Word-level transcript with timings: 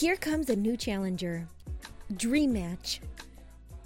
Here 0.00 0.16
comes 0.16 0.48
a 0.48 0.56
new 0.56 0.78
challenger. 0.78 1.46
Dream 2.08 2.54
Match. 2.54 3.00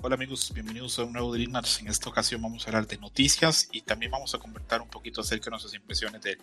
Hola 0.01 0.15
amigos, 0.15 0.53
bienvenidos 0.55 0.97
a 1.01 1.05
un 1.05 1.13
nuevo 1.13 1.33
Dream 1.35 1.51
Match. 1.51 1.81
En 1.81 1.89
esta 1.89 2.09
ocasión 2.09 2.41
vamos 2.41 2.65
a 2.65 2.71
hablar 2.71 2.87
de 2.87 2.99
noticias 2.99 3.69
y 3.73 3.81
también 3.81 4.13
vamos 4.13 4.33
a 4.33 4.39
comentar 4.39 4.81
un 4.81 4.89
poquito 4.89 5.23
acerca 5.23 5.47
de 5.47 5.51
nuestras 5.51 5.75
impresiones 5.75 6.23
de 6.23 6.39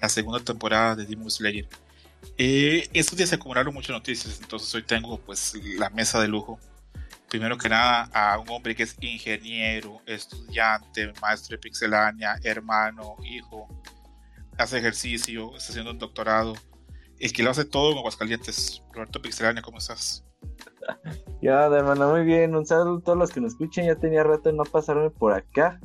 la 0.00 0.08
segunda 0.08 0.38
temporada 0.38 0.94
de 0.94 1.06
Demon 1.06 1.28
Slayer. 1.28 1.66
Eh, 2.38 2.88
estos 2.92 3.18
días 3.18 3.30
se 3.30 3.34
acumularon 3.34 3.74
muchas 3.74 3.90
noticias, 3.90 4.38
entonces 4.40 4.72
hoy 4.76 4.84
tengo 4.84 5.18
pues 5.18 5.54
la 5.76 5.90
mesa 5.90 6.20
de 6.20 6.28
lujo. 6.28 6.60
Primero 7.28 7.58
que 7.58 7.68
nada 7.68 8.08
a 8.12 8.38
un 8.38 8.48
hombre 8.48 8.76
que 8.76 8.84
es 8.84 8.96
ingeniero, 9.00 10.00
estudiante, 10.06 11.12
maestro 11.20 11.56
de 11.56 11.58
pixelania, 11.58 12.38
hermano, 12.44 13.16
hijo, 13.24 13.66
hace 14.56 14.78
ejercicio, 14.78 15.56
está 15.56 15.70
haciendo 15.70 15.90
un 15.90 15.98
doctorado, 15.98 16.54
el 17.20 17.32
que 17.32 17.42
lo 17.42 17.50
hace 17.50 17.64
todo 17.64 17.92
en 17.92 17.98
Aguascalientes. 17.98 18.82
Roberto 18.92 19.20
Pixelania, 19.22 19.62
¿cómo 19.62 19.78
estás? 19.78 20.24
Ya, 21.42 21.64
hermano, 21.66 22.10
muy 22.10 22.24
bien. 22.24 22.54
Un 22.54 22.66
saludo 22.66 22.98
a 22.98 23.00
todos 23.00 23.18
los 23.18 23.30
que 23.30 23.40
nos 23.40 23.52
escuchan. 23.52 23.86
Ya 23.86 23.94
tenía 23.94 24.22
rato 24.22 24.50
de 24.50 24.56
no 24.56 24.64
pasarme 24.64 25.08
por 25.08 25.32
acá. 25.32 25.80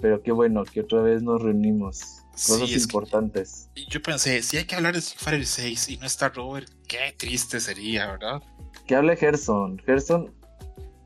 Pero 0.00 0.22
qué 0.22 0.32
bueno 0.32 0.64
que 0.64 0.80
otra 0.80 1.02
vez 1.02 1.22
nos 1.22 1.42
reunimos. 1.42 2.22
Cosas 2.32 2.70
importantes. 2.70 3.68
yo 3.90 4.00
pensé, 4.00 4.40
si 4.42 4.56
hay 4.56 4.64
que 4.64 4.74
hablar 4.74 4.94
de 4.94 5.00
Street 5.00 5.20
Fighter 5.20 5.46
6 5.46 5.88
y 5.90 5.96
no 5.98 6.06
está 6.06 6.30
Robert, 6.30 6.70
qué 6.88 7.14
triste 7.18 7.60
sería, 7.60 8.12
¿verdad? 8.12 8.42
Que 8.86 8.96
hable 8.96 9.16
Gerson. 9.16 9.78
Gerson. 9.84 10.32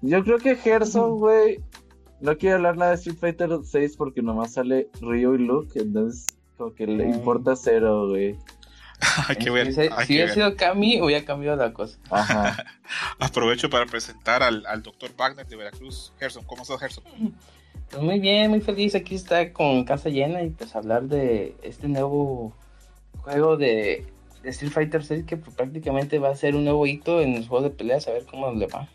Yo 0.02 0.22
creo 0.22 0.38
que 0.38 0.54
Gerson, 0.54 1.18
güey, 1.18 1.58
no 2.20 2.38
quiere 2.38 2.54
hablar 2.54 2.76
nada 2.76 2.92
de 2.92 2.96
Street 2.98 3.18
Fighter 3.18 3.50
6 3.64 3.96
porque 3.96 4.22
nomás 4.22 4.52
sale 4.52 4.88
Ryo 5.00 5.34
y 5.34 5.38
Luke. 5.38 5.80
Entonces, 5.80 6.26
como 6.56 6.72
que 6.72 6.86
le 6.86 7.08
importa 7.08 7.56
cero, 7.56 8.08
güey. 8.08 8.36
hay 9.28 9.36
que 9.36 9.50
ver. 9.50 9.68
Si, 9.72 9.88
si 10.06 10.14
hubiera 10.14 10.32
sido 10.32 10.56
Cami, 10.56 11.00
hubiera 11.00 11.24
cambiado 11.24 11.56
la 11.56 11.72
cosa. 11.72 11.98
Ajá. 12.10 12.64
Aprovecho 13.18 13.68
para 13.70 13.86
presentar 13.86 14.42
al, 14.42 14.64
al 14.66 14.82
doctor 14.82 15.14
Wagner 15.16 15.46
de 15.46 15.56
Veracruz. 15.56 16.12
Gerson, 16.18 16.44
¿cómo 16.44 16.62
estás, 16.62 16.80
Gerson? 16.80 17.04
Pues 17.90 18.02
muy 18.02 18.18
bien, 18.18 18.50
muy 18.50 18.60
feliz. 18.60 18.94
Aquí 18.94 19.14
está 19.14 19.52
con 19.52 19.84
casa 19.84 20.08
llena 20.08 20.42
y 20.42 20.50
pues 20.50 20.74
hablar 20.74 21.04
de 21.04 21.54
este 21.62 21.88
nuevo 21.88 22.54
juego 23.18 23.56
de, 23.56 24.06
de 24.42 24.50
Street 24.50 24.72
Fighter 24.72 25.04
6 25.04 25.24
que 25.26 25.36
pues, 25.36 25.54
prácticamente 25.54 26.18
va 26.18 26.30
a 26.30 26.36
ser 26.36 26.54
un 26.56 26.64
nuevo 26.64 26.86
hito 26.86 27.20
en 27.20 27.36
los 27.36 27.48
juegos 27.48 27.70
de 27.70 27.76
peleas, 27.76 28.06
a 28.08 28.12
ver 28.12 28.24
cómo 28.24 28.52
le 28.52 28.66
va. 28.66 28.88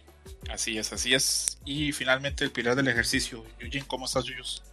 Así 0.49 0.77
es, 0.77 0.91
así 0.91 1.13
es. 1.13 1.59
Y 1.65 1.91
finalmente 1.91 2.43
el 2.43 2.51
pilar 2.51 2.75
del 2.75 2.87
ejercicio. 2.87 3.43
Yuyin, 3.59 3.85
¿cómo 3.85 4.05
estás, 4.05 4.25
Yuyos? 4.25 4.63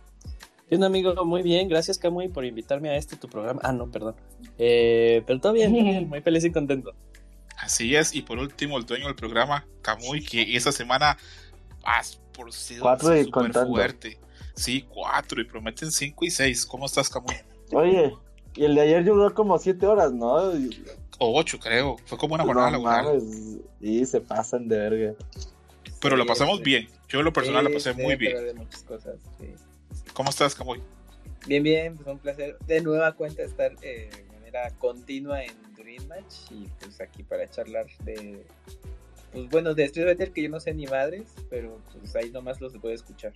Bien, 0.71 0.85
amigo, 0.85 1.25
muy 1.25 1.43
bien. 1.43 1.69
Gracias, 1.69 1.99
Camuy, 1.99 2.29
por 2.29 2.45
invitarme 2.45 2.91
a 2.91 2.97
este 2.97 3.17
tu 3.17 3.29
programa. 3.29 3.61
Ah, 3.65 3.73
no, 3.73 3.91
perdón. 3.91 4.15
Eh, 4.59 5.23
pero 5.27 5.41
todo 5.41 5.53
bien, 5.55 6.09
muy 6.09 6.21
feliz 6.21 6.45
y 6.45 6.53
contento. 6.53 6.93
Así 7.59 7.95
es. 7.97 8.15
Y 8.15 8.23
por 8.23 8.39
último, 8.39 8.77
el 8.79 8.85
dueño 8.87 9.07
del 9.07 9.15
programa, 9.15 9.67
Camuy, 9.83 10.23
que 10.25 10.57
esta 10.57 10.71
semana 10.73 11.17
vas 11.83 12.21
por 12.33 12.53
sido 12.53 12.83
Cuatro 12.83 13.17
y 13.17 13.25
súper 13.25 13.33
contando. 13.33 13.69
fuerte. 13.71 14.19
Sí, 14.55 14.85
cuatro 14.89 15.41
y 15.41 15.45
prometen 15.45 15.91
cinco 15.91 16.25
y 16.25 16.31
seis. 16.31 16.67
¿Cómo 16.67 16.87
estás, 16.87 17.09
Camuy? 17.09 17.35
Oye, 17.73 18.13
y 18.55 18.65
el 18.65 18.75
de 18.75 18.81
ayer 18.83 19.05
duró 19.05 19.33
como 19.35 19.59
siete 19.59 19.87
horas, 19.87 20.13
¿no? 20.13 20.35
O 21.19 21.39
ocho, 21.39 21.59
creo. 21.59 21.97
Fue 22.05 22.19
como 22.19 22.35
una 22.35 22.45
No 22.45 22.49
jornada 22.49 22.71
laboral. 22.73 23.05
mames, 23.07 23.59
Y 23.81 24.05
se 24.05 24.21
pasan 24.21 24.69
de 24.69 24.79
verga. 24.79 25.15
Pero 26.01 26.17
lo 26.17 26.25
Sí, 26.25 26.29
pasamos 26.29 26.59
sí. 26.59 26.65
bien. 26.65 26.89
Yo 27.09 27.21
en 27.21 27.25
lo 27.25 27.33
personal 27.33 27.65
lo 27.65 27.71
Sí, 27.71 27.75
pasé 27.77 27.95
sí, 27.95 28.03
muy 28.03 28.17
bien. 28.17 28.37
hablar 28.37 28.53
de 28.55 28.61
muchas 28.61 28.83
cosas, 28.83 29.17
sí. 29.41 29.47
¿Cómo 30.19 30.31
estás, 30.31 30.53
Camuy? 30.57 30.83
Bien, 31.47 31.63
bien, 31.63 31.95
pues 31.95 32.09
un 32.09 32.19
placer 32.19 32.59
de 32.67 32.81
nueva 32.81 33.13
cuenta 33.13 33.45
estar 33.45 33.73
eh, 33.83 34.11
de 34.11 34.33
manera 34.33 34.69
continua 34.81 35.45
en 35.45 35.55
Dream 35.77 36.09
Match 36.09 36.51
y 36.51 36.67
pues 36.81 37.01
aquí 37.01 37.23
para 37.23 37.49
charlar 37.49 37.87
de, 38.01 38.45
pues 39.31 39.49
bueno, 39.49 39.75
de 39.75 39.85
Street 39.85 40.07
Fighter 40.09 40.33
que 40.33 40.43
yo 40.43 40.49
no 40.49 40.59
sé 40.59 40.75
ni 40.75 40.89
madres, 40.89 41.29
pero 41.49 41.81
pues 41.93 42.17
ahí 42.17 42.31
nomás 42.31 42.61
los 42.61 42.77
puedo 42.79 42.93
escuchar. 42.93 43.33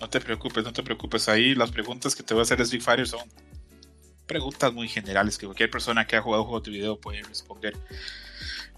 No 0.00 0.08
te 0.08 0.18
preocupes, 0.18 0.64
no 0.64 0.72
te 0.72 0.82
preocupes. 0.82 1.28
Ahí 1.28 1.54
las 1.54 1.70
preguntas 1.70 2.16
que 2.16 2.22
te 2.22 2.32
voy 2.32 2.40
a 2.40 2.44
hacer 2.44 2.56
de 2.56 2.62
Street 2.62 2.82
Fighter 2.82 3.06
son 3.06 3.28
preguntas 4.26 4.72
muy 4.72 4.88
generales 4.88 5.36
que 5.36 5.44
cualquier 5.44 5.70
persona 5.70 6.06
que 6.06 6.16
ha 6.16 6.22
jugado 6.22 6.44
juegos 6.44 6.62
de 6.62 6.70
video 6.70 6.98
puede 6.98 7.22
responder. 7.22 7.74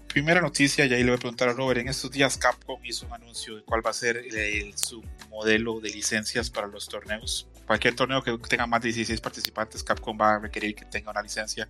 Primera 0.09 0.41
noticia, 0.41 0.85
y 0.85 0.93
ahí 0.93 1.03
le 1.03 1.11
voy 1.11 1.17
a 1.17 1.19
preguntar 1.19 1.49
a 1.49 1.53
Robert. 1.53 1.79
En 1.81 1.87
estos 1.87 2.09
días 2.11 2.35
Capcom 2.37 2.83
hizo 2.83 3.05
un 3.05 3.13
anuncio 3.13 3.55
de 3.57 3.63
cuál 3.63 3.85
va 3.85 3.91
a 3.91 3.93
ser 3.93 4.17
el- 4.17 4.75
su 4.77 5.03
modelo 5.29 5.79
de 5.79 5.89
licencias 5.91 6.49
para 6.49 6.65
los 6.67 6.87
torneos. 6.87 7.47
Cualquier 7.67 7.95
torneo 7.95 8.23
que 8.23 8.35
tenga 8.49 8.65
más 8.65 8.81
de 8.81 8.87
16 8.87 9.21
participantes, 9.21 9.83
Capcom 9.83 10.17
va 10.19 10.35
a 10.35 10.39
requerir 10.39 10.73
que 10.73 10.85
tenga 10.85 11.11
una 11.11 11.21
licencia. 11.21 11.69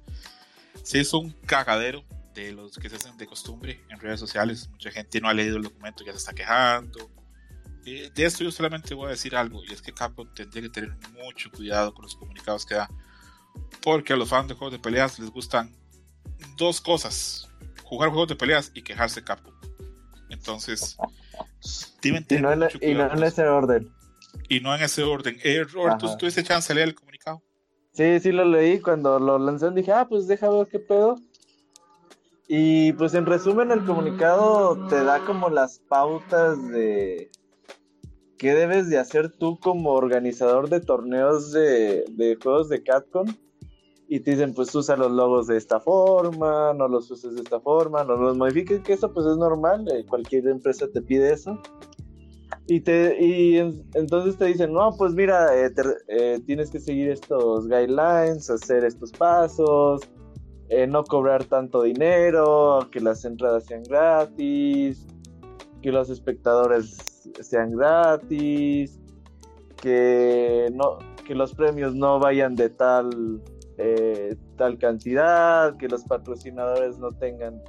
Se 0.83 0.99
hizo 0.99 1.19
un 1.19 1.31
cagadero 1.45 2.05
de 2.33 2.53
los 2.53 2.77
que 2.77 2.89
se 2.89 2.95
hacen 2.95 3.17
de 3.17 3.27
costumbre 3.27 3.81
en 3.89 3.99
redes 3.99 4.21
sociales. 4.21 4.69
Mucha 4.69 4.89
gente 4.91 5.19
no 5.19 5.27
ha 5.27 5.33
leído 5.33 5.57
el 5.57 5.63
documento, 5.63 6.05
ya 6.05 6.13
se 6.13 6.19
está 6.19 6.31
quejando. 6.33 7.11
Eh, 7.85 8.09
de 8.15 8.25
esto 8.25 8.45
yo 8.45 8.51
solamente 8.51 8.93
voy 8.93 9.07
a 9.07 9.09
decir 9.09 9.35
algo, 9.35 9.61
y 9.65 9.73
es 9.73 9.81
que 9.81 9.91
Capcom 9.93 10.33
tendría 10.33 10.63
que 10.63 10.69
tener 10.69 10.95
mucho 11.11 11.51
cuidado 11.51 11.93
con 11.93 12.03
los 12.03 12.15
comunicados 12.15 12.65
que 12.65 12.75
da, 12.75 12.89
porque 13.81 14.13
a 14.13 14.15
los 14.15 14.29
fans 14.29 14.47
de 14.47 14.53
juegos 14.53 14.71
de 14.71 14.79
peleas 14.79 15.19
les 15.19 15.29
gustan 15.29 15.75
dos 16.55 16.79
cosas, 16.79 17.48
jugar 17.89 18.09
juegos 18.09 18.29
de 18.29 18.35
peleas 18.35 18.71
y 18.75 18.83
quejarse 18.83 19.23
Capcom. 19.23 19.53
Entonces, 20.29 20.95
deben 22.03 22.23
Y 22.23 22.25
tener 22.25 22.43
no 22.43 22.53
en, 22.53 22.59
mucho 22.59 22.77
y 22.81 22.93
no 22.93 23.11
en 23.11 23.23
ese 23.23 23.47
orden. 23.47 23.91
Y 24.47 24.59
no 24.59 24.75
en 24.75 24.83
ese 24.83 25.03
orden. 25.03 25.37
Eh, 25.43 25.63
Robert, 25.63 25.97
¿tú 25.97 26.15
tuviste 26.17 26.43
chance 26.43 26.69
de 26.69 26.75
leer 26.75 26.89
el 26.89 26.95
comunicado? 26.95 27.41
Sí, 27.91 28.19
sí 28.19 28.31
lo 28.31 28.45
leí. 28.45 28.79
Cuando 28.79 29.19
lo 29.19 29.39
lanzaron 29.39 29.73
dije, 29.73 29.91
ah, 29.91 30.07
pues 30.07 30.27
deja 30.27 30.49
ver 30.51 30.67
qué 30.67 30.79
pedo. 30.79 31.15
Y 32.47 32.93
pues 32.93 33.15
en 33.15 33.25
resumen 33.25 33.71
el 33.71 33.83
comunicado 33.85 34.87
te 34.87 35.03
da 35.03 35.25
como 35.25 35.49
las 35.49 35.79
pautas 35.79 36.67
de 36.69 37.31
qué 38.37 38.53
debes 38.53 38.87
de 38.89 38.99
hacer 38.99 39.31
tú 39.31 39.59
como 39.59 39.91
organizador 39.93 40.69
de 40.69 40.79
torneos 40.79 41.51
de, 41.51 42.05
de 42.09 42.37
juegos 42.41 42.69
de 42.69 42.83
Capcom. 42.83 43.27
Y 44.11 44.21
te 44.21 44.31
dicen, 44.31 44.55
pues 44.55 44.73
usa 44.73 44.97
los 44.97 45.11
logos 45.11 45.45
de 45.45 45.55
esta 45.55 45.79
forma, 45.79 46.73
no 46.73 46.87
los 46.87 47.11
uses 47.11 47.35
de 47.35 47.41
esta 47.41 47.59
forma, 47.59 48.03
no 48.03 48.15
los 48.17 48.35
modifiques, 48.35 48.81
que 48.81 48.93
eso 48.93 49.13
pues 49.13 49.27
es 49.27 49.37
normal, 49.37 49.85
eh, 49.93 50.03
cualquier 50.07 50.47
empresa 50.47 50.87
te 50.91 50.99
pide 51.03 51.31
eso. 51.31 51.55
Y, 52.65 52.79
te, 52.81 53.23
y 53.23 53.57
en- 53.59 53.83
entonces 53.93 54.35
te 54.35 54.45
dicen, 54.45 54.73
no, 54.73 54.95
pues 54.97 55.13
mira, 55.13 55.55
eh, 55.55 55.69
te- 55.69 55.83
eh, 56.07 56.39
tienes 56.47 56.71
que 56.71 56.79
seguir 56.79 57.11
estos 57.11 57.67
guidelines, 57.67 58.49
hacer 58.49 58.83
estos 58.83 59.13
pasos, 59.13 60.07
eh, 60.69 60.87
no 60.87 61.03
cobrar 61.03 61.45
tanto 61.45 61.83
dinero, 61.83 62.89
que 62.91 63.01
las 63.01 63.23
entradas 63.25 63.65
sean 63.67 63.83
gratis, 63.83 65.05
que 65.83 65.91
los 65.91 66.09
espectadores 66.09 67.29
sean 67.41 67.75
gratis, 67.75 68.99
que, 69.81 70.69
no, 70.73 70.97
que 71.23 71.35
los 71.35 71.53
premios 71.53 71.93
no 71.93 72.19
vayan 72.19 72.55
de 72.55 72.69
tal, 72.69 73.39
eh, 73.81 74.35
tal 74.57 74.77
cantidad, 74.77 75.75
que 75.77 75.87
los 75.87 76.03
patrocinadores 76.03 76.99
no 76.99 77.11
tengan, 77.13 77.63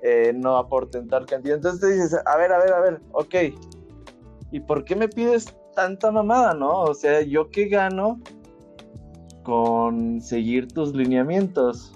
eh, 0.00 0.32
no 0.34 0.56
aporten 0.56 1.08
tal 1.08 1.26
cantidad. 1.26 1.56
Entonces 1.56 1.80
te 1.80 1.92
dices, 1.92 2.16
a 2.24 2.36
ver, 2.38 2.52
a 2.52 2.58
ver, 2.58 2.72
a 2.72 2.80
ver, 2.80 3.00
ok. 3.12 3.34
¿Y 4.50 4.60
por 4.60 4.84
qué 4.84 4.96
me 4.96 5.08
pides 5.08 5.54
tanta 5.74 6.10
mamada, 6.10 6.54
no? 6.54 6.80
O 6.80 6.94
sea, 6.94 7.20
¿yo 7.20 7.50
qué 7.50 7.68
gano 7.68 8.18
con 9.42 10.22
seguir 10.22 10.68
tus 10.68 10.94
lineamientos? 10.94 11.92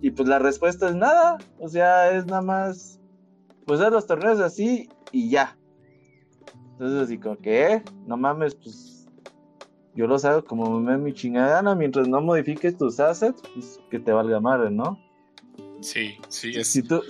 Y 0.00 0.10
pues 0.10 0.26
la 0.26 0.38
respuesta 0.38 0.88
es 0.88 0.94
nada. 0.94 1.36
O 1.58 1.68
sea, 1.68 2.10
es 2.16 2.24
nada 2.24 2.42
más, 2.42 2.98
pues 3.66 3.80
haz 3.80 3.92
los 3.92 4.06
torneos 4.06 4.40
así 4.40 4.88
y 5.12 5.28
ya. 5.28 5.58
Entonces 6.72 7.02
así 7.02 7.18
como 7.18 7.36
que, 7.36 7.72
"Eh, 7.72 7.82
no 8.06 8.16
mames, 8.16 8.54
pues 8.54 8.95
yo 9.96 10.06
los 10.06 10.24
hago 10.24 10.44
como 10.44 10.78
me 10.78 10.98
mi 10.98 11.12
chingada 11.12 11.54
gana, 11.54 11.74
mientras 11.74 12.06
no 12.06 12.20
modifiques 12.20 12.76
tus 12.76 13.00
assets, 13.00 13.42
pues 13.54 13.80
que 13.90 13.98
te 13.98 14.12
valga 14.12 14.40
madre, 14.40 14.70
¿no? 14.70 15.00
Sí, 15.80 16.16
sí, 16.28 16.52
es. 16.54 16.68
Si 16.68 16.82
tú, 16.82 17.02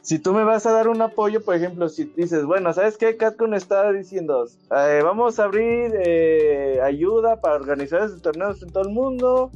si 0.00 0.18
tú 0.18 0.32
me 0.32 0.44
vas 0.44 0.64
a 0.66 0.72
dar 0.72 0.88
un 0.88 1.02
apoyo, 1.02 1.44
por 1.44 1.54
ejemplo, 1.54 1.88
si 1.88 2.04
dices, 2.16 2.44
bueno, 2.44 2.72
¿sabes 2.72 2.96
qué? 2.96 3.16
Catcon 3.16 3.54
está 3.54 3.92
diciendo, 3.92 4.46
eh, 4.70 5.00
vamos 5.02 5.38
a 5.38 5.44
abrir 5.44 5.92
eh, 6.00 6.80
ayuda 6.82 7.40
para 7.40 7.56
organizar 7.56 8.08
de 8.08 8.20
torneos 8.20 8.62
en 8.62 8.70
todo 8.70 8.84
el 8.84 8.90
mundo. 8.90 9.50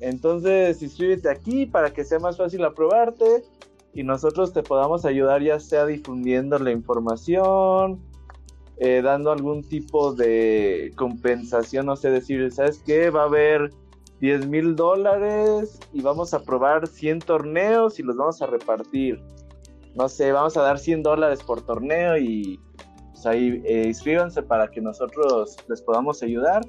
Entonces, 0.00 0.82
inscríbete 0.82 1.30
aquí 1.30 1.64
para 1.66 1.92
que 1.92 2.04
sea 2.04 2.18
más 2.18 2.36
fácil 2.36 2.64
aprobarte 2.64 3.44
y 3.94 4.02
nosotros 4.02 4.52
te 4.52 4.62
podamos 4.62 5.04
ayudar 5.04 5.42
ya 5.42 5.60
sea 5.60 5.86
difundiendo 5.86 6.58
la 6.58 6.72
información, 6.72 8.00
eh, 8.78 9.02
dando 9.02 9.30
algún 9.30 9.62
tipo 9.62 10.12
de 10.14 10.92
compensación, 10.96 11.86
no 11.86 11.96
sé, 11.96 12.10
decir, 12.10 12.50
¿sabes 12.50 12.82
qué? 12.84 13.10
Va 13.10 13.22
a 13.22 13.26
haber 13.26 13.70
10 14.20 14.46
mil 14.46 14.74
dólares 14.74 15.78
y 15.92 16.00
vamos 16.00 16.34
a 16.34 16.42
probar 16.42 16.86
100 16.86 17.20
torneos 17.20 17.98
y 17.98 18.02
los 18.02 18.16
vamos 18.16 18.42
a 18.42 18.46
repartir. 18.46 19.22
No 19.94 20.08
sé, 20.08 20.32
vamos 20.32 20.56
a 20.56 20.62
dar 20.62 20.78
100 20.78 21.02
dólares 21.02 21.40
por 21.42 21.62
torneo 21.62 22.16
y 22.18 22.58
pues 23.12 23.26
ahí 23.26 23.62
eh, 23.64 23.84
inscríbanse 23.86 24.42
para 24.42 24.68
que 24.68 24.80
nosotros 24.80 25.56
les 25.68 25.80
podamos 25.82 26.22
ayudar. 26.22 26.62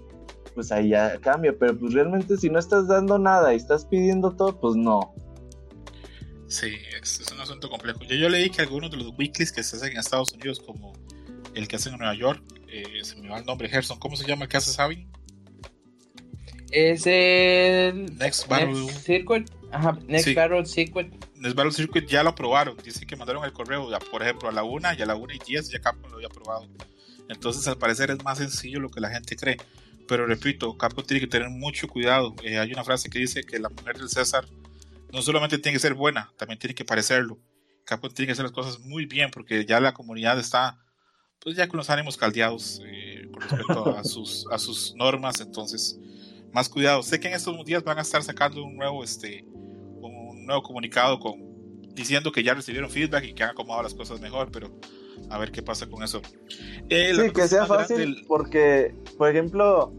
Pues 0.54 0.72
ahí 0.72 0.90
ya 0.90 1.18
cambia, 1.20 1.54
pero 1.58 1.78
pues 1.78 1.94
realmente 1.94 2.38
si 2.38 2.50
no 2.50 2.60
estás 2.60 2.88
dando 2.88 3.18
nada 3.18 3.52
y 3.54 3.58
estás 3.58 3.86
pidiendo 3.86 4.32
todo, 4.32 4.60
pues 4.60 4.76
no. 4.76 5.14
Sí, 6.48 6.68
es, 7.02 7.20
un 7.34 7.42
asunto 7.42 7.68
complejo. 7.70 8.00
Yo, 8.04 8.16
yo 8.16 8.30
leí 8.30 8.50
que 8.52 8.62
algunos 8.62 8.92
de 8.92 8.98
los 8.98 9.18
weeklies 9.18 9.52
que 9.52 9.64
se 9.64 9.76
hacen 9.76 9.94
en 9.94 9.98
Estados 9.98 10.32
Unidos, 10.34 10.60
como 10.60 10.94
el 11.56 11.68
que 11.68 11.78
hacen 11.78 11.94
en 11.94 12.00
Nueva 12.00 12.16
York, 12.16 12.44
eh, 12.68 13.04
se 13.04 13.16
me 13.18 13.30
va 13.30 13.40
el 13.40 13.46
nombre, 13.46 13.70
Gerson, 13.70 13.98
¿cómo 14.00 14.16
se 14.16 14.28
llama 14.28 14.44
el 14.44 14.50
que 14.50 14.58
hace 14.58 14.72
Sabin? 14.72 15.10
Es 16.72 17.06
el 17.08 18.18
Next 18.18 18.48
Battle. 18.48 18.74
Next 18.74 19.06
Circuit. 19.06 19.50
Ajá, 19.72 19.98
Next 20.08 20.26
Sí. 20.26 20.34
Battle 20.34 20.66
Circuit. 20.66 21.14
Next 21.36 21.56
Battle 21.56 21.72
Circuit 21.72 22.08
ya 22.08 22.24
lo 22.24 22.32
aprobaron. 22.32 22.76
Dice 22.84 23.06
que 23.06 23.16
mandaron 23.16 23.44
el 23.46 23.54
correo, 23.54 23.90
ya, 23.90 24.00
por 24.00 24.22
ejemplo, 24.24 24.50
a 24.50 24.52
la 24.52 24.64
1 24.64 24.94
y 24.98 25.02
a 25.02 25.06
la 25.06 25.16
1 25.16 25.34
y 25.34 25.40
10 25.40 25.70
ya 25.70 25.80
Capcom 25.80 26.10
lo 26.10 26.18
había 26.18 26.28
aprobado. 26.28 26.68
Entonces, 27.30 27.68
al 27.68 27.78
parecer 27.78 28.12
es 28.12 28.24
más 28.24 28.38
sencillo 28.38 28.80
lo 28.80 28.90
que 28.90 29.00
la 29.00 29.10
gente 29.10 29.36
cree. 29.36 29.58
Pero 30.08 30.26
repito, 30.28 30.78
Capcom 30.78 31.06
tiene 31.06 31.22
que 31.22 31.28
tener 31.28 31.50
mucho 31.50 31.88
cuidado. 31.88 32.36
Eh, 32.44 32.60
hay 32.60 32.72
una 32.72 32.84
frase 32.84 33.10
que 33.10 33.20
dice 33.20 33.44
que 33.44 33.60
la 33.60 33.70
mujer 33.70 33.98
del 33.98 34.10
César 34.10 34.46
no 35.12 35.22
solamente 35.22 35.58
tiene 35.58 35.76
que 35.76 35.80
ser 35.80 35.94
buena, 35.94 36.32
también 36.38 36.60
tiene 36.60 36.76
que 36.76 36.86
parecerlo. 36.86 37.40
Capcom 37.86 38.12
tiene 38.12 38.28
que 38.28 38.32
hacer 38.34 38.44
las 38.44 38.52
cosas 38.52 38.80
muy 38.80 39.06
bien 39.06 39.30
porque 39.32 39.66
ya 39.66 39.80
la 39.80 39.94
comunidad 39.94 40.40
está 40.40 40.80
pues 41.40 41.56
ya 41.56 41.68
con 41.68 41.78
los 41.78 41.90
ánimos 41.90 42.18
caldeados 42.18 42.82
eh, 42.86 43.28
con 43.32 43.42
respecto 43.42 43.86
a 43.96 44.04
sus, 44.04 44.46
a 44.52 44.58
sus 44.58 44.96
normas. 44.96 45.40
Entonces, 45.42 46.00
más 46.52 46.70
cuidado. 46.70 47.04
Sé 47.04 47.20
que 47.20 47.28
en 47.28 47.34
estos 47.36 47.64
días 47.66 47.84
van 47.84 47.98
a 48.00 48.02
estar 48.02 48.24
sacando 48.24 48.64
un 48.64 48.76
nuevo, 48.76 49.04
este, 49.04 49.44
un 49.48 50.46
nuevo 50.46 50.64
comunicado 50.64 51.20
con, 51.20 51.36
diciendo 51.94 52.32
que 52.32 52.44
ya 52.44 52.54
recibieron 52.54 52.90
feedback 52.90 53.26
y 53.26 53.34
que 53.34 53.44
han 53.44 53.52
acomodado 53.52 53.84
las 53.84 53.94
cosas 53.94 54.20
mejor, 54.22 54.50
pero 54.52 54.72
a 55.30 55.38
ver 55.38 55.52
qué 55.52 55.62
pasa 55.62 55.88
con 55.88 56.04
eso. 56.04 56.22
Eh, 56.90 57.14
Sí, 57.16 57.32
que 57.32 57.48
sea 57.48 57.66
fácil, 57.66 57.98
del- 57.98 58.26
porque, 58.28 58.96
por 59.18 59.30
ejemplo, 59.30 59.94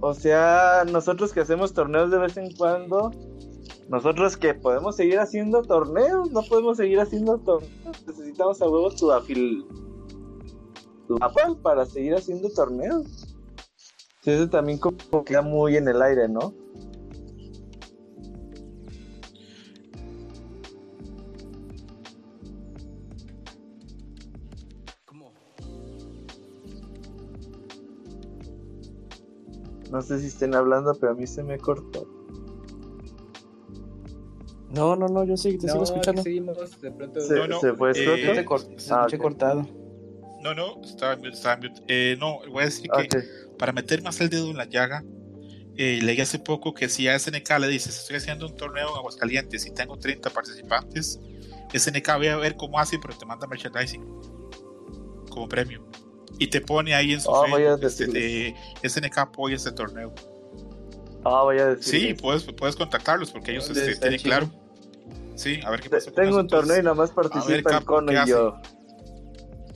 o 0.00 0.14
sea, 0.14 0.84
nosotros 0.90 1.32
que 1.32 1.40
hacemos 1.40 1.72
torneos 1.72 2.10
de 2.10 2.18
vez 2.18 2.36
en 2.36 2.52
cuando, 2.54 3.10
nosotros 3.88 4.36
que 4.36 4.54
podemos 4.54 4.96
seguir 4.96 5.18
haciendo 5.18 5.62
torneos, 5.62 6.30
no 6.30 6.42
podemos 6.42 6.76
seguir 6.78 7.00
haciendo 7.00 7.38
torneos, 7.38 8.04
necesitamos 8.06 8.60
a 8.62 8.68
huevo 8.68 8.90
tu 8.94 9.12
afil 9.12 9.64
Apple 11.20 11.56
para 11.62 11.86
seguir 11.86 12.14
haciendo 12.14 12.48
torneos. 12.50 13.06
Sí, 14.22 14.30
eso 14.30 14.48
también 14.48 14.78
como 14.78 15.24
queda 15.24 15.42
muy 15.42 15.76
en 15.76 15.88
el 15.88 16.00
aire, 16.00 16.28
¿no? 16.28 16.54
No 29.94 30.02
sé 30.02 30.18
si 30.18 30.26
estén 30.26 30.56
hablando, 30.56 30.92
pero 30.98 31.12
a 31.12 31.14
mí 31.14 31.24
se 31.24 31.44
me 31.44 31.56
cortó. 31.56 32.04
No, 34.74 34.96
no, 34.96 35.06
no, 35.06 35.22
yo 35.22 35.36
sí 35.36 35.56
te 35.56 35.68
sigo 35.68 35.84
escuchando. 35.84 36.20
seguimos, 36.20 36.80
de 36.80 36.90
pronto. 36.90 37.20
Se, 37.20 37.34
No, 37.36 37.46
no, 37.46 37.60
se 37.60 37.72
fue 37.74 37.92
eh, 37.92 37.94
te 37.94 38.80
se 38.80 38.92
Ah, 38.92 39.06
cortado. 39.16 39.68
No, 40.44 40.54
no, 40.54 40.78
estaba 40.84 41.16
mute, 41.16 41.30
estaba 41.30 41.56
mute. 41.56 41.82
Eh, 41.88 42.18
no, 42.20 42.40
voy 42.50 42.62
a 42.62 42.66
decir 42.66 42.90
que 42.90 43.08
para 43.58 43.72
meter 43.72 44.02
más 44.02 44.20
el 44.20 44.28
dedo 44.28 44.50
en 44.50 44.58
la 44.58 44.66
llaga, 44.66 45.02
eh, 45.74 46.00
leí 46.02 46.20
hace 46.20 46.38
poco 46.38 46.74
que 46.74 46.90
si 46.90 47.08
a 47.08 47.18
SNK 47.18 47.58
le 47.60 47.68
dices, 47.68 47.98
estoy 47.98 48.16
haciendo 48.16 48.46
un 48.46 48.54
torneo 48.54 48.90
en 48.90 48.96
Aguascalientes 48.96 49.66
y 49.66 49.72
tengo 49.72 49.96
30 49.96 50.28
participantes, 50.28 51.18
SNK 51.72 52.18
ve 52.18 52.30
a 52.30 52.36
ver 52.36 52.56
cómo 52.56 52.78
hace, 52.78 52.98
pero 52.98 53.16
te 53.16 53.24
manda 53.24 53.46
merchandising 53.46 54.04
como 55.30 55.48
premio. 55.48 55.88
Y 56.38 56.48
te 56.48 56.60
pone 56.60 56.94
ahí 56.94 57.14
en 57.14 57.22
su 57.22 57.34
a 57.34 57.48
Facebook, 57.48 57.82
este, 57.82 58.06
de 58.06 58.54
SNK 58.82 59.16
apoya 59.18 59.56
este 59.56 59.72
torneo. 59.72 60.12
Ah, 61.24 61.42
voy 61.42 61.58
a 61.58 61.68
decir. 61.68 62.08
Sí, 62.08 62.14
puedes, 62.14 62.42
puedes 62.42 62.76
contactarlos 62.76 63.30
porque 63.30 63.52
ellos 63.52 63.66
¿Dónde 63.66 63.92
este, 63.92 64.00
tienen 64.00 64.18
chido? 64.18 64.30
claro. 64.30 64.64
Sí, 65.36 65.60
a 65.64 65.70
ver 65.70 65.80
qué 65.80 65.88
pasa. 65.88 66.10
Tengo 66.12 66.38
un 66.38 66.48
torneo 66.48 66.78
y 66.78 66.82
nada 66.82 66.94
más 66.94 67.14
ver, 67.14 67.30
participa 67.30 67.78
el 67.78 67.84
cono 67.84 68.08
¿qué 68.08 68.14
y 68.14 68.16
hace? 68.18 68.34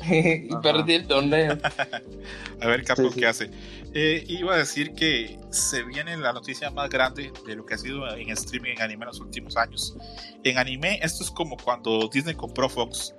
y 0.11 0.49
Ajá. 0.53 0.61
perdí 0.63 0.95
el 0.95 1.07
torneo. 1.07 1.59
A 2.61 2.67
ver, 2.67 2.85
Capcom, 2.85 3.07
Sí, 3.09 3.15
sí. 3.15 3.21
¿qué 3.21 3.27
hace? 3.27 3.51
Eh, 3.95 4.25
iba 4.29 4.55
a 4.55 4.59
decir 4.59 4.93
que 4.95 5.39
se 5.51 5.83
viene 5.85 6.17
la 6.17 6.33
noticia 6.33 6.71
más 6.71 6.91
grande 6.91 7.33
de 7.47 7.57
lo 7.57 7.65
que 7.65 7.75
ha 7.75 7.79
sido 7.79 8.07
en 8.17 8.29
streaming 8.31 8.73
en 8.73 8.83
anime 8.83 9.03
en 9.05 9.09
los 9.09 9.21
últimos 9.21 9.57
años. 9.57 9.97
En 10.45 10.59
anime, 10.59 10.99
esto 11.03 11.23
es 11.25 11.31
como 11.31 11.57
cuando 11.57 12.09
Disney 12.13 12.35
compró 12.35 12.69
Fox. 12.69 13.15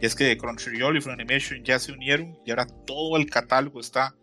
Es 0.00 0.14
que 0.14 0.36
Crunchyroll 0.36 0.96
y 0.96 1.00
Funimation 1.00 1.62
ya 1.64 1.78
se 1.78 1.92
unieron 1.92 2.36
y 2.44 2.50
ahora 2.50 2.66
todo 2.86 3.16
el 3.16 3.28
catálogo 3.30 3.80
está 3.80 4.14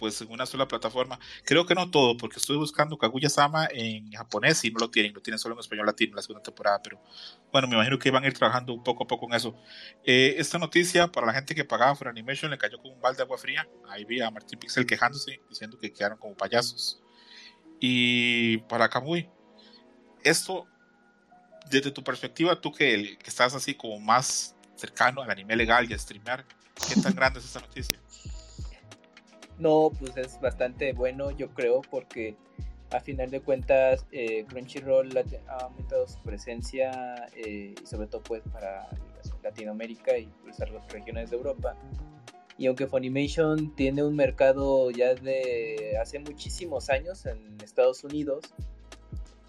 pues 0.00 0.18
en 0.22 0.32
una 0.32 0.46
sola 0.46 0.66
plataforma. 0.66 1.20
Creo 1.44 1.66
que 1.66 1.74
no 1.74 1.90
todo, 1.90 2.16
porque 2.16 2.38
estoy 2.38 2.56
buscando 2.56 2.96
Kaguya-sama 2.96 3.68
en 3.70 4.10
japonés 4.10 4.64
y 4.64 4.70
no 4.70 4.78
lo 4.78 4.90
tienen, 4.90 5.12
lo 5.12 5.20
tienen 5.20 5.38
solo 5.38 5.54
en 5.54 5.60
español 5.60 5.84
latino 5.84 6.12
en 6.12 6.16
la 6.16 6.22
segunda 6.22 6.42
temporada, 6.42 6.80
pero 6.82 6.98
bueno, 7.52 7.68
me 7.68 7.74
imagino 7.74 7.98
que 7.98 8.10
van 8.10 8.24
a 8.24 8.26
ir 8.26 8.32
trabajando 8.32 8.72
un 8.72 8.82
poco 8.82 9.04
a 9.04 9.06
poco 9.06 9.26
en 9.26 9.34
eso. 9.34 9.54
Eh, 10.02 10.36
esta 10.38 10.58
noticia 10.58 11.12
para 11.12 11.26
la 11.26 11.34
gente 11.34 11.54
que 11.54 11.66
pagaba 11.66 11.94
por 11.94 12.08
Animation 12.08 12.50
le 12.50 12.56
cayó 12.56 12.78
como 12.78 12.94
un 12.94 13.00
balde 13.02 13.18
de 13.18 13.24
agua 13.24 13.36
fría. 13.36 13.68
Ahí 13.90 14.06
vi 14.06 14.22
a 14.22 14.30
Martín 14.30 14.58
Pixel 14.58 14.86
quejándose, 14.86 15.38
diciendo 15.50 15.78
que 15.78 15.92
quedaron 15.92 16.16
como 16.16 16.34
payasos. 16.34 17.02
Y 17.78 18.56
para 18.70 18.88
Kamui, 18.88 19.28
esto, 20.24 20.66
desde 21.70 21.90
tu 21.90 22.02
perspectiva, 22.02 22.58
tú 22.58 22.72
que, 22.72 23.18
estás 23.22 23.54
así 23.54 23.74
como 23.74 24.00
más 24.00 24.56
cercano 24.76 25.20
al 25.20 25.30
anime 25.30 25.56
legal 25.56 25.90
y 25.90 25.92
a 25.92 25.98
streamear, 25.98 26.46
¿qué 26.88 26.98
tan 27.02 27.14
grande 27.14 27.40
es 27.40 27.44
esta 27.44 27.60
noticia? 27.60 27.99
No, 29.60 29.92
pues 29.98 30.16
es 30.16 30.40
bastante 30.40 30.94
bueno, 30.94 31.30
yo 31.30 31.50
creo, 31.50 31.82
porque 31.90 32.34
a 32.90 32.98
final 32.98 33.30
de 33.30 33.40
cuentas 33.40 34.06
eh, 34.10 34.44
Crunchyroll 34.48 35.16
ha 35.48 35.56
aumentado 35.64 36.08
su 36.08 36.18
presencia 36.22 37.26
eh, 37.36 37.74
y 37.80 37.86
sobre 37.86 38.08
todo 38.08 38.22
pues 38.22 38.42
para 38.52 38.88
Latinoamérica 39.42 40.16
y 40.16 40.32
pues 40.42 40.58
las 40.58 40.70
regiones 40.90 41.30
de 41.30 41.36
Europa. 41.36 41.76
Y 42.56 42.66
aunque 42.66 42.86
Funimation 42.86 43.74
tiene 43.76 44.02
un 44.02 44.16
mercado 44.16 44.90
ya 44.90 45.14
de 45.14 45.96
hace 46.00 46.18
muchísimos 46.18 46.90
años 46.90 47.26
en 47.26 47.56
Estados 47.62 48.02
Unidos, 48.02 48.54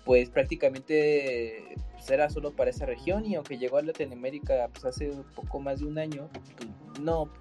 pues 0.06 0.30
prácticamente 0.30 1.76
pues, 1.94 2.10
era 2.10 2.30
solo 2.30 2.54
para 2.54 2.70
esa 2.70 2.86
región 2.86 3.26
y 3.26 3.36
aunque 3.36 3.58
llegó 3.58 3.78
a 3.78 3.82
Latinoamérica 3.82 4.70
pues 4.74 4.84
hace 4.86 5.12
poco 5.36 5.60
más 5.60 5.80
de 5.80 5.86
un 5.86 5.98
año, 5.98 6.30
pues, 6.34 7.00
no, 7.02 7.32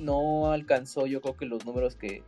no 0.00 0.50
alcanzó 0.50 1.06
yo 1.06 1.20
creo 1.20 1.36
que 1.36 1.46
los 1.46 1.64
números 1.64 1.96
que, 1.96 2.22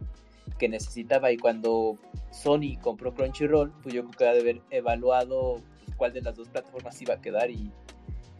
que 0.58 0.68
necesitaba. 0.68 1.32
Y 1.32 1.36
cuando 1.36 1.98
Sony 2.30 2.78
compró 2.80 3.14
Crunchyroll, 3.14 3.72
pues 3.82 3.94
yo 3.94 4.02
creo 4.02 4.18
que 4.18 4.24
ha 4.26 4.32
de 4.32 4.40
haber 4.40 4.62
evaluado 4.70 5.56
pues, 5.84 5.96
cuál 5.96 6.12
de 6.12 6.22
las 6.22 6.36
dos 6.36 6.48
plataformas 6.48 7.00
iba 7.02 7.14
a 7.14 7.20
quedar. 7.20 7.50
Y, 7.50 7.70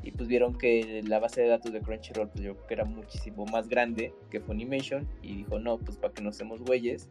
y 0.03 0.11
pues 0.13 0.29
vieron 0.29 0.57
que 0.57 1.03
la 1.07 1.19
base 1.19 1.43
de 1.43 1.49
datos 1.49 1.73
de 1.73 1.81
Crunchyroll 1.81 2.29
pues 2.29 2.45
yo 2.45 2.55
creo 2.55 2.67
que 2.67 2.75
era 2.75 2.85
muchísimo 2.85 3.45
más 3.47 3.69
grande 3.69 4.15
que 4.31 4.41
Funimation. 4.41 5.09
Y 5.23 5.37
dijo 5.37 5.59
no, 5.59 5.79
pues 5.79 5.97
para 5.97 6.13
que 6.13 6.23
no 6.23 6.33
seamos 6.33 6.63
güeyes, 6.63 7.09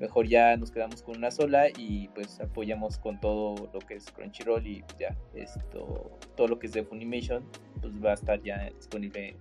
mejor 0.00 0.26
ya 0.26 0.56
nos 0.56 0.70
quedamos 0.70 1.02
con 1.02 1.18
una 1.18 1.30
sola 1.30 1.68
y 1.76 2.08
pues 2.08 2.40
apoyamos 2.40 2.98
con 2.98 3.20
todo 3.20 3.70
lo 3.72 3.78
que 3.80 3.94
es 3.94 4.10
Crunchyroll 4.10 4.66
y 4.66 4.82
ya 4.98 5.14
esto, 5.34 6.10
todo 6.36 6.48
lo 6.48 6.58
que 6.58 6.68
es 6.68 6.72
de 6.72 6.82
Funimation 6.82 7.44
pues 7.80 7.92
va 8.02 8.12
a 8.12 8.14
estar 8.14 8.42
ya 8.42 8.70
disponible 8.70 9.36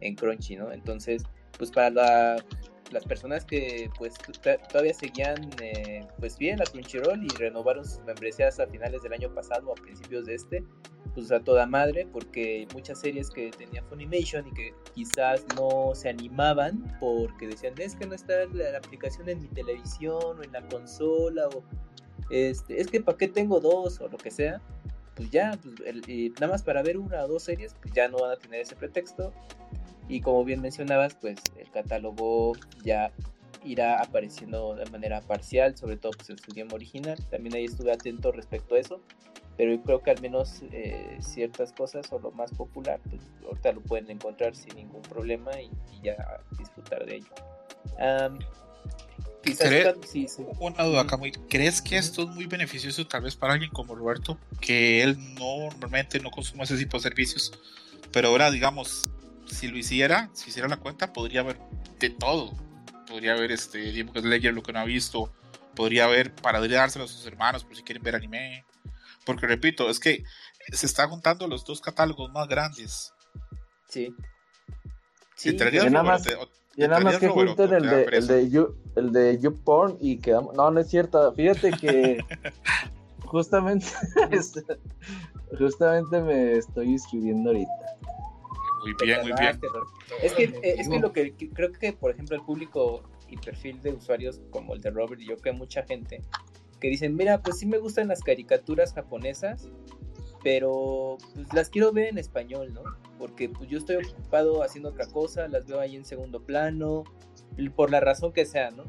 en 0.00 0.14
Crunchy, 0.14 0.56
¿no? 0.56 0.72
Entonces, 0.72 1.22
pues 1.58 1.70
para 1.70 1.90
la- 1.90 2.44
las 2.92 3.04
personas 3.04 3.44
que 3.44 3.90
pues 3.98 4.14
todavía 4.70 4.94
seguían 4.94 5.50
eh, 5.60 6.06
pues 6.20 6.38
bien 6.38 6.60
a 6.60 6.64
Crunchyroll 6.64 7.24
y 7.24 7.28
renovaron 7.36 7.84
sus 7.84 7.98
membresías 8.04 8.60
a 8.60 8.66
finales 8.68 9.02
del 9.02 9.12
año 9.12 9.34
pasado 9.34 9.70
o 9.70 9.72
a 9.72 9.74
principios 9.74 10.24
de 10.26 10.36
este, 10.36 10.62
pues 11.12 11.32
a 11.32 11.40
toda 11.40 11.66
madre, 11.66 12.06
porque 12.12 12.68
muchas 12.74 13.00
series 13.00 13.28
que 13.30 13.50
tenía 13.50 13.82
Funimation 13.84 14.46
y 14.46 14.52
que 14.52 14.72
quizás 14.94 15.44
no 15.56 15.94
se 15.94 16.10
animaban 16.10 16.96
porque 17.00 17.48
decían, 17.48 17.74
es 17.78 17.96
que 17.96 18.06
no 18.06 18.14
está 18.14 18.44
la, 18.52 18.70
la 18.70 18.78
aplicación 18.78 19.28
en 19.28 19.40
mi 19.40 19.48
televisión 19.48 20.38
o 20.38 20.42
en 20.44 20.52
la 20.52 20.64
consola 20.68 21.48
o 21.48 21.64
este, 22.30 22.80
es 22.80 22.86
que 22.88 23.00
para 23.00 23.18
qué 23.18 23.26
tengo 23.28 23.58
dos 23.60 24.00
o 24.00 24.08
lo 24.08 24.16
que 24.16 24.30
sea, 24.30 24.60
pues 25.16 25.30
ya, 25.30 25.58
pues, 25.62 25.74
el- 25.86 26.32
nada 26.34 26.52
más 26.52 26.62
para 26.62 26.82
ver 26.82 26.98
una 26.98 27.24
o 27.24 27.28
dos 27.28 27.42
series, 27.42 27.74
pues 27.82 27.92
ya 27.94 28.06
no 28.08 28.18
van 28.18 28.30
a 28.32 28.36
tener 28.36 28.60
ese 28.60 28.76
pretexto. 28.76 29.32
Y 30.08 30.20
como 30.20 30.44
bien 30.44 30.60
mencionabas, 30.60 31.14
pues 31.14 31.38
el 31.58 31.68
catálogo 31.70 32.52
ya 32.84 33.10
irá 33.64 34.00
apareciendo 34.00 34.76
de 34.76 34.88
manera 34.90 35.20
parcial, 35.22 35.76
sobre 35.76 35.96
todo 35.96 36.12
pues, 36.12 36.30
en 36.30 36.38
su 36.38 36.50
idioma 36.52 36.74
original. 36.74 37.18
También 37.30 37.56
ahí 37.56 37.64
estuve 37.64 37.90
atento 37.90 38.30
respecto 38.30 38.76
a 38.76 38.78
eso, 38.78 39.00
pero 39.56 39.72
yo 39.72 39.82
creo 39.82 40.02
que 40.02 40.10
al 40.12 40.20
menos 40.20 40.62
eh, 40.70 41.16
ciertas 41.20 41.72
cosas 41.72 42.12
o 42.12 42.20
lo 42.20 42.30
más 42.30 42.52
popular, 42.52 43.00
pues 43.08 43.22
ahorita 43.44 43.72
lo 43.72 43.80
pueden 43.80 44.08
encontrar 44.10 44.54
sin 44.54 44.76
ningún 44.76 45.02
problema 45.02 45.50
y, 45.60 45.70
y 45.98 46.02
ya 46.04 46.40
disfrutar 46.56 47.04
de 47.06 47.16
ello. 47.16 47.32
Am, 47.98 48.38
quizás 49.46 49.68
¿Cree- 49.68 49.82
cuando- 49.84 50.06
sí, 50.06 50.28
sí. 50.28 50.42
Una 50.58 50.84
duda 50.84 51.00
acá, 51.02 51.16
muy. 51.16 51.32
¿Crees 51.32 51.80
que 51.80 51.96
esto 51.96 52.22
es 52.22 52.28
muy 52.28 52.46
beneficioso 52.46 53.06
tal 53.06 53.22
vez 53.22 53.36
para 53.36 53.54
alguien 53.54 53.70
como 53.70 53.94
Roberto, 53.94 54.38
que 54.60 55.02
él 55.02 55.16
no 55.34 55.68
normalmente 55.70 56.20
no 56.20 56.30
consume 56.30 56.64
ese 56.64 56.76
tipo 56.76 56.96
de 56.98 57.02
servicios, 57.04 57.52
pero 58.12 58.28
ahora 58.28 58.50
digamos, 58.50 59.02
si 59.50 59.68
lo 59.68 59.78
hiciera, 59.78 60.28
si 60.34 60.50
hiciera 60.50 60.68
la 60.68 60.76
cuenta, 60.76 61.12
podría 61.12 61.40
haber 61.40 61.58
de 61.98 62.10
todo. 62.10 62.52
Podría 63.06 63.34
haber 63.34 63.52
este 63.52 63.78
Demon 63.92 64.14
Slayer 64.20 64.52
lo 64.52 64.62
que 64.62 64.72
no 64.72 64.80
ha 64.80 64.84
visto, 64.84 65.32
podría 65.74 66.04
haber 66.04 66.34
para 66.34 66.60
dárselo 66.66 67.04
a 67.04 67.08
sus 67.08 67.24
hermanos 67.26 67.64
por 67.64 67.76
si 67.76 67.82
quieren 67.82 68.02
ver 68.02 68.16
anime. 68.16 68.64
Porque 69.24 69.46
repito, 69.46 69.88
es 69.90 70.00
que 70.00 70.24
se 70.72 70.86
está 70.86 71.06
juntando 71.08 71.46
los 71.46 71.64
dos 71.64 71.80
catálogos 71.80 72.30
más 72.32 72.48
grandes. 72.48 73.12
Sí. 73.88 74.12
Sí, 75.36 75.56
yo 75.56 75.90
nada 75.90 76.02
más, 76.02 76.24
yo 76.76 76.88
nada 76.88 77.00
más 77.00 77.18
que 77.18 77.28
junten 77.28 77.72
el 77.72 77.88
de, 77.88 78.04
el 78.04 78.26
de, 78.26 78.50
you, 78.50 78.74
el 78.96 79.12
de 79.12 79.38
YouPorn 79.38 79.96
y 80.00 80.18
quedamos. 80.18 80.54
No, 80.54 80.70
no 80.70 80.80
es 80.80 80.88
cierto. 80.88 81.32
Fíjate 81.32 81.70
que 81.72 82.24
justamente, 83.24 83.86
justamente 85.58 86.20
me 86.20 86.52
estoy 86.52 86.92
inscribiendo 86.92 87.50
ahorita. 87.50 87.72
Muy 88.82 88.94
bien, 89.06 89.20
muy 89.22 89.32
bien. 89.32 89.60
Es 90.22 90.32
que, 90.34 90.60
es 90.62 90.88
que 90.88 91.00
lo 91.00 91.12
que 91.12 91.34
creo 91.34 91.72
que, 91.72 91.92
por 91.92 92.10
ejemplo, 92.10 92.36
el 92.36 92.42
público 92.42 93.02
y 93.28 93.36
perfil 93.36 93.82
de 93.82 93.92
usuarios 93.92 94.40
como 94.50 94.74
el 94.74 94.80
de 94.80 94.90
Robert 94.90 95.20
y 95.20 95.28
yo, 95.28 95.36
que 95.36 95.50
hay 95.50 95.56
mucha 95.56 95.82
gente 95.82 96.22
que 96.78 96.88
dicen, 96.88 97.16
mira, 97.16 97.42
pues 97.42 97.58
sí 97.58 97.66
me 97.66 97.78
gustan 97.78 98.08
las 98.08 98.20
caricaturas 98.20 98.92
japonesas, 98.92 99.68
pero 100.46 101.18
pues 101.34 101.52
las 101.52 101.70
quiero 101.70 101.90
ver 101.90 102.06
en 102.06 102.18
español, 102.18 102.72
¿no? 102.72 102.84
Porque 103.18 103.48
pues 103.48 103.68
yo 103.68 103.78
estoy 103.78 103.96
ocupado 103.96 104.62
haciendo 104.62 104.90
otra 104.90 105.04
cosa, 105.08 105.48
las 105.48 105.66
veo 105.66 105.80
ahí 105.80 105.96
en 105.96 106.04
segundo 106.04 106.40
plano, 106.40 107.02
por 107.74 107.90
la 107.90 107.98
razón 107.98 108.32
que 108.32 108.46
sea, 108.46 108.70
¿no? 108.70 108.84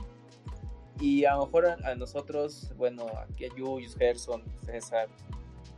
Y 1.01 1.25
a 1.25 1.33
lo 1.33 1.47
mejor 1.47 1.65
a, 1.65 1.95
nosotros, 1.95 2.71
bueno, 2.77 3.07
aquí 3.27 3.45
a 3.45 3.55
Yuyus, 3.55 3.95
Gerson, 3.95 4.43
César, 4.67 5.07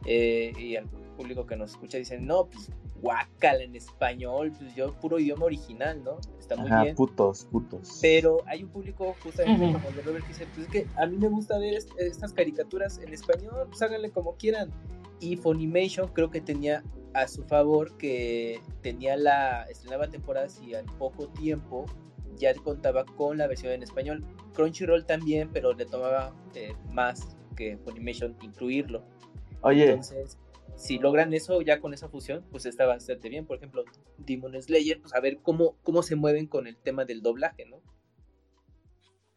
eh, 0.05 0.51
y 0.59 0.75
al 0.75 0.85
público 1.15 1.45
que 1.45 1.55
nos 1.55 1.71
escucha 1.71 1.97
dicen, 1.97 2.27
no, 2.27 2.47
pues 2.47 2.73
guacal 3.01 3.61
en 3.61 3.73
español, 3.77 4.51
pues 4.59 4.75
yo 4.75 4.93
puro 4.99 5.17
idioma 5.17 5.45
original, 5.45 6.03
¿no? 6.03 6.17
Está 6.37 6.57
muy 6.57 6.69
Ajá, 6.69 6.83
bien. 6.83 6.95
putos, 6.95 7.45
putos. 7.45 7.99
Pero 8.01 8.43
hay 8.47 8.63
un 8.63 8.69
público 8.69 9.15
justamente 9.23 9.71
como 9.71 9.87
el 9.87 9.95
de 9.95 10.01
Robert 10.01 10.25
que 10.25 10.33
dice, 10.33 10.45
pues 10.53 10.67
es 10.67 10.73
que 10.73 10.87
a 10.97 11.05
mí 11.05 11.15
me 11.15 11.29
gusta 11.29 11.57
ver 11.57 11.79
estas 11.97 12.33
caricaturas 12.33 12.97
en 12.97 13.13
español, 13.13 13.67
pues 13.69 13.81
háganle 13.81 14.11
como 14.11 14.35
quieran. 14.35 14.73
Y 15.19 15.35
Funimation 15.37 16.07
creo 16.09 16.29
que 16.29 16.41
tenía 16.41 16.83
a 17.13 17.27
su 17.27 17.43
favor 17.43 17.97
que 17.97 18.61
tenía 18.81 19.17
la 19.17 19.63
estrenaba 19.63 20.09
temporadas 20.09 20.61
y 20.61 20.75
al 20.75 20.85
poco 20.85 21.27
tiempo 21.29 21.85
ya 22.37 22.53
contaba 22.53 23.05
con 23.05 23.37
la 23.37 23.47
versión 23.47 23.73
en 23.73 23.83
español. 23.83 24.23
Crunchyroll 24.53 25.05
también, 25.05 25.49
pero 25.51 25.73
le 25.73 25.85
tomaba 25.85 26.33
eh, 26.55 26.73
más 26.91 27.37
que 27.55 27.77
Funimation 27.77 28.35
incluirlo. 28.41 29.03
Oye, 29.61 29.89
Entonces, 29.89 30.37
si 30.75 30.97
logran 30.97 31.33
eso 31.33 31.61
ya 31.61 31.81
con 31.81 31.93
esa 31.93 32.07
fusión, 32.07 32.45
pues 32.51 32.65
está 32.65 32.85
bastante 32.85 33.27
bien. 33.29 33.45
Por 33.45 33.57
ejemplo, 33.57 33.83
Demon 34.17 34.59
Slayer, 34.61 35.01
pues 35.01 35.13
a 35.13 35.19
ver 35.19 35.39
cómo, 35.41 35.75
cómo 35.83 36.03
se 36.03 36.15
mueven 36.15 36.47
con 36.47 36.67
el 36.67 36.77
tema 36.77 37.05
del 37.05 37.21
doblaje, 37.21 37.65
¿no? 37.65 37.81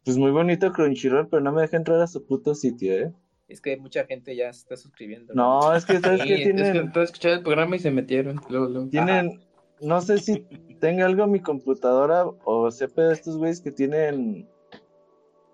Pues 0.05 0.17
muy 0.17 0.31
bonito 0.31 0.71
Crunchyroll, 0.71 1.29
pero 1.29 1.41
no 1.41 1.51
me 1.51 1.61
deja 1.61 1.77
entrar 1.77 2.01
a 2.01 2.07
su 2.07 2.25
puto 2.25 2.55
sitio, 2.55 2.93
¿eh? 2.93 3.13
Es 3.53 3.61
que 3.61 3.77
mucha 3.77 4.03
gente 4.05 4.35
ya 4.35 4.51
se 4.51 4.61
está 4.61 4.75
suscribiendo. 4.75 5.33
No, 5.35 5.75
es 5.75 5.85
que 5.85 5.99
sabes 5.99 6.23
que 6.23 6.35
tienen. 6.37 6.91
Es 6.95 7.11
que 7.11 7.31
el 7.31 7.43
programa 7.43 7.75
y 7.75 7.79
se 7.79 7.91
metieron. 7.91 8.41
Tienen. 8.89 9.41
No 9.79 10.01
sé 10.01 10.17
si 10.17 10.39
tenga 10.79 11.05
algo 11.05 11.25
en 11.25 11.31
mi 11.31 11.39
computadora 11.39 12.25
o 12.45 12.71
sepa 12.71 13.03
de 13.03 13.13
estos 13.13 13.37
güeyes 13.37 13.61
que 13.61 13.71
tienen 13.71 14.47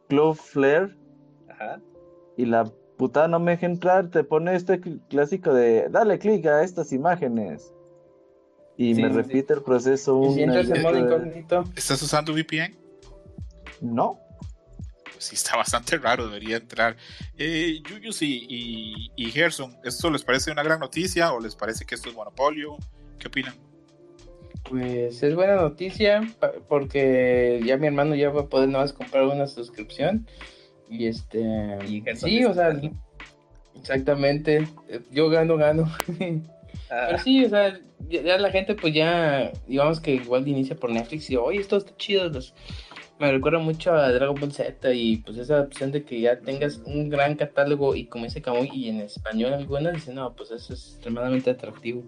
Cloudflare. 0.08 0.96
Ajá. 1.50 1.82
Y 2.38 2.46
la 2.46 2.72
puta 2.98 3.28
no 3.28 3.40
me 3.40 3.52
deja 3.52 3.66
entrar, 3.66 4.10
te 4.10 4.24
pone 4.24 4.56
este 4.56 4.80
clásico 5.10 5.54
de 5.54 5.90
dale 5.90 6.20
clic 6.20 6.46
a 6.46 6.64
estas 6.64 6.94
imágenes. 6.94 7.74
Y 8.78 8.94
me 8.94 9.10
repite 9.10 9.56
el 9.56 9.62
proceso 9.62 10.16
una 10.16 10.62
¿Estás 11.76 12.02
usando 12.02 12.32
VPN? 12.32 12.78
No. 13.82 14.20
Pues 15.20 15.28
sí, 15.28 15.36
está 15.36 15.58
bastante 15.58 15.98
raro, 15.98 16.28
debería 16.28 16.56
entrar. 16.56 16.96
Eh, 17.38 17.82
Yuyus 17.84 18.22
y, 18.22 19.12
y, 19.18 19.32
Gerson, 19.32 19.78
¿esto 19.84 20.10
les 20.10 20.24
parece 20.24 20.50
una 20.50 20.64
gran 20.64 20.80
noticia 20.80 21.34
o 21.34 21.42
les 21.42 21.58
parece 21.58 21.84
que 21.84 21.96
esto 21.96 22.08
es 22.08 22.16
monopolio? 22.16 22.78
¿Qué 23.20 23.28
opinan? 23.28 23.54
Pues 24.64 25.22
es 25.22 25.36
buena 25.36 25.56
noticia 25.56 26.22
porque 26.70 27.60
ya 27.66 27.76
mi 27.76 27.88
hermano 27.88 28.16
ya 28.16 28.30
va 28.30 28.42
a 28.42 28.48
poder 28.48 28.70
nada 28.70 28.86
más 28.86 28.94
comprar 28.94 29.26
una 29.26 29.46
suscripción 29.48 30.26
y 30.90 31.08
este. 31.08 31.44
sí, 32.16 32.46
o 32.46 32.54
sea, 32.54 32.80
exactamente. 33.78 34.70
Yo 35.12 35.30
gano, 35.30 35.58
gano. 35.58 35.92
Ah. 36.92 37.06
Pero 37.08 37.20
sí, 37.20 37.46
o 37.46 37.50
sea, 37.50 37.80
ya, 38.08 38.38
la 38.38 38.52
gente, 38.52 38.74
pues 38.74 38.94
ya, 38.94 39.52
digamos 39.68 40.00
que 40.00 40.16
igual 40.16 40.48
inicia 40.48 40.76
por 40.76 40.90
Netflix 40.90 41.30
y, 41.30 41.36
oye, 41.36 41.60
esto 41.60 41.78
está 41.78 41.96
chido. 41.98 42.32
Me 43.20 43.32
recuerda 43.32 43.60
mucho 43.60 43.94
a 43.94 44.12
Dragon 44.12 44.36
Ball 44.40 44.52
Z 44.52 44.94
y 44.94 45.18
pues 45.18 45.38
esa 45.38 45.62
opción 45.62 45.92
de 45.92 46.04
que 46.04 46.22
ya 46.22 46.40
tengas 46.40 46.78
un 46.86 47.10
gran 47.10 47.36
catálogo 47.36 47.96
y 47.96 48.06
como 48.06 48.26
dice 48.26 48.42
Camuy 48.42 48.70
y 48.74 48.90
en 48.90 49.02
español 49.02 49.54
algunas, 49.54 49.94
dice, 49.94 50.14
no, 50.14 50.34
pues 50.36 50.52
eso 50.52 50.74
es 50.74 50.94
extremadamente 50.94 51.50
atractivo. 51.50 52.04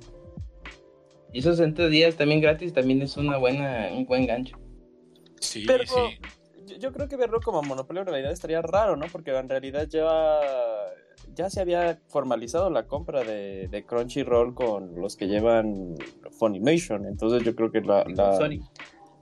Y 1.33 1.39
esos 1.39 1.57
60 1.57 1.87
días 1.87 2.15
también 2.15 2.41
gratis 2.41 2.73
también 2.73 3.01
es 3.01 3.17
una 3.17 3.37
buena, 3.37 3.89
un 3.93 4.05
buen 4.05 4.25
gancho. 4.25 4.57
Sí, 5.39 5.65
sí 5.65 6.19
yo 6.79 6.91
creo 6.91 7.07
que 7.07 7.15
verlo 7.15 7.39
como 7.41 7.61
monopolio 7.61 8.01
en 8.01 8.07
realidad 8.07 8.31
estaría 8.31 8.61
raro, 8.61 8.95
¿no? 8.95 9.05
Porque 9.11 9.35
en 9.35 9.49
realidad 9.49 9.87
ya, 9.87 10.39
ya 11.33 11.49
se 11.49 11.61
había 11.61 11.99
formalizado 12.07 12.69
la 12.69 12.87
compra 12.87 13.23
de, 13.23 13.67
de 13.67 13.85
Crunchyroll 13.85 14.53
con 14.53 14.95
los 14.95 15.15
que 15.15 15.27
llevan 15.27 15.95
Funimation. 16.31 17.05
Entonces 17.05 17.43
yo 17.43 17.55
creo 17.55 17.71
que 17.71 17.81
la... 17.81 18.03
Sony. 18.37 18.59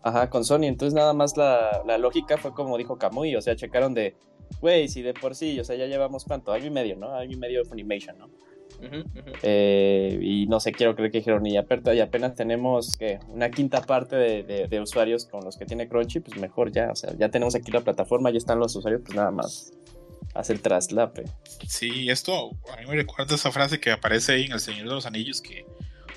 Ajá, 0.01 0.29
con 0.29 0.46
Sony. 0.46 0.63
Entonces 0.63 0.94
nada 0.94 1.13
más 1.13 1.38
la, 1.38 1.84
la 1.86 1.98
lógica 1.98 2.38
fue 2.38 2.53
como 2.53 2.77
dijo 2.77 2.98
Kamui, 2.98 3.36
o 3.36 3.41
sea, 3.41 3.56
checaron 3.56 3.94
de, 3.94 4.15
güey, 4.62 4.88
si 4.88 5.01
de 5.01 5.13
por 5.13 5.36
sí, 5.36 5.60
o 5.60 5.63
sea, 5.63 5.75
ya 5.75 5.86
llevamos 5.86 6.25
cuánto, 6.25 6.51
año 6.51 6.65
y 6.65 6.72
medio, 6.72 6.96
¿no? 6.96 7.13
Año 7.13 7.34
y 7.34 7.38
medio 7.38 7.63
de 7.63 7.70
Funimation, 7.70 8.18
¿no? 8.18 8.29
Eh, 9.44 10.20
y 10.22 10.48
no 10.48 10.60
sé, 10.60 10.72
quiero 10.72 10.96
creer 10.96 11.12
que 11.12 11.18
dijeron, 11.20 11.46
y, 11.46 11.56
y 11.56 12.00
apenas 12.00 12.36
tenemos 12.36 12.96
que 12.98 13.20
una 13.27 13.51
quinta 13.51 13.82
parte 13.82 14.15
de, 14.15 14.82
usuarios 14.82 15.25
con 15.25 15.44
los 15.44 15.58
que 15.58 15.65
tiene 15.65 15.88
Crunchy, 15.88 16.22
pues 16.22 16.39
mejor 16.39 16.72
ya, 16.72 16.91
o 16.91 16.96
sea, 16.96 17.13
ya 17.18 17.29
tenemos 17.29 17.56
aquí 17.56 17.72
la 17.72 17.82
plataforma, 17.82 18.32
ya 18.32 18.38
están 18.38 18.60
los 18.60 18.75
usuarios, 18.75 19.01
pues 19.03 19.15
nada 19.15 19.32
más 19.32 19.74
hacer 20.34 20.60
traslape. 20.60 21.25
Sí, 21.68 22.10
esto 22.10 22.51
a 22.72 22.77
mí 22.77 22.88
me 22.88 22.96
recuerda 22.96 23.36
esa 23.36 23.51
frase 23.51 23.79
que 23.79 23.91
aparece 23.91 24.34
ahí 24.34 24.46
en 24.46 24.53
El 24.53 24.60
Señor 24.60 24.88
de 24.88 24.94
los 24.94 25.06
Anillos, 25.06 25.41
que 25.41 25.65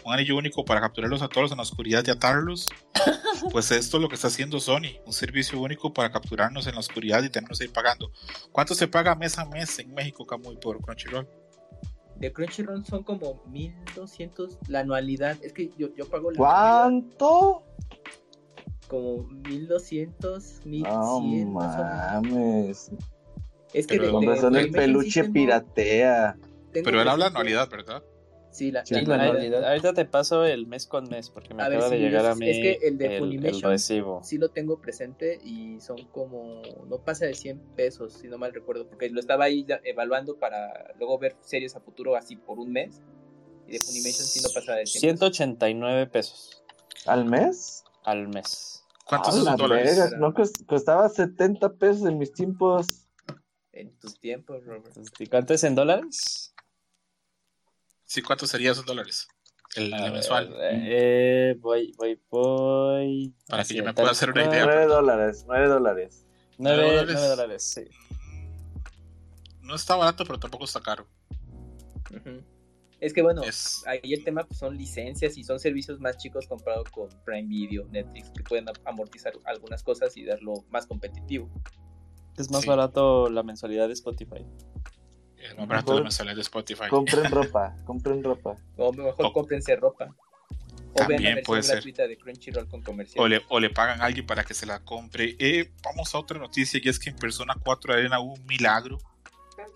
un 0.04 0.12
anillo 0.12 0.36
único 0.36 0.64
para 0.64 0.80
capturarlos 0.80 1.22
a 1.22 1.28
todos 1.28 1.50
en 1.50 1.58
la 1.58 1.62
oscuridad 1.62 2.04
y 2.06 2.10
atarlos. 2.10 2.68
Pues 3.50 3.72
esto 3.72 3.96
es 3.96 4.00
lo 4.00 4.08
que 4.08 4.14
está 4.14 4.28
haciendo 4.28 4.60
Sony, 4.60 5.00
un 5.04 5.12
servicio 5.12 5.60
único 5.60 5.92
para 5.92 6.12
capturarnos 6.12 6.68
en 6.68 6.74
la 6.74 6.80
oscuridad 6.80 7.24
y 7.24 7.28
tenernos 7.28 7.60
ahí 7.60 7.66
pagando. 7.66 8.12
¿Cuánto 8.52 8.74
se 8.76 8.86
paga 8.86 9.16
mes 9.16 9.36
a 9.36 9.44
mes 9.46 9.80
en 9.80 9.92
México, 9.92 10.24
Camuy, 10.24 10.56
por 10.58 10.80
Crunchyroll? 10.80 11.26
de 12.22 12.32
Crunchyroll 12.32 12.86
son 12.86 13.02
como 13.02 13.42
1200 13.50 14.58
la 14.68 14.80
anualidad. 14.80 15.36
Es 15.42 15.52
que 15.52 15.70
yo, 15.76 15.88
yo 15.96 16.08
pago 16.08 16.30
la 16.30 16.36
¿Cuánto? 16.36 17.64
Como 18.86 19.24
1200, 19.24 20.60
1100. 20.64 20.92
No 20.92 21.20
mames. 21.50 22.92
Es 23.72 23.86
que 23.88 23.98
Pero 23.98 24.20
de, 24.20 24.50
de, 24.50 24.60
el 24.60 24.70
peluche 24.70 25.24
piratea. 25.24 26.36
Pero 26.72 27.02
él 27.02 27.08
habla 27.08 27.26
anualidad, 27.26 27.68
¿verdad? 27.68 28.04
Sí, 28.52 28.70
la, 28.70 28.84
sí, 28.84 28.94
ahorita, 28.94 29.94
te 29.94 30.04
paso 30.04 30.44
el 30.44 30.66
mes 30.66 30.86
con 30.86 31.08
mes 31.08 31.30
porque 31.30 31.54
me 31.54 31.62
acaba 31.62 31.88
de 31.88 31.98
llegar 31.98 32.26
a 32.26 32.34
mí 32.34 32.50
es 32.50 32.58
que 32.58 32.86
el 32.86 32.98
de 32.98 33.18
Funimation 33.18 33.70
recibo. 33.70 34.22
sí 34.22 34.36
lo 34.36 34.50
tengo 34.50 34.78
presente 34.78 35.40
y 35.42 35.80
son 35.80 36.04
como 36.08 36.60
no 36.86 36.98
pasa 36.98 37.24
de 37.24 37.32
100 37.32 37.58
pesos 37.74 38.12
si 38.12 38.28
no 38.28 38.36
mal 38.36 38.52
recuerdo 38.52 38.86
porque 38.86 39.08
lo 39.08 39.20
estaba 39.20 39.44
ahí 39.44 39.66
evaluando 39.84 40.36
para 40.36 40.92
luego 40.98 41.18
ver 41.18 41.34
series 41.40 41.74
a 41.76 41.80
futuro 41.80 42.14
así 42.14 42.36
por 42.36 42.58
un 42.58 42.72
mes 42.72 43.00
y 43.66 43.72
de 43.72 43.78
Funimation 43.78 44.26
sí 44.26 44.40
no 44.42 44.50
pasa 44.52 44.74
de 44.74 44.84
100 44.84 45.16
189 45.16 46.06
pesos. 46.08 46.62
¿Al 47.06 47.24
mes? 47.24 47.84
Al 48.04 48.28
mes. 48.28 48.84
¿Cuántos 49.06 49.34
son 49.34 49.56
dólares? 49.56 50.12
no 50.18 50.34
costaba 50.66 51.08
70 51.08 51.74
pesos 51.74 52.06
en 52.06 52.18
mis 52.18 52.32
tiempos. 52.32 53.08
En 53.72 53.98
tus 53.98 54.18
tiempos, 54.20 54.64
Robert. 54.64 54.94
¿Y 55.18 55.26
cuánto 55.26 55.54
es 55.54 55.64
en 55.64 55.74
dólares? 55.74 56.51
Sí, 58.12 58.20
¿cuánto 58.20 58.46
sería 58.46 58.72
esos 58.72 58.84
dólares? 58.84 59.26
El, 59.74 59.88
mensual. 59.90 60.54
Eh, 60.60 61.56
voy, 61.58 61.94
voy, 61.96 62.20
voy. 62.28 63.34
Para 63.48 63.64
que 63.64 63.72
yo 63.72 63.82
me 63.82 63.94
pueda 63.94 64.10
hacer 64.10 64.28
una 64.28 64.44
idea. 64.44 64.66
9 64.66 64.84
dólares, 64.84 65.44
9 65.48 65.66
dólares. 65.66 66.26
9 66.58 67.14
dólares, 67.14 67.62
sí. 67.62 67.84
No 69.62 69.74
está 69.74 69.96
barato, 69.96 70.26
pero 70.26 70.38
tampoco 70.38 70.66
está 70.66 70.82
caro. 70.82 71.06
Es 73.00 73.14
que 73.14 73.22
bueno, 73.22 73.40
ahí 73.86 74.12
el 74.12 74.22
tema 74.22 74.44
pues, 74.44 74.58
son 74.58 74.76
licencias 74.76 75.38
y 75.38 75.44
son 75.44 75.58
servicios 75.58 75.98
más 75.98 76.18
chicos 76.18 76.46
comparado 76.46 76.84
con 76.90 77.08
Prime 77.24 77.48
Video, 77.48 77.86
Netflix, 77.88 78.30
que 78.36 78.42
pueden 78.42 78.66
amortizar 78.84 79.32
algunas 79.46 79.82
cosas 79.82 80.14
y 80.18 80.26
darlo 80.26 80.66
más 80.68 80.86
competitivo. 80.86 81.48
Es 82.36 82.50
más 82.50 82.66
barato 82.66 83.30
la 83.30 83.42
mensualidad 83.42 83.86
de 83.86 83.94
Spotify. 83.94 84.44
De 85.56 86.40
Spotify. 86.40 86.88
Compren 86.88 87.24
ropa, 87.30 87.74
compren 87.84 88.22
ropa. 88.22 88.56
O 88.76 88.92
mejor 88.92 89.26
oh. 89.26 89.32
cómprense 89.32 89.76
ropa. 89.76 90.14
O 90.94 91.06
vean 91.06 91.22
la 91.36 91.42
puede 91.42 91.66
gratuita 91.66 92.06
de 92.06 92.18
Crunchyroll 92.18 92.68
con 92.68 92.82
comercial. 92.82 93.24
O 93.24 93.28
le, 93.28 93.42
o 93.48 93.60
le 93.60 93.70
pagan 93.70 94.02
a 94.02 94.04
alguien 94.04 94.26
para 94.26 94.44
que 94.44 94.54
se 94.54 94.66
la 94.66 94.80
compre. 94.80 95.36
Eh, 95.38 95.70
vamos 95.82 96.14
a 96.14 96.18
otra 96.18 96.38
noticia 96.38 96.80
y 96.82 96.88
es 96.88 96.98
que 96.98 97.10
en 97.10 97.16
Persona 97.16 97.54
4 97.62 97.94
hubo 98.20 98.34
un 98.34 98.46
milagro. 98.46 98.98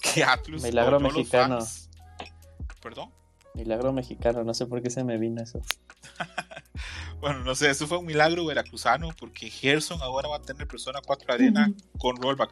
Que 0.00 0.24
Atlus. 0.24 0.62
Milagro 0.62 1.00
mexicano. 1.00 1.58
¿Perdón? 2.82 3.10
Milagro 3.54 3.92
mexicano, 3.92 4.44
no 4.44 4.52
sé 4.52 4.66
por 4.66 4.82
qué 4.82 4.90
se 4.90 5.02
me 5.02 5.16
vino 5.16 5.42
eso. 5.42 5.60
bueno, 7.20 7.40
no 7.44 7.54
sé, 7.54 7.70
eso 7.70 7.86
fue 7.86 7.98
un 7.98 8.06
milagro 8.06 8.44
veracruzano 8.44 9.08
porque 9.18 9.48
Gerson 9.48 10.00
ahora 10.02 10.28
va 10.28 10.36
a 10.36 10.42
tener 10.42 10.66
Persona 10.66 11.00
4 11.04 11.32
Arena 11.32 11.72
con 11.98 12.16
rollback. 12.16 12.50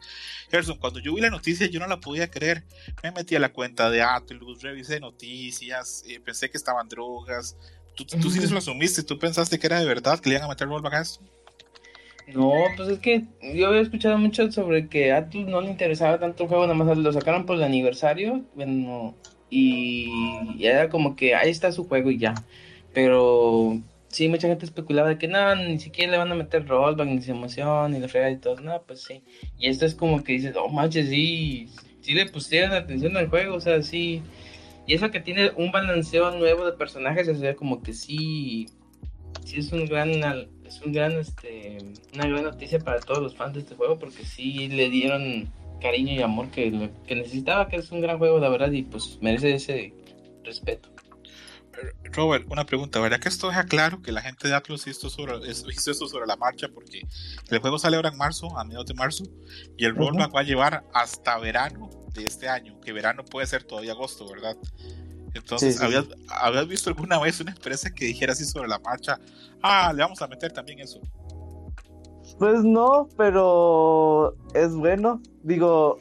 Gerson, 0.50 0.78
cuando 0.78 1.00
yo 1.00 1.14
vi 1.14 1.20
la 1.20 1.30
noticia 1.30 1.66
yo 1.66 1.80
no 1.80 1.86
la 1.86 2.00
podía 2.00 2.30
creer. 2.30 2.64
Me 3.02 3.12
metí 3.12 3.36
a 3.36 3.40
la 3.40 3.52
cuenta 3.52 3.90
de 3.90 4.02
Atlus, 4.02 4.62
revisé 4.62 5.00
noticias, 5.00 6.04
eh, 6.08 6.20
pensé 6.20 6.50
que 6.50 6.56
estaban 6.56 6.88
drogas. 6.88 7.56
Tú, 7.94 8.04
tú 8.04 8.30
sí 8.30 8.46
lo 8.46 8.58
asumiste, 8.58 9.02
tú 9.02 9.18
pensaste 9.18 9.58
que 9.58 9.66
era 9.66 9.78
de 9.78 9.86
verdad 9.86 10.18
que 10.18 10.28
le 10.28 10.36
iban 10.36 10.46
a 10.46 10.48
meter 10.48 10.66
rollback 10.66 10.94
a 10.94 11.00
esto. 11.00 11.20
No, 12.26 12.52
pues 12.76 12.88
es 12.88 12.98
que 13.00 13.24
yo 13.54 13.68
había 13.68 13.82
escuchado 13.82 14.16
mucho 14.16 14.50
sobre 14.50 14.88
que 14.88 15.12
a 15.12 15.18
Atlus 15.18 15.46
no 15.46 15.60
le 15.60 15.70
interesaba 15.70 16.18
tanto 16.18 16.44
el 16.44 16.48
juego, 16.48 16.66
nada 16.66 16.74
más 16.74 16.96
lo 16.96 17.12
sacaron 17.12 17.44
por 17.44 17.56
el 17.56 17.64
aniversario, 17.64 18.42
bueno, 18.54 19.14
y, 19.50 20.10
era 20.58 20.88
como 20.88 21.16
que 21.16 21.34
ahí 21.34 21.50
está 21.50 21.70
su 21.70 21.86
juego 21.86 22.10
y 22.10 22.18
ya. 22.18 22.34
Pero 22.94 23.78
sí, 24.14 24.28
mucha 24.28 24.48
gente 24.48 24.64
especulaba 24.64 25.08
de 25.08 25.18
que 25.18 25.28
no, 25.28 25.54
ni 25.56 25.78
siquiera 25.80 26.12
le 26.12 26.18
van 26.18 26.30
a 26.30 26.36
meter 26.36 26.66
rollback, 26.66 27.08
ni 27.08 27.20
se 27.20 27.32
emoción, 27.32 27.92
ni 27.92 27.98
la 27.98 28.08
frega 28.08 28.30
y 28.30 28.38
todo. 28.38 28.60
No, 28.60 28.82
pues 28.82 29.02
sí. 29.02 29.22
Y 29.58 29.68
esto 29.68 29.86
es 29.86 29.94
como 29.94 30.22
que 30.22 30.34
dices, 30.34 30.54
oh 30.56 30.68
manches, 30.68 31.08
sí, 31.08 31.68
sí 32.00 32.14
le 32.14 32.26
pusieron 32.26 32.72
atención 32.72 33.16
al 33.16 33.28
juego, 33.28 33.56
o 33.56 33.60
sea, 33.60 33.82
sí. 33.82 34.22
Y 34.86 34.94
eso 34.94 35.10
que 35.10 35.20
tiene 35.20 35.50
un 35.56 35.72
balanceo 35.72 36.30
nuevo 36.38 36.64
de 36.64 36.72
personajes, 36.72 37.28
o 37.28 37.34
sea, 37.34 37.56
como 37.56 37.82
que 37.82 37.92
sí, 37.92 38.66
sí 39.44 39.58
es 39.58 39.72
un 39.72 39.86
gran 39.86 40.12
es 40.64 40.80
un 40.82 40.92
gran, 40.92 41.12
este, 41.12 41.78
una 42.14 42.26
gran 42.26 42.44
noticia 42.44 42.78
para 42.78 43.00
todos 43.00 43.22
los 43.22 43.34
fans 43.34 43.54
de 43.54 43.60
este 43.60 43.74
juego 43.74 43.98
porque 43.98 44.24
sí 44.24 44.68
le 44.68 44.88
dieron 44.88 45.48
cariño 45.80 46.14
y 46.14 46.22
amor 46.22 46.50
que, 46.50 46.90
que 47.06 47.16
necesitaba, 47.16 47.68
que 47.68 47.76
es 47.76 47.90
un 47.92 48.00
gran 48.00 48.18
juego, 48.18 48.38
la 48.38 48.48
verdad, 48.48 48.72
y 48.72 48.82
pues 48.82 49.18
merece 49.20 49.54
ese 49.54 49.92
respeto. 50.44 50.93
Robert, 52.12 52.46
una 52.50 52.64
pregunta, 52.64 53.00
¿verdad 53.00 53.18
que 53.18 53.28
esto 53.28 53.48
deja 53.48 53.64
claro 53.64 54.00
que 54.00 54.12
la 54.12 54.22
gente 54.22 54.48
de 54.48 54.54
Atlus 54.54 54.86
hizo, 54.86 55.10
sobre, 55.10 55.36
hizo 55.48 55.90
esto 55.90 56.06
sobre 56.06 56.26
la 56.26 56.36
marcha? 56.36 56.68
Porque 56.68 57.06
el 57.50 57.58
juego 57.58 57.78
sale 57.78 57.96
ahora 57.96 58.10
en 58.10 58.16
marzo, 58.16 58.56
a 58.58 58.64
mediados 58.64 58.86
de 58.86 58.94
marzo, 58.94 59.24
y 59.76 59.84
el 59.84 59.94
rollback 59.94 60.34
va 60.34 60.40
a 60.40 60.44
llevar 60.44 60.84
hasta 60.92 61.38
verano 61.38 61.90
de 62.12 62.26
este 62.26 62.48
año, 62.48 62.80
que 62.80 62.92
verano 62.92 63.24
puede 63.24 63.46
ser 63.46 63.64
todavía 63.64 63.92
agosto, 63.92 64.28
¿verdad? 64.28 64.56
Entonces, 65.34 65.80
¿habías, 65.80 66.06
¿habías, 66.28 66.68
visto 66.68 66.90
alguna 66.90 67.18
vez 67.18 67.40
una 67.40 67.50
empresa 67.50 67.90
que 67.90 68.06
dijera 68.06 68.32
así 68.32 68.44
sobre 68.44 68.68
la 68.68 68.78
marcha? 68.78 69.18
Ah, 69.60 69.92
le 69.92 70.02
vamos 70.02 70.22
a 70.22 70.28
meter 70.28 70.52
también 70.52 70.78
eso. 70.78 71.00
Pues 72.38 72.62
no, 72.62 73.08
pero 73.16 74.36
es 74.54 74.72
bueno. 74.74 75.20
Digo, 75.42 75.98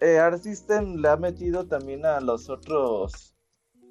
eh, 0.00 0.18
Art 0.18 0.40
System 0.42 0.96
le 0.96 1.08
ha 1.08 1.16
metido 1.16 1.66
también 1.66 2.06
a 2.06 2.20
los 2.20 2.48
otros 2.48 3.29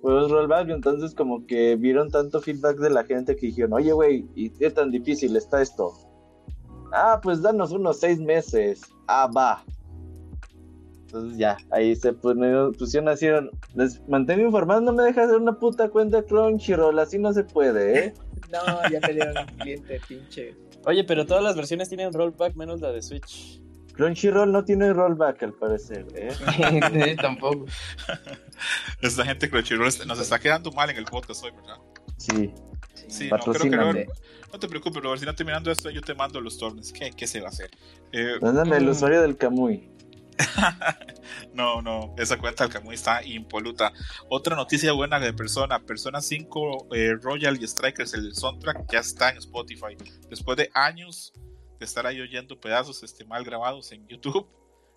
juegos 0.01 0.31
rollback, 0.31 0.69
entonces 0.69 1.13
como 1.13 1.45
que 1.45 1.75
vieron 1.75 2.09
tanto 2.09 2.41
feedback 2.41 2.77
de 2.77 2.89
la 2.89 3.03
gente 3.03 3.35
que 3.35 3.47
dijeron, 3.47 3.73
oye, 3.73 3.91
güey, 3.91 4.25
¿y 4.35 4.49
qué 4.51 4.69
tan 4.69 4.91
difícil 4.91 5.35
está 5.35 5.61
esto? 5.61 5.93
Ah, 6.91 7.19
pues 7.21 7.41
danos 7.41 7.71
unos 7.71 7.99
seis 7.99 8.19
meses. 8.19 8.81
Ah, 9.07 9.29
va. 9.35 9.63
Entonces 11.01 11.37
ya, 11.39 11.57
ahí 11.71 11.95
se 11.95 12.13
pusieron, 12.13 13.09
así, 13.09 13.27
les 13.73 14.07
mantengo 14.07 14.45
informado, 14.45 14.81
no 14.81 14.93
me 14.93 15.03
dejas 15.03 15.25
hacer 15.25 15.41
una 15.41 15.57
puta 15.57 15.89
cuenta 15.89 16.21
Crunchyroll, 16.21 16.99
así 16.99 17.17
no 17.17 17.33
se 17.33 17.43
puede, 17.43 18.05
¿eh? 18.05 18.13
no, 18.51 18.89
ya 18.91 18.99
me 18.99 19.13
dieron 19.13 19.35
un 19.37 19.57
cliente, 19.57 19.99
pinche. 20.07 20.55
Oye, 20.85 21.03
pero 21.03 21.25
todas 21.25 21.43
las 21.43 21.55
versiones 21.55 21.89
tienen 21.89 22.13
rollback 22.13 22.55
menos 22.55 22.79
la 22.79 22.91
de 22.91 23.01
Switch. 23.01 23.59
Crunchyroll 23.99 24.49
no 24.49 24.63
tiene 24.63 24.93
rollback 24.93 25.43
al 25.43 25.53
parecer, 25.55 26.05
¿eh? 26.15 27.17
Tampoco. 27.21 27.65
Esta 29.01 29.25
gente 29.25 29.49
Crunchyroll 29.49 29.91
nos 30.07 30.21
está 30.21 30.39
quedando 30.39 30.71
mal 30.71 30.89
en 30.89 30.95
el 30.95 31.03
podcast 31.03 31.43
hoy, 31.43 31.51
¿verdad? 31.51 31.75
Sí. 32.15 32.53
Sí, 33.09 33.29
no, 33.29 33.37
creo 33.39 33.69
que 33.69 33.69
no, 33.75 33.91
no 34.53 34.59
te 34.59 34.69
preocupes, 34.69 35.03
Robert, 35.03 35.19
si 35.19 35.25
no 35.25 35.35
terminando 35.35 35.69
esto 35.69 35.89
yo 35.89 35.99
te 35.99 36.13
mando 36.13 36.39
los 36.39 36.57
torneos. 36.57 36.93
¿Qué, 36.93 37.11
¿Qué, 37.11 37.27
se 37.27 37.41
va 37.41 37.47
a 37.47 37.49
hacer? 37.49 37.71
Eh, 38.13 38.35
Mándame 38.41 38.77
el 38.77 38.87
usuario 38.87 39.21
del 39.21 39.35
Kamui. 39.35 39.91
no, 41.53 41.81
no, 41.81 42.15
esa 42.17 42.37
cuenta 42.37 42.63
del 42.63 42.71
Camuy 42.71 42.95
está 42.95 43.21
impoluta. 43.21 43.91
Otra 44.29 44.55
noticia 44.55 44.93
buena 44.93 45.19
de 45.19 45.33
Persona, 45.33 45.77
Persona 45.77 46.21
5 46.21 46.87
eh, 46.95 47.15
Royal 47.21 47.61
y 47.61 47.67
Strikers, 47.67 48.13
el 48.13 48.33
soundtrack 48.33 48.89
ya 48.89 48.99
está 48.99 49.31
en 49.31 49.39
Spotify. 49.39 49.97
Después 50.29 50.55
de 50.55 50.69
años 50.73 51.33
de 51.79 51.85
estar 51.85 52.05
ahí 52.05 52.19
oyendo 52.19 52.59
pedazos 52.59 53.01
este, 53.03 53.23
mal 53.25 53.43
grabados 53.43 53.91
en 53.91 54.05
YouTube, 54.07 54.45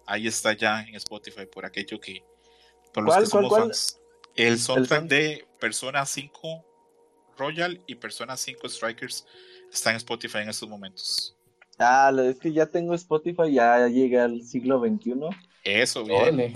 ahí 0.07 0.27
está 0.27 0.53
ya 0.53 0.83
en 0.83 0.95
Spotify 0.97 1.47
por 1.47 1.65
aquello 1.65 2.01
que... 2.01 2.25
Por 2.93 3.05
los 3.05 3.17
que 3.17 3.27
somos 3.27 3.99
El 4.35 4.59
soundtrack 4.59 5.05
de 5.05 5.47
Persona 5.59 6.05
5 6.05 6.67
Royal 7.39 7.81
y 7.87 7.95
Persona 7.95 8.37
5 8.37 8.69
Strikers 8.69 9.27
está 9.73 9.91
en 9.91 9.97
Spotify 9.97 10.39
en 10.39 10.51
estos 10.51 10.69
momentos. 10.69 11.37
Ah, 11.79 12.13
es 12.23 12.39
que 12.39 12.53
ya 12.53 12.67
tengo 12.67 12.95
Spotify, 12.95 13.53
ya 13.53 13.89
llega 13.89 14.25
al 14.25 14.43
siglo 14.43 14.81
XXI. 14.81 15.15
Eso, 15.65 16.05
bien. 16.05 16.53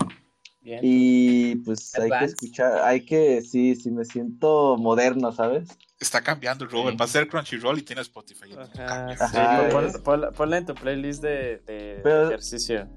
Y 0.81 1.55
pues 1.57 1.97
hay 1.97 2.09
que 2.09 2.25
escuchar, 2.25 2.81
hay 2.83 3.05
que, 3.05 3.41
sí, 3.41 3.75
sí, 3.75 3.91
me 3.91 4.05
siento 4.05 4.77
moderno, 4.77 5.31
¿sabes? 5.31 5.69
Está 5.99 6.21
cambiando 6.21 6.65
el 6.65 6.71
Robert, 6.71 6.99
va 6.99 7.05
a 7.05 7.07
ser 7.07 7.27
Crunchyroll 7.27 7.79
y 7.79 7.81
tiene 7.81 8.01
Spotify. 8.01 8.53
Ajá, 8.77 9.69
ponla, 10.03 10.57
en 10.57 10.65
tu 10.65 10.75
playlist 10.75 11.23
de, 11.23 11.61
ejercicio. 12.03 12.87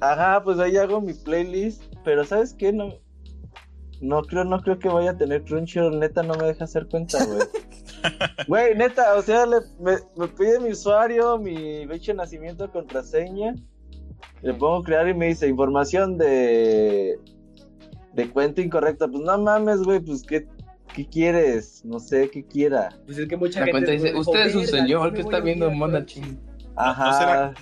Ajá, 0.00 0.42
pues 0.42 0.58
ahí 0.58 0.76
hago 0.76 1.00
mi 1.00 1.12
playlist, 1.12 1.82
pero 2.04 2.24
¿sabes 2.24 2.54
qué? 2.54 2.72
No, 2.72 2.94
no 4.00 4.22
creo, 4.22 4.44
no 4.44 4.60
creo 4.62 4.78
que 4.78 4.88
vaya 4.88 5.10
a 5.10 5.16
tener 5.16 5.44
Crunchyroll, 5.44 5.98
neta, 5.98 6.22
no 6.22 6.34
me 6.34 6.46
deja 6.46 6.64
hacer 6.64 6.86
cuenta, 6.88 7.24
güey. 7.24 7.40
Güey, 8.48 8.74
neta, 8.74 9.14
o 9.14 9.22
sea, 9.22 9.44
me, 9.46 10.28
pide 10.28 10.58
mi 10.58 10.70
usuario, 10.70 11.36
mi 11.38 11.86
fecha 11.86 12.12
de 12.12 12.16
nacimiento, 12.16 12.70
contraseña. 12.72 13.54
Le 14.42 14.54
pongo 14.54 14.82
crear 14.82 15.08
y 15.08 15.14
me 15.14 15.26
dice 15.26 15.46
información 15.48 16.16
de 16.16 17.18
de 18.12 18.30
cuenta 18.30 18.60
incorrecta. 18.60 19.08
Pues 19.08 19.22
no 19.22 19.38
mames, 19.38 19.82
güey, 19.82 20.00
pues 20.00 20.22
qué, 20.22 20.46
qué 20.94 21.06
quieres, 21.06 21.84
no 21.84 21.98
sé 21.98 22.30
qué 22.30 22.44
quiera. 22.44 22.90
Pues 23.06 23.18
es 23.18 23.28
que 23.28 23.36
mucha 23.36 23.64
gente 23.64 23.92
dice, 23.92 24.14
usted 24.14 24.46
es 24.46 24.54
un 24.54 24.66
señor 24.66 25.14
que 25.14 25.20
está 25.20 25.40
viendo 25.40 25.70
Mona 25.70 26.04
Ching. 26.04 26.38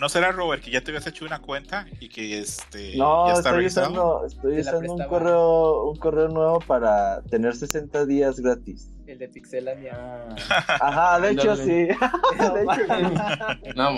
¿No, 0.00 0.08
será, 0.08 0.32
Robert 0.32 0.62
que 0.62 0.70
ya 0.70 0.80
te 0.80 0.90
habías 0.90 1.06
hecho 1.06 1.24
una 1.24 1.40
cuenta 1.40 1.86
y 1.98 2.08
que 2.08 2.38
este 2.38 2.96
no, 2.96 3.26
ya 3.26 3.32
está 3.34 3.50
estoy 3.50 3.66
usando, 3.66 4.24
estoy 4.24 4.60
usando 4.60 4.92
un 4.92 5.04
correo, 5.06 5.90
un 5.90 5.96
correo 5.96 6.28
nuevo 6.28 6.60
para 6.60 7.22
tener 7.22 7.54
60 7.54 8.06
días 8.06 8.38
gratis. 8.38 8.92
El 9.06 9.18
de 9.18 9.28
Pixelania. 9.28 9.98
Ah. 10.50 10.78
Ajá, 10.80 11.20
de 11.20 11.32
hecho 11.32 11.56
sí. 11.56 11.64
de 11.72 11.94
hecho, 12.62 13.74
no, 13.74 13.90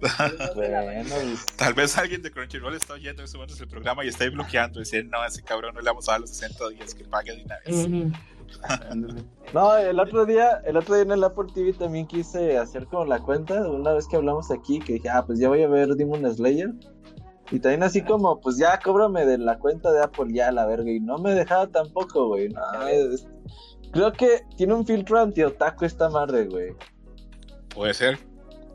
Tal 1.56 1.74
vez 1.74 1.98
alguien 1.98 2.22
de 2.22 2.30
Crunchyroll 2.30 2.74
está 2.74 2.94
oyendo 2.94 3.22
en 3.22 3.24
este 3.24 3.36
momento 3.36 3.62
el 3.62 3.68
programa 3.68 4.04
y 4.04 4.08
está 4.08 4.28
bloqueando 4.30 4.80
y 4.80 4.84
diciendo, 4.84 5.16
no, 5.18 5.24
ese 5.24 5.42
cabrón 5.42 5.74
no 5.74 5.80
le 5.80 5.90
vamos 5.90 6.08
a 6.08 6.12
dar 6.12 6.20
los 6.20 6.30
60 6.30 6.68
días 6.70 6.94
que 6.94 7.04
pague 7.04 7.36
de 7.36 7.44
una 7.44 7.58
vez. 7.64 8.14
no, 9.54 9.76
el 9.76 10.00
otro 10.00 10.26
día, 10.26 10.62
el 10.64 10.76
otro 10.76 10.94
día 10.94 11.04
en 11.04 11.12
el 11.12 11.24
Apple 11.24 11.46
TV 11.52 11.72
también 11.72 12.06
quise 12.06 12.58
hacer 12.58 12.86
como 12.86 13.04
la 13.04 13.18
cuenta, 13.20 13.68
una 13.68 13.92
vez 13.92 14.06
que 14.06 14.16
hablamos 14.16 14.50
aquí, 14.50 14.78
que 14.80 14.94
dije, 14.94 15.08
ah, 15.08 15.24
pues 15.26 15.38
ya 15.38 15.48
voy 15.48 15.62
a 15.62 15.68
ver 15.68 15.88
Demon 15.88 16.34
Slayer. 16.34 16.72
Y 17.50 17.60
también 17.60 17.82
así 17.82 18.02
como, 18.02 18.40
pues 18.40 18.58
ya 18.58 18.78
cóbrame 18.78 19.24
de 19.24 19.38
la 19.38 19.58
cuenta 19.58 19.90
de 19.90 20.02
Apple 20.02 20.26
ya 20.32 20.52
la 20.52 20.66
verga. 20.66 20.90
Y 20.90 21.00
no 21.00 21.18
me 21.18 21.32
dejaba 21.32 21.66
tampoco, 21.66 22.28
güey. 22.28 22.54
creo 23.90 24.12
que 24.12 24.42
tiene 24.56 24.74
un 24.74 24.86
filtro 24.86 25.18
anti-otaku 25.18 25.86
esta 25.86 26.10
madre, 26.10 26.46
güey. 26.46 26.74
Puede 27.74 27.94
ser. 27.94 28.18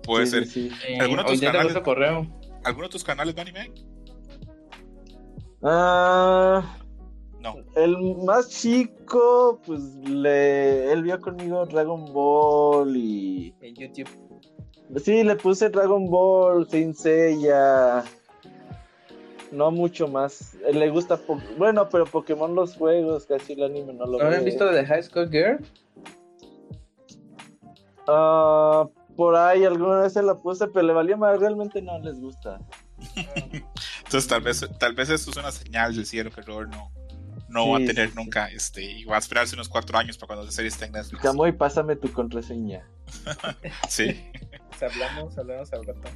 Puede 0.04 0.26
ser. 0.26 0.46
Sí, 0.46 0.70
¿Alguno, 1.00 1.24
de 1.24 1.30
tus 1.30 1.42
canales, 1.42 1.78
correo. 1.80 2.28
¿Alguno 2.64 2.88
de 2.88 2.92
tus 2.92 3.04
canales 3.04 3.36
de 3.36 3.42
anime? 3.42 3.72
Ah. 5.64 6.78
No. 7.40 7.56
El 7.76 7.98
más 8.24 8.50
chico, 8.50 9.60
pues 9.66 9.82
le, 10.06 10.92
él 10.92 11.04
vio 11.04 11.20
conmigo 11.20 11.66
Dragon 11.66 12.12
Ball 12.14 12.96
y. 12.96 13.54
En 13.62 13.76
YouTube. 13.76 14.10
Sí, 15.04 15.24
le 15.24 15.36
puse 15.36 15.70
Dragon 15.70 16.10
Ball, 16.10 16.68
Saint 16.70 16.96
Seiya. 16.96 18.04
No 19.52 19.72
mucho 19.72 20.08
más. 20.08 20.56
Le 20.72 20.90
gusta. 20.90 21.20
Bueno, 21.58 21.88
pero 21.90 22.06
Pokémon 22.06 22.56
los 22.56 22.76
juegos, 22.76 23.26
casi 23.26 23.54
el 23.54 23.64
anime 23.64 23.94
no 23.94 24.06
lo 24.06 24.20
¿No 24.20 24.26
han 24.26 24.46
visto 24.46 24.66
de 24.66 24.86
High 24.86 25.04
School 25.04 25.30
Girl? 25.30 25.60
Ah 28.08 28.88
por 29.16 29.36
ahí 29.36 29.66
alguna 29.66 30.02
vez 30.02 30.14
se 30.14 30.24
la 30.24 30.36
puse, 30.36 30.68
pero 30.68 30.86
le 30.86 30.94
valía 30.94 31.18
más, 31.18 31.40
realmente 31.40 31.82
no 31.82 31.98
les 32.00 32.20
gusta. 32.20 32.60
Entonces 33.98 34.28
tal 34.28 34.42
vez, 34.42 34.66
tal 34.80 34.94
vez 34.94 35.10
esto 35.10 35.32
es 35.32 35.38
una 35.38 35.52
señal 35.52 35.96
del 35.96 36.06
cielo 36.06 36.32
que 36.32 36.42
Robert 36.42 36.72
no, 36.72 36.92
no 37.50 37.70
va 37.70 37.78
a 37.78 37.86
tener 37.86 38.16
nunca, 38.16 38.48
este, 38.48 38.84
y 38.84 39.06
va 39.06 39.16
a 39.16 39.20
esperarse 39.20 39.56
unos 39.56 39.70
cuatro 39.70 39.98
años 39.98 40.18
para 40.18 40.28
cuando 40.28 40.46
la 40.46 40.52
serie 40.52 40.70
esté 40.70 40.86
en 40.86 40.94
Netflix. 40.94 41.24
y 41.24 41.52
pásame 41.52 41.96
tu 41.96 42.12
contraseña. 42.12 42.88
sí. 43.88 44.32
hablamos, 44.82 45.38
hablamos 45.38 45.72
al 45.74 45.86
rato. 45.86 46.10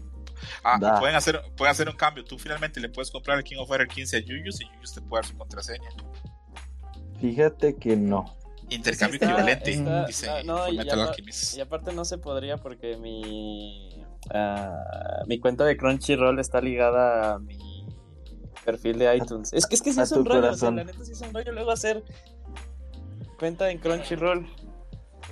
Ah, 0.63 0.97
pueden 0.99 1.15
hacer, 1.15 1.41
pueden 1.55 1.71
hacer 1.71 1.89
un 1.89 1.95
cambio. 1.95 2.23
Tú 2.23 2.37
finalmente 2.37 2.79
le 2.79 2.89
puedes 2.89 3.11
comprar 3.11 3.37
el 3.37 3.43
King 3.43 3.57
of 3.57 3.69
Fighters 3.69 3.93
15 3.93 4.17
a 4.17 4.19
Yuyus 4.19 4.61
y 4.61 4.65
Yuyus 4.73 4.93
te 4.93 5.01
puede 5.01 5.23
dar 5.23 5.31
su 5.31 5.37
contraseña. 5.37 5.89
Fíjate 7.19 7.75
que 7.75 7.95
no. 7.95 8.37
Intercambio 8.69 9.17
equivalente, 9.17 9.71
dice 10.07 10.43
no, 10.43 10.67
y, 10.67 10.75
y, 10.75 11.61
aparte 11.61 11.93
no 11.93 12.03
se 12.03 12.17
podría 12.17 12.57
porque 12.57 12.97
mi 12.97 14.03
uh, 14.33 15.25
mi 15.25 15.39
cuenta 15.39 15.63
de 15.63 15.77
Crunchyroll 15.77 16.39
está 16.39 16.59
ligada 16.59 17.35
a 17.35 17.39
mi 17.39 17.85
perfil 18.65 18.99
de 18.99 19.15
iTunes. 19.15 19.53
Es 19.53 19.65
que 19.65 19.75
es 19.75 19.81
que 19.81 19.93
si 19.93 20.01
es 20.01 20.11
un 20.11 20.25
rollo, 20.25 20.51
o 20.51 20.53
sea, 20.53 20.71
la 20.71 20.83
neta 20.83 21.03
sí 21.05 21.13
es 21.13 21.21
un 21.21 21.33
rollo 21.33 21.53
luego 21.53 21.71
hacer 21.71 22.03
cuenta 23.39 23.71
en 23.71 23.79
Crunchyroll. 23.79 24.45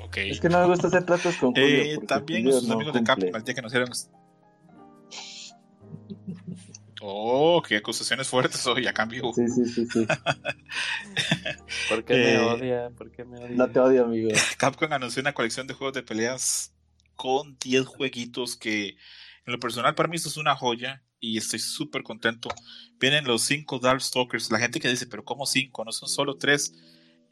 Okay. 0.08 0.32
Es 0.32 0.40
que 0.40 0.50
no 0.50 0.60
me 0.60 0.68
gusta 0.68 0.88
hacer 0.88 1.06
tratos 1.06 1.36
con 1.36 1.52
Julio. 1.52 1.84
Eh, 1.84 2.00
también 2.08 2.46
nuestros 2.46 2.72
amigos 2.72 2.94
de 2.94 3.04
Capcom, 3.04 3.44
día 3.44 3.54
que 3.54 3.62
nos 3.62 3.72
dieron 3.72 3.90
Oh, 7.08 7.62
qué 7.62 7.78
acusaciones 7.78 8.28
fuertes 8.28 8.66
hoy 8.66 8.88
a 8.88 8.94
cambio. 8.94 9.32
Sí, 9.36 9.48
sí, 9.48 9.66
sí, 9.66 9.86
sí. 9.86 10.08
¿Por 11.90 12.04
qué 12.04 12.14
me 12.16 12.34
eh, 12.34 12.40
odia? 12.40 12.90
¿Por 12.98 13.12
qué 13.12 13.24
me 13.24 13.38
odia? 13.38 13.56
No 13.56 13.70
te 13.70 13.80
odio, 13.80 14.06
amigo. 14.06 14.30
Capcom 14.58 14.92
anunció 14.92 15.22
una 15.22 15.34
colección 15.34 15.68
de 15.68 15.76
juegos 15.76 15.94
de 15.94 16.02
peleas 16.02 16.74
con 17.16 17.58
10 17.60 17.86
jueguitos 17.86 18.56
que 18.56 18.98
en 19.46 19.54
lo 19.54 19.60
personal 19.60 19.94
para 19.94 20.10
mí 20.10 20.16
esto 20.16 20.30
es 20.30 20.38
una 20.38 20.56
joya 20.56 21.04
y 21.20 21.38
estoy 21.38 21.60
súper 21.60 22.02
contento. 22.02 22.50
Vienen 23.00 23.26
los 23.26 23.44
5 23.44 23.78
Darkstalkers. 23.78 24.50
La 24.50 24.58
gente 24.58 24.80
que 24.80 24.90
dice, 24.90 25.06
pero 25.06 25.24
¿cómo 25.24 25.46
5? 25.46 25.86
No 25.86 25.92
son 25.92 26.10
solo 26.10 26.38
3. 26.38 26.74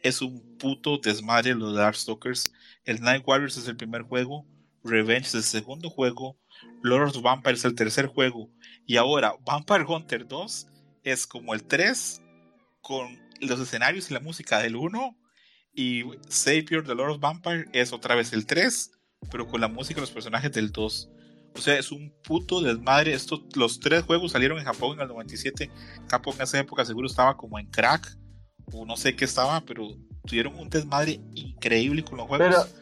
Es 0.01 0.21
un 0.21 0.55
puto 0.59 0.99
desmadre 0.99 1.55
los 1.55 1.75
Darkstalkers. 1.75 2.53
El 2.85 3.01
Night 3.01 3.23
Warriors 3.25 3.57
es 3.57 3.67
el 3.67 3.75
primer 3.75 4.03
juego. 4.03 4.45
Revenge 4.83 5.29
es 5.29 5.33
el 5.33 5.43
segundo 5.43 5.89
juego. 5.89 6.37
Lord 6.81 7.15
of 7.15 7.21
Vampire 7.21 7.55
es 7.55 7.65
el 7.65 7.75
tercer 7.75 8.07
juego. 8.07 8.49
Y 8.85 8.97
ahora, 8.97 9.33
Vampire 9.45 9.85
Hunter 9.87 10.27
2 10.27 10.67
es 11.03 11.25
como 11.27 11.53
el 11.53 11.63
3 11.63 12.21
con 12.81 13.19
los 13.39 13.59
escenarios 13.59 14.09
y 14.09 14.13
la 14.13 14.19
música 14.19 14.59
del 14.59 14.75
1. 14.75 15.17
Y 15.73 16.03
Savior 16.27 16.85
The 16.85 16.95
Lord 16.95 17.11
of 17.11 17.19
Vampire 17.19 17.65
es 17.73 17.93
otra 17.93 18.15
vez 18.15 18.33
el 18.33 18.45
3, 18.45 18.91
pero 19.31 19.47
con 19.47 19.61
la 19.61 19.67
música 19.67 19.99
y 19.99 20.01
los 20.01 20.11
personajes 20.11 20.51
del 20.51 20.71
2. 20.71 21.09
O 21.55 21.61
sea, 21.61 21.77
es 21.77 21.91
un 21.91 22.13
puto 22.23 22.61
desmadre. 22.61 23.13
Estos, 23.13 23.41
los 23.55 23.79
tres 23.79 24.03
juegos 24.03 24.31
salieron 24.31 24.57
en 24.57 24.65
Japón 24.65 24.95
en 24.95 25.01
el 25.01 25.07
97. 25.07 25.69
Japón 26.09 26.35
en 26.37 26.43
esa 26.43 26.59
época 26.59 26.83
seguro 26.83 27.07
estaba 27.07 27.37
como 27.37 27.59
en 27.59 27.67
crack. 27.67 28.17
O 28.71 28.85
no 28.85 28.97
sé 28.97 29.15
qué 29.15 29.25
estaba, 29.25 29.61
pero 29.61 29.87
tuvieron 30.25 30.55
un 30.57 30.69
desmadre 30.69 31.19
increíble 31.35 32.03
con 32.03 32.17
los 32.17 32.27
juegos. 32.27 32.73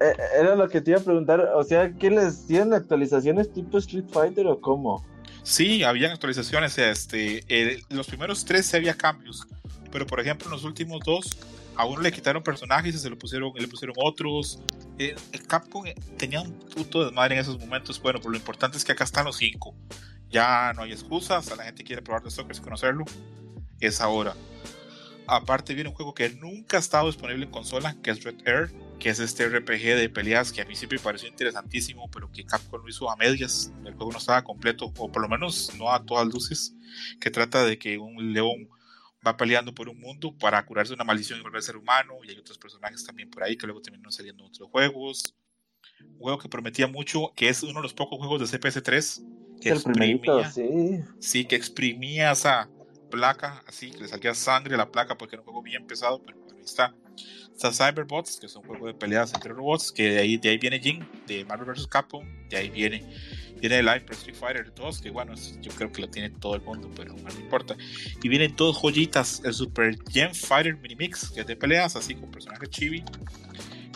Era 0.00 0.56
lo 0.56 0.68
que 0.68 0.80
te 0.80 0.92
iba 0.92 1.00
a 1.00 1.04
preguntar. 1.04 1.40
O 1.54 1.62
sea, 1.62 1.92
¿qué 1.92 2.10
les 2.10 2.46
tienen 2.46 2.72
actualizaciones 2.72 3.52
tipo 3.52 3.78
Street 3.78 4.06
Fighter 4.10 4.46
o 4.46 4.60
cómo? 4.60 5.04
Sí, 5.42 5.82
habían 5.82 6.12
actualizaciones. 6.12 6.78
Este, 6.78 7.44
los 7.90 8.06
primeros 8.06 8.44
tres 8.44 8.66
sí 8.66 8.76
había 8.76 8.94
cambios, 8.94 9.46
pero 9.90 10.06
por 10.06 10.20
ejemplo 10.20 10.46
en 10.46 10.52
los 10.52 10.64
últimos 10.64 11.00
dos 11.04 11.36
a 11.76 11.86
uno 11.86 12.02
le 12.02 12.12
quitaron 12.12 12.42
personajes 12.42 12.94
y 12.94 12.98
se 12.98 13.08
lo 13.08 13.18
pusieron, 13.18 13.52
le 13.54 13.68
pusieron 13.68 13.96
otros. 13.98 14.60
Eh, 14.98 15.14
Capcom 15.46 15.86
eh, 15.86 15.94
tenía 16.18 16.42
un 16.42 16.52
puto 16.52 17.04
desmadre 17.04 17.36
en 17.36 17.40
esos 17.40 17.58
momentos. 17.58 18.00
Bueno, 18.02 18.18
pero 18.20 18.30
lo 18.30 18.36
importante 18.36 18.76
es 18.76 18.84
que 18.84 18.92
acá 18.92 19.04
están 19.04 19.24
los 19.24 19.36
cinco. 19.36 19.74
Ya 20.28 20.72
no 20.74 20.82
hay 20.82 20.92
excusas. 20.92 21.50
A 21.50 21.56
la 21.56 21.64
gente 21.64 21.82
quiere 21.84 22.02
probar 22.02 22.22
de 22.22 22.30
Soccer 22.30 22.56
y 22.56 22.60
conocerlo. 22.60 23.04
Es 23.80 24.00
ahora. 24.00 24.34
Aparte 25.26 25.74
viene 25.74 25.88
un 25.88 25.94
juego 25.94 26.12
que 26.12 26.28
nunca 26.30 26.76
ha 26.76 26.80
estado 26.80 27.06
disponible 27.06 27.46
en 27.46 27.50
consola, 27.50 27.96
que 28.02 28.10
es 28.10 28.24
Red 28.24 28.46
Air 28.46 28.70
que 29.00 29.08
es 29.08 29.18
este 29.18 29.48
RPG 29.48 29.96
de 29.96 30.10
peleas 30.10 30.52
que 30.52 30.60
a 30.60 30.64
mí 30.66 30.76
siempre 30.76 30.98
me 30.98 31.04
pareció 31.04 31.28
interesantísimo, 31.28 32.08
pero 32.10 32.30
que 32.30 32.44
Capcom 32.44 32.82
lo 32.82 32.88
hizo 32.88 33.10
a 33.10 33.16
medias. 33.16 33.72
El 33.84 33.94
juego 33.94 34.12
no 34.12 34.18
estaba 34.18 34.44
completo, 34.44 34.92
o 34.96 35.10
por 35.10 35.22
lo 35.22 35.28
menos 35.28 35.72
no 35.76 35.90
a 35.90 36.04
todas 36.04 36.28
luces, 36.28 36.74
que 37.18 37.30
trata 37.30 37.64
de 37.64 37.78
que 37.78 37.98
un 37.98 38.32
león 38.34 38.68
va 39.26 39.36
peleando 39.36 39.74
por 39.74 39.88
un 39.88 39.98
mundo 39.98 40.36
para 40.38 40.64
curarse 40.64 40.90
de 40.90 40.96
una 40.96 41.04
maldición 41.04 41.40
y 41.40 41.42
volver 41.42 41.58
a 41.58 41.62
ser 41.62 41.78
humano, 41.78 42.14
y 42.22 42.30
hay 42.30 42.38
otros 42.38 42.58
personajes 42.58 43.04
también 43.04 43.30
por 43.30 43.42
ahí 43.42 43.56
que 43.56 43.66
luego 43.66 43.80
terminaron 43.80 44.12
saliendo 44.12 44.44
en 44.44 44.50
otros 44.50 44.68
juegos. 44.70 45.34
Un 46.00 46.18
juego 46.18 46.38
que 46.38 46.48
prometía 46.48 46.86
mucho, 46.86 47.32
que 47.34 47.48
es 47.48 47.62
uno 47.62 47.76
de 47.76 47.82
los 47.82 47.94
pocos 47.94 48.18
juegos 48.18 48.50
de 48.50 48.58
CPS3 48.58 49.60
que 49.60 49.70
exprimía, 49.70 50.50
sí. 50.50 51.00
sí, 51.18 51.44
que 51.44 51.56
exprimía 51.56 52.32
esa 52.32 52.68
placa, 53.10 53.62
así, 53.66 53.90
que 53.90 53.98
le 53.98 54.08
salía 54.08 54.34
sangre 54.34 54.74
a 54.74 54.78
la 54.78 54.90
placa 54.90 55.16
porque 55.16 55.36
era 55.36 55.42
un 55.42 55.46
juego 55.46 55.62
bien 55.62 55.86
pesado, 55.86 56.22
pero 56.22 56.38
ahí 56.54 56.62
está 56.62 56.94
Está 57.62 57.92
Cyberbots, 57.92 58.38
que 58.40 58.46
es 58.46 58.56
un 58.56 58.62
juego 58.62 58.86
de 58.86 58.94
peleas 58.94 59.34
entre 59.34 59.52
robots, 59.52 59.92
que 59.92 60.12
de 60.12 60.20
ahí, 60.20 60.38
de 60.38 60.48
ahí 60.48 60.56
viene 60.56 60.80
Jin, 60.80 61.06
de 61.26 61.44
Marvel 61.44 61.66
vs. 61.66 61.86
Capcom, 61.88 62.24
de 62.48 62.56
ahí 62.56 62.70
viene, 62.70 63.04
viene 63.60 63.80
el 63.80 63.84
Hyper 63.86 64.12
Street 64.12 64.34
Fighter 64.34 64.72
2, 64.74 65.02
que 65.02 65.10
bueno, 65.10 65.34
yo 65.60 65.70
creo 65.72 65.92
que 65.92 66.00
lo 66.00 66.08
tiene 66.08 66.30
todo 66.30 66.54
el 66.54 66.62
mundo, 66.62 66.90
pero 66.96 67.12
no 67.12 67.30
importa. 67.38 67.76
Y 68.22 68.30
vienen 68.30 68.56
dos 68.56 68.78
joyitas, 68.80 69.42
el 69.44 69.52
Super 69.52 69.94
Gen 70.10 70.34
Fighter 70.34 70.74
Mini 70.78 70.96
Mix, 70.96 71.28
que 71.28 71.40
es 71.40 71.46
de 71.46 71.54
peleas, 71.54 71.96
así 71.96 72.14
con 72.14 72.30
personajes 72.30 72.70
chibi, 72.70 73.04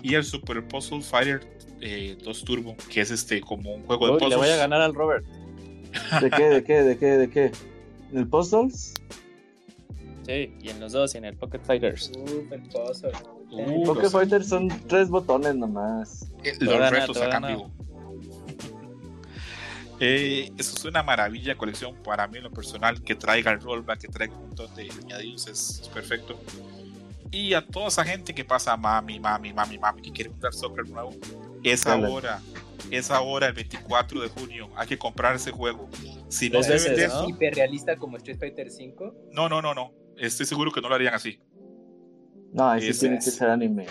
y 0.03 0.15
el 0.15 0.25
Super 0.25 0.63
Puzzle 0.69 1.01
Fighter 1.01 1.41
2 1.41 1.81
eh, 1.81 2.45
Turbo, 2.45 2.77
que 2.91 3.01
es 3.01 3.11
este 3.11 3.41
como 3.41 3.77
un 3.77 3.83
juego 3.85 4.09
de 4.09 4.13
puzzles. 4.13 4.31
Le 4.31 4.37
voy 4.37 4.49
a 4.51 4.57
ganar 4.57 4.83
al 4.83 4.95
Robert. 4.95 5.25
¿De 6.21 6.31
qué, 6.31 6.51
de 6.51 6.65
qué, 6.65 6.83
de 6.83 6.99
qué, 6.99 7.07
de 7.07 7.31
qué? 7.31 7.53
¿El 8.13 8.29
Puzzles? 8.29 8.93
Sí, 10.27 10.55
y 10.61 10.69
en 10.69 10.81
los 10.81 10.93
dos, 10.93 11.15
y 11.15 11.19
en 11.19 11.25
el 11.25 11.37
Pocket 11.39 11.61
Fighters. 11.61 12.13
Uh, 12.15 12.53
el 12.53 12.63
puzzle. 12.65 13.34
Uh, 13.57 13.85
Poké 13.85 14.11
Fighters 14.11 14.49
son 14.49 14.69
tres 14.87 15.09
botones 15.09 15.55
nomás. 15.55 16.31
Eh, 16.43 16.57
los 16.61 16.91
retos 16.91 17.21
a 17.21 17.29
cambio. 17.29 17.71
Eh, 20.01 20.51
eso 20.59 20.77
es 20.77 20.85
una 20.85 21.03
maravilla 21.03 21.57
colección 21.57 21.95
para 22.03 22.27
mí 22.27 22.39
en 22.39 22.45
lo 22.45 22.51
personal. 22.51 23.01
Que 23.03 23.15
traiga 23.15 23.53
el 23.53 23.61
rollback, 23.61 24.01
que 24.01 24.09
traiga 24.09 24.35
un 24.35 24.49
montón 24.49 24.75
de 24.75 24.91
añadidos, 24.91 25.47
es, 25.47 25.91
perfecto. 25.93 26.39
Y 27.31 27.55
a 27.55 27.67
toda 27.67 27.89
esa 27.89 28.05
gente 28.05 28.35
que 28.35 28.45
pasa 28.45 28.77
mami, 28.77 29.19
mami, 29.19 29.53
mami, 29.53 29.79
mami, 29.79 30.03
que 30.03 30.13
quiere 30.13 30.31
Dark 30.39 30.55
Soccer 30.55 30.89
nuevo, 30.89 31.15
es 31.65 31.87
ahora, 31.87 32.41
es 32.91 33.11
ahora 33.11 33.49
el 33.49 33.55
24 33.55 34.21
de 34.21 34.29
junio. 34.29 34.71
Hay 34.77 34.87
que 34.87 34.99
comprar 34.99 35.35
ese 35.35 35.51
juego. 35.51 35.89
Si 36.29 36.51
no 36.51 36.63
se 36.63 36.75
vende 36.75 37.05
eso, 37.05 37.29
hiperrealista 37.29 37.97
como 37.97 38.17
Street 38.19 38.39
Fighter 38.39 38.71
5. 38.71 39.15
No, 39.33 39.49
no, 39.49 39.63
no, 39.63 39.75
no. 39.75 39.93
Estoy 40.17 40.47
seguro 40.47 40.71
que 40.71 40.81
no 40.81 40.89
lo 40.89 40.95
harían 40.95 41.15
así. 41.15 41.41
No, 42.55 42.71
ahí 42.71 42.93
sí 42.93 43.01
tiene 43.01 43.17
que 43.17 43.31
ser 43.33 43.51
anime. 43.51 43.87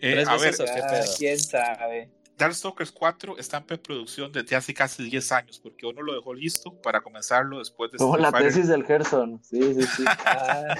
Eh, 0.00 0.24
a 0.26 0.36
ver, 0.38 0.54
ah, 0.58 1.00
quién 1.18 1.38
sabe. 1.38 2.10
Darkstalkers 2.38 2.90
4 2.90 3.36
está 3.36 3.58
en 3.58 3.64
preproducción 3.64 4.32
desde 4.32 4.56
hace 4.56 4.72
casi 4.72 5.04
10 5.04 5.32
años, 5.32 5.60
porque 5.62 5.84
uno 5.84 6.00
lo 6.00 6.14
dejó 6.14 6.32
listo 6.32 6.80
para 6.80 7.02
comenzarlo 7.02 7.58
después 7.58 7.92
de. 7.92 7.98
Como 7.98 8.16
la 8.16 8.32
tesis 8.32 8.68
del 8.68 8.86
Gerson. 8.86 9.38
Sí, 9.44 9.74
sí, 9.74 9.82
sí. 9.82 10.04
Ah. 10.24 10.74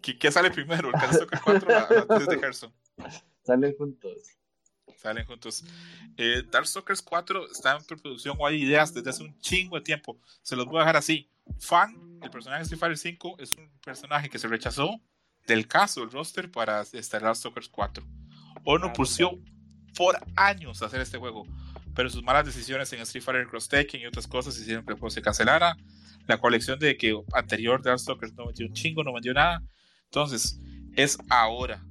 ¿Qué, 0.00 0.32
sale 0.32 0.50
primero? 0.50 0.88
¿El 0.88 0.94
Darkstalkers 0.94 1.42
4 1.42 1.68
o 1.68 1.72
la, 1.72 2.06
tesis 2.06 2.26
de 2.26 2.38
Gerson? 2.40 2.72
Salen 3.44 3.76
juntos. 3.76 4.22
Salen 4.96 5.24
juntos. 5.24 5.64
Eh, 6.16 6.42
Darkstalkers 6.50 7.02
4 7.02 7.48
está 7.52 7.76
en 7.76 7.84
preproducción 7.84 8.36
o 8.40 8.44
hay 8.44 8.64
ideas 8.64 8.92
desde 8.92 9.10
hace 9.10 9.22
un 9.22 9.38
chingo 9.38 9.76
de 9.76 9.82
tiempo. 9.82 10.18
Se 10.42 10.56
los 10.56 10.66
voy 10.66 10.78
a 10.78 10.80
dejar 10.80 10.96
así. 10.96 11.30
Fan, 11.60 12.18
el 12.20 12.30
personaje 12.30 12.60
de 12.60 12.64
Street 12.64 12.80
Fighter 12.80 12.98
5 12.98 13.36
es 13.38 13.54
un 13.54 13.70
personaje 13.84 14.28
que 14.28 14.40
se 14.40 14.48
rechazó 14.48 15.00
del 15.46 15.66
caso, 15.66 16.02
el 16.02 16.10
roster 16.10 16.50
para 16.50 16.82
Star 16.82 17.34
Stalkers 17.34 17.68
4. 17.68 18.04
Ono 18.64 18.86
ah, 18.86 18.92
pulsó 18.92 19.38
por 19.96 20.16
años 20.36 20.82
hacer 20.82 21.00
este 21.00 21.18
juego, 21.18 21.46
pero 21.94 22.08
sus 22.08 22.22
malas 22.22 22.46
decisiones 22.46 22.92
en 22.92 23.00
Street 23.00 23.24
Fighter 23.24 23.48
Cross 23.48 23.68
Tekken 23.68 24.00
y 24.00 24.06
otras 24.06 24.26
cosas 24.26 24.58
hicieron 24.58 24.84
que 24.84 24.92
el 24.92 24.98
juego 24.98 25.10
se 25.10 25.22
cancelara. 25.22 25.76
La 26.26 26.38
colección 26.38 26.78
de 26.78 26.96
que 26.96 27.20
anterior 27.32 27.82
de 27.82 27.96
Stalkers 27.98 28.34
no 28.34 28.46
vendió 28.46 28.66
un 28.66 28.72
chingo, 28.72 29.02
no 29.02 29.12
vendió 29.12 29.34
nada. 29.34 29.62
Entonces, 30.04 30.60
es 30.94 31.18
ahora. 31.28 31.84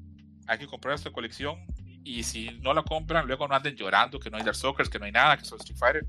Hay 0.48 0.58
que 0.58 0.68
comprar 0.68 0.96
esta 0.96 1.12
colección 1.12 1.58
y 2.04 2.24
si 2.24 2.50
no 2.62 2.74
la 2.74 2.84
compran, 2.84 3.28
luego 3.28 3.48
no 3.48 3.56
anden 3.56 3.76
llorando 3.76 4.20
que 4.20 4.30
no 4.30 4.38
hay 4.38 4.44
Darkstalkers, 4.44 4.90
que 4.90 5.00
no 5.00 5.06
hay 5.06 5.12
nada, 5.12 5.38
que 5.38 5.46
son 5.46 5.60
Street 5.60 5.78
Fighter, 5.78 6.08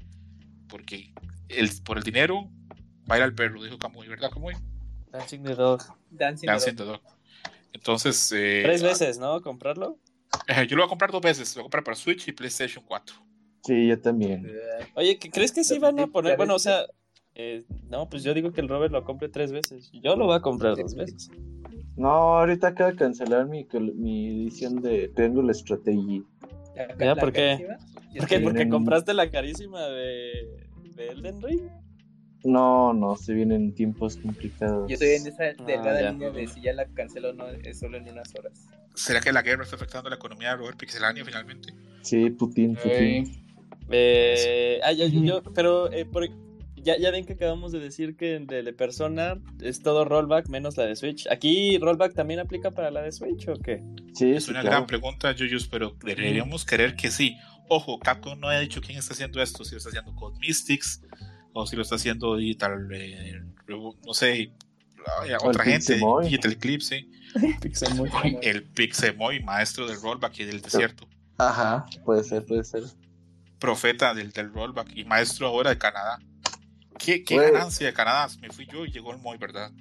porque 0.69 1.13
el, 1.49 1.71
por 1.83 1.99
el 1.99 2.03
dinero 2.03 2.51
va 3.11 3.17
a 3.17 3.19
ir 3.19 3.25
al 3.25 3.35
perro, 3.35 3.63
dijo 3.63 3.79
Kamui, 3.79 4.09
¿verdad, 4.09 4.31
Kamui? 4.31 4.55
Dancing 5.11 5.43
the 5.43 5.55
Dog. 5.55 5.83
Dancing, 6.11 6.47
the 6.77 6.85
dog. 6.85 7.01
Entonces. 7.73 8.33
Eh, 8.35 8.61
Tres 8.65 8.83
veces, 8.83 9.19
¿no? 9.19 9.41
¿Comprarlo? 9.43 9.99
Eh, 10.49 10.67
yo 10.67 10.77
lo 10.77 10.83
voy 10.83 10.87
a 10.87 10.89
comprar 10.89 11.11
dos 11.11 11.23
veces. 11.23 11.55
Lo 11.55 11.61
voy 11.61 11.63
a 11.63 11.67
comprar 11.67 11.85
para 11.85 11.97
Switch 11.97 12.29
y 12.29 12.33
PlayStation 12.33 12.85
4. 12.87 13.17
Sí, 13.65 13.89
yo 13.89 14.01
también. 14.01 14.51
Oye, 14.95 15.19
¿crees 15.19 15.53
que 15.53 15.65
sí 15.65 15.79
van 15.79 15.99
a 16.01 16.07
poner? 16.07 16.37
Bueno, 16.37 16.55
o 16.55 16.59
sea. 16.59 16.87
Eh, 17.35 17.65
no, 17.89 18.11
pues 18.11 18.23
yo 18.25 18.35
digo 18.35 18.53
que 18.53 18.61
el 18.61 18.69
Robert 18.69 18.93
lo 18.93 19.05
compre 19.05 19.31
tres 19.31 19.53
veces. 19.53 19.91
Yo 19.93 20.17
lo 20.17 20.27
voy 20.27 20.37
a 20.37 20.41
comprar 20.41 20.77
dos 20.77 20.95
veces. 20.95 21.31
No, 21.97 22.39
ahorita 22.39 22.69
acaba 22.69 22.91
de 22.91 22.97
cancelar 22.97 23.47
mi, 23.47 23.67
mi 23.95 24.29
edición 24.45 24.83
de 24.83 25.09
Triangle 25.09 25.53
Strategy. 25.55 26.23
¿Ya? 26.99 27.17
¿Por 27.17 27.33
qué? 27.33 27.67
¿Por 28.17 28.27
qué? 28.27 28.41
Porque 28.41 28.69
compraste 28.69 29.15
la 29.15 29.31
carísima 29.31 29.87
de, 29.87 30.69
de 30.95 31.09
Elden 31.09 31.41
Ring. 31.43 31.63
No, 32.45 32.93
no, 32.93 33.17
se 33.17 33.35
vienen 33.35 33.73
tiempos 33.75 34.17
complicados. 34.17 34.89
Yo 34.89 34.95
estoy 34.95 35.11
en 35.11 35.27
esa 35.27 35.45
delgada 35.65 36.11
línea 36.11 36.31
de 36.31 36.49
si 36.49 36.61
ya 36.61 36.73
la 36.73 36.87
cancelo 36.87 37.31
o 37.31 37.33
no, 37.33 37.47
es 37.49 37.79
solo 37.79 37.99
en 37.99 38.09
unas 38.09 38.35
horas. 38.35 38.67
¿Será 38.95 39.21
que 39.21 39.33
la 39.33 39.43
guerra 39.43 39.63
está 39.63 39.77
afectando 39.77 40.11
la 40.11 40.17
economía 40.17 40.51
de 40.51 40.57
Robert 40.57 40.79
Pixelania 40.79 41.25
finalmente? 41.25 41.73
Sí, 42.03 42.31
Putin, 42.31 42.75
Putin. 42.75 43.45
Eh, 43.91 44.81
ah, 44.83 44.93
yo, 44.93 45.07
yo, 45.07 45.43
pero 45.55 45.93
eh, 45.93 46.05
por, 46.05 46.29
ya, 46.77 46.99
ya 46.99 47.11
ven 47.11 47.25
que 47.25 47.35
acabamos 47.35 47.71
de 47.71 47.79
decir 47.79 48.17
que 48.17 48.41
de, 48.41 48.63
de, 48.63 48.73
Persona 48.73 49.41
es 49.61 49.81
todo 49.81 50.05
rollback 50.05 50.49
menos 50.49 50.77
la 50.77 50.87
de 50.87 50.97
Switch. 50.97 51.29
¿Aquí 51.31 51.79
rollback 51.79 52.15
también 52.15 52.41
aplica 52.41 52.73
para 52.73 52.91
la 52.91 53.03
de 53.03 53.13
Switch 53.13 53.49
o 53.49 53.55
qué? 53.55 53.83
Sí, 54.15 54.33
es 54.33 54.49
una 54.49 54.63
gran 54.63 54.87
pregunta, 54.87 55.33
Yuyus, 55.33 55.69
pero 55.69 55.97
deberíamos 56.05 56.65
querer 56.65 56.97
que 56.97 57.11
sí. 57.11 57.37
Ojo, 57.69 57.99
Capcom 58.01 58.39
no 58.39 58.49
ha 58.49 58.59
dicho 58.59 58.81
quién 58.81 58.99
está 58.99 59.15
haciendo 59.15 59.41
esto, 59.41 59.65
si 59.65 59.73
lo 59.73 59.79
está 59.79 59.91
haciendo 59.91 60.15
Code 60.17 60.39
Mystics 60.41 61.01
o 61.53 61.67
si 61.67 61.77
lo 61.77 61.83
está 61.83 61.97
haciendo 61.97 62.37
Digital, 62.37 62.89
eh, 62.93 63.43
no 63.69 64.15
sé, 64.15 64.53
otra 65.43 65.65
gente, 65.65 66.01
Digital 66.23 66.53
Eclipse. 66.53 67.07
el 68.43 68.65
Pixemoy, 68.65 69.43
maestro 69.43 69.87
del 69.87 70.01
rollback 70.01 70.41
y 70.41 70.45
del 70.45 70.61
desierto. 70.61 71.07
Ajá, 71.39 71.87
puede 72.05 72.25
ser, 72.25 72.45
puede 72.45 72.63
ser. 72.65 72.83
Profeta 73.59 74.13
del, 74.13 74.33
del 74.33 74.53
rollback 74.53 74.95
y 74.95 75.05
maestro 75.05 75.47
ahora 75.47 75.71
de 75.71 75.79
Canadá. 75.79 76.19
Qué, 76.99 77.25
qué 77.25 77.37
ganancia 77.37 77.87
de 77.87 77.93
Canadá. 77.95 78.29
Me 78.41 78.51
fui 78.51 78.67
yo 78.67 78.85
y 78.85 78.91
llegó 78.91 79.13
el 79.13 79.19
Moy, 79.19 79.39
¿verdad? 79.39 79.73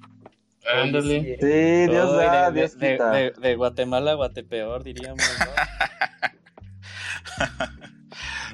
Ándale. 0.73 1.37
Sí, 1.39 1.91
Dios 1.91 2.15
da, 2.15 2.51
Dios 2.51 2.73
quita. 2.73 3.11
De, 3.11 3.31
de, 3.31 3.55
Guatemala 3.55 4.11
a 4.11 4.15
Guatepeor, 4.15 4.83
diríamos, 4.83 5.19
¿no? 5.39 5.45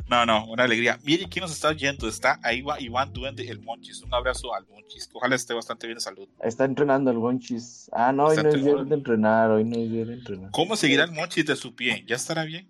no, 0.09 0.45
una 0.45 0.63
alegría. 0.63 0.99
Mire 1.03 1.27
quién 1.29 1.41
nos 1.43 1.51
está 1.51 1.69
oyendo. 1.69 2.07
Está 2.07 2.39
ahí 2.43 2.61
va 2.61 2.79
Iván 2.79 3.11
Duende, 3.11 3.47
el 3.49 3.59
Monchis. 3.59 4.01
Un 4.01 4.13
abrazo 4.13 4.53
al 4.53 4.65
Monchis. 4.67 5.09
Ojalá 5.13 5.35
esté 5.35 5.53
bastante 5.53 5.87
bien 5.87 5.97
de 5.97 6.01
salud. 6.01 6.27
Está 6.41 6.65
entrenando 6.65 7.11
el 7.11 7.17
Monchis. 7.17 7.89
Ah, 7.91 8.13
no, 8.13 8.25
hoy 8.27 8.37
no 8.37 8.49
es 8.49 8.63
día 8.63 8.75
de 8.75 8.95
entrenar. 8.95 9.51
Hoy 9.51 9.63
no 9.65 9.77
es 9.77 9.91
día 9.91 10.05
de 10.05 10.13
entrenar. 10.13 10.51
¿Cómo 10.51 10.75
seguirá 10.75 11.03
el 11.03 11.11
Monchis 11.11 11.45
de 11.45 11.55
su 11.55 11.75
pie? 11.75 12.03
¿Ya 12.07 12.15
estará 12.15 12.45
bien? 12.45 12.69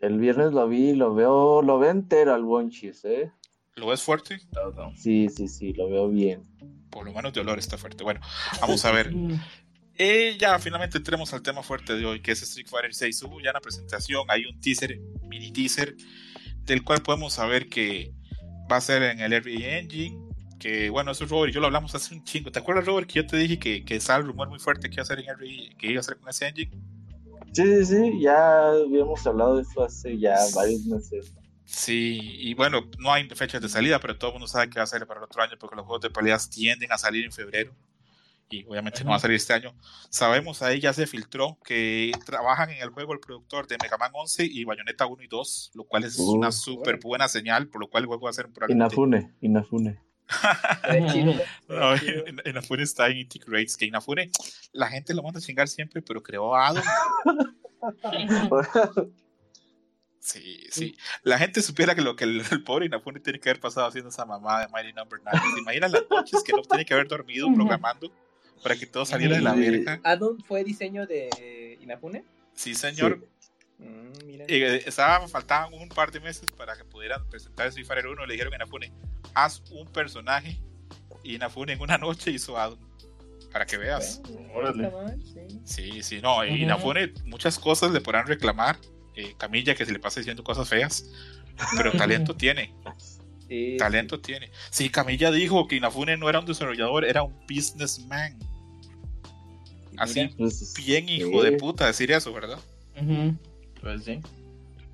El 0.00 0.18
viernes 0.18 0.52
lo 0.52 0.68
vi, 0.68 0.94
lo 0.94 1.14
veo, 1.14 1.62
lo 1.62 1.78
veo 1.78 1.90
entero 1.90 2.34
al 2.34 2.42
Monchis, 2.42 3.04
¿eh? 3.04 3.32
¿Lo 3.76 3.88
ves 3.88 4.02
fuerte? 4.02 4.40
Sí, 4.96 5.28
sí, 5.28 5.48
sí, 5.48 5.72
lo 5.72 5.88
veo 5.88 6.08
bien. 6.08 6.44
Por 6.90 7.06
lo 7.06 7.12
menos 7.12 7.32
de 7.32 7.40
olor 7.40 7.58
está 7.58 7.78
fuerte. 7.78 8.04
Bueno, 8.04 8.20
vamos 8.60 8.84
a 8.84 8.92
ver. 8.92 9.12
Eh, 9.96 10.36
ya 10.38 10.58
finalmente 10.58 10.98
entremos 10.98 11.32
al 11.32 11.42
tema 11.42 11.62
fuerte 11.62 11.94
de 11.94 12.04
hoy, 12.04 12.20
que 12.20 12.32
es 12.32 12.42
Street 12.42 12.66
Fighter 12.68 12.94
6. 12.94 13.22
Hubo 13.22 13.40
ya 13.40 13.50
una 13.50 13.60
presentación, 13.60 14.24
hay 14.28 14.44
un 14.44 14.60
teaser, 14.60 15.00
mini 15.22 15.52
teaser, 15.52 15.96
del 16.64 16.82
cual 16.82 17.02
podemos 17.02 17.34
saber 17.34 17.68
que 17.68 18.12
va 18.70 18.76
a 18.76 18.80
ser 18.80 19.02
en 19.02 19.20
el 19.20 19.42
RE 19.42 19.78
Engine. 19.78 20.18
Que 20.58 20.88
bueno, 20.88 21.10
eso 21.10 21.24
es 21.24 21.30
Robert 21.30 21.52
yo 21.52 21.60
lo 21.60 21.66
hablamos 21.66 21.94
hace 21.94 22.14
un 22.14 22.24
chingo. 22.24 22.50
¿Te 22.50 22.58
acuerdas, 22.58 22.86
Robert, 22.86 23.06
que 23.06 23.14
yo 23.14 23.26
te 23.26 23.36
dije 23.36 23.58
que, 23.58 23.84
que 23.84 23.96
estaba 23.96 24.20
el 24.20 24.26
rumor 24.26 24.48
muy 24.48 24.58
fuerte 24.58 24.88
que 24.88 24.94
iba 24.94 25.02
a 25.02 25.06
ser 25.06 25.20
en 25.20 25.38
RE, 25.38 25.76
que 25.78 25.90
iba 25.90 26.00
a 26.00 26.02
ser 26.02 26.16
con 26.16 26.28
ese 26.28 26.48
engine? 26.48 26.70
Sí, 27.52 27.62
sí, 27.62 27.84
sí, 27.84 28.20
ya 28.20 28.70
habíamos 28.70 29.26
hablado 29.26 29.56
de 29.56 29.62
eso 29.62 29.84
hace 29.84 30.18
ya 30.18 30.36
varios 30.54 30.84
meses. 30.86 31.32
Sí, 31.66 32.18
y 32.22 32.54
bueno, 32.54 32.82
no 32.98 33.12
hay 33.12 33.28
fechas 33.28 33.60
de 33.62 33.68
salida, 33.68 34.00
pero 34.00 34.16
todo 34.16 34.30
el 34.30 34.34
mundo 34.34 34.48
sabe 34.48 34.68
que 34.70 34.78
va 34.78 34.84
a 34.84 34.86
ser 34.86 35.06
para 35.06 35.20
el 35.20 35.24
otro 35.24 35.42
año 35.42 35.56
porque 35.58 35.76
los 35.76 35.84
juegos 35.84 36.02
de 36.02 36.10
peleas 36.10 36.50
tienden 36.50 36.92
a 36.92 36.98
salir 36.98 37.24
en 37.24 37.32
febrero 37.32 37.74
y 38.50 38.64
obviamente 38.64 39.02
no 39.04 39.10
va 39.10 39.16
a 39.16 39.20
salir 39.20 39.36
este 39.36 39.52
año. 39.52 39.74
Sabemos 40.10 40.62
ahí 40.62 40.80
ya 40.80 40.92
se 40.92 41.06
filtró 41.06 41.58
que 41.64 42.12
trabajan 42.24 42.70
en 42.70 42.82
el 42.82 42.90
juego 42.90 43.12
el 43.12 43.20
productor 43.20 43.66
de 43.66 43.76
Mega 43.82 43.96
Man 43.96 44.10
11 44.14 44.44
y 44.44 44.64
Bayonetta 44.64 45.06
1 45.06 45.22
y 45.22 45.26
2, 45.26 45.72
lo 45.74 45.84
cual 45.84 46.04
es 46.04 46.18
una 46.18 46.52
súper 46.52 46.98
buena 47.00 47.28
señal, 47.28 47.68
por 47.68 47.80
lo 47.80 47.88
cual 47.88 48.04
el 48.04 48.06
juego 48.08 48.24
va 48.24 48.30
a 48.30 48.34
ser 48.34 48.46
un 48.46 48.54
Inafune, 48.68 49.34
Inafune. 49.40 50.00
no, 51.68 51.94
Inafune 52.46 52.82
está 52.82 53.08
en 53.08 53.18
Integrates, 53.18 53.76
que 53.76 53.86
Inafune 53.86 54.30
la 54.72 54.88
gente 54.88 55.12
lo 55.14 55.22
manda 55.22 55.38
a 55.38 55.42
chingar 55.42 55.68
siempre, 55.68 56.02
pero 56.02 56.22
creó 56.22 56.54
a 56.54 56.68
Adam. 56.68 56.84
Sí, 60.24 60.66
sí. 60.70 60.96
La 61.22 61.36
gente 61.36 61.60
supiera 61.60 61.94
que 61.94 62.00
lo 62.00 62.16
que 62.16 62.24
el, 62.24 62.64
pobre 62.64 62.86
Inafune 62.86 63.20
tiene 63.20 63.38
que 63.38 63.50
haber 63.50 63.60
pasado 63.60 63.86
haciendo 63.86 64.08
esa 64.08 64.24
mamada 64.24 64.60
de 64.60 64.72
Mighty 64.72 64.94
Number 64.94 65.20
9. 65.22 65.38
¿Se 65.52 65.60
imaginan 65.60 65.92
las 65.92 66.04
noches 66.08 66.42
que 66.42 66.52
no 66.52 66.62
tiene 66.62 66.86
que 66.86 66.94
haber 66.94 67.08
dormido 67.08 67.46
programando 67.54 68.10
para 68.62 68.76
que 68.76 68.86
todo 68.86 69.04
saliera 69.04 69.36
de 69.36 69.42
la 69.42 69.54
verga? 69.54 70.00
¿Adam 70.04 70.38
fue 70.46 70.64
diseño 70.64 71.06
de 71.06 71.78
Inafune? 71.80 72.24
Sí, 72.54 72.74
señor. 72.74 73.26
Mm, 73.78 74.40
eh, 74.48 74.82
estaba, 74.86 75.26
faltaban 75.28 75.74
un 75.74 75.88
par 75.88 76.10
de 76.12 76.20
meses 76.20 76.50
para 76.50 76.76
que 76.76 76.84
pudieran 76.84 77.26
presentar 77.28 77.66
Street 77.68 77.86
Fighter 77.86 78.06
1. 78.06 78.26
Le 78.26 78.32
dijeron 78.34 78.52
a 78.52 78.56
Inafune, 78.56 78.92
haz 79.34 79.62
un 79.70 79.86
personaje. 79.88 80.60
Y 81.22 81.36
Inafune 81.36 81.72
en 81.72 81.80
una 81.80 81.98
noche 81.98 82.30
hizo 82.30 82.58
Adam. 82.58 82.78
Para 83.52 83.66
que 83.66 83.76
veas. 83.76 84.20
sí. 85.64 86.02
sí, 86.02 86.20
no. 86.20 86.44
Inafune 86.44 87.12
muchas 87.24 87.58
cosas 87.58 87.92
le 87.92 88.00
podrán 88.00 88.26
reclamar 88.26 88.76
eh, 89.16 89.34
Camilla 89.38 89.74
que 89.74 89.86
se 89.86 89.92
le 89.92 90.00
pasa 90.00 90.20
diciendo 90.20 90.42
cosas 90.42 90.68
feas, 90.68 91.08
pero 91.76 91.92
talento 91.92 92.34
tiene. 92.34 92.74
Talento 93.78 94.20
tiene. 94.20 94.50
Sí, 94.70 94.88
Camilla 94.90 95.30
dijo 95.30 95.66
que 95.66 95.76
Inafune 95.76 96.16
no 96.16 96.28
era 96.28 96.40
un 96.40 96.46
desarrollador, 96.46 97.04
era 97.04 97.22
un 97.22 97.34
businessman. 97.48 98.38
Así, 99.96 100.28
pues, 100.36 100.74
bien 100.76 101.08
hijo 101.08 101.42
de 101.42 101.52
puta 101.52 101.86
decir 101.86 102.10
eso, 102.10 102.32
¿verdad? 102.32 102.58
Pues 103.80 104.04
sí. 104.04 104.20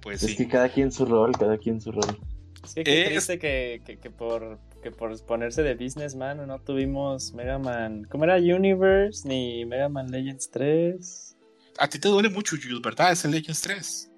Pues 0.03 0.23
es 0.23 0.37
que 0.37 0.49
cada 0.49 0.69
quien 0.69 0.91
su 0.91 1.05
rol, 1.05 1.33
cada 1.39 1.59
quien 1.59 1.81
su 1.81 1.93
rol. 1.93 2.19
Sí, 2.67 2.85
que 2.85 3.05
triste 3.07 3.39
que, 3.39 3.83
que, 3.85 4.11
por, 4.11 4.59
que 4.83 4.91
por 4.91 5.19
ponerse 5.25 5.63
de 5.63 5.75
businessman 5.75 6.47
no 6.47 6.59
tuvimos 6.61 7.33
Mega 7.33 7.59
Man. 7.59 8.07
¿Cómo 8.11 8.25
era 8.25 8.37
Universe? 8.37 9.27
Ni 9.27 9.65
Mega 9.65 9.89
Man 9.89 10.11
Legends 10.11 10.51
3. 10.51 11.37
A 11.79 11.89
ti 11.89 11.99
te 11.99 12.09
duele 12.09 12.29
mucho, 12.29 12.57
Jules, 12.63 12.81
¿verdad? 12.83 13.13
Es 13.13 13.25
el 13.25 13.31
Legends 13.31 13.63
3. 13.63 14.11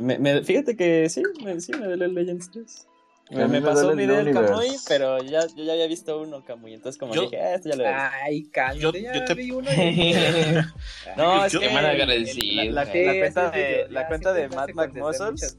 Me, 0.00 0.42
fíjate 0.44 0.76
que 0.76 1.08
sí, 1.08 1.22
me, 1.42 1.60
sí 1.60 1.72
me 1.72 1.86
duele 1.86 2.04
el 2.04 2.14
Legends 2.14 2.50
3. 2.50 2.86
Me, 3.30 3.62
pasó 3.62 3.90
un 3.90 3.96
video 3.96 4.16
del 4.24 4.34
Kamui, 4.34 4.76
pero 4.88 5.22
ya, 5.22 5.46
yo 5.54 5.62
ya 5.62 5.74
había 5.74 5.86
visto 5.86 6.20
uno 6.20 6.44
Kamui, 6.44 6.74
entonces 6.74 6.98
como 6.98 7.14
dije, 7.14 7.40
ah, 7.40 7.54
esto 7.54 7.68
ya 7.68 7.76
lo 7.76 7.84
veo. 7.84 7.94
Ay, 8.24 8.42
Kamui, 8.50 8.80
yo, 8.80 8.92
ya 8.92 9.24
te... 9.24 9.34
vi 9.34 9.50
uno. 9.52 9.70
no, 11.16 11.44
es 11.44 11.56
que 11.56 11.68
me 11.68 11.80
la, 11.80 11.92
la, 11.92 12.86
cuenta 12.90 13.50
de, 13.50 13.86
la 13.88 14.08
cuenta 14.08 14.32
de 14.32 14.48
Mad 14.48 14.70
Max 14.74 14.94
Muscles, 14.94 15.56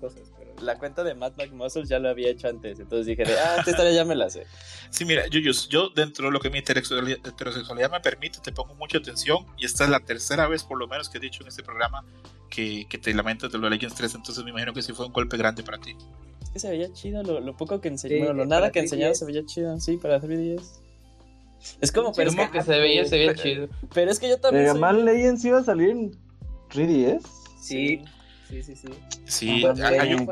la 0.61 0.77
cuenta 0.77 1.03
de 1.03 1.15
Mad 1.15 1.33
Max 1.37 1.51
Muscles 1.53 1.87
ya 1.87 1.99
lo 1.99 2.09
había 2.09 2.29
hecho 2.29 2.49
antes, 2.49 2.77
entonces 2.77 3.05
dije, 3.05 3.23
ah, 3.23 3.55
esta 3.59 3.71
historia 3.71 3.93
ya 3.93 4.03
me 4.03 4.15
la 4.15 4.29
sé. 4.29 4.45
Sí, 4.89 5.05
mira, 5.05 5.27
yo, 5.27 5.39
yo, 5.39 5.51
yo 5.69 5.89
dentro 5.89 6.25
de 6.25 6.31
lo 6.33 6.41
que 6.41 6.49
mi 6.49 6.57
heterosexualidad 6.57 7.89
me 7.89 8.01
permite, 8.01 8.39
te 8.39 8.51
pongo 8.51 8.75
mucha 8.75 8.97
atención 8.97 9.45
y 9.57 9.65
esta 9.65 9.85
es 9.85 9.89
la 9.89 10.01
tercera 10.01 10.45
vez 10.47 10.63
por 10.63 10.77
lo 10.77 10.87
menos 10.87 11.09
que 11.09 11.19
he 11.19 11.21
dicho 11.21 11.41
en 11.41 11.47
este 11.47 11.63
programa 11.63 12.03
que, 12.49 12.85
que 12.89 12.97
te 12.97 13.13
lamentas 13.13 13.49
de 13.49 13.57
lo 13.57 13.69
de 13.69 13.75
Legends 13.75 13.95
3, 13.95 14.15
entonces 14.15 14.43
me 14.43 14.49
imagino 14.49 14.73
que 14.73 14.81
sí 14.81 14.91
fue 14.91 15.05
un 15.05 15.13
golpe 15.13 15.37
grande 15.37 15.63
para 15.63 15.77
ti. 15.77 15.95
Es 16.51 16.53
que 16.53 16.59
se 16.59 16.69
veía 16.69 16.91
chido, 16.91 17.23
lo, 17.23 17.39
lo 17.39 17.55
poco 17.55 17.79
que 17.79 17.87
enseñó, 17.87 18.33
lo 18.33 18.45
nada 18.45 18.71
que 18.71 18.79
enseñaba 18.79 19.15
se 19.15 19.23
veía 19.23 19.45
chido, 19.45 19.79
sí, 19.79 19.95
para 19.95 20.19
3DS. 20.19 20.81
Es 21.79 21.93
como, 21.93 22.11
pero 22.11 22.29
es 22.29 22.35
que, 22.35 22.51
que, 22.51 22.61
se 22.61 22.77
veía, 22.77 23.05
se 23.05 23.17
veía 23.17 23.35
chido. 23.35 23.69
Pero 23.93 24.11
es 24.11 24.19
que 24.19 24.27
yo 24.27 24.37
también. 24.37 24.65
Mega 24.65 24.75
Man 24.75 25.05
Legends 25.05 25.45
iba 25.45 25.59
a 25.59 25.63
salir 25.63 25.91
en 25.91 26.11
3DS. 26.69 27.21
Sí. 27.61 28.03
Sí, 28.49 28.63
sí, 28.63 28.75
sí. 28.75 28.87
Sí, 29.25 29.65
hay 29.65 30.13
un... 30.13 30.27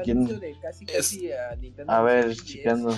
A, 1.87 2.01
ver, 2.01 2.35
chicando. 2.35 2.89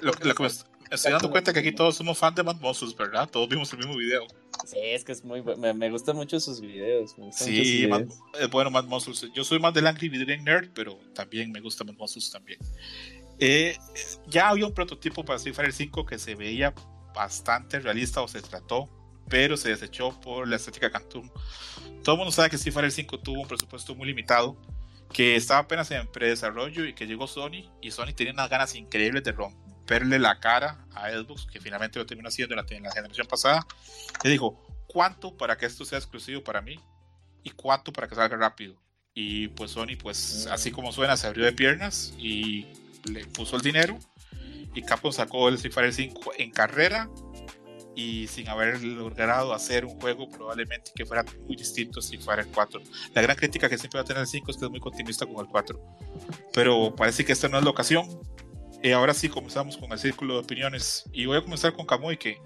Lo, 0.00 0.12
lo, 0.12 0.34
que 0.34 0.44
estoy 0.90 1.12
dando 1.12 1.30
cuenta 1.30 1.52
que 1.52 1.60
aquí 1.60 1.72
todos 1.72 1.96
somos 1.96 2.18
fans 2.18 2.36
de 2.36 2.42
Mad 2.42 2.56
Muscles, 2.60 2.94
¿verdad? 2.96 3.28
Todos 3.28 3.48
vimos 3.48 3.72
el 3.72 3.78
mismo 3.78 3.96
video. 3.96 4.26
Sí, 4.66 4.78
es 4.78 5.04
que 5.04 5.12
es 5.12 5.24
muy 5.24 5.42
me, 5.42 5.72
me 5.72 5.90
gustan 5.90 6.16
mucho 6.16 6.38
sus 6.40 6.60
videos. 6.60 7.14
sí, 7.32 7.88
es 8.38 8.50
bueno 8.50 8.70
Mad 8.70 8.84
Muscles. 8.84 9.26
Yo 9.34 9.44
soy 9.44 9.58
más 9.58 9.72
del 9.72 9.86
Angry 9.86 10.08
Video 10.08 10.36
Nerd, 10.42 10.70
pero 10.74 10.98
también 11.14 11.50
me 11.52 11.60
gusta 11.60 11.84
Mad 11.84 11.94
Muscles 11.94 12.30
también. 12.30 12.58
Eh, 13.38 13.76
ya 14.26 14.50
había 14.50 14.66
un 14.66 14.74
prototipo 14.74 15.24
para 15.24 15.36
Street 15.36 15.54
Fighter 15.54 15.72
5 15.72 16.04
que 16.04 16.18
se 16.18 16.34
veía 16.34 16.74
bastante 17.14 17.80
realista 17.80 18.20
o 18.20 18.28
se 18.28 18.42
trató, 18.42 18.88
pero 19.28 19.56
se 19.56 19.70
desechó 19.70 20.18
por 20.20 20.46
la 20.46 20.56
estética 20.56 20.90
Cantum. 20.90 21.30
Todo 22.04 22.16
el 22.16 22.18
mundo 22.18 22.32
sabe 22.32 22.50
que 22.50 22.56
Street 22.56 22.74
Fighter 22.74 22.92
5 22.92 23.20
tuvo 23.20 23.40
un 23.40 23.48
presupuesto 23.48 23.94
muy 23.94 24.08
limitado, 24.08 24.56
que 25.10 25.36
estaba 25.36 25.60
apenas 25.60 25.90
en 25.90 26.06
predesarrollo 26.06 26.84
y 26.84 26.94
que 26.94 27.06
llegó 27.06 27.26
Sony 27.26 27.70
y 27.80 27.90
Sony 27.90 28.12
tenía 28.14 28.32
unas 28.32 28.50
ganas 28.50 28.74
increíbles 28.74 29.24
de 29.24 29.32
romper 29.90 30.00
verle 30.00 30.18
la 30.18 30.38
cara 30.38 30.78
a 30.94 31.10
Xbox, 31.10 31.46
que 31.46 31.60
finalmente 31.60 31.98
lo 31.98 32.06
terminó 32.06 32.28
haciendo 32.28 32.54
en 32.54 32.82
la, 32.82 32.92
generación 32.92 33.26
pasada, 33.26 33.66
le 34.22 34.30
dijo, 34.30 34.62
¿cuánto 34.86 35.36
para 35.36 35.56
que 35.56 35.66
esto 35.66 35.84
sea 35.84 35.98
exclusivo 35.98 36.42
para 36.42 36.60
mí? 36.60 36.78
¿Y 37.42 37.50
cuánto 37.50 37.92
para 37.92 38.06
que 38.08 38.14
salga 38.14 38.36
rápido? 38.36 38.76
Y 39.14 39.48
pues 39.48 39.72
Sony, 39.72 39.96
pues 40.00 40.46
así 40.50 40.70
como 40.70 40.92
suena, 40.92 41.16
se 41.16 41.26
abrió 41.26 41.44
de 41.44 41.52
piernas 41.52 42.14
y 42.18 42.66
le 43.04 43.26
puso 43.26 43.56
el 43.56 43.62
dinero. 43.62 43.98
Y 44.74 44.82
Capcom 44.82 45.12
sacó 45.12 45.48
el 45.48 45.56
Street 45.56 45.72
Fighter 45.72 45.92
5 45.92 46.32
en 46.38 46.50
carrera 46.52 47.10
y 47.96 48.28
sin 48.28 48.48
haber 48.48 48.80
logrado 48.84 49.52
hacer 49.52 49.84
un 49.84 50.00
juego 50.00 50.28
probablemente 50.30 50.92
que 50.94 51.04
fuera 51.04 51.24
muy 51.46 51.56
distinto 51.56 51.98
a 51.98 52.02
Street 52.02 52.22
Fighter 52.22 52.46
4. 52.54 52.80
La 53.14 53.22
gran 53.22 53.36
crítica 53.36 53.68
que 53.68 53.76
siempre 53.76 53.98
va 53.98 54.02
a 54.02 54.06
tener 54.06 54.20
el 54.20 54.28
5 54.28 54.48
es 54.48 54.56
que 54.56 54.64
es 54.64 54.70
muy 54.70 54.78
continuista 54.78 55.26
con 55.26 55.44
el 55.44 55.46
4. 55.50 55.80
Pero 56.52 56.94
parece 56.94 57.24
que 57.24 57.32
esta 57.32 57.48
no 57.48 57.58
es 57.58 57.64
la 57.64 57.70
ocasión. 57.70 58.06
Y 58.82 58.92
ahora 58.92 59.14
sí 59.14 59.28
comenzamos 59.28 59.76
con 59.76 59.92
el 59.92 59.98
círculo 59.98 60.34
de 60.34 60.40
opiniones. 60.40 61.04
Y 61.12 61.26
voy 61.26 61.38
a 61.38 61.42
comenzar 61.42 61.74
con 61.74 61.86
Kamui, 61.86 62.16
que 62.16 62.40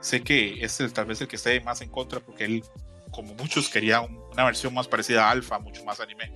sé 0.00 0.22
que 0.22 0.64
es 0.64 0.78
tal 0.92 1.06
vez 1.06 1.20
el 1.20 1.28
que 1.28 1.36
esté 1.36 1.60
más 1.60 1.80
en 1.80 1.90
contra, 1.90 2.20
porque 2.20 2.44
él, 2.44 2.64
como 3.10 3.34
muchos, 3.34 3.68
quería 3.68 4.00
una 4.00 4.44
versión 4.44 4.72
más 4.72 4.88
parecida 4.88 5.26
a 5.26 5.30
Alpha, 5.30 5.58
mucho 5.58 5.84
más 5.84 6.00
anime. 6.00 6.32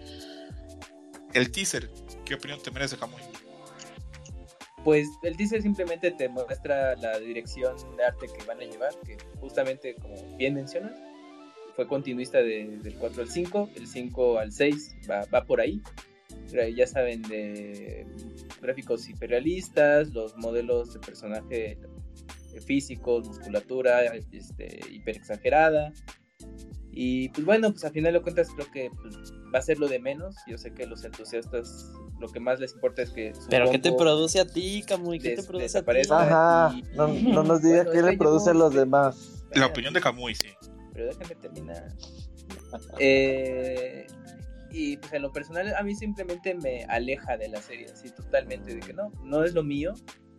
El 1.32 1.50
teaser, 1.50 1.90
¿qué 2.24 2.34
opinión 2.34 2.60
te 2.62 2.70
merece, 2.70 2.96
Kamui? 2.96 3.20
pues 4.84 5.08
el 5.22 5.36
teaser 5.36 5.62
simplemente 5.62 6.10
te 6.10 6.28
muestra 6.28 6.96
la 6.96 7.18
dirección 7.18 7.76
de 7.96 8.04
arte 8.04 8.26
que 8.26 8.44
van 8.44 8.60
a 8.60 8.64
llevar, 8.64 8.94
que 9.04 9.18
justamente 9.40 9.94
como 9.96 10.14
bien 10.36 10.54
mencionas, 10.54 10.92
fue 11.76 11.86
continuista 11.86 12.38
del 12.38 12.96
4 12.98 13.22
al 13.22 13.28
5, 13.28 13.70
el 13.76 13.86
5 13.86 14.38
al 14.38 14.52
6 14.52 14.96
va, 15.08 15.24
va 15.32 15.44
por 15.44 15.60
ahí. 15.60 15.80
Ya 16.76 16.86
saben, 16.86 17.22
de 17.22 18.06
gráficos 18.60 19.08
hiperrealistas, 19.08 20.10
los 20.10 20.36
modelos 20.36 20.94
de 20.94 21.00
personaje 21.00 21.78
físicos, 22.66 23.26
musculatura 23.28 24.04
este, 24.32 24.80
hiper 24.90 25.16
exagerada. 25.16 25.92
Y 26.92 27.28
pues 27.28 27.46
bueno, 27.46 27.70
pues 27.70 27.84
a 27.84 27.90
final 27.90 28.12
de 28.12 28.20
cuentas 28.20 28.48
creo 28.54 28.70
que 28.72 28.90
pues, 29.00 29.14
va 29.54 29.60
a 29.60 29.62
ser 29.62 29.78
lo 29.78 29.88
de 29.88 30.00
menos. 30.00 30.36
Yo 30.46 30.58
sé 30.58 30.72
que 30.72 30.86
los 30.86 31.04
entusiastas 31.04 31.92
lo 32.18 32.28
que 32.28 32.40
más 32.40 32.60
les 32.60 32.74
importa 32.74 33.02
es 33.02 33.10
que. 33.10 33.32
Pero 33.48 33.70
¿qué 33.70 33.78
te 33.78 33.92
produce 33.92 34.40
a 34.40 34.44
ti, 34.46 34.82
Camuy? 34.86 35.18
¿Qué 35.18 35.36
te 35.36 35.42
produce 35.42 35.78
a 35.78 35.82
ti? 35.82 36.00
Ajá, 36.10 36.74
no, 36.94 37.08
no, 37.08 37.42
nos 37.44 37.62
digas 37.62 37.86
qué 37.92 38.02
le 38.02 38.16
produce 38.16 38.50
a 38.50 38.54
los 38.54 38.74
demás. 38.74 39.44
La 39.54 39.66
opinión 39.66 39.94
de 39.94 40.00
Camuy, 40.00 40.34
sí. 40.34 40.48
Pero 40.92 41.06
déjame 41.06 41.34
terminar. 41.36 41.88
eh, 42.98 44.06
y 44.72 44.96
pues 44.98 45.12
en 45.12 45.22
lo 45.22 45.32
personal 45.32 45.74
a 45.74 45.82
mí 45.82 45.94
simplemente 45.94 46.54
me 46.54 46.84
aleja 46.84 47.36
de 47.36 47.48
la 47.48 47.60
serie, 47.60 47.86
así 47.92 48.10
totalmente, 48.10 48.74
de 48.74 48.80
que 48.80 48.92
no, 48.92 49.10
no 49.22 49.44
es 49.44 49.54
lo 49.54 49.62
mío. 49.62 49.94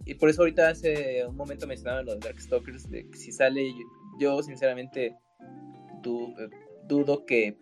Y 0.05 0.15
por 0.15 0.29
eso 0.29 0.41
ahorita 0.41 0.69
hace 0.69 1.25
un 1.27 1.35
momento 1.35 1.67
mencionaba 1.67 2.01
lo 2.01 2.13
de 2.13 2.19
Darkstalkers, 2.19 2.89
de 2.89 3.07
que 3.09 3.17
si 3.17 3.31
sale, 3.31 3.71
yo, 4.19 4.41
sinceramente 4.41 5.05
eh, 5.05 6.49
dudo 6.87 7.25
que 7.25 7.57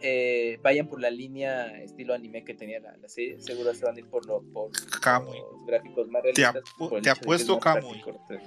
eh, 0.00 0.58
vayan 0.62 0.86
por 0.86 1.00
la 1.00 1.10
línea 1.10 1.66
estilo 1.82 2.14
anime 2.14 2.44
que 2.44 2.54
tenía 2.54 2.80
la, 2.80 2.96
serie. 3.08 3.40
Seguro 3.40 3.74
se 3.74 3.84
van 3.84 3.96
a 3.96 3.98
ir 3.98 4.08
por, 4.08 4.26
lo, 4.26 4.42
por, 4.52 4.70
los 4.70 5.66
gráficos 5.66 6.08
más 6.08 6.22
realistas. 6.22 6.62
Te, 7.02 7.10
apuesto, 7.10 7.58
Kamui, 7.58 8.02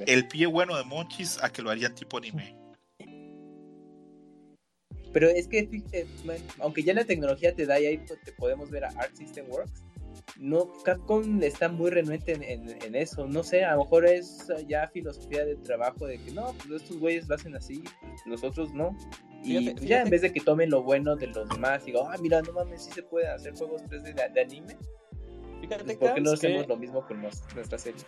el 0.08 0.28
pie 0.28 0.47
bueno 0.47 0.78
de 0.78 0.84
Monchis 0.86 1.41
a 1.43 1.52
que 1.52 1.62
lo 1.62 1.69
harían 1.69 1.93
tipo 1.93 2.17
anime. 2.17 2.61
Pero 5.13 5.30
es 5.30 5.47
que, 5.47 5.69
eh, 5.91 6.06
aunque 6.60 6.84
ya 6.84 6.93
la 6.93 7.06
tecnología 7.06 7.54
te 7.54 7.65
da 7.65 7.80
y 7.80 7.86
ahí 7.86 7.97
pues, 7.97 8.19
te 8.21 8.32
podemos 8.34 8.69
ver 8.69 8.86
a 8.86 8.89
Art 8.89 9.15
System 9.15 9.50
Works, 9.50 9.84
no, 10.38 10.71
Capcom 10.84 11.41
está 11.43 11.69
muy 11.69 11.91
renuente 11.91 12.34
en, 12.34 12.95
eso. 12.95 13.28
No 13.28 13.43
sé, 13.43 13.63
a 13.63 13.76
lo 13.76 13.84
mejor 13.84 14.06
es 14.06 14.47
ya 14.67 14.88
filosofía 14.88 15.45
de 15.45 15.56
trabajo 15.58 16.06
de 16.06 16.17
que 16.17 16.32
no, 16.32 16.54
pues 16.54 16.82
estos 16.82 17.00
güeyes 17.00 17.28
lo 17.28 17.36
hacen 17.36 17.56
así, 17.56 17.84
nosotros 18.26 18.74
no. 18.74 18.97
Y 19.43 19.74
ya 19.86 20.02
en 20.02 20.10
vez 20.10 20.21
de 20.21 20.32
que 20.32 20.39
tomen 20.39 20.69
lo 20.69 20.84
bueno 20.84 21.15
de 21.15 21.28
los 21.28 21.50
demás, 21.50 21.84
digo, 21.86 22.08
ah, 22.08 22.15
mira, 22.21 22.41
no 22.41 22.54
mames, 22.54 22.84
sí 22.84 22.91
se 22.91 23.04
puede 23.04 23.28
hacer 23.28 23.54
juegos 23.56 23.82
3D 23.84 24.34
de 24.34 24.41
anime 24.41 24.78
Fíjate, 25.62 25.95
¿Por 25.95 26.13
qué 26.15 26.21
no 26.21 26.32
hacemos 26.32 26.67
lo 26.67 26.76
mismo 26.76 27.06
con 27.06 27.21
nuestra 27.21 27.78
serie? 27.78 28.02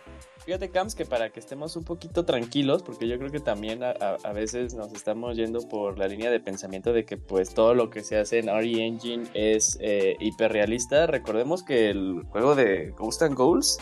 Fíjate, 0.44 0.70
Camps, 0.70 0.96
que 0.96 1.04
para 1.04 1.30
que 1.30 1.38
estemos 1.38 1.76
un 1.76 1.84
poquito 1.84 2.24
tranquilos, 2.24 2.82
porque 2.82 3.06
yo 3.06 3.16
creo 3.16 3.30
que 3.30 3.38
también 3.38 3.84
a, 3.84 3.90
a, 3.90 4.32
veces 4.32 4.74
nos 4.74 4.92
estamos 4.92 5.36
yendo 5.36 5.60
por 5.68 5.96
la 5.96 6.08
línea 6.08 6.30
de 6.32 6.40
pensamiento 6.40 6.92
de 6.92 7.04
que 7.04 7.16
pues 7.16 7.54
todo 7.54 7.74
lo 7.74 7.90
que 7.90 8.02
se 8.02 8.18
hace 8.18 8.40
en 8.40 8.48
RE 8.48 8.84
Engine 8.84 9.24
es 9.34 9.78
eh, 9.80 10.16
hiperrealista. 10.18 11.06
Recordemos 11.06 11.62
que 11.62 11.90
el 11.90 12.24
juego 12.28 12.56
de 12.56 12.90
Ghost 12.90 13.22
and 13.22 13.36
Goals 13.36 13.78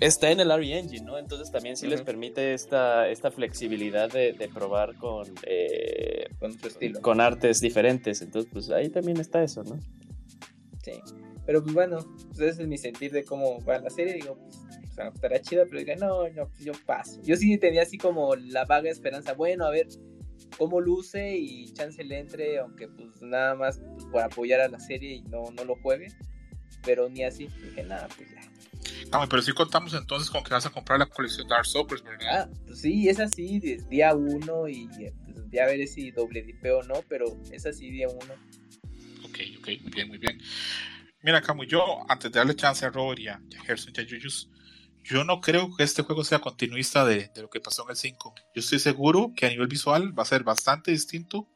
está 0.00 0.30
en 0.30 0.40
el 0.40 0.48
RE 0.50 0.78
Engine, 0.78 1.04
¿no? 1.04 1.18
Entonces 1.18 1.52
también 1.52 1.76
sí 1.76 1.86
les 1.86 2.00
permite 2.00 2.54
esta, 2.54 3.08
esta 3.08 3.30
flexibilidad 3.30 4.10
de, 4.10 4.32
de 4.32 4.48
probar 4.48 4.96
con, 4.96 5.26
eh, 5.44 6.30
con, 6.38 6.56
con 7.02 7.20
artes 7.20 7.60
diferentes. 7.60 8.22
Entonces, 8.22 8.50
pues 8.50 8.70
ahí 8.70 8.88
también 8.88 9.18
está 9.18 9.42
eso, 9.42 9.62
¿no? 9.64 9.78
Sí. 10.82 10.92
Pero 11.50 11.64
pues 11.64 11.74
bueno, 11.74 11.98
pues 12.28 12.38
ese 12.38 12.62
es 12.62 12.68
mi 12.68 12.78
sentir 12.78 13.10
de 13.10 13.24
cómo 13.24 13.60
va 13.64 13.80
la 13.80 13.90
serie. 13.90 14.14
Digo, 14.14 14.36
pues, 14.36 14.56
o 14.88 14.94
sea, 14.94 15.08
estará 15.08 15.42
chido, 15.42 15.64
pero 15.66 15.80
diga, 15.80 15.96
no, 15.96 16.28
no, 16.28 16.46
pues 16.46 16.60
yo 16.64 16.70
paso. 16.86 17.20
Yo 17.24 17.34
sí 17.34 17.58
tenía 17.58 17.82
así 17.82 17.98
como 17.98 18.36
la 18.36 18.64
vaga 18.66 18.88
esperanza, 18.88 19.32
bueno, 19.32 19.66
a 19.66 19.70
ver 19.70 19.88
cómo 20.56 20.80
luce 20.80 21.36
y 21.36 21.72
chance 21.72 22.04
le 22.04 22.20
entre, 22.20 22.60
aunque 22.60 22.86
pues 22.86 23.20
nada 23.20 23.56
más 23.56 23.80
pues, 23.96 24.04
por 24.04 24.22
apoyar 24.22 24.60
a 24.60 24.68
la 24.68 24.78
serie 24.78 25.14
y 25.14 25.22
no, 25.22 25.50
no 25.50 25.64
lo 25.64 25.74
juegue. 25.74 26.06
Pero 26.84 27.08
ni 27.08 27.24
así, 27.24 27.48
dije, 27.64 27.82
nada, 27.82 28.06
pues 28.16 28.30
ya. 28.30 28.42
Ah, 29.10 29.26
pero 29.28 29.42
sí 29.42 29.50
contamos 29.50 29.92
entonces 29.94 30.30
con 30.30 30.44
que 30.44 30.54
vas 30.54 30.66
a 30.66 30.70
comprar 30.70 31.00
la 31.00 31.06
colección 31.06 31.48
Dark 31.48 31.66
Souls, 31.66 32.04
¿verdad? 32.04 32.42
Ah, 32.42 32.48
pues 32.64 32.82
sí, 32.82 33.08
es 33.08 33.18
así, 33.18 33.58
día 33.88 34.14
uno 34.14 34.68
y 34.68 34.86
pues, 34.86 35.50
ya 35.50 35.66
veré 35.66 35.88
si 35.88 36.12
doble 36.12 36.42
dipeo 36.42 36.78
o 36.78 36.82
no, 36.84 37.02
pero 37.08 37.26
es 37.50 37.66
así 37.66 37.90
día 37.90 38.06
uno. 38.08 38.34
Ok, 39.24 39.38
ok, 39.58 39.68
muy 39.82 39.90
bien, 39.92 40.06
muy 40.06 40.18
bien. 40.18 40.38
Mira, 41.22 41.42
Camu, 41.42 41.64
yo, 41.64 42.00
antes 42.08 42.32
de 42.32 42.38
darle 42.38 42.56
chance 42.56 42.84
a 42.84 42.90
Robert 42.90 43.20
y 43.20 43.28
a, 43.28 43.40
Gerson 43.66 43.92
y 43.94 44.00
a 44.00 44.04
Yuyus, 44.04 44.48
yo 45.04 45.22
no 45.24 45.40
creo 45.40 45.74
que 45.76 45.82
este 45.82 46.02
juego 46.02 46.24
sea 46.24 46.38
continuista 46.38 47.04
de, 47.04 47.30
lo 47.36 47.50
que 47.50 47.60
pasó 47.60 47.84
en 47.84 47.90
el 47.90 47.96
5. 47.96 48.34
Yo 48.54 48.60
estoy 48.60 48.78
seguro 48.78 49.32
que 49.36 49.46
a 49.46 49.50
nivel 49.50 49.66
visual 49.66 50.18
va 50.18 50.22
a 50.22 50.26
ser 50.26 50.44
bastante 50.44 50.90
distinto 50.90 51.46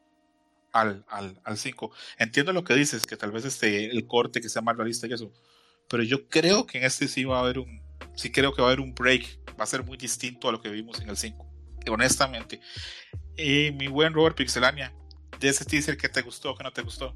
al, 0.71 1.03
al, 1.07 1.57
5. 1.57 1.91
Entiendo 2.19 2.53
lo 2.53 2.63
que 2.63 2.75
dices, 2.75 3.07
que 3.07 3.17
tal 3.17 3.31
vez 3.31 3.45
este, 3.45 3.85
el 3.85 4.05
corte 4.05 4.39
que 4.39 4.49
sea 4.49 4.61
más 4.61 4.77
realista 4.77 5.07
y 5.07 5.13
eso, 5.13 5.31
pero 5.89 6.03
yo 6.03 6.27
creo 6.27 6.65
que 6.65 6.79
en 6.79 6.83
este 6.83 7.07
sí 7.07 7.23
va 7.23 7.37
a 7.37 7.41
haber 7.41 7.59
un, 7.59 7.81
sí 8.15 8.31
creo 8.31 8.53
que 8.53 8.61
va 8.61 8.67
a 8.67 8.71
haber 8.71 8.81
un 8.81 8.93
break, 8.93 9.39
va 9.59 9.63
a 9.63 9.67
ser 9.67 9.83
muy 9.83 9.97
distinto 9.97 10.49
a 10.49 10.51
lo 10.51 10.61
que 10.61 10.69
vimos 10.69 10.99
en 11.01 11.09
el 11.09 11.17
5, 11.17 11.43
honestamente. 11.89 12.59
Y 13.35 13.71
mi 13.71 13.87
buen 13.87 14.13
Robert 14.13 14.35
Pixelania, 14.35 14.93
de 15.39 15.49
ese 15.49 15.65
teaser, 15.65 15.97
¿qué 15.97 16.09
te 16.09 16.21
gustó, 16.21 16.55
qué 16.55 16.63
no 16.63 16.71
te 16.71 16.81
gustó? 16.81 17.15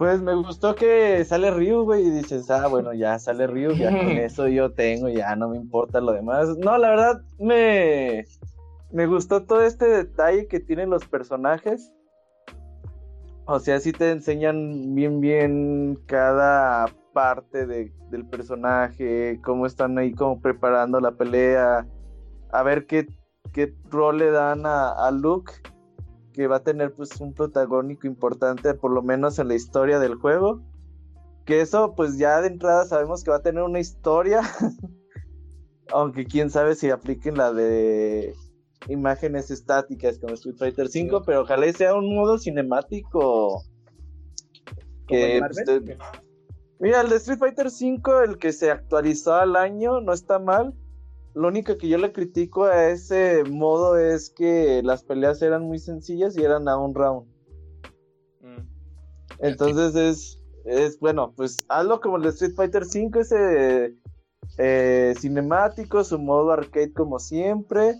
Pues 0.00 0.22
me 0.22 0.34
gustó 0.34 0.74
que 0.76 1.22
sale 1.26 1.50
Ryu, 1.50 1.82
güey, 1.82 2.06
y 2.06 2.10
dices, 2.10 2.50
ah, 2.50 2.68
bueno, 2.68 2.94
ya 2.94 3.18
sale 3.18 3.46
Ryu, 3.46 3.72
ya 3.72 3.90
con 3.90 4.08
eso 4.16 4.48
yo 4.48 4.72
tengo, 4.72 5.10
ya 5.10 5.36
no 5.36 5.50
me 5.50 5.58
importa 5.58 6.00
lo 6.00 6.12
demás. 6.12 6.56
No, 6.56 6.78
la 6.78 6.88
verdad, 6.88 7.22
me, 7.38 8.24
me 8.92 9.06
gustó 9.06 9.42
todo 9.42 9.60
este 9.60 9.86
detalle 9.86 10.48
que 10.48 10.58
tienen 10.58 10.88
los 10.88 11.04
personajes. 11.04 11.92
O 13.44 13.60
sea, 13.60 13.78
sí 13.78 13.92
te 13.92 14.10
enseñan 14.10 14.94
bien, 14.94 15.20
bien 15.20 15.98
cada 16.06 16.86
parte 17.12 17.66
del 17.66 18.24
personaje, 18.30 19.38
cómo 19.44 19.66
están 19.66 19.98
ahí, 19.98 20.14
como 20.14 20.40
preparando 20.40 20.98
la 21.00 21.10
pelea, 21.10 21.86
a 22.50 22.62
ver 22.62 22.86
qué, 22.86 23.06
qué 23.52 23.74
rol 23.90 24.16
le 24.16 24.30
dan 24.30 24.64
a, 24.64 24.92
a 24.92 25.10
Luke 25.10 25.52
que 26.40 26.46
va 26.46 26.56
a 26.56 26.62
tener 26.62 26.94
pues 26.94 27.20
un 27.20 27.34
protagónico 27.34 28.06
importante 28.06 28.72
por 28.72 28.92
lo 28.92 29.02
menos 29.02 29.38
en 29.38 29.48
la 29.48 29.54
historia 29.54 29.98
del 29.98 30.14
juego. 30.14 30.62
Que 31.44 31.60
eso 31.60 31.94
pues 31.94 32.16
ya 32.16 32.40
de 32.40 32.48
entrada 32.48 32.86
sabemos 32.86 33.22
que 33.22 33.30
va 33.30 33.36
a 33.36 33.42
tener 33.42 33.62
una 33.62 33.78
historia. 33.78 34.40
Aunque 35.92 36.24
quién 36.24 36.48
sabe 36.48 36.76
si 36.76 36.88
apliquen 36.88 37.36
la 37.36 37.52
de 37.52 38.34
imágenes 38.88 39.50
estáticas 39.50 40.18
como 40.18 40.32
Street 40.32 40.56
Fighter 40.56 40.86
V, 40.86 41.20
pero 41.26 41.42
ojalá 41.42 41.70
sea 41.74 41.94
un 41.94 42.16
modo 42.16 42.38
cinemático. 42.38 43.62
Que, 45.08 45.42
pues, 45.46 45.82
mira, 46.78 47.02
el 47.02 47.10
de 47.10 47.16
Street 47.16 47.38
Fighter 47.38 47.66
V, 47.66 48.24
el 48.24 48.38
que 48.38 48.54
se 48.54 48.70
actualizó 48.70 49.34
al 49.34 49.56
año, 49.56 50.00
no 50.00 50.14
está 50.14 50.38
mal 50.38 50.72
lo 51.34 51.48
único 51.48 51.76
que 51.76 51.88
yo 51.88 51.98
le 51.98 52.12
critico 52.12 52.64
a 52.64 52.88
ese 52.88 53.44
modo 53.44 53.96
es 53.96 54.30
que 54.30 54.82
las 54.82 55.04
peleas 55.04 55.40
eran 55.42 55.62
muy 55.62 55.78
sencillas 55.78 56.36
y 56.36 56.42
eran 56.42 56.68
a 56.68 56.76
un 56.76 56.94
round. 56.94 57.26
Mm. 58.40 58.66
Entonces 59.38 59.94
es, 59.94 60.42
es, 60.64 60.98
bueno, 60.98 61.32
pues 61.36 61.64
hazlo 61.68 62.00
como 62.00 62.16
el 62.16 62.26
Street 62.26 62.54
Fighter 62.54 62.82
V, 62.82 63.20
ese 63.20 63.94
eh, 64.58 65.14
cinemático, 65.18 66.02
su 66.02 66.18
modo 66.18 66.50
arcade 66.50 66.92
como 66.92 67.18
siempre. 67.18 67.96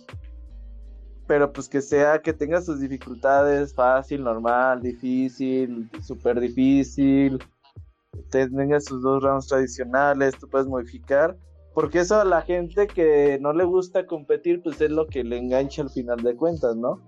Pero 1.28 1.52
pues 1.52 1.68
que 1.68 1.80
sea, 1.80 2.20
que 2.20 2.32
tenga 2.32 2.60
sus 2.60 2.80
dificultades, 2.80 3.72
fácil, 3.72 4.24
normal, 4.24 4.82
difícil, 4.82 5.88
súper 6.02 6.40
difícil. 6.40 7.38
Tenga 8.30 8.80
sus 8.80 9.02
dos 9.02 9.22
rounds 9.22 9.46
tradicionales, 9.46 10.36
tú 10.36 10.48
puedes 10.48 10.66
modificar 10.66 11.36
porque 11.74 12.00
eso 12.00 12.20
a 12.20 12.24
la 12.24 12.42
gente 12.42 12.86
que 12.86 13.38
no 13.40 13.52
le 13.52 13.64
gusta 13.64 14.06
competir, 14.06 14.62
pues 14.62 14.80
es 14.80 14.90
lo 14.90 15.06
que 15.06 15.22
le 15.24 15.38
engancha 15.38 15.82
al 15.82 15.90
final 15.90 16.22
de 16.22 16.34
cuentas, 16.34 16.76
¿no? 16.76 17.00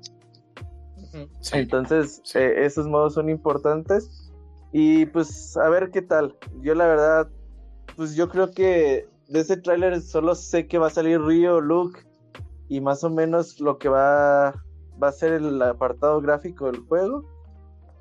Entonces, 1.52 2.22
eh, 2.34 2.64
esos 2.64 2.86
modos 2.86 3.14
son 3.14 3.28
importantes. 3.28 4.30
Y 4.72 5.06
pues, 5.06 5.56
a 5.56 5.68
ver 5.68 5.90
qué 5.90 6.00
tal. 6.00 6.36
Yo 6.62 6.74
la 6.74 6.86
verdad, 6.86 7.28
pues 7.96 8.14
yo 8.14 8.28
creo 8.28 8.50
que 8.52 9.06
de 9.28 9.40
ese 9.40 9.56
tráiler 9.56 10.00
solo 10.00 10.34
sé 10.34 10.66
que 10.66 10.78
va 10.78 10.86
a 10.86 10.90
salir 10.90 11.20
Rio, 11.20 11.60
Luke 11.60 12.00
y 12.68 12.80
más 12.80 13.04
o 13.04 13.10
menos 13.10 13.60
lo 13.60 13.78
que 13.78 13.88
va, 13.88 14.54
va 15.02 15.08
a 15.08 15.12
ser 15.12 15.32
el 15.32 15.60
apartado 15.60 16.20
gráfico 16.20 16.70
del 16.70 16.80
juego. 16.80 17.24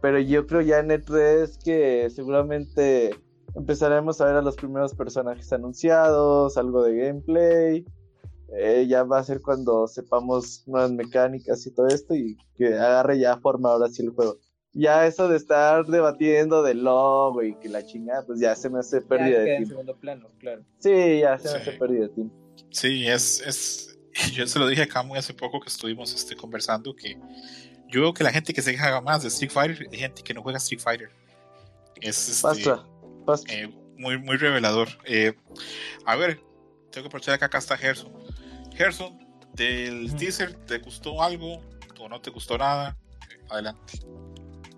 Pero 0.02 0.20
yo 0.20 0.48
creo 0.48 0.62
ya 0.62 0.80
en 0.80 0.90
E3 0.90 1.62
que 1.64 2.10
seguramente 2.10 3.12
empezaremos 3.56 4.22
a 4.22 4.26
ver 4.26 4.36
a 4.36 4.42
los 4.42 4.56
primeros 4.56 4.94
personajes 4.94 5.52
anunciados, 5.54 6.58
algo 6.58 6.84
de 6.84 6.98
gameplay. 6.98 7.86
Eh, 8.58 8.86
ya 8.88 9.04
va 9.04 9.20
a 9.20 9.24
ser 9.24 9.42
cuando 9.42 9.88
sepamos 9.88 10.64
nuevas 10.68 10.92
mecánicas 10.92 11.66
y 11.66 11.72
todo 11.72 11.88
esto 11.88 12.14
y 12.16 12.38
que 12.58 12.74
agarre 12.74 13.18
ya 13.18 13.38
forma 13.38 13.70
ahora 13.70 13.88
sí 13.88 14.04
el 14.04 14.10
juego. 14.10 14.38
ya 14.74 15.08
eso 15.08 15.30
de 15.30 15.38
estar 15.38 15.86
debatiendo 15.86 16.62
del 16.62 16.84
logo 16.84 17.44
y 17.44 17.56
que 17.56 17.70
la 17.70 17.86
chingada, 17.86 18.26
pues 18.26 18.40
ya 18.40 18.56
se 18.56 18.70
me 18.70 18.80
hace 18.80 19.02
pérdida 19.02 19.40
de 19.40 19.46
tiempo. 19.46 19.62
en 19.62 19.68
segundo 19.68 19.96
plano, 19.96 20.28
claro. 20.38 20.64
Sí, 20.80 21.20
ya 21.20 21.38
se 21.38 21.50
me 21.50 21.62
hace 21.62 21.72
pérdida 21.74 22.02
de 22.04 22.10
tiempo. 22.10 22.36
Sí, 22.72 23.08
es, 23.08 23.42
es, 23.46 24.00
yo 24.34 24.46
se 24.46 24.60
lo 24.60 24.68
dije 24.68 24.84
a 24.84 24.88
Camu 24.88 25.16
hace 25.16 25.34
poco 25.34 25.62
que 25.62 25.70
estuvimos 25.70 26.14
este, 26.14 26.36
conversando 26.36 26.94
que 26.94 27.18
yo 27.90 28.02
veo 28.02 28.14
que 28.14 28.24
la 28.24 28.32
gente 28.32 28.54
que 28.54 28.62
se 28.62 28.72
queja 28.72 29.00
más 29.02 29.22
de 29.22 29.30
Street 29.30 29.52
Fighter 29.52 29.88
es 29.92 30.00
gente 30.00 30.24
que 30.24 30.34
no 30.34 30.42
juega 30.42 30.58
Street 30.58 30.82
Fighter. 30.82 31.10
Es 32.02 32.44
este, 32.44 32.72
eh, 33.50 33.70
muy, 33.98 34.18
muy 34.18 34.38
revelador. 34.38 34.90
Eh, 35.06 35.34
a 36.06 36.16
ver, 36.16 36.42
tengo 36.92 37.04
que 37.04 37.08
aprovechar 37.08 37.40
que 37.40 37.46
acá 37.46 37.58
está 37.58 37.78
Gerson. 37.78 38.12
Gerson, 38.76 39.20
del 39.54 40.16
teaser, 40.16 40.54
¿te 40.66 40.80
gustó 40.80 41.22
algo 41.22 41.62
o 42.00 42.10
no 42.10 42.22
te 42.22 42.32
gustó 42.32 42.58
nada? 42.58 42.98
Adelante. 43.50 44.00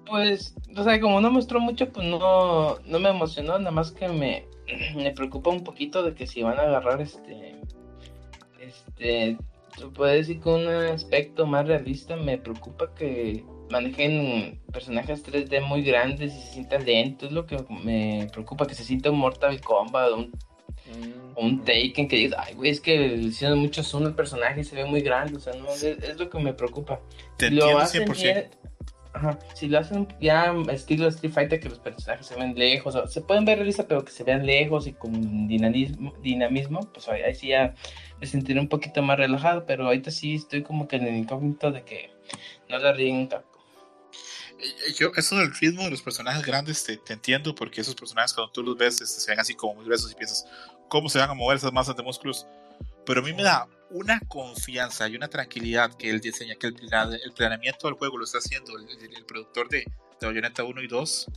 Pues, 0.05 0.53
o 0.75 0.83
sea, 0.83 0.99
como 0.99 1.21
no 1.21 1.31
mostró 1.31 1.59
mucho, 1.59 1.89
pues 1.89 2.05
no, 2.05 2.77
no 2.79 2.99
me 2.99 3.09
emocionó, 3.09 3.57
nada 3.57 3.71
más 3.71 3.91
que 3.91 4.07
me, 4.07 4.45
me 4.95 5.11
preocupa 5.11 5.49
un 5.49 5.63
poquito 5.63 6.03
de 6.03 6.13
que 6.13 6.27
si 6.27 6.43
van 6.43 6.59
a 6.59 6.63
agarrar 6.63 7.01
este, 7.01 7.55
este, 8.59 9.37
se 9.77 9.87
puede 9.87 10.17
decir 10.17 10.39
con 10.39 10.67
un 10.67 10.67
aspecto 10.67 11.45
más 11.45 11.67
realista, 11.67 12.15
me 12.15 12.37
preocupa 12.37 12.93
que 12.93 13.45
manejen 13.73 14.61
personajes 14.71 15.25
3D 15.25 15.61
muy 15.61 15.81
grandes 15.81 16.33
y 16.33 16.39
se 16.39 16.53
sientan 16.53 16.85
lentos, 16.85 17.29
es 17.29 17.33
lo 17.33 17.45
que 17.45 17.57
me 17.83 18.27
preocupa, 18.31 18.67
que 18.67 18.75
se 18.75 18.83
sienta 18.83 19.09
un 19.09 19.17
Mortal 19.17 19.59
Kombat 19.61 20.11
o 20.11 20.17
un, 20.17 20.25
mm. 20.25 21.37
un 21.37 21.59
Taken, 21.65 22.07
que 22.07 22.15
digas, 22.15 22.39
ay, 22.45 22.53
güey, 22.53 22.69
es 22.69 22.79
que 22.79 22.97
le 22.97 23.23
hicieron 23.23 23.59
mucho 23.59 23.83
zoom 23.83 24.05
al 24.05 24.15
personaje 24.15 24.61
y 24.61 24.63
se 24.63 24.75
ve 24.75 24.85
muy 24.85 25.01
grande, 25.01 25.37
o 25.37 25.39
sea, 25.39 25.53
no, 25.53 25.67
es, 25.69 26.17
lo 26.17 26.29
que 26.29 26.39
me 26.39 26.53
preocupa. 26.53 26.99
Te 27.37 27.49
lo 27.49 27.81
entiendo 27.81 28.13
100%. 28.13 28.49
Ajá. 29.15 29.37
Si 29.53 29.67
lo 29.67 29.77
hacen 29.77 30.07
ya 30.19 30.55
estilo 30.71 31.07
Street 31.07 31.31
Fighter, 31.31 31.59
que 31.59 31.69
los 31.69 31.77
personajes 31.77 32.25
se 32.25 32.35
ven 32.35 32.55
lejos, 32.55 32.95
o 32.95 33.07
se 33.07 33.21
pueden 33.21 33.45
ver 33.45 33.59
realistas, 33.59 33.85
pero 33.87 34.03
que 34.03 34.11
se 34.11 34.23
vean 34.23 34.43
lejos 34.43 34.87
y 34.87 34.93
con 34.93 35.47
dinamismo, 35.47 36.13
dinamismo 36.23 36.79
pues 36.91 37.07
ahí, 37.09 37.21
sí 37.35 37.49
ya 37.49 37.75
me 38.19 38.25
sentiré 38.25 38.59
un 38.59 38.69
poquito 38.69 39.03
más 39.03 39.17
relajado, 39.19 39.65
pero 39.67 39.85
ahorita 39.85 40.09
sí 40.09 40.33
estoy 40.33 40.63
como 40.63 40.87
que 40.87 40.95
en 40.95 41.05
el 41.05 41.15
incógnito 41.15 41.71
de 41.71 41.83
que 41.83 42.09
no 42.69 42.79
la 42.79 42.91
ríen 42.91 43.29
eh, 43.31 43.39
yo, 44.97 45.11
eso 45.15 45.37
del 45.37 45.53
ritmo 45.53 45.83
de 45.83 45.91
los 45.91 46.01
personajes 46.01 46.45
grandes 46.45 46.83
te, 46.83 46.99
entiendo, 47.13 47.53
porque 47.55 47.81
esos 47.81 47.95
personajes 47.95 48.33
cuando 48.33 48.51
tú 48.51 48.63
los 48.63 48.77
ves 48.77 49.01
este, 49.01 49.19
se 49.19 49.31
ven 49.31 49.39
así 49.39 49.55
como 49.55 49.75
muy 49.75 49.85
gruesos 49.85 50.11
y 50.11 50.15
piensas, 50.15 50.45
¿cómo 50.89 51.09
se 51.09 51.19
van 51.19 51.29
a 51.29 51.33
mover 51.33 51.57
esas 51.57 51.73
masas 51.73 51.95
de 51.95 52.03
músculos? 52.03 52.45
Pero 53.05 53.21
a 53.21 53.23
mí 53.23 53.33
me 53.33 53.43
da 53.43 53.67
una 53.89 54.19
confianza 54.21 55.07
y 55.07 55.15
una 55.15 55.27
tranquilidad 55.27 55.93
que 55.95 56.09
él 56.09 56.19
diseña, 56.19 56.55
que 56.55 56.67
el, 56.67 56.75
el 57.23 57.33
planeamiento 57.33 57.87
del 57.87 57.95
juego 57.95 58.17
lo 58.17 58.25
está 58.25 58.39
haciendo 58.39 58.73
el, 58.77 59.25
productor 59.25 59.69
de, 59.69 59.85
de, 60.19 60.27
Bayonetta 60.27 60.63
1 60.63 60.81
y 60.81 60.87
2. 60.87 61.27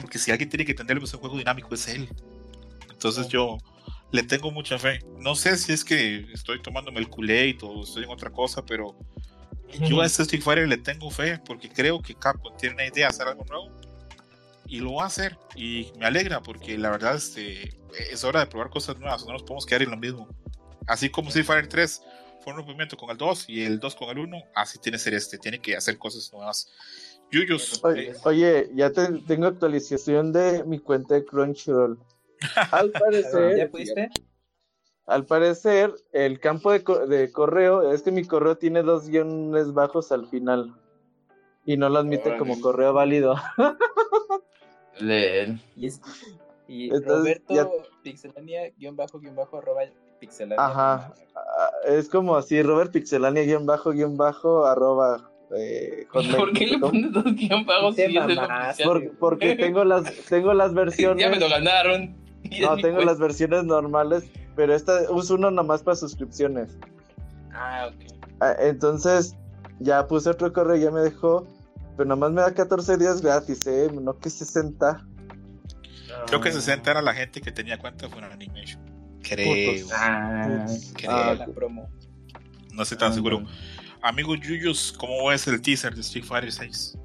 Porque 0.00 0.18
si 0.18 0.30
alguien 0.30 0.48
tiene 0.48 0.64
que 0.64 0.72
entender 0.72 0.98
pues, 0.98 1.14
un 1.14 1.20
juego 1.20 1.38
dinámico 1.38 1.74
es 1.74 1.86
él. 1.88 2.08
Entonces 2.90 3.28
yo 3.28 3.58
le 4.10 4.22
tengo 4.22 4.50
mucha 4.50 4.78
fe. 4.78 5.00
No 5.18 5.34
sé 5.34 5.56
si 5.56 5.72
es 5.72 5.84
que 5.84 6.26
estoy 6.32 6.62
tomándome 6.62 7.00
el 7.00 7.08
culé 7.08 7.56
o 7.62 7.82
estoy 7.82 8.04
en 8.04 8.10
otra 8.10 8.30
cosa, 8.30 8.64
pero 8.64 8.96
yo 9.72 10.00
a 10.00 10.06
este 10.06 10.22
Street 10.22 10.42
Fighter 10.42 10.68
le 10.68 10.78
tengo 10.78 11.10
fe 11.10 11.40
porque 11.44 11.68
creo 11.68 12.00
que 12.00 12.14
Capcom 12.14 12.56
tiene 12.56 12.74
una 12.74 12.84
idea 12.84 13.06
de 13.08 13.14
hacer 13.14 13.26
algo 13.28 13.44
nuevo 13.44 13.70
y 14.66 14.80
lo 14.80 14.94
va 14.94 15.04
a 15.04 15.06
hacer. 15.06 15.36
Y 15.56 15.92
me 15.98 16.06
alegra 16.06 16.42
porque 16.42 16.78
la 16.78 16.90
verdad 16.90 17.16
este, 17.16 17.76
es 18.10 18.24
hora 18.24 18.40
de 18.40 18.46
probar 18.46 18.70
cosas 18.70 18.98
nuevas. 18.98 19.24
No 19.24 19.32
nos 19.32 19.42
podemos 19.42 19.66
quedar 19.66 19.82
en 19.82 19.90
lo 19.90 19.96
mismo. 19.96 20.28
Así 20.86 21.08
como 21.08 21.28
Street 21.28 21.46
Fighter 21.46 21.68
3 21.68 22.02
fue 22.42 22.52
un 22.52 22.58
rompimiento 22.58 22.96
con 22.96 23.10
el 23.10 23.16
2 23.16 23.48
y 23.48 23.64
el 23.64 23.80
2 23.80 23.94
con 23.94 24.10
el 24.10 24.18
1, 24.18 24.42
así 24.54 24.78
tiene 24.78 24.98
que 24.98 25.04
ser 25.04 25.14
este, 25.14 25.38
tiene 25.38 25.58
que 25.60 25.76
hacer 25.76 25.96
cosas 25.96 26.30
nuevas. 26.32 26.70
Yuyos. 27.30 27.80
Eh, 27.96 28.14
oye, 28.24 28.70
ya 28.74 28.92
tengo 28.92 29.46
actualización 29.46 30.32
de 30.32 30.62
mi 30.64 30.78
cuenta 30.78 31.14
de 31.14 31.24
Crunchyroll. 31.24 31.98
Al 32.70 32.90
parecer. 32.90 33.56
¿Ya 33.56 33.68
pudiste? 33.68 34.10
Al 35.06 35.26
parecer, 35.26 35.94
el 36.12 36.40
campo 36.40 36.72
de, 36.72 36.82
de, 37.08 37.30
correo, 37.30 37.92
es 37.92 38.02
que 38.02 38.10
mi 38.10 38.24
correo 38.24 38.56
tiene 38.56 38.82
dos 38.82 39.08
guiones 39.08 39.74
bajos 39.74 40.12
al 40.12 40.26
final. 40.26 40.74
Y 41.66 41.76
no 41.76 41.88
lo 41.88 41.98
admite 41.98 42.36
como 42.36 42.60
correo 42.60 42.92
válido. 42.92 43.36
Y, 45.00 45.86
es, 45.86 46.00
y 46.68 46.90
Roberto 46.90 47.82
Pixelania 48.02 48.70
guion 48.76 48.96
bajo 48.96 49.18
guion 49.18 49.34
bajo 49.34 49.58
arroba 49.58 49.82
Pixelania. 50.20 50.64
Ajá. 50.64 51.14
Ah, 51.34 51.70
es 51.88 52.08
como 52.08 52.36
así, 52.36 52.62
Robert 52.62 52.92
Pixelania 52.92 53.42
guion 53.42 53.66
bajo 53.66 53.90
guion 53.90 54.16
bajo 54.16 54.64
arroba. 54.64 55.30
Eh, 55.56 56.06
¿Por 56.12 56.52
qué 56.52 56.66
le 56.66 56.78
pones 56.78 57.12
dos 57.12 57.24
guion 57.24 57.66
bajos 57.66 57.96
porque 59.18 59.56
tengo 59.56 59.84
las, 59.84 60.04
tengo 60.28 60.54
las 60.54 60.72
versiones. 60.74 61.20
ya 61.20 61.28
me 61.28 61.38
lo 61.38 61.48
ganaron. 61.48 62.23
No, 62.60 62.76
tengo 62.76 63.00
las 63.00 63.18
versiones 63.18 63.64
normales, 63.64 64.24
pero 64.54 64.74
esta 64.74 65.10
uso 65.10 65.34
uno 65.34 65.50
nada 65.50 65.66
más 65.66 65.82
para 65.82 65.96
suscripciones. 65.96 66.76
Ah, 67.52 67.90
ok. 67.90 68.12
Ah, 68.40 68.54
entonces, 68.60 69.36
ya 69.80 70.06
puse 70.06 70.30
otro 70.30 70.52
correo, 70.52 70.76
ya 70.76 70.90
me 70.90 71.00
dejó. 71.00 71.46
Pero 71.96 72.08
nada 72.08 72.16
más 72.16 72.32
me 72.32 72.42
da 72.42 72.52
14 72.52 72.96
días 72.96 73.20
gratis, 73.22 73.66
¿eh? 73.66 73.88
No 73.92 74.18
que 74.18 74.28
60. 74.28 75.06
Creo 76.26 76.40
que 76.40 76.52
60 76.52 76.90
era 76.90 77.02
la 77.02 77.14
gente 77.14 77.40
que 77.40 77.52
tenía 77.52 77.78
cuenta 77.78 78.08
con 78.08 78.24
Animation. 78.24 78.80
Creo. 79.22 79.86
Ah, 79.92 80.66
creo. 80.94 81.10
Ah, 81.10 81.34
la 81.34 81.46
promo. 81.46 81.88
No 82.72 82.82
estoy 82.82 82.98
tan 82.98 83.14
seguro. 83.14 83.44
Amigo 84.02 84.34
Yuyos, 84.34 84.92
¿cómo 84.98 85.28
ves 85.28 85.46
el 85.46 85.62
teaser 85.62 85.94
de 85.94 86.00
Street 86.02 86.24
Fighter 86.24 86.52
6? 86.52 86.98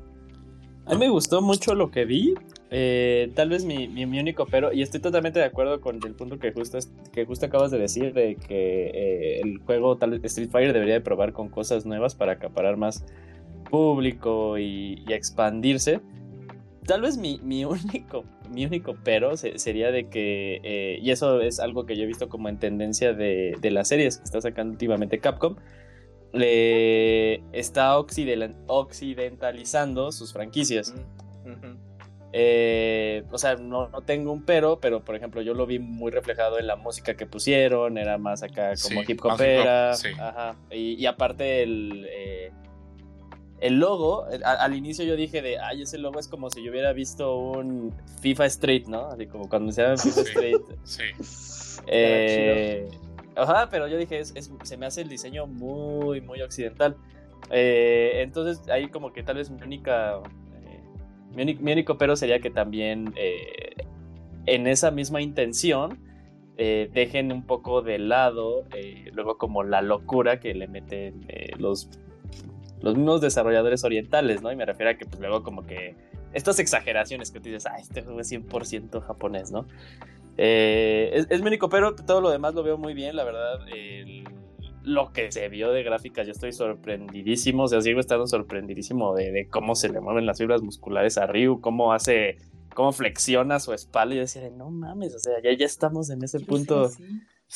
A 0.87 0.93
mí 0.93 0.97
me 0.97 1.09
gustó 1.09 1.41
mucho 1.41 1.75
lo 1.75 1.91
que 1.91 2.05
vi. 2.05 2.33
Eh, 2.71 3.31
tal 3.33 3.49
vez 3.49 3.65
mi, 3.65 3.87
mi, 3.87 4.03
único 4.19 4.45
pero, 4.45 4.71
y 4.71 4.83
estoy 4.83 4.99
totalmente 4.99 5.39
de 5.39 5.45
acuerdo 5.45 5.81
con 5.81 5.95
el 6.05 6.13
punto 6.13 6.37
que 6.37 6.51
justo, 6.51 6.77
que 7.11 7.25
justo 7.25 7.47
acabas 7.47 7.71
de 7.71 7.79
decir, 7.79 8.13
de 8.13 8.35
que 8.35 8.91
eh, 8.93 9.41
el 9.41 9.57
juego 9.59 9.97
tal 9.97 10.23
Street 10.23 10.51
Fighter 10.51 10.73
debería 10.73 10.93
de 10.93 11.01
probar 11.01 11.33
con 11.33 11.49
cosas 11.49 11.87
nuevas 11.87 12.13
para 12.13 12.33
acaparar 12.33 12.77
más 12.77 13.03
público 13.71 14.59
y, 14.59 15.03
expandirse. 15.09 15.99
Tal 16.85 17.01
vez 17.01 17.17
mi, 17.17 17.39
mi, 17.43 17.65
único, 17.65 18.23
mi 18.51 18.65
único 18.65 18.95
pero 19.03 19.35
sería 19.37 19.91
de 19.91 20.07
que, 20.07 20.61
eh, 20.63 20.99
y 21.01 21.09
eso 21.09 21.41
es 21.41 21.59
algo 21.59 21.87
que 21.87 21.95
yo 21.95 22.03
he 22.03 22.07
visto 22.07 22.29
como 22.29 22.49
en 22.49 22.59
tendencia 22.59 23.13
de, 23.13 23.57
de 23.59 23.71
las 23.71 23.87
series 23.87 24.17
que 24.17 24.25
está 24.25 24.41
sacando 24.41 24.73
últimamente 24.73 25.17
Capcom, 25.19 25.55
le 26.33 27.41
está 27.51 27.97
occidentalizando 27.97 30.11
sus 30.11 30.33
franquicias. 30.33 30.93
Eh, 32.31 33.23
o 33.31 33.37
sea, 33.39 33.55
no, 33.55 33.89
no, 33.89 34.01
tengo 34.01 34.31
un 34.31 34.43
pero, 34.43 34.79
pero 34.79 35.03
por 35.03 35.15
ejemplo, 35.15 35.41
yo 35.41 35.53
lo 35.55 35.65
vi 35.65 35.79
muy 35.79 36.11
reflejado 36.11 36.59
en 36.59 36.67
la 36.67 36.75
música 36.75 37.15
que 37.15 37.25
pusieron, 37.25 37.97
era 37.97 38.17
más 38.17 38.43
acá 38.43 38.73
como 38.81 39.01
hip 39.07 39.23
hopera. 39.23 39.95
Y, 40.69 41.05
aparte 41.07 41.63
el, 41.63 42.07
eh, 42.09 42.51
el 43.61 43.79
logo, 43.79 44.25
al 44.43 44.75
inicio 44.75 45.05
yo 45.05 45.15
dije 45.15 45.41
de, 45.41 45.59
ay, 45.59 45.81
ese 45.81 45.97
logo 45.97 46.19
es 46.19 46.27
como 46.27 46.49
si 46.49 46.63
yo 46.63 46.71
hubiera 46.71 46.93
visto 46.93 47.35
un 47.35 47.93
FIFA 48.21 48.45
Street, 48.45 48.85
¿no? 48.87 49.07
Así 49.07 49.25
como 49.27 49.49
cuando 49.49 49.71
se 49.71 49.81
llama 49.81 49.97
FIFA 49.97 50.21
Street. 50.21 50.61
Sí. 50.83 51.03
Eh, 51.87 52.87
ajá, 53.35 53.67
pero 53.69 53.87
yo 53.87 53.97
dije, 53.97 54.23
se 54.23 54.77
me 54.77 54.85
hace 54.85 55.01
el 55.01 55.09
diseño 55.09 55.47
muy, 55.47 56.21
muy 56.21 56.41
occidental. 56.41 56.95
Eh, 57.51 58.21
entonces 58.21 58.67
ahí 58.69 58.89
como 58.89 59.11
que 59.11 59.23
tal 59.23 59.37
vez 59.37 59.49
mi 59.49 59.61
única, 59.61 60.19
eh, 61.37 61.57
mi, 61.59 61.71
único 61.71 61.97
pero 61.97 62.15
sería 62.15 62.39
que 62.39 62.49
también 62.49 63.13
en 64.45 64.67
esa 64.67 64.91
misma 64.91 65.21
intención 65.21 65.99
dejen 66.57 67.31
un 67.31 67.45
poco 67.45 67.81
de 67.81 67.99
lado 67.99 68.65
luego 69.13 69.37
como 69.37 69.63
la 69.63 69.81
locura 69.81 70.41
que 70.41 70.53
le 70.53 70.67
meten 70.67 71.25
los 71.57 71.89
los 72.81 72.95
mismos 72.95 73.21
desarrolladores 73.21 73.83
orientales, 73.83 74.41
¿no? 74.41 74.51
Y 74.51 74.55
me 74.55 74.65
refiero 74.65 74.91
a 74.91 74.93
que 74.95 75.05
pues 75.05 75.19
luego 75.19 75.43
como 75.43 75.65
que 75.65 75.95
estas 76.33 76.59
exageraciones 76.59 77.31
que 77.31 77.39
tú 77.39 77.49
dices, 77.49 77.65
ah, 77.65 77.77
este 77.79 78.01
juego 78.01 78.19
es 78.21 78.31
100% 78.31 79.01
japonés, 79.01 79.51
¿no? 79.51 79.65
Eh, 80.37 81.25
es, 81.29 81.41
mi 81.41 81.47
único, 81.47 81.69
pero 81.69 81.95
todo 81.95 82.21
lo 82.21 82.29
demás 82.29 82.53
lo 82.53 82.63
veo 82.63 82.77
muy 82.77 82.93
bien, 82.93 83.15
la 83.15 83.23
verdad. 83.23 83.59
Lo 84.89 85.11
que 85.11 85.31
se 85.31 85.47
vio 85.49 85.71
de 85.71 85.83
gráficas, 85.83 86.25
yo 86.25 86.31
estoy 86.31 86.51
sorprendidísimo, 86.51 87.63
o 87.63 87.67
sea, 87.67 87.81
sigo 87.81 87.99
estando 87.99 88.27
sorprendidísimo 88.27 89.15
de, 89.15 89.47
cómo 89.49 89.75
se 89.75 89.89
le 89.89 90.01
mueven 90.01 90.25
las 90.25 90.37
fibras 90.37 90.61
musculares 90.61 91.17
a 91.17 91.27
Ryu, 91.27 91.61
cómo 91.61 91.93
hace, 91.93 92.37
cómo 92.73 92.91
flexiona 92.91 93.59
su 93.59 93.73
espalda 93.73 94.15
y 94.15 94.19
decía, 94.19 94.49
no 94.49 94.69
mames, 94.69 95.15
o 95.15 95.19
sea, 95.19 95.33
ya, 95.43 95.55
ya 95.57 95.65
estamos 95.65 96.09
en 96.09 96.23
ese 96.23 96.39
punto 96.39 96.89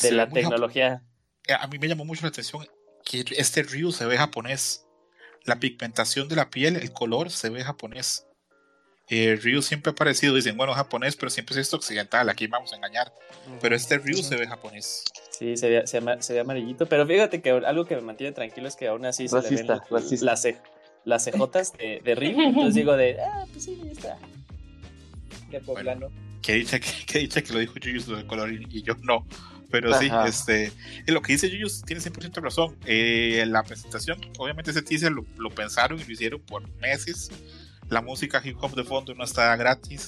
de 0.02 0.12
la 0.12 0.30
tecnología. 0.30 1.04
A 1.60 1.68
mí 1.68 1.78
me 1.80 1.88
llamó 1.88 2.06
mucho 2.06 2.22
la 2.24 2.30
atención 2.30 2.66
que 3.04 3.26
este 3.38 3.64
Ryu 3.64 3.92
se 3.92 4.06
ve 4.06 4.18
japonés 4.18 4.88
la 5.46 5.60
pigmentación 5.60 6.28
de 6.28 6.36
la 6.36 6.50
piel, 6.50 6.78
el 6.78 6.92
color 6.94 7.30
se 7.30 7.50
ve 7.50 7.64
japonés. 7.64 8.28
Eh, 9.10 9.38
Ryu 9.42 9.62
siempre 9.62 9.92
ha 9.92 9.96
parecido, 9.96 10.36
dicen, 10.36 10.56
bueno, 10.56 10.74
japonés, 10.74 11.16
pero 11.16 11.30
siempre 11.30 11.54
es 11.54 11.62
esto 11.62 11.76
occidental, 11.76 12.30
aquí 12.30 12.48
vamos 12.48 12.72
a 12.74 12.78
engañar. 12.78 13.14
Pero 13.62 13.76
este 13.76 13.98
Ryu 13.98 14.18
se 14.24 14.36
ve 14.38 14.48
japonés. 14.48 15.04
Sí, 15.30 15.58
se 15.58 15.70
ve, 15.70 15.88
se, 15.88 16.00
ve, 16.34 16.40
amarillito, 16.40 16.88
pero 16.88 17.06
fíjate 17.06 17.42
que 17.42 17.50
algo 17.50 17.86
que 17.86 17.96
me 17.96 18.02
mantiene 18.02 18.32
tranquilo 18.32 18.68
es 18.68 18.76
que 18.76 18.88
aún 18.88 19.06
así 19.06 19.28
se 19.28 19.42
le 19.42 19.50
ven 19.50 19.68
la 20.22 20.38
ceja. 20.38 20.64
las 21.04 21.24
cejotas 21.26 21.74
de, 21.74 22.02
de 22.04 22.16
Rick. 22.16 22.38
Entonces 22.40 22.76
digo 22.76 22.96
de, 22.96 23.20
ah, 23.22 23.46
pues 23.52 23.66
sí, 23.66 23.82
está. 23.92 24.18
De 25.50 25.60
poblano. 25.60 26.10
Bueno, 26.10 26.24
que 26.44 26.54
dicha 26.54 26.80
que, 26.80 26.88
que, 27.08 27.20
dicha 27.20 27.42
que 27.42 27.54
lo 27.54 27.60
dijo 27.60 27.76
Yuyus 27.76 28.08
lo 28.08 28.18
de 28.18 28.28
color 28.28 28.54
y, 28.54 28.84
yo 28.84 28.94
no. 29.02 29.26
Pero 29.72 29.92
sí, 29.98 30.08
este, 30.28 30.72
lo 31.08 31.24
que 31.24 31.34
dice 31.34 31.50
Yuyus 31.50 31.82
tiene 31.82 32.00
100% 32.00 32.44
razón. 32.44 32.78
Eh, 32.86 33.44
la 33.48 33.64
presentación, 33.64 34.22
obviamente 34.38 34.70
ese 34.70 34.84
teaser 34.84 35.12
lo, 35.12 35.26
lo, 35.38 35.50
pensaron 35.50 36.00
y 36.00 36.04
lo 36.04 36.12
hicieron 36.12 36.40
por 36.42 36.70
meses. 36.78 37.32
La 37.90 38.02
música 38.02 38.42
hip 38.44 38.58
hop 38.62 38.76
de 38.76 38.84
fondo 38.84 39.14
no 39.16 39.24
está 39.24 39.56
gratis. 39.56 40.08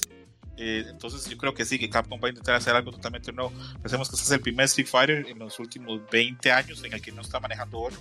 Eh, 0.56 0.86
entonces 0.88 1.28
yo 1.28 1.36
creo 1.36 1.52
que 1.52 1.64
sí, 1.64 1.78
que 1.78 1.90
Capcom 1.90 2.18
va 2.22 2.28
a 2.28 2.30
intentar 2.30 2.54
hacer 2.54 2.74
algo 2.74 2.90
totalmente 2.90 3.32
nuevo. 3.32 3.52
Pensemos 3.82 4.08
que 4.08 4.16
este 4.16 4.24
es 4.24 4.32
el 4.32 4.40
primer 4.40 4.64
Street 4.64 4.88
Fighter 4.88 5.26
en 5.28 5.38
los 5.38 5.58
últimos 5.58 6.00
20 6.10 6.50
años 6.50 6.82
en 6.84 6.94
el 6.94 7.02
que 7.02 7.12
no 7.12 7.20
está 7.20 7.40
manejando 7.40 7.78
oro. 7.78 7.96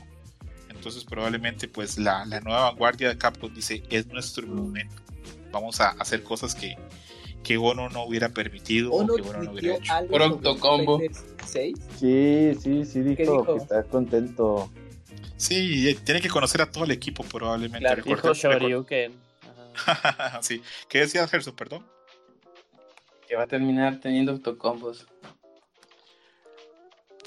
Entonces 0.70 1.04
probablemente 1.04 1.68
pues 1.68 1.98
la, 1.98 2.26
la 2.26 2.40
nueva 2.42 2.70
vanguardia 2.70 3.10
de 3.10 3.18
Capcom 3.18 3.54
dice 3.54 3.84
es 3.90 4.08
nuestro 4.08 4.48
momento. 4.48 4.96
Vamos 5.52 5.82
a 5.82 5.90
hacer 5.90 6.24
cosas 6.24 6.54
que, 6.56 6.78
que 7.44 7.58
Ono 7.58 7.90
no 7.90 8.04
hubiera 8.04 8.30
permitido 8.30 8.92
o 8.92 9.06
que 9.06 9.22
Ono 9.22 9.44
no 9.44 9.52
hubiera 9.52 9.76
hecho. 9.76 9.94
Por 10.10 10.60
combo. 10.60 11.02
Sí, 11.46 11.74
sí, 11.98 12.86
sí, 12.86 13.02
dijo, 13.02 13.22
dijo, 13.22 13.46
que 13.46 13.64
está 13.64 13.84
contento. 13.84 14.70
Sí, 15.38 15.98
tiene 16.04 16.22
que 16.22 16.30
conocer 16.30 16.62
a 16.62 16.72
todo 16.72 16.86
el 16.86 16.92
equipo 16.92 17.24
probablemente. 17.24 17.80
Claro, 17.80 18.04
dijo 18.04 18.34
Shoryuken. 18.34 19.25
sí. 20.42 20.62
¿Qué 20.88 21.00
decía 21.00 21.28
Gerson, 21.28 21.56
perdón? 21.56 21.86
Que 23.28 23.36
va 23.36 23.44
a 23.44 23.48
terminar 23.48 24.00
teniendo 24.00 24.32
autocombos. 24.32 25.08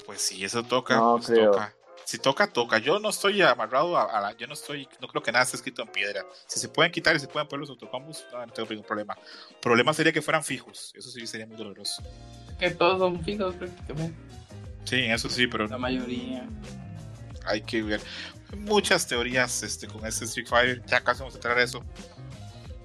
Pues 0.05 0.21
sí, 0.21 0.43
eso 0.43 0.63
toca. 0.63 0.95
No, 0.95 1.17
pues 1.17 1.39
toca 1.39 1.75
si 2.09 2.17
toca, 2.17 2.47
toca. 2.47 2.79
Yo 2.79 2.97
no 2.97 3.09
estoy 3.09 3.39
amarrado 3.43 3.95
a, 3.95 4.19
la. 4.19 4.35
Yo 4.35 4.47
no 4.47 4.53
estoy. 4.53 4.89
No 4.99 5.07
creo 5.07 5.21
que 5.21 5.31
nada 5.31 5.43
esté 5.43 5.57
escrito 5.57 5.83
en 5.83 5.89
piedra. 5.89 6.25
Si 6.47 6.59
se 6.59 6.67
pueden 6.67 6.91
quitar 6.91 7.15
y 7.15 7.19
se 7.19 7.27
pueden 7.27 7.47
poner 7.47 7.61
los 7.61 7.69
autocombos, 7.69 8.25
no, 8.31 8.43
no 8.43 8.51
tengo 8.51 8.67
ningún 8.67 8.85
problema. 8.87 9.15
El 9.51 9.57
problema 9.57 9.93
sería 9.93 10.11
que 10.11 10.23
fueran 10.23 10.43
fijos. 10.43 10.91
Eso 10.95 11.11
sí 11.11 11.27
sería 11.27 11.45
muy 11.45 11.55
doloroso. 11.55 12.01
Que 12.57 12.71
todos 12.71 12.97
son 12.97 13.23
fijos 13.23 13.53
prácticamente. 13.53 14.17
Sí, 14.85 15.01
eso 15.01 15.29
sí, 15.29 15.45
pero. 15.45 15.67
La 15.67 15.77
mayoría. 15.77 16.47
Hay 17.45 17.61
que 17.61 17.83
ver. 17.83 18.01
Muchas 18.57 19.05
teorías 19.05 19.61
este, 19.61 19.85
con 19.85 20.03
este 20.03 20.25
Street 20.25 20.47
Fighter. 20.47 20.83
Ya 20.87 21.01
casi 21.01 21.19
vamos 21.19 21.35
a 21.35 21.37
entrar 21.37 21.59
a 21.59 21.61
eso. 21.61 21.85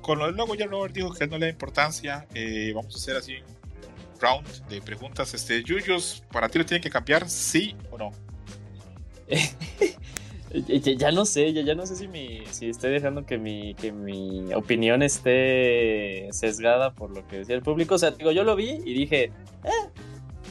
Con 0.04 0.18
lo 0.18 0.26
del 0.26 0.36
logo, 0.36 0.54
ya 0.54 0.66
Robert 0.66 0.94
dijo 0.94 1.14
que 1.14 1.26
no 1.26 1.38
le 1.38 1.46
da 1.46 1.52
importancia. 1.52 2.26
Eh, 2.34 2.72
vamos 2.74 2.94
a 2.94 2.98
hacer 2.98 3.16
así 3.16 3.36
un 3.36 4.20
round 4.20 4.68
de 4.68 4.82
preguntas. 4.82 5.32
Este, 5.32 5.62
Yuyos, 5.62 6.22
¿para 6.30 6.46
ti 6.50 6.58
lo 6.58 6.66
tiene 6.66 6.82
que 6.82 6.90
cambiar? 6.90 7.26
¿Sí 7.26 7.74
o 7.90 7.96
no? 7.96 8.10
ya, 10.98 11.10
no 11.10 11.24
sé, 11.24 11.54
ya, 11.54 11.62
ya 11.62 11.74
no 11.74 11.86
sé 11.86 11.96
si, 11.96 12.06
mi, 12.06 12.42
si 12.50 12.68
estoy 12.68 12.92
dejando 12.92 13.24
que 13.24 13.38
mi, 13.38 13.74
que 13.76 13.92
mi 13.92 14.52
opinión 14.52 15.02
esté 15.02 16.28
sesgada 16.32 16.92
por 16.92 17.08
lo 17.08 17.26
que 17.26 17.38
decía 17.38 17.54
el 17.54 17.62
público. 17.62 17.94
O 17.94 17.98
sea, 17.98 18.10
digo, 18.10 18.30
yo 18.30 18.44
lo 18.44 18.56
vi 18.56 18.82
y 18.84 18.92
dije, 18.92 19.32
eh, 19.64 19.70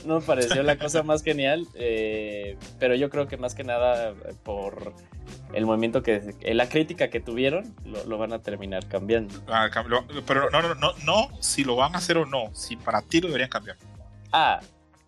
no 0.06 0.20
me 0.20 0.26
pareció 0.26 0.64
la 0.64 0.78
cosa 0.78 1.04
más 1.04 1.24
genial, 1.24 1.68
eh, 1.76 2.58
pero 2.80 2.96
yo 2.96 3.10
creo 3.10 3.28
que 3.28 3.38
más 3.38 3.56
que 3.56 3.64
nada 3.64 4.14
por 4.44 4.94
el 5.54 5.66
movimiento 5.66 6.04
que, 6.04 6.36
la 6.54 6.68
crítica 6.70 7.10
que 7.10 7.20
tuvieron, 7.20 7.76
lo, 7.86 8.18
van 8.18 8.34
a 8.34 8.42
terminar 8.42 8.88
cambiando. 8.88 9.36
Ah, 9.48 9.70
pero 10.26 10.50
no, 10.50 10.62
no, 10.62 10.76
no, 10.76 10.94
no, 11.06 11.30
si 11.42 11.64
lo 11.64 11.76
van 11.76 11.96
a 11.96 12.00
hacer 12.00 12.18
o 12.18 12.26
no, 12.26 12.54
si 12.54 12.76
para 12.76 13.02
ti 13.02 13.22
lo 13.22 13.28
deberían 13.28 13.50
cambiar. 13.50 13.78
Ah, 14.32 14.60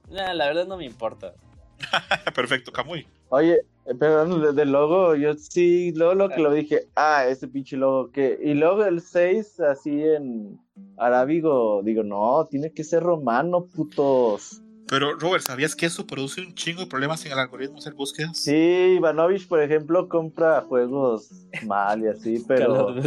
la 0.10 0.34
verdad 0.34 0.68
no 0.68 0.78
me 0.78 0.86
importa. 0.86 1.34
Perfecto, 2.36 2.72
Camuy. 2.72 3.08
Oye, 3.30 3.62
perdón, 4.00 4.56
del 4.56 4.72
logo, 4.72 5.16
yo 5.16 5.34
sí, 5.34 5.91
luego 5.96 6.14
lo 6.14 6.30
que 6.30 6.41
lo 6.41 6.52
dije, 6.52 6.88
ah, 6.96 7.26
ese 7.28 7.48
pinche 7.48 7.76
logo 7.76 8.12
que. 8.12 8.39
Y 8.41 8.54
luego 8.54 8.86
el 8.86 9.02
6, 9.02 9.60
así 9.62 10.04
en 10.04 10.60
arábigo, 10.98 11.82
digo, 11.84 12.04
no, 12.04 12.46
tiene 12.50 12.72
que 12.72 12.84
ser 12.84 13.04
romano, 13.04 13.66
putos. 13.66 14.62
Pero, 14.88 15.16
Robert, 15.16 15.44
¿sabías 15.44 15.76
que 15.76 15.88
eso 15.88 16.06
produce 16.06 16.42
un 16.42 16.54
chingo 16.54 16.82
de 16.82 16.88
problemas 16.88 17.26
en 17.26 17.32
el 17.32 17.40
algoritmo 17.40 17.80
hacer 17.80 17.94
búsquedas? 17.94 18.38
Sí, 18.38 18.96
Ivanovich, 18.98 19.48
por 19.48 19.62
ejemplo, 19.62 20.08
compra 20.08 20.62
juegos 20.62 21.32
mal 21.66 22.04
y 22.04 22.08
así, 22.08 22.44
pero. 22.48 22.96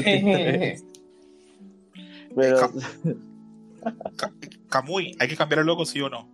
pero. 2.34 2.72
Camuy, 4.68 5.16
¿hay 5.20 5.28
que 5.28 5.36
cambiar 5.36 5.60
el 5.60 5.66
logo, 5.66 5.86
sí 5.86 6.00
o 6.00 6.10
no? 6.10 6.28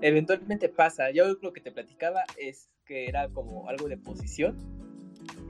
eventualmente 0.00 0.68
pasa. 0.68 1.10
Yo 1.10 1.36
lo 1.40 1.52
que 1.52 1.60
te 1.60 1.70
platicaba 1.70 2.24
es 2.36 2.68
que 2.84 3.08
era 3.08 3.28
como 3.28 3.68
algo 3.68 3.88
de 3.88 3.96
posición. 3.96 4.56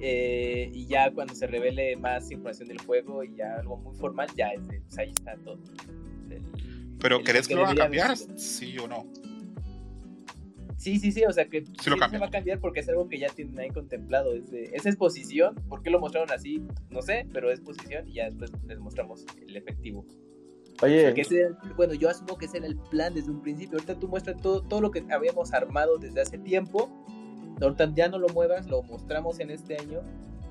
Eh, 0.00 0.70
y 0.72 0.86
ya 0.86 1.12
cuando 1.12 1.34
se 1.34 1.46
revele 1.46 1.96
más 1.96 2.30
información 2.30 2.68
del 2.68 2.80
juego 2.80 3.24
y 3.24 3.34
ya 3.36 3.56
algo 3.56 3.76
muy 3.76 3.96
formal, 3.96 4.28
ya 4.36 4.50
es 4.50 4.66
de, 4.68 4.80
pues 4.80 4.98
ahí 4.98 5.10
está 5.10 5.36
todo. 5.44 5.58
Pero 7.00 7.22
¿crees 7.22 7.46
que, 7.46 7.54
lo 7.54 7.62
van 7.62 7.72
a 7.72 7.82
cambiar? 7.82 8.16
Sí 8.16 8.76
o 8.78 8.88
no. 8.88 9.06
Sí, 10.78 11.00
sí, 11.00 11.10
sí, 11.10 11.24
o 11.24 11.32
sea 11.32 11.46
que 11.46 11.64
sí, 11.66 11.72
se 11.80 11.90
va 11.90 12.26
a 12.26 12.30
cambiar 12.30 12.60
porque 12.60 12.80
es 12.80 12.88
algo 12.88 13.08
que 13.08 13.18
ya 13.18 13.28
tienen 13.30 13.58
ahí 13.58 13.68
contemplado. 13.70 14.34
Es 14.34 14.50
de, 14.50 14.70
esa 14.72 14.88
es 14.88 14.96
posición. 14.96 15.56
¿Por 15.68 15.82
qué 15.82 15.90
lo 15.90 15.98
mostraron 15.98 16.30
así? 16.30 16.62
No 16.88 17.02
sé, 17.02 17.26
pero 17.32 17.50
es 17.50 17.60
posición 17.60 18.08
y 18.08 18.14
ya 18.14 18.26
después 18.26 18.52
les 18.66 18.78
mostramos 18.78 19.24
el 19.44 19.56
efectivo. 19.56 20.06
Oye. 20.80 21.12
bueno, 21.76 21.94
yo 21.94 22.08
asumo 22.08 22.38
que 22.38 22.46
ese 22.46 22.58
era 22.58 22.68
el 22.68 22.76
plan 22.76 23.12
desde 23.12 23.30
un 23.32 23.42
principio. 23.42 23.78
Ahorita 23.78 23.98
tú 23.98 24.06
muestras 24.06 24.40
todo, 24.40 24.62
todo 24.62 24.80
lo 24.80 24.92
que 24.92 25.04
habíamos 25.10 25.52
armado 25.52 25.98
desde 25.98 26.20
hace 26.20 26.38
tiempo. 26.38 26.88
Ahorita 27.60 27.92
ya 27.94 28.08
no 28.08 28.18
lo 28.18 28.28
muevas, 28.28 28.68
lo 28.68 28.82
mostramos 28.84 29.40
en 29.40 29.50
este 29.50 29.76
año. 29.76 30.02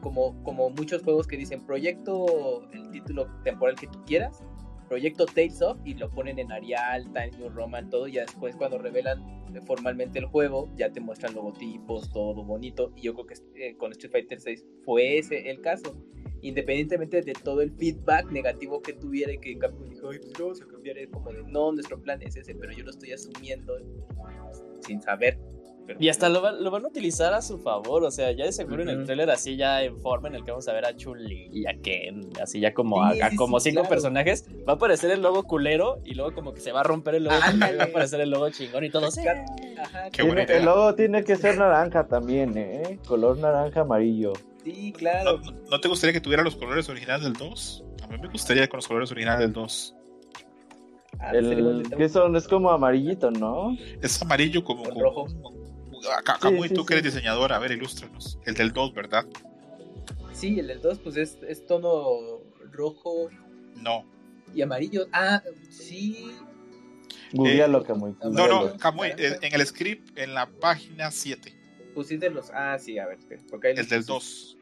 Como, 0.01 0.43
como 0.43 0.69
muchos 0.69 1.03
juegos 1.03 1.25
que 1.25 1.37
dicen 1.37 1.65
proyecto, 1.65 2.69
el 2.73 2.91
título 2.91 3.27
temporal 3.43 3.75
que 3.75 3.87
tú 3.87 4.03
quieras, 4.05 4.43
proyecto 4.87 5.25
Tales 5.25 5.61
of, 5.61 5.77
y 5.85 5.93
lo 5.93 6.09
ponen 6.09 6.39
en 6.39 6.51
Arial, 6.51 7.05
Time 7.13 7.31
New 7.37 7.49
Roman, 7.49 7.89
todo. 7.89 8.07
Y 8.07 8.13
ya 8.13 8.21
después, 8.21 8.55
cuando 8.55 8.77
revelan 8.77 9.21
formalmente 9.65 10.19
el 10.19 10.25
juego, 10.25 10.69
ya 10.75 10.91
te 10.91 10.99
muestran 10.99 11.33
logotipos, 11.33 12.11
todo 12.11 12.43
bonito. 12.43 12.91
Y 12.95 13.03
yo 13.03 13.13
creo 13.13 13.25
que 13.27 13.35
eh, 13.55 13.75
con 13.77 13.91
Street 13.91 14.11
Fighter 14.11 14.39
6 14.39 14.65
fue 14.83 15.17
ese 15.17 15.49
el 15.49 15.61
caso 15.61 15.95
independientemente 16.41 17.21
de 17.21 17.33
todo 17.33 17.61
el 17.61 17.71
feedback 17.71 18.31
negativo 18.31 18.81
que 18.81 18.93
tuviera 18.93 19.33
y 19.33 19.39
que 19.39 19.57
Capcom 19.57 19.89
dijo, 19.89 20.09
ay, 20.09 20.19
pues 20.19 20.33
vamos 20.39 20.61
a 20.61 20.67
cambiar, 20.67 20.97
es 20.97 21.09
como 21.09 21.31
de, 21.31 21.43
no, 21.43 21.71
nuestro 21.71 22.01
plan 22.01 22.21
es 22.21 22.35
ese, 22.35 22.53
pero 22.55 22.71
yo 22.73 22.83
lo 22.83 22.91
estoy 22.91 23.11
asumiendo 23.11 23.77
sin 24.81 25.01
saber. 25.01 25.37
Y 25.99 26.09
hasta 26.09 26.29
lo, 26.29 26.51
lo, 26.51 26.71
van 26.71 26.85
a 26.85 26.87
utilizar 26.87 27.33
a 27.33 27.41
su 27.41 27.57
favor, 27.59 28.03
o 28.03 28.11
sea, 28.11 28.31
ya 28.31 28.45
de 28.45 28.51
seguro 28.51 28.81
en 28.83 28.89
el 28.89 29.05
trailer 29.05 29.29
así 29.29 29.55
ya 29.55 29.83
en 29.83 29.99
forma 30.01 30.27
en 30.27 30.35
el 30.35 30.43
que 30.43 30.51
vamos 30.51 30.67
a 30.67 30.73
ver 30.73 30.85
a 30.85 30.95
Chun-Li 30.95 31.49
y 31.51 31.65
a 31.65 31.79
Ken, 31.81 32.29
así 32.41 32.59
ya 32.59 32.73
como, 32.73 33.01
como 33.37 33.59
cinco 33.59 33.83
personajes, 33.83 34.45
va 34.67 34.73
a 34.73 34.75
aparecer 34.75 35.11
el 35.11 35.21
logo 35.21 35.43
culero 35.43 35.99
y 36.03 36.13
luego 36.13 36.33
como 36.33 36.53
que 36.53 36.59
se 36.59 36.71
va 36.71 36.81
a 36.81 36.83
romper 36.83 37.15
el 37.15 37.25
logo 37.25 37.35
y 37.53 37.59
va 37.59 37.83
a 37.83 37.85
aparecer 37.85 38.21
el 38.21 38.29
logo 38.29 38.49
chingón 38.49 38.83
y 38.83 38.89
todo. 38.89 39.07
el 40.17 40.65
logo 40.65 40.95
tiene 40.95 41.23
que 41.23 41.35
ser 41.35 41.57
naranja 41.57 42.07
también, 42.07 42.57
¿eh? 42.57 42.99
Color 43.07 43.37
naranja 43.37 43.81
amarillo. 43.81 44.33
Sí, 44.63 44.91
claro. 44.91 45.39
¿No, 45.69 45.79
te 45.79 45.87
gustaría 45.87 46.13
que 46.13 46.21
tuviera 46.21 46.43
los 46.43 46.55
colores 46.55 46.89
originales 46.89 47.23
del 47.23 47.33
2? 47.33 47.83
A 48.03 48.07
mí 48.07 48.17
me 48.21 48.27
gustaría 48.27 48.67
con 48.67 48.79
los 48.79 48.87
colores 48.87 49.11
originales 49.11 49.41
del 49.41 49.53
2. 49.53 49.95
Ah, 51.19 51.31
el, 51.31 51.83
que 51.97 52.09
son, 52.09 52.35
es 52.35 52.47
como 52.47 52.69
amarillito, 52.69 53.31
¿no? 53.31 53.75
Es 54.01 54.21
amarillo 54.21 54.63
como, 54.63 54.83
rojo. 54.85 55.27
Acá, 56.15 56.39
sí, 56.41 56.69
tú 56.73 56.85
que 56.85 56.95
eres 56.95 57.05
diseñador, 57.05 57.53
a 57.53 57.59
ver, 57.59 57.71
ilústranos. 57.71 58.39
El 58.45 58.55
del 58.55 58.71
2, 58.71 58.93
¿verdad? 58.93 59.25
Sí, 60.33 60.59
el 60.59 60.67
del 60.67 60.81
2, 60.81 60.99
pues 60.99 61.17
es, 61.17 61.37
es 61.47 61.65
tono 61.65 62.41
rojo. 62.71 63.29
No. 63.75 64.05
Y 64.53 64.61
amarillo. 64.61 65.07
Ah, 65.11 65.41
sí. 65.69 66.31
Googlealo, 67.33 67.81
eh, 67.83 68.15
No, 68.31 68.47
no, 68.47 68.77
Camuy, 68.77 69.09
eh, 69.17 69.37
en 69.41 69.53
el 69.53 69.65
script, 69.65 70.17
en 70.17 70.33
la 70.33 70.49
página 70.49 71.11
7 71.11 71.57
pusiste 71.97 72.29
los. 72.29 72.51
Ah, 72.53 72.77
sí, 72.77 72.99
a 72.99 73.07
ver. 73.07 73.17
Porque 73.49 73.71
el 73.71 73.87
del 73.87 74.05
2. 74.05 74.57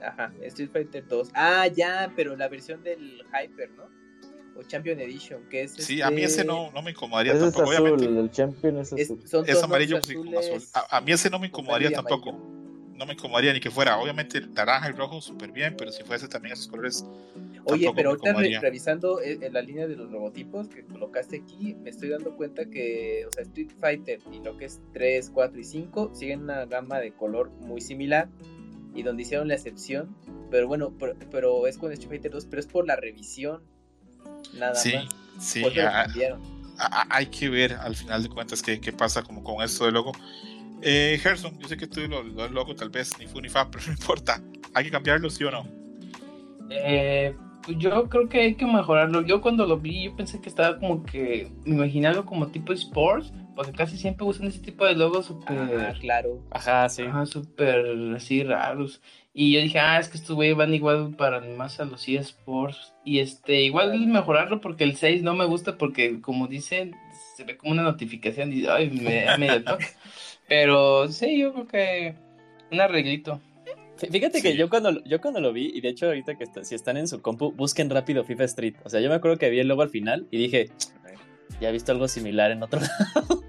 Ajá, 0.00 0.32
Street 0.40 0.70
Fighter 0.72 1.06
2. 1.06 1.30
Ah, 1.34 1.66
ya, 1.66 2.10
pero 2.16 2.34
la 2.34 2.48
versión 2.48 2.82
del 2.82 3.22
Hyper, 3.26 3.70
¿no? 3.72 3.84
O 4.58 4.62
Champion 4.62 5.00
Edition, 5.00 5.48
que 5.48 5.62
es. 5.62 5.72
Sí, 5.72 6.02
a 6.02 6.10
mí 6.10 6.22
ese 6.22 6.40
este 6.40 6.44
no, 6.44 6.70
no 6.72 6.82
me 6.82 6.90
incomodaría 6.90 7.32
ese 7.32 7.42
tampoco, 7.42 7.72
es 7.72 7.78
azul, 7.78 7.90
obviamente. 7.92 8.20
El 8.20 8.30
Champion 8.30 8.78
es 8.78 8.92
azul. 8.92 9.20
Es, 9.22 9.34
es 9.48 9.62
amarillo 9.62 10.00
pues, 10.00 10.16
azul. 10.46 10.62
A, 10.72 10.96
a, 10.96 11.00
mí 11.00 11.12
ese 11.12 11.30
no 11.30 11.38
me 11.38 11.48
incomodaría 11.48 11.90
tampoco. 11.90 12.32
No 12.94 13.04
me 13.04 13.12
incomodaría 13.12 13.52
ni 13.52 13.60
que 13.60 13.70
fuera, 13.70 13.98
obviamente, 13.98 14.40
naranja 14.40 14.88
y 14.88 14.92
rojo 14.92 15.20
súper 15.20 15.52
bien, 15.52 15.74
pero 15.76 15.92
si 15.92 16.02
fuese 16.02 16.28
también 16.28 16.54
esos 16.54 16.66
colores 16.66 17.04
Oye, 17.68 17.90
pero 17.96 18.10
ahorita 18.10 18.60
revisando 18.60 19.20
en 19.20 19.42
eh, 19.42 19.50
la 19.50 19.60
línea 19.60 19.88
de 19.88 19.96
los 19.96 20.08
logotipos 20.10 20.68
que 20.68 20.84
colocaste 20.84 21.42
aquí, 21.42 21.74
me 21.74 21.90
estoy 21.90 22.10
dando 22.10 22.36
cuenta 22.36 22.66
que, 22.66 23.26
o 23.26 23.32
sea, 23.32 23.42
Street 23.42 23.72
Fighter 23.80 24.20
y 24.30 24.38
lo 24.38 24.56
que 24.56 24.66
es 24.66 24.80
3, 24.92 25.30
4 25.34 25.60
y 25.60 25.64
5 25.64 26.10
siguen 26.14 26.42
una 26.42 26.64
gama 26.66 27.00
de 27.00 27.12
color 27.12 27.50
muy 27.50 27.80
similar 27.80 28.28
y 28.94 29.02
donde 29.02 29.24
hicieron 29.24 29.48
la 29.48 29.54
excepción, 29.54 30.16
pero 30.48 30.68
bueno, 30.68 30.94
pero, 31.30 31.66
es 31.66 31.76
con 31.76 31.90
Street 31.90 32.08
Fighter 32.08 32.30
2, 32.30 32.46
pero 32.46 32.60
es 32.60 32.66
por 32.66 32.86
la 32.86 32.94
revisión, 32.94 33.62
nada 34.54 34.74
sí, 34.74 34.94
más. 34.94 35.04
Sí, 35.38 35.62
sí, 35.64 35.80
hay 37.10 37.26
que 37.26 37.48
ver 37.48 37.74
al 37.74 37.96
final 37.96 38.22
de 38.22 38.28
cuentas 38.28 38.62
qué, 38.62 38.80
qué 38.80 38.92
pasa 38.92 39.22
como 39.22 39.42
con 39.42 39.62
esto 39.62 39.86
de 39.86 39.92
logo. 39.92 40.12
Eh, 40.82 41.18
Gerson, 41.22 41.58
yo 41.58 41.68
sé 41.68 41.76
que 41.76 41.86
tú 41.86 42.00
lo, 42.06 42.22
lo 42.22 42.48
loco, 42.48 42.74
tal 42.74 42.90
vez 42.90 43.18
ni 43.18 43.26
fu 43.26 43.40
ni 43.40 43.48
fa, 43.48 43.68
pero 43.70 43.84
no 43.86 43.92
importa. 43.92 44.40
¿Hay 44.74 44.84
que 44.84 44.90
cambiarlo, 44.90 45.30
sí 45.30 45.44
o 45.44 45.50
no? 45.50 45.66
Eh, 46.70 47.34
pues 47.62 47.78
yo 47.78 48.08
creo 48.08 48.28
que 48.28 48.40
hay 48.40 48.54
que 48.54 48.66
mejorarlo. 48.66 49.22
Yo 49.22 49.40
cuando 49.40 49.66
lo 49.66 49.78
vi, 49.78 50.04
yo 50.04 50.16
pensé 50.16 50.40
que 50.40 50.48
estaba 50.48 50.78
como 50.78 51.04
que 51.04 51.50
me 51.64 51.74
imaginaba 51.74 52.24
como 52.24 52.48
tipo 52.48 52.72
sports, 52.72 53.32
porque 53.54 53.72
casi 53.72 53.96
siempre 53.96 54.26
usan 54.26 54.46
ese 54.46 54.60
tipo 54.60 54.84
de 54.84 54.94
logos 54.94 55.26
súper. 55.26 55.58
Ah, 55.58 55.94
claro. 55.98 56.42
Ajá, 56.50 56.88
sí. 56.88 57.02
Ajá, 57.02 57.26
súper 57.26 58.14
así 58.14 58.44
raros. 58.44 59.00
Y 59.38 59.52
yo 59.52 59.60
dije, 59.60 59.78
ah, 59.78 59.98
es 60.00 60.08
que 60.08 60.16
estos 60.16 60.34
güeyes 60.34 60.56
van 60.56 60.72
igual 60.72 61.14
para 61.14 61.42
más 61.42 61.78
a 61.78 61.84
los 61.84 62.08
eSports. 62.08 62.94
Y 63.04 63.18
este, 63.18 63.60
igual 63.60 64.06
mejorarlo 64.06 64.62
porque 64.62 64.82
el 64.82 64.96
6 64.96 65.22
no 65.22 65.34
me 65.34 65.44
gusta 65.44 65.76
porque, 65.76 66.22
como 66.22 66.46
dicen, 66.46 66.96
se 67.36 67.44
ve 67.44 67.58
como 67.58 67.72
una 67.72 67.82
notificación 67.82 68.50
y 68.50 68.66
ay, 68.66 68.88
me 68.88 69.24
da 69.24 69.36
medio 69.36 69.62
toque. 69.62 69.88
Pero 70.48 71.12
sí, 71.12 71.38
yo 71.38 71.52
creo 71.52 71.66
que 71.66 72.14
un 72.72 72.80
arreglito. 72.80 73.42
Fíjate 74.10 74.40
que 74.40 74.56
yo 74.56 74.70
cuando, 74.70 75.04
yo 75.04 75.20
cuando 75.20 75.42
lo 75.42 75.52
vi, 75.52 75.70
y 75.74 75.82
de 75.82 75.90
hecho 75.90 76.06
ahorita 76.06 76.38
que 76.38 76.46
si 76.64 76.74
están 76.74 76.96
en 76.96 77.06
su 77.06 77.20
compu, 77.20 77.52
busquen 77.52 77.90
rápido 77.90 78.24
FIFA 78.24 78.44
Street. 78.44 78.76
O 78.84 78.88
sea, 78.88 79.00
yo 79.00 79.10
me 79.10 79.16
acuerdo 79.16 79.36
que 79.36 79.50
vi 79.50 79.60
el 79.60 79.68
logo 79.68 79.82
al 79.82 79.90
final 79.90 80.26
y 80.30 80.38
dije, 80.38 80.70
ya 81.60 81.68
he 81.68 81.72
visto 81.72 81.92
algo 81.92 82.08
similar 82.08 82.52
en 82.52 82.62
otro 82.62 82.80
lado. 83.14 83.42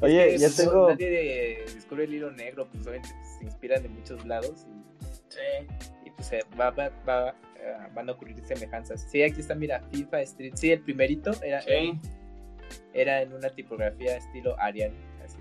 Oye, 0.00 0.38
ya 0.38 0.50
tengo... 0.50 0.90
Nadie 0.90 1.64
descubre 1.74 2.04
el 2.04 2.14
hilo 2.14 2.30
negro, 2.30 2.68
pues 2.70 2.86
obviamente 2.86 3.23
se 3.44 3.50
inspiran 3.50 3.82
de 3.82 3.88
muchos 3.88 4.24
lados 4.24 4.66
y, 4.68 5.04
sí. 5.28 5.40
y 6.06 6.10
pues 6.10 6.30
va, 6.58 6.70
va, 6.70 6.90
va, 7.06 7.34
uh, 7.34 7.94
van 7.94 8.08
a 8.08 8.12
ocurrir 8.12 8.36
semejanzas. 8.44 9.06
Sí, 9.10 9.22
aquí 9.22 9.40
está, 9.40 9.54
mira, 9.54 9.82
FIFA 9.92 10.22
Street. 10.22 10.52
Sí, 10.56 10.70
el 10.70 10.80
primerito 10.80 11.32
era, 11.42 11.60
sí. 11.62 11.98
era 12.92 13.22
en 13.22 13.32
una 13.32 13.50
tipografía 13.50 14.16
estilo 14.16 14.58
Arial. 14.58 14.92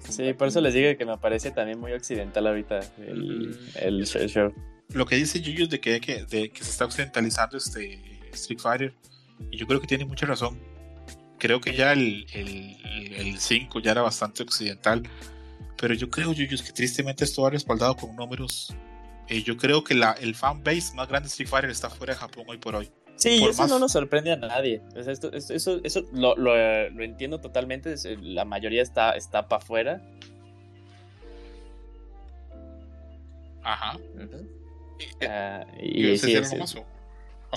Sí, 0.10 0.34
por 0.34 0.48
eso 0.48 0.62
les 0.62 0.74
digo 0.74 0.98
que 0.98 1.06
me 1.06 1.18
parece 1.18 1.52
también 1.52 1.80
muy 1.80 1.92
occidental 1.94 2.48
ahorita 2.48 2.80
el, 2.98 3.58
el 3.82 4.06
show. 4.06 4.54
Lo 4.90 5.06
que 5.06 5.16
dice 5.16 5.42
Yuyu 5.42 5.68
de 5.68 5.80
que, 5.80 6.00
que, 6.00 6.26
de 6.26 6.50
que 6.50 6.64
se 6.64 6.72
está 6.72 6.86
occidentalizando 6.86 7.58
este 7.58 8.00
Street 8.32 8.60
Fighter, 8.60 8.94
y 9.52 9.58
yo 9.58 9.66
creo 9.66 9.82
que 9.82 9.88
tiene 9.88 10.06
mucha 10.06 10.26
razón. 10.26 10.60
Creo 11.38 11.60
que 11.60 11.74
ya 11.74 11.94
el, 11.94 12.26
el, 12.34 12.78
el 13.16 13.40
5 13.40 13.80
ya 13.80 13.92
era 13.92 14.02
bastante 14.02 14.44
occidental, 14.44 15.04
pero 15.84 15.96
yo 15.96 16.10
creo, 16.10 16.32
Yuyu, 16.32 16.64
que 16.64 16.72
tristemente 16.72 17.26
esto 17.26 17.42
va 17.42 17.50
respaldado 17.50 17.94
con 17.98 18.16
números. 18.16 18.74
Eh, 19.28 19.44
yo 19.44 19.58
creo 19.58 19.84
que 19.84 19.94
la, 19.94 20.14
el 20.14 20.34
fanbase 20.34 20.96
más 20.96 21.10
grande 21.10 21.28
de 21.28 21.32
Street 21.32 21.50
Fighter 21.50 21.70
está 21.70 21.90
fuera 21.90 22.14
de 22.14 22.20
Japón 22.22 22.46
hoy 22.48 22.58
por 22.58 22.74
hoy. 22.74 22.90
Sí, 23.18 23.42
por 23.42 23.50
eso 23.50 23.64
más... 23.64 23.70
no 23.70 23.80
nos 23.80 23.92
sorprende 23.92 24.32
a 24.32 24.38
nadie. 24.38 24.82
Esto, 24.96 25.30
esto, 25.34 25.54
eso 25.54 25.82
eso 25.84 26.06
lo, 26.14 26.38
lo, 26.38 26.56
lo, 26.90 27.04
entiendo 27.04 27.42
totalmente. 27.42 27.96
La 28.22 28.46
mayoría 28.46 28.82
está, 28.82 29.18
está 29.18 29.50
para 29.50 29.62
afuera. 29.62 30.02
Ajá. 33.62 33.98
Uh 33.98 34.20
-huh. 34.20 34.48
uh, 35.22 35.84
y, 35.84 36.18
sí, 36.18 36.34
sí, 36.46 36.46
sí. 36.46 36.60
Okay. 36.60 36.82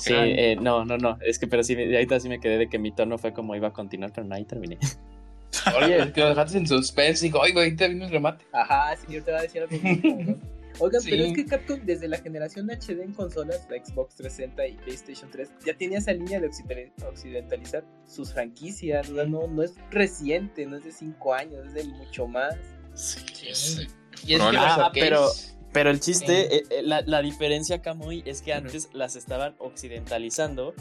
sí 0.01 0.15
eh, 0.15 0.57
no, 0.61 0.85
no, 0.85 0.99
no. 0.99 1.17
Es 1.21 1.39
que, 1.39 1.47
pero 1.47 1.63
sí, 1.63 1.75
ahorita 1.75 2.19
sí 2.19 2.29
me 2.29 2.41
quedé 2.41 2.59
de 2.59 2.69
que 2.69 2.81
mi 2.81 2.91
tono 2.91 3.19
fue 3.19 3.33
como 3.33 3.55
iba 3.55 3.69
a 3.69 3.73
continuar, 3.73 4.11
pero 4.13 4.27
no, 4.27 4.35
ahí 4.35 4.45
terminé. 4.45 4.79
Oye, 5.77 6.13
que 6.13 6.21
lo 6.21 6.29
dejaste 6.31 6.59
en 6.59 6.67
suspense. 6.67 7.25
Digo, 7.25 7.41
oiga, 7.41 7.61
ahorita 7.61 7.89
vino 7.89 8.05
el 8.05 8.11
remate. 8.11 8.45
Ajá, 8.53 8.97
señor, 8.97 9.23
te 9.25 9.33
va 9.33 9.39
a 9.39 9.43
decir 9.43 9.63
algo. 9.63 9.77
Oigan, 10.79 11.01
sí. 11.01 11.11
pero 11.11 11.25
es 11.25 11.33
que 11.33 11.47
Capcom 11.47 11.81
desde 11.85 12.07
la 12.07 12.19
generación 12.19 12.69
HD 12.69 13.01
en 13.03 13.15
consolas, 13.15 13.67
la 13.71 13.83
Xbox 13.83 14.15
360 14.17 14.67
y 14.67 14.73
PlayStation 14.85 15.31
3, 15.31 15.51
ya 15.65 15.75
tenía 15.75 15.99
esa 15.99 16.13
línea 16.13 16.39
de 16.39 16.51
occidentalizar 17.09 17.85
sus 18.07 18.33
franquicias. 18.33 19.09
¿no? 19.09 19.25
No, 19.25 19.47
no 19.47 19.63
es 19.63 19.75
reciente, 19.91 20.67
no 20.67 20.77
es 20.77 20.85
de 20.85 20.93
5 20.93 21.35
años, 21.35 21.67
es 21.67 21.75
de 21.75 21.85
mucho 21.85 22.27
más. 22.27 22.55
Sí, 22.95 23.21
sí. 23.55 23.87
Y 24.27 24.35
es 24.35 24.43
que 24.43 24.57
ah, 24.59 24.91
pero, 24.93 25.29
pero 25.73 25.91
el 25.91 26.01
chiste, 26.01 26.57
eh, 26.57 26.83
la, 26.83 27.03
la, 27.03 27.23
diferencia, 27.23 27.81
Kamui, 27.81 28.23
es 28.27 28.43
que 28.43 28.53
antes 28.53 28.87
uh 28.87 28.89
-huh. 28.89 28.97
las 28.97 29.17
estaban 29.17 29.55
occidentalizando 29.59 30.75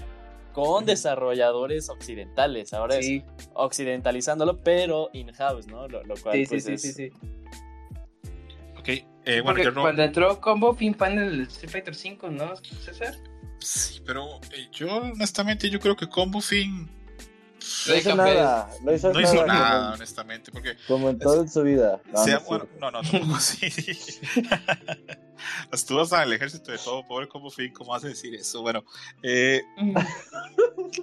con 0.55 0.85
desarrolladores 0.85 1.89
occidentales. 1.89 2.73
Ahora 2.73 3.01
sí. 3.01 3.25
es 3.37 3.49
occidentalizándolo, 3.55 4.63
pero 4.63 5.09
in-house, 5.11 5.67
¿no? 5.67 5.85
Lo, 5.89 6.01
lo 6.05 6.15
cual 6.15 6.37
sí, 6.37 6.45
pues, 6.47 6.63
sí, 6.63 6.71
es... 6.71 6.81
sí, 6.81 6.93
sí, 6.93 7.11
sí. 7.11 7.27
Ok, 8.79 8.87
eh, 9.25 9.41
bueno, 9.41 9.61
yo 9.61 9.71
no... 9.71 9.81
Cuando 9.81 10.01
entró 10.01 10.39
Combo 10.39 10.73
Fin 10.73 10.95
Fan 10.95 11.17
del 11.17 11.41
Street 11.41 11.69
Fighter 11.69 11.93
5, 11.93 12.29
¿no, 12.29 12.55
César? 12.55 13.15
Sí, 13.59 14.01
pero 14.05 14.39
eh, 14.55 14.69
yo 14.71 14.95
honestamente 14.95 15.69
yo 15.69 15.81
creo 15.81 15.97
que 15.97 16.07
Combo 16.07 16.39
Fin 16.39 16.89
no 17.87 17.95
hizo 17.95 18.15
nada, 18.15 18.69
no 18.83 18.93
hizo, 18.93 19.13
no 19.13 19.19
nada, 19.19 19.33
hizo 19.33 19.45
nada, 19.45 19.81
como, 19.81 19.93
honestamente, 19.93 20.51
porque 20.51 20.77
como 20.87 21.09
en 21.09 21.19
toda 21.19 21.47
su 21.47 21.63
vida. 21.63 22.01
No, 22.11 22.23
sea, 22.23 22.39
no, 22.39 22.45
bueno, 22.45 22.67
no, 22.79 22.91
no, 22.91 23.01
tampoco 23.01 23.35
así. 23.35 23.69
Tú 25.87 25.95
vas 25.95 26.13
al 26.13 26.31
ejército 26.33 26.71
de 26.71 26.77
todo, 26.77 27.05
pobre 27.05 27.27
Combo 27.27 27.49
Fin, 27.49 27.71
¿cómo 27.73 27.93
a 27.93 27.99
decir 27.99 28.33
eso? 28.35 28.61
Bueno, 28.61 28.83
eh, 29.21 29.61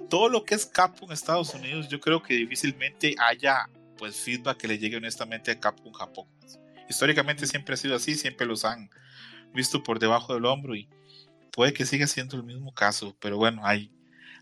todo 0.09 0.27
lo 0.29 0.43
que 0.43 0.55
es 0.55 0.65
Capcom 0.65 1.09
en 1.09 1.13
Estados 1.13 1.53
Unidos, 1.53 1.87
yo 1.87 1.99
creo 1.99 2.21
que 2.21 2.33
difícilmente 2.33 3.15
haya 3.19 3.69
pues 3.97 4.17
feedback 4.17 4.57
que 4.57 4.67
le 4.67 4.77
llegue 4.77 4.97
honestamente 4.97 5.51
a 5.51 5.59
Capcom 5.59 5.93
Japón. 5.93 6.27
Históricamente 6.89 7.47
siempre 7.47 7.75
ha 7.75 7.77
sido 7.77 7.95
así, 7.95 8.15
siempre 8.15 8.45
los 8.45 8.65
han 8.65 8.89
visto 9.53 9.83
por 9.83 9.99
debajo 9.99 10.33
del 10.33 10.45
hombro 10.45 10.75
y 10.75 10.89
puede 11.51 11.73
que 11.73 11.85
siga 11.85 12.07
siendo 12.07 12.35
el 12.35 12.43
mismo 12.43 12.73
caso, 12.73 13.15
pero 13.19 13.37
bueno, 13.37 13.61
hay, 13.65 13.91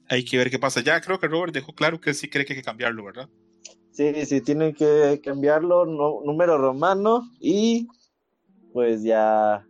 hay 0.09 0.25
que 0.25 0.37
ver 0.37 0.49
qué 0.49 0.59
pasa. 0.59 0.81
Ya 0.81 0.99
creo 1.01 1.19
que 1.19 1.27
Robert 1.27 1.53
dejó 1.53 1.73
claro 1.73 1.99
que 1.99 2.13
sí 2.13 2.29
cree 2.29 2.45
que 2.45 2.53
hay 2.53 2.59
que 2.59 2.65
cambiarlo, 2.65 3.03
¿verdad? 3.05 3.29
Sí, 3.91 4.25
sí, 4.25 4.41
tienen 4.41 4.73
que 4.73 5.19
cambiarlo, 5.23 5.85
no, 5.85 6.21
número 6.23 6.57
romano 6.57 7.29
y 7.39 7.87
pues 8.73 9.03
ya 9.03 9.67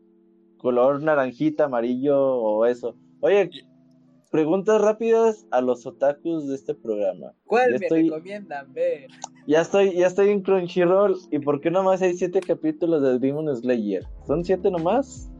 color 0.58 1.02
naranjita, 1.02 1.66
amarillo 1.66 2.20
o 2.20 2.66
eso. 2.66 2.96
Oye, 3.22 3.50
preguntas 4.30 4.80
rápidas 4.80 5.46
a 5.52 5.62
los 5.62 5.86
otakus 5.86 6.48
de 6.48 6.56
este 6.56 6.76
programa. 6.76 7.34
¿Cuál 7.46 7.74
ya 7.74 7.80
me 7.80 7.86
estoy... 7.86 8.10
recomiendan 8.10 8.74
ver? 8.74 9.08
Ya 9.48 9.62
estoy, 9.62 9.96
ya 9.96 10.08
estoy 10.08 10.30
en 10.30 10.42
Crunchyroll. 10.42 11.18
¿Y 11.32 11.40
por 11.40 11.60
qué 11.60 11.72
nomás 11.72 12.02
hay 12.02 12.14
siete 12.14 12.42
capítulos 12.42 13.02
de 13.02 13.18
Demon 13.20 13.56
Slayer? 13.56 14.06
¿Son 14.28 14.46
siete 14.46 14.70
nomás? 14.70 15.32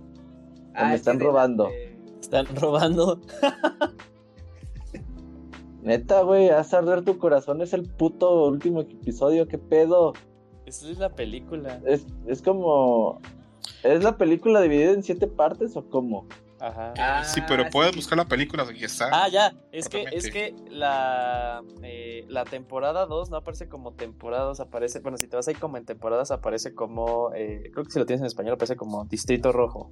¿O 0.70 0.72
ah, 0.74 0.90
me 0.90 0.96
están 0.96 1.20
robando? 1.20 1.70
Están 2.20 2.48
robando. 2.56 3.22
Neta, 5.82 6.22
güey, 6.22 6.50
haz 6.50 6.74
arder 6.74 7.04
tu 7.04 7.18
corazón. 7.18 7.62
Es 7.62 7.74
el 7.74 7.84
puto 7.84 8.46
último 8.46 8.82
episodio. 8.82 9.48
¿Qué 9.48 9.58
pedo? 9.58 10.14
Esa 10.66 10.90
es 10.90 11.00
la 11.00 11.10
película. 11.10 11.82
Es, 11.86 12.06
es 12.28 12.42
como. 12.42 13.20
¿Es 13.84 14.04
la 14.04 14.18
película 14.18 14.62
dividida 14.62 14.92
en 14.92 15.04
siete 15.04 15.28
partes 15.28 15.76
o 15.76 15.90
cómo? 15.90 16.28
Ajá. 16.62 16.94
Ah, 17.00 17.24
sí, 17.24 17.42
pero 17.48 17.68
puedes 17.72 17.92
sí. 17.94 17.98
buscar 17.98 18.20
la 18.20 18.26
película, 18.26 18.62
aquí 18.64 18.84
está. 18.84 19.10
Ah, 19.12 19.28
ya, 19.28 19.52
es 19.72 19.90
que, 19.90 20.06
es 20.12 20.30
que 20.30 20.56
la, 20.70 21.64
eh, 21.82 22.24
la 22.28 22.46
temporada 22.46 23.08
2 23.08 23.32
no 23.32 23.38
aparece 23.38 23.68
como 23.68 23.94
temporada 23.94 24.44
2, 24.44 24.60
aparece, 24.60 25.00
bueno, 25.00 25.18
si 25.18 25.28
te 25.28 25.36
vas 25.36 25.48
ahí 25.48 25.56
como 25.56 25.78
en 25.78 25.86
temporadas, 25.86 26.30
aparece 26.30 26.76
como, 26.76 27.34
eh, 27.34 27.72
creo 27.74 27.84
que 27.84 27.92
si 27.92 27.98
lo 27.98 28.06
tienes 28.06 28.22
en 28.22 28.28
español, 28.28 28.54
aparece 28.54 28.76
como 28.76 29.06
Distrito 29.06 29.52
Rojo. 29.52 29.92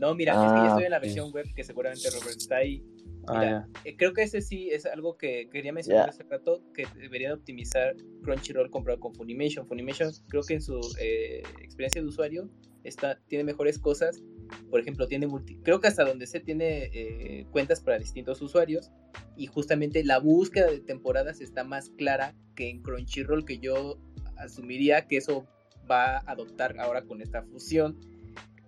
No, 0.00 0.14
mira, 0.14 0.32
ah, 0.34 0.46
es 0.46 0.52
que 0.52 0.58
ya 0.58 0.68
estoy 0.68 0.84
en 0.84 0.90
la 0.90 0.98
versión 0.98 1.30
web 1.30 1.46
que 1.54 1.62
seguramente 1.62 2.08
Robert 2.10 2.36
está 2.38 2.56
ahí. 2.56 2.82
Mira, 3.28 3.58
ah, 3.58 3.80
eh, 3.84 3.96
creo 3.96 4.14
que 4.14 4.22
ese 4.22 4.40
sí 4.40 4.70
es 4.70 4.86
algo 4.86 5.18
que 5.18 5.50
quería 5.50 5.74
mencionar 5.74 6.06
yeah. 6.06 6.10
hace 6.10 6.22
rato, 6.22 6.62
que 6.72 6.86
deberían 6.96 7.32
optimizar 7.32 7.94
Crunchyroll 8.22 8.70
comprado 8.70 8.98
con 8.98 9.14
Funimation. 9.14 9.66
Funimation 9.66 10.10
creo 10.28 10.42
que 10.42 10.54
en 10.54 10.62
su 10.62 10.80
eh, 10.98 11.42
experiencia 11.60 12.00
de 12.00 12.08
usuario 12.08 12.48
está, 12.82 13.20
tiene 13.28 13.44
mejores 13.44 13.78
cosas. 13.78 14.22
Por 14.70 14.80
ejemplo, 14.80 15.06
tiene 15.06 15.26
multi, 15.26 15.58
creo 15.58 15.80
que 15.80 15.88
hasta 15.88 16.04
donde 16.04 16.26
se 16.26 16.40
tiene 16.40 16.90
eh, 16.92 17.46
cuentas 17.52 17.80
para 17.80 17.98
distintos 17.98 18.40
usuarios 18.40 18.90
y 19.36 19.46
justamente 19.46 20.02
la 20.02 20.18
búsqueda 20.18 20.70
de 20.70 20.80
temporadas 20.80 21.40
está 21.40 21.62
más 21.62 21.90
clara 21.90 22.34
que 22.56 22.70
en 22.70 22.82
Crunchyroll, 22.82 23.44
que 23.44 23.58
yo 23.58 24.00
asumiría 24.36 25.06
que 25.06 25.18
eso 25.18 25.46
va 25.88 26.16
a 26.16 26.32
adoptar 26.32 26.80
ahora 26.80 27.02
con 27.02 27.20
esta 27.20 27.42
fusión 27.42 27.98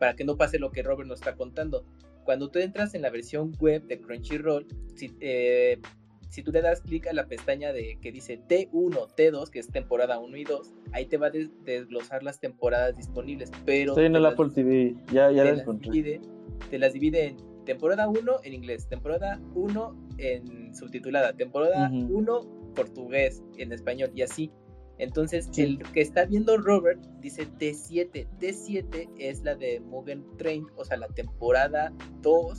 para 0.03 0.17
que 0.17 0.25
no 0.25 0.37
pase 0.37 0.59
lo 0.59 0.73
que 0.73 0.83
Robert 0.83 1.09
nos 1.09 1.21
está 1.21 1.37
contando. 1.37 1.85
Cuando 2.25 2.51
tú 2.51 2.59
entras 2.59 2.93
en 2.97 3.03
la 3.03 3.11
versión 3.11 3.53
web 3.61 3.85
de 3.85 4.01
Crunchyroll, 4.01 4.67
si, 4.97 5.13
eh, 5.21 5.79
si 6.29 6.43
tú 6.43 6.51
le 6.51 6.61
das 6.61 6.81
clic 6.81 7.07
a 7.07 7.13
la 7.13 7.29
pestaña 7.29 7.73
de 7.73 8.01
que 8.03 8.11
dice 8.11 8.41
T1, 8.49 9.15
T2, 9.17 9.49
que 9.51 9.61
es 9.61 9.69
temporada 9.69 10.19
1 10.19 10.37
y 10.37 10.43
2, 10.43 10.75
ahí 10.91 11.07
te 11.07 11.19
va 11.19 11.29
a 11.29 11.31
des 11.31 11.51
desglosar 11.65 12.25
las 12.25 12.41
temporadas 12.41 12.97
disponibles. 12.97 13.53
Pero 13.65 13.93
Estoy 13.93 14.07
en 14.07 14.17
el 14.17 14.27
Apple 14.27 14.51
TV, 14.53 14.97
ya, 15.13 15.31
ya 15.31 15.45
las 15.45 15.61
encontré. 15.61 15.93
Divide, 15.93 16.21
te 16.69 16.81
las 16.81 16.95
divide 16.95 17.27
en 17.27 17.37
temporada 17.65 18.09
1 18.09 18.41
en 18.43 18.55
inglés, 18.55 18.89
temporada 18.89 19.41
1 19.55 20.09
en 20.19 20.75
subtitulada, 20.75 21.33
temporada 21.35 21.89
uh 21.93 21.95
-huh. 21.95 22.11
1 22.11 22.73
portugués 22.75 23.41
en 23.57 23.71
español 23.71 24.11
y 24.17 24.23
así. 24.23 24.51
Entonces, 24.99 25.49
sí. 25.51 25.63
el 25.63 25.79
que 25.93 26.01
está 26.01 26.25
viendo 26.27 26.57
Robert 26.59 27.01
dice 27.21 27.49
T7. 27.49 28.29
T7 28.39 29.11
es 29.19 29.43
la 29.43 29.55
de 29.55 29.81
Mugen 29.81 30.25
Train, 30.37 30.67
o 30.77 30.85
sea, 30.85 30.97
la 30.97 31.09
temporada 31.09 31.93
2, 32.21 32.59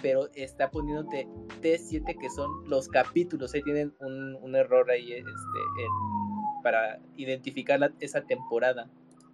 pero 0.00 0.28
está 0.34 0.70
poniéndote 0.70 1.26
T7 1.60 2.18
que 2.18 2.30
son 2.30 2.68
los 2.68 2.88
capítulos. 2.88 3.54
Ahí 3.54 3.62
tienen 3.62 3.94
un, 4.00 4.36
un 4.36 4.54
error 4.54 4.90
ahí 4.90 5.12
este, 5.12 5.22
en, 5.22 6.62
para 6.62 7.00
identificar 7.16 7.92
esa 8.00 8.22
temporada, 8.22 8.90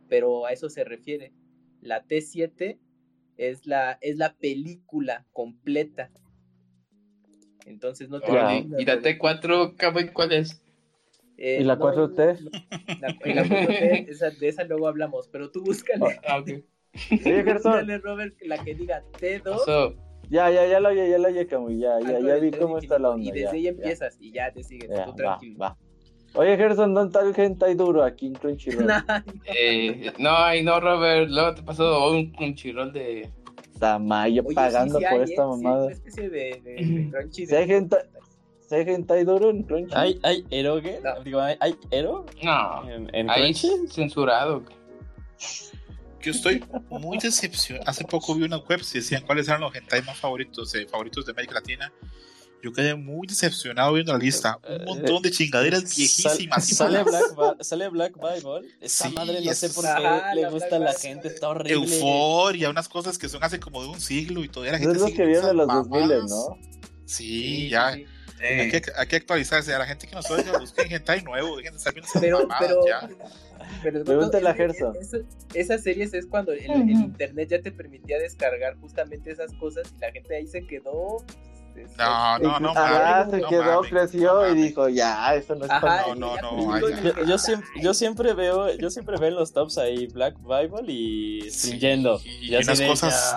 pero 0.09 0.47
a 0.47 0.53
eso 0.53 0.69
se 0.69 0.85
refiere. 0.85 1.33
La 1.81 2.05
T7 2.05 2.79
es 3.37 3.67
la, 3.67 3.99
es 4.01 4.17
la 4.17 4.35
película 4.35 5.27
completa. 5.33 6.11
Entonces 7.67 8.09
no 8.09 8.21
te 8.21 8.27
¿Y 8.31 8.85
la 8.85 9.01
T4 9.01 10.13
cuál 10.13 10.33
es? 10.33 10.63
Eh, 11.43 11.59
¿Y 11.63 11.65
la 11.65 11.79
4T? 11.79 12.51
La, 13.01 13.09
4T, 13.09 14.09
esa, 14.11 14.29
de 14.29 14.49
esa 14.49 14.65
luego 14.65 14.89
hablamos, 14.89 15.27
pero 15.29 15.51
tú 15.51 15.65
búscale. 15.65 16.21
Ah, 16.29 16.39
okay. 16.39 16.65
Sí, 16.93 17.43
búscale, 17.43 17.99
Robert, 17.99 18.35
la 18.43 18.63
que 18.63 18.75
diga 18.75 19.03
T2. 19.19 19.97
Ya, 20.29 20.51
ya, 20.51 20.67
ya 20.67 20.81
lo 20.81 20.91
oye, 20.91 21.09
ya 21.09 21.19
lo 21.19 21.29
oye, 21.29 21.47
Camuy, 21.47 21.79
ya, 21.79 21.99
ya, 22.01 22.21
ya 22.21 22.35
vi 22.37 22.51
cómo 22.51 22.79
está 22.79 22.99
la 22.99 23.11
onda. 23.11 23.27
Y 23.27 23.33
desde 23.33 23.57
ahí 23.57 23.69
empiezas 23.69 24.19
y 24.21 24.33
ya 24.33 24.53
te 24.53 24.63
sigues, 24.63 24.91
tú 25.07 25.15
tranquilo. 25.15 25.59
Va, 25.59 25.79
Oye, 26.35 26.57
Gerson, 26.57 26.95
¿dónde 26.95 27.19
está 27.19 27.27
el 27.27 27.35
hentai 27.35 27.75
duro 27.75 28.05
aquí 28.05 28.27
en 28.27 28.35
Crunchyroll? 28.35 28.87
eh, 29.47 30.13
no, 30.19 30.37
ay, 30.37 30.63
no, 30.63 30.79
Robert, 30.79 31.29
luego 31.29 31.55
te 31.55 31.63
pasó 31.63 32.13
un 32.13 32.31
Crunchyroll 32.33 32.93
de... 32.93 33.29
Tamayo 33.81 34.45
pagando 34.55 35.01
por 35.01 35.23
esta 35.23 35.47
mamada. 35.47 35.81
Sí, 35.81 35.87
una 35.87 35.93
especie 35.93 36.29
de, 36.29 36.61
de, 36.63 36.75
de 36.75 37.11
Crunchy. 37.11 37.47
¿Sí 37.47 37.55
hay 37.55 37.73
hentai, 37.73 38.03
¿sí 38.71 38.75
hay 38.77 38.95
hentai 38.95 39.25
duro 39.25 39.51
en 39.51 39.65
Crunchy? 39.65 39.95
¿Hay, 39.95 40.19
hay 40.23 40.47
eroge? 40.51 41.01
No. 41.03 41.23
Digo, 41.23 41.41
¿hay, 41.41 41.57
¿hay 41.61 41.77
ero? 41.91 42.25
No, 42.43 42.89
en, 42.89 43.15
en 43.15 43.27
Crunchy. 43.27 43.89
censurado. 43.89 44.63
Yo 46.23 46.31
estoy 46.31 46.65
muy 46.89 47.19
decepcionado. 47.19 47.89
Hace 47.89 48.05
poco 48.05 48.35
vi 48.35 48.45
una 48.45 48.59
web 48.59 48.81
y 48.81 48.99
decían 48.99 49.25
cuáles 49.27 49.49
eran 49.49 49.61
los 49.61 49.75
hentai 49.75 50.03
más 50.03 50.19
favoritos, 50.19 50.75
eh, 50.75 50.87
favoritos 50.87 51.27
de 51.27 51.33
América 51.33 51.55
Latina 51.55 51.93
yo 52.63 52.73
quedé 52.73 52.95
muy 52.95 53.27
decepcionado 53.27 53.95
viendo 53.95 54.13
la 54.13 54.19
lista. 54.19 54.59
Un 54.69 54.75
eh, 54.75 54.85
montón 54.85 55.23
de 55.23 55.31
chingaderas 55.31 55.97
viejísimas. 55.97 56.69
sale, 56.69 57.03
Black, 57.03 57.63
sale 57.63 57.89
Black 57.89 58.15
Bible. 58.15 58.69
Esa 58.81 59.09
madre 59.11 59.41
no 59.43 59.55
sé 59.55 59.71
por 59.71 59.85
qué 59.85 60.35
le 60.35 60.51
gusta 60.51 60.77
a 60.77 60.79
la 60.79 60.93
gente, 60.93 61.29
está 61.29 61.49
horrible. 61.49 61.73
Euforia, 61.97 62.71
unas 62.71 62.89
cosas 62.89 63.17
que 63.17 63.29
son 63.29 63.43
hace 63.43 63.59
como 63.59 63.83
de 63.83 63.89
un 63.89 64.01
siglo 64.01 64.45
y 64.45 64.49
todavía 64.49 64.73
la 64.73 64.79
gente. 64.79 64.97
Es 64.97 65.01
lo 65.01 65.07
que 65.07 65.25
viene 65.25 65.47
de 65.47 65.55
los 65.55 65.67
2000, 65.67 66.09
¿no? 66.29 66.59
Sí, 67.07 67.69
ya. 67.71 67.97
Hay, 68.41 68.71
que, 68.71 68.83
hay, 68.97 69.07
que, 69.07 69.17
actualizarse. 69.17 69.75
A 69.75 69.79
la 69.79 69.87
gente 69.87 70.07
que 70.07 70.15
nos 70.15 70.31
oiga, 70.31 70.59
busquen 70.59 70.91
hentai 70.91 71.23
nuevo, 71.23 71.57
dejen 71.57 71.73
de 71.73 71.79
estar 71.79 71.93
viendo 71.93 72.11
pero, 72.21 72.49
pero, 72.59 72.87
ya. 72.87 73.09
Pero 73.83 74.05
Pregúntale 74.05 74.49
a 74.49 74.55
Gerson. 74.55 74.97
esas 75.55 75.83
series 75.83 76.15
es 76.15 76.27
cuando 76.27 76.53
el, 76.53 76.71
el, 76.71 76.91
internet 76.91 77.51
ya 77.51 77.61
te 77.61 77.71
permitía 77.71 78.19
descargar 78.19 78.77
justamente 78.77 79.31
esas 79.31 79.53
cosas 79.55 79.93
y 79.97 80.01
la 80.01 80.11
gente 80.13 80.37
ahí 80.37 80.47
se 80.47 80.67
quedó 80.67 81.25
no, 81.97 82.39
no, 82.39 82.61
no. 82.61 82.73
Ah, 82.77 83.27
se 83.31 83.43
quedó, 83.43 83.81
creció 83.83 84.51
y 84.51 84.55
dijo, 84.55 84.89
ya, 84.89 85.35
eso 85.35 85.55
no 85.55 85.65
es 85.65 85.71
para 85.71 86.15
No, 86.15 86.37
no, 86.37 86.37
no. 86.41 86.79
Yo, 87.27 87.39
siempre, 87.39 87.69
yo 87.83 87.95
siempre 87.95 88.35
veo, 88.35 88.75
yo 88.77 88.91
siempre 88.91 89.17
veo 89.19 89.29
en 89.29 89.35
los 89.35 89.53
tops 89.53 89.79
ahí 89.79 90.07
Black 90.09 90.37
Bible 90.41 90.93
y 90.93 91.51
Stringendo. 91.51 92.21
y, 92.25 92.55
unas 92.55 92.81
cosas. 92.81 93.37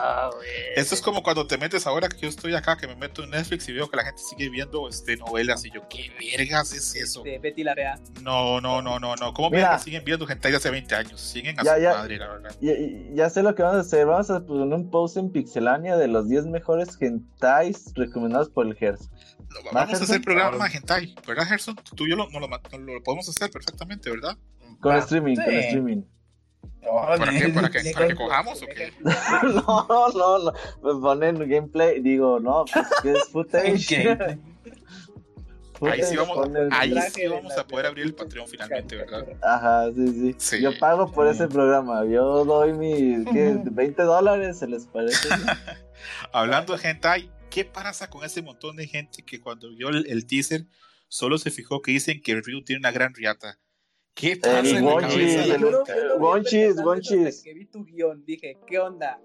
esto 0.76 0.96
es 0.96 1.02
como 1.02 1.24
cuando 1.24 1.46
te 1.48 1.58
metes 1.58 1.86
ahora 1.88 2.10
que 2.10 2.18
yo 2.18 2.30
estoy 2.30 2.56
acá, 2.56 2.78
que 2.78 2.88
me 2.88 2.96
meto 2.96 3.24
en 3.24 3.32
Netflix 3.32 3.68
y 3.70 3.74
veo 3.74 3.90
que 3.90 3.98
la 3.98 4.06
gente 4.06 4.22
sigue 4.22 4.50
viendo 4.50 4.88
este, 4.88 5.18
novelas 5.18 5.66
y 5.66 5.72
yo, 5.72 5.88
¿qué 5.90 6.12
vergas 6.20 6.74
es 6.74 6.96
eso? 6.96 7.24
De 7.24 7.40
Betty 7.40 7.64
la 7.64 7.76
Rea. 7.76 8.00
No, 8.22 8.62
no, 8.62 8.82
no, 8.82 9.00
no, 9.00 9.16
no. 9.16 9.34
¿Cómo 9.34 9.50
Mira, 9.50 9.78
siguen 9.80 10.04
viendo 10.04 10.26
gente 10.26 10.50
de 10.50 10.58
hace 10.58 10.70
20 10.70 10.96
años? 10.96 11.22
Siguen 11.22 11.60
a 11.60 11.64
ya, 11.64 11.76
su 11.76 11.82
ya, 11.82 11.94
madre, 11.94 12.18
la 12.18 12.28
verdad. 12.30 12.56
Ya, 12.62 12.74
ya, 13.14 13.30
sé 13.30 13.44
lo 13.44 13.56
que 13.56 13.64
vamos 13.64 13.78
a 13.78 13.82
hacer. 13.82 14.06
Vamos 14.06 14.30
a 14.30 14.46
poner 14.46 14.74
un 14.74 14.90
post 14.90 15.18
en 15.18 15.32
Pixelania 15.32 15.98
de 15.98 16.08
los 16.08 16.30
10 16.30 16.48
mejores 16.48 16.98
hentais 17.00 17.94
recomendados 17.96 18.33
por 18.54 18.68
el 18.68 18.76
Gerson. 18.76 19.10
vamos 19.72 20.02
a 20.02 20.04
hacer 20.04 20.22
programa 20.22 20.58
Magentai, 20.58 21.16
¿verdad, 21.28 21.46
Gerson? 21.46 21.76
Tú 21.96 22.06
y 22.06 22.12
yo 22.12 22.16
lo, 22.16 22.30
no 22.30 22.40
lo, 22.40 22.48
lo, 22.48 23.04
podemos 23.04 23.30
hacer 23.30 23.52
perfectamente, 23.52 24.10
¿verdad? 24.10 24.38
Con 24.80 24.96
streaming, 24.98 25.36
con 25.36 25.54
streaming. 25.54 26.04
¿Para, 26.84 27.32
qué, 27.32 27.50
¿Para, 27.50 27.70
qué, 27.70 27.92
¿Para 27.94 28.08
que 28.08 28.16
cojamos 28.16 28.62
o 28.62 28.66
qué? 28.68 28.94
no, 29.04 29.88
no, 30.14 30.40
no. 30.40 30.54
Pues 30.82 30.96
ponen 31.02 31.38
gameplay. 31.50 32.02
Digo, 32.02 32.40
no, 32.40 32.66
pues 32.72 32.88
que 33.02 33.12
es 33.12 33.24
footage. 33.32 34.38
ahí 35.82 36.04
sí 36.04 36.16
vamos, 36.16 36.50
ahí 36.72 36.96
sí 37.12 37.28
vamos 37.28 37.58
a 37.58 37.66
poder 37.66 37.88
abrir 37.88 38.06
el 38.06 38.14
Patreon 38.14 38.48
finalmente, 38.48 38.96
¿verdad? 38.96 39.26
Ajá, 39.42 39.92
sí, 39.94 40.36
sí. 40.38 40.62
Yo 40.62 40.78
pago 40.78 41.12
por 41.12 41.28
ese 41.28 41.48
programa. 41.48 42.06
Yo 42.06 42.46
doy 42.46 42.74
mis 42.74 43.26
¿qué, 43.32 43.60
20 43.64 44.04
dólares, 44.04 44.60
¿se 44.60 44.68
les 44.68 44.86
parece? 44.88 45.30
Hablando 46.32 46.76
de 46.76 46.90
hentai, 46.90 47.32
¿qué 47.54 47.66
pasa 47.66 48.10
con 48.10 48.24
ese 48.24 48.42
montón 48.42 48.76
de 48.76 48.88
gente 48.88 49.24
que 49.24 49.40
cuando 49.40 49.70
vio 49.70 49.90
el, 49.90 50.26
teaser 50.26 50.66
solo 51.08 51.38
se 51.38 51.52
fijó 51.52 51.84
que 51.84 51.92
dicen 51.92 52.20
que 52.20 52.42
Ryu 52.42 52.64
tiene 52.64 52.80
una 52.80 52.92
gran 52.92 53.14
riata? 53.14 53.60
¿Qué 54.16 54.38
pasa 54.38 54.60
el 54.60 54.78
en 54.78 54.86
la 54.86 54.98
cabeza? 54.98 55.58
Wonchis, 56.18 56.78
Wonchis. 56.84 57.44
Que 57.44 57.54
vi 57.54 57.66
tu 57.66 57.86
guion, 57.86 58.26
dije, 58.26 58.58
¿qué 58.66 58.80
onda? 58.80 59.22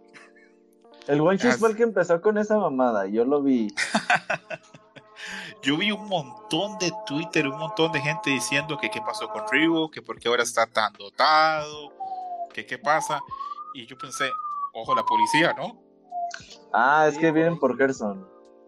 El 1.06 1.22
Wonchis 1.22 1.56
fue 1.56 1.70
el 1.70 1.76
que 1.76 1.84
empezó 1.84 2.20
con 2.20 2.36
esa 2.36 2.58
mamada, 2.58 3.06
yo 3.06 3.24
lo 3.24 3.42
vi. 3.42 3.68
yo 5.62 5.78
vi 5.78 5.90
un 5.90 6.06
montón 6.06 6.78
de 6.78 6.92
Twitter, 7.06 7.48
un 7.48 7.58
montón 7.58 7.92
de 7.92 8.00
gente 8.00 8.28
diciendo 8.28 8.76
que 8.78 8.90
qué 8.90 9.00
pasó 9.00 9.28
con 9.28 9.44
Ryu, 9.50 9.90
que 9.90 10.02
por 10.02 10.18
qué 10.18 10.28
ahora 10.28 10.42
está 10.42 10.66
tan 10.66 10.92
dotado, 10.92 11.94
que 12.52 12.66
qué 12.66 12.76
pasa. 12.76 13.20
Y 13.72 13.86
yo 13.86 13.96
pensé, 13.96 14.30
ojo 14.74 14.94
la 14.94 15.04
policía, 15.04 15.54
¿no? 15.54 15.88
Ah, 16.72 17.06
es 17.08 17.18
que 17.18 17.30
vienen 17.32 17.58
por 17.58 17.76
Gerson. 17.76 18.26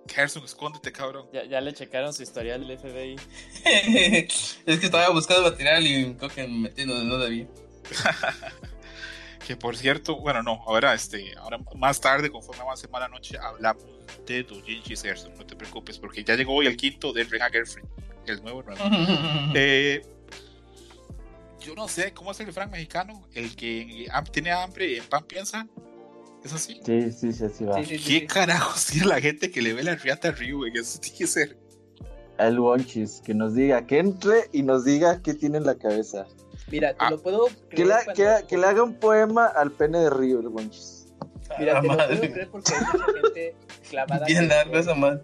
Gerson, 0.09 0.45
escóndete, 0.45 0.91
cabrón. 0.93 1.29
Ya, 1.33 1.45
ya 1.45 1.61
le 1.61 1.73
checaron 1.73 2.13
su 2.13 2.23
historial 2.23 2.67
del 2.67 2.79
FBI. 2.79 3.17
es 4.67 4.79
que 4.81 4.87
estaba 4.87 5.11
buscando 5.11 5.51
material 5.51 5.87
y 5.87 6.15
creo 6.15 6.31
que 6.31 6.47
me 6.47 6.59
metí 6.61 6.85
donde 6.85 7.05
no 7.05 7.19
debía. 7.19 7.47
que 9.47 9.57
por 9.57 9.77
cierto, 9.77 10.17
bueno, 10.17 10.43
no, 10.43 10.63
ahora 10.67 10.95
este, 10.95 11.35
ahora 11.39 11.59
más 11.77 12.01
tarde, 12.01 12.31
conforme 12.31 12.63
avance 12.63 12.89
la 12.93 13.09
noche, 13.09 13.39
hablamos 13.39 13.85
de 14.27 14.43
Dojinshi 14.43 14.97
Gerson, 14.97 15.35
no 15.37 15.47
te 15.47 15.57
preocupes, 15.57 15.99
porque 15.99 16.25
ya 16.25 16.35
llegó 16.37 16.55
hoy 16.55 16.67
el 16.67 16.77
quinto 16.77 17.13
de 17.13 17.25
Reha 17.25 17.49
Girlfriend, 17.51 17.89
el 18.27 18.43
nuevo 18.43 18.63
nuevo. 18.63 18.83
eh, 19.55 20.03
yo 21.61 21.75
no 21.75 21.89
sé 21.89 22.13
cómo 22.13 22.33
es 22.33 22.41
el 22.41 22.47
refrán 22.47 22.71
mexicano, 22.71 23.27
el 23.35 23.55
que 23.55 24.09
tiene 24.33 24.51
hambre 24.53 24.93
y 24.93 24.97
en 24.97 25.05
pan 25.05 25.25
piensa. 25.25 25.67
¿Es 26.45 26.53
así? 26.53 26.81
Sí, 26.85 27.13
sí, 27.13 27.33
sí, 27.33 27.45
así 27.45 27.65
va. 27.65 27.83
¿Qué 27.83 28.27
carajos 28.27 28.87
tiene 28.87 29.09
la 29.09 29.21
gente 29.21 29.51
que 29.51 29.61
le 29.61 29.75
ve 29.75 29.83
la 29.83 29.95
riata 29.95 30.29
a 30.29 30.33
Ryu, 30.33 30.59
güey? 30.59 30.73
Eso 30.75 30.99
tiene 31.01 31.19
que 31.19 31.27
ser. 31.27 31.57
El 32.39 32.59
Wonchis, 32.59 33.21
que 33.21 33.35
nos 33.35 33.55
diga, 33.55 33.87
que 33.87 33.99
entre 33.99 34.49
y 34.53 34.63
nos 34.63 34.85
diga 34.85 35.21
qué 35.23 35.35
tiene 35.35 35.59
en 35.59 35.67
la 35.67 35.75
cabeza. 35.75 36.27
Mira, 36.71 36.95
te 36.95 37.05
ah. 37.05 37.11
lo 37.11 37.21
puedo 37.21 37.49
que, 37.69 37.87
que, 38.49 38.57
le 38.57 38.67
haga 38.67 38.83
un 38.83 38.95
poema 38.95 39.47
al 39.47 39.73
pene 39.73 39.99
de 39.99 40.11
Ryu, 40.11 40.41
el 40.41 40.49
Wonchis. 40.49 41.09
Mira, 41.59 41.81
te 41.81 41.89
lo 41.89 41.97
puedo 41.97 42.21
creer 42.21 42.49
porque 42.51 42.73
hay 42.75 42.81
mucha 42.81 43.05
gente 43.21 43.55
clavada. 43.91 44.27
Bien 44.27 44.49
largo 44.49 44.79
esa 44.79 44.95
madre. 44.95 45.21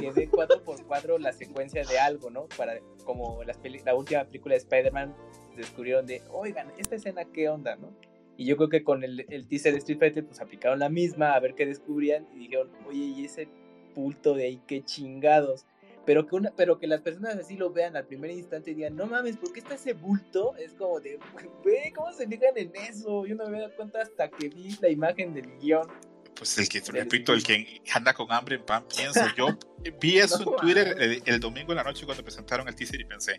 Que 0.00 0.10
ve 0.12 0.28
cuadro 0.28 0.62
por 0.62 0.82
cuadro 0.86 1.18
la 1.18 1.32
secuencia 1.32 1.84
de 1.84 1.98
algo, 1.98 2.30
¿no? 2.30 2.46
Para, 2.56 2.78
como 3.04 3.42
las 3.44 3.58
la 3.84 3.94
última 3.94 4.24
película 4.24 4.54
de 4.54 4.58
Spider-Man 4.58 5.14
descubrieron 5.56 6.06
de, 6.06 6.22
oigan, 6.30 6.72
esta 6.78 6.94
escena, 6.94 7.24
¿qué 7.24 7.48
onda, 7.48 7.76
no? 7.76 7.92
Y 8.36 8.46
yo 8.46 8.56
creo 8.56 8.68
que 8.68 8.82
con 8.82 9.04
el, 9.04 9.26
el 9.28 9.46
teaser 9.46 9.72
de 9.72 9.78
Street 9.78 9.98
Fighter, 9.98 10.24
pues 10.24 10.40
aplicaron 10.40 10.78
la 10.78 10.88
misma, 10.88 11.34
a 11.34 11.40
ver 11.40 11.54
qué 11.54 11.66
descubrían, 11.66 12.26
y 12.34 12.40
dijeron, 12.40 12.70
oye, 12.86 12.98
y 12.98 13.24
ese 13.24 13.48
pulto 13.94 14.34
de 14.34 14.44
ahí, 14.44 14.60
qué 14.66 14.82
chingados. 14.84 15.66
Pero 16.04 16.26
que, 16.26 16.36
una, 16.36 16.50
pero 16.54 16.78
que 16.78 16.86
las 16.86 17.00
personas 17.00 17.36
así 17.36 17.56
lo 17.56 17.70
vean 17.70 17.96
al 17.96 18.06
primer 18.06 18.30
instante 18.30 18.72
y 18.72 18.74
digan, 18.74 18.94
no 18.94 19.06
mames, 19.06 19.36
¿por 19.38 19.52
qué 19.52 19.60
está 19.60 19.74
ese 19.74 19.94
bulto? 19.94 20.54
Es 20.56 20.74
como 20.74 21.00
de, 21.00 21.18
güey, 21.62 21.92
¿cómo 21.92 22.12
se 22.12 22.26
fijan 22.26 22.56
en 22.56 22.72
eso? 22.76 23.24
Yo 23.24 23.34
no 23.34 23.44
me 23.44 23.50
había 23.50 23.62
dado 23.62 23.76
cuenta 23.76 24.02
hasta 24.02 24.28
que 24.28 24.48
vi 24.48 24.76
la 24.82 24.90
imagen 24.90 25.32
del 25.32 25.46
guion. 25.58 25.88
Pues 26.36 26.58
el 26.58 26.68
que, 26.68 26.80
repito, 26.80 27.32
el 27.32 27.42
que 27.42 27.80
anda 27.94 28.12
con 28.12 28.30
hambre 28.32 28.56
en 28.56 28.64
pan 28.64 28.84
piensa. 28.94 29.32
Yo 29.36 29.46
vi 30.00 30.18
eso 30.18 30.42
en 30.42 30.56
Twitter 30.56 30.96
el, 30.98 31.22
el, 31.24 31.40
domingo 31.40 31.72
en 31.72 31.76
la 31.76 31.84
noche 31.84 32.04
cuando 32.04 32.22
presentaron 32.22 32.68
el 32.68 32.74
teaser 32.74 33.00
y 33.00 33.04
pensé, 33.04 33.36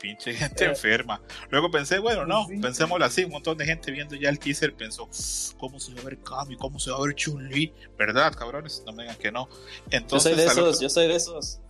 pinche 0.00 0.34
gente 0.34 0.64
enferma. 0.64 1.20
Luego 1.50 1.70
pensé, 1.70 1.98
bueno, 1.98 2.26
no, 2.26 2.46
pensémoslo 2.60 3.04
así, 3.04 3.24
un 3.24 3.32
montón 3.32 3.56
de 3.58 3.66
gente 3.66 3.92
viendo 3.92 4.16
ya 4.16 4.28
el 4.30 4.38
teaser 4.38 4.74
pensó, 4.74 5.08
¿cómo 5.58 5.78
se 5.78 5.94
va 5.94 6.00
a 6.00 6.04
ver 6.04 6.18
Kami? 6.18 6.56
¿Cómo 6.56 6.80
se 6.80 6.90
va 6.90 6.96
a 6.96 7.02
ver 7.02 7.14
Chun-Li? 7.14 7.72
¿Verdad, 7.96 8.34
cabrones? 8.34 8.82
No 8.86 8.92
me 8.92 9.04
digan 9.04 9.18
que 9.18 9.30
no. 9.30 9.48
Entonces, 9.90 10.32
yo 10.32 10.36
soy 10.36 10.44
de 10.44 10.50
esos, 10.50 10.80
yo 10.80 10.88
soy 10.88 11.08
de 11.08 11.16
esos. 11.16 11.60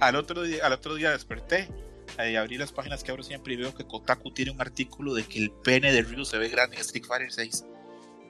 al, 0.00 0.16
otro 0.16 0.42
día, 0.42 0.64
al 0.64 0.72
otro 0.72 0.94
día 0.94 1.10
desperté 1.10 1.68
y 2.18 2.36
abrí 2.36 2.56
las 2.56 2.72
páginas 2.72 3.02
que 3.02 3.10
abro 3.10 3.22
siempre 3.22 3.54
y 3.54 3.56
veo 3.56 3.74
que 3.74 3.84
Kotaku 3.84 4.30
tiene 4.30 4.50
un 4.50 4.60
artículo 4.60 5.14
de 5.14 5.24
que 5.24 5.38
el 5.38 5.50
pene 5.50 5.92
de 5.92 6.02
Ryu 6.02 6.24
se 6.24 6.38
ve 6.38 6.48
grande 6.48 6.76
en 6.76 6.82
Street 6.82 7.04
Fighter 7.04 7.32
6. 7.32 7.64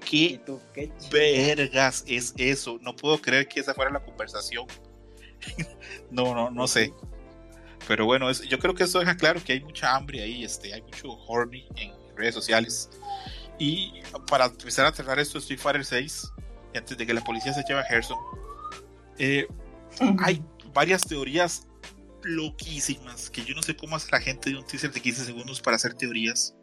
¿Qué, 0.09 0.41
¿Qué 0.73 0.93
vergas 1.11 2.05
es 2.07 2.33
eso? 2.37 2.79
No 2.81 2.95
puedo 2.95 3.19
creer 3.19 3.49
que 3.49 3.61
esa 3.61 3.75
fuera 3.75 3.91
la 3.91 4.01
conversación. 4.01 4.67
no, 6.11 6.35
no, 6.35 6.51
no 6.51 6.67
sé. 6.67 6.93
Pero 7.87 8.05
bueno, 8.05 8.31
yo 8.33 8.59
creo 8.59 8.75
que 8.75 8.85
eso 8.85 8.99
deja 8.99 9.17
claro 9.17 9.43
que 9.43 9.53
hay 9.53 9.61
mucha 9.61 9.95
hambre 9.95 10.23
ahí, 10.23 10.45
este, 10.45 10.75
hay 10.75 10.83
mucho 10.83 11.13
horny 11.27 11.67
en 11.77 11.93
redes 12.17 12.35
sociales. 12.35 12.91
Y 13.59 13.93
para 14.29 14.47
empezar 14.47 14.87
a 14.87 14.93
cerrar 14.93 15.19
esto, 15.19 15.39
Street 15.39 15.61
Fighter 15.61 15.85
6, 15.85 16.33
y 16.75 16.79
antes 16.79 16.99
de 16.99 17.07
que 17.07 17.15
la 17.15 17.23
policía 17.23 17.53
se 17.53 17.63
lleve 17.63 17.81
a 17.81 17.85
Gerson, 17.85 18.19
eh, 19.19 19.47
hay 20.19 20.43
varias 20.75 21.03
teorías 21.03 21.67
loquísimas 22.23 23.31
que 23.31 23.45
yo 23.45 23.55
no 23.55 23.63
sé 23.63 23.77
cómo 23.77 23.97
hace 23.97 24.11
la 24.11 24.21
gente 24.21 24.51
de 24.51 24.57
un 24.57 24.67
teaser 24.67 24.93
de 24.93 25.01
15 25.01 25.25
segundos 25.25 25.61
para 25.61 25.77
hacer 25.77 25.95
teorías. 25.95 26.55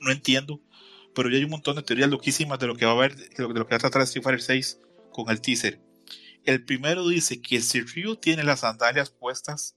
No 0.00 0.12
entiendo. 0.12 0.60
Pero 1.14 1.30
ya 1.30 1.38
hay 1.38 1.44
un 1.44 1.50
montón 1.50 1.76
de 1.76 1.82
teorías 1.82 2.10
loquísimas 2.10 2.58
de 2.58 2.66
lo 2.66 2.76
que 2.76 2.84
va 2.84 2.92
a 2.92 2.94
haber, 2.94 3.16
de 3.16 3.42
lo, 3.42 3.52
que 3.54 3.60
va 3.60 3.76
a 3.76 3.78
tratar 3.78 4.02
Street 4.02 4.22
Fighter 4.22 4.42
6 4.42 4.80
con 5.10 5.30
el 5.30 5.40
teaser. 5.40 5.80
El 6.44 6.64
primero 6.64 7.08
dice 7.08 7.40
que 7.40 7.60
si 7.62 7.80
Ryu 7.80 8.16
tiene 8.16 8.44
las 8.44 8.60
sandalias 8.60 9.10
puestas, 9.10 9.76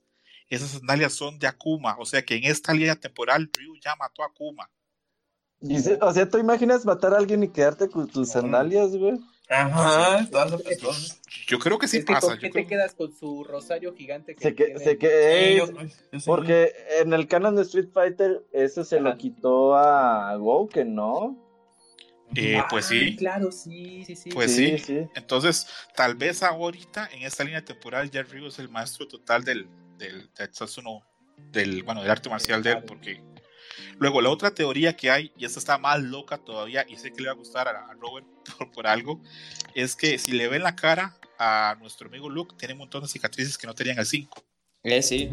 esas 0.49 0.71
sandalias 0.71 1.13
son 1.13 1.37
de 1.39 1.47
Akuma. 1.47 1.95
O 1.99 2.05
sea 2.05 2.23
que 2.23 2.35
en 2.35 2.45
esta 2.45 2.73
línea 2.73 2.95
temporal 2.95 3.49
Ryu 3.53 3.75
ya 3.79 3.95
mató 3.95 4.23
a 4.23 4.27
Akuma. 4.27 4.69
o 6.01 6.13
sea, 6.13 6.29
¿tú 6.29 6.37
imaginas 6.37 6.85
matar 6.85 7.13
a 7.13 7.17
alguien 7.17 7.43
y 7.43 7.49
quedarte 7.49 7.89
con 7.89 8.07
tus 8.07 8.29
sandalias, 8.29 8.95
güey? 8.95 9.19
Ajá, 9.51 10.27
yo 11.47 11.57
creo 11.57 11.79
que 11.79 11.87
sí 11.87 12.01
pasa. 12.01 12.27
¿Por 12.27 12.37
qué 12.37 12.51
te 12.51 12.67
quedas 12.67 12.93
con 12.93 13.11
su 13.11 13.43
rosario 13.43 13.95
gigante? 13.95 14.35
Que 14.35 14.43
se 14.77 14.97
que, 14.99 15.63
porque 16.23 16.71
en 17.01 17.13
el 17.13 17.27
canon 17.27 17.55
de 17.55 17.63
Street 17.63 17.89
Fighter, 17.91 18.45
eso 18.53 18.83
se 18.83 18.99
lo 18.99 19.17
quitó 19.17 19.75
a 19.75 20.37
Woken, 20.37 20.93
¿no? 20.93 21.49
Eh, 22.35 22.61
pues 22.69 22.85
sí. 22.85 23.15
Claro, 23.15 23.51
sí, 23.51 24.03
sí, 24.05 24.15
sí. 24.15 24.29
Pues 24.29 24.55
sí, 24.55 24.75
Entonces, 25.15 25.65
tal 25.95 26.13
vez 26.13 26.43
ahorita, 26.43 27.09
en 27.11 27.23
esta 27.23 27.43
línea 27.43 27.65
temporal, 27.65 28.11
ya 28.11 28.21
Ryu 28.21 28.47
es 28.47 28.59
el 28.59 28.69
maestro 28.69 29.07
total 29.07 29.43
del, 29.43 29.67
del, 29.99 30.31
del, 30.33 30.49
del, 31.51 31.83
bueno, 31.83 32.01
del 32.01 32.09
arte 32.09 32.29
marcial 32.29 32.63
de 32.63 32.71
él, 32.71 32.83
porque 32.85 33.21
Luego, 33.99 34.21
la 34.21 34.29
otra 34.29 34.51
teoría 34.51 34.95
que 34.95 35.11
hay, 35.11 35.31
y 35.37 35.45
esta 35.45 35.59
está 35.59 35.77
más 35.77 36.01
loca 36.01 36.37
todavía, 36.37 36.85
y 36.87 36.95
sé 36.97 37.11
que 37.11 37.21
le 37.21 37.27
va 37.27 37.33
a 37.33 37.37
gustar 37.37 37.67
a, 37.67 37.93
Robert 37.99 38.25
por, 38.73 38.87
algo, 38.87 39.21
es 39.75 39.95
que 39.95 40.17
si 40.17 40.31
le 40.31 40.47
ven 40.47 40.63
la 40.63 40.75
cara 40.75 41.17
a 41.37 41.75
nuestro 41.79 42.07
amigo 42.07 42.29
Luke, 42.29 42.55
tiene 42.57 42.73
un 42.73 42.79
montón 42.79 43.03
de 43.03 43.09
cicatrices 43.09 43.57
que 43.57 43.67
no 43.67 43.75
tenían 43.75 43.99
el 43.99 44.05
5. 44.05 44.45
Eh, 44.83 45.01
sí. 45.01 45.29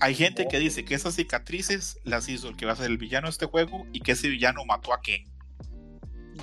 Hay 0.00 0.14
gente 0.14 0.48
que 0.48 0.58
dice 0.58 0.84
que 0.84 0.94
esas 0.94 1.14
cicatrices 1.14 1.98
las 2.04 2.28
hizo 2.28 2.48
el 2.48 2.56
que 2.56 2.66
va 2.66 2.72
a 2.72 2.76
ser 2.76 2.86
el 2.86 2.98
villano 2.98 3.28
de 3.28 3.30
este 3.30 3.46
juego 3.46 3.86
y 3.92 4.00
que 4.00 4.12
ese 4.12 4.28
villano 4.28 4.64
mató 4.64 4.92
a 4.92 5.00
Ken. 5.00 5.24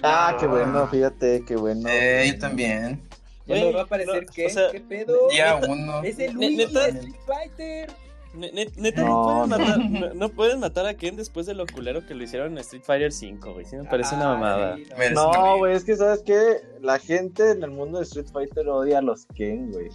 Ah, 0.02 0.38
qué 0.40 0.48
bueno, 0.48 0.88
fíjate, 0.88 1.44
qué 1.46 1.56
bueno. 1.58 1.90
Eh, 1.90 2.32
yo 2.32 2.40
también. 2.40 3.10
Ya 3.48 3.72
va 3.72 3.82
a 3.82 3.84
aparecer 3.84 4.26
Ken, 4.26 4.56
¿qué 4.72 4.82
pedo? 4.82 5.30
Ya 5.36 5.56
uno. 5.56 6.04
Es 6.04 6.20
el 6.20 6.34
Luigi 6.34 6.58
de 6.58 6.64
Street 6.64 7.16
Fighter. 7.26 7.90
Neta, 8.34 9.02
no, 9.02 9.48
no, 9.48 10.30
pueden 10.30 10.60
matar, 10.60 10.86
a 10.86 10.94
Ken 10.94 11.16
después 11.16 11.48
de 11.48 11.56
lo 11.56 11.66
culero 11.66 12.06
que 12.06 12.14
lo 12.14 12.24
hicieron 12.24 12.52
en 12.52 12.58
Street 12.60 12.84
Fighter 12.84 13.12
5, 13.12 13.54
güey. 13.54 13.66
Sí 13.66 13.76
me 13.78 13.86
parece 13.86 14.16
una 14.16 14.26
mamada. 14.34 14.78
No, 15.14 15.58
güey, 15.58 15.76
es 15.76 15.84
que 15.84 15.96
sabes 15.96 16.22
que 16.22 16.58
la 16.82 17.00
gente 17.00 17.52
en 17.52 17.64
el 17.64 17.72
mundo 17.72 17.98
de 17.98 18.04
Street 18.04 18.28
Fighter 18.32 18.68
odia 18.68 19.00
a 19.00 19.02
los 19.02 19.26
Ken, 19.28 19.72
güey. 19.72 19.90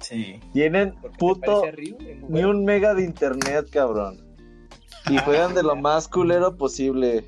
Sí. 0.00 0.40
Tienen 0.52 0.94
puto 1.18 1.62
ni 2.28 2.44
un 2.44 2.64
mega 2.64 2.94
de 2.94 3.04
internet, 3.04 3.68
cabrón. 3.70 4.20
Y 5.08 5.18
juegan 5.18 5.54
de 5.54 5.62
lo 5.62 5.76
más 5.76 6.08
culero 6.08 6.56
posible. 6.56 7.26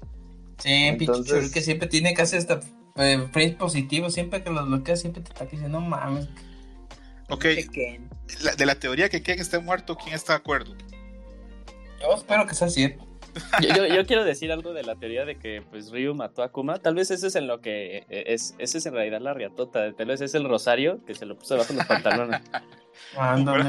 Sí, 0.58 0.72
Entonces... 0.72 1.52
que 1.52 1.60
siempre 1.60 1.86
tiene 1.86 2.14
casi 2.14 2.36
hasta 2.36 2.60
eh, 2.99 3.57
positivo, 3.59 4.11
siempre 4.11 4.42
que 4.42 4.51
los 4.51 4.66
bloqueas 4.66 5.01
siempre 5.01 5.22
te 5.22 5.30
está 5.30 5.44
diciendo, 5.44 5.80
no 5.80 5.86
mames. 5.86 6.28
Ok. 7.30 7.44
de 7.44 8.66
la 8.66 8.74
teoría 8.76 9.09
que 9.09 9.22
Ken 9.22 9.38
está 9.38 9.61
muerto, 9.61 9.96
¿quién 9.96 10.14
está 10.14 10.32
de 10.32 10.38
acuerdo? 10.38 10.74
Yo 12.01 12.14
espero 12.14 12.46
que 12.46 12.55
sea 12.55 12.68
cierto. 12.68 13.07
yo, 13.94 14.07
quiero 14.07 14.24
decir 14.24 14.51
algo 14.53 14.72
de 14.72 14.82
la 14.82 14.96
teoría 14.96 15.24
de 15.24 15.36
que 15.38 15.62
pues 15.70 15.90
Ryu 15.90 16.14
mató 16.14 16.42
a 16.42 16.51
Kuma. 16.51 16.78
Tal 16.78 16.94
vez 16.94 17.11
ese 17.11 17.28
es 17.28 17.36
en 17.36 17.46
lo 17.46 17.61
que 17.61 18.07
e, 18.09 18.24
es, 18.32 18.55
ese 18.59 18.78
es 18.78 18.86
en 18.86 18.94
realidad 18.94 19.20
la 19.20 19.34
riatota. 19.34 19.92
Tal 19.92 20.07
vez 20.07 20.20
es 20.20 20.34
el 20.34 20.44
rosario 20.44 21.05
que 21.05 21.14
se 21.14 21.26
lo 21.26 21.36
puso 21.36 21.55
debajo 21.55 21.72
de 21.72 21.78
los 21.78 21.86
pantalones. 21.86 22.40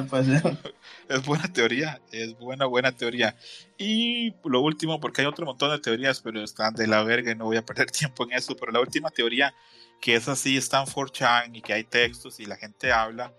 pues. 0.09 0.27
Es 1.09 1.25
buena 1.25 1.51
teoría, 1.51 1.99
es 2.11 2.37
buena, 2.37 2.65
buena 2.65 2.91
teoría. 2.91 3.35
Y 3.79 4.31
lo 4.43 4.61
último, 4.61 4.99
porque 4.99 5.21
hay 5.21 5.27
otro 5.27 5.43
montón 5.43 5.71
de 5.71 5.79
teorías, 5.79 6.21
pero 6.21 6.43
están 6.43 6.75
de 6.75 6.85
la 6.85 7.01
verga 7.01 7.31
y 7.31 7.35
no 7.35 7.45
voy 7.45 7.57
a 7.57 7.65
perder 7.65 7.89
tiempo 7.91 8.25
en 8.25 8.33
eso. 8.33 8.55
Pero 8.55 8.71
la 8.71 8.79
última 8.79 9.09
teoría, 9.09 9.55
que 9.99 10.15
es 10.15 10.27
así, 10.27 10.55
está 10.55 10.81
en 10.81 10.85
4chan 10.85 11.55
y 11.55 11.61
que 11.61 11.73
hay 11.73 11.83
textos 11.83 12.39
y 12.39 12.45
la 12.45 12.57
gente 12.57 12.91
habla, 12.91 13.33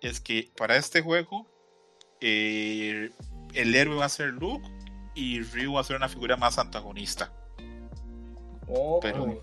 es 0.00 0.20
que 0.20 0.50
para 0.56 0.76
este 0.76 1.02
juego 1.02 1.46
eh, 2.20 3.10
el 3.52 3.74
héroe 3.74 3.96
va 3.96 4.06
a 4.06 4.08
ser 4.08 4.28
Luke 4.28 4.66
y 5.14 5.42
Ryu 5.42 5.74
va 5.74 5.80
a 5.80 5.84
ser 5.84 5.96
una 5.96 6.08
figura 6.08 6.36
más 6.36 6.58
antagonista. 6.58 7.32
Oh, 8.68 9.00
Pero 9.00 9.42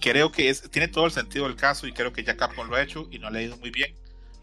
creo 0.00 0.30
que 0.30 0.48
es, 0.50 0.70
tiene 0.70 0.88
todo 0.88 1.06
el 1.06 1.10
sentido 1.10 1.46
del 1.46 1.56
caso 1.56 1.86
y 1.86 1.92
creo 1.92 2.12
que 2.12 2.22
ya 2.22 2.36
Capcom 2.36 2.68
lo 2.68 2.76
ha 2.76 2.82
hecho 2.82 3.08
y 3.10 3.18
no 3.18 3.30
le 3.30 3.40
ha 3.40 3.42
ido 3.42 3.56
muy 3.56 3.70
bien. 3.70 3.96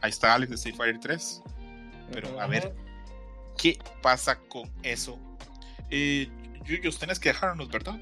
Ahí 0.06 0.12
está 0.12 0.36
Alex 0.36 0.52
de 0.52 0.56
Street 0.56 0.76
Fighter 0.76 1.00
3. 1.00 1.42
Pero 2.12 2.40
a 2.40 2.46
ver, 2.46 2.76
¿qué 3.58 3.80
pasa 4.04 4.38
con 4.38 4.72
eso? 4.84 5.18
Eh, 5.90 6.30
Yuyos, 6.64 7.00
tenés 7.00 7.20
que 7.20 7.30
dejarnos, 7.30 7.70
¿verdad? 7.70 8.00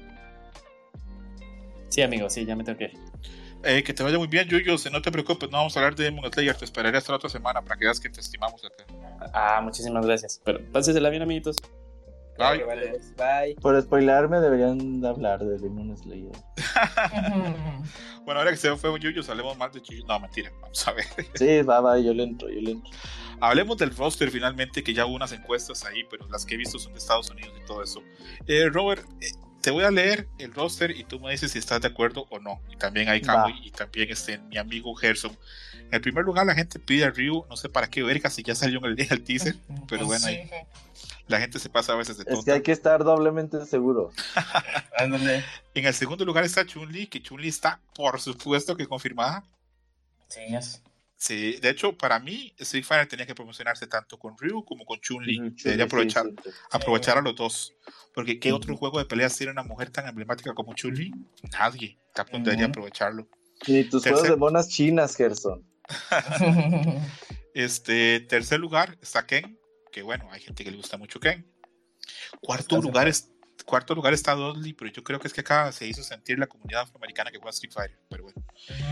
Sí, 1.88 2.02
amigo, 2.02 2.28
sí, 2.28 2.44
ya 2.44 2.56
me 2.56 2.62
tengo 2.62 2.76
que 2.76 2.92
eh, 3.62 3.82
que 3.82 3.94
te 3.94 4.02
vaya 4.02 4.18
muy 4.18 4.26
bien, 4.26 4.46
Yuyo. 4.46 4.76
Si 4.76 4.90
no 4.90 5.00
te 5.00 5.10
preocupes, 5.10 5.50
no 5.50 5.56
vamos 5.56 5.74
a 5.74 5.80
hablar 5.80 5.94
de 5.94 6.04
Demon 6.04 6.30
Slayer. 6.30 6.54
Te 6.54 6.66
esperaré 6.66 6.98
hasta 6.98 7.12
la 7.12 7.16
otra 7.16 7.30
semana 7.30 7.62
para 7.62 7.78
que 7.78 7.86
veas 7.86 7.98
que 7.98 8.10
te 8.10 8.20
estimamos 8.20 8.62
acá. 8.62 8.84
Ah, 9.32 9.62
muchísimas 9.62 10.04
gracias. 10.04 10.42
Pero 10.44 10.60
pásesela 10.72 11.08
bien, 11.08 11.22
amiguitos. 11.22 11.56
Bye. 12.38 12.64
Bye. 13.16 13.54
Por 13.60 13.80
spoilarme, 13.80 14.40
deberían 14.40 15.00
de 15.00 15.08
hablar 15.08 15.40
de 15.40 15.58
Demon 15.58 15.96
Slayer. 15.96 16.32
bueno, 18.24 18.40
ahora 18.40 18.50
que 18.50 18.56
se 18.56 18.74
fue 18.76 18.98
Yuyo, 18.98 19.22
salemos 19.22 19.56
más 19.56 19.72
de 19.72 19.80
Yuyo. 19.80 20.04
No, 20.06 20.18
mentira. 20.18 20.50
Vamos 20.60 20.88
a 20.88 20.92
ver. 20.92 21.06
sí, 21.34 21.62
va, 21.62 21.80
va, 21.80 21.98
yo 21.98 22.12
le 22.12 22.24
entro, 22.24 22.48
yo 22.48 22.60
le 22.60 22.72
entro. 22.72 22.90
Hablemos 23.40 23.76
del 23.78 23.94
roster 23.94 24.30
finalmente, 24.30 24.82
que 24.82 24.94
ya 24.94 25.06
hubo 25.06 25.14
unas 25.14 25.32
encuestas 25.32 25.84
ahí, 25.84 26.04
pero 26.10 26.26
las 26.28 26.44
que 26.44 26.54
he 26.54 26.56
visto 26.58 26.78
son 26.78 26.92
de 26.92 26.98
Estados 26.98 27.30
Unidos 27.30 27.52
y 27.62 27.66
todo 27.66 27.82
eso. 27.82 28.02
Eh, 28.46 28.68
Robert, 28.68 29.04
eh, 29.20 29.28
te 29.60 29.70
voy 29.70 29.84
a 29.84 29.90
leer 29.90 30.28
el 30.38 30.52
roster 30.52 30.90
y 30.90 31.04
tú 31.04 31.20
me 31.20 31.30
dices 31.30 31.52
si 31.52 31.58
estás 31.58 31.80
de 31.80 31.88
acuerdo 31.88 32.26
o 32.30 32.38
no. 32.38 32.60
Y 32.70 32.76
también 32.76 33.08
hay 33.08 33.20
Kamui 33.20 33.66
y 33.66 33.70
también 33.70 34.10
este, 34.10 34.38
mi 34.38 34.58
amigo 34.58 34.94
Gerson. 34.94 35.36
En 35.90 36.02
primer 36.02 36.24
lugar, 36.24 36.44
la 36.46 36.54
gente 36.54 36.78
pide 36.78 37.04
a 37.04 37.10
Ryu, 37.10 37.46
no 37.48 37.56
sé 37.56 37.68
para 37.68 37.88
qué 37.88 38.02
verga, 38.02 38.28
si 38.28 38.42
ya 38.42 38.54
salió 38.54 38.78
en 38.80 38.98
el, 38.98 39.06
el 39.10 39.22
teaser, 39.22 39.56
pero 39.88 40.06
bueno, 40.06 40.26
ahí, 40.26 40.50
la 41.26 41.40
gente 41.40 41.58
se 41.58 41.68
pasa 41.70 41.92
a 41.92 41.96
veces 41.96 42.18
de 42.18 42.24
todo. 42.24 42.38
Es 42.38 42.44
que 42.44 42.52
hay 42.52 42.62
que 42.62 42.72
estar 42.72 43.02
doblemente 43.02 43.64
seguro. 43.64 44.10
en 45.74 45.86
el 45.86 45.94
segundo 45.94 46.24
lugar 46.24 46.44
está 46.44 46.66
Chun-Li, 46.66 47.06
que 47.06 47.22
Chun-Li 47.22 47.48
está, 47.48 47.80
por 47.94 48.20
supuesto, 48.20 48.76
que 48.76 48.86
confirmada. 48.86 49.44
Sí, 50.28 50.42
Sí, 51.16 51.56
de 51.62 51.70
hecho, 51.70 51.96
para 51.96 52.18
mí, 52.18 52.52
Street 52.58 52.84
Fighter 52.84 53.08
tenía 53.08 53.24
que 53.24 53.34
promocionarse 53.34 53.86
tanto 53.86 54.18
con 54.18 54.36
Ryu 54.36 54.62
como 54.62 54.84
con 54.84 55.00
Chun-Li. 55.00 55.54
Debería 55.62 55.86
aprovechar, 55.86 56.26
aprovechar 56.70 57.16
a 57.16 57.22
los 57.22 57.34
dos. 57.34 57.72
Porque 58.14 58.38
¿qué 58.38 58.52
otro 58.52 58.76
juego 58.76 58.98
de 58.98 59.06
peleas 59.06 59.34
tiene 59.34 59.52
una 59.52 59.62
mujer 59.62 59.88
tan 59.88 60.06
emblemática 60.06 60.52
como 60.52 60.74
Chun-Li? 60.74 61.14
Nadie. 61.52 61.98
Capcom 62.12 62.42
debería 62.42 62.66
aprovecharlo. 62.66 63.26
Y 63.66 63.84
tus 63.84 64.02
juegos 64.02 64.24
de 64.24 64.36
monas 64.36 64.68
chinas, 64.68 65.16
Gerson. 65.16 65.64
este, 67.54 68.20
tercer 68.20 68.60
lugar 68.60 68.98
está 69.00 69.26
Ken, 69.26 69.58
que 69.94 70.02
bueno, 70.02 70.28
hay 70.32 70.40
gente 70.40 70.64
que 70.64 70.72
le 70.72 70.76
gusta 70.76 70.98
mucho 70.98 71.20
Ken. 71.20 71.46
Cuarto 72.40 72.82
lugar 72.82 73.06
es 73.06 73.30
cuarto 73.64 73.94
lugar 73.94 74.12
está 74.12 74.34
Dudley, 74.34 74.72
pero 74.72 74.90
yo 74.90 75.04
creo 75.04 75.20
que 75.20 75.28
es 75.28 75.32
que 75.32 75.42
acá 75.42 75.70
se 75.70 75.86
hizo 75.86 76.02
sentir 76.02 76.36
la 76.36 76.48
comunidad 76.48 76.82
afroamericana 76.82 77.30
que 77.30 77.38
juega 77.38 77.50
Street 77.50 77.72
Fighter, 77.72 78.00
pero 78.10 78.24
bueno. 78.24 78.42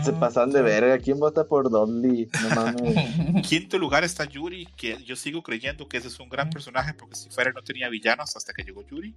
Se 0.01 0.13
pasan 0.13 0.51
de 0.51 0.61
verga, 0.61 0.97
¿quién 0.97 1.19
vota 1.19 1.45
por 1.45 1.69
Dudley? 1.69 2.29
No 2.41 3.41
Quinto 3.41 3.77
lugar 3.77 4.05
está 4.05 4.23
Yuri, 4.23 4.65
que 4.77 5.03
yo 5.03 5.17
sigo 5.17 5.43
creyendo 5.43 5.89
que 5.89 5.97
ese 5.97 6.07
es 6.07 6.17
un 6.21 6.29
gran 6.29 6.49
personaje 6.49 6.93
porque 6.93 7.15
Street 7.15 7.35
Fighter 7.35 7.53
no 7.53 7.63
tenía 7.63 7.89
villanos 7.89 8.37
hasta 8.37 8.53
que 8.53 8.63
llegó 8.63 8.87
Yuri. 8.87 9.13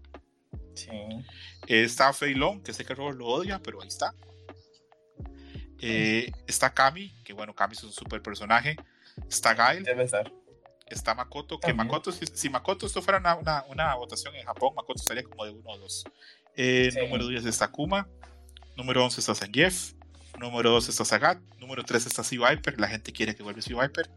Sí. 0.75 0.91
está 1.69 2.13
Fei 2.13 2.35
Long, 2.35 2.65
que 2.65 2.73
sé 2.73 2.85
que 2.85 2.97
Robert 2.97 3.17
lo 3.17 3.27
odia, 3.27 3.61
pero 3.63 3.81
ahí 3.81 3.89
está. 3.89 4.13
Eh, 5.81 6.33
está 6.49 6.75
Kami, 6.75 7.15
que 7.23 7.33
bueno, 7.33 7.55
Kami 7.55 7.75
es 7.75 7.85
un 7.85 7.93
super 7.93 8.21
personaje. 8.21 8.75
Está 9.29 9.55
Gail. 9.55 9.85
Debe 9.85 10.03
estar 10.03 10.31
está 10.87 11.15
Makoto, 11.15 11.59
que 11.59 11.75
Makoto, 11.75 12.13
si, 12.13 12.49
Makoto 12.49 12.87
esto 12.87 13.03
fuera 13.03 13.19
una, 13.19 13.65
una, 13.69 13.95
votación 13.95 14.35
en 14.37 14.45
Japón, 14.45 14.75
Makoto 14.75 15.01
estaría 15.01 15.25
como 15.25 15.45
de 15.45 15.51
uno 15.51 15.71
o 15.71 15.79
dos. 15.79 16.05
Eh, 16.57 16.91
número 17.03 17.29
10 17.29 17.45
está 17.45 17.69
Kuma, 17.69 18.09
número 18.77 19.05
11 19.05 19.21
está 19.21 19.35
Zangief, 19.35 19.93
número 20.39 20.71
12 20.71 20.91
está 20.91 21.05
Sagat, 21.05 21.39
número 21.59 21.83
13 21.83 22.09
está 22.09 22.25
Sea 22.25 22.51
Viper, 22.51 22.81
la 22.81 22.89
gente 22.89 23.13
quiere 23.13 23.35
que 23.35 23.43
vuelva 23.43 23.61
Sea 23.61 23.81
Viper. 23.81 24.11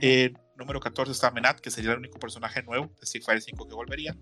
Eh, 0.00 0.32
número 0.56 0.80
14 0.80 1.12
está 1.12 1.30
Menat, 1.30 1.60
que 1.60 1.70
sería 1.70 1.92
el 1.92 1.98
único 1.98 2.18
personaje 2.18 2.62
nuevo 2.62 2.86
de 2.86 3.04
Street 3.04 3.24
Fighter 3.24 3.42
5 3.42 3.68
que 3.68 3.74
volvería. 3.74 4.16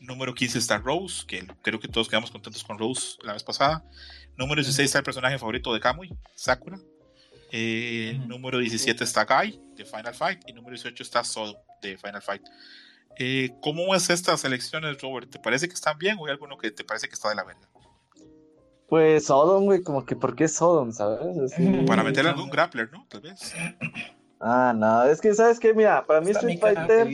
Número 0.00 0.34
15 0.34 0.58
está 0.58 0.78
Rose, 0.78 1.24
que 1.26 1.46
creo 1.62 1.80
que 1.80 1.88
todos 1.88 2.08
quedamos 2.08 2.30
contentos 2.30 2.62
con 2.64 2.78
Rose 2.78 3.16
la 3.22 3.32
vez 3.32 3.42
pasada. 3.42 3.84
Número 4.36 4.60
16 4.60 4.86
está 4.86 4.98
el 4.98 5.04
personaje 5.04 5.38
favorito 5.38 5.72
de 5.72 5.80
Kamui, 5.80 6.10
Sakura. 6.34 6.78
Eh, 7.52 8.20
número 8.26 8.58
17 8.58 9.04
está 9.04 9.24
Guy 9.24 9.60
de 9.76 9.84
Final 9.84 10.14
Fight 10.14 10.40
y 10.46 10.52
número 10.52 10.74
18 10.74 11.02
está 11.02 11.24
Sodom 11.24 11.56
de 11.82 11.96
Final 11.96 12.22
Fight. 12.22 12.42
Eh, 13.18 13.54
¿Cómo 13.60 13.94
es 13.94 14.10
estas 14.10 14.44
elecciones, 14.44 15.00
Robert? 15.00 15.30
¿Te 15.30 15.38
parece 15.38 15.68
que 15.68 15.74
están 15.74 15.98
bien 15.98 16.16
o 16.18 16.26
hay 16.26 16.32
alguno 16.32 16.58
que 16.58 16.70
te 16.70 16.84
parece 16.84 17.08
que 17.08 17.14
está 17.14 17.28
de 17.28 17.36
la 17.36 17.44
verga? 17.44 17.68
Pues 18.88 19.26
Sodom, 19.26 19.64
güey, 19.64 19.82
como 19.82 20.04
que 20.04 20.16
¿por 20.16 20.36
qué 20.36 20.48
Sodom, 20.48 20.92
sabes? 20.92 21.52
Para 21.86 22.02
meter 22.02 22.26
algún 22.26 22.50
grappler, 22.50 22.92
¿no? 22.92 23.06
Tal 23.08 23.22
vez. 23.22 23.54
Ah, 24.40 24.74
no, 24.76 25.04
es 25.04 25.20
que, 25.20 25.34
¿sabes 25.34 25.58
qué? 25.58 25.72
Mira, 25.72 26.04
para 26.04 26.20
mí 26.20 26.30
Street 26.30 26.60
Fighter. 26.60 27.08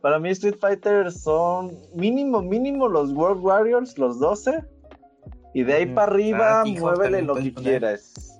Para 0.00 0.18
mí 0.18 0.30
Street 0.30 0.56
Fighter 0.60 1.12
son 1.12 1.78
mínimo, 1.94 2.42
mínimo 2.42 2.88
los 2.88 3.12
World 3.12 3.40
Warriors, 3.40 3.96
los 3.98 4.18
12. 4.18 4.64
Y 5.54 5.62
de 5.62 5.74
ahí 5.74 5.86
para 5.86 6.10
arriba, 6.10 6.62
ah, 6.62 6.64
muévele 6.64 7.22
lo 7.22 7.36
que 7.36 7.54
quieras. 7.54 8.31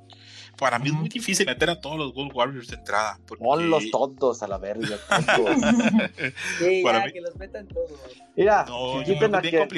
Para 0.62 0.78
mí 0.78 0.90
es 0.90 0.94
muy 0.94 1.08
difícil 1.08 1.44
meter 1.44 1.68
a 1.70 1.80
todos 1.80 1.98
los 1.98 2.14
World 2.14 2.30
Warriors 2.36 2.68
de 2.68 2.76
entrada. 2.76 3.18
Porque... 3.26 3.42
Ponlos 3.42 3.90
todos 3.90 4.44
a 4.44 4.46
la 4.46 4.58
verga. 4.58 4.96
sí, 6.60 6.82
para 6.84 7.04
mí... 7.04 7.12
que 7.12 7.20
los 7.20 7.34
metan 7.34 7.66
todos. 7.66 7.90
Mira, 8.36 8.64
que 8.64 9.12
quiten 9.12 9.34
a 9.34 9.42
Ken. 9.42 9.68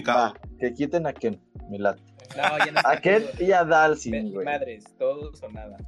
que 0.61 0.75
quiten 0.75 1.07
a 1.07 1.15
Ken, 1.15 1.41
mi 1.71 1.79
No, 1.79 1.95
ya 2.37 2.71
no 2.71 2.81
a 2.85 2.99
Ken 2.99 3.25
y 3.41 3.53
a 3.53 3.65
Dalsin, 3.65 4.31
güey. 4.31 4.45
Madres, 4.45 4.85
todos 4.99 5.43
o 5.43 5.49
nada. 5.49 5.79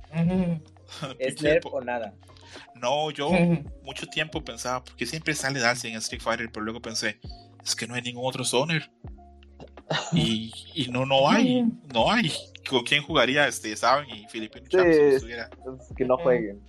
es 1.19 1.43
Nerf 1.43 1.67
o 1.67 1.83
nada. 1.83 2.15
No, 2.75 3.11
yo 3.11 3.31
mucho 3.83 4.07
tiempo 4.07 4.43
pensaba, 4.43 4.83
porque 4.83 5.05
siempre 5.05 5.35
sale 5.35 5.61
Darcy 5.61 5.89
en 5.89 5.97
Street 5.97 6.23
Fighter, 6.23 6.51
pero 6.51 6.65
luego 6.65 6.81
pensé, 6.81 7.21
es 7.63 7.77
que 7.77 7.87
no 7.87 7.97
hay 7.97 8.01
ningún 8.01 8.25
otro 8.27 8.47
Zoner. 8.47 8.91
Y, 10.13 10.53
y 10.75 10.89
no, 10.91 11.07
no 11.07 11.29
hay, 11.29 11.65
no 11.93 12.11
hay. 12.11 12.33
¿Con 12.69 12.83
quién 12.83 13.03
jugaría 13.03 13.47
este, 13.47 13.77
saben? 13.77 14.09
Y 14.11 14.27
Filipino 14.29 14.67
Champ 14.69 14.87
si 14.89 15.95
Que 15.95 16.05
no 16.05 16.17
jueguen. 16.19 16.61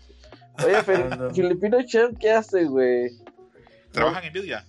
Oye, 0.63 0.84
Filipino 1.34 1.82
Champ, 1.84 2.18
¿qué 2.20 2.32
hace, 2.32 2.65
güey? 2.65 3.09
¿Trabajan 3.91 4.24
en 4.24 4.34
Nvidia? 4.34 4.65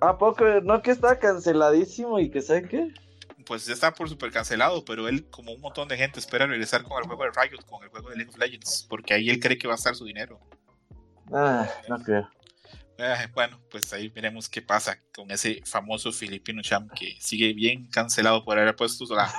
¿A 0.00 0.18
poco? 0.18 0.44
¿No 0.62 0.82
que 0.82 0.90
está 0.90 1.18
canceladísimo 1.18 2.18
y 2.18 2.30
que 2.30 2.42
sé 2.42 2.62
qué? 2.62 2.92
pues 3.50 3.66
ya 3.66 3.72
está 3.72 3.92
por 3.92 4.08
super 4.08 4.30
cancelado, 4.30 4.84
pero 4.84 5.08
él, 5.08 5.28
como 5.28 5.50
un 5.52 5.60
montón 5.60 5.88
de 5.88 5.96
gente, 5.96 6.20
espera 6.20 6.46
regresar 6.46 6.84
con 6.84 6.96
el 7.02 7.08
juego 7.08 7.24
de 7.24 7.30
Riot, 7.30 7.60
con 7.68 7.82
el 7.82 7.88
juego 7.88 8.10
de 8.10 8.14
League 8.14 8.30
of 8.30 8.38
Legends, 8.38 8.86
porque 8.88 9.12
ahí 9.12 9.28
él 9.28 9.40
cree 9.40 9.58
que 9.58 9.66
va 9.66 9.74
a 9.74 9.76
estar 9.76 9.96
su 9.96 10.04
dinero. 10.04 10.38
Ah, 11.32 11.68
no 11.88 11.98
creo. 11.98 12.30
Eh, 13.02 13.28
bueno, 13.32 13.58
pues 13.70 13.90
ahí 13.94 14.08
veremos 14.08 14.46
qué 14.46 14.60
pasa 14.60 15.00
con 15.14 15.30
ese 15.30 15.62
famoso 15.64 16.12
filipino 16.12 16.60
champ 16.60 16.92
que 16.92 17.16
sigue 17.18 17.54
bien 17.54 17.86
cancelado 17.86 18.44
por 18.44 18.58
haber 18.58 18.76
puesto 18.76 19.06
la, 19.14 19.32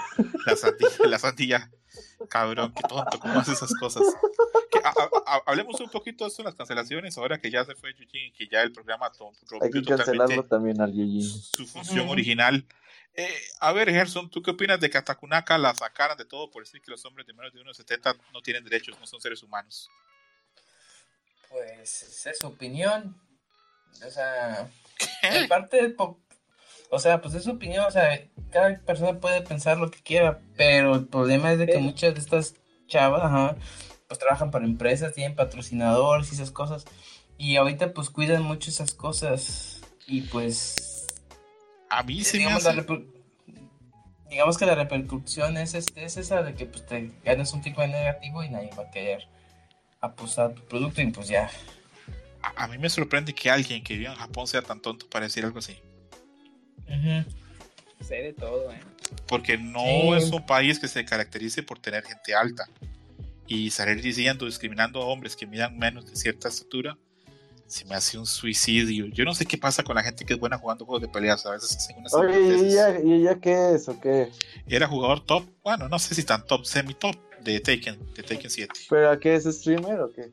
la, 1.07 1.19
santilla, 1.19 1.69
Cabrón, 2.27 2.73
qué 2.73 2.81
tonto, 2.81 3.19
¿cómo 3.19 3.39
hace 3.39 3.51
esas 3.51 3.71
cosas? 3.75 4.01
hablemos 5.45 5.79
un 5.79 5.91
poquito 5.91 6.23
de 6.23 6.29
eso, 6.29 6.41
las 6.41 6.55
cancelaciones, 6.55 7.15
ahora 7.19 7.39
que 7.39 7.51
ya 7.51 7.63
se 7.63 7.75
fue 7.75 7.93
Yujin 7.93 8.29
y 8.29 8.31
que 8.31 8.47
ya 8.47 8.63
el 8.63 8.71
programa 8.71 9.11
Hay 9.61 9.69
que 9.69 9.83
cancelarlo 9.83 10.43
también 10.45 10.81
al 10.81 10.91
Su 11.21 11.67
función 11.67 12.09
original. 12.09 12.65
Eh, 13.13 13.41
a 13.59 13.73
ver, 13.73 13.91
Gerson, 13.91 14.27
¿tú 14.31 14.41
qué 14.41 14.49
opinas 14.49 14.79
de 14.79 14.89
que 14.89 14.97
a 14.97 15.57
la 15.59 15.75
sacaran 15.75 16.17
de 16.17 16.25
todo 16.25 16.49
por 16.49 16.63
decir 16.63 16.81
que 16.81 16.89
los 16.89 17.05
hombres 17.05 17.27
de 17.27 17.33
menos 17.33 17.53
de 17.53 17.59
1,70 17.59 18.17
no 18.33 18.41
tienen 18.41 18.63
derechos, 18.63 18.99
no 18.99 19.05
son 19.05 19.21
seres 19.21 19.43
humanos? 19.43 19.87
Pues 21.49 22.01
esa 22.01 22.31
es 22.31 22.39
su 22.39 22.47
opinión. 22.47 23.15
O 24.05 24.09
sea, 24.09 24.69
en 25.23 25.47
parte, 25.47 25.95
o 26.89 26.99
sea, 26.99 27.21
pues 27.21 27.33
es 27.35 27.43
su 27.43 27.51
opinión, 27.51 27.85
o 27.85 27.91
sea, 27.91 28.19
cada 28.51 28.77
persona 28.79 29.19
puede 29.19 29.41
pensar 29.41 29.77
lo 29.77 29.89
que 29.91 30.01
quiera, 30.01 30.39
pero 30.55 30.95
el 30.95 31.07
problema 31.07 31.51
es 31.51 31.59
de 31.59 31.67
que 31.67 31.77
muchas 31.77 32.13
de 32.13 32.19
estas 32.19 32.55
chavas, 32.87 33.55
pues 34.07 34.19
trabajan 34.19 34.51
para 34.51 34.65
empresas, 34.65 35.13
tienen 35.13 35.35
patrocinadores 35.35 36.31
y 36.31 36.35
esas 36.35 36.51
cosas, 36.51 36.85
y 37.37 37.55
ahorita 37.55 37.93
pues 37.93 38.09
cuidan 38.09 38.43
mucho 38.43 38.69
esas 38.69 38.93
cosas, 38.93 39.81
y 40.05 40.21
pues 40.21 41.07
a 41.89 42.03
mí 42.03 42.23
sí 42.23 42.39
digamos, 42.39 42.67
digamos 44.29 44.57
que 44.57 44.65
la 44.65 44.75
repercusión 44.75 45.57
es, 45.57 45.75
es, 45.75 46.17
esa 46.17 46.41
de 46.41 46.55
que 46.55 46.65
pues, 46.65 46.85
te 46.85 47.11
ganas 47.23 47.53
un 47.53 47.61
tipo 47.61 47.81
de 47.81 47.89
negativo 47.89 48.43
y 48.43 48.49
nadie 48.49 48.71
va 48.77 48.83
a 48.83 48.91
querer 48.91 49.27
apostar 49.99 50.53
tu 50.53 50.63
producto 50.63 51.01
y 51.01 51.11
pues 51.11 51.27
ya. 51.27 51.49
A, 52.41 52.67
mí 52.67 52.77
me 52.77 52.89
sorprende 52.89 53.33
que 53.33 53.49
alguien 53.49 53.83
que 53.83 53.95
vive 53.95 54.09
en 54.09 54.15
Japón 54.15 54.47
sea 54.47 54.61
tan 54.61 54.81
tonto 54.81 55.07
para 55.09 55.25
decir 55.25 55.45
algo 55.45 55.59
así. 55.59 55.77
Sé 58.01 58.15
de 58.15 58.33
todo, 58.33 58.71
¿eh? 58.71 58.79
Porque 59.27 59.57
no 59.57 60.15
es 60.15 60.31
un 60.31 60.45
país 60.45 60.79
que 60.79 60.87
se 60.87 61.05
caracterice 61.05 61.63
por 61.63 61.79
tener 61.79 62.03
gente 62.03 62.33
alta. 62.33 62.67
Y 63.47 63.69
salir 63.69 64.01
diciendo, 64.01 64.45
discriminando 64.45 65.01
a 65.01 65.05
hombres 65.05 65.35
que 65.35 65.45
midan 65.45 65.77
menos 65.77 66.09
de 66.09 66.15
cierta 66.15 66.47
estatura, 66.47 66.97
se 67.67 67.85
me 67.85 67.95
hace 67.95 68.17
un 68.17 68.25
suicidio. 68.25 69.07
Yo 69.07 69.23
no 69.23 69.33
sé 69.33 69.45
qué 69.45 69.57
pasa 69.57 69.83
con 69.83 69.95
la 69.95 70.03
gente 70.03 70.25
que 70.25 70.33
es 70.33 70.39
buena 70.39 70.57
jugando 70.57 70.85
juegos 70.85 71.01
de 71.01 71.07
peleas. 71.07 71.45
A 71.45 71.51
veces 71.51 71.75
hacen 71.75 71.97
unas. 71.97 72.13
Oye, 72.13 72.39
¿y 72.39 72.65
ella, 72.65 72.99
¿y 72.99 73.13
ella 73.13 73.39
qué 73.39 73.75
es 73.75 73.87
o 73.87 73.99
qué? 73.99 74.29
Era 74.67 74.87
jugador 74.87 75.25
top, 75.25 75.45
bueno, 75.63 75.87
no 75.87 75.99
sé 75.99 76.15
si 76.15 76.23
tan 76.23 76.45
top, 76.45 76.65
semi-top 76.65 77.15
de 77.43 77.59
Taken, 77.59 78.13
de 78.13 78.23
Taken 78.23 78.49
7. 78.49 78.73
¿Pero 78.89 79.09
a 79.09 79.19
qué 79.19 79.35
es 79.35 79.45
streamer 79.45 79.99
o 80.01 80.11
qué? 80.11 80.31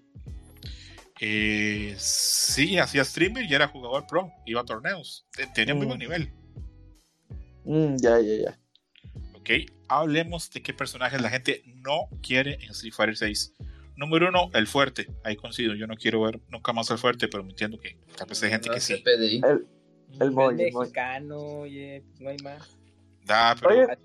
Eh, 1.20 1.94
sí, 1.98 2.78
hacía 2.78 3.04
streamer 3.04 3.44
y 3.44 3.54
era 3.54 3.68
jugador 3.68 4.06
pro, 4.06 4.30
iba 4.46 4.60
a 4.60 4.64
torneos. 4.64 5.26
Tenía 5.54 5.74
muy 5.74 5.86
buen 5.86 5.98
mm. 5.98 6.00
nivel. 6.00 6.32
Mm, 7.64 7.96
ya, 7.96 8.20
ya, 8.20 8.34
ya. 8.44 8.58
Ok, 9.34 9.50
hablemos 9.88 10.50
de 10.50 10.62
qué 10.62 10.72
personajes 10.72 11.20
la 11.20 11.30
gente 11.30 11.62
no 11.66 12.08
quiere 12.22 12.54
en 12.54 12.70
Street 12.70 12.94
Fighter 12.94 13.16
6. 13.16 13.54
Número 13.96 14.28
uno, 14.28 14.48
el 14.54 14.68
fuerte. 14.68 15.08
Ahí 15.24 15.34
coincido. 15.34 15.74
Yo 15.74 15.88
no 15.88 15.96
quiero 15.96 16.22
ver 16.22 16.40
nunca 16.48 16.72
más 16.72 16.90
al 16.92 16.98
fuerte, 16.98 17.26
pero 17.26 17.42
me 17.42 17.50
entiendo 17.50 17.78
que 17.80 17.98
tal 18.16 18.28
vez 18.28 18.42
hay 18.44 18.50
gente 18.50 18.70
que 18.70 18.80
sí. 18.80 19.02
El, 19.04 19.66
el, 20.20 20.32
mexicano, 20.32 21.36
oye, 21.36 22.04
no 22.20 22.30
hay 22.30 22.36
más. 22.44 22.78
Da, 23.24 23.56
pero... 23.60 23.74
Oye, 23.74 23.98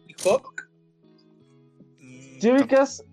mm, 1.99 2.41
¿Sí 2.41 2.51
ubicas 2.51 3.03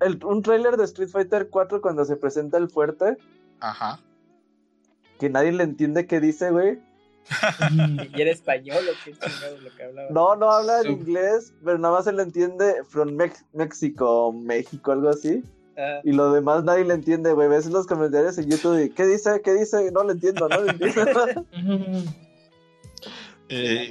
el, 0.00 0.24
un 0.24 0.42
tráiler 0.42 0.76
de 0.76 0.84
Street 0.84 1.08
Fighter 1.08 1.48
4 1.48 1.80
cuando 1.80 2.04
se 2.04 2.16
presenta 2.16 2.58
el 2.58 2.68
fuerte? 2.68 3.16
Ajá. 3.60 4.00
Que 5.18 5.30
nadie 5.30 5.52
le 5.52 5.64
entiende 5.64 6.06
qué 6.06 6.20
dice, 6.20 6.50
güey. 6.50 6.78
¿Y 8.14 8.22
era 8.22 8.30
español 8.30 8.84
o 8.88 8.92
qué 9.04 9.12
chingado 9.12 9.58
lo 9.58 9.74
que 9.76 9.82
hablaba? 9.82 10.08
No, 10.10 10.36
no 10.36 10.50
habla 10.50 10.80
en 10.80 10.92
inglés, 10.92 11.52
pero 11.64 11.78
nada 11.78 11.94
más 11.94 12.04
se 12.04 12.12
le 12.12 12.22
entiende 12.22 12.82
from 12.84 13.16
México, 13.52 14.32
México, 14.32 14.92
algo 14.92 15.08
así. 15.10 15.42
Y 16.02 16.12
lo 16.12 16.32
demás 16.32 16.64
nadie 16.64 16.84
le 16.84 16.94
entiende, 16.94 17.32
güey. 17.32 17.48
Ves 17.48 17.66
los 17.66 17.86
comentarios 17.86 18.36
en 18.38 18.50
YouTube 18.50 18.82
y 18.82 18.90
¿qué 18.90 19.06
dice? 19.06 19.40
¿Qué 19.42 19.54
dice? 19.54 19.92
No 19.92 20.02
lo 20.02 20.12
entiendo, 20.12 20.48
no 20.48 20.60
lo 20.60 20.70
entiendo. 20.70 21.02
eh, 23.48 23.88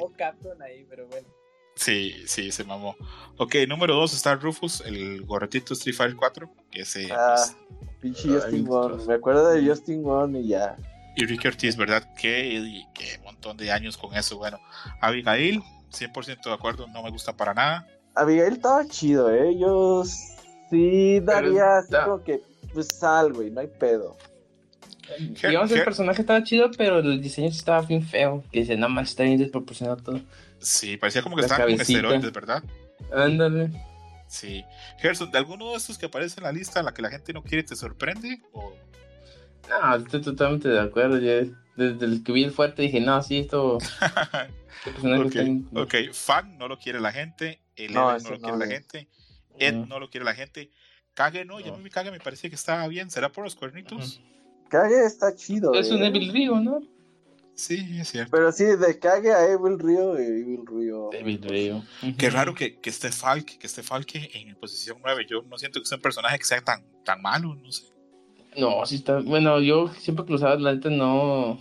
ahí, 0.59 0.85
pero 0.89 1.07
bueno. 1.07 1.36
Sí, 1.77 2.15
sí, 2.25 2.51
se 2.51 2.63
mamó. 2.63 2.95
Ok, 3.37 3.55
número 3.67 3.95
dos 3.95 4.13
está 4.13 4.35
Rufus, 4.35 4.81
el 4.81 5.23
gorretito 5.25 5.73
Street 5.73 5.95
Fighter 5.95 6.15
4. 6.17 6.49
Que 6.71 6.85
se. 6.85 7.11
Ah, 7.11 7.35
pues, 7.35 7.55
pinche 8.01 8.27
Justin 8.29 8.65
Wong. 8.65 9.07
Me 9.07 9.13
acuerdo 9.13 9.49
de 9.49 9.65
Justin 9.65 10.03
Wong 10.03 10.35
y 10.35 10.49
ya. 10.49 10.75
Y 11.15 11.25
Ricky 11.25 11.47
Ortiz, 11.47 11.77
¿verdad? 11.77 12.13
Qué, 12.19 12.83
qué 12.93 13.19
montón 13.23 13.57
de 13.57 13.71
años 13.71 13.97
con 13.97 14.15
eso. 14.15 14.37
Bueno, 14.37 14.59
Abigail, 15.01 15.63
100% 15.91 16.43
de 16.43 16.53
acuerdo, 16.53 16.87
no 16.87 17.03
me 17.03 17.11
gusta 17.11 17.35
para 17.35 17.53
nada. 17.53 17.87
Abigail 18.13 18.53
estaba 18.53 18.85
chido, 18.87 19.31
¿eh? 19.31 19.49
Ellos 19.49 20.37
Sí, 20.69 21.19
daría 21.21 21.77
así 21.77 21.93
como 22.03 22.23
que, 22.23 22.41
pues 22.73 22.87
sal, 22.87 23.33
güey, 23.33 23.49
no 23.51 23.61
hay 23.61 23.67
pedo. 23.67 24.17
Digamos, 25.19 25.71
el 25.71 25.83
personaje 25.83 26.21
estaba 26.21 26.43
chido, 26.43 26.69
pero 26.77 26.99
el 26.99 27.21
diseño 27.21 27.47
estaba 27.47 27.81
bien 27.81 28.03
feo. 28.03 28.43
Que 28.51 28.59
dice, 28.59 28.75
nada 28.75 28.89
más 28.89 29.09
está 29.09 29.23
bien 29.23 29.37
desproporcionado 29.37 29.97
todo. 29.97 30.19
Sí, 30.59 30.97
parecía 30.97 31.21
como 31.21 31.35
que 31.35 31.43
estaba 31.43 31.65
con 31.65 31.73
esteroides, 31.73 32.31
¿verdad? 32.31 32.63
Ándale. 33.13 33.71
Sí. 34.27 34.63
Gerson, 34.99 35.31
¿de 35.31 35.37
alguno 35.37 35.71
de 35.71 35.77
estos 35.77 35.97
que 35.97 36.07
aparece 36.07 36.39
en 36.39 36.43
la 36.43 36.51
lista, 36.51 36.83
la 36.83 36.93
que 36.93 37.01
la 37.01 37.09
gente 37.09 37.33
no 37.33 37.43
quiere, 37.43 37.63
te 37.63 37.75
sorprende? 37.75 38.41
¿O... 38.51 38.73
No, 39.69 39.95
estoy 39.95 40.21
totalmente 40.21 40.69
de 40.69 40.79
acuerdo. 40.79 41.15
desde 41.15 42.05
el 42.05 42.23
que 42.23 42.31
vi 42.31 42.43
el 42.43 42.51
fuerte 42.51 42.83
dije, 42.83 42.99
no, 42.99 43.21
sí, 43.21 43.39
esto. 43.39 43.77
okay. 45.25 45.65
ok, 45.73 45.95
fan 46.13 46.57
no 46.57 46.67
lo 46.67 46.77
quiere 46.77 46.99
la 46.99 47.11
gente. 47.11 47.61
El 47.75 47.93
no, 47.93 48.17
no 48.17 48.29
lo 48.29 48.39
quiere 48.39 48.57
la 48.57 48.67
gente. 48.67 49.07
Ed 49.59 49.73
no 49.73 49.99
lo 49.99 50.09
quiere 50.09 50.25
la 50.25 50.33
gente. 50.33 50.71
Kage 51.13 51.45
no, 51.45 51.59
y 51.59 51.67
a 51.67 51.71
mí 51.71 51.83
mi 51.83 51.89
Kage 51.89 52.11
me 52.11 52.19
parece 52.19 52.49
que 52.49 52.55
está 52.55 52.87
bien. 52.87 53.09
¿Será 53.09 53.31
por 53.31 53.43
los 53.43 53.55
cuernitos? 53.55 54.21
Kage 54.69 55.05
está 55.05 55.35
chido. 55.35 55.73
Es 55.73 55.89
un 55.91 56.03
eh. 56.03 56.07
Evil 56.07 56.31
Rio, 56.31 56.59
¿no? 56.59 56.81
Sí, 57.57 57.97
es 57.99 58.09
cierto. 58.09 58.29
Pero 58.31 58.51
sí, 58.51 58.65
de 58.65 58.99
Kage 58.99 59.33
a 59.33 59.45
Evil 59.45 59.79
Rio, 59.79 60.15
Evil 60.15 60.61
Rio. 60.67 61.09
Evil 61.11 61.41
Rio. 61.41 61.83
Qué 62.15 62.29
raro 62.29 62.53
que, 62.53 62.79
que 62.79 62.91
esté 62.91 63.11
Falk, 63.11 63.57
que 63.57 63.65
esté 63.65 63.81
Falk 63.81 64.07
en 64.13 64.55
posición 64.55 64.99
9. 65.03 65.25
Yo 65.27 65.41
no 65.41 65.57
siento 65.57 65.79
que 65.79 65.87
sea 65.87 65.95
un 65.97 66.03
personaje 66.03 66.37
que 66.37 66.45
sea 66.45 66.61
tan, 66.61 66.85
tan 67.03 67.19
malo, 67.19 67.55
no 67.55 67.71
sé. 67.71 67.85
No, 68.55 68.85
sí 68.85 68.95
está. 68.97 69.19
Bueno, 69.21 69.59
yo 69.59 69.87
siempre 69.99 70.23
que 70.23 70.31
lo 70.31 70.35
usaba, 70.35 70.55
la 70.55 70.75
neta 70.75 70.91
no 70.91 71.59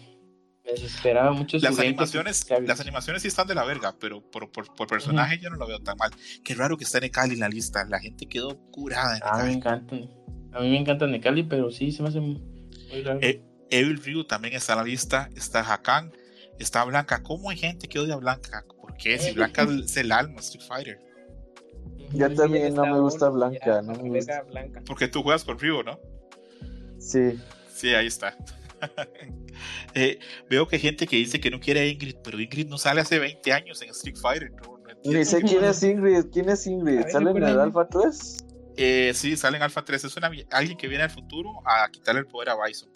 me 0.67 0.73
desesperaba 0.73 1.33
mucho. 1.33 1.57
Las 1.59 1.79
animaciones, 1.79 2.47
las 2.67 2.81
animaciones 2.81 3.23
sí 3.23 3.29
están 3.29 3.47
de 3.47 3.55
la 3.55 3.65
verga, 3.65 3.97
pero 3.99 4.21
por, 4.21 4.53
por, 4.53 4.75
por 4.75 4.87
personaje 4.87 5.39
yo 5.39 5.49
no 5.49 5.57
lo 5.57 5.67
veo 5.67 5.81
tan 5.81 5.97
mal. 5.97 6.11
Qué 6.45 6.55
raro 6.55 6.77
que 6.77 6.85
está 6.85 7.01
Nekali 7.01 7.35
en 7.35 7.41
la 7.41 7.49
lista. 7.49 7.87
La 7.89 8.01
gente 8.01 8.27
quedó 8.27 8.59
curada 8.71 9.17
en 9.17 9.23
Ah, 9.25 9.43
me 9.45 9.53
encanta. 9.53 9.97
A 10.53 10.61
mí 10.61 10.69
me 10.69 10.79
encanta 10.79 11.07
Nekali, 11.07 11.45
pero 11.45 11.71
sí, 11.71 11.91
se 11.91 12.03
me 12.03 12.11
hace 12.11 12.21
muy 12.21 12.43
raro. 13.03 13.19
Eh, 13.23 13.43
Evil 13.71 14.03
Ryu 14.03 14.25
también 14.25 14.55
está 14.55 14.75
en 14.75 14.79
la 14.79 14.85
lista. 14.85 15.31
Está 15.37 15.61
Hakan, 15.61 16.13
está 16.59 16.85
Blanca. 16.85 17.23
¿Cómo 17.23 17.51
hay 17.51 17.57
gente 17.57 17.89
que 17.89 17.99
odia 17.99 18.15
a 18.15 18.19
Blanca? 18.19 18.65
¿Por 18.81 18.97
qué? 18.97 19.19
Si 19.19 19.33
Blanca 19.33 19.63
es 19.63 19.97
el 19.97 20.13
alma 20.13 20.41
Street 20.41 20.65
Fighter. 20.67 21.01
Ya 22.13 22.33
también 22.33 22.75
no 22.75 22.87
me 22.87 23.01
gusta 23.01 23.29
Blanca, 23.29 23.83
no 23.83 23.95
me 23.95 24.09
gusta. 24.11 24.43
Blanca. 24.43 24.83
Porque 24.87 25.09
tú 25.09 25.23
juegas 25.23 25.45
con 25.45 25.59
Ryu, 25.59 25.83
¿no? 25.83 25.99
Sí. 26.99 27.39
Sí, 27.75 27.95
ahí 27.95 28.07
está. 28.07 28.37
Eh, 29.95 30.19
veo 30.51 30.69
que 30.69 30.77
hay 30.77 30.83
gente 30.83 31.07
que 31.07 31.17
dice 31.17 31.41
que 31.41 31.51
no 31.51 31.59
quiere 31.59 31.81
a 31.81 31.87
Ingrid, 31.87 32.17
pero 32.23 32.39
Ingrid 32.39 32.69
no 32.69 32.77
sale 32.77 33.01
hace 33.01 33.19
20 33.19 33.51
años 33.55 33.81
en 33.81 33.89
Street 33.89 34.17
Fighter. 34.21 34.53
Ni 35.03 35.25
sé 35.25 35.41
quién 35.41 35.65
es 35.65 35.83
Ingrid. 35.83 36.27
¿Quién 36.31 36.51
es 36.51 36.67
Ingrid? 36.67 37.07
¿Sale 37.09 37.31
en 37.31 37.43
el 37.43 37.59
Alpha 37.59 37.89
3? 37.89 38.45
Eh, 38.77 39.13
sí, 39.15 39.37
sale 39.37 39.57
en 39.57 39.63
Alpha 39.63 39.83
3. 39.83 40.05
Es 40.05 40.17
una, 40.17 40.31
alguien 40.51 40.77
que 40.77 40.89
viene 40.89 41.05
al 41.05 41.11
futuro 41.11 41.63
a 41.65 41.89
quitarle 41.91 42.21
el 42.21 42.27
poder 42.27 42.51
a 42.51 42.57
Bison. 42.63 42.91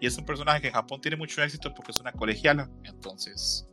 Y 0.00 0.06
es 0.06 0.16
un 0.16 0.24
personaje 0.24 0.60
que 0.60 0.68
en 0.68 0.74
Japón 0.74 1.00
tiene 1.00 1.16
mucho 1.16 1.42
éxito 1.42 1.72
porque 1.74 1.92
es 1.92 2.00
una 2.00 2.12
colegiala. 2.12 2.70
Entonces. 2.84 3.68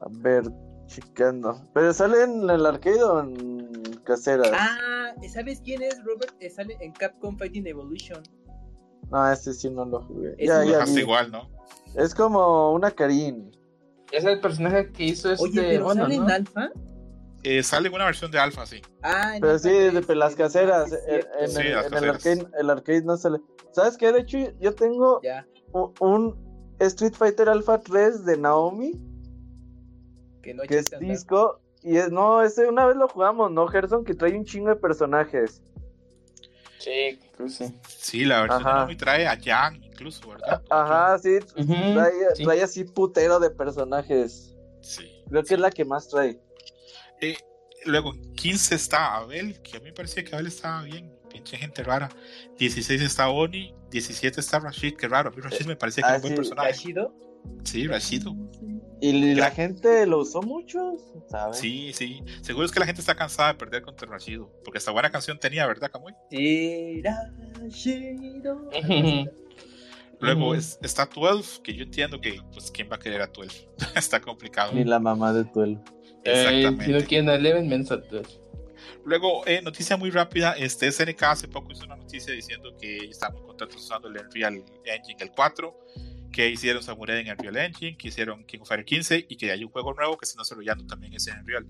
A 0.00 0.06
ver, 0.10 0.44
chicando. 0.86 1.60
¿Pero 1.74 1.92
sale 1.92 2.22
en 2.22 2.48
el 2.48 2.64
arcade 2.66 3.02
o 3.02 3.20
en 3.20 4.00
casera? 4.04 4.50
Ah, 4.54 5.12
¿sabes 5.32 5.60
quién 5.64 5.82
es, 5.82 6.02
Robert? 6.04 6.34
Eh, 6.40 6.50
sale 6.50 6.76
en 6.80 6.92
Capcom 6.92 7.36
Fighting 7.36 7.66
Evolution. 7.66 8.22
No, 9.10 9.30
este 9.30 9.52
sí 9.52 9.70
no 9.70 9.84
lo 9.84 10.02
jugué. 10.02 10.34
Es 10.38 10.48
ya, 10.48 10.64
ya, 10.64 10.84
igual, 11.00 11.30
¿no? 11.30 11.50
Es 11.96 12.14
como 12.14 12.72
una 12.72 12.90
Karin. 12.90 13.50
Es 14.12 14.24
el 14.24 14.40
personaje 14.40 14.90
que 14.92 15.04
hizo 15.04 15.32
este. 15.32 15.44
Oye, 15.44 15.62
pero 15.62 15.94
¿sale 15.94 16.14
en 16.14 16.30
alfa? 16.30 16.70
Eh, 17.50 17.62
sale 17.62 17.88
una 17.88 18.04
versión 18.04 18.30
de 18.30 18.38
alfa, 18.38 18.66
sí. 18.66 18.82
Ah, 19.02 19.38
pero 19.40 19.58
sí, 19.58 19.70
de 19.70 20.14
las 20.14 20.34
caseras. 20.34 20.92
en, 20.92 21.58
el, 21.58 22.10
arcade, 22.10 22.46
el 22.58 22.68
arcade 22.68 23.02
no 23.04 23.16
sale. 23.16 23.38
¿Sabes 23.72 23.96
qué? 23.96 24.12
De 24.12 24.20
hecho, 24.20 24.36
yo 24.60 24.74
tengo 24.74 25.22
un, 26.00 26.36
Street 26.78 27.14
Fighter 27.14 27.48
Alpha 27.48 27.80
3 27.80 28.26
de 28.26 28.36
Naomi. 28.36 29.00
Que, 30.42 30.52
no 30.52 30.62
que 30.64 30.76
es 30.76 30.90
disco. 31.00 31.58
Y 31.82 31.96
es, 31.96 32.10
no, 32.10 32.42
ese 32.42 32.66
una 32.66 32.84
vez 32.84 32.96
lo 32.96 33.08
jugamos, 33.08 33.50
¿no, 33.50 33.66
Gerson? 33.66 34.04
Que 34.04 34.12
trae 34.12 34.36
un 34.36 34.44
chingo 34.44 34.68
de 34.68 34.76
personajes. 34.76 35.62
Sí, 36.78 37.18
sí. 37.48 37.80
Sí, 37.88 38.24
la 38.26 38.42
versión 38.42 38.62
de 38.62 38.70
Naomi 38.70 38.96
trae 38.96 39.26
a 39.26 39.38
Jan, 39.40 39.82
incluso, 39.82 40.28
¿verdad? 40.28 40.62
Ajá, 40.68 41.18
sí. 41.18 41.38
trae, 42.44 42.62
así 42.62 42.84
putero 42.84 43.40
de 43.40 43.48
personajes. 43.48 44.54
Sí. 44.82 45.24
Creo 45.30 45.42
que 45.44 45.54
es 45.54 45.60
la 45.60 45.70
que 45.70 45.86
más 45.86 46.08
trae. 46.08 46.38
Eh, 47.20 47.36
luego, 47.84 48.14
15 48.34 48.74
está 48.74 49.16
Abel, 49.16 49.60
que 49.62 49.76
a 49.76 49.80
mí 49.80 49.86
me 49.86 49.92
parecía 49.92 50.24
que 50.24 50.34
Abel 50.34 50.46
estaba 50.46 50.82
bien, 50.82 51.12
pinche 51.28 51.56
gente 51.56 51.82
rara. 51.82 52.08
16 52.58 53.00
está 53.02 53.28
Oni, 53.28 53.74
17 53.90 54.40
está 54.40 54.60
Rashid, 54.60 54.94
que 54.94 55.08
raro. 55.08 55.30
A 55.30 55.32
mí 55.32 55.40
Rashid 55.40 55.66
me 55.66 55.76
parecía 55.76 56.02
que 56.02 56.08
era 56.08 56.16
un 56.16 56.22
buen 56.22 56.34
personaje. 56.34 56.68
¿Rashido? 56.68 57.14
Sí, 57.64 57.86
Rashido. 57.86 58.36
¿Y 59.00 59.34
la 59.34 59.50
gente 59.50 60.06
lo 60.06 60.20
usó 60.20 60.42
mucho? 60.42 60.96
¿sabes? 61.28 61.58
Sí, 61.58 61.92
sí. 61.94 62.22
Seguro 62.42 62.66
es 62.66 62.72
que 62.72 62.80
la 62.80 62.86
gente 62.86 63.00
está 63.00 63.14
cansada 63.14 63.52
de 63.52 63.58
perder 63.58 63.82
contra 63.82 64.08
Rashido. 64.08 64.50
Porque 64.64 64.78
esta 64.78 64.90
buena 64.90 65.10
canción 65.10 65.38
tenía, 65.38 65.66
¿verdad, 65.66 65.90
Camuy? 65.90 66.14
Sí, 66.30 67.02
Rashido. 67.60 68.68
Luego 70.20 70.54
está 70.56 71.06
12, 71.06 71.62
que 71.62 71.74
yo 71.74 71.84
entiendo 71.84 72.20
que, 72.20 72.40
pues, 72.52 72.72
¿quién 72.72 72.90
va 72.90 72.96
a 72.96 72.98
querer 72.98 73.22
a 73.22 73.28
12? 73.28 73.68
está 73.94 74.20
complicado. 74.20 74.72
Ni 74.72 74.82
la 74.84 74.98
mamá 74.98 75.32
de 75.32 75.44
12. 75.44 75.78
Exactamente. 76.24 76.84
Luego, 79.04 79.46
eh, 79.46 79.62
noticia 79.62 79.96
muy 79.96 80.10
rápida, 80.10 80.52
este 80.52 80.90
SNK 80.90 81.22
hace 81.22 81.48
poco 81.48 81.72
hizo 81.72 81.84
una 81.84 81.96
noticia 81.96 82.32
diciendo 82.34 82.76
que 82.78 82.98
están 83.06 83.32
muy 83.32 83.42
contentos 83.42 83.82
usando 83.82 84.08
el 84.08 84.18
Unreal 84.18 84.62
Engine 84.84 85.16
el 85.20 85.30
4, 85.30 85.74
que 86.30 86.48
hicieron 86.50 86.82
Samurai 86.82 87.20
en 87.20 87.28
el 87.28 87.32
Unreal 87.32 87.56
Engine, 87.56 87.96
que 87.96 88.08
hicieron 88.08 88.44
King 88.44 88.58
of 88.60 88.68
Fire 88.68 88.84
15 88.84 89.26
y 89.28 89.36
que 89.36 89.50
hay 89.50 89.64
un 89.64 89.70
juego 89.70 89.94
nuevo 89.94 90.18
que 90.18 90.26
se 90.26 90.32
está 90.32 90.42
desarrollando 90.42 90.86
también 90.86 91.14
ese 91.14 91.32
Unreal. 91.32 91.66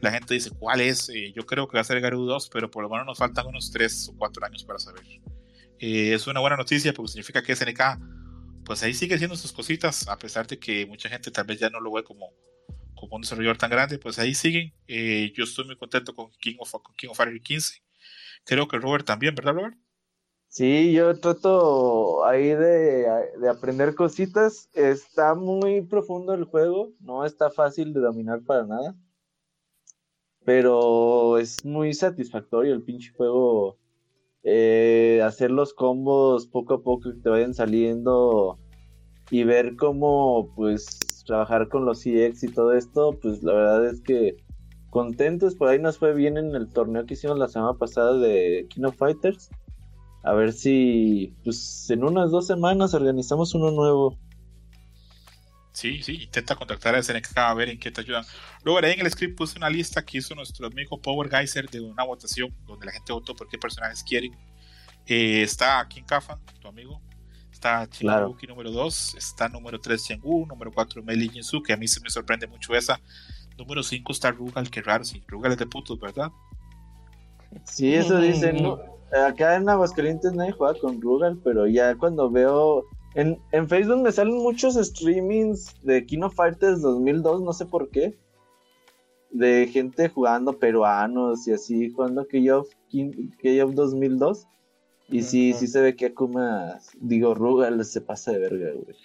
La 0.00 0.10
gente 0.10 0.32
dice, 0.32 0.50
¿cuál 0.50 0.80
es? 0.80 1.10
Eh, 1.10 1.32
yo 1.36 1.44
creo 1.44 1.68
que 1.68 1.76
va 1.76 1.82
a 1.82 1.84
ser 1.84 2.00
Garou 2.00 2.24
2, 2.24 2.48
pero 2.50 2.70
por 2.70 2.82
lo 2.82 2.88
menos 2.88 3.04
nos 3.04 3.18
faltan 3.18 3.46
unos 3.46 3.70
3 3.70 4.08
o 4.08 4.16
4 4.16 4.46
años 4.46 4.64
para 4.64 4.78
saber. 4.78 5.02
Eh, 5.78 6.14
es 6.14 6.26
una 6.26 6.40
buena 6.40 6.56
noticia 6.56 6.94
porque 6.94 7.12
significa 7.12 7.42
que 7.42 7.54
SNK, 7.54 7.98
pues 8.64 8.82
ahí 8.82 8.94
sigue 8.94 9.16
haciendo 9.16 9.36
sus 9.36 9.52
cositas, 9.52 10.08
a 10.08 10.16
pesar 10.16 10.46
de 10.46 10.58
que 10.58 10.86
mucha 10.86 11.10
gente 11.10 11.30
tal 11.30 11.44
vez 11.44 11.58
ya 11.58 11.68
no 11.68 11.80
lo 11.80 11.92
ve 11.92 12.02
como 12.02 12.32
como 13.00 13.16
un 13.16 13.22
desarrollador 13.22 13.56
tan 13.56 13.70
grande, 13.70 13.98
pues 13.98 14.18
ahí 14.18 14.34
siguen. 14.34 14.72
Eh, 14.86 15.32
yo 15.34 15.44
estoy 15.44 15.64
muy 15.64 15.76
contento 15.76 16.14
con 16.14 16.30
King 16.38 16.56
of, 16.58 16.72
King 16.96 17.08
of 17.08 17.16
Fire 17.16 17.40
15. 17.40 17.82
Creo 18.44 18.68
que 18.68 18.78
Robert 18.78 19.06
también, 19.06 19.34
¿verdad, 19.34 19.54
Robert? 19.54 19.78
Sí, 20.48 20.92
yo 20.92 21.18
trato 21.18 22.24
ahí 22.24 22.48
de, 22.48 23.06
de, 23.40 23.48
aprender 23.48 23.94
cositas. 23.94 24.68
Está 24.74 25.34
muy 25.34 25.80
profundo 25.82 26.34
el 26.34 26.44
juego, 26.44 26.92
no 27.00 27.24
está 27.24 27.50
fácil 27.50 27.92
de 27.92 28.00
dominar 28.00 28.42
para 28.44 28.66
nada. 28.66 28.96
Pero 30.44 31.38
es 31.38 31.64
muy 31.64 31.94
satisfactorio 31.94 32.74
el 32.74 32.82
pinche 32.82 33.12
juego. 33.12 33.78
Eh, 34.42 35.20
hacer 35.22 35.50
los 35.50 35.74
combos 35.74 36.46
poco 36.46 36.74
a 36.74 36.82
poco 36.82 37.10
que 37.12 37.20
te 37.20 37.28
vayan 37.28 37.54
saliendo 37.54 38.58
y 39.30 39.44
ver 39.44 39.76
cómo 39.76 40.52
pues 40.56 40.98
trabajar 41.24 41.68
con 41.68 41.84
los 41.84 42.00
CX 42.00 42.42
y 42.44 42.48
todo 42.48 42.72
esto, 42.74 43.18
pues 43.20 43.42
la 43.42 43.52
verdad 43.52 43.86
es 43.86 44.00
que 44.00 44.36
contentos, 44.90 45.54
por 45.54 45.68
ahí 45.68 45.78
nos 45.78 45.98
fue 45.98 46.14
bien 46.14 46.36
en 46.36 46.54
el 46.54 46.68
torneo 46.68 47.06
que 47.06 47.14
hicimos 47.14 47.38
la 47.38 47.48
semana 47.48 47.74
pasada 47.74 48.18
de 48.18 48.66
King 48.68 48.84
of 48.84 48.96
Fighters. 48.96 49.48
A 50.22 50.34
ver 50.34 50.52
si 50.52 51.34
pues 51.44 51.88
en 51.90 52.04
unas 52.04 52.30
dos 52.30 52.46
semanas 52.46 52.92
organizamos 52.92 53.54
uno 53.54 53.70
nuevo. 53.70 54.18
Sí, 55.72 56.02
sí, 56.02 56.24
intenta 56.24 56.56
contactar 56.56 56.94
a 56.94 57.02
SNK 57.02 57.38
a 57.38 57.54
ver 57.54 57.70
en 57.70 57.78
qué 57.78 57.90
te 57.90 58.02
ayudan. 58.02 58.24
Luego 58.64 58.84
ahí 58.84 58.92
en 58.92 59.00
el 59.00 59.10
script 59.10 59.38
puse 59.38 59.56
una 59.56 59.70
lista 59.70 60.04
que 60.04 60.18
hizo 60.18 60.34
nuestro 60.34 60.66
amigo 60.66 61.00
Power 61.00 61.30
Geyser 61.30 61.70
de 61.70 61.80
una 61.80 62.04
votación 62.04 62.54
donde 62.66 62.86
la 62.86 62.92
gente 62.92 63.12
votó 63.12 63.34
por 63.34 63.48
qué 63.48 63.56
personajes 63.56 64.02
quieren. 64.02 64.36
Eh, 65.06 65.42
está 65.42 65.86
King 65.88 66.02
Kafan, 66.02 66.38
tu 66.60 66.68
amigo, 66.68 67.00
está 67.60 67.86
Chingabuki 67.86 68.46
número 68.46 68.70
2, 68.70 69.16
está 69.16 69.46
número 69.48 69.78
3 69.78 70.02
Chenggu, 70.02 70.46
número 70.46 70.72
4 70.72 71.02
Meli 71.02 71.28
Jinsu, 71.28 71.62
que 71.62 71.74
a 71.74 71.76
mí 71.76 71.86
se 71.86 72.00
me 72.00 72.08
sorprende 72.08 72.46
mucho 72.46 72.74
esa. 72.74 72.98
Número 73.58 73.82
5 73.82 74.12
está 74.12 74.30
Rugal, 74.30 74.70
que 74.70 74.80
raro, 74.80 75.04
sí, 75.04 75.22
Rugal 75.28 75.52
es 75.52 75.58
de 75.58 75.66
putos, 75.66 76.00
¿verdad? 76.00 76.30
Sí, 77.64 77.94
eso 77.94 78.18
dicen. 78.18 78.66
Acá 79.26 79.56
en 79.56 79.68
Aguascalientes 79.68 80.32
nadie 80.32 80.52
juega 80.52 80.78
con 80.78 81.00
Rugal, 81.02 81.38
pero 81.44 81.66
ya 81.66 81.94
cuando 81.96 82.30
veo. 82.30 82.86
En, 83.14 83.38
en 83.52 83.68
Facebook 83.68 84.02
me 84.02 84.12
salen 84.12 84.36
muchos 84.36 84.76
streamings 84.76 85.74
de 85.82 86.06
Kino 86.06 86.30
Fighters 86.30 86.80
2002, 86.80 87.42
no 87.42 87.52
sé 87.52 87.66
por 87.66 87.90
qué. 87.90 88.16
De 89.32 89.68
gente 89.70 90.08
jugando 90.08 90.58
peruanos 90.58 91.46
y 91.46 91.52
así, 91.52 91.90
jugando 91.90 92.26
K-Off 92.26 92.68
2002. 93.74 94.46
Y 95.10 95.22
sí, 95.22 95.52
sí 95.52 95.66
se 95.66 95.80
ve 95.80 95.96
que 95.96 96.06
Akuma, 96.06 96.78
digo, 96.94 97.34
Rugal 97.34 97.84
se 97.84 98.00
pasa 98.00 98.32
de 98.32 98.38
verga, 98.38 98.70
güey. 98.72 98.96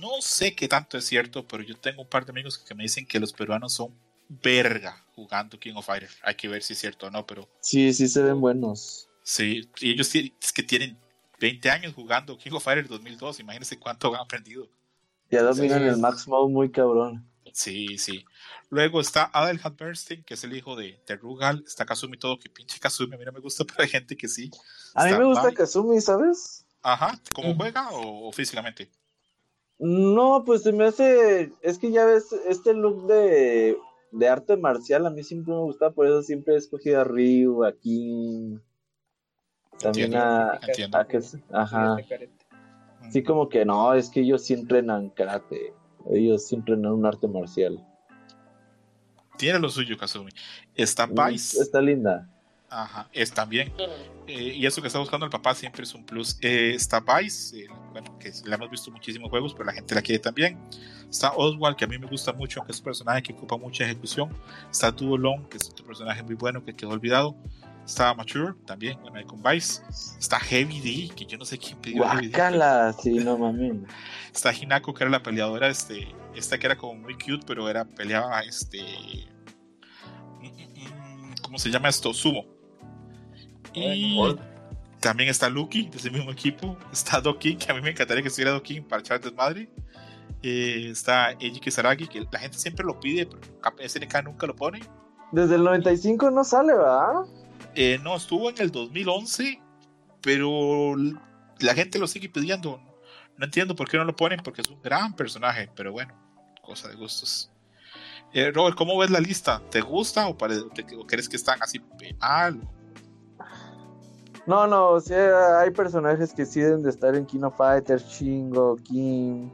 No 0.00 0.20
sé 0.20 0.54
qué 0.54 0.68
tanto 0.68 0.96
es 0.96 1.04
cierto, 1.04 1.46
pero 1.46 1.62
yo 1.62 1.76
tengo 1.76 2.02
un 2.02 2.08
par 2.08 2.24
de 2.24 2.30
amigos 2.30 2.58
que 2.58 2.74
me 2.74 2.82
dicen 2.82 3.06
que 3.06 3.20
los 3.20 3.32
peruanos 3.32 3.74
son 3.74 3.94
verga 4.28 5.04
jugando 5.14 5.58
King 5.58 5.74
of 5.76 5.86
Fighters. 5.86 6.16
Hay 6.22 6.34
que 6.34 6.48
ver 6.48 6.62
si 6.62 6.72
es 6.72 6.78
cierto 6.78 7.06
o 7.06 7.10
no, 7.10 7.26
pero. 7.26 7.48
Sí, 7.60 7.92
sí 7.92 8.08
se 8.08 8.22
ven 8.22 8.40
buenos. 8.40 9.08
Sí, 9.22 9.68
y 9.80 9.92
ellos 9.92 10.14
es 10.14 10.52
que 10.52 10.62
tienen 10.62 10.96
20 11.40 11.70
años 11.70 11.94
jugando 11.94 12.38
King 12.38 12.52
of 12.52 12.64
Fighters 12.64 12.88
2002. 12.88 13.40
Imagínense 13.40 13.78
cuánto 13.78 14.14
han 14.14 14.20
aprendido. 14.20 14.68
Ya 15.30 15.42
dominan 15.42 15.82
el 15.82 15.98
Max 15.98 16.28
Mode 16.28 16.52
muy 16.52 16.70
cabrón. 16.70 17.28
Sí, 17.52 17.98
sí. 17.98 18.24
Luego 18.68 19.00
está 19.00 19.30
Adelhard 19.32 19.76
Bernstein, 19.76 20.24
que 20.24 20.34
es 20.34 20.42
el 20.42 20.56
hijo 20.56 20.74
de, 20.74 21.00
de, 21.06 21.16
Rugal. 21.16 21.62
Está 21.66 21.84
Kazumi 21.84 22.18
todo, 22.18 22.38
que 22.38 22.50
pinche 22.50 22.80
Kazumi. 22.80 23.14
A 23.14 23.18
mí 23.18 23.24
no 23.24 23.32
me 23.32 23.40
gusta, 23.40 23.64
pero 23.66 23.82
hay 23.82 23.88
gente 23.88 24.16
que 24.16 24.28
sí. 24.28 24.50
A 24.94 25.04
mí 25.04 25.12
me 25.12 25.24
gusta 25.24 25.52
Kazumi, 25.52 26.00
¿sabes? 26.00 26.66
Ajá. 26.82 27.18
¿Cómo 27.34 27.54
juega 27.54 27.88
o, 27.92 28.32
físicamente? 28.32 28.90
No, 29.78 30.42
pues 30.44 30.62
se 30.62 30.72
me 30.72 30.86
hace. 30.86 31.52
Es 31.62 31.78
que 31.78 31.92
ya 31.92 32.04
ves, 32.04 32.32
este 32.48 32.74
look 32.74 33.06
de, 33.06 33.76
de 34.10 34.28
arte 34.28 34.56
marcial 34.56 35.06
a 35.06 35.10
mí 35.10 35.22
siempre 35.22 35.52
me 35.52 35.60
gusta, 35.60 35.90
por 35.90 36.06
eso 36.06 36.22
siempre 36.22 36.54
he 36.54 36.58
escogido 36.58 37.00
a 37.00 37.04
Ryu, 37.04 37.64
a 37.64 37.72
King. 37.72 38.58
También 39.78 40.14
a, 40.16 40.54
a, 40.54 40.58
que, 41.06 41.20
Ajá. 41.52 41.96
Sí, 43.10 43.22
como 43.22 43.48
que 43.48 43.64
no, 43.64 43.92
es 43.94 44.08
que 44.08 44.20
ellos 44.20 44.42
sí 44.42 44.54
entrenan 44.54 45.10
karate. 45.10 45.74
Ellos 46.10 46.46
sí 46.46 46.54
entrenan 46.54 46.92
un 46.92 47.04
arte 47.04 47.28
marcial 47.28 47.84
tiene 49.36 49.58
lo 49.58 49.68
suyo 49.68 49.96
Kazumi. 49.96 50.30
Está 50.74 51.06
Vice. 51.06 51.60
Está 51.60 51.80
linda. 51.80 52.28
Ajá, 52.68 53.08
es 53.12 53.32
también. 53.32 53.72
Eh, 54.26 54.54
y 54.56 54.66
eso 54.66 54.80
que 54.80 54.88
está 54.88 54.98
buscando 54.98 55.24
el 55.24 55.30
papá 55.30 55.54
siempre 55.54 55.84
es 55.84 55.94
un 55.94 56.04
plus. 56.04 56.36
Eh, 56.40 56.74
está 56.74 57.00
Vice, 57.00 57.68
bueno, 57.92 58.18
que 58.18 58.32
le 58.44 58.54
hemos 58.54 58.70
visto 58.70 58.90
muchísimos 58.90 59.30
juegos, 59.30 59.52
pero 59.52 59.66
la 59.66 59.72
gente 59.72 59.94
la 59.94 60.02
quiere 60.02 60.18
también. 60.18 60.58
Está 61.08 61.32
Oswald, 61.36 61.76
que 61.76 61.84
a 61.84 61.88
mí 61.88 61.98
me 61.98 62.06
gusta 62.06 62.32
mucho, 62.32 62.62
que 62.64 62.72
es 62.72 62.78
un 62.78 62.84
personaje 62.84 63.22
que 63.22 63.32
ocupa 63.32 63.56
mucha 63.56 63.84
ejecución. 63.84 64.30
Está 64.70 64.90
Duo 64.90 65.16
Long, 65.16 65.48
que 65.48 65.58
es 65.58 65.68
otro 65.68 65.86
personaje 65.86 66.22
muy 66.22 66.34
bueno 66.34 66.64
que 66.64 66.74
quedó 66.74 66.90
olvidado. 66.90 67.36
Está 67.86 68.12
Mature, 68.14 68.54
también, 68.66 68.98
ahí 69.14 69.24
con 69.24 69.40
Vice. 69.42 69.80
Está 70.18 70.40
Heavy 70.40 70.80
D, 70.80 71.14
que 71.14 71.24
yo 71.24 71.38
no 71.38 71.44
sé 71.44 71.56
quién 71.56 71.78
pidió 71.78 72.04
Heavy 72.04 72.28
D. 72.28 72.92
sí, 73.00 73.14
no 73.24 73.38
mami. 73.38 73.84
Está 74.34 74.52
Hinako, 74.52 74.92
que 74.92 75.04
era 75.04 75.10
la 75.10 75.22
peleadora, 75.22 75.68
este, 75.68 76.12
esta 76.34 76.58
que 76.58 76.66
era 76.66 76.76
como 76.76 76.94
muy 76.94 77.14
cute, 77.14 77.44
pero 77.46 77.68
era 77.70 77.84
peleaba 77.84 78.40
este 78.40 78.84
¿cómo 81.42 81.58
se 81.58 81.70
llama 81.70 81.88
esto? 81.88 82.12
Sumo. 82.12 82.44
Y 83.72 84.18
También 85.00 85.28
está 85.28 85.48
Lucky, 85.48 85.88
de 85.88 85.96
ese 85.96 86.10
mismo 86.10 86.32
equipo. 86.32 86.76
Está 86.92 87.20
Doki, 87.20 87.56
que 87.56 87.70
a 87.70 87.74
mí 87.74 87.80
me 87.80 87.90
encantaría 87.90 88.22
que 88.22 88.28
estuviera 88.28 88.50
Doki 88.50 88.80
para 88.80 89.00
echar 89.00 89.20
desmadre. 89.20 89.70
Eh, 90.42 90.88
está 90.90 91.30
Eiji 91.32 91.60
Kisaragi, 91.60 92.08
que 92.08 92.26
la 92.30 92.38
gente 92.38 92.58
siempre 92.58 92.84
lo 92.84 92.98
pide, 92.98 93.26
pero 93.26 93.88
SNK 93.88 94.24
nunca 94.24 94.46
lo 94.46 94.56
pone. 94.56 94.80
Desde 95.32 95.54
el 95.54 95.64
95 95.64 96.30
no 96.30 96.44
sale, 96.44 96.74
¿verdad? 96.74 97.24
Eh, 97.74 97.98
no, 98.02 98.16
estuvo 98.16 98.50
en 98.50 98.56
el 98.58 98.70
2011, 98.70 99.60
pero 100.22 100.94
la 101.60 101.74
gente 101.74 101.98
lo 101.98 102.06
sigue 102.06 102.28
pidiendo. 102.28 102.80
No 103.36 103.44
entiendo 103.44 103.76
por 103.76 103.88
qué 103.88 103.98
no 103.98 104.04
lo 104.04 104.16
ponen, 104.16 104.40
porque 104.42 104.62
es 104.62 104.68
un 104.68 104.80
gran 104.80 105.14
personaje, 105.14 105.70
pero 105.74 105.92
bueno, 105.92 106.14
cosa 106.62 106.88
de 106.88 106.94
gustos. 106.94 107.52
Eh, 108.32 108.50
Robert, 108.52 108.76
¿cómo 108.76 108.98
ves 108.98 109.10
la 109.10 109.20
lista? 109.20 109.62
¿Te 109.70 109.80
gusta 109.80 110.28
o, 110.28 110.36
crees 111.06 111.28
que 111.28 111.36
están 111.36 111.62
así 111.62 111.80
mal? 112.18 112.60
No, 114.46 114.66
no, 114.66 114.90
o 114.90 115.00
sea, 115.00 115.60
hay 115.60 115.70
personajes 115.70 116.32
que 116.32 116.46
sí 116.46 116.60
deben 116.60 116.82
de 116.82 116.90
estar 116.90 117.14
en 117.14 117.26
Kino 117.26 117.50
Fighters, 117.50 118.06
Shingo, 118.06 118.76
Kim, 118.76 119.50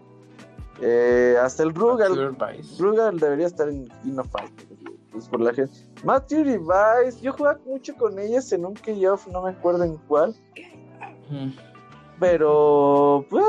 eh, 0.81 1.37
hasta 1.41 1.63
el 1.63 1.75
Rugal. 1.75 2.37
Rugal 2.79 3.19
debería 3.19 3.47
estar 3.47 3.69
en 3.69 3.89
Kino 4.03 4.25
Fighters, 4.25 4.72
pues 5.13 5.29
por 5.29 5.41
la 5.41 5.53
gente. 5.53 5.73
Matthew 6.05 6.45
Device, 6.45 7.21
yo 7.21 7.33
jugaba 7.33 7.59
mucho 7.67 7.95
con 7.97 8.19
ellas 8.19 8.53
en 8.53 8.65
un 8.65 8.75
K-Off, 8.75 9.27
no 9.29 9.43
me 9.43 9.51
acuerdo 9.51 9.85
en 9.85 9.97
cuál. 10.09 10.35
Pero, 12.19 13.27
pues, 13.31 13.45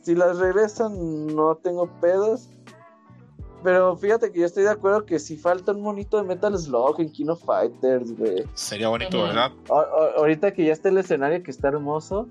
si 0.00 0.14
las 0.14 0.38
regresan, 0.38 1.26
no 1.34 1.56
tengo 1.56 1.88
pedos. 2.00 2.48
Pero 3.62 3.96
fíjate 3.96 4.30
que 4.30 4.40
yo 4.40 4.46
estoy 4.46 4.64
de 4.64 4.70
acuerdo 4.70 5.04
que 5.04 5.18
si 5.18 5.36
falta 5.36 5.72
un 5.72 5.80
monito 5.80 6.16
de 6.18 6.22
Metal 6.22 6.56
Slug 6.56 7.00
en 7.00 7.10
Kino 7.10 7.34
Fighters, 7.34 8.16
güey. 8.16 8.44
Sería 8.54 8.88
bonito, 8.88 9.22
¿verdad? 9.22 9.50
ahorita 10.16 10.52
que 10.52 10.66
ya 10.66 10.72
está 10.72 10.88
el 10.88 10.98
escenario 10.98 11.42
que 11.42 11.50
está 11.50 11.68
hermoso, 11.68 12.28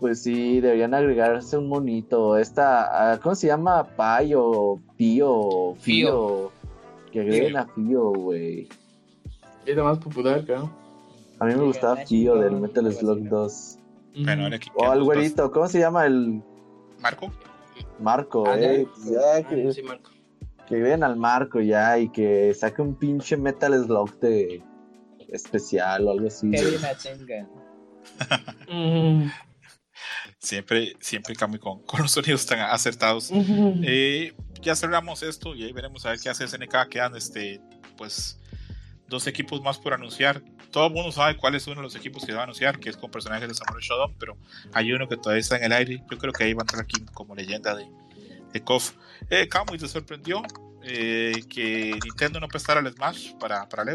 pues 0.00 0.22
sí, 0.22 0.60
deberían 0.60 0.94
agregarse 0.94 1.58
un 1.58 1.68
monito. 1.68 2.38
Esta, 2.38 3.12
ah, 3.12 3.18
¿cómo 3.18 3.34
se 3.34 3.48
llma? 3.48 3.84
Payo, 3.84 4.78
Pío, 4.96 5.74
Fío. 5.78 6.50
Que 7.16 7.22
agreguen 7.22 7.56
a 7.56 7.66
Fío, 7.66 8.12
güey. 8.12 8.68
Es 9.64 9.76
más 9.78 9.96
popular, 9.96 10.44
claro. 10.44 10.70
A 11.40 11.46
mí 11.46 11.54
me 11.54 11.62
gustaba 11.62 11.96
Fío 12.04 12.36
del 12.36 12.56
Metal 12.56 12.92
Slug 12.92 13.20
2. 13.20 13.78
o 14.74 14.84
al 14.84 15.02
güerito, 15.02 15.50
¿cómo 15.50 15.66
se 15.66 15.78
llama 15.78 16.04
el. 16.04 16.42
Marco? 17.00 17.32
Marco, 17.98 18.46
ah, 18.46 18.60
eh. 18.60 18.86
Ya, 19.06 19.42
que, 19.48 19.82
que 20.68 20.76
vean 20.76 21.02
al 21.02 21.16
Marco 21.16 21.58
ya 21.58 21.98
y 21.98 22.10
que 22.10 22.52
saque 22.52 22.82
un 22.82 22.96
pinche 22.96 23.38
Metal 23.38 23.72
Slug 23.72 24.20
de 24.20 24.62
especial 25.28 26.08
o 26.08 26.10
algo 26.10 26.26
así. 26.26 26.52
siempre, 30.38 30.96
siempre 31.00 31.34
cambio 31.34 31.60
con, 31.60 31.82
con, 31.84 32.02
los 32.02 32.12
sonidos 32.12 32.44
tan 32.44 32.60
acertados. 32.60 33.30
Eh, 33.32 34.34
ya 34.60 34.74
cerramos 34.74 35.22
esto 35.22 35.54
y 35.54 35.64
ahí 35.64 35.72
veremos 35.72 36.04
a 36.06 36.10
ver 36.10 36.20
qué 36.20 36.28
hace 36.28 36.46
SNK. 36.46 36.88
Quedan 36.88 37.16
este, 37.16 37.60
pues, 37.96 38.38
dos 39.08 39.26
equipos 39.26 39.62
más 39.62 39.78
por 39.78 39.94
anunciar. 39.94 40.42
Todo 40.70 40.88
el 40.88 40.92
mundo 40.92 41.12
sabe 41.12 41.36
cuál 41.36 41.54
es 41.54 41.66
uno 41.66 41.76
de 41.76 41.82
los 41.82 41.96
equipos 41.96 42.24
que 42.24 42.32
va 42.32 42.40
a 42.40 42.44
anunciar, 42.44 42.78
que 42.78 42.90
es 42.90 42.96
con 42.96 43.10
personajes 43.10 43.48
de 43.48 43.54
Samurai 43.54 43.82
Shodown, 43.82 44.14
pero 44.18 44.36
hay 44.72 44.92
uno 44.92 45.08
que 45.08 45.16
todavía 45.16 45.40
está 45.40 45.56
en 45.56 45.64
el 45.64 45.72
aire. 45.72 46.02
Yo 46.10 46.18
creo 46.18 46.32
que 46.32 46.44
ahí 46.44 46.54
va 46.54 46.62
a 46.62 46.64
entrar 46.64 46.82
aquí 46.82 47.04
como 47.14 47.34
leyenda 47.34 47.74
de, 47.74 47.88
de 48.52 48.60
KOF. 48.62 48.92
Eh, 49.30 49.48
Kamui 49.48 49.78
te 49.78 49.88
sorprendió 49.88 50.42
eh, 50.82 51.42
que 51.48 51.98
Nintendo 52.04 52.40
no 52.40 52.48
prestara 52.48 52.80
el 52.80 52.92
Smash 52.92 53.34
para, 53.34 53.68
para. 53.68 53.94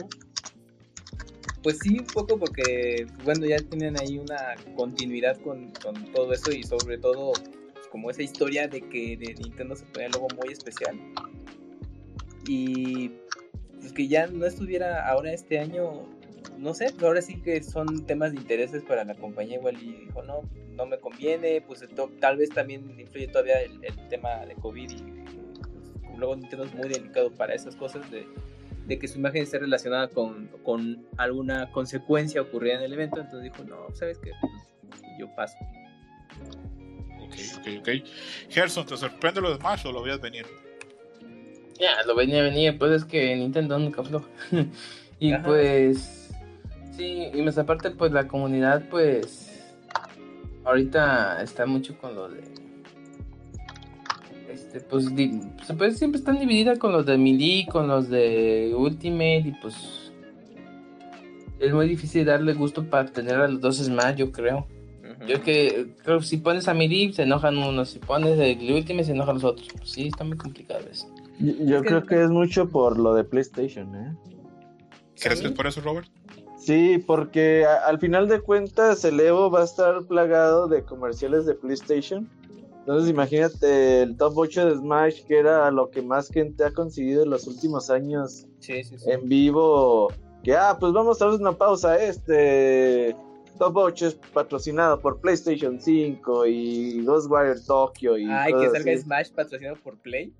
Pues 1.62 1.78
sí, 1.80 2.00
un 2.00 2.08
poco 2.08 2.40
porque, 2.40 3.06
bueno, 3.24 3.46
ya 3.46 3.58
tienen 3.58 4.00
ahí 4.00 4.18
una 4.18 4.56
continuidad 4.76 5.40
con, 5.42 5.72
con 5.74 6.12
todo 6.12 6.34
eso 6.34 6.52
y 6.52 6.64
sobre 6.64 6.98
todo 6.98 7.34
como 7.92 8.10
esa 8.10 8.24
historia 8.24 8.68
de 8.68 8.82
que 8.82 9.18
de 9.18 9.36
Nintendo 9.36 9.76
se 9.76 9.86
pone 9.86 10.06
algo 10.06 10.28
muy 10.42 10.54
especial. 10.54 11.00
Y 12.48 13.12
pues 13.80 13.94
que 13.94 14.08
ya 14.08 14.28
no 14.28 14.46
estuviera 14.46 15.08
ahora 15.08 15.34
este 15.34 15.60
año, 15.60 16.08
no 16.58 16.74
sé, 16.74 16.92
pero 16.96 17.08
ahora 17.08 17.22
sí 17.22 17.42
que 17.42 17.62
son 17.62 18.06
temas 18.06 18.32
de 18.32 18.38
intereses 18.38 18.84
para 18.84 19.04
la 19.04 19.16
compañía 19.16 19.58
igual 19.58 19.78
y 19.82 20.06
dijo, 20.06 20.24
no, 20.24 20.42
no 20.76 20.86
me 20.86 20.98
conviene, 21.00 21.62
pues 21.62 21.86
tal 22.20 22.38
vez 22.38 22.50
también 22.50 23.00
influye 23.00 23.28
todavía 23.28 23.62
el, 23.62 24.08
tema 24.10 24.46
de 24.46 24.56
COVID 24.56 24.92
y 24.92 25.02
pues, 26.02 26.18
luego 26.18 26.36
Nintendo 26.36 26.66
es 26.66 26.74
muy 26.74 26.90
delicado 26.90 27.32
para 27.32 27.54
esas 27.54 27.76
cosas 27.76 28.10
de 28.12 28.26
de 28.88 29.00
que 29.00 29.08
su 29.08 29.20
imagen 29.20 29.44
esté 29.44 29.60
relacionada 29.60 30.08
con, 30.08 30.48
con 30.64 31.06
alguna 31.18 31.72
consecuencia 31.72 32.42
ocurrida 32.42 32.76
en 32.76 32.82
el 32.82 32.94
evento, 32.94 33.22
entonces 33.22 33.44
dijo, 33.44 33.64
no, 33.64 33.94
¿sabes 33.96 34.18
qué? 34.18 34.32
Pues, 34.42 35.02
yo 35.18 35.34
paso. 35.36 35.58
Ok, 37.32 37.60
ok, 37.60 37.68
ok. 37.80 37.90
Gerson, 38.50 38.86
¿te 38.86 38.98
sorprende 38.98 39.42
lo 39.42 39.52
de 39.52 39.58
Smash 39.58 39.88
o 39.88 39.92
lo 39.92 40.02
veías 40.02 40.20
venir? 40.20 40.46
Ya, 41.80 42.04
lo 42.06 42.16
venía 42.16 42.42
a 42.42 42.44
venir, 42.44 42.78
pues 42.78 42.92
es 42.92 43.06
que 43.06 43.36
Nintendo 43.36 43.80
nunca 43.80 44.02
habló. 44.02 44.26
y 45.20 45.36
pues, 45.38 46.30
sí, 46.96 47.30
y 47.34 47.42
más 47.42 47.58
aparte, 47.58 47.92
pues 47.92 48.12
la 48.12 48.28
comunidad, 48.28 48.84
pues, 48.90 49.64
ahorita 50.64 51.42
está 51.42 51.66
mucho 51.66 51.98
con 51.98 52.16
lo 52.16 52.30
de 52.30 52.42
este, 54.52 54.82
pues, 54.82 55.06
pues, 55.78 55.98
siempre 55.98 56.20
están 56.20 56.40
divididas 56.40 56.78
con 56.78 56.92
los 56.92 57.06
de 57.06 57.18
Melee, 57.18 57.66
con 57.68 57.88
los 57.88 58.10
de 58.10 58.74
Ultimate 58.76 59.44
y 59.46 59.52
pues 59.62 60.12
es 61.60 61.74
muy 61.74 61.88
difícil 61.88 62.26
darle 62.26 62.54
gusto 62.54 62.90
para 62.90 63.06
tener 63.06 63.36
a 63.36 63.48
los 63.48 63.62
dos 63.62 63.78
Smash, 63.78 64.16
yo 64.16 64.32
creo. 64.32 64.68
Yo 65.28 65.42
que 65.42 65.94
creo 66.04 66.20
que 66.20 66.26
si 66.26 66.38
pones 66.38 66.68
a 66.68 66.74
Melee 66.74 67.14
se 67.14 67.24
enojan 67.24 67.58
unos, 67.58 67.90
si 67.90 68.00
pones 68.00 68.40
el 68.40 68.72
Ultimate 68.72 69.06
se 69.06 69.12
enojan 69.12 69.36
los 69.36 69.44
otros. 69.44 69.68
Sí, 69.84 70.08
está 70.08 70.24
muy 70.24 70.38
complicado 70.38 70.82
eso. 70.92 71.08
Yo, 71.40 71.82
creo 71.82 72.06
que 72.06 72.24
es 72.24 72.30
mucho 72.30 72.70
por 72.70 73.00
lo 73.00 73.16
de 73.16 73.24
PlayStation, 73.24 73.96
¿eh? 73.96 74.16
¿Crees 75.20 75.42
que 75.42 75.48
es 75.48 75.54
por 75.54 75.68
eso, 75.68 75.82
Robert? 75.82 76.08
Sí, 76.58 77.04
porque 77.06 77.66
al 77.66 78.00
final 78.00 78.28
de 78.28 78.40
cuentas 78.42 79.04
el 79.06 79.20
Evo 79.20 79.50
va 79.50 79.62
a 79.62 79.66
estar 79.66 80.04
plagado 80.04 80.68
de 80.68 80.84
comerciales 80.84 81.46
de 81.46 81.56
PlayStation 81.56 82.30
entonces 82.82 83.12
imagínate 83.12 84.02
el 84.02 84.18
top 84.18 84.38
8 84.38 84.66
de 84.66 84.76
Smash, 84.78 85.24
que 85.26 85.38
era 85.38 85.70
lo 85.70 85.92
que 85.92 86.02
más 86.02 86.30
gente 86.30 86.64
ha 86.64 86.72
conseguido 86.72 87.24
en 87.24 87.30
los 87.30 87.46
últimos 87.46 87.92
años 87.92 88.48
en 88.68 89.30
vivo. 89.30 90.12
Que, 90.44 90.56
ah, 90.56 90.76
pues 90.80 90.92
vamos 90.92 91.22
a 91.22 91.28
hacer 91.28 91.40
una 91.40 91.52
pausa. 91.52 92.04
Este 92.04 93.16
top 93.58 93.78
8 93.78 94.08
es 94.08 94.16
patrocinado 94.16 95.00
por 95.00 95.20
PlayStation 95.20 95.80
5 95.80 96.46
y 96.46 97.04
Ghostwire 97.04 97.60
Tokyo. 97.66 98.18
Y 98.18 98.30
Ay, 98.30 98.54
que 98.54 98.70
salga 98.70 98.98
Smash 98.98 99.32
patrocinado 99.32 99.78
por 99.78 99.98
Play. 99.98 100.34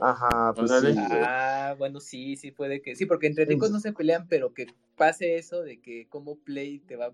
Ajá, 0.00 0.52
pues 0.54 0.70
sí. 0.70 0.94
Ah, 0.98 1.74
bueno, 1.78 2.00
sí, 2.00 2.36
sí 2.36 2.50
puede 2.50 2.82
que. 2.82 2.94
Sí, 2.94 3.06
porque 3.06 3.26
entre 3.26 3.46
ricos 3.46 3.70
no 3.70 3.80
se 3.80 3.92
pelean, 3.92 4.26
pero 4.28 4.52
que 4.52 4.66
pase 4.96 5.36
eso 5.36 5.62
de 5.62 5.80
que 5.80 6.06
como 6.08 6.36
Play 6.36 6.80
te 6.80 6.96
va 6.96 7.12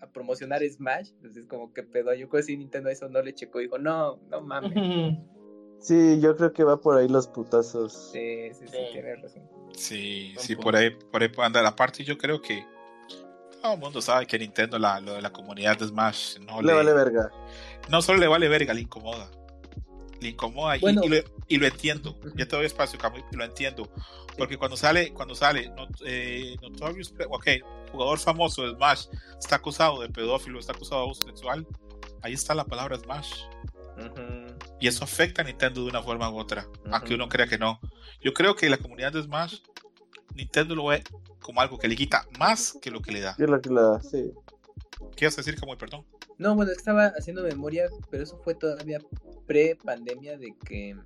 a 0.00 0.06
promocionar 0.06 0.62
Smash. 0.62 1.10
Entonces, 1.16 1.44
como 1.46 1.72
que 1.72 1.82
pedo. 1.82 2.14
Yo 2.14 2.28
creo 2.28 2.40
que 2.40 2.46
si 2.46 2.56
Nintendo 2.56 2.88
eso 2.88 3.08
no 3.08 3.20
le 3.22 3.34
checó. 3.34 3.58
Dijo, 3.58 3.78
no, 3.78 4.18
no 4.30 4.40
mames. 4.40 4.72
Sí, 5.82 6.20
yo 6.20 6.36
creo 6.36 6.52
que 6.52 6.62
va 6.62 6.80
por 6.80 6.96
ahí 6.96 7.08
los 7.08 7.26
putazos. 7.26 8.12
Sí, 8.12 8.50
sí, 8.52 8.68
sí, 8.68 8.76
tienes 8.92 9.20
razón. 9.20 9.42
Sí, 9.74 10.32
sí, 10.38 10.54
por 10.54 10.76
ahí, 10.76 10.90
por 10.90 11.20
ahí 11.22 11.28
puede 11.28 11.48
andar. 11.48 11.66
Aparte, 11.66 12.04
yo 12.04 12.16
creo 12.16 12.40
que 12.40 12.64
todo 13.62 13.74
el 13.74 13.78
mundo 13.78 14.02
sabe 14.02 14.26
que 14.26 14.38
Nintendo, 14.38 14.78
la, 14.78 15.00
lo 15.00 15.14
de 15.14 15.22
la 15.22 15.30
comunidad 15.30 15.78
de 15.78 15.86
Smash, 15.86 16.38
no 16.40 16.60
le, 16.60 16.72
vale 16.72 16.92
verga. 16.92 17.30
No 17.88 18.02
solo 18.02 18.18
le 18.18 18.26
vale 18.26 18.48
verga, 18.48 18.74
le 18.74 18.82
incomoda. 18.82 19.30
Le 20.20 20.28
incomoda 20.30 20.76
y, 20.76 21.58
lo, 21.58 21.66
entiendo. 21.66 22.18
Ya 22.36 22.46
te 22.46 22.56
doy 22.56 22.66
espacio, 22.66 22.98
lo 23.32 23.44
entiendo. 23.44 23.88
Porque 24.36 24.56
cuando 24.56 24.76
sale, 24.76 25.12
cuando 25.12 25.34
sale, 25.34 25.68
no, 25.76 25.86
eh, 26.04 26.56
Notorious, 26.60 27.14
ok, 27.28 27.46
jugador 27.90 28.18
famoso 28.18 28.62
de 28.62 28.74
Smash 28.74 29.06
está 29.38 29.56
acusado 29.56 30.00
de 30.00 30.08
pedófilo, 30.08 30.58
está 30.58 30.72
acusado 30.72 31.02
de 31.02 31.06
abuso 31.06 31.24
sexual, 31.24 31.66
ahí 32.22 32.32
está 32.32 32.54
la 32.54 32.64
palabra 32.64 32.98
Smash. 32.98 33.42
Y 34.80 34.88
eso 34.88 35.04
afecta 35.04 35.42
a 35.42 35.44
Nintendo 35.44 35.82
de 35.82 35.90
una 35.90 36.02
forma 36.02 36.28
u 36.30 36.38
otra, 36.38 36.66
aunque 36.90 37.14
uno 37.14 37.28
crea 37.28 37.46
que 37.46 37.58
no. 37.58 37.78
Yo 38.20 38.32
creo 38.32 38.56
que 38.56 38.68
la 38.68 38.78
comunidad 38.78 39.12
de 39.12 39.22
Smash, 39.22 39.58
Nintendo 40.34 40.74
lo 40.74 40.86
ve 40.86 41.02
como 41.40 41.60
algo 41.60 41.78
que 41.78 41.88
le 41.88 41.96
quita 41.96 42.26
más 42.38 42.78
que 42.80 42.90
lo 42.90 43.00
que 43.00 43.12
le 43.12 43.20
da. 43.20 43.34
Que 43.36 43.46
lo 43.46 43.60
que 43.60 43.70
le 43.70 43.80
da, 43.80 44.00
sí. 44.00 44.32
¿Qué 45.16 45.26
vas 45.26 45.34
a 45.34 45.42
decir, 45.42 45.58
como 45.58 45.76
perdón? 45.76 46.04
No, 46.38 46.54
bueno, 46.54 46.72
estaba 46.72 47.06
haciendo 47.16 47.42
memoria, 47.42 47.88
pero 48.10 48.22
eso 48.22 48.38
fue 48.38 48.54
todavía 48.54 48.98
pre-pandemia 49.46 50.38
de 50.38 50.54
que 50.64 50.96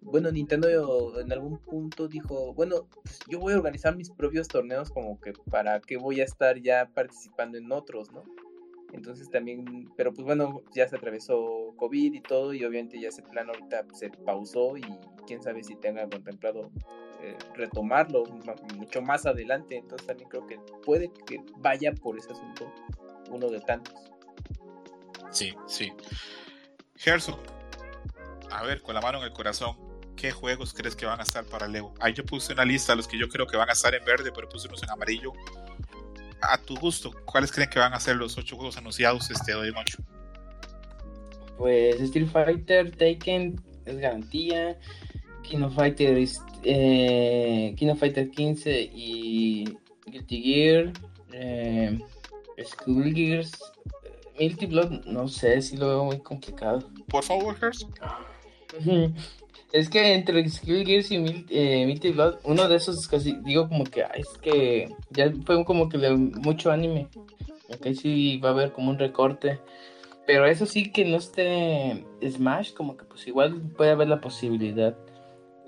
bueno, 0.00 0.30
Nintendo 0.30 1.18
en 1.20 1.32
algún 1.32 1.58
punto 1.58 2.08
dijo, 2.08 2.54
bueno, 2.54 2.86
pues, 3.02 3.20
yo 3.28 3.38
voy 3.38 3.52
a 3.52 3.56
organizar 3.56 3.96
mis 3.96 4.10
propios 4.10 4.48
torneos 4.48 4.90
como 4.90 5.20
que 5.20 5.32
para 5.50 5.80
que 5.80 5.96
voy 5.96 6.20
a 6.20 6.24
estar 6.24 6.58
ya 6.60 6.90
participando 6.92 7.58
en 7.58 7.70
otros, 7.72 8.12
¿no? 8.12 8.22
Entonces 8.92 9.30
también, 9.30 9.90
pero 9.96 10.12
pues 10.12 10.24
bueno, 10.24 10.62
ya 10.74 10.88
se 10.88 10.96
atravesó 10.96 11.74
COVID 11.76 12.14
y 12.14 12.20
todo 12.20 12.54
y 12.54 12.64
obviamente 12.64 12.98
ya 12.98 13.08
ese 13.08 13.22
plan 13.22 13.48
ahorita 13.48 13.86
se 13.92 14.08
pausó 14.10 14.78
y 14.78 14.84
quién 15.26 15.42
sabe 15.42 15.62
si 15.62 15.76
tenga 15.76 16.08
contemplado 16.08 16.70
eh, 17.20 17.36
retomarlo 17.54 18.24
mucho 18.76 19.02
más 19.02 19.26
adelante. 19.26 19.76
Entonces 19.76 20.06
también 20.06 20.28
creo 20.28 20.46
que 20.46 20.58
puede 20.84 21.12
que 21.26 21.40
vaya 21.58 21.92
por 21.92 22.18
ese 22.18 22.32
asunto 22.32 22.72
uno 23.30 23.48
de 23.48 23.60
tantos. 23.60 23.94
Sí, 25.30 25.54
sí. 25.66 25.92
Gerson, 26.96 27.36
a 28.50 28.62
ver, 28.62 28.82
con 28.82 28.94
la 28.94 29.00
mano 29.00 29.18
en 29.18 29.24
el 29.24 29.32
corazón, 29.32 29.76
¿qué 30.16 30.30
juegos 30.30 30.72
crees 30.74 30.96
que 30.96 31.06
van 31.06 31.20
a 31.20 31.22
estar 31.22 31.44
para 31.44 31.68
Leo? 31.68 31.92
Ahí 32.00 32.12
yo 32.12 32.24
puse 32.24 32.52
una 32.52 32.64
lista 32.64 32.92
de 32.92 32.96
los 32.96 33.08
que 33.08 33.18
yo 33.18 33.28
creo 33.28 33.46
que 33.46 33.56
van 33.56 33.68
a 33.68 33.72
estar 33.72 33.94
en 33.94 34.04
verde, 34.04 34.32
pero 34.34 34.48
puse 34.48 34.68
unos 34.68 34.82
en 34.82 34.90
amarillo. 34.90 35.32
A 36.40 36.56
tu 36.58 36.76
gusto, 36.76 37.12
¿cuáles 37.24 37.52
creen 37.52 37.68
que 37.68 37.78
van 37.78 37.94
a 37.94 38.00
ser 38.00 38.16
los 38.16 38.38
ocho 38.38 38.56
juegos 38.56 38.76
anunciados 38.76 39.30
este 39.30 39.54
8? 39.54 39.98
Pues 41.56 42.00
Street 42.00 42.28
Fighter, 42.30 42.90
Taken 42.92 43.60
es 43.84 43.98
garantía. 43.98 44.78
King 45.42 45.62
of 45.62 45.74
Fighter, 45.74 46.16
eh, 46.62 47.74
King 47.76 47.88
of 47.88 47.98
Fighter 47.98 48.30
15 48.30 48.90
y 48.92 49.64
Guilty 50.06 50.42
Gear, 50.42 50.92
eh, 51.32 51.98
School 52.64 53.14
Gears, 53.14 53.52
Multi 54.40 54.66
Blood, 54.66 55.04
no 55.06 55.28
sé 55.28 55.60
si 55.62 55.76
lo 55.76 55.88
veo 55.88 56.04
muy 56.04 56.18
complicado. 56.18 56.88
Por 57.08 57.24
favor, 57.24 57.56
Hers. 57.60 57.86
Es 59.72 59.90
que 59.90 60.14
entre 60.14 60.48
Skill 60.48 60.86
Gears 60.86 61.10
y 61.10 61.18
Mil, 61.18 61.46
eh, 61.50 62.12
Blood, 62.14 62.36
uno 62.44 62.68
de 62.68 62.76
esos 62.76 63.06
casi 63.06 63.36
digo 63.44 63.68
como 63.68 63.84
que 63.84 64.04
es 64.14 64.28
que 64.40 64.88
ya 65.10 65.30
fue 65.44 65.62
como 65.64 65.88
que 65.88 65.98
de 65.98 66.10
mucho 66.10 66.70
anime. 66.70 67.08
Ok, 67.68 67.88
sí 67.94 68.38
va 68.38 68.50
a 68.50 68.52
haber 68.52 68.72
como 68.72 68.90
un 68.90 68.98
recorte. 68.98 69.60
Pero 70.26 70.46
eso 70.46 70.66
sí 70.66 70.90
que 70.90 71.04
no 71.04 71.16
esté 71.16 72.04
Smash, 72.22 72.72
como 72.72 72.96
que 72.96 73.04
pues 73.04 73.26
igual 73.26 73.60
puede 73.76 73.90
haber 73.90 74.08
la 74.08 74.20
posibilidad. 74.20 74.96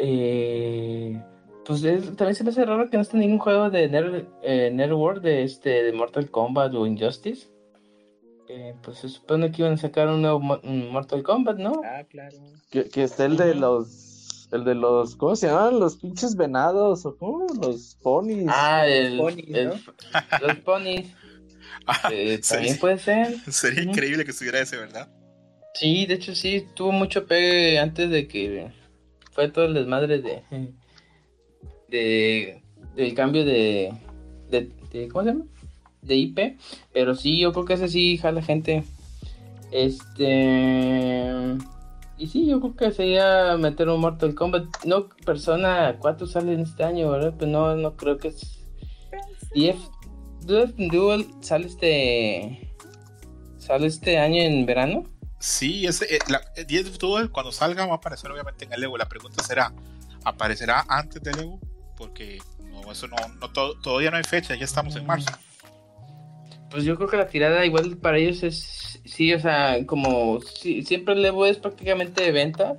Eh, 0.03 1.23
pues 1.67 1.83
también 1.83 2.35
se 2.35 2.43
me 2.43 2.51
hace 2.51 2.65
raro 2.65 2.89
que 2.89 2.97
no 2.97 3.03
esté 3.03 3.19
ningún 3.19 3.39
juego 3.39 3.69
de 3.69 3.89
Nerd, 3.89 4.25
eh, 4.43 4.93
World 4.93 5.23
de 5.23 5.45
este 5.45 5.83
de 5.83 5.93
Mortal 5.93 6.31
Kombat 6.31 6.75
o 6.75 6.87
Injustice. 6.87 7.49
Eh, 8.49 8.75
pues 8.83 8.99
se 8.99 9.09
supone 9.09 9.53
que 9.53 9.63
iban 9.63 9.75
a 9.75 9.77
sacar 9.77 10.09
un 10.09 10.23
nuevo 10.23 10.41
Mortal 10.41 11.23
Kombat, 11.23 11.59
¿no? 11.59 11.83
Ah, 11.85 12.03
claro. 12.09 12.37
Que, 12.71 12.89
que 12.89 13.05
está 13.05 13.27
el 13.27 13.37
de 13.37 13.55
los. 13.55 14.49
El 14.51 14.65
de 14.65 14.75
los. 14.75 15.15
¿Cómo 15.17 15.37
se 15.37 15.47
llaman? 15.47 15.79
Los 15.79 15.97
pinches 15.97 16.35
venados. 16.35 17.05
¿O 17.05 17.17
cómo? 17.17 17.47
Los 17.61 17.97
ponis. 18.03 18.47
Ah, 18.49 18.87
el, 18.87 19.19
los 19.19 20.57
ponis. 20.65 21.15
Ah, 21.87 22.11
eh, 22.13 22.39
también 22.47 22.79
puede 22.79 22.99
ser. 22.99 23.35
Sería 23.51 23.83
increíble 23.83 24.25
que 24.25 24.33
estuviera 24.33 24.61
ese, 24.61 24.77
¿verdad? 24.77 25.09
Sí, 25.75 26.05
de 26.05 26.15
hecho 26.15 26.35
sí, 26.35 26.67
tuvo 26.75 26.93
mucho 26.93 27.27
pegue 27.27 27.79
antes 27.79 28.11
de 28.11 28.29
que 28.29 28.71
fue 29.31 29.49
todo 29.49 29.65
el 29.65 29.75
desmadre 29.75 30.21
de. 30.21 30.43
de 31.89 32.63
del 32.97 33.15
cambio 33.15 33.45
de, 33.45 33.93
de 34.51 35.09
¿cómo 35.09 35.25
se 35.25 35.31
llama? 35.31 35.45
de 36.03 36.17
IP, 36.17 36.59
pero 36.93 37.15
sí, 37.15 37.39
yo 37.39 37.53
creo 37.53 37.65
que 37.65 37.75
ese 37.75 37.89
sí 37.89 38.17
jala 38.19 38.43
gente. 38.43 38.85
Este. 39.71 41.57
Y 42.19 42.27
sí, 42.27 42.47
yo 42.47 42.61
creo 42.61 42.77
que 42.77 42.91
sería 42.93 43.57
meter 43.57 43.89
un 43.89 44.01
Mortal 44.01 44.35
Kombat. 44.35 44.85
No, 44.85 45.09
Persona 45.25 45.97
4 45.99 46.27
sale 46.27 46.53
en 46.55 46.61
este 46.61 46.85
año, 46.85 47.11
¿verdad? 47.11 47.35
Pues 47.39 47.51
no, 47.51 47.77
no 47.77 47.97
creo 47.97 48.19
que 48.19 48.29
es. 48.29 48.59
DF, 49.55 49.79
Duel 50.47 51.27
sale 51.41 51.67
este. 51.67 52.75
¿Sale 53.59 53.87
este 53.87 54.19
año 54.19 54.43
en 54.43 54.67
verano? 54.67 55.05
Sí, 55.41 55.87
ese, 55.87 56.17
eh, 56.17 56.19
la, 56.29 56.43
Duel 56.99 57.31
cuando 57.31 57.51
salga 57.51 57.87
va 57.87 57.95
a 57.95 57.97
aparecer 57.97 58.31
obviamente 58.31 58.67
en 58.67 58.73
el 58.75 58.85
Evo. 58.85 58.99
La 58.99 59.09
pregunta 59.09 59.43
será: 59.43 59.73
¿aparecerá 60.23 60.85
antes 60.87 61.23
del 61.23 61.41
Evo? 61.41 61.59
Porque 61.97 62.39
no, 62.71 62.93
eso 62.93 63.09
no, 63.09 63.17
no 63.41 63.51
todavía 63.51 64.11
no 64.11 64.19
hay 64.19 64.25
fecha, 64.25 64.55
ya 64.55 64.67
estamos 64.67 64.95
en 64.97 65.07
marzo. 65.07 65.33
Pues 66.71 66.85
yo 66.85 66.95
creo 66.97 67.09
que 67.09 67.17
la 67.17 67.27
tirada 67.27 67.65
igual 67.65 67.97
para 67.97 68.19
ellos 68.19 68.43
es, 68.43 69.01
sí, 69.05 69.33
o 69.33 69.41
sea, 69.41 69.85
como 69.87 70.41
siempre 70.43 71.15
el 71.15 71.25
Evo 71.25 71.47
es 71.47 71.57
prácticamente 71.57 72.23
de 72.23 72.33
venta 72.33 72.79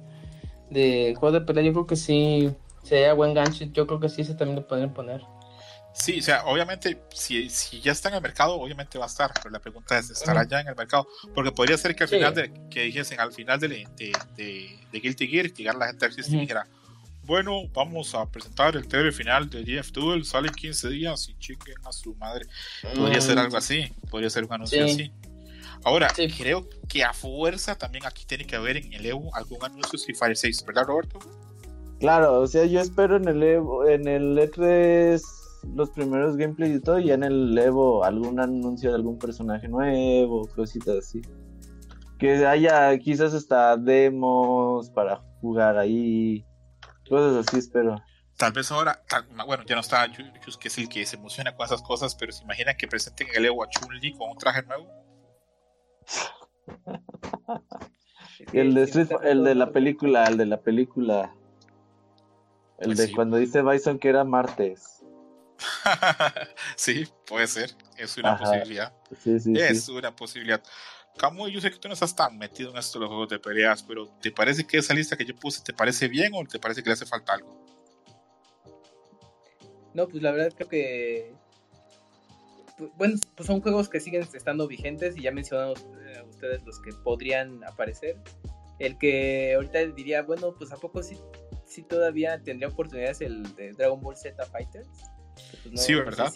de 0.69 1.15
juegos 1.17 1.33
de 1.33 1.45
pelea, 1.45 1.63
yo 1.63 1.73
creo 1.73 1.87
que 1.87 1.95
sí, 1.97 2.51
sería 2.83 3.13
buen 3.13 3.33
gancho, 3.33 3.65
yo 3.65 3.87
creo 3.87 3.99
que 3.99 4.07
sí, 4.07 4.23
se 4.23 4.35
también 4.35 4.55
lo 4.55 4.67
podrían 4.67 4.93
poner. 4.93 5.21
Sí, 5.93 6.19
o 6.19 6.23
sea, 6.23 6.45
obviamente, 6.45 7.01
si, 7.13 7.49
si 7.49 7.81
ya 7.81 7.91
está 7.91 8.09
en 8.09 8.15
el 8.15 8.21
mercado, 8.21 8.55
obviamente 8.55 8.97
va 8.97 9.05
a 9.05 9.07
estar, 9.07 9.31
pero 9.35 9.49
la 9.49 9.59
pregunta 9.59 9.97
es, 9.97 10.09
¿estará 10.09 10.47
ya 10.47 10.61
en 10.61 10.69
el 10.69 10.75
mercado? 10.75 11.07
Porque 11.35 11.51
podría 11.51 11.77
ser 11.77 11.95
que 11.95 12.03
al 12.03 12.09
final, 12.09 12.33
de, 12.33 12.51
que 12.69 12.83
dijesen, 12.83 13.19
al 13.19 13.33
final 13.33 13.59
de, 13.59 13.67
de, 13.97 14.79
de, 14.91 14.99
Guilty 14.99 15.27
Gear, 15.27 15.51
llegar 15.51 15.75
la 15.75 15.87
gente 15.87 16.05
al 16.05 16.13
y 16.13 16.39
dijera, 16.39 16.65
bueno, 17.23 17.67
vamos 17.73 18.15
a 18.15 18.25
presentar 18.25 18.75
el 18.75 18.87
trailer 18.87 19.13
final 19.13 19.49
de 19.49 19.63
GF 19.63 19.91
Duel, 19.91 20.25
sale 20.25 20.47
en 20.47 20.53
15 20.53 20.89
días 20.89 21.29
y 21.29 21.37
chiquen 21.37 21.75
a 21.83 21.91
su 21.91 22.15
madre. 22.15 22.45
Podría 22.95 23.19
ser 23.19 23.35
mm. 23.35 23.39
algo 23.39 23.57
así, 23.57 23.91
podría 24.09 24.29
ser 24.29 24.45
un 24.45 24.53
anuncio 24.53 24.85
así. 24.85 25.11
Ahora, 25.83 26.09
creo 26.37 26.69
que 26.87 27.03
a 27.03 27.13
fuerza 27.13 27.75
también 27.75 28.05
aquí 28.05 28.23
tiene 28.25 28.45
que 28.45 28.55
haber 28.55 28.77
en 28.77 28.93
el 28.93 29.05
Evo 29.05 29.35
algún 29.35 29.63
anuncio 29.63 29.99
de 30.05 30.13
Fire 30.13 30.37
6, 30.37 30.63
¿verdad, 30.65 30.85
Roberto? 30.85 31.19
Claro, 31.99 32.39
o 32.39 32.47
sea, 32.47 32.65
yo 32.65 32.79
espero 32.79 33.17
en 33.17 33.27
el 33.27 33.43
Evo, 33.43 33.87
en 33.87 34.07
el 34.07 34.37
E3 34.37 35.21
los 35.75 35.89
primeros 35.91 36.37
gameplays 36.37 36.77
y 36.77 36.81
todo, 36.81 36.99
y 36.99 37.11
en 37.11 37.23
el 37.23 37.57
Evo 37.57 38.03
algún 38.03 38.39
anuncio 38.39 38.89
de 38.89 38.95
algún 38.95 39.17
personaje 39.17 39.67
nuevo, 39.67 40.47
cositas 40.55 40.97
así. 40.97 41.21
Que 42.19 42.45
haya 42.45 42.97
quizás 42.99 43.33
hasta 43.33 43.77
demos 43.77 44.91
para 44.91 45.17
jugar 45.41 45.77
ahí 45.77 46.45
Cosas 47.11 47.45
así 47.45 47.59
espero. 47.59 48.01
Tal 48.37 48.53
vez 48.53 48.71
ahora, 48.71 49.03
bueno, 49.45 49.65
ya 49.65 49.75
no 49.75 49.81
está 49.81 50.07
Yus, 50.07 50.57
que 50.57 50.69
es 50.69 50.77
el 50.77 50.87
que 50.87 51.05
se 51.05 51.17
emociona 51.17 51.53
con 51.53 51.65
esas 51.65 51.81
cosas, 51.81 52.15
pero 52.15 52.31
se 52.31 52.45
imaginan 52.45 52.77
que 52.77 52.87
presenten 52.87 53.27
el 53.35 53.45
Evo 53.45 53.65
a 53.65 53.67
Chun-Li 53.67 54.13
con 54.13 54.31
un 54.31 54.37
traje 54.37 54.63
nuevo. 54.63 54.87
el 58.53 58.73
de 58.73 59.19
el 59.23 59.43
de 59.43 59.55
la 59.55 59.73
película, 59.73 60.23
el 60.23 60.37
de 60.37 60.45
la 60.45 60.61
película. 60.61 61.35
El 62.77 62.95
pues 62.95 62.97
de 62.97 63.11
cuando 63.11 63.35
dice 63.35 63.61
Bison 63.61 63.99
que 63.99 64.07
era 64.07 64.23
martes. 64.23 65.00
sí, 66.75 67.07
puede 67.25 67.47
ser. 67.47 67.75
Es 67.97 68.17
una 68.17 68.37
posibilidad. 68.37 68.93
es 69.25 69.89
una 69.89 70.15
posibilidad. 70.15 70.63
Camuy, 71.17 71.51
yo 71.51 71.61
sé 71.61 71.69
que 71.69 71.77
tú 71.77 71.87
no 71.87 71.93
estás 71.93 72.15
tan 72.15 72.37
metido 72.37 72.71
en 72.71 72.77
esto 72.77 72.97
de 72.97 73.03
los 73.03 73.09
juegos 73.09 73.29
de 73.29 73.39
peleas, 73.39 73.83
pero 73.83 74.07
¿te 74.21 74.31
parece 74.31 74.65
que 74.65 74.77
esa 74.77 74.93
lista 74.93 75.17
que 75.17 75.25
yo 75.25 75.35
puse 75.35 75.61
te 75.61 75.73
parece 75.73 76.07
bien 76.07 76.31
o 76.33 76.43
te 76.45 76.57
parece 76.57 76.81
que 76.81 76.89
le 76.89 76.93
hace 76.93 77.05
falta 77.05 77.33
algo? 77.33 77.65
No, 79.93 80.07
pues 80.07 80.23
la 80.23 80.31
verdad 80.31 80.53
creo 80.55 80.69
que. 80.69 81.33
Pues, 82.77 82.91
bueno, 82.97 83.17
pues 83.35 83.47
son 83.47 83.61
juegos 83.61 83.89
que 83.89 83.99
siguen 83.99 84.25
estando 84.33 84.67
vigentes 84.67 85.17
y 85.17 85.23
ya 85.23 85.31
mencionaron 85.31 85.77
eh, 86.07 86.23
ustedes 86.27 86.63
los 86.63 86.79
que 86.79 86.91
podrían 87.03 87.63
aparecer. 87.65 88.17
El 88.79 88.97
que 88.97 89.53
ahorita 89.53 89.85
diría, 89.87 90.23
bueno, 90.23 90.55
pues 90.57 90.71
a 90.71 90.77
poco 90.77 91.03
sí, 91.03 91.19
sí 91.65 91.83
todavía 91.83 92.41
tendría 92.41 92.69
oportunidades 92.69 93.21
el 93.21 93.43
de 93.55 93.73
Dragon 93.73 94.01
Ball 94.01 94.15
Z 94.15 94.43
Fighters. 94.45 94.89
Pues 95.63 95.83
sí, 95.83 95.93
¿verdad? 95.93 96.31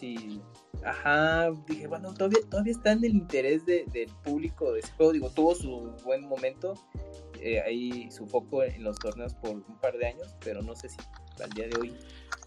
Ajá, 0.86 1.52
dije, 1.68 1.88
bueno, 1.88 2.14
todavía, 2.14 2.40
todavía 2.49 2.72
está 2.73 2.91
en 2.91 3.03
el 3.03 3.15
interés 3.15 3.65
del 3.65 4.07
público 4.23 4.72
de 4.72 4.82
ese 4.82 4.91
juego. 4.94 5.14
Digo, 5.14 5.30
tuvo 5.32 5.56
su 5.56 5.95
buen 6.03 6.22
momento, 6.27 6.76
eh, 7.41 7.60
ahí 7.61 8.11
su 8.11 8.27
foco 8.27 8.64
en 8.64 8.84
los 8.84 8.99
torneos 8.99 9.34
por 9.34 9.52
un 9.52 9.80
par 9.82 9.98
de 9.98 10.07
años, 10.07 10.36
pero 10.44 10.61
no 10.61 10.76
sé 10.76 10.90
si 10.90 10.98
al 11.44 11.49
día 11.52 11.68
de 11.68 11.80
hoy 11.80 11.98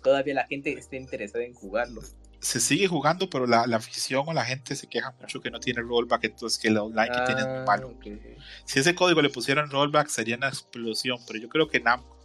todavía 0.05 0.35
la 0.35 0.47
gente 0.47 0.73
esté 0.73 0.97
interesada 0.97 1.45
en 1.45 1.55
jugarlo. 1.55 2.01
Se 2.41 2.61
sigue 2.61 2.87
jugando, 2.87 3.29
pero 3.29 3.47
la, 3.47 3.63
afición 3.63 4.25
o 4.29 4.33
la 4.33 4.45
gente 4.45 4.77
se 4.77 4.87
queja 4.87 5.13
mucho 5.21 5.41
que 5.41 5.51
no 5.51 5.59
tiene 5.59 5.83
rollback, 5.83 6.25
entonces 6.25 6.61
que 6.61 6.69
el 6.69 6.79
online 6.79 7.11
que 7.11 7.21
tiene 7.27 7.41
es 7.41 7.49
muy 7.49 7.65
malo. 7.67 7.95
Ah, 8.01 8.43
si 8.65 8.79
ese 8.79 8.95
código 8.95 9.21
le 9.21 9.31
pusieran 9.31 9.69
rollback 9.69 10.07
sería 10.09 10.37
una 10.37 10.47
explosión, 10.47 11.19
pero 11.27 11.41
yo 11.41 11.49
creo 11.49 11.67
que 11.67 11.81
Namco, 11.81 12.17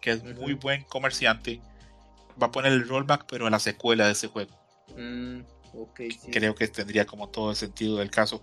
que 0.00 0.12
es 0.12 0.22
muy 0.22 0.54
buen 0.54 0.84
comerciante, 0.84 1.60
va 2.40 2.48
a 2.48 2.52
poner 2.52 2.72
el 2.72 2.88
rollback, 2.88 3.26
pero 3.28 3.46
en 3.46 3.52
la 3.52 3.58
secuela 3.58 4.06
de 4.06 4.12
ese 4.12 4.28
juego. 4.28 4.50
Mm, 4.96 5.40
Creo 6.32 6.54
que 6.54 6.68
tendría 6.68 7.06
como 7.06 7.28
todo 7.28 7.50
el 7.50 7.56
sentido 7.56 7.98
del 7.98 8.10
caso. 8.10 8.42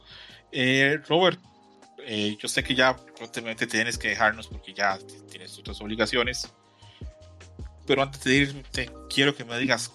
Eh, 0.51 0.99
Robert, 1.07 1.39
eh, 2.05 2.37
yo 2.41 2.47
sé 2.47 2.63
que 2.63 2.73
ya 2.75 2.95
prontamente 3.17 3.67
tienes 3.67 3.97
que 3.97 4.09
dejarnos 4.09 4.47
porque 4.47 4.73
ya 4.73 4.97
tienes 5.29 5.57
otras 5.59 5.81
obligaciones. 5.81 6.53
Pero 7.85 8.01
antes 8.01 8.23
de 8.23 8.35
irte, 8.35 8.89
quiero 9.13 9.35
que 9.35 9.45
me 9.45 9.57
digas 9.57 9.91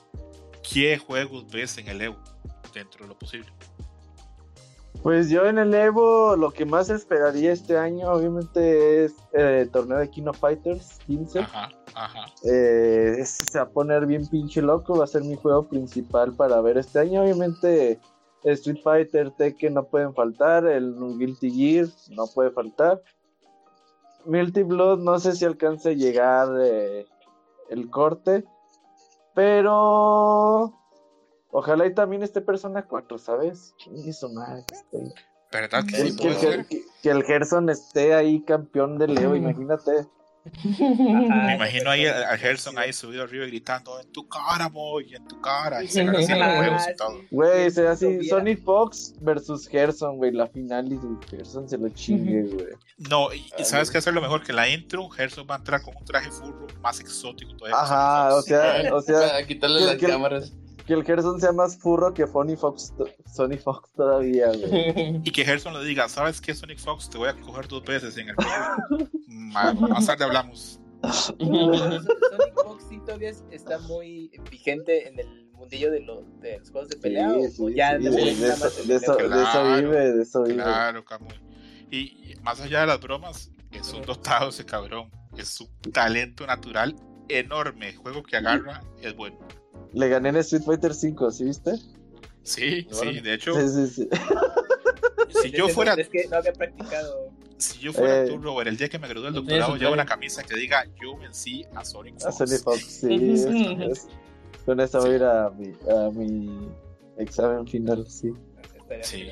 qué 0.68 0.98
juegos 0.98 1.48
ves 1.50 1.78
en 1.78 1.88
el 1.88 2.00
Evo 2.00 2.18
dentro 2.74 3.04
de 3.04 3.08
lo 3.08 3.18
posible. 3.18 3.48
Pues 5.02 5.30
yo 5.30 5.46
en 5.46 5.58
el 5.58 5.74
Evo 5.74 6.36
lo 6.36 6.52
que 6.52 6.64
más 6.64 6.90
esperaría 6.90 7.52
este 7.52 7.76
año 7.76 8.10
obviamente 8.10 9.04
es 9.04 9.14
el 9.32 9.70
torneo 9.70 9.98
de 9.98 10.10
Kino 10.10 10.32
Fighters 10.32 10.98
15. 11.06 11.40
Ajá. 11.40 11.70
Ajá. 11.94 12.24
Eh, 12.44 13.22
se 13.24 13.58
va 13.58 13.64
a 13.64 13.68
poner 13.68 14.06
bien 14.06 14.26
pinche 14.26 14.62
loco, 14.62 14.98
va 14.98 15.04
a 15.04 15.08
ser 15.08 15.22
mi 15.22 15.36
juego 15.36 15.68
principal 15.68 16.34
para 16.34 16.60
ver 16.60 16.78
este 16.78 16.98
año. 16.98 17.22
Obviamente 17.22 18.00
Street 18.44 18.82
Fighter, 18.82 19.30
Tekken 19.30 19.74
no 19.74 19.84
pueden 19.84 20.14
faltar, 20.14 20.66
el 20.66 20.94
Guilty 21.18 21.50
Gear 21.50 21.88
no 22.10 22.26
puede 22.26 22.50
faltar. 22.50 23.02
Multi 24.24 24.62
Blood 24.62 25.00
no 25.00 25.18
sé 25.18 25.32
si 25.32 25.44
alcance 25.44 25.90
a 25.90 25.94
llegar 25.94 26.48
eh, 26.60 27.06
el 27.70 27.90
corte. 27.90 28.44
Pero 29.34 30.72
ojalá 31.50 31.86
y 31.86 31.94
también 31.94 32.22
esté 32.22 32.40
Persona 32.40 32.86
4, 32.86 33.18
¿sabes? 33.18 33.74
Eso, 34.04 34.28
madre, 34.28 34.64
¿Verdad 35.50 35.84
que, 35.86 35.96
sí, 35.96 36.16
que, 37.02 37.10
el 37.10 37.24
Gerson 37.24 37.68
esté 37.68 38.14
ahí 38.14 38.40
campeón 38.42 38.98
de 38.98 39.08
Leo, 39.08 39.34
imagínate. 39.36 40.06
Me 40.64 41.54
imagino 41.54 41.90
ahí 41.90 42.06
a, 42.06 42.36
Gerson 42.36 42.76
ahí 42.78 42.92
subido 42.92 43.22
arriba 43.22 43.46
gritando 43.46 44.00
en 44.00 44.10
tu 44.10 44.28
cara, 44.28 44.68
boy, 44.68 45.14
en 45.14 45.26
tu 45.28 45.40
cara. 45.40 45.82
Y 45.82 45.88
se 45.88 46.04
Güey, 47.30 47.70
se 47.70 47.86
así 47.86 48.28
Sonic 48.28 48.62
Fox 48.64 49.14
versus 49.20 49.68
Gerson, 49.68 50.16
güey, 50.16 50.32
la 50.32 50.48
final 50.48 50.92
y 50.92 50.98
Gerson 51.30 51.68
se 51.68 51.78
lo 51.78 51.88
chingue, 51.90 52.42
güey. 52.42 52.74
No, 52.98 53.32
y, 53.32 53.44
sabes 53.64 53.90
qué 53.90 53.98
hacer 53.98 54.14
lo 54.14 54.20
mejor 54.20 54.42
que 54.42 54.52
la 54.52 54.68
intro, 54.68 55.08
Gerson 55.08 55.46
va 55.48 55.56
a 55.56 55.58
entrar 55.58 55.82
con 55.82 55.96
un 55.96 56.04
traje 56.04 56.30
furro 56.30 56.66
más 56.80 56.98
exótico 57.00 57.54
todavía. 57.56 57.80
Ajá, 57.80 58.34
o 58.34 58.42
sea, 58.42 58.94
o 58.94 59.00
sea, 59.00 59.20
para 59.28 59.46
quitarle 59.46 59.80
las 59.80 59.96
cámaras 59.96 60.52
que 60.86 60.92
el 60.94 61.04
Gerson 61.04 61.40
sea 61.40 61.52
más 61.52 61.76
furro 61.78 62.12
que 62.12 62.26
Sonic 62.26 62.58
Fox, 62.58 62.92
Sonic 63.26 63.60
Fox 63.62 63.90
todavía, 63.92 64.48
güey. 64.48 65.20
Y 65.24 65.30
que 65.30 65.44
Gerson 65.44 65.74
le 65.74 65.84
diga, 65.84 66.08
¿sabes 66.08 66.40
qué, 66.40 66.54
Sonic 66.54 66.78
Fox? 66.78 67.08
Te 67.08 67.18
voy 67.18 67.28
a 67.28 67.34
coger 67.34 67.68
dos 67.68 67.84
veces 67.84 68.16
en 68.16 68.30
el 68.30 68.36
Más 69.26 70.06
tarde 70.06 70.24
hablamos. 70.24 70.80
Sonic 71.02 72.54
Fox 72.64 72.84
sí 72.88 72.98
todavía 73.00 73.32
está 73.50 73.78
muy 73.80 74.30
vigente 74.50 75.08
en 75.08 75.18
el 75.18 75.50
mundillo 75.52 75.90
de 75.90 76.00
los, 76.00 76.40
de 76.40 76.58
los 76.58 76.70
juegos 76.70 76.90
de 76.90 76.96
pelea. 76.96 77.30
Sí, 77.50 77.74
ya 77.74 77.98
de, 77.98 78.08
eso, 78.08 78.16
vive, 78.16 80.12
de 80.12 80.22
eso 80.22 80.42
vive. 80.42 80.62
Claro, 80.62 81.04
Camuy. 81.04 81.34
Y 81.90 82.34
más 82.42 82.60
allá 82.60 82.80
de 82.80 82.86
las 82.86 83.00
bromas, 83.00 83.50
es 83.70 83.92
un 83.92 84.02
dotado 84.02 84.48
ese 84.48 84.64
cabrón. 84.64 85.10
Es 85.36 85.60
un 85.60 85.92
talento 85.92 86.46
natural 86.46 86.96
enorme. 87.28 87.94
juego 87.94 88.22
que 88.22 88.36
agarra 88.36 88.82
es 89.00 89.14
bueno. 89.14 89.38
Le 89.92 90.08
gané 90.08 90.30
en 90.30 90.36
Street 90.36 90.62
Fighter 90.64 90.94
5, 90.94 91.30
¿sí 91.30 91.44
viste? 91.44 91.72
Sí, 92.42 92.86
sí, 92.90 93.20
de 93.20 93.34
hecho. 93.34 93.54
Sí, 93.54 93.68
sí, 93.68 93.86
sí. 93.88 94.08
Si 95.42 95.50
yo 95.50 95.68
fuera. 95.68 95.94
Es 95.94 96.08
que 96.08 96.26
no 96.28 96.36
había 96.36 96.52
practicado. 96.52 97.30
Si 97.56 97.78
yo 97.78 97.92
fuera 97.92 98.24
eh, 98.24 98.28
tú, 98.28 98.38
Robert, 98.38 98.68
el 98.68 98.76
día 98.76 98.88
que 98.88 98.98
me 98.98 99.08
gradué 99.08 99.26
del 99.26 99.34
doctorado, 99.34 99.76
llevo 99.76 99.92
una 99.92 100.04
camisa 100.04 100.42
que 100.42 100.56
diga 100.56 100.84
yo 101.00 101.16
vencí 101.16 101.64
a 101.74 101.84
Sonic 101.84 102.14
Fox. 102.14 102.26
A 102.26 102.32
Sonic 102.32 102.62
Fox, 102.62 102.80
sí. 103.00 104.10
con 104.66 104.80
eso 104.80 105.00
voy 105.00 105.12
a 105.12 105.14
ir 105.14 105.24
a 105.24 105.50
mi, 105.50 105.72
a 105.90 106.10
mi 106.10 106.68
examen 107.16 107.66
final, 107.66 108.04
sí. 108.08 108.32
Sí. 109.02 109.30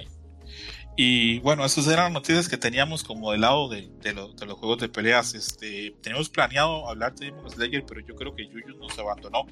Y 1.02 1.38
bueno, 1.38 1.64
esas 1.64 1.86
eran 1.86 2.04
las 2.04 2.12
noticias 2.12 2.46
que 2.46 2.58
teníamos 2.58 3.04
como 3.04 3.32
del 3.32 3.40
lado 3.40 3.70
de, 3.70 3.90
de, 4.02 4.12
los 4.12 4.58
juegos 4.58 4.80
de 4.80 4.90
peleas. 4.90 5.32
Este, 5.32 5.96
teníamos 6.02 6.28
planeado 6.28 6.86
hablar 6.90 7.14
de 7.14 7.24
Demon 7.24 7.50
Slayer, 7.50 7.86
pero 7.86 8.02
yo 8.02 8.14
creo 8.14 8.34
que 8.34 8.46
Yuyu 8.46 8.76
nos 8.76 8.98
abandonó. 8.98 9.46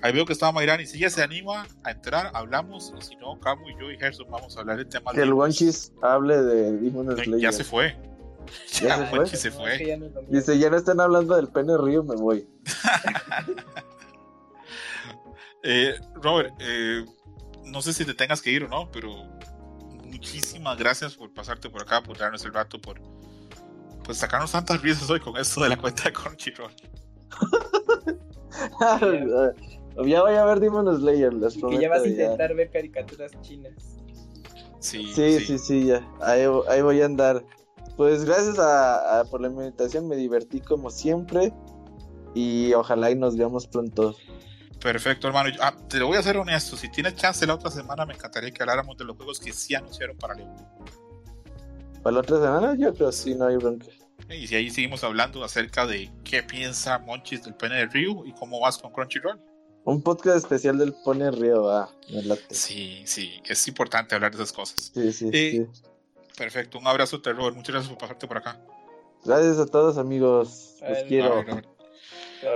Ahí 0.00 0.12
veo 0.12 0.24
que 0.24 0.32
estaba 0.32 0.52
Mayran 0.52 0.80
y 0.80 0.86
si 0.86 0.98
ella 0.98 1.10
se 1.10 1.20
anima 1.20 1.66
a 1.82 1.90
entrar, 1.90 2.30
hablamos. 2.34 2.94
Y 2.96 3.02
si 3.02 3.16
no, 3.16 3.40
Camu 3.40 3.68
y 3.70 3.80
yo 3.80 3.90
y 3.90 3.98
Gerson 3.98 4.30
vamos 4.30 4.56
a 4.56 4.60
hablar 4.60 4.76
del 4.76 4.86
tema. 4.86 5.10
Que 5.10 5.22
el 5.22 5.32
Wanchis 5.32 5.90
hable 6.02 6.40
de 6.40 6.70
Demon 6.70 7.16
Slayer. 7.16 7.40
Ya 7.40 7.50
se 7.50 7.64
fue. 7.64 7.96
Ya, 8.80 8.98
se 8.98 9.06
fue. 9.06 9.26
Se 9.26 9.50
fue. 9.50 10.00
Dice, 10.28 10.56
ya 10.56 10.70
no 10.70 10.76
están 10.76 11.00
hablando 11.00 11.34
del 11.34 11.48
pene 11.48 11.76
río, 11.78 12.04
me 12.04 12.14
voy. 12.14 12.46
eh, 15.64 15.96
Robert, 16.14 16.54
eh, 16.60 17.04
no 17.64 17.82
sé 17.82 17.92
si 17.92 18.04
te 18.04 18.14
tengas 18.14 18.40
que 18.40 18.50
ir 18.50 18.62
o 18.62 18.68
no, 18.68 18.88
pero 18.92 19.31
muchísimas 20.12 20.78
gracias 20.78 21.14
por 21.14 21.32
pasarte 21.32 21.68
por 21.68 21.82
acá, 21.82 22.02
por 22.02 22.18
darnos 22.18 22.44
el 22.44 22.52
rato, 22.52 22.80
por 22.80 23.00
pues 24.04 24.18
sacarnos 24.18 24.52
tantas 24.52 24.80
risas 24.82 25.08
hoy 25.10 25.20
con 25.20 25.36
esto 25.36 25.62
de 25.62 25.70
la 25.70 25.76
cuenta 25.76 26.04
de 26.04 26.12
Crunchyroll. 26.12 26.72
ya 30.06 30.22
voy 30.22 30.34
a 30.34 30.44
ver 30.44 30.60
Demon 30.60 30.96
Slayer, 30.96 31.32
les 31.32 31.56
prometo. 31.56 31.78
Que 31.78 31.84
ya 31.84 31.88
vas 31.88 32.02
a 32.02 32.08
intentar 32.08 32.54
ver 32.54 32.70
caricaturas 32.70 33.32
chinas. 33.42 33.72
Sí, 34.80 35.12
sí, 35.14 35.40
sí, 35.40 35.58
sí, 35.58 35.86
ya. 35.86 36.06
Ahí, 36.20 36.46
voy 36.82 37.00
a 37.00 37.04
andar. 37.04 37.44
Pues 37.96 38.24
gracias 38.24 38.58
a, 38.58 39.24
por 39.30 39.40
la 39.40 39.48
invitación, 39.48 40.08
me 40.08 40.16
divertí 40.16 40.60
como 40.60 40.90
siempre. 40.90 41.52
Y 42.34 42.72
ojalá 42.74 43.10
y 43.10 43.14
nos 43.14 43.36
veamos 43.36 43.66
pronto. 43.66 44.16
Perfecto, 44.82 45.28
hermano. 45.28 45.50
Ah, 45.60 45.74
te 45.88 45.98
lo 45.98 46.08
voy 46.08 46.16
a 46.16 46.22
ser 46.22 46.36
honesto. 46.36 46.76
Si 46.76 46.88
tienes 46.90 47.14
chance 47.14 47.46
la 47.46 47.54
otra 47.54 47.70
semana, 47.70 48.04
me 48.04 48.14
encantaría 48.14 48.50
que 48.50 48.62
habláramos 48.62 48.96
de 48.96 49.04
los 49.04 49.16
juegos 49.16 49.38
que 49.38 49.52
sí 49.52 49.74
anunciaron 49.74 50.16
para 50.16 50.34
León. 50.34 50.56
¿Para 52.02 52.14
la 52.14 52.20
otra 52.20 52.36
semana? 52.36 52.74
Yo 52.76 52.92
creo 52.92 53.10
que 53.10 53.16
sí, 53.16 53.34
no 53.34 53.46
hay 53.46 53.56
bronca. 53.56 53.86
Y 54.28 54.46
si 54.46 54.56
ahí 54.56 54.70
seguimos 54.70 55.04
hablando 55.04 55.44
acerca 55.44 55.86
de 55.86 56.10
qué 56.24 56.42
piensa 56.42 56.98
Monchis 56.98 57.44
del 57.44 57.54
Pene 57.54 57.76
de 57.76 57.86
Río 57.86 58.24
y 58.24 58.32
cómo 58.32 58.58
vas 58.60 58.78
con 58.78 58.92
Crunchyroll. 58.92 59.40
Un 59.84 60.02
podcast 60.02 60.38
especial 60.38 60.78
del 60.78 60.94
Pone 61.04 61.30
Río, 61.30 61.64
va. 61.64 61.90
sí, 62.50 63.02
sí, 63.04 63.40
es 63.44 63.66
importante 63.66 64.14
hablar 64.14 64.30
de 64.30 64.42
esas 64.42 64.52
cosas. 64.52 64.92
Sí, 64.94 65.12
sí, 65.12 65.30
sí. 65.32 65.66
Perfecto, 66.36 66.78
un 66.78 66.86
abrazo, 66.86 67.20
Terror. 67.20 67.52
Muchas 67.54 67.74
gracias 67.74 67.90
por 67.90 67.98
pasarte 67.98 68.26
por 68.28 68.38
acá. 68.38 68.60
Gracias 69.24 69.58
a 69.58 69.66
todos, 69.66 69.98
amigos. 69.98 70.76
Los 70.88 70.98
quiero. 71.08 71.44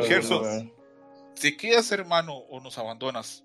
Gerson, 0.03 0.73
¿Te 1.41 1.57
quedas, 1.57 1.93
hermano, 1.93 2.35
o 2.35 2.61
nos 2.61 2.79
abandonas? 2.79 3.45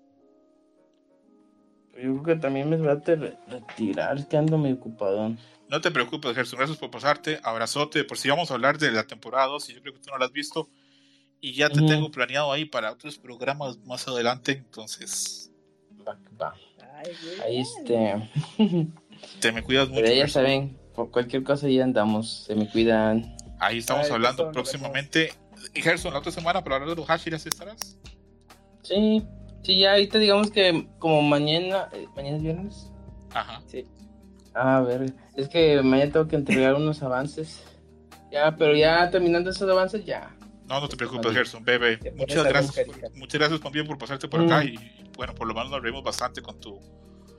Yo 1.94 2.22
creo 2.22 2.22
que 2.22 2.36
también 2.36 2.70
me 2.70 2.76
va 2.78 2.92
a 2.92 3.02
retirar, 3.48 4.26
que 4.26 4.36
ando 4.36 4.56
medio 4.56 4.76
ocupadón. 4.76 5.38
No 5.68 5.80
te 5.80 5.90
preocupes, 5.90 6.34
Gerson, 6.34 6.58
gracias 6.58 6.78
por 6.78 6.90
pasarte. 6.90 7.38
Abrazote, 7.42 8.04
por 8.04 8.16
si 8.16 8.30
vamos 8.30 8.50
a 8.50 8.54
hablar 8.54 8.78
de 8.78 8.90
la 8.90 9.06
temporada 9.06 9.46
2, 9.46 9.70
y 9.70 9.74
yo 9.74 9.82
creo 9.82 9.94
que 9.94 10.00
tú 10.00 10.10
no 10.10 10.18
la 10.18 10.26
has 10.26 10.32
visto. 10.32 10.70
Y 11.40 11.52
ya 11.52 11.68
te 11.68 11.80
tengo 11.82 12.10
planeado 12.10 12.52
ahí 12.52 12.64
para 12.64 12.92
otros 12.92 13.18
programas 13.18 13.78
más 13.78 14.06
adelante, 14.08 14.52
entonces. 14.52 15.50
Va, 16.06 16.18
va. 16.40 16.54
Ahí 17.44 17.60
este. 17.60 18.30
te 19.40 19.52
me 19.52 19.62
cuidas 19.62 19.88
mucho. 19.88 20.02
Pero 20.02 20.14
ya 20.14 20.28
saben, 20.28 20.78
por 20.94 21.10
cualquier 21.10 21.42
cosa 21.42 21.68
ya 21.68 21.84
andamos, 21.84 22.44
se 22.46 22.54
me 22.54 22.68
cuidan. 22.70 23.36
Ahí 23.58 23.78
estamos 23.78 24.10
hablando 24.10 24.50
próximamente 24.50 25.32
Gerson, 25.74 26.12
la 26.12 26.18
otra 26.20 26.32
semana 26.32 26.62
para 26.62 26.76
hablar 26.76 26.90
de 26.90 26.96
los 26.96 27.06
Hashiras 27.06 27.46
estarás. 27.46 27.98
Sí, 28.82 29.24
sí, 29.62 29.78
ya 29.78 29.92
ahorita 29.92 30.18
digamos 30.18 30.50
que 30.50 30.88
como 30.98 31.22
mañana, 31.22 31.88
eh, 31.92 32.06
mañana 32.16 32.36
es 32.36 32.42
viernes. 32.42 32.90
Ajá. 33.32 33.62
Sí. 33.66 33.86
A 34.54 34.80
ver, 34.80 35.12
es 35.36 35.48
que 35.48 35.80
mañana 35.82 36.12
tengo 36.12 36.28
que 36.28 36.36
entregar 36.36 36.74
unos 36.74 37.02
avances. 37.02 37.62
Ya, 38.30 38.56
pero 38.56 38.74
ya 38.74 39.10
terminando 39.10 39.50
esos 39.50 39.68
avances, 39.70 40.04
ya. 40.04 40.34
No, 40.66 40.80
no 40.80 40.88
te 40.88 40.96
preocupes, 40.96 41.32
Gerson, 41.32 41.64
bebé. 41.64 41.98
Muchas 42.16 42.44
gracias, 42.44 42.86
muchas 43.14 43.38
gracias 43.38 43.60
también 43.60 43.86
por 43.86 43.98
pasarte 43.98 44.26
por 44.28 44.40
acá 44.42 44.64
y 44.64 44.76
bueno, 45.16 45.34
por 45.34 45.46
lo 45.46 45.54
menos 45.54 45.70
nos 45.70 45.82
reímos 45.82 46.02
bastante 46.02 46.40
con 46.40 46.58
tu 46.60 46.80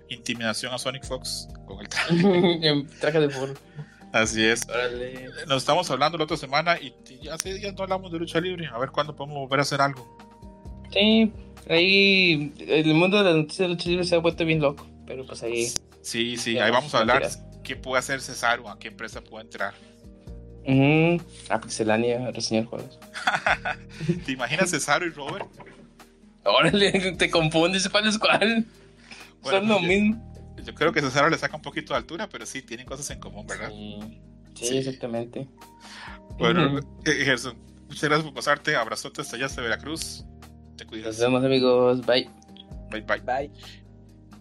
intimidación 0.09 0.73
a 0.73 0.77
Sonic 0.77 1.03
Fox 1.05 1.47
con 1.65 1.79
el 1.79 1.89
traje. 1.89 2.85
traje 2.99 3.19
de 3.19 3.29
fútbol. 3.29 3.57
Así 4.13 4.45
es. 4.45 4.67
Nos 5.47 5.57
estamos 5.57 5.89
hablando 5.89 6.19
la 6.19 6.25
otra 6.25 6.37
semana 6.37 6.77
y 6.79 6.93
ya 7.21 7.33
hace 7.33 7.55
días 7.55 7.73
no 7.73 7.83
hablamos 7.83 8.11
de 8.11 8.19
lucha 8.19 8.39
libre. 8.39 8.67
A 8.67 8.77
ver 8.77 8.91
cuándo 8.91 9.15
podemos 9.15 9.39
volver 9.39 9.59
a 9.59 9.63
hacer 9.63 9.81
algo. 9.81 10.17
Sí, 10.91 11.33
ahí 11.67 12.53
el 12.59 12.93
mundo 12.93 13.17
de 13.17 13.23
las 13.23 13.35
noticias 13.35 13.67
de 13.67 13.73
lucha 13.73 13.89
libre 13.89 14.05
se 14.05 14.15
ha 14.15 14.19
vuelto 14.19 14.45
bien 14.45 14.61
loco, 14.61 14.87
pero 15.07 15.25
pues 15.25 15.41
ahí. 15.41 15.73
Sí, 16.03 16.37
sí, 16.37 16.59
ahí 16.59 16.69
vamos 16.69 16.93
a 16.93 16.99
hablar 16.99 17.27
qué 17.63 17.75
puede 17.75 17.99
hacer 17.99 18.21
Cesaro, 18.21 18.69
a 18.69 18.77
qué 18.77 18.89
empresa 18.89 19.19
puede 19.21 19.45
entrar. 19.45 19.73
Uh 20.67 21.17
Ah, 21.49 21.59
Pixelania, 21.59 22.29
reseñar 22.31 22.65
juegos. 22.65 22.99
¿Te 24.25 24.31
imaginas 24.31 24.69
Cesaro 24.69 25.07
y 25.07 25.09
Robert? 25.09 25.47
Órale, 26.43 27.13
te 27.13 27.31
confundes 27.31 27.89
cuál 27.89 28.07
es 28.07 28.19
cuál. 28.19 28.65
Son 29.43 29.67
lo 29.67 29.79
mismo 29.79 30.32
yo 30.61 30.73
creo 30.73 30.91
que 30.91 31.01
Cesaro 31.01 31.29
le 31.29 31.37
saca 31.37 31.55
un 31.55 31.61
poquito 31.61 31.93
de 31.93 31.97
altura, 31.97 32.29
pero 32.29 32.45
sí, 32.45 32.61
tienen 32.61 32.85
cosas 32.85 33.09
en 33.11 33.19
común, 33.19 33.47
¿verdad? 33.47 33.71
Sí, 34.55 34.77
exactamente. 34.77 35.47
Bueno, 36.37 36.79
eh, 37.05 37.11
Gerson, 37.25 37.57
muchas 37.87 38.03
gracias 38.03 38.23
por 38.23 38.33
pasarte. 38.33 38.75
Abrazote 38.75 39.21
hasta 39.21 39.35
allá, 39.35 39.47
hasta 39.47 39.61
Veracruz. 39.61 40.25
Te 40.77 40.85
cuidas. 40.85 41.07
Nos 41.07 41.19
vemos, 41.19 41.43
amigos. 41.43 42.05
Bye. 42.05 42.29
Bye, 42.91 43.01
bye. 43.01 43.19
Bye. 43.21 43.51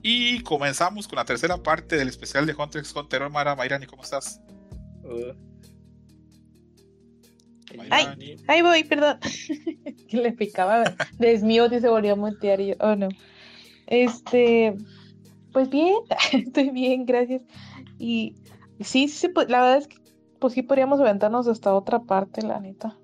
Y 0.03 0.41
comenzamos 0.41 1.07
con 1.07 1.17
la 1.17 1.25
tercera 1.25 1.57
parte 1.63 1.97
del 1.97 2.09
especial 2.09 2.45
de 2.45 2.55
Hunter 2.55 2.81
x 2.81 2.95
Hunter. 2.95 3.29
Mara, 3.31 3.55
Mayrani, 3.55 3.87
¿cómo 3.87 4.03
estás? 4.03 4.41
Uh. 5.05 5.33
Ay, 7.91 8.37
ahí 8.49 8.63
voy, 8.63 8.85
perdón. 8.85 9.19
que 10.09 10.17
le 10.17 10.33
picaba 10.33 10.95
desmío 11.19 11.67
y 11.67 11.81
se 11.81 11.89
volvió 11.89 12.13
a 12.13 12.17
mutear 12.17 12.61
y 12.61 12.69
yo, 12.69 12.75
oh 12.81 12.97
no. 12.97 13.09
Este, 13.87 14.77
pues 15.53 15.69
bien, 15.69 15.95
estoy 16.33 16.71
bien, 16.71 17.07
gracias. 17.07 17.43
Y 17.99 18.37
sí, 18.81 19.09
sí, 19.09 19.29
la 19.49 19.61
verdad 19.61 19.77
es 19.79 19.89
que 19.89 19.97
pues 20.39 20.55
sí 20.55 20.63
podríamos 20.63 21.01
aventarnos 21.01 21.47
hasta 21.47 21.73
otra 21.73 22.01
parte, 22.01 22.43
la 22.43 22.59
neta. 22.59 22.97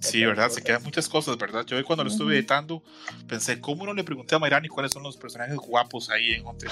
Sí, 0.00 0.24
¿verdad? 0.24 0.50
Se 0.50 0.62
quedan 0.62 0.82
muchas 0.82 1.08
cosas, 1.08 1.38
¿verdad? 1.38 1.64
Yo 1.64 1.82
cuando 1.84 2.04
lo 2.04 2.10
estuve 2.10 2.36
editando 2.36 2.82
pensé, 3.26 3.60
¿cómo 3.60 3.86
no 3.86 3.94
le 3.94 4.04
pregunté 4.04 4.34
a 4.34 4.38
Mayrani 4.38 4.68
cuáles 4.68 4.92
son 4.92 5.02
los 5.02 5.16
personajes 5.16 5.56
guapos 5.56 6.10
ahí 6.10 6.34
en 6.34 6.46
Hunter 6.46 6.70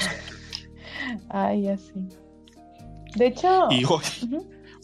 Ay, 1.31 1.69
así. 1.69 1.93
De 3.17 3.27
hecho... 3.27 3.69
Y 3.71 3.85
hoy, 3.85 4.03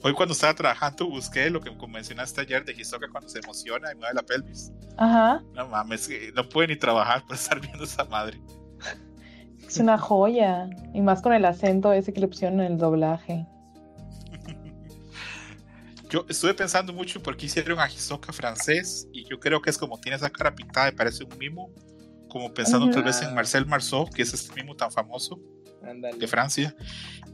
Hoy 0.03 0.15
cuando 0.15 0.33
estaba 0.33 0.55
trabajando 0.55 1.07
busqué 1.07 1.51
lo 1.51 1.61
que 1.61 1.71
mencionaste 1.87 2.41
ayer 2.41 2.65
de 2.65 2.73
Hisoka 2.73 3.07
cuando 3.11 3.29
se 3.29 3.41
emociona 3.41 3.93
y 3.93 3.97
mueve 3.97 4.15
la 4.15 4.23
pelvis. 4.23 4.73
Ajá. 4.97 5.43
No 5.53 5.69
mames, 5.69 6.09
no 6.35 6.49
puede 6.49 6.69
ni 6.69 6.77
trabajar 6.77 7.23
por 7.27 7.37
estar 7.37 7.61
viendo 7.61 7.85
esa 7.85 8.05
madre. 8.05 8.41
Es 9.71 9.79
una 9.79 9.99
joya. 9.99 10.69
Y 10.93 11.01
más 11.01 11.23
con 11.23 11.33
el 11.33 11.45
acento 11.45 11.93
ese 11.93 12.13
que 12.13 12.21
le 12.21 12.27
pusieron 12.27 12.61
en 12.61 12.73
el 12.73 12.79
doblaje. 12.79 13.47
Yo 16.09 16.27
estuve 16.29 16.55
pensando 16.55 16.93
mucho 16.93 17.23
por 17.23 17.37
qué 17.37 17.47
hicieron 17.47 17.79
a 17.79 17.87
Hisoka 17.87 18.33
francés 18.33 19.07
y 19.13 19.25
yo 19.29 19.39
creo 19.39 19.63
que 19.63 19.71
es 19.71 19.79
como 19.79 19.97
tiene 20.01 20.17
esa 20.17 20.29
cara 20.29 20.53
pintada 20.57 20.89
y 20.89 20.93
parece 20.93 21.23
un 21.23 21.39
mimo, 21.39 21.71
como 22.29 22.53
pensando 22.53 22.91
tal 22.91 23.05
vez 23.05 23.23
en 23.23 23.33
Marcel 23.33 23.65
Marceau, 23.65 24.11
que 24.11 24.23
es 24.23 24.35
este 24.35 24.53
mimo 24.61 24.75
tan 24.75 24.91
famoso 24.91 25.39
de 26.19 26.27
Francia, 26.27 26.75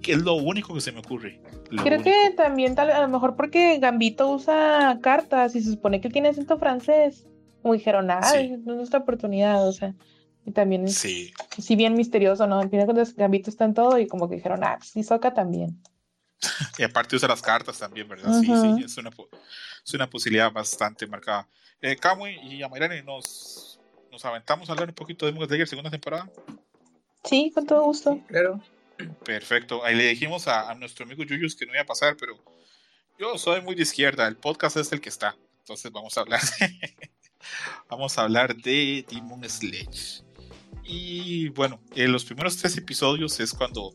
que 0.03 0.13
es 0.13 0.23
lo 0.23 0.35
único 0.35 0.75
que 0.75 0.83
se 0.83 0.93
me 0.93 0.99
ocurre. 0.99 1.41
Creo 1.83 2.03
que 2.03 2.35
también 2.37 2.75
tal, 2.75 2.91
a 2.91 3.01
lo 3.01 3.09
mejor 3.09 3.35
porque 3.35 3.79
Gambito 3.79 4.31
usa 4.31 4.99
cartas 5.01 5.57
y 5.57 5.63
se 5.63 5.71
supone 5.71 6.03
que 6.03 6.09
él 6.09 6.13
tiene 6.13 6.29
acento 6.29 6.59
francés. 6.59 7.27
Como 7.63 7.73
dijeron, 7.73 8.11
ah, 8.11 8.21
es 8.39 8.59
nuestra 8.59 8.99
oportunidad, 8.99 9.67
o 9.67 9.73
sea. 9.73 9.95
Y 10.47 10.53
también 10.53 10.85
es, 10.85 10.97
sí. 10.97 11.35
si 11.59 11.75
bien 11.75 11.95
misterioso, 11.95 12.47
¿no? 12.47 12.61
Al 12.61 12.71
final 12.71 12.87
cuando 12.87 13.03
Gambito 13.17 13.51
está 13.51 13.65
en 13.65 13.75
todo 13.75 13.99
y 13.99 14.07
como 14.07 14.29
que 14.29 14.37
dijeron, 14.37 14.63
ah, 14.63 14.79
sí, 14.81 15.03
Soca 15.03 15.35
también. 15.35 15.83
y 16.79 16.85
aparte 16.85 17.17
usa 17.17 17.29
las 17.29 17.43
cartas 17.43 17.79
también, 17.79 18.09
¿verdad? 18.09 18.33
Sí, 18.41 18.47
sí, 18.47 18.85
es 18.85 18.97
una, 18.97 19.11
es 19.85 19.95
una 19.95 20.09
posibilidad 20.09 20.53
bastante 20.53 21.07
marcada. 21.07 21.49
Eh, 21.81 21.97
Kamui 21.97 22.39
y 22.43 22.63
Amairani, 22.63 23.03
¿nos, 23.03 23.81
¿nos 24.11 24.25
aventamos 24.25 24.69
a 24.69 24.73
hablar 24.73 24.89
un 24.89 24.95
poquito 24.95 25.27
de 25.27 25.33
Mugen 25.33 25.49
Slayer 25.49 25.69
segunda 25.69 25.91
temporada? 25.91 26.31
Sí, 27.25 27.51
con 27.53 27.67
todo 27.67 27.83
gusto. 27.83 28.21
claro. 28.29 28.63
Perfecto. 29.25 29.85
Ahí 29.85 29.95
le 29.95 30.05
dijimos 30.05 30.49
a, 30.49 30.75
nuestro 30.75 31.05
amigo 31.05 31.23
Yuyus 31.23 31.55
que 31.55 31.67
no 31.67 31.73
iba 31.73 31.83
a 31.83 31.87
pasar, 31.87 32.17
pero 32.17 32.43
yo 33.19 33.37
soy 33.37 33.61
muy 33.61 33.75
de 33.75 33.83
izquierda. 33.83 34.27
El 34.27 34.37
podcast 34.37 34.77
es 34.77 34.93
el 34.93 35.01
que 35.01 35.09
está. 35.09 35.37
Entonces 35.59 35.93
vamos 35.93 36.17
a 36.17 36.21
hablar 36.21 36.41
de, 36.41 36.97
vamos 37.91 38.17
a 38.17 38.23
hablar 38.23 38.57
de 38.57 39.05
Demon 39.11 39.49
Sledge. 39.49 40.26
Y 40.87 41.49
bueno, 41.51 41.81
en 41.95 42.13
los 42.13 42.25
primeros 42.25 42.57
tres 42.57 42.77
episodios 42.77 43.41
es 43.41 43.53
cuando 43.53 43.95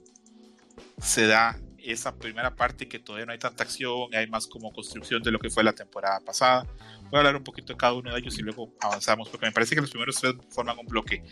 se 1.01 1.25
da 1.27 1.57
esa 1.83 2.15
primera 2.15 2.55
parte 2.55 2.87
que 2.87 2.99
todavía 2.99 3.25
no 3.25 3.31
hay 3.31 3.39
tanta 3.39 3.63
acción, 3.63 4.13
hay 4.13 4.27
más 4.27 4.45
como 4.45 4.71
construcción 4.71 5.23
de 5.23 5.31
lo 5.31 5.39
que 5.39 5.49
fue 5.49 5.63
la 5.63 5.73
temporada 5.73 6.19
pasada. 6.19 6.67
Voy 7.09 7.17
a 7.17 7.19
hablar 7.19 7.35
un 7.35 7.43
poquito 7.43 7.73
de 7.73 7.77
cada 7.77 7.93
uno 7.93 8.13
de 8.13 8.19
ellos 8.19 8.37
y 8.37 8.41
luego 8.41 8.73
avanzamos, 8.79 9.29
porque 9.29 9.45
me 9.45 9.51
parece 9.51 9.75
que 9.75 9.81
los 9.81 9.89
primeros 9.89 10.17
tres 10.17 10.35
forman 10.49 10.77
un 10.77 10.85
bloque. 10.85 11.23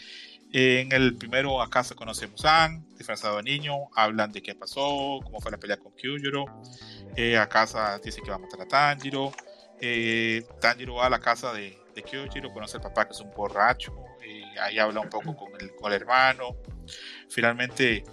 En 0.52 0.92
el 0.92 1.16
primero 1.16 1.62
acá 1.62 1.84
se 1.84 1.94
conocemos 1.94 2.44
a 2.46 2.66
Anne, 2.66 2.84
disfrazado 2.98 3.38
de 3.38 3.44
niño, 3.44 3.74
hablan 3.96 4.32
de 4.32 4.42
qué 4.42 4.56
pasó, 4.56 5.20
cómo 5.24 5.40
fue 5.40 5.52
la 5.52 5.58
pelea 5.58 5.78
con 5.78 5.92
Kyujiro. 5.92 6.46
Eh, 7.16 7.38
a 7.38 7.48
casa 7.48 8.00
dice 8.04 8.22
que 8.22 8.32
va 8.32 8.38
a 8.38 8.40
matar 8.40 8.62
a 8.62 8.68
Tanjiro. 8.68 9.32
Eh, 9.80 10.44
Tanjiro 10.60 10.96
va 10.96 11.06
a 11.06 11.10
la 11.10 11.20
casa 11.20 11.54
de, 11.54 11.78
de 11.94 12.02
Kyujiro, 12.02 12.52
conoce 12.52 12.78
al 12.78 12.84
papá 12.84 13.06
que 13.06 13.12
es 13.12 13.20
un 13.20 13.32
borracho. 13.32 13.94
Ahí 14.62 14.80
habla 14.80 15.02
un 15.02 15.10
poco 15.10 15.36
con 15.36 15.50
el, 15.60 15.76
con 15.76 15.92
el 15.92 16.02
hermano. 16.02 16.58
Finalmente 17.30 18.04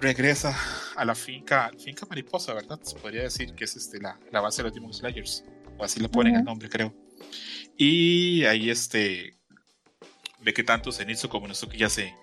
regresa 0.00 0.56
a 0.96 1.04
la 1.04 1.14
finca, 1.14 1.70
finca 1.78 2.06
mariposa, 2.06 2.52
¿verdad? 2.54 2.80
Se 2.82 2.96
podría 2.96 3.22
decir 3.22 3.54
que 3.54 3.64
es 3.64 3.76
este, 3.76 4.00
la, 4.00 4.18
la 4.30 4.40
base 4.40 4.62
de 4.62 4.68
los 4.68 4.74
Demon 4.74 4.92
Slayers, 4.92 5.44
o 5.78 5.84
así 5.84 6.00
le 6.00 6.08
ponen 6.08 6.34
el 6.34 6.44
nombre, 6.44 6.68
creo. 6.68 6.92
Y 7.76 8.44
ahí 8.44 8.68
este, 8.68 9.36
ve 10.40 10.52
que 10.52 10.64
tanto 10.64 10.90
Zenitsu 10.92 11.28
como 11.28 11.46
Nosuke 11.46 11.76
ya 11.76 11.88
se, 11.88 12.14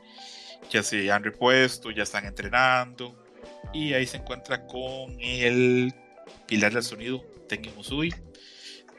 ya 0.70 0.84
se 0.84 1.10
han 1.12 1.24
repuesto, 1.24 1.90
ya 1.92 2.04
están 2.04 2.26
entrenando, 2.26 3.26
y 3.74 3.94
ahí 3.94 4.06
se 4.06 4.18
encuentra 4.18 4.68
con 4.68 5.18
el 5.20 5.94
pilar 6.48 6.74
del 6.74 6.84
sonido, 6.84 7.24
Tengen 7.48 7.74
Musui, 7.76 8.14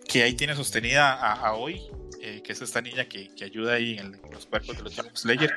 que 0.08 0.22
ahí 0.22 0.34
tiene 0.34 0.54
sostenida 0.56 1.12
a, 1.12 1.34
a 1.34 1.54
Hoy, 1.54 1.82
eh, 2.22 2.42
que 2.42 2.52
es 2.52 2.60
esta 2.60 2.82
niña 2.82 3.08
que, 3.08 3.34
que 3.34 3.44
ayuda 3.44 3.74
ahí 3.74 3.96
en, 3.98 4.20
los 4.30 4.44
cuerpos 4.44 4.76
de 4.76 4.82
los 4.82 4.94
Demon 4.94 5.16
Slayer, 5.16 5.54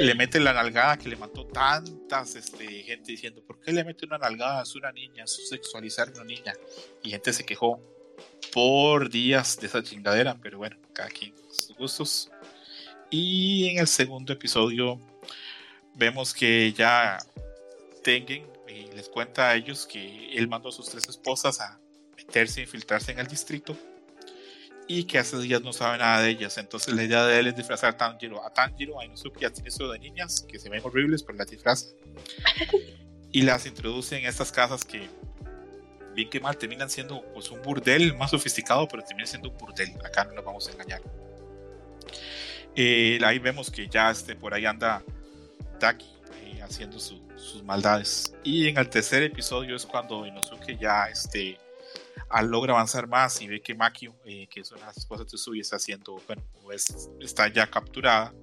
le 0.00 0.14
mete 0.14 0.40
la 0.40 0.54
nalgada 0.54 0.96
que 0.96 1.10
le 1.10 1.16
mató 1.16 1.46
tantas 1.46 2.34
este, 2.36 2.66
gente 2.84 3.12
diciendo, 3.12 3.42
¿por 3.42 3.60
qué 3.60 3.70
le 3.70 3.84
mete 3.84 4.06
una 4.06 4.16
nalgada? 4.16 4.62
Es 4.62 4.74
una 4.74 4.90
niña, 4.92 5.24
es 5.24 5.48
sexualizar 5.48 6.10
una 6.14 6.24
niña. 6.24 6.54
Y 7.02 7.10
gente 7.10 7.34
se 7.34 7.44
quejó 7.44 7.80
por 8.50 9.10
días 9.10 9.58
de 9.60 9.66
esa 9.66 9.82
chingadera, 9.82 10.38
pero 10.42 10.56
bueno, 10.56 10.78
cada 10.94 11.10
quien 11.10 11.34
sus 11.50 11.76
gustos. 11.76 12.30
Y 13.10 13.68
en 13.68 13.78
el 13.80 13.86
segundo 13.86 14.32
episodio 14.32 14.98
vemos 15.94 16.32
que 16.32 16.72
ya 16.72 17.18
Tengen 18.02 18.46
y 18.68 18.86
les 18.94 19.08
cuenta 19.08 19.50
a 19.50 19.54
ellos 19.56 19.86
que 19.86 20.32
él 20.32 20.48
mandó 20.48 20.68
a 20.70 20.72
sus 20.72 20.88
tres 20.88 21.08
esposas 21.08 21.60
a 21.60 21.78
meterse, 22.16 22.62
infiltrarse 22.62 23.12
en 23.12 23.18
el 23.18 23.26
distrito 23.26 23.76
y 24.88 25.04
que 25.04 25.18
hace 25.18 25.38
días 25.38 25.62
no 25.62 25.72
sabe 25.72 25.98
nada 25.98 26.22
de 26.22 26.30
ellas. 26.30 26.58
Entonces 26.58 26.94
la 26.94 27.04
idea 27.04 27.24
de 27.26 27.38
él 27.38 27.48
es 27.48 27.56
disfrazar 27.56 27.94
a 27.94 27.96
Tanjiro, 27.96 28.44
a 28.44 28.52
Tanjiro, 28.52 29.00
a 29.00 29.04
Inosuke, 29.04 29.44
a 29.44 29.52
eso 29.64 29.90
de 29.90 29.98
niñas 29.98 30.46
que 30.48 30.58
se 30.58 30.68
ven 30.68 30.80
horribles, 30.84 31.22
pero 31.22 31.38
las 31.38 31.50
disfraza. 31.50 31.86
y 33.32 33.42
las 33.42 33.66
introduce 33.66 34.16
en 34.16 34.26
estas 34.26 34.52
casas 34.52 34.84
que, 34.84 35.08
bien 36.14 36.30
que 36.30 36.40
mal, 36.40 36.56
terminan 36.56 36.88
siendo 36.88 37.22
pues, 37.34 37.50
un 37.50 37.60
burdel 37.62 38.16
más 38.16 38.30
sofisticado, 38.30 38.86
pero 38.88 39.02
terminan 39.02 39.26
siendo 39.26 39.50
un 39.50 39.58
burdel. 39.58 39.92
Acá 40.04 40.24
no 40.24 40.32
nos 40.32 40.44
vamos 40.44 40.68
a 40.68 40.72
engañar. 40.72 41.02
Eh, 42.74 43.18
ahí 43.24 43.38
vemos 43.38 43.70
que 43.70 43.88
ya 43.88 44.10
este, 44.10 44.36
por 44.36 44.52
ahí 44.52 44.66
anda 44.66 45.02
Taki 45.80 46.06
eh, 46.44 46.62
haciendo 46.62 46.98
sus 46.98 47.62
maldades. 47.64 48.34
Y 48.44 48.68
en 48.68 48.78
el 48.78 48.88
tercer 48.88 49.22
episodio 49.22 49.74
es 49.74 49.84
cuando 49.84 50.26
Inosuke 50.26 50.76
ya 50.78 51.06
este, 51.06 51.58
logra 52.42 52.72
avanzar 52.72 53.06
más 53.06 53.40
y 53.40 53.48
ve 53.48 53.62
que 53.62 53.74
Makio, 53.74 54.16
eh, 54.24 54.46
que 54.48 54.60
es 54.60 54.72
una 54.72 54.90
esposas 54.90 55.26
de 55.26 55.36
Tsui, 55.36 55.60
está 55.60 55.76
haciendo, 55.76 56.20
bueno, 56.26 56.42
está 57.20 57.48
ya 57.48 57.66
capturada. 57.68 58.34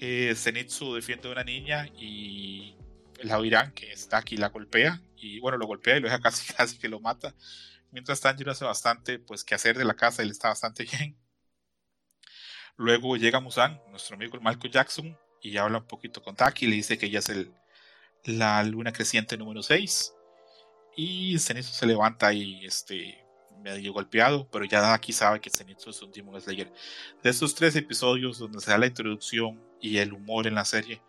Eh, 0.00 0.34
Zenitsu 0.36 0.94
defiende 0.94 1.28
a 1.28 1.32
una 1.32 1.44
niña 1.44 1.86
y 1.96 2.76
la 3.22 3.38
Oiran, 3.38 3.72
que 3.72 3.92
está 3.92 4.18
aquí, 4.18 4.36
la 4.36 4.48
golpea 4.48 5.00
y 5.16 5.38
bueno, 5.40 5.58
lo 5.58 5.66
golpea 5.66 5.96
y 5.96 6.00
lo 6.00 6.08
deja 6.08 6.18
casi, 6.20 6.52
casi 6.52 6.78
que 6.78 6.88
lo 6.88 7.00
mata. 7.00 7.34
Mientras 7.90 8.20
Tanjiro 8.20 8.50
hace 8.50 8.64
bastante, 8.64 9.18
pues, 9.18 9.44
que 9.44 9.54
hacer 9.54 9.78
de 9.78 9.84
la 9.84 9.94
casa, 9.94 10.22
él 10.22 10.30
está 10.30 10.48
bastante 10.48 10.84
bien. 10.92 11.16
Luego 12.76 13.16
llega 13.16 13.38
Musan, 13.40 13.80
nuestro 13.90 14.16
amigo 14.16 14.40
Malcolm 14.40 14.72
Jackson, 14.72 15.16
y 15.40 15.56
habla 15.58 15.78
un 15.78 15.86
poquito 15.86 16.22
con 16.22 16.34
Taki, 16.34 16.66
le 16.66 16.76
dice 16.76 16.98
que 16.98 17.06
ella 17.06 17.20
es 17.20 17.28
el, 17.28 17.52
la 18.24 18.62
luna 18.64 18.92
creciente 18.92 19.36
número 19.36 19.62
6 19.62 20.14
y 20.96 21.38
Zenitsu 21.38 21.72
se 21.72 21.86
levanta 21.86 22.32
y 22.32 22.64
este, 22.64 23.24
medio 23.64 23.92
golpeado, 23.92 24.46
pero 24.50 24.64
ya 24.64 24.92
aquí 24.92 25.12
sabe 25.12 25.40
que 25.40 25.50
Zenitsu 25.50 25.90
es 25.90 26.02
un 26.02 26.12
Demon 26.12 26.40
Slayer. 26.40 26.72
De 27.22 27.30
estos 27.30 27.54
tres 27.54 27.74
episodios 27.76 28.38
donde 28.38 28.60
se 28.60 28.70
da 28.70 28.78
la 28.78 28.86
introducción 28.86 29.60
y 29.80 29.98
el 29.98 30.12
humor 30.12 30.46
en 30.46 30.54
la 30.54 30.64
serie, 30.64 31.02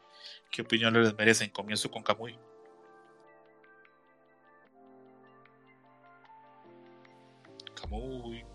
¿qué 0.52 0.62
opinión 0.62 0.94
les 0.94 1.16
merecen? 1.16 1.50
Comienzo 1.50 1.92
con 1.92 2.02
Kamui. 2.02 2.38
Kamui. 7.76 8.46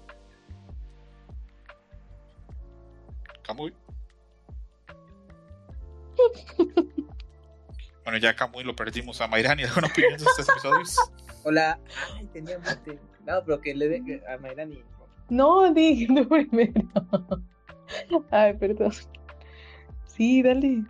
Kamui. 3.42 3.74
Bueno, 8.02 8.18
ya 8.18 8.34
Kamui 8.34 8.64
lo 8.64 8.74
perdimos 8.74 9.20
a 9.20 9.28
Mayrani. 9.28 9.62
¿Alguna 9.62 9.86
opinión 9.86 10.18
de 10.18 10.24
estos 10.24 10.48
episodios? 10.48 10.96
Hola. 11.42 11.78
Ay, 12.14 12.26
tenía 12.26 12.58
muerte. 12.58 12.98
No, 13.26 13.42
pero 13.44 13.60
que 13.60 13.74
le 13.74 13.88
dé 13.88 14.22
a 14.28 14.36
Mayrani. 14.38 14.82
No, 15.28 15.72
díganlo 15.72 16.28
primero. 16.28 16.82
Ay, 18.30 18.54
perdón. 18.54 18.92
Sí, 20.04 20.42
dale. 20.42 20.84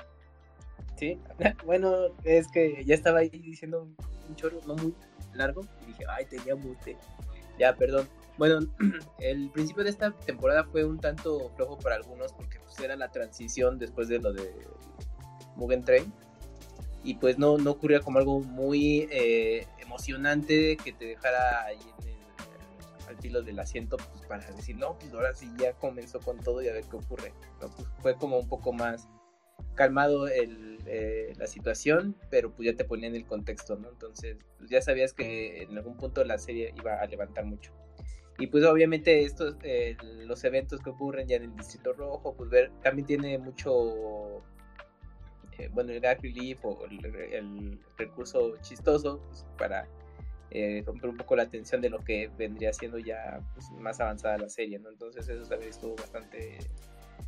Sí, 0.97 1.19
bueno, 1.65 1.93
es 2.25 2.49
que 2.49 2.85
ya 2.85 2.95
estaba 2.95 3.21
ahí 3.21 3.31
diciendo 3.31 3.89
un 4.29 4.37
chorro 4.37 4.61
no 4.67 4.75
muy 4.77 4.95
largo 5.35 5.63
y 5.83 5.87
dije, 5.87 6.05
ay, 6.09 6.27
tenía 6.27 6.57
mute. 6.57 6.97
Ya, 7.59 7.75
perdón. 7.75 8.09
Bueno, 8.39 8.61
el 9.21 9.51
principio 9.51 9.85
de 9.85 9.91
esta 9.91 10.13
temporada 10.13 10.65
fue 10.65 10.85
un 10.85 10.99
tanto 10.99 11.51
flojo 11.57 11.79
para 11.79 11.97
algunos 11.97 12.33
porque 12.33 12.59
pues, 12.61 12.79
era 12.81 12.97
la 12.97 13.11
transición 13.11 13.79
después 13.79 14.09
de 14.09 14.19
lo 14.19 14.33
de 14.33 14.51
Mugen 15.57 15.85
Train 15.85 16.13
y 17.03 17.15
pues 17.15 17.39
no, 17.39 17.57
no 17.59 17.73
ocurría 17.73 18.01
como 18.01 18.19
algo 18.19 18.41
muy 18.41 19.09
eh, 19.11 19.67
emocionante 19.91 20.77
que 20.77 20.93
te 20.93 21.05
dejara 21.05 21.65
ahí 21.65 21.79
en 22.03 22.09
el, 22.09 23.09
al 23.09 23.17
filo 23.19 23.43
del 23.43 23.59
asiento 23.59 23.97
pues, 23.97 24.27
para 24.27 24.49
decir, 24.53 24.77
no, 24.77 24.97
pues 24.99 25.13
ahora 25.13 25.35
sí 25.35 25.51
ya 25.59 25.73
comenzó 25.73 26.21
con 26.21 26.39
todo 26.39 26.63
y 26.63 26.69
a 26.69 26.73
ver 26.73 26.85
qué 26.85 26.97
ocurre. 26.97 27.33
Pues, 27.59 27.73
fue 28.01 28.17
como 28.17 28.39
un 28.39 28.49
poco 28.49 28.73
más 28.73 29.09
calmado 29.75 30.29
el, 30.29 30.79
eh, 30.87 31.33
la 31.37 31.47
situación, 31.47 32.17
pero 32.31 32.53
pues 32.53 32.71
ya 32.71 32.77
te 32.77 32.85
ponía 32.85 33.09
en 33.09 33.17
el 33.17 33.27
contexto, 33.27 33.77
¿no? 33.77 33.89
Entonces 33.89 34.37
pues, 34.59 34.71
ya 34.71 34.81
sabías 34.81 35.13
que 35.13 35.63
en 35.63 35.77
algún 35.77 35.97
punto 35.97 36.23
la 36.25 36.39
serie 36.39 36.73
iba 36.77 37.01
a 37.01 37.07
levantar 37.07 37.45
mucho. 37.45 37.73
Y 38.39 38.47
pues 38.47 38.65
obviamente 38.65 39.25
estos, 39.25 39.57
eh, 39.65 39.97
los 40.25 40.45
eventos 40.45 40.81
que 40.81 40.91
ocurren 40.91 41.27
ya 41.27 41.37
en 41.37 41.43
el 41.43 41.57
Distrito 41.57 41.93
Rojo, 41.93 42.35
pues 42.35 42.49
ver, 42.49 42.71
también 42.83 43.07
tiene 43.07 43.39
mucho 43.39 44.43
bueno, 45.73 45.93
el 45.93 46.01
gag 46.01 46.21
relief 46.23 46.65
o 46.65 46.79
el, 46.87 47.79
recurso 47.97 48.57
chistoso 48.63 49.21
pues, 49.29 49.47
para 49.59 49.87
eh, 50.51 50.83
romper 50.87 51.11
un 51.11 51.17
poco 51.17 51.37
la 51.37 51.49
tensión 51.49 51.81
de 51.81 51.91
lo 51.91 51.99
que 52.03 52.31
vendría 52.37 52.73
siendo 52.73 52.99
ya 52.99 53.41
pues, 53.55 53.71
más 53.73 54.01
avanzada 54.01 54.39
la 54.39 54.49
serie, 54.49 54.79
¿no? 54.79 54.89
Entonces 54.89 55.29
eso 55.29 55.49
también 55.49 55.71
estuvo 55.71 55.95
bastante 55.97 56.59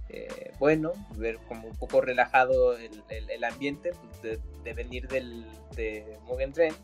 eh, 0.08 0.52
bueno, 0.58 0.92
ver 1.16 1.38
como 1.48 1.68
un 1.68 1.76
poco 1.76 2.00
relajado 2.00 2.76
el, 2.76 3.02
el, 3.08 3.44
ambiente 3.44 3.92
pues, 3.92 4.40
de, 4.64 4.74
venir 4.74 5.08
del, 5.08 5.46
de 5.76 6.18
Mugen 6.26 6.52
Train, 6.52 6.74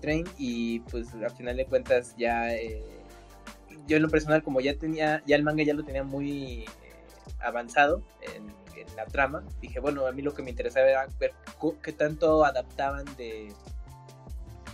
Train 0.00 0.24
y 0.38 0.80
pues 0.80 1.12
al 1.14 1.30
final 1.30 1.56
de 1.56 1.66
cuentas 1.66 2.14
ya 2.16 2.54
eh, 2.54 2.82
yo 3.86 3.96
en 3.96 4.02
lo 4.02 4.08
personal 4.08 4.42
como 4.42 4.60
ya 4.60 4.74
tenía, 4.74 5.22
ya 5.26 5.36
el 5.36 5.42
manga 5.42 5.62
ya 5.64 5.74
lo 5.74 5.84
tenía 5.84 6.04
muy 6.04 6.64
avanzado 7.40 8.02
en, 8.22 8.52
la 8.96 9.06
trama, 9.06 9.44
dije 9.60 9.80
bueno, 9.80 10.06
a 10.06 10.12
mí 10.12 10.22
lo 10.22 10.34
que 10.34 10.42
me 10.42 10.50
interesaba 10.50 10.88
era 10.88 11.06
ver 11.18 11.32
qué 11.82 11.92
tanto 11.92 12.44
adaptaban 12.44 13.04
de 13.16 13.52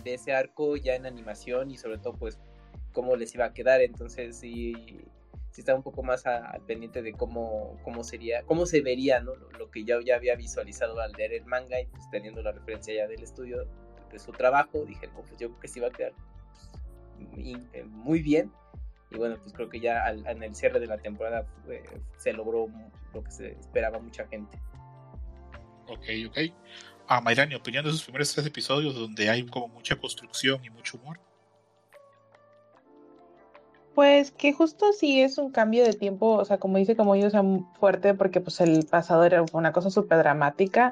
de 0.05 0.13
ese 0.13 0.33
arco 0.33 0.77
ya 0.77 0.95
en 0.95 1.05
animación 1.05 1.71
y 1.71 1.77
sobre 1.77 1.97
todo 1.97 2.13
pues 2.13 2.39
cómo 2.93 3.17
les 3.17 3.35
iba 3.35 3.45
a 3.45 3.53
quedar. 3.53 3.81
Entonces 3.81 4.37
sí, 4.37 4.73
sí 5.51 5.61
estaba 5.61 5.77
un 5.77 5.83
poco 5.83 6.01
más 6.03 6.25
al 6.25 6.61
pendiente 6.61 7.01
de 7.01 7.11
cómo, 7.11 7.77
cómo 7.83 8.05
sería, 8.05 8.43
cómo 8.43 8.65
se 8.65 8.79
vería 8.79 9.19
¿no? 9.19 9.35
lo, 9.35 9.69
que 9.69 9.83
ya, 9.83 9.97
ya 10.05 10.15
había 10.15 10.35
visualizado 10.35 11.01
al 11.01 11.11
leer 11.11 11.33
el 11.33 11.45
manga 11.45 11.81
y 11.81 11.87
pues 11.87 12.09
teniendo 12.09 12.41
la 12.41 12.53
referencia 12.53 12.93
ya 12.93 13.07
del 13.07 13.21
estudio 13.23 13.67
de 14.11 14.19
su 14.19 14.31
trabajo, 14.31 14.85
dije, 14.85 15.09
pues 15.13 15.31
yo 15.31 15.49
creo 15.49 15.59
que 15.59 15.67
sí 15.67 15.79
iba 15.79 15.89
a 15.89 15.91
quedar 15.91 16.13
pues, 17.33 17.47
eh, 17.73 17.83
muy 17.83 18.21
bien. 18.21 18.51
Y 19.11 19.17
bueno, 19.17 19.37
pues 19.41 19.53
creo 19.53 19.69
que 19.69 19.79
ya 19.79 20.09
en 20.09 20.43
el 20.43 20.55
cierre 20.55 20.79
de 20.79 20.87
la 20.87 20.97
temporada 20.97 21.45
se 22.17 22.33
logró 22.33 22.67
lo 23.13 23.23
que 23.23 23.31
se 23.31 23.51
esperaba 23.51 23.99
mucha 23.99 24.27
gente. 24.27 24.57
Ok, 25.87 26.05
ok 26.27 26.37
a 27.07 27.21
Mayrani, 27.21 27.55
opinión 27.55 27.83
de 27.83 27.91
esos 27.91 28.03
primeros 28.03 28.33
tres 28.33 28.45
episodios 28.45 28.95
donde 28.95 29.29
hay 29.29 29.45
como 29.45 29.67
mucha 29.67 29.95
construcción 29.95 30.63
y 30.63 30.69
mucho 30.69 30.97
humor. 30.97 31.19
Pues 33.93 34.31
que 34.31 34.51
justo 34.51 34.91
sí 34.91 35.21
es 35.21 35.37
un 35.37 35.51
cambio 35.51 35.85
de 35.85 35.93
tiempo, 35.93 36.33
o 36.33 36.45
sea, 36.45 36.57
como 36.57 36.77
dice 36.77 36.95
como 36.95 37.15
ellos, 37.15 37.31
sea, 37.31 37.43
fuerte 37.79 38.13
porque 38.13 38.41
pues 38.41 38.59
el 38.59 38.85
pasado 38.85 39.23
era 39.23 39.45
una 39.53 39.71
cosa 39.71 39.89
súper 39.89 40.17
dramática. 40.17 40.91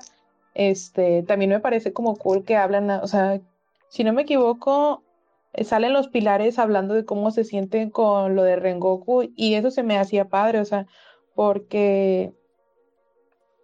Este, 0.53 1.23
también 1.23 1.51
me 1.51 1.59
parece 1.59 1.91
como 1.91 2.15
cool 2.15 2.45
que 2.45 2.55
hablan, 2.55 2.89
o 2.89 3.07
sea, 3.07 3.41
si 3.89 4.03
no 4.03 4.13
me 4.13 4.21
equivoco, 4.21 5.03
eh, 5.03 5.12
salen 5.61 5.93
los 5.93 6.07
pilares 6.07 6.59
hablando 6.59 6.93
de 6.93 7.05
cómo 7.05 7.31
se 7.31 7.43
sienten 7.43 7.89
con 7.89 8.35
lo 8.35 8.43
de 8.43 8.55
Rengoku 8.55 9.23
y 9.35 9.53
eso 9.53 9.71
se 9.71 9.83
me 9.83 9.97
hacía 9.97 10.29
padre, 10.29 10.59
o 10.59 10.65
sea, 10.65 10.87
porque 11.35 12.33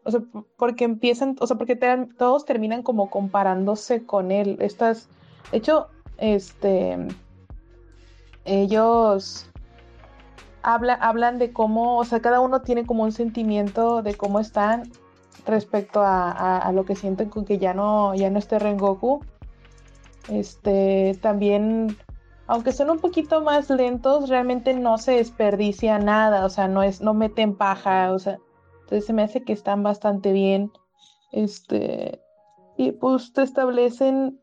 o 0.03 0.11
sea, 0.11 0.22
porque 0.57 0.86
empiezan, 0.86 1.36
o 1.40 1.48
sea, 1.48 1.57
porque 1.57 1.76
todos 2.18 2.45
terminan 2.45 2.84
como 2.84 3.10
comparándose 3.10 4.06
con 4.06 4.32
él. 4.32 4.57
Estas, 4.60 5.10
de 5.52 5.57
hecho, 5.57 5.88
este, 6.18 6.98
ellos 8.45 9.49
habla, 10.64 10.94
hablan 10.94 11.38
de 11.38 11.53
cómo, 11.53 11.98
o 11.98 12.06
sea, 12.06 12.22
cada 12.22 12.40
uno 12.40 12.61
tiene 12.61 12.86
como 12.86 13.03
un 13.03 13.11
sentimiento 13.11 14.02
de 14.02 14.16
cómo 14.16 14.40
están 14.40 14.90
respecto 15.45 16.02
a, 16.03 16.72
lo 16.74 16.86
que 16.86 16.95
sienten 16.95 17.30
con 17.30 17.45
que 17.45 17.57
ya 17.57 17.74
no, 17.74 18.16
ya 18.16 18.30
no 18.30 18.40
esté 18.40 18.60
Rengoku. 18.60 19.24
Este, 20.30 21.18
también, 21.22 21.97
aunque 22.47 22.72
son 22.72 22.89
un 22.89 22.99
poquito 22.99 23.41
más 23.41 23.69
lentos, 23.69 24.30
realmente 24.30 24.73
no 24.73 24.97
se 24.97 25.14
desperdicia 25.14 25.97
nada, 25.99 26.45
o 26.45 26.49
sea, 26.49 26.68
no 26.68 26.84
es, 26.84 27.01
no 27.01 27.14
meten 27.14 27.56
paja, 27.56 28.11
o 28.14 28.19
sea, 28.19 28.38
entonces 28.81 29.06
se 29.06 29.14
me 29.14 29.23
hace 29.23 29.43
que 29.43 29.53
están 29.53 29.84
bastante 29.84 30.31
bien. 30.31 30.72
Este, 31.31 32.22
y 32.77 32.91
pues 32.91 33.34
te 33.34 33.43
establecen, 33.43 34.39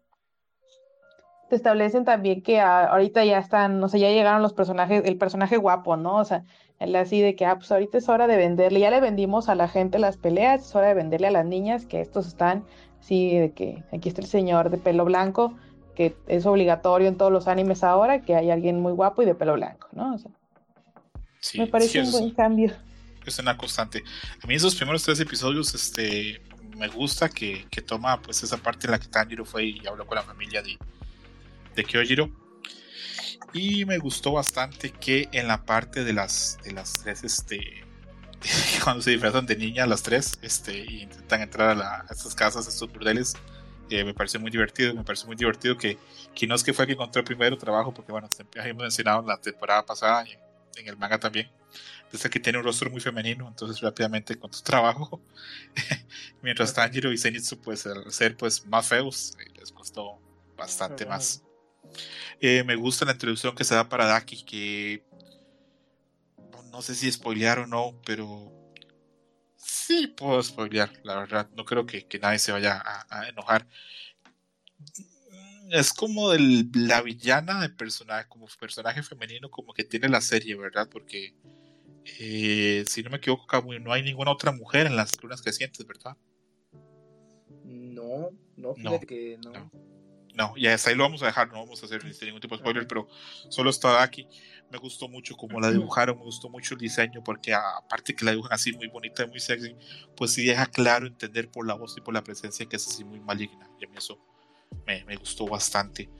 te 1.48 1.56
establecen 1.56 2.04
también 2.04 2.42
que 2.42 2.60
ahorita 2.60 3.24
ya 3.24 3.38
están, 3.38 3.82
o 3.82 3.88
sea, 3.88 4.00
ya 4.00 4.10
llegaron 4.10 4.42
los 4.42 4.52
personajes, 4.52 5.02
el 5.04 5.18
personaje 5.18 5.56
guapo, 5.56 5.96
¿no? 5.96 6.16
O 6.16 6.24
sea, 6.24 6.44
el 6.78 6.94
así 6.96 7.20
de 7.20 7.34
que, 7.34 7.46
ah, 7.46 7.56
pues 7.56 7.72
ahorita 7.72 7.98
es 7.98 8.08
hora 8.08 8.26
de 8.26 8.36
venderle, 8.36 8.80
ya 8.80 8.90
le 8.90 9.00
vendimos 9.00 9.48
a 9.48 9.54
la 9.54 9.68
gente 9.68 9.98
las 9.98 10.16
peleas, 10.16 10.62
es 10.62 10.74
hora 10.74 10.88
de 10.88 10.94
venderle 10.94 11.28
a 11.28 11.32
las 11.32 11.46
niñas 11.46 11.86
que 11.86 12.00
estos 12.00 12.26
están, 12.26 12.64
sí, 13.00 13.36
de 13.36 13.52
que 13.52 13.84
aquí 13.92 14.08
está 14.08 14.20
el 14.20 14.26
señor 14.26 14.70
de 14.70 14.78
pelo 14.78 15.04
blanco, 15.04 15.54
que 15.96 16.14
es 16.28 16.46
obligatorio 16.46 17.08
en 17.08 17.16
todos 17.16 17.32
los 17.32 17.48
animes 17.48 17.82
ahora, 17.82 18.22
que 18.22 18.36
hay 18.36 18.52
alguien 18.52 18.80
muy 18.80 18.92
guapo 18.92 19.22
y 19.22 19.26
de 19.26 19.34
pelo 19.34 19.54
blanco, 19.54 19.88
¿no? 19.92 20.14
O 20.14 20.18
sea, 20.18 20.30
me 21.54 21.66
parece 21.66 22.00
un 22.02 22.12
buen 22.12 22.30
cambio 22.30 22.72
es 23.26 23.38
una 23.38 23.56
constante. 23.56 24.04
A 24.42 24.46
mí 24.46 24.54
esos 24.54 24.74
primeros 24.74 25.02
tres 25.02 25.20
episodios, 25.20 25.74
este, 25.74 26.40
me 26.76 26.88
gusta 26.88 27.28
que, 27.28 27.66
que 27.70 27.82
toma 27.82 28.20
pues 28.22 28.42
esa 28.42 28.56
parte 28.56 28.86
en 28.86 28.92
la 28.92 28.98
que 28.98 29.08
Tanjiro 29.08 29.44
fue 29.44 29.64
y 29.64 29.86
habló 29.86 30.06
con 30.06 30.16
la 30.16 30.22
familia 30.22 30.62
de, 30.62 30.78
de 31.74 31.84
Kyojiro. 31.84 32.30
Y 33.52 33.84
me 33.84 33.98
gustó 33.98 34.32
bastante 34.32 34.90
que 34.90 35.28
en 35.32 35.48
la 35.48 35.64
parte 35.64 36.04
de 36.04 36.12
las, 36.12 36.58
de 36.64 36.72
las 36.72 37.00
tres, 37.02 37.24
este, 37.24 37.84
cuando 38.84 39.02
se 39.02 39.10
disfrazan 39.10 39.46
de 39.46 39.56
niña 39.56 39.86
las 39.86 40.02
tres, 40.02 40.38
este, 40.42 40.78
y 40.78 41.02
intentan 41.02 41.42
entrar 41.42 41.70
a, 41.70 41.74
la, 41.74 42.06
a 42.08 42.12
estas 42.12 42.34
casas, 42.34 42.66
a 42.66 42.70
estos 42.70 42.92
burdeles, 42.92 43.34
eh, 43.90 44.04
me 44.04 44.14
parece 44.14 44.38
muy 44.38 44.50
divertido, 44.50 44.94
me 44.94 45.04
parece 45.04 45.26
muy 45.26 45.36
divertido 45.36 45.76
que, 45.76 45.98
que 46.34 46.46
no 46.46 46.54
es 46.54 46.64
que 46.64 46.72
fue 46.72 46.90
encontró 46.90 47.20
el 47.20 47.26
primero 47.26 47.56
trabajo, 47.56 47.92
porque 47.92 48.12
bueno, 48.12 48.28
hemos 48.64 48.82
mencionado 48.82 49.20
en 49.20 49.26
la 49.26 49.40
temporada 49.40 49.84
pasada, 49.84 50.22
en, 50.22 50.38
en 50.76 50.88
el 50.88 50.96
manga 50.96 51.18
también, 51.18 51.50
desde 52.10 52.30
que 52.30 52.40
tiene 52.40 52.58
un 52.58 52.64
rostro 52.64 52.90
muy 52.90 53.00
femenino, 53.00 53.46
entonces 53.48 53.80
rápidamente 53.80 54.36
con 54.36 54.50
tu 54.50 54.60
trabajo, 54.60 55.20
mientras 56.42 56.72
Tanjiro 56.72 57.12
y 57.12 57.18
Zenitsu 57.18 57.60
pues 57.60 57.86
al 57.86 58.10
ser 58.12 58.36
pues 58.36 58.66
más 58.66 58.88
feos, 58.88 59.36
eh, 59.40 59.50
les 59.58 59.72
costó 59.72 60.20
bastante 60.56 61.06
más. 61.06 61.42
Eh, 62.40 62.64
me 62.64 62.76
gusta 62.76 63.04
la 63.04 63.12
introducción 63.12 63.54
que 63.54 63.64
se 63.64 63.74
da 63.74 63.88
para 63.88 64.06
Daki, 64.06 64.44
que 64.44 65.04
no 66.70 66.82
sé 66.82 66.94
si 66.94 67.10
spoilear 67.10 67.60
o 67.60 67.66
no, 67.66 67.98
pero 68.04 68.52
sí 69.56 70.06
puedo 70.08 70.42
spoilear, 70.42 70.92
la 71.02 71.16
verdad, 71.16 71.50
no 71.56 71.64
creo 71.64 71.86
que, 71.86 72.06
nadie 72.20 72.38
se 72.38 72.52
vaya 72.52 72.82
a, 72.84 73.28
enojar. 73.28 73.66
Es 75.70 75.92
como 75.92 76.32
el, 76.32 76.70
la 76.74 77.02
villana 77.02 77.60
de 77.60 77.70
personaje, 77.70 78.28
como 78.28 78.46
personaje 78.58 79.02
femenino, 79.02 79.50
como 79.50 79.72
que 79.72 79.84
tiene 79.84 80.08
la 80.08 80.20
serie, 80.20 80.54
¿verdad? 80.54 80.88
Porque 80.88 81.34
eh, 82.18 82.84
si 82.86 83.02
no 83.02 83.10
me 83.10 83.16
equivoco, 83.16 83.46
no 83.80 83.92
hay 83.92 84.02
ninguna 84.02 84.30
otra 84.30 84.52
mujer 84.52 84.86
en 84.86 84.96
las 84.96 85.20
lunas 85.22 85.42
crecientes, 85.42 85.84
¿verdad? 85.86 86.16
No, 87.64 88.30
no, 88.56 88.74
fíjate 88.74 89.06
que 89.06 89.38
no. 89.42 89.70
no. 90.34 90.56
ya 90.56 90.74
hasta 90.74 90.90
ahí 90.90 90.96
lo 90.96 91.02
vamos 91.02 91.22
a 91.22 91.26
dejar, 91.26 91.48
no 91.48 91.54
vamos 91.54 91.82
a 91.82 91.86
hacer 91.86 92.04
ningún 92.04 92.40
tipo 92.40 92.54
de 92.54 92.60
spoiler, 92.60 92.86
pero 92.86 93.08
solo 93.48 93.70
está 93.70 94.02
aquí. 94.02 94.28
Me 94.70 94.78
gustó 94.78 95.08
mucho 95.08 95.36
cómo 95.36 95.60
la 95.60 95.70
dibujaron, 95.70 96.18
me 96.18 96.24
gustó 96.24 96.48
mucho 96.48 96.74
el 96.74 96.80
diseño, 96.80 97.22
porque 97.22 97.54
aparte 97.54 98.14
que 98.14 98.24
la 98.24 98.32
dibujan 98.32 98.52
así 98.52 98.72
muy 98.72 98.88
bonita 98.88 99.24
y 99.24 99.28
muy 99.28 99.40
sexy, 99.40 99.76
pues 100.16 100.32
sí 100.32 100.44
deja 100.44 100.66
claro 100.66 101.06
entender 101.06 101.48
por 101.50 101.66
la 101.66 101.74
voz 101.74 101.96
y 101.96 102.00
por 102.00 102.12
la 102.12 102.24
presencia 102.24 102.66
que 102.66 102.76
es 102.76 102.86
así 102.86 103.04
muy 103.04 103.20
maligna. 103.20 103.70
Y 103.80 103.84
a 103.84 103.88
mí 103.88 103.96
eso 103.96 104.18
me, 104.86 105.04
me 105.04 105.16
gustó 105.16 105.46
bastante. 105.46 106.10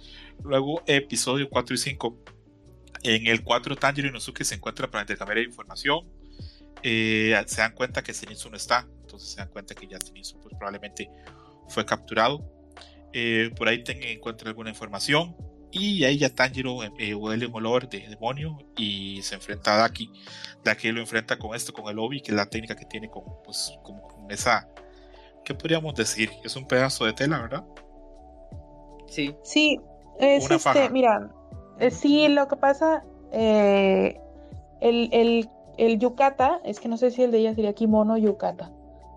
Luego, 0.43 0.83
episodio 0.87 1.49
4 1.51 1.75
y 1.75 1.79
5 1.79 2.25
en 3.03 3.27
el 3.27 3.43
4, 3.43 3.77
Tanjiro 3.77 4.09
y 4.09 4.11
Inosuke 4.11 4.45
se 4.45 4.55
encuentran 4.55 4.91
para 4.91 5.03
intercambiar 5.03 5.39
información. 5.39 6.01
Eh, 6.83 7.41
se 7.47 7.61
dan 7.61 7.73
cuenta 7.73 8.03
que 8.03 8.13
Zenitsu 8.13 8.51
no 8.51 8.57
está, 8.57 8.87
entonces 9.01 9.31
se 9.31 9.37
dan 9.37 9.49
cuenta 9.49 9.75
que 9.75 9.87
ya 9.87 9.99
Zenitsu 9.99 10.39
pues, 10.41 10.55
probablemente 10.57 11.11
fue 11.69 11.85
capturado. 11.85 12.45
Eh, 13.13 13.51
por 13.57 13.69
ahí 13.69 13.83
encuentra 13.87 14.49
alguna 14.49 14.71
información 14.71 15.37
y 15.79 16.05
ahí 16.05 16.19
ya 16.19 16.29
Tanjiro 16.29 16.83
eh, 16.99 17.15
huele 17.15 17.47
un 17.47 17.55
olor 17.55 17.89
de 17.89 18.01
demonio 18.09 18.59
y 18.77 19.21
se 19.23 19.35
enfrenta 19.35 19.75
a 19.75 19.79
Daki. 19.79 20.11
Daki 20.65 20.93
lo 20.93 21.01
enfrenta 21.01 21.39
con 21.39 21.55
esto, 21.55 21.73
con 21.73 21.89
el 21.89 21.99
Obi, 21.99 22.21
que 22.21 22.33
es 22.33 22.37
la 22.37 22.47
técnica 22.47 22.77
que 22.77 22.85
tiene 22.85 23.09
con, 23.09 23.25
pues, 23.45 23.79
con 23.83 23.97
esa, 24.31 24.69
¿qué 25.45 25.55
podríamos 25.55 25.95
decir? 25.95 26.31
Es 26.45 26.57
un 26.57 26.67
pedazo 26.67 27.05
de 27.05 27.13
tela, 27.13 27.41
¿verdad? 27.41 27.65
Sí. 29.09 29.35
Sí, 29.43 29.81
es 30.19 30.51
este, 30.51 30.91
mira, 30.91 31.31
eh, 31.79 31.91
sí, 31.91 32.29
lo 32.29 32.49
que 32.49 32.57
pasa, 32.57 33.05
eh, 33.33 34.21
el, 34.81 35.09
el, 35.13 35.49
el, 35.79 35.99
yukata, 35.99 36.61
es 36.65 36.81
que 36.81 36.89
no 36.89 36.97
sé 36.97 37.11
si 37.11 37.23
el 37.23 37.31
de 37.31 37.39
ella 37.39 37.55
sería 37.55 37.75
kimono 37.75 38.15
o 38.15 38.17
yukata, 38.17 38.73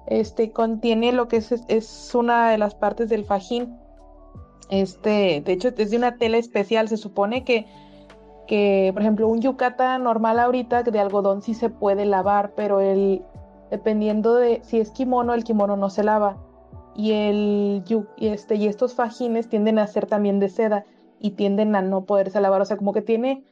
este 0.07 0.51
contiene 0.51 1.11
lo 1.11 1.27
que 1.27 1.37
es, 1.37 1.51
es 1.67 2.15
una 2.15 2.51
de 2.51 2.57
las 2.57 2.75
partes 2.75 3.09
del 3.09 3.25
fajín. 3.25 3.77
Este, 4.69 5.41
de 5.41 5.51
hecho, 5.51 5.69
es 5.75 5.91
de 5.91 5.97
una 5.97 6.17
tela 6.17 6.37
especial. 6.37 6.87
Se 6.87 6.97
supone 6.97 7.43
que, 7.43 7.65
que, 8.47 8.91
por 8.93 9.01
ejemplo, 9.01 9.27
un 9.27 9.41
yukata 9.41 9.97
normal 9.97 10.39
ahorita 10.39 10.83
de 10.83 10.99
algodón 10.99 11.41
sí 11.41 11.53
se 11.53 11.69
puede 11.69 12.05
lavar, 12.05 12.53
pero 12.55 12.79
el, 12.79 13.23
dependiendo 13.71 14.35
de 14.35 14.61
si 14.63 14.79
es 14.79 14.91
kimono, 14.91 15.33
el 15.33 15.43
kimono 15.43 15.75
no 15.75 15.89
se 15.89 16.03
lava. 16.03 16.37
Y, 16.95 17.11
el, 17.11 17.83
y, 18.17 18.27
este, 18.27 18.55
y 18.55 18.67
estos 18.67 18.93
fajines 18.93 19.47
tienden 19.49 19.79
a 19.79 19.87
ser 19.87 20.05
también 20.05 20.39
de 20.39 20.49
seda 20.49 20.85
y 21.19 21.31
tienden 21.31 21.75
a 21.75 21.81
no 21.81 22.05
poderse 22.05 22.41
lavar. 22.41 22.61
O 22.61 22.65
sea, 22.65 22.77
como 22.77 22.93
que 22.93 23.01
tiene, 23.01 23.43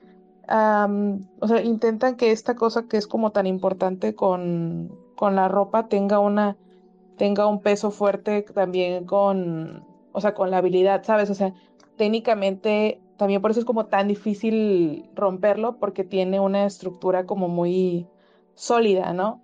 o 0.48 1.48
sea, 1.48 1.61
intentan 1.64 2.15
que 2.15 2.31
esta 2.31 2.56
cosa 2.56 2.88
que 2.88 2.98
es 2.98 3.07
como 3.07 3.31
tan 3.31 3.48
importante 3.48 4.15
con, 4.15 4.91
con 5.15 5.35
la 5.35 5.48
ropa 5.48 5.88
tenga 5.88 6.19
una, 6.19 6.57
tenga 7.18 7.48
un 7.48 7.61
peso 7.61 7.89
fuerte 7.89 8.44
también 8.53 9.06
con, 9.06 9.86
o 10.12 10.22
sea, 10.22 10.34
con 10.34 10.52
la 10.52 10.58
habilidad, 10.58 11.04
¿sabes? 11.04 11.30
O 11.30 11.36
sea, 11.36 11.54
técnicamente 11.98 13.02
también 13.18 13.42
por 13.42 13.52
eso 13.52 13.60
es 13.60 13.66
como 13.66 13.88
tan 13.88 14.08
difícil 14.08 15.10
romperlo, 15.16 15.80
porque 15.80 16.04
tiene 16.04 16.40
una 16.40 16.66
estructura 16.66 17.26
como 17.26 17.48
muy 17.50 18.08
sólida, 18.54 19.12
¿no? 19.14 19.44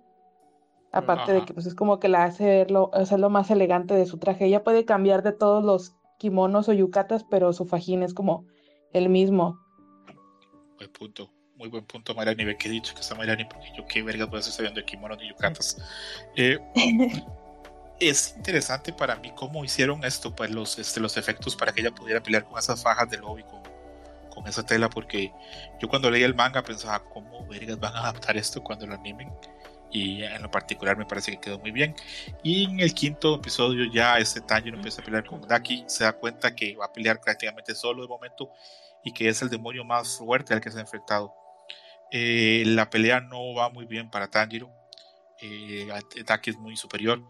Aparte 0.92 1.32
de 1.32 1.44
que 1.44 1.52
pues 1.52 1.66
es 1.66 1.74
como 1.74 1.98
que 1.98 2.08
la 2.08 2.22
hace 2.22 2.44
verlo, 2.44 2.90
o 2.94 3.04
sea, 3.04 3.18
lo 3.18 3.28
más 3.28 3.50
elegante 3.50 3.94
de 3.94 4.06
su 4.06 4.18
traje. 4.18 4.46
Ella 4.46 4.62
puede 4.62 4.84
cambiar 4.84 5.24
de 5.24 5.32
todos 5.32 5.64
los 5.64 5.96
kimonos 6.18 6.68
o 6.68 6.72
yucatas, 6.72 7.24
pero 7.24 7.52
su 7.52 7.66
fajín 7.66 8.04
es 8.04 8.14
como 8.14 8.46
el 8.92 9.08
mismo. 9.08 9.58
Buen 10.78 10.92
punto, 10.92 11.32
muy 11.56 11.68
buen 11.68 11.84
punto, 11.84 12.14
Mariani. 12.14 12.44
Ve 12.44 12.56
que 12.56 12.68
he 12.68 12.70
dicho 12.70 12.94
que 12.94 13.00
está 13.00 13.16
Mariani, 13.16 13.44
porque 13.44 13.72
yo 13.76 13.84
qué 13.86 14.04
verga 14.04 14.28
puedo 14.28 14.38
estar 14.38 14.62
viendo 14.62 14.80
de 14.80 14.86
kimonos 14.86 15.18
ni 15.18 15.28
yucatas. 15.28 15.78
Eh, 16.36 16.58
es 18.00 18.34
interesante 18.36 18.92
para 18.92 19.16
mí 19.16 19.32
cómo 19.34 19.64
hicieron 19.64 20.04
esto, 20.04 20.34
pues 20.34 20.50
los, 20.50 20.78
este, 20.78 21.00
los 21.00 21.16
efectos 21.16 21.56
para 21.56 21.72
que 21.72 21.80
ella 21.80 21.92
pudiera 21.92 22.22
pelear 22.22 22.44
con 22.44 22.58
esas 22.58 22.82
fajas 22.82 23.08
de 23.08 23.18
lobby, 23.18 23.42
con, 23.44 23.62
con 24.30 24.46
esa 24.48 24.64
tela, 24.64 24.90
porque 24.90 25.32
yo 25.80 25.88
cuando 25.88 26.10
leí 26.10 26.22
el 26.22 26.34
manga 26.34 26.62
pensaba, 26.62 27.04
¿cómo 27.04 27.46
vergas 27.46 27.78
van 27.78 27.94
a 27.94 28.00
adaptar 28.00 28.36
esto 28.36 28.62
cuando 28.62 28.86
lo 28.86 28.94
animen? 28.94 29.32
Y 29.90 30.24
en 30.24 30.42
lo 30.42 30.50
particular 30.50 30.96
me 30.96 31.06
parece 31.06 31.30
que 31.30 31.40
quedó 31.40 31.60
muy 31.60 31.70
bien. 31.70 31.94
Y 32.42 32.64
en 32.64 32.80
el 32.80 32.92
quinto 32.94 33.36
episodio 33.36 33.84
ya 33.92 34.18
este 34.18 34.40
Tanjiro 34.40 34.76
empieza 34.76 35.00
a 35.00 35.04
pelear 35.04 35.24
con 35.24 35.40
Daki, 35.40 35.84
se 35.86 36.02
da 36.02 36.12
cuenta 36.12 36.54
que 36.54 36.74
va 36.74 36.86
a 36.86 36.92
pelear 36.92 37.20
prácticamente 37.20 37.76
solo 37.76 38.02
de 38.02 38.08
momento 38.08 38.50
y 39.04 39.12
que 39.12 39.28
es 39.28 39.40
el 39.42 39.50
demonio 39.50 39.84
más 39.84 40.18
fuerte 40.18 40.52
al 40.52 40.60
que 40.60 40.70
se 40.72 40.78
ha 40.78 40.80
enfrentado. 40.80 41.32
Eh, 42.10 42.64
la 42.66 42.90
pelea 42.90 43.20
no 43.20 43.54
va 43.54 43.70
muy 43.70 43.86
bien 43.86 44.10
para 44.10 44.28
Tanjiro. 44.28 44.72
Eh, 45.40 45.86
Daki 46.26 46.50
es 46.50 46.56
muy 46.56 46.76
superior 46.76 47.22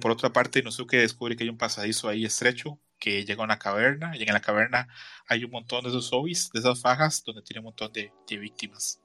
por 0.00 0.10
otra 0.10 0.30
parte, 0.30 0.60
Inosuke 0.60 0.98
descubre 0.98 1.36
que 1.36 1.44
hay 1.44 1.50
un 1.50 1.58
pasadizo 1.58 2.08
ahí 2.08 2.24
estrecho 2.24 2.78
que 2.98 3.24
llega 3.24 3.40
a 3.42 3.44
una 3.44 3.58
caverna 3.58 4.16
y 4.16 4.22
en 4.22 4.32
la 4.32 4.40
caverna 4.40 4.88
hay 5.26 5.44
un 5.44 5.50
montón 5.50 5.84
de 5.84 5.88
esos 5.88 6.12
obis, 6.12 6.50
de 6.52 6.60
esas 6.60 6.80
fajas, 6.80 7.24
donde 7.24 7.42
tiene 7.42 7.60
un 7.60 7.64
montón 7.64 7.90
de, 7.92 8.12
víctimas. 8.38 9.00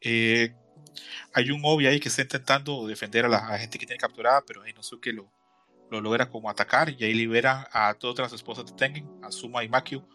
Eh, 0.00 0.54
hay 1.34 1.50
un 1.50 1.60
obi 1.64 1.86
ahí 1.86 2.00
que 2.00 2.08
está 2.08 2.22
intentando 2.22 2.86
defender 2.86 3.26
a 3.26 3.28
la 3.28 3.58
gente 3.58 3.78
que 3.78 3.86
tiene 3.86 4.00
capturada, 4.00 4.42
pero 4.46 4.66
Inosuke 4.66 5.12
lo, 5.12 5.30
lo 5.90 6.00
logra 6.00 6.28
como 6.28 6.50
atacar 6.50 6.90
y 6.90 7.04
ahí 7.04 7.14
libera 7.14 7.68
a 7.72 7.94
todas 7.94 8.18
las 8.18 8.32
esposas 8.32 8.66
de 8.66 8.72
Tengen, 8.72 9.08
a 9.22 9.30
Suma 9.30 9.62
y 9.62 9.68
Makio, 9.68 10.08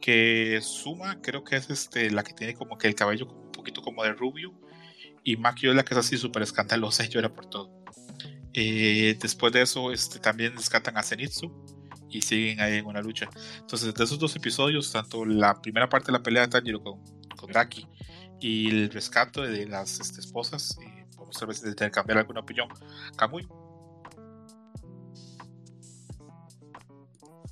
que 0.00 0.60
Suma 0.62 1.20
creo 1.20 1.44
que 1.44 1.56
es 1.56 1.68
este, 1.70 2.10
la 2.10 2.22
que 2.22 2.32
tiene 2.32 2.54
como 2.54 2.78
que 2.78 2.86
el 2.86 2.94
cabello 2.94 3.26
un 3.26 3.52
poquito 3.52 3.82
como 3.82 4.04
de 4.04 4.12
rubio 4.12 4.54
y 5.24 5.36
Makio 5.36 5.70
es 5.70 5.76
la 5.76 5.84
que 5.84 5.94
es 5.94 5.98
así 5.98 6.16
súper 6.16 6.42
escandalosa 6.42 7.04
y 7.04 7.08
llora 7.08 7.34
por 7.34 7.46
todo. 7.46 7.70
Eh, 8.54 9.16
después 9.20 9.52
de 9.52 9.62
eso, 9.62 9.92
este, 9.92 10.18
también 10.18 10.54
rescatan 10.56 10.96
a 10.96 11.02
Zenitsu 11.02 11.52
y 12.08 12.22
siguen 12.22 12.60
ahí 12.60 12.78
en 12.78 12.86
una 12.86 13.02
lucha. 13.02 13.28
Entonces, 13.58 13.94
de 13.94 14.04
esos 14.04 14.18
dos 14.18 14.34
episodios, 14.36 14.92
tanto 14.92 15.24
la 15.24 15.60
primera 15.60 15.88
parte 15.88 16.06
de 16.06 16.12
la 16.12 16.22
pelea 16.22 16.42
de 16.42 16.48
Tanjiro 16.48 16.82
con, 16.82 17.04
con 17.36 17.52
Daki 17.52 17.86
y 18.40 18.70
el 18.70 18.90
rescate 18.90 19.42
de 19.42 19.66
las 19.66 20.00
este, 20.00 20.20
esposas, 20.20 20.78
eh, 20.82 21.06
vamos 21.16 21.42
a 21.42 21.46
ver 21.46 21.56
si 21.56 21.74
cambiar 21.90 22.18
alguna 22.18 22.40
opinión. 22.40 22.68
Kamui. 23.16 23.46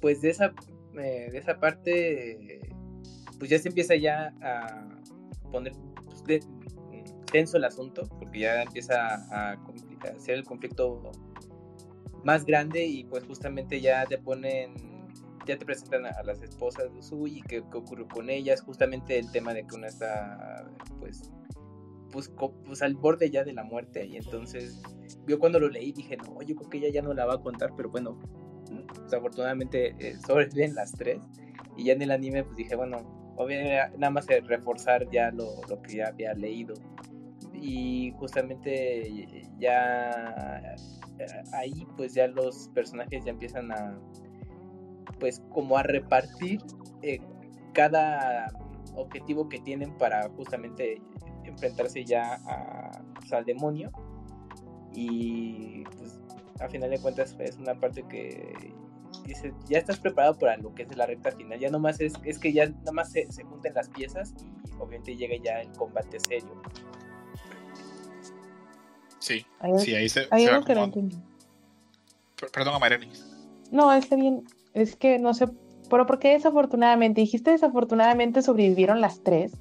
Pues 0.00 0.20
de 0.22 0.30
esa, 0.30 0.54
eh, 0.98 1.28
de 1.32 1.38
esa 1.38 1.58
parte, 1.58 2.60
pues 3.38 3.50
ya 3.50 3.58
se 3.58 3.68
empieza 3.68 3.96
ya 3.96 4.32
a 4.40 4.86
poner 5.50 5.72
pues, 6.24 6.46
tenso 7.36 7.58
el 7.58 7.64
asunto, 7.64 8.04
porque 8.18 8.38
ya 8.38 8.62
empieza 8.62 9.14
a 9.30 9.58
ser 10.16 10.36
el 10.36 10.44
conflicto 10.44 11.12
más 12.24 12.46
grande 12.46 12.86
y 12.86 13.04
pues 13.04 13.24
justamente 13.24 13.78
ya 13.82 14.06
te 14.06 14.16
ponen, 14.16 14.72
ya 15.46 15.58
te 15.58 15.66
presentan 15.66 16.06
a, 16.06 16.22
las 16.22 16.40
esposas 16.40 16.90
de 16.90 16.98
Usui 16.98 17.40
y 17.40 17.42
qué, 17.42 17.58
ocurrió 17.58 18.08
con 18.08 18.30
ellas, 18.30 18.62
justamente 18.62 19.18
el 19.18 19.30
tema 19.32 19.52
de 19.52 19.66
que 19.66 19.74
una 19.74 19.88
está 19.88 20.66
pues, 20.98 21.30
pues, 22.10 22.32
pues, 22.64 22.80
al 22.80 22.94
borde 22.94 23.28
ya 23.28 23.44
de 23.44 23.52
la 23.52 23.64
muerte. 23.64 24.06
Y 24.06 24.16
entonces 24.16 24.80
yo 25.28 25.38
cuando 25.38 25.60
lo 25.60 25.68
leí 25.68 25.92
dije, 25.92 26.16
no, 26.16 26.40
yo 26.40 26.56
creo 26.56 26.70
que 26.70 26.78
ella 26.78 26.88
ya 26.88 27.02
no 27.02 27.12
la 27.12 27.26
va 27.26 27.34
a 27.34 27.42
contar, 27.42 27.74
pero 27.76 27.90
bueno, 27.90 28.18
desafortunadamente 29.04 29.94
eh, 29.98 30.16
sobreviven 30.26 30.74
las 30.74 30.92
tres. 30.92 31.20
Y 31.76 31.84
ya 31.84 31.92
en 31.92 32.00
el 32.00 32.12
anime 32.12 32.44
pues 32.44 32.56
dije, 32.56 32.76
bueno, 32.76 33.34
obviamente 33.36 33.98
nada 33.98 34.10
más 34.10 34.26
reforzar 34.26 35.10
ya 35.10 35.30
lo, 35.32 35.60
lo 35.68 35.82
que 35.82 35.96
ya 35.96 36.06
había 36.06 36.32
leído 36.32 36.72
y 37.60 38.12
justamente 38.18 39.46
ya 39.58 40.74
ahí 41.52 41.86
pues 41.96 42.14
ya 42.14 42.26
los 42.28 42.68
personajes 42.74 43.24
ya 43.24 43.30
empiezan 43.30 43.72
a 43.72 43.98
pues 45.18 45.42
como 45.50 45.78
a 45.78 45.82
repartir 45.82 46.60
eh, 47.02 47.20
cada 47.72 48.48
objetivo 48.94 49.48
que 49.48 49.60
tienen 49.60 49.96
para 49.98 50.28
justamente 50.30 51.00
enfrentarse 51.44 52.04
ya 52.04 52.40
pues, 53.14 53.32
al 53.32 53.44
demonio. 53.44 53.90
Y 54.92 55.84
pues 55.98 56.20
a 56.60 56.68
final 56.68 56.90
de 56.90 56.98
cuentas 56.98 57.34
pues, 57.34 57.50
es 57.50 57.58
una 57.58 57.74
parte 57.78 58.02
que 58.08 58.72
dice 59.24 59.52
ya 59.68 59.78
estás 59.78 59.98
preparado 59.98 60.38
para 60.38 60.56
lo 60.56 60.74
que 60.74 60.82
es 60.82 60.96
la 60.96 61.06
recta 61.06 61.30
final. 61.32 61.58
Ya 61.58 61.70
nomás 61.70 62.00
es, 62.00 62.14
es 62.24 62.38
que 62.38 62.52
ya 62.52 62.68
nomás 62.84 63.12
se, 63.12 63.30
se 63.30 63.44
junten 63.44 63.74
las 63.74 63.88
piezas 63.88 64.34
y 64.40 64.72
obviamente 64.78 65.16
llega 65.16 65.36
ya 65.42 65.60
el 65.60 65.72
combate 65.72 66.18
serio 66.20 66.62
Sí, 69.18 69.46
sí, 69.78 69.94
ahí 69.94 70.08
se, 70.08 70.26
hay 70.30 70.46
va 70.46 70.62
Perdón, 72.52 72.74
a 72.74 72.78
Mariani. 72.78 73.08
No, 73.70 73.92
está 73.92 74.16
bien. 74.16 74.44
Es 74.74 74.94
que 74.96 75.18
no 75.18 75.32
sé, 75.32 75.48
pero 75.88 76.06
¿por 76.06 76.18
qué 76.18 76.32
desafortunadamente? 76.32 77.20
Dijiste 77.20 77.50
desafortunadamente 77.50 78.42
sobrevivieron 78.42 79.00
las 79.00 79.22
tres. 79.22 79.52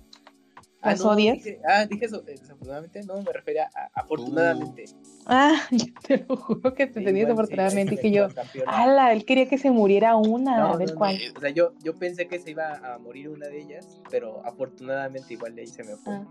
Ah, 0.82 0.92
¿Las 0.92 1.04
ah, 1.04 1.16
Dije, 1.16 1.60
ah, 1.68 1.86
dije 1.88 2.06
eso, 2.06 2.22
desafortunadamente, 2.22 3.02
no, 3.04 3.20
me 3.20 3.34
refería 3.34 3.70
a 3.74 3.90
afortunadamente. 4.00 4.86
Ah, 5.26 5.56
yo 5.72 5.86
te 6.08 6.26
lo 6.28 6.38
juro 6.38 6.76
que 6.76 6.86
te 6.86 7.02
tenía 7.02 7.24
desafortunadamente, 7.24 7.98
que 8.02 8.12
yo, 8.12 8.28
ala, 8.68 9.12
él 9.12 9.26
quería 9.26 9.48
que 9.48 9.58
se 9.58 9.72
muriera 9.72 10.16
una, 10.16 10.60
no, 10.60 10.74
a 10.74 10.78
ver 10.78 10.94
cuál. 10.94 11.18
o 11.36 11.40
sea, 11.40 11.50
yo, 11.50 11.74
yo 11.82 11.96
pensé 11.96 12.28
que 12.28 12.38
se 12.40 12.52
iba 12.52 12.76
a 12.76 13.00
morir 13.00 13.30
una 13.30 13.48
de 13.48 13.62
ellas, 13.62 14.00
pero 14.12 14.46
afortunadamente 14.46 15.34
igual 15.34 15.56
de 15.56 15.62
ahí 15.62 15.68
se 15.68 15.84
me 15.84 15.96
fue. 15.96 16.14
Ah. 16.14 16.28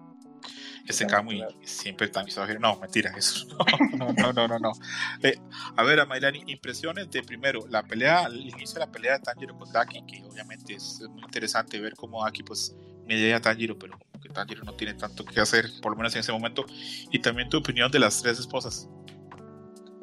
Ese 0.86 1.06
Kamui 1.06 1.42
siempre 1.64 2.08
tan 2.08 2.26
misógino. 2.26 2.60
No, 2.60 2.78
mentira, 2.78 3.12
eso 3.16 3.46
no, 3.96 4.12
no, 4.12 4.32
no, 4.32 4.48
no, 4.48 4.58
no. 4.58 4.72
Eh, 5.22 5.38
a 5.76 5.82
ver, 5.82 6.00
a 6.00 6.06
Mayrani, 6.06 6.42
impresiones 6.46 7.10
de 7.10 7.22
primero, 7.22 7.66
la 7.68 7.82
pelea, 7.82 8.24
el 8.24 8.46
inicio 8.48 8.74
de 8.74 8.80
la 8.80 8.92
pelea 8.92 9.14
de 9.14 9.20
Tanjiro 9.20 9.56
con 9.56 9.72
Daki, 9.72 10.02
que 10.06 10.22
obviamente 10.24 10.74
es 10.74 11.00
muy 11.10 11.22
interesante 11.22 11.80
ver 11.80 11.94
cómo 11.94 12.22
Daki 12.22 12.42
pues 12.42 12.76
media 13.06 13.36
a 13.36 13.40
Tanjiro, 13.40 13.78
pero 13.78 13.98
que 14.22 14.28
Tanjiro 14.28 14.62
no 14.64 14.74
tiene 14.74 14.94
tanto 14.94 15.24
que 15.24 15.40
hacer, 15.40 15.66
por 15.80 15.92
lo 15.92 15.96
menos 15.96 16.14
en 16.14 16.20
ese 16.20 16.32
momento. 16.32 16.66
Y 17.10 17.18
también 17.20 17.48
tu 17.48 17.58
opinión 17.58 17.90
de 17.90 17.98
las 17.98 18.20
tres 18.20 18.38
esposas. 18.38 18.88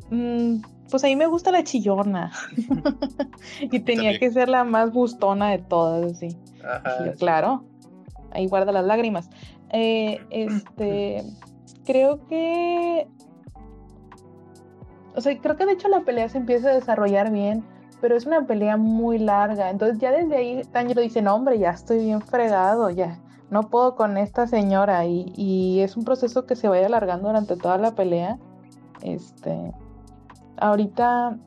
Mm, 0.10 0.62
pues 0.90 1.04
a 1.04 1.08
mí 1.08 1.16
me 1.16 1.28
gusta 1.28 1.52
la 1.52 1.64
chillona. 1.64 2.32
y 3.62 3.80
tenía 3.80 4.18
que 4.20 4.32
ser 4.32 4.50
la 4.50 4.64
más 4.64 4.92
bustona 4.92 5.52
de 5.52 5.60
todas, 5.60 6.20
sí. 6.20 6.38
claro, 7.20 7.66
ahí 8.32 8.48
guarda 8.48 8.72
las 8.72 8.86
lágrimas. 8.86 9.30
Eh, 9.72 10.20
este, 10.30 11.24
creo 11.86 12.26
que, 12.28 13.08
o 15.16 15.22
sea, 15.22 15.38
creo 15.40 15.56
que 15.56 15.66
de 15.66 15.74
hecho 15.74 15.88
la 15.88 16.02
pelea 16.02 16.30
se 16.30 16.38
empieza 16.38 16.70
a 16.70 16.74
desarrollar 16.74 17.32
bien, 17.32 17.64
pero 18.02 18.16
es 18.16 18.26
una 18.26 18.46
pelea 18.46 18.78
muy 18.78 19.20
larga. 19.20 19.70
Entonces 19.70 20.00
ya 20.00 20.12
desde 20.12 20.36
ahí 20.36 20.62
Tanjiro 20.72 21.02
dice, 21.02 21.22
no 21.22 21.36
hombre, 21.36 21.60
ya 21.60 21.72
estoy 21.72 22.00
bien 22.00 22.22
fregado, 22.22 22.90
ya 22.90 23.20
no 23.50 23.64
puedo 23.70 23.96
con 23.96 24.18
esta 24.18 24.48
señora 24.48 25.06
y, 25.06 25.32
y 25.36 25.82
es 25.82 25.98
un 25.98 26.06
proceso 26.06 26.46
que 26.46 26.56
se 26.56 26.70
vaya 26.70 26.88
alargando 26.88 27.28
durante 27.28 27.58
toda 27.58 27.78
la 27.78 27.92
pelea. 27.92 28.38
Este, 29.02 29.74
ahorita 30.58 31.38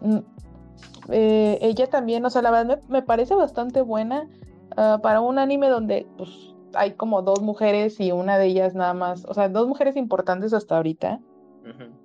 mm, 0.00 0.18
eh, 1.10 1.58
ella 1.60 1.88
también, 1.88 2.24
o 2.24 2.30
sea, 2.30 2.42
la 2.42 2.50
verdad 2.50 2.80
me, 2.88 3.02
parece 3.02 3.34
bastante 3.34 3.82
buena 3.82 4.28
ah, 4.76 4.98
para 5.02 5.20
un 5.20 5.38
anime 5.38 5.68
donde 5.68 6.06
pues 6.16 6.53
hay 6.76 6.92
como 6.92 7.22
dos 7.22 7.42
mujeres 7.42 8.00
y 8.00 8.12
una 8.12 8.38
de 8.38 8.46
ellas 8.46 8.74
nada 8.74 8.94
más, 8.94 9.24
o 9.26 9.34
sea, 9.34 9.48
dos 9.48 9.68
mujeres 9.68 9.96
importantes 9.96 10.52
hasta 10.52 10.76
ahorita. 10.76 11.20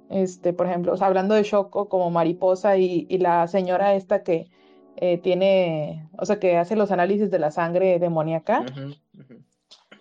Este, 0.10 0.54
por 0.54 0.68
ejemplo, 0.68 0.94
o 0.94 0.98
sea, 0.98 1.08
hablando 1.08 1.36
de 1.36 1.44
Shoko 1.44 1.90
como 1.90 2.10
mariposa 2.10 2.78
y, 2.78 3.06
la 3.18 3.48
señora 3.48 3.94
esta 3.94 4.24
que 4.24 4.50
eh, 4.96 5.18
tiene, 5.18 6.10
o 6.18 6.26
sea, 6.26 6.40
que 6.40 6.58
hace 6.58 6.76
los 6.76 6.92
análisis 6.92 7.30
de 7.30 7.40
la 7.40 7.52
sangre 7.52 8.00
demoníaca. 8.00 8.66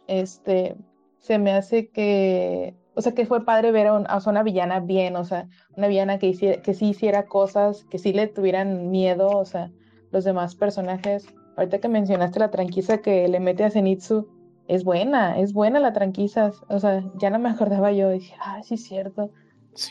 Este, 0.06 0.76
se 1.18 1.38
me 1.38 1.52
hace 1.52 1.90
que, 1.90 2.74
o 2.94 3.02
sea, 3.02 3.12
que 3.12 3.26
fue 3.26 3.44
padre 3.44 3.70
ver 3.72 3.88
a, 3.88 4.20
una 4.26 4.42
villana 4.42 4.80
bien, 4.80 5.16
o 5.16 5.24
sea, 5.24 5.48
una 5.76 5.88
villana 5.88 6.18
que, 6.18 6.28
hiciera, 6.28 6.62
que 6.62 6.74
sí 6.74 6.90
hiciera 6.90 7.26
cosas, 7.26 7.84
que 7.84 7.98
sí 7.98 8.12
le 8.12 8.28
tuvieran 8.28 8.90
miedo, 8.90 9.28
o 9.28 9.44
sea, 9.44 9.70
los 10.10 10.24
demás 10.24 10.54
personajes. 10.54 11.26
Ahorita 11.56 11.80
que 11.80 11.88
mencionaste 11.88 12.38
la 12.38 12.50
tranquisa 12.50 12.98
que 12.98 13.28
le 13.28 13.40
mete 13.40 13.64
a 13.64 13.70
Zenitsu, 13.70 14.28
es 14.68 14.84
buena, 14.84 15.38
es 15.38 15.52
buena 15.52 15.80
la 15.80 15.92
tranquisa. 15.92 16.52
O 16.68 16.78
sea, 16.78 17.02
ya 17.16 17.30
no 17.30 17.38
me 17.38 17.48
acordaba 17.50 17.90
yo. 17.92 18.10
Dije, 18.10 18.34
ah, 18.40 18.62
sí, 18.62 18.74
es 18.74 18.84
cierto. 18.84 19.30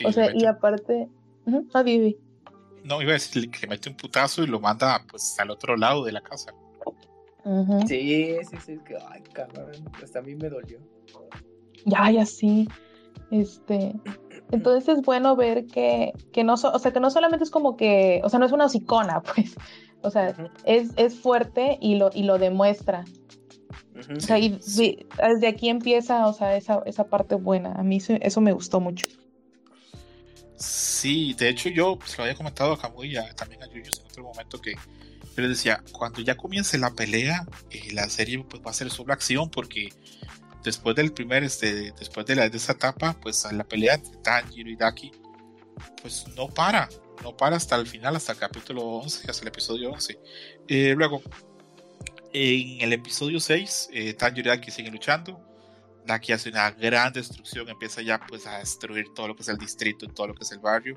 o 0.04 0.12
sea, 0.12 0.34
y 0.34 0.46
aparte. 0.46 1.08
a 1.74 1.82
Vivi. 1.82 2.16
No, 2.84 3.02
iba 3.02 3.10
a 3.10 3.14
decir 3.14 3.50
que 3.50 3.60
le 3.62 3.68
mete 3.68 3.90
un 3.90 3.96
putazo 3.96 4.42
y 4.42 4.46
lo 4.46 4.60
manda 4.60 5.04
pues 5.10 5.38
al 5.38 5.50
otro 5.50 5.76
lado 5.76 6.04
de 6.04 6.12
la 6.12 6.20
casa. 6.22 6.54
Sí, 7.86 8.36
sí, 8.50 8.56
sí, 8.64 8.78
que, 8.86 8.96
ay, 9.10 9.22
cabrón, 9.32 9.72
hasta 10.02 10.18
a 10.18 10.22
mí 10.22 10.34
me 10.34 10.50
dolió. 10.50 10.78
Ya, 11.86 12.10
ya 12.10 12.26
sí. 12.26 12.68
Este, 13.30 13.94
entonces 14.52 14.98
es 14.98 15.02
bueno 15.02 15.34
ver 15.34 15.66
que, 15.66 16.12
que 16.32 16.44
no, 16.44 16.54
o 16.54 16.78
sea, 16.78 16.92
que 16.92 17.00
no 17.00 17.10
solamente 17.10 17.44
es 17.44 17.50
como 17.50 17.76
que, 17.76 18.20
o 18.22 18.28
sea, 18.28 18.38
no 18.38 18.46
es 18.46 18.52
una 18.52 18.66
hocicona, 18.66 19.22
pues, 19.34 19.56
o 20.02 20.10
sea, 20.10 20.34
es, 20.64 20.90
es, 20.96 21.18
fuerte 21.18 21.78
y 21.80 21.96
lo, 21.96 22.10
y 22.12 22.24
lo 22.24 22.38
demuestra. 22.38 23.04
O 24.16 24.20
sea, 24.20 24.38
y 24.38 24.50
desde 24.58 25.48
aquí 25.48 25.68
empieza, 25.68 26.26
o 26.26 26.32
sea, 26.32 26.56
esa, 26.56 26.82
esa 26.86 27.04
parte 27.04 27.34
buena. 27.34 27.72
A 27.72 27.82
mí 27.82 27.98
eso 28.20 28.40
me 28.40 28.52
gustó 28.52 28.80
mucho. 28.80 29.06
Sí, 30.56 31.34
de 31.34 31.48
hecho 31.48 31.68
yo 31.68 31.98
se 32.04 32.16
lo 32.16 32.24
había 32.24 32.34
comentado 32.34 32.72
a 32.72 32.78
Camuy 32.78 33.16
y 33.16 33.34
también 33.36 33.62
a 33.62 33.68
Yuyos 33.68 34.00
en 34.00 34.06
otro 34.06 34.24
momento 34.24 34.60
que 34.60 34.72
yo 34.72 35.42
les 35.42 35.50
decía, 35.50 35.84
cuando 35.92 36.20
ya 36.20 36.36
comience 36.36 36.76
la 36.78 36.90
pelea, 36.90 37.46
eh, 37.70 37.92
la 37.92 38.08
serie 38.10 38.44
pues, 38.48 38.60
va 38.60 38.72
a 38.72 38.74
ser 38.74 38.90
solo 38.90 39.12
acción 39.12 39.48
porque 39.50 39.92
después 40.64 40.96
del 40.96 41.12
primer, 41.12 41.44
este, 41.44 41.92
después 41.92 42.26
de, 42.26 42.34
la, 42.34 42.48
de 42.48 42.56
esa 42.56 42.72
etapa, 42.72 43.16
pues 43.20 43.46
la 43.52 43.62
pelea 43.62 43.94
entre 43.94 44.16
Tanjiro 44.16 44.68
y 44.68 44.74
Daki, 44.74 45.12
pues 46.02 46.26
no 46.36 46.48
para, 46.48 46.88
no 47.22 47.36
para 47.36 47.56
hasta 47.56 47.76
el 47.76 47.86
final, 47.86 48.16
hasta 48.16 48.32
el 48.32 48.38
capítulo 48.38 48.82
11, 48.82 49.30
hasta 49.30 49.42
el 49.42 49.48
episodio 49.48 49.92
11. 49.92 50.18
Eh, 50.66 50.94
luego, 50.96 51.22
en 52.32 52.80
el 52.80 52.92
episodio 52.92 53.40
6, 53.40 53.90
eh, 53.92 54.14
Tanjiro 54.14 54.52
y 54.52 54.56
Daki 54.56 54.70
siguen 54.70 54.92
luchando. 54.92 55.40
Daki 56.06 56.32
hace 56.32 56.48
una 56.48 56.70
gran 56.70 57.12
destrucción, 57.12 57.68
empieza 57.68 58.00
ya 58.02 58.18
pues 58.26 58.46
a 58.46 58.58
destruir 58.58 59.06
todo 59.14 59.28
lo 59.28 59.36
que 59.36 59.42
es 59.42 59.48
el 59.48 59.58
distrito 59.58 60.06
todo 60.08 60.28
lo 60.28 60.34
que 60.34 60.44
es 60.44 60.52
el 60.52 60.58
barrio. 60.58 60.96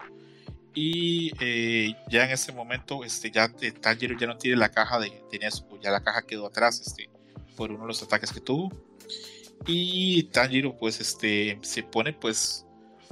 Y 0.74 1.32
eh, 1.42 1.94
ya 2.10 2.26
en 2.26 2.32
ese 2.32 2.54
momento, 2.54 3.04
este, 3.04 3.30
ya 3.30 3.52
eh, 3.62 3.72
Tanjiro 3.72 4.18
ya 4.18 4.28
no 4.28 4.38
tiene 4.38 4.58
la 4.58 4.70
caja 4.70 5.00
de, 5.00 5.12
de 5.32 5.40
Nezuko, 5.40 5.80
ya 5.82 5.92
la 5.92 6.02
caja 6.02 6.22
quedó 6.22 6.48
atrás 6.48 6.80
este, 6.80 7.10
por 7.58 7.72
uno 7.72 7.82
de 7.82 7.88
los 7.88 8.02
ataques 8.04 8.32
que 8.32 8.40
tuvo. 8.40 8.72
Y 9.68 10.24
Tanjiro 10.24 10.78
pues 10.78 11.00
este 11.00 11.60
se 11.62 11.84
pone 11.84 12.14
pues 12.14 12.66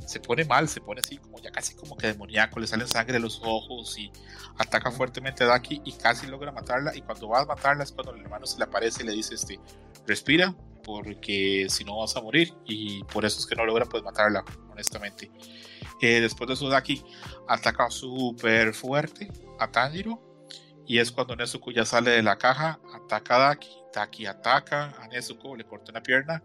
se 0.06 0.20
pone 0.20 0.46
mal, 0.46 0.68
se 0.68 0.82
pone 0.82 1.02
así 1.02 1.18
como 1.18 1.40
ya 1.40 1.52
casi 1.52 1.76
como 1.76 1.96
que 1.98 2.08
demoníaco, 2.08 2.60
le 2.60 2.68
salen 2.68 2.88
sangre 2.88 3.14
de 3.14 3.20
los 3.20 3.42
ojos 3.44 3.98
y 3.98 4.12
ataca 4.58 4.92
fuertemente 4.92 5.44
a 5.44 5.48
Daki 5.48 5.82
y 5.86 5.94
casi 5.94 6.28
logra 6.28 6.52
matarla 6.52 6.96
y 6.96 7.02
cuando 7.02 7.30
va 7.30 7.42
a 7.42 7.46
matarla 7.46 7.84
es 7.84 7.92
cuando 7.92 8.14
el 8.14 8.22
hermano 8.22 8.46
se 8.46 8.58
le 8.58 8.66
aparece 8.66 9.04
y 9.04 9.06
le 9.08 9.14
dice 9.14 9.36
este 9.36 9.60
respira 10.08 10.56
porque 10.84 11.68
si 11.70 11.84
no 11.84 12.00
vas 12.00 12.16
a 12.16 12.22
morir 12.22 12.54
y 12.66 13.04
por 13.06 13.26
eso 13.26 13.40
es 13.40 13.46
que 13.46 13.56
no 13.56 13.66
logra 13.66 13.86
pues 13.86 14.04
matarla 14.04 14.44
honestamente. 14.72 15.32
Eh, 16.02 16.22
después 16.22 16.48
de 16.48 16.54
eso 16.54 16.70
Daki 16.70 17.04
ataca 17.48 17.90
súper 17.90 18.74
fuerte 18.74 19.32
a 19.60 19.70
Tanjiro 19.70 20.22
y 20.88 20.98
es 20.98 21.12
cuando 21.12 21.36
Nezuko 21.36 21.72
ya 21.72 21.86
sale 21.86 22.12
de 22.12 22.24
la 22.24 22.38
caja, 22.38 22.80
ataca 22.96 23.36
a 23.36 23.40
Daki 23.40 23.80
Taki 23.92 24.26
ataca 24.26 24.96
a 25.00 25.08
Nezuko, 25.08 25.56
le 25.56 25.66
corta 25.66 25.92
una 25.92 26.04
pierna. 26.04 26.44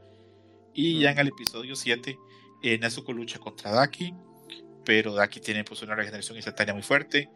Y 0.73 1.01
ya 1.01 1.13
en 1.13 1.19
el 1.19 1.29
episodio 1.29 1.77
7, 1.77 2.19
eh, 2.65 2.79
Nezuko 2.79 3.13
lucha 3.13 3.39
contra 3.39 3.71
Daki, 3.71 4.15
pero 4.85 5.15
Daki 5.15 5.41
tiene 5.41 5.65
pues 5.65 5.83
una 5.83 5.95
regeneración 5.95 6.37
instantánea 6.37 6.73
muy 6.75 6.83
fuerte. 6.83 7.31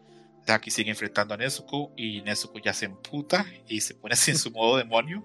Daki 0.45 0.71
sigue 0.71 0.89
enfrentando 0.89 1.33
a 1.33 1.37
Nezuko 1.37 1.93
y 1.95 2.21
Nezuko 2.21 2.59
ya 2.59 2.73
se 2.73 2.85
emputa 2.85 3.45
y 3.67 3.81
se 3.81 3.95
pone 3.95 4.13
así 4.13 4.31
en 4.31 4.37
su 4.37 4.51
modo 4.51 4.77
demonio 4.77 5.23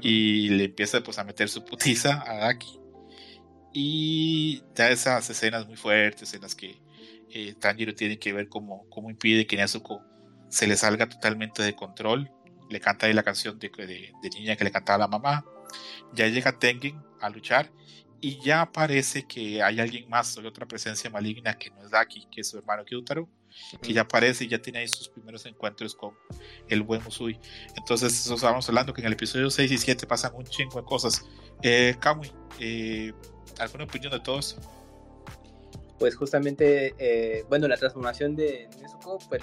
y 0.00 0.48
le 0.50 0.64
empieza 0.64 1.02
pues 1.02 1.18
a 1.18 1.24
meter 1.24 1.48
su 1.48 1.64
putiza 1.64 2.24
a 2.26 2.36
Daki. 2.36 2.80
Y 3.72 4.62
ya 4.74 4.90
esas 4.90 5.28
escenas 5.28 5.66
muy 5.66 5.76
fuertes 5.76 6.32
en 6.34 6.40
las 6.42 6.54
que 6.54 6.80
eh, 7.28 7.54
Tanjiro 7.60 7.94
tiene 7.94 8.18
que 8.18 8.32
ver 8.32 8.48
cómo, 8.48 8.88
cómo 8.88 9.10
impide 9.10 9.46
que 9.46 9.56
Nezuko 9.56 10.02
se 10.48 10.66
le 10.66 10.76
salga 10.76 11.08
totalmente 11.08 11.62
de 11.62 11.74
control 11.74 12.30
le 12.70 12.80
canta 12.80 13.06
ahí 13.06 13.12
la 13.12 13.22
canción 13.22 13.58
de, 13.58 13.68
de, 13.68 14.30
niña 14.30 14.56
que 14.56 14.64
le 14.64 14.70
cantaba 14.70 14.96
a 14.96 14.98
la 15.00 15.08
mamá. 15.08 15.44
Ya 16.14 16.28
llega 16.28 16.58
Tengen 16.58 17.02
a 17.20 17.28
luchar 17.28 17.70
y 18.20 18.40
ya 18.40 18.70
parece 18.70 19.24
que 19.24 19.62
hay 19.62 19.80
alguien 19.80 20.08
más, 20.08 20.36
hay 20.36 20.46
otra 20.46 20.66
presencia 20.66 21.10
maligna 21.10 21.56
que 21.56 21.70
no 21.70 21.82
es 21.82 21.90
Daki, 21.90 22.26
que 22.30 22.42
es 22.42 22.48
su 22.48 22.58
hermano 22.58 22.84
Kyutaro, 22.84 23.28
que 23.82 23.92
ya 23.92 24.02
aparece 24.02 24.44
y 24.44 24.48
ya 24.48 24.60
tiene 24.60 24.80
ahí 24.80 24.88
sus 24.88 25.08
primeros 25.08 25.46
encuentros 25.46 25.94
con 25.94 26.14
el 26.68 26.82
buen 26.82 27.02
Musui. 27.02 27.38
Entonces, 27.76 28.12
eso 28.12 28.34
estábamos 28.34 28.68
hablando 28.68 28.92
que 28.92 29.00
en 29.00 29.06
el 29.06 29.14
episodio 29.14 29.50
6 29.50 29.70
y 29.70 29.78
7 29.78 30.06
pasan 30.06 30.34
un 30.34 30.44
chingo 30.44 30.80
de 30.80 30.86
cosas. 30.86 31.24
Eh, 31.62 31.96
Kamui, 32.00 32.30
eh, 32.58 33.12
¿alguna 33.58 33.84
opinión 33.84 34.12
de 34.12 34.20
todo 34.20 34.38
esto? 34.38 34.60
Pues 35.98 36.16
justamente, 36.16 36.94
eh, 36.98 37.44
bueno, 37.48 37.68
la 37.68 37.76
transformación 37.76 38.34
de 38.34 38.68
Nezuko 38.80 39.18
fue 39.20 39.38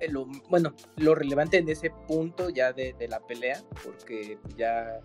eh, 0.00 0.10
lo, 0.10 0.26
bueno, 0.50 0.74
lo 0.96 1.14
relevante 1.14 1.56
en 1.56 1.68
ese 1.68 1.90
punto 2.06 2.50
ya 2.50 2.72
de, 2.72 2.94
la 3.08 3.20
pelea, 3.20 3.62
porque 3.82 4.38
ya 4.56 5.00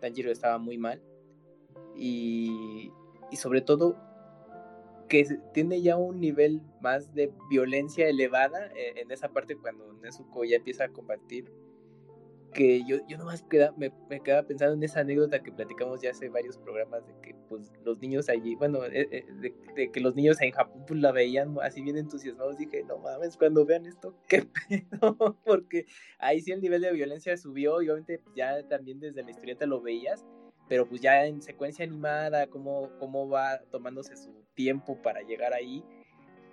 Tanjiro 0.00 0.30
estaba 0.30 0.58
muy 0.58 0.76
mal. 0.76 1.00
Y, 1.96 2.92
y 3.30 3.36
sobre 3.36 3.60
todo 3.60 3.96
que 5.08 5.26
tiene 5.52 5.82
ya 5.82 5.96
un 5.96 6.20
nivel 6.20 6.62
más 6.80 7.14
de 7.14 7.32
violencia 7.50 8.08
elevada 8.08 8.68
eh, 8.68 8.94
en 8.96 9.10
esa 9.10 9.28
parte 9.28 9.56
cuando 9.56 9.92
Nezuko 9.94 10.44
ya 10.44 10.56
empieza 10.56 10.84
a 10.84 10.88
combatir 10.88 11.52
que 12.52 12.84
yo, 12.86 12.98
yo 13.08 13.18
nomás 13.18 13.42
queda, 13.42 13.72
me, 13.76 13.92
me 14.08 14.20
quedaba 14.20 14.46
pensando 14.46 14.74
en 14.74 14.82
esa 14.82 15.00
anécdota 15.00 15.42
que 15.42 15.52
platicamos 15.52 16.00
ya 16.00 16.10
hace 16.10 16.28
varios 16.28 16.58
programas 16.58 17.06
de 17.06 17.14
que 17.22 17.34
pues 17.48 17.72
los 17.84 17.98
niños 17.98 18.28
allí, 18.28 18.54
bueno, 18.54 18.84
eh, 18.84 19.08
eh, 19.10 19.26
de, 19.74 19.90
que 19.90 20.00
los 20.00 20.14
niños 20.14 20.40
en 20.40 20.52
Japón 20.52 20.84
pues 20.86 21.00
la 21.00 21.12
veían 21.12 21.56
así 21.62 21.82
bien 21.82 21.96
entusiasmados, 21.96 22.56
dije, 22.58 22.84
no 22.84 22.98
mames, 22.98 23.36
cuando 23.36 23.64
vean 23.64 23.86
esto, 23.86 24.14
qué 24.28 24.46
pedo, 24.68 25.36
porque 25.44 25.86
ahí 26.18 26.40
sí 26.40 26.52
el 26.52 26.60
nivel 26.60 26.82
de 26.82 26.92
violencia 26.92 27.36
subió 27.36 27.82
y 27.82 27.88
obviamente 27.88 28.20
ya 28.36 28.66
también 28.68 29.00
desde 29.00 29.22
la 29.22 29.30
historieta 29.30 29.66
lo 29.66 29.80
veías, 29.80 30.24
pero 30.72 30.88
pues 30.88 31.02
ya 31.02 31.26
en 31.26 31.42
secuencia 31.42 31.84
animada, 31.84 32.46
cómo, 32.46 32.88
cómo 32.98 33.28
va 33.28 33.60
tomándose 33.70 34.16
su 34.16 34.32
tiempo 34.54 34.96
para 35.02 35.20
llegar 35.20 35.52
ahí 35.52 35.84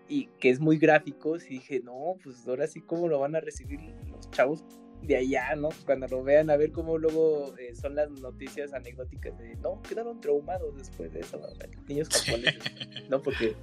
y 0.10 0.26
que 0.42 0.50
es 0.50 0.60
muy 0.60 0.78
gráfico, 0.78 1.38
y 1.38 1.48
dije, 1.52 1.80
no, 1.82 2.18
pues 2.22 2.46
ahora 2.46 2.68
sí 2.68 2.82
cómo 2.82 3.08
lo 3.08 3.18
van 3.18 3.38
a 3.38 3.40
recibir 3.40 3.80
los 4.12 4.30
chavos 4.32 4.66
de 5.04 5.16
allá, 5.16 5.56
¿no? 5.56 5.70
Cuando 5.86 6.06
lo 6.10 6.22
vean, 6.22 6.50
a 6.50 6.58
ver 6.58 6.74
cómo 6.74 6.98
luego 6.98 7.56
eh, 7.58 7.74
son 7.76 7.96
las 7.96 8.12
noticias 8.12 8.74
anecdóticas 8.74 9.38
de, 9.38 9.56
no, 9.56 9.82
quedaron 9.84 10.20
traumados 10.20 10.76
después 10.76 11.14
de 11.14 11.22
eso, 11.22 11.40
niños 11.88 12.10
japoneses, 12.10 12.62
¿no? 13.10 13.22
Porque, 13.22 13.56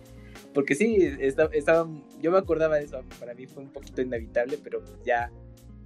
porque 0.54 0.74
sí, 0.74 0.96
estaba, 1.20 1.86
yo 2.22 2.30
me 2.30 2.38
acordaba 2.38 2.78
de 2.78 2.84
eso, 2.84 3.04
para 3.20 3.34
mí 3.34 3.46
fue 3.46 3.62
un 3.62 3.68
poquito 3.68 4.00
inevitable, 4.00 4.58
pero 4.64 4.82
ya 5.04 5.30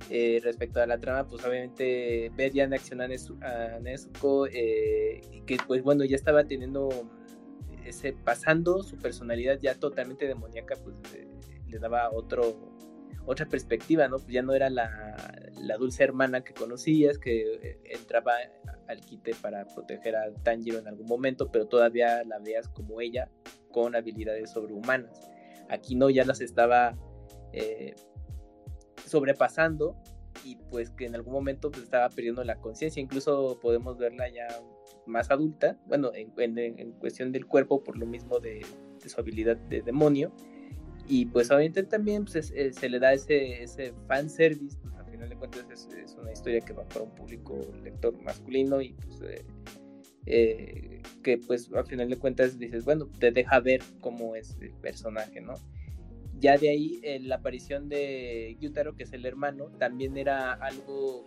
eh, 0.09 0.41
respecto 0.43 0.81
a 0.81 0.87
la 0.87 0.99
trama, 0.99 1.27
pues 1.27 1.45
obviamente 1.45 2.31
ver 2.35 2.53
ya 2.53 2.65
en 2.65 2.75
acción 2.75 3.01
a, 3.01 3.09
Nezuko, 3.81 4.47
eh, 4.47 5.21
que 5.47 5.57
pues 5.67 5.83
bueno, 5.83 6.05
ya 6.05 6.17
estaba 6.17 6.45
teniendo 6.45 6.89
ese, 7.85 8.13
pasando 8.13 8.83
su 8.83 8.97
personalidad 8.97 9.59
ya 9.61 9.75
totalmente 9.75 10.27
demoníaca, 10.27 10.77
pues 10.83 10.97
le 11.69 11.79
daba 11.79 12.11
otro 12.11 12.71
otra 13.27 13.47
perspectiva, 13.47 14.09
¿no? 14.09 14.17
Pues 14.17 14.29
ya 14.33 14.43
no 14.43 14.55
era 14.55 14.71
la, 14.71 14.89
dulce 15.79 16.03
hermana 16.03 16.43
que 16.43 16.53
conocías, 16.55 17.19
que 17.19 17.43
eh, 17.43 17.81
entraba 17.85 18.33
al 18.89 19.01
quite 19.01 19.35
para 19.35 19.67
proteger 19.67 20.17
a 20.17 20.33
Tanjiro 20.43 20.79
en 20.79 20.89
algún 20.89 21.07
momento, 21.07 21.51
pero 21.53 21.67
todavía 21.67 22.25
la 22.25 22.39
veas 22.39 22.69
como 22.69 23.01
ella, 23.01 23.29
con 23.71 23.95
habilidades 23.95 24.51
sobrehumanas. 24.51 25.31
Aquí 25.69 25.95
no, 25.95 26.11
ya 26.11 26.25
las 26.25 26.41
estaba 26.41 26.97
sobrepasando 29.11 29.97
y 30.45 30.57
pues 30.70 30.91
que 30.91 31.07
en 31.07 31.15
algún 31.15 31.32
momento 31.32 31.70
pues, 31.70 31.85
estaba 31.85 32.09
perdiendo 32.09 32.45
la 32.45 32.57
conciencia, 32.57 33.01
incluso 33.01 33.59
podemos 33.61 33.99
verla 33.99 34.28
ya 34.28 34.47
más 35.07 35.31
adulta, 35.31 35.78
bueno, 35.87 36.12
en, 36.15 36.93
cuestión 36.93 37.32
del 37.32 37.47
cuerpo 37.47 37.82
por 37.82 37.99
lo 37.99 38.07
mismo 38.07 38.39
de, 38.39 38.65
de 39.03 39.09
su 39.09 39.20
habilidad 39.20 39.57
de 39.57 39.82
demonio, 39.82 40.32
y 41.11 41.27
pues 41.27 41.51
obviamente 41.51 41.82
también 41.82 42.24
pues, 42.24 42.53
eh, 42.55 42.73
se 42.73 42.89
le 42.89 43.01
da 43.01 43.12
ese, 43.12 43.65
ese 43.65 43.93
fanservice, 44.07 44.78
pues 44.81 44.95
al 44.95 45.07
final 45.07 45.28
de 45.28 45.35
cuentas 45.35 45.89
es, 45.93 46.16
una 46.16 46.31
historia 46.31 46.61
que 46.61 46.73
va 46.73 46.87
para 46.87 47.03
un 47.03 47.15
público 47.16 47.59
lector 47.82 48.16
masculino 48.23 48.81
y 48.81 48.93
pues 48.93 49.20
eh, 49.23 49.45
eh, 50.27 51.03
que 51.24 51.39
pues 51.39 51.69
al 51.73 51.85
final 51.85 52.11
de 52.11 52.16
cuentas 52.16 52.61
dices, 52.61 52.85
bueno, 52.85 53.09
te 53.19 53.32
deja 53.32 53.59
ver 53.59 53.82
cómo 54.01 54.37
es 54.37 54.57
el 54.61 54.73
personaje, 54.74 55.41
¿no? 55.41 55.55
Ya 56.41 56.57
de 56.57 56.71
ahí 56.71 57.01
la 57.21 57.37
aparición 57.37 57.89
de 57.89 58.57
Yutaro, 58.61 58.97
que 58.97 59.05
es 59.05 59.12
el 59.12 59.27
hermano, 59.27 59.67
también 59.79 60.17
era 60.17 60.53
algo 60.55 61.25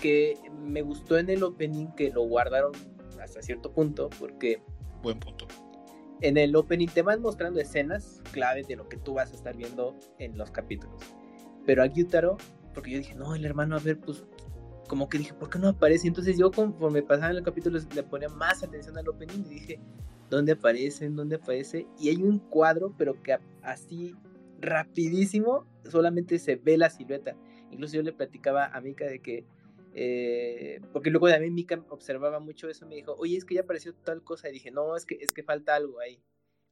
que 0.00 0.34
me 0.52 0.82
gustó 0.82 1.18
en 1.18 1.28
el 1.28 1.42
opening, 1.42 1.88
que 1.96 2.10
lo 2.10 2.22
guardaron 2.22 2.72
hasta 3.20 3.42
cierto 3.42 3.72
punto, 3.72 4.08
porque... 4.18 4.62
Buen 5.02 5.18
punto 5.18 5.46
en 6.20 6.36
el 6.36 6.54
opening 6.54 6.88
te 6.88 7.02
van 7.02 7.22
mostrando 7.22 7.60
escenas 7.60 8.22
claves 8.32 8.68
de 8.68 8.76
lo 8.76 8.88
que 8.88 8.96
tú 8.96 9.14
vas 9.14 9.32
a 9.32 9.34
estar 9.34 9.56
viendo 9.56 9.96
en 10.18 10.36
los 10.36 10.50
capítulos. 10.50 11.00
Pero 11.66 11.82
a 11.82 11.86
Gyutaro, 11.86 12.36
porque 12.74 12.90
yo 12.90 12.98
dije, 12.98 13.14
no, 13.14 13.34
el 13.34 13.44
hermano, 13.44 13.76
a 13.76 13.78
ver, 13.78 13.98
pues, 13.98 14.24
como 14.88 15.08
que 15.08 15.18
dije, 15.18 15.34
¿por 15.34 15.50
qué 15.50 15.58
no 15.58 15.68
aparece? 15.68 16.08
Entonces 16.08 16.36
yo 16.38 16.50
conforme 16.50 17.02
pasaba 17.02 17.30
en 17.30 17.38
el 17.38 17.44
capítulo 17.44 17.78
le 17.94 18.02
ponía 18.02 18.28
más 18.28 18.62
atención 18.62 18.98
al 18.98 19.08
opening 19.08 19.44
y 19.46 19.54
dije, 19.54 19.80
dónde 20.28 20.52
aparecen, 20.52 21.16
dónde 21.16 21.36
aparece, 21.36 21.86
y 21.98 22.08
hay 22.08 22.22
un 22.22 22.38
cuadro, 22.38 22.94
pero 22.96 23.20
que 23.22 23.38
así 23.62 24.14
rapidísimo 24.60 25.66
solamente 25.84 26.38
se 26.38 26.56
ve 26.56 26.76
la 26.76 26.90
silueta. 26.90 27.36
Incluso 27.70 27.96
yo 27.96 28.02
le 28.02 28.12
platicaba 28.12 28.66
a 28.66 28.80
Mika 28.80 29.06
de 29.06 29.20
que, 29.20 29.44
eh, 29.94 30.80
porque 30.92 31.10
luego 31.10 31.28
también 31.28 31.54
Mika 31.54 31.82
observaba 31.88 32.40
mucho 32.40 32.68
eso, 32.68 32.86
me 32.86 32.96
dijo, 32.96 33.14
oye, 33.18 33.36
es 33.36 33.44
que 33.44 33.54
ya 33.54 33.62
apareció 33.62 33.94
tal 33.94 34.22
cosa, 34.22 34.48
y 34.48 34.52
dije, 34.52 34.70
no, 34.70 34.96
es 34.96 35.06
que, 35.06 35.16
es 35.20 35.32
que 35.32 35.42
falta 35.42 35.74
algo 35.74 36.00
ahí. 36.00 36.22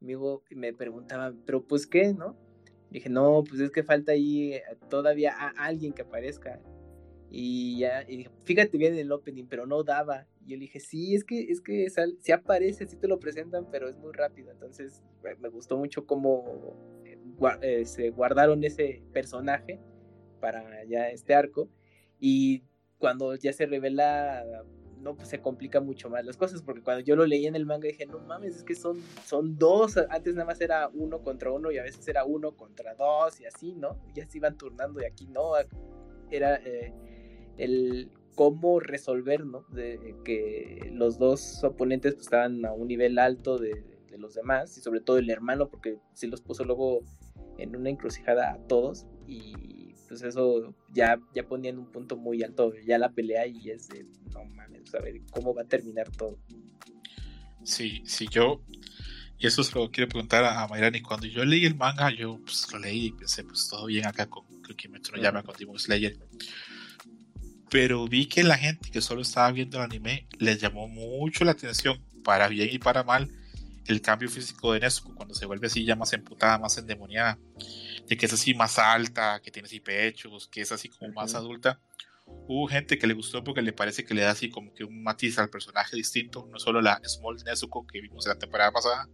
amigo 0.00 0.42
me 0.50 0.72
preguntaba, 0.72 1.34
pero 1.46 1.66
pues 1.66 1.86
qué, 1.86 2.14
¿no? 2.14 2.36
dije, 2.90 3.08
no, 3.08 3.44
pues 3.48 3.60
es 3.60 3.70
que 3.70 3.82
falta 3.82 4.12
ahí 4.12 4.54
eh, 4.54 4.62
todavía 4.88 5.34
a 5.36 5.48
alguien 5.64 5.92
que 5.92 6.02
aparezca. 6.02 6.60
Y 7.30 7.80
ya, 7.80 8.02
y 8.08 8.18
dije, 8.18 8.30
fíjate 8.44 8.78
bien 8.78 8.94
en 8.94 9.00
el 9.00 9.12
opening, 9.12 9.44
pero 9.46 9.66
no 9.66 9.82
daba. 9.82 10.26
Y 10.48 10.52
yo 10.52 10.56
le 10.56 10.62
dije, 10.62 10.80
sí, 10.80 11.14
es 11.14 11.24
que, 11.24 11.42
es 11.42 11.60
que 11.60 11.88
si 12.20 12.32
aparece, 12.32 12.86
sí 12.86 12.96
te 12.96 13.06
lo 13.06 13.20
presentan, 13.20 13.70
pero 13.70 13.86
es 13.86 13.98
muy 13.98 14.12
rápido. 14.12 14.50
Entonces, 14.50 15.02
me 15.40 15.50
gustó 15.50 15.76
mucho 15.76 16.06
cómo 16.06 16.74
eh, 17.60 17.84
se 17.84 18.08
guardaron 18.08 18.64
ese 18.64 19.02
personaje 19.12 19.78
para 20.40 20.84
ya 20.84 21.10
este 21.10 21.34
arco. 21.34 21.68
Y 22.18 22.62
cuando 22.96 23.34
ya 23.34 23.52
se 23.52 23.66
revela, 23.66 24.42
no, 25.02 25.16
pues 25.16 25.28
se 25.28 25.42
complica 25.42 25.82
mucho 25.82 26.08
más 26.08 26.24
las 26.24 26.38
cosas, 26.38 26.62
porque 26.62 26.80
cuando 26.80 27.04
yo 27.04 27.14
lo 27.14 27.26
leí 27.26 27.46
en 27.46 27.54
el 27.54 27.66
manga 27.66 27.86
dije, 27.86 28.06
no 28.06 28.18
mames, 28.18 28.56
es 28.56 28.64
que 28.64 28.74
son, 28.74 29.02
son 29.26 29.58
dos, 29.58 29.98
antes 30.08 30.32
nada 30.32 30.46
más 30.46 30.62
era 30.62 30.88
uno 30.94 31.22
contra 31.22 31.52
uno 31.52 31.70
y 31.70 31.76
a 31.76 31.82
veces 31.82 32.08
era 32.08 32.24
uno 32.24 32.56
contra 32.56 32.94
dos 32.94 33.38
y 33.38 33.44
así, 33.44 33.74
¿no? 33.74 34.00
Ya 34.14 34.26
se 34.26 34.38
iban 34.38 34.56
turnando 34.56 35.02
y 35.02 35.04
aquí 35.04 35.26
no, 35.26 35.52
era 36.30 36.56
eh, 36.64 36.94
el 37.58 38.10
cómo 38.38 38.78
resolver, 38.78 39.44
¿no? 39.44 39.64
De 39.68 40.14
que 40.24 40.92
los 40.92 41.18
dos 41.18 41.64
oponentes 41.64 42.14
pues, 42.14 42.26
estaban 42.26 42.64
a 42.64 42.72
un 42.72 42.86
nivel 42.86 43.18
alto 43.18 43.58
de, 43.58 43.82
de 44.08 44.16
los 44.16 44.34
demás 44.34 44.78
y 44.78 44.80
sobre 44.80 45.00
todo 45.00 45.18
el 45.18 45.28
hermano, 45.28 45.68
porque 45.68 45.98
sí 46.14 46.28
los 46.28 46.40
puso 46.40 46.62
luego 46.62 47.02
en 47.58 47.74
una 47.74 47.90
encrucijada 47.90 48.52
a 48.52 48.58
todos 48.68 49.06
y 49.26 49.92
pues 50.06 50.22
eso 50.22 50.72
ya, 50.92 51.18
ya 51.34 51.48
ponía 51.48 51.70
en 51.70 51.78
un 51.78 51.90
punto 51.90 52.16
muy 52.16 52.44
alto 52.44 52.72
ya 52.86 52.96
la 52.96 53.10
pelea 53.10 53.44
y 53.48 53.70
es 53.70 53.88
de 53.88 54.06
no 54.32 54.44
mames, 54.44 54.94
a 54.94 55.00
ver 55.00 55.20
cómo 55.32 55.52
va 55.52 55.62
a 55.62 55.66
terminar 55.66 56.08
todo. 56.12 56.38
Sí, 57.64 58.02
sí, 58.06 58.28
yo, 58.30 58.62
y 59.36 59.48
eso 59.48 59.64
se 59.64 59.74
lo 59.74 59.90
quiero 59.90 60.08
preguntar 60.08 60.44
a, 60.44 60.68
Mayrani, 60.68 61.02
cuando 61.02 61.26
yo 61.26 61.44
leí 61.44 61.66
el 61.66 61.74
manga, 61.74 62.14
yo 62.14 62.38
pues 62.44 62.72
lo 62.72 62.78
leí 62.78 63.06
y 63.06 63.12
pensé, 63.12 63.42
pues 63.42 63.68
todo 63.68 63.86
bien 63.86 64.06
acá 64.06 64.26
con 64.30 64.44
lo 64.62 64.76
que 64.76 64.88
me 64.88 65.00
llama 65.20 65.42
con 65.42 65.56
Demon 65.56 65.76
Slayer. 65.76 66.16
Pero 67.70 68.06
vi 68.06 68.26
que 68.26 68.42
la 68.42 68.56
gente 68.56 68.90
que 68.90 69.00
solo 69.00 69.22
estaba 69.22 69.50
viendo 69.52 69.78
el 69.78 69.84
anime 69.84 70.26
les 70.38 70.60
llamó 70.60 70.88
mucho 70.88 71.44
la 71.44 71.52
atención, 71.52 72.02
para 72.24 72.48
bien 72.48 72.68
y 72.72 72.78
para 72.78 73.02
mal, 73.04 73.30
el 73.86 74.02
cambio 74.02 74.28
físico 74.28 74.72
de 74.72 74.80
Nezuko 74.80 75.14
cuando 75.14 75.34
se 75.34 75.46
vuelve 75.46 75.66
así 75.66 75.84
ya 75.84 75.96
más 75.96 76.12
emputada, 76.12 76.58
más 76.58 76.76
endemoniada, 76.76 77.38
de 78.06 78.16
que 78.16 78.26
es 78.26 78.32
así 78.32 78.54
más 78.54 78.78
alta, 78.78 79.40
que 79.42 79.50
tiene 79.50 79.66
así 79.66 79.80
pechos, 79.80 80.48
que 80.48 80.60
es 80.60 80.72
así 80.72 80.88
como 80.88 81.12
más 81.12 81.34
adulta. 81.34 81.80
Hubo 82.26 82.68
gente 82.68 82.98
que 82.98 83.06
le 83.06 83.14
gustó 83.14 83.42
porque 83.42 83.62
le 83.62 83.72
parece 83.72 84.04
que 84.04 84.12
le 84.12 84.22
da 84.22 84.32
así 84.32 84.50
como 84.50 84.74
que 84.74 84.84
un 84.84 85.02
matiz 85.02 85.38
al 85.38 85.48
personaje 85.48 85.96
distinto, 85.96 86.46
no 86.52 86.58
solo 86.58 86.82
la 86.82 87.00
Small 87.04 87.36
Nezuko 87.44 87.86
que 87.86 88.02
vimos 88.02 88.26
en 88.26 88.30
la 88.30 88.38
temporada 88.38 88.70
pasada, 88.70 89.08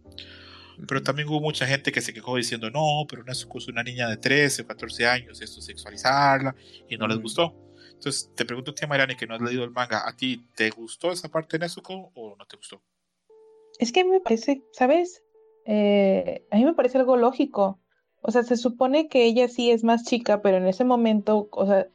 pero 0.87 1.01
también 1.01 1.29
hubo 1.29 1.39
mucha 1.39 1.65
gente 1.65 1.93
que 1.93 2.01
se 2.01 2.13
quejó 2.13 2.35
diciendo, 2.35 2.69
no, 2.69 3.05
pero 3.07 3.23
Nezuko 3.23 3.59
es 3.59 3.67
una 3.69 3.83
niña 3.83 4.09
de 4.09 4.17
13 4.17 4.63
o 4.63 4.67
14 4.67 5.07
años, 5.07 5.41
esto 5.41 5.59
es 5.59 5.65
sexualizarla, 5.65 6.53
y 6.89 6.97
no 6.97 7.07
les 7.07 7.17
gustó. 7.19 7.64
Entonces, 8.05 8.29
te 8.35 8.45
pregunto 8.45 8.69
a 8.69 8.75
ti, 8.75 8.85
Mariani, 8.85 9.15
que 9.15 9.25
no 9.25 9.33
has 9.33 9.41
leído 9.41 9.63
el 9.63 9.71
manga, 9.71 10.07
¿a 10.07 10.15
ti 10.15 10.45
te 10.55 10.69
gustó 10.69 11.11
esa 11.11 11.27
parte 11.27 11.57
de 11.57 11.65
Nezuko 11.65 12.11
o 12.13 12.35
no 12.37 12.45
te 12.45 12.55
gustó? 12.55 12.79
Es 13.79 13.91
que 13.91 14.03
me 14.03 14.19
parece, 14.19 14.61
¿sabes? 14.73 15.23
Eh, 15.65 16.45
a 16.51 16.57
mí 16.57 16.65
me 16.65 16.75
parece 16.75 16.99
algo 16.99 17.17
lógico. 17.17 17.79
O 18.21 18.29
sea, 18.29 18.43
se 18.43 18.57
supone 18.57 19.07
que 19.07 19.25
ella 19.25 19.47
sí 19.47 19.71
es 19.71 19.83
más 19.83 20.03
chica, 20.03 20.43
pero 20.43 20.57
en 20.57 20.67
ese 20.67 20.83
momento, 20.83 21.49
o 21.51 21.65
sea, 21.65 21.87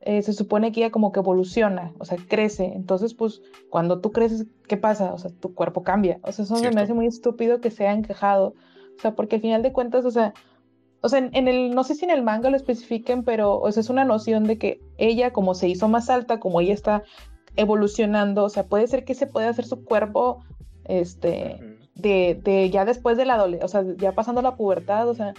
eh, 0.00 0.22
se 0.22 0.32
supone 0.32 0.72
que 0.72 0.80
ella 0.80 0.90
como 0.90 1.12
que 1.12 1.20
evoluciona, 1.20 1.92
o 1.98 2.06
sea, 2.06 2.16
crece. 2.16 2.72
Entonces, 2.74 3.12
pues, 3.12 3.42
cuando 3.68 4.00
tú 4.00 4.12
creces, 4.12 4.46
¿qué 4.66 4.78
pasa? 4.78 5.12
O 5.12 5.18
sea, 5.18 5.30
tu 5.32 5.52
cuerpo 5.52 5.82
cambia. 5.82 6.18
O 6.22 6.32
sea, 6.32 6.46
eso 6.46 6.54
me 6.54 6.80
hace 6.80 6.94
muy 6.94 7.08
estúpido 7.08 7.60
que 7.60 7.70
se 7.70 7.86
hayan 7.86 8.02
quejado. 8.02 8.54
O 8.96 9.02
sea, 9.02 9.14
porque 9.14 9.36
al 9.36 9.42
final 9.42 9.62
de 9.62 9.74
cuentas, 9.74 10.06
o 10.06 10.10
sea, 10.10 10.32
o 11.00 11.08
sea, 11.08 11.18
en, 11.18 11.48
el, 11.48 11.74
no 11.74 11.84
sé 11.84 11.94
si 11.94 12.04
en 12.04 12.10
el 12.10 12.22
manga 12.22 12.50
lo 12.50 12.56
especifiquen, 12.56 13.22
pero, 13.22 13.58
o 13.60 13.70
sea, 13.70 13.80
es 13.80 13.90
una 13.90 14.04
noción 14.04 14.44
de 14.44 14.58
que 14.58 14.80
ella, 14.98 15.32
como 15.32 15.54
se 15.54 15.68
hizo 15.68 15.88
más 15.88 16.10
alta, 16.10 16.40
como 16.40 16.60
ella 16.60 16.74
está 16.74 17.02
evolucionando, 17.56 18.44
o 18.44 18.48
sea, 18.48 18.64
puede 18.66 18.86
ser 18.86 19.04
que 19.04 19.14
se 19.14 19.26
pueda 19.26 19.48
hacer 19.48 19.64
su 19.64 19.84
cuerpo 19.84 20.44
este, 20.84 21.78
de, 21.94 22.40
de, 22.42 22.70
ya 22.70 22.84
después 22.84 23.16
de 23.16 23.24
la 23.24 23.34
adolescencia, 23.34 23.80
o 23.80 23.84
sea, 23.84 23.94
ya 23.96 24.12
pasando 24.12 24.42
la 24.42 24.56
pubertad, 24.56 25.08
o 25.08 25.14
sea, 25.14 25.34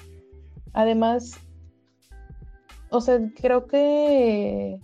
además, 0.73 1.39
o 2.89 3.01
sea, 3.01 3.19
creo 3.39 3.67
que, 3.67 4.79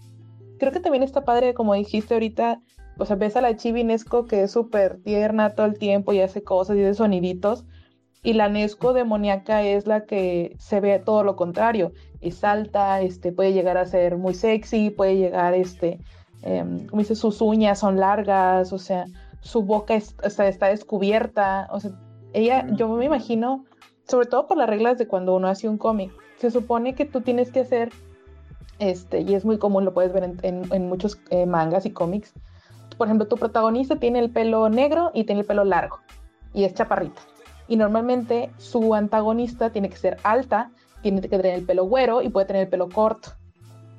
creo 0.59 0.71
que 0.71 0.79
también 0.79 1.03
está 1.03 1.23
padre, 1.23 1.53
como 1.53 1.73
dijiste 1.73 2.13
ahorita, 2.13 2.61
o 2.97 3.05
sea, 3.05 3.15
ves 3.15 3.35
a 3.35 3.41
la 3.41 3.55
Chibi 3.55 3.83
Nesco 3.83 4.25
que 4.25 4.43
es 4.43 4.51
súper 4.51 5.01
tierna 5.01 5.55
todo 5.55 5.65
el 5.65 5.77
tiempo 5.77 6.13
y 6.13 6.19
hace 6.19 6.43
cosas 6.43 6.77
y 6.77 6.81
de 6.81 6.93
soniditos, 6.93 7.65
y 8.23 8.33
la 8.33 8.47
Nesco 8.47 8.93
demoníaca 8.93 9.61
es 9.63 9.85
la 9.85 10.05
que 10.05 10.55
se 10.57 10.79
ve 10.79 10.97
todo 10.99 11.23
lo 11.23 11.35
contrario, 11.35 11.91
es 12.21 12.43
alta, 12.45 13.01
este, 13.01 13.33
puede 13.33 13.51
llegar 13.51 13.77
a 13.77 13.85
ser 13.85 14.17
muy 14.17 14.33
sexy, 14.33 14.89
puede 14.89 15.17
llegar, 15.17 15.53
este, 15.53 15.99
em, 16.41 16.87
como 16.87 17.01
dice, 17.01 17.15
sus 17.15 17.41
uñas 17.41 17.79
son 17.79 17.99
largas, 17.99 18.71
o 18.71 18.79
sea, 18.79 19.05
su 19.41 19.61
boca 19.63 19.93
está, 19.93 20.67
descubierta, 20.67 21.67
o 21.69 21.81
sea, 21.81 21.91
ella, 22.31 22.65
yo 22.71 22.87
me 22.87 23.05
imagino, 23.05 23.65
sobre 24.07 24.27
todo 24.27 24.47
por 24.47 24.57
las 24.57 24.69
reglas 24.69 24.97
de 24.97 25.07
cuando 25.07 25.35
uno 25.35 25.49
hace 25.49 25.67
un 25.67 25.77
cómic, 25.77 26.11
se 26.37 26.49
supone 26.49 26.95
que 26.95 27.05
tú 27.05 27.19
tienes 27.19 27.51
que 27.51 27.59
hacer, 27.59 27.89
este, 28.79 29.19
y 29.19 29.35
es 29.35 29.43
muy 29.43 29.57
común, 29.57 29.83
lo 29.83 29.93
puedes 29.93 30.13
ver 30.13 30.33
en, 30.41 30.87
muchos 30.87 31.19
eh, 31.29 31.45
mangas 31.45 31.85
y 31.85 31.91
cómics, 31.91 32.33
por 32.97 33.07
ejemplo, 33.07 33.27
tu 33.27 33.35
protagonista 33.35 33.97
tiene 33.97 34.19
el 34.19 34.29
pelo 34.29 34.69
negro 34.69 35.11
y 35.13 35.25
tiene 35.25 35.41
el 35.41 35.47
pelo 35.47 35.65
largo, 35.65 35.99
y 36.53 36.63
es 36.63 36.73
chaparrita, 36.73 37.21
y 37.68 37.76
normalmente 37.76 38.52
su 38.57 38.94
antagonista 38.94 39.72
tiene 39.72 39.90
que 39.90 39.98
ser 39.98 40.18
alta, 40.23 40.72
tiene 41.02 41.22
que 41.22 41.30
tener 41.30 41.53
el 41.53 41.65
pelo 41.65 41.85
güero 41.85 42.22
y 42.22 42.30
puede 42.30 42.45
tener 42.45 42.64
el 42.64 42.69
pelo 42.69 42.90
corto 42.90 43.31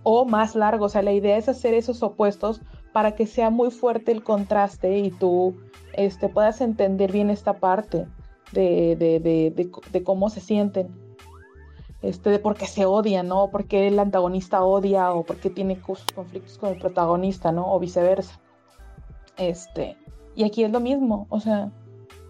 o 0.04 0.24
más 0.24 0.54
largo, 0.54 0.84
o 0.84 0.88
sea, 0.88 1.02
la 1.02 1.12
idea 1.12 1.36
es 1.36 1.48
hacer 1.48 1.74
esos 1.74 2.02
opuestos 2.02 2.60
para 2.92 3.16
que 3.16 3.26
sea 3.26 3.50
muy 3.50 3.70
fuerte 3.70 4.12
el 4.12 4.22
contraste 4.22 4.98
y 4.98 5.10
tú 5.10 5.56
este, 5.94 6.28
puedas 6.28 6.60
entender 6.60 7.10
bien 7.10 7.30
esta 7.30 7.54
parte 7.54 8.06
de, 8.52 8.94
de, 8.96 10.04
cómo 10.04 10.30
se 10.30 10.40
sienten, 10.40 10.88
este, 12.02 12.30
de 12.30 12.38
por 12.38 12.54
qué 12.54 12.66
se 12.66 12.84
odian, 12.84 13.26
¿no? 13.26 13.50
Por 13.50 13.66
qué 13.66 13.88
el 13.88 13.98
antagonista 13.98 14.62
odia 14.62 15.12
o 15.12 15.24
por 15.24 15.38
qué 15.38 15.50
tiene 15.50 15.80
conflictos 15.80 16.58
con 16.58 16.70
el 16.70 16.78
protagonista, 16.78 17.50
¿no? 17.50 17.72
O 17.72 17.80
viceversa. 17.80 18.38
Este, 19.38 19.96
y 20.36 20.44
aquí 20.44 20.62
es 20.62 20.70
lo 20.70 20.80
mismo, 20.80 21.26
o 21.30 21.40
sea, 21.40 21.72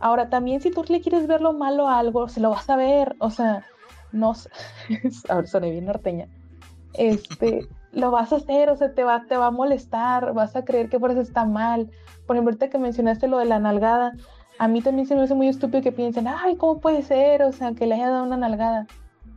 ahora 0.00 0.28
también 0.28 0.60
si 0.60 0.70
tú 0.70 0.84
le 0.88 1.00
quieres 1.00 1.26
ver 1.26 1.40
lo 1.40 1.52
malo 1.52 1.88
a 1.88 1.98
algo, 1.98 2.28
se 2.28 2.40
lo 2.40 2.50
vas 2.50 2.68
a 2.70 2.76
ver, 2.76 3.16
o 3.18 3.30
sea, 3.30 3.64
no 4.12 4.32
ahora 5.28 5.46
soné 5.46 5.70
bien 5.70 5.86
norteña, 5.86 6.28
este, 6.94 7.68
lo 7.92 8.10
vas 8.10 8.32
a 8.32 8.36
hacer, 8.36 8.70
o 8.70 8.76
sea, 8.76 8.94
te 8.94 9.04
va, 9.04 9.24
te 9.26 9.36
va 9.36 9.46
a 9.46 9.50
molestar, 9.50 10.34
vas 10.34 10.56
a 10.56 10.64
creer 10.64 10.88
que 10.88 10.98
por 10.98 11.10
eso 11.10 11.20
está 11.20 11.44
mal. 11.44 11.90
Por 12.26 12.36
ejemplo, 12.36 12.50
ahorita 12.50 12.70
que 12.70 12.78
mencionaste 12.78 13.28
lo 13.28 13.38
de 13.38 13.44
la 13.44 13.58
nalgada, 13.58 14.12
a 14.58 14.68
mí 14.68 14.82
también 14.82 15.06
se 15.06 15.14
me 15.14 15.22
hace 15.22 15.34
muy 15.34 15.48
estúpido 15.48 15.82
que 15.82 15.92
piensen, 15.92 16.28
ay, 16.28 16.56
¿cómo 16.56 16.80
puede 16.80 17.02
ser? 17.02 17.42
O 17.42 17.52
sea, 17.52 17.72
que 17.72 17.86
le 17.86 17.94
haya 17.94 18.10
dado 18.10 18.24
una 18.24 18.36
nalgada. 18.36 18.86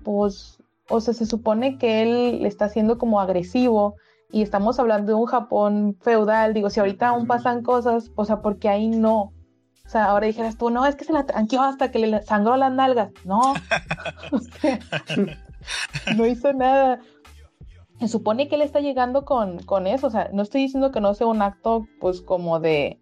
Pues, 0.04 0.62
o 0.90 1.02
sea, 1.02 1.14
se 1.14 1.26
supone 1.26 1.78
que 1.78 2.02
él 2.02 2.42
le 2.42 2.48
está 2.48 2.66
haciendo 2.66 2.98
como 2.98 3.20
agresivo 3.20 3.96
y 4.32 4.42
estamos 4.42 4.80
hablando 4.80 5.14
de 5.14 5.20
un 5.20 5.26
Japón 5.26 5.98
feudal. 6.02 6.54
Digo, 6.54 6.70
si 6.70 6.80
ahorita 6.80 7.10
aún 7.10 7.28
pasan 7.28 7.64
cosas, 7.64 8.12
o 8.16 8.26
sea, 8.26 8.42
porque 8.42 8.70
ahí 8.70 8.88
no. 8.88 9.34
O 9.88 9.90
sea, 9.90 10.06
ahora 10.06 10.28
dijeras 10.28 10.58
tú, 10.58 10.70
no, 10.70 10.86
es 10.86 10.96
que 10.96 11.06
se 11.06 11.14
la 11.14 11.26
tranquiló 11.26 11.64
hasta 11.64 11.90
que 11.90 12.00
le 12.00 12.22
sangró 12.22 12.56
las 12.58 12.72
nalgas. 12.72 13.12
No. 13.26 13.54
no 16.16 16.26
hizo 16.26 16.54
nada 16.54 17.00
se 18.00 18.08
supone 18.08 18.48
que 18.48 18.56
él 18.56 18.62
está 18.62 18.80
llegando 18.80 19.26
con, 19.26 19.60
con 19.64 19.88
eso, 19.88 20.08
o 20.08 20.10
sea, 20.10 20.30
no 20.32 20.44
estoy 20.44 20.62
diciendo 20.62 20.92
que 20.92 21.02
no 21.02 21.14
sea 21.14 21.28
un 21.28 21.42
acto 21.42 21.88
pues 22.00 22.22
como 22.22 22.60
de, 22.60 23.02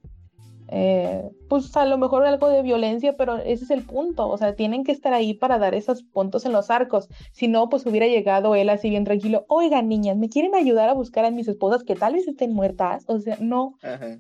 eh, 0.70 1.30
pues 1.50 1.76
a 1.76 1.86
lo 1.86 1.98
mejor 1.98 2.26
algo 2.26 2.48
de 2.48 2.62
violencia, 2.62 3.16
pero 3.18 3.38
ese 3.38 3.66
es 3.66 3.72
el 3.72 3.84
punto, 3.84 4.30
o 4.30 4.38
sea, 4.38 4.56
tienen 4.56 4.84
que 4.84 4.94
estar 4.94 5.14
ahí 5.14 5.34
para 5.34 5.60
dar 5.60 5.76
esos 5.76 6.04
puntos 6.04 6.46
en 6.46 6.54
los 6.54 6.70
arcos, 6.70 7.10
si 7.34 7.48
no, 7.48 7.68
pues 7.68 7.86
hubiera 7.86 8.08
llegado 8.08 8.56
él 8.56 8.70
así 8.70 8.90
bien 8.90 9.04
tranquilo, 9.04 9.46
oigan 9.50 9.90
niñas, 9.90 10.16
¿me 10.18 10.30
quieren 10.30 10.56
ayudar 10.56 10.88
a 10.90 10.94
buscar 10.94 11.26
a 11.26 11.32
mis 11.32 11.48
esposas 11.48 11.84
que 11.84 11.96
tal 11.96 12.14
vez 12.14 12.28
estén 12.28 12.54
muertas? 12.54 13.04
O 13.08 13.20
sea, 13.20 13.38
no, 13.42 13.76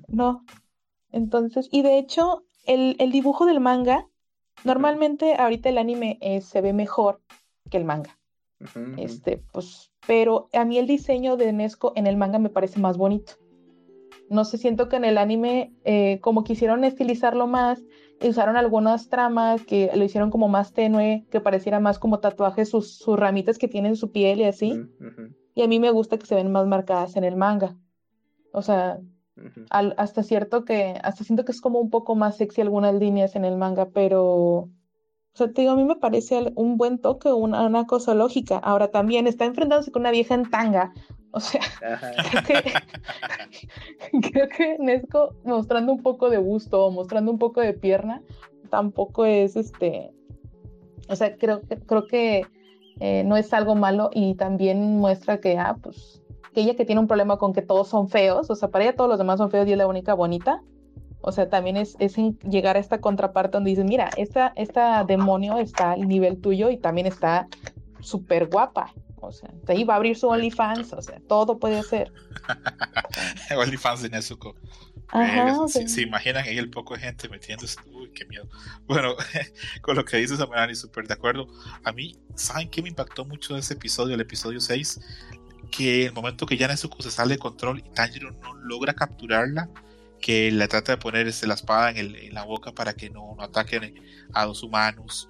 no. 0.07 0.43
Entonces, 1.11 1.69
y 1.71 1.81
de 1.81 1.97
hecho, 1.97 2.43
el, 2.65 2.95
el 2.99 3.11
dibujo 3.11 3.45
del 3.45 3.59
manga, 3.59 4.07
normalmente 4.63 5.35
ahorita 5.35 5.69
el 5.69 5.77
anime 5.77 6.17
eh, 6.21 6.41
se 6.41 6.61
ve 6.61 6.73
mejor 6.73 7.21
que 7.69 7.77
el 7.77 7.85
manga. 7.85 8.17
Este, 8.97 9.43
pues 9.51 9.91
pero 10.07 10.49
a 10.53 10.65
mí 10.65 10.77
el 10.77 10.87
diseño 10.87 11.35
de 11.37 11.51
Nesco 11.51 11.93
en 11.95 12.07
el 12.07 12.17
manga 12.17 12.39
me 12.39 12.49
parece 12.49 12.79
más 12.79 12.97
bonito. 12.97 13.33
No 14.29 14.43
sé, 14.45 14.57
siento 14.57 14.89
que 14.89 14.95
en 14.95 15.05
el 15.05 15.17
anime, 15.17 15.73
eh, 15.83 16.19
como 16.21 16.43
quisieron 16.43 16.83
estilizarlo 16.83 17.45
más 17.47 17.83
usaron 18.21 18.57
algunas 18.57 19.09
tramas 19.09 19.63
que 19.63 19.91
lo 19.95 20.03
hicieron 20.03 20.31
como 20.31 20.47
más 20.47 20.73
tenue, 20.73 21.25
que 21.29 21.41
pareciera 21.41 21.79
más 21.79 21.99
como 21.99 22.19
tatuajes 22.19 22.69
sus, 22.69 22.97
sus 22.97 23.17
ramitas 23.17 23.57
que 23.57 23.67
tienen 23.67 23.91
en 23.91 23.95
su 23.97 24.11
piel 24.11 24.39
y 24.39 24.45
así. 24.45 24.79
Y 25.53 25.61
a 25.61 25.67
mí 25.67 25.79
me 25.79 25.91
gusta 25.91 26.17
que 26.17 26.25
se 26.25 26.35
ven 26.35 26.51
más 26.51 26.67
marcadas 26.67 27.15
en 27.15 27.23
el 27.23 27.35
manga. 27.35 27.77
O 28.51 28.61
sea, 28.61 28.99
hasta 29.69 30.23
cierto 30.23 30.65
que, 30.65 30.99
hasta 31.03 31.23
siento 31.23 31.45
que 31.45 31.51
es 31.51 31.61
como 31.61 31.79
un 31.79 31.89
poco 31.89 32.15
más 32.15 32.37
sexy 32.37 32.61
algunas 32.61 32.95
líneas 32.95 33.35
en 33.35 33.45
el 33.45 33.57
manga, 33.57 33.89
pero, 33.89 34.23
o 34.25 34.69
sea, 35.33 35.51
te 35.51 35.61
digo, 35.61 35.73
a 35.73 35.75
mí 35.75 35.83
me 35.83 35.97
parece 35.97 36.53
un 36.55 36.77
buen 36.77 36.99
toque, 36.99 37.31
una, 37.31 37.65
una 37.65 37.85
cosa 37.85 38.13
lógica. 38.15 38.57
Ahora 38.57 38.91
también 38.91 39.27
está 39.27 39.45
enfrentándose 39.45 39.91
con 39.91 40.03
una 40.03 40.11
vieja 40.11 40.35
en 40.35 40.49
tanga. 40.49 40.93
O 41.31 41.41
sea, 41.41 41.61
creo 42.31 42.43
que, 42.43 42.63
creo 44.31 44.47
que 44.47 44.77
Nesco 44.79 45.35
mostrando 45.43 45.91
un 45.91 46.01
poco 46.01 46.29
de 46.29 46.37
gusto 46.37 46.85
o 46.85 46.91
mostrando 46.91 47.31
un 47.31 47.39
poco 47.39 47.59
de 47.59 47.73
pierna, 47.73 48.21
tampoco 48.69 49.25
es 49.25 49.57
este, 49.57 50.11
o 51.09 51.15
sea, 51.15 51.35
creo, 51.37 51.61
creo 51.85 52.07
que 52.07 52.45
eh, 52.99 53.23
no 53.25 53.35
es 53.35 53.53
algo 53.53 53.75
malo 53.75 54.09
y 54.13 54.35
también 54.35 54.97
muestra 54.97 55.39
que, 55.39 55.57
ah, 55.57 55.75
pues, 55.81 56.21
que 56.55 56.61
ella 56.61 56.75
que 56.75 56.85
tiene 56.85 57.01
un 57.01 57.07
problema 57.07 57.37
con 57.37 57.53
que 57.53 57.61
todos 57.61 57.89
son 57.89 58.07
feos, 58.07 58.49
o 58.49 58.55
sea, 58.55 58.69
para 58.69 58.85
ella 58.85 58.95
todos 58.95 59.09
los 59.09 59.19
demás 59.19 59.37
son 59.37 59.51
feos 59.51 59.67
y 59.67 59.73
es 59.73 59.77
la 59.77 59.87
única 59.87 60.13
bonita. 60.13 60.61
O 61.19 61.31
sea, 61.31 61.49
también 61.49 61.75
es, 61.75 61.97
es 61.99 62.15
llegar 62.49 62.77
a 62.77 62.79
esta 62.79 63.01
contraparte 63.01 63.57
donde 63.57 63.71
dices, 63.71 63.83
mira, 63.83 64.09
esta, 64.15 64.53
esta 64.55 65.03
demonio 65.03 65.57
está 65.57 65.91
al 65.91 66.07
nivel 66.07 66.39
tuyo 66.39 66.69
y 66.69 66.77
también 66.77 67.07
está 67.07 67.47
súper 67.99 68.47
guapa. 68.47 68.93
O 69.17 69.31
sea, 69.31 69.49
de 69.63 69.73
ahí 69.73 69.83
va 69.83 69.95
a 69.95 69.97
abrir 69.97 70.15
su 70.15 70.27
OnlyFans, 70.27 70.93
o 70.93 71.01
sea, 71.01 71.19
todo 71.27 71.59
puede 71.59 71.83
ser. 71.83 72.13
OnlyFans 73.57 74.03
de 74.03 74.09
Nezuko. 74.09 74.55
Ajá, 75.09 75.67
se, 75.67 76.01
imaginan 76.01 76.43
ahí 76.43 76.57
el 76.57 76.69
poco 76.69 76.93
de 76.93 77.01
gente 77.01 77.27
metiéndose. 77.27 77.77
Uy, 77.91 78.11
qué 78.11 78.25
miedo. 78.25 78.47
Bueno, 78.87 79.15
con 79.81 79.95
lo 79.95 80.05
que 80.05 80.17
dices, 80.17 80.39
Amelani, 80.39 80.75
súper 80.75 81.07
de 81.07 81.15
acuerdo. 81.15 81.47
A 81.83 81.91
mí, 81.91 82.15
¿saben 82.35 82.69
qué 82.69 82.81
me 82.81 82.89
impactó 82.89 83.25
mucho 83.25 83.57
ese 83.57 83.73
episodio, 83.73 84.15
el 84.15 84.21
episodio 84.21 84.59
6? 84.59 84.99
Que 85.75 86.05
el 86.05 86.13
momento 86.13 86.45
que 86.45 86.57
ya 86.57 86.67
Nezuko 86.67 87.01
se 87.01 87.11
sale 87.11 87.35
de 87.35 87.39
control 87.39 87.79
y 87.79 87.93
Tanjiro 87.93 88.31
no 88.31 88.53
logra 88.55 88.93
capturarla, 88.93 89.69
que 90.21 90.51
le 90.51 90.67
trata 90.67 90.93
de 90.93 90.97
poner 90.97 91.27
este, 91.27 91.47
la 91.47 91.55
espada 91.55 91.91
en, 91.91 92.33
la 92.33 92.43
boca 92.43 92.71
para 92.71 92.93
que 92.93 93.09
no, 93.09 93.35
ataquen 93.39 93.95
a 94.33 94.45
los 94.45 94.63
humanos, 94.63 95.29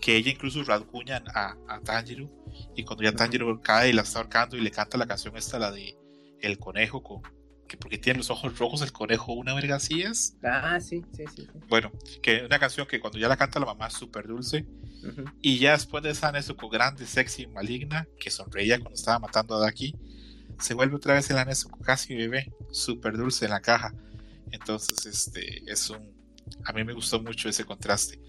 que 0.00 0.16
ella 0.16 0.30
incluso 0.30 0.62
rasguña 0.64 1.22
a, 1.34 1.56
a, 1.68 1.80
Tanjiro 1.80 2.30
y 2.74 2.84
cuando 2.84 3.04
ya 3.04 3.12
Tanjiro 3.12 3.60
cae 3.60 3.90
y 3.90 3.92
la 3.92 4.02
está 4.02 4.20
ahorcando 4.20 4.56
y 4.56 4.60
le 4.60 4.70
canta 4.70 4.98
la 4.98 5.06
canción 5.06 5.36
esta, 5.36 5.58
la 5.58 5.70
de 5.70 5.96
El 6.40 6.58
Conejo, 6.58 7.02
con, 7.02 7.22
que 7.72 7.78
porque 7.78 7.96
tiene 7.96 8.18
los 8.18 8.28
ojos 8.28 8.58
rojos 8.58 8.82
el 8.82 8.92
conejo, 8.92 9.32
una 9.32 9.54
verga 9.54 9.76
así 9.76 10.02
es. 10.02 10.36
Ah, 10.44 10.78
sí, 10.78 11.02
sí, 11.16 11.24
sí. 11.34 11.48
Bueno, 11.70 11.90
que 12.20 12.44
una 12.44 12.58
canción 12.58 12.86
que 12.86 13.00
cuando 13.00 13.18
ya 13.18 13.28
la 13.28 13.38
canta 13.38 13.58
la 13.58 13.64
mamá 13.64 13.86
es 13.86 13.94
súper 13.94 14.26
dulce 14.26 14.66
y 15.40 15.58
ya 15.58 15.72
después 15.72 16.04
de 16.04 16.10
esa 16.10 16.30
Nezuko 16.30 16.68
grande, 16.68 17.06
sexy, 17.06 17.46
maligna, 17.46 18.06
que 18.20 18.30
sonreía 18.30 18.78
cuando 18.78 18.94
estaba 18.94 19.20
matando 19.20 19.54
a 19.54 19.60
Daki, 19.60 19.96
se 20.58 20.74
vuelve 20.74 20.96
otra 20.96 21.14
vez 21.14 21.30
en 21.30 21.36
la 21.36 21.46
Nezuko 21.46 21.78
casi 21.78 22.14
bebé, 22.14 22.52
súper 22.70 23.16
dulce 23.16 23.46
en 23.46 23.52
la 23.52 23.60
caja. 23.60 23.94
Entonces, 24.50 25.06
este 25.06 25.62
es 25.66 25.88
un. 25.88 26.12
A 26.66 26.74
mí 26.74 26.84
me 26.84 26.92
gustó 26.92 27.22
mucho 27.22 27.48
ese 27.48 27.64
contraste. 27.64 28.20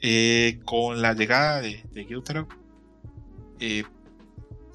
Eh, 0.00 0.58
con 0.64 1.02
la 1.02 1.12
llegada 1.12 1.60
de, 1.60 1.84
de 1.92 2.06
Gyutaro, 2.06 2.48
eh, 3.60 3.84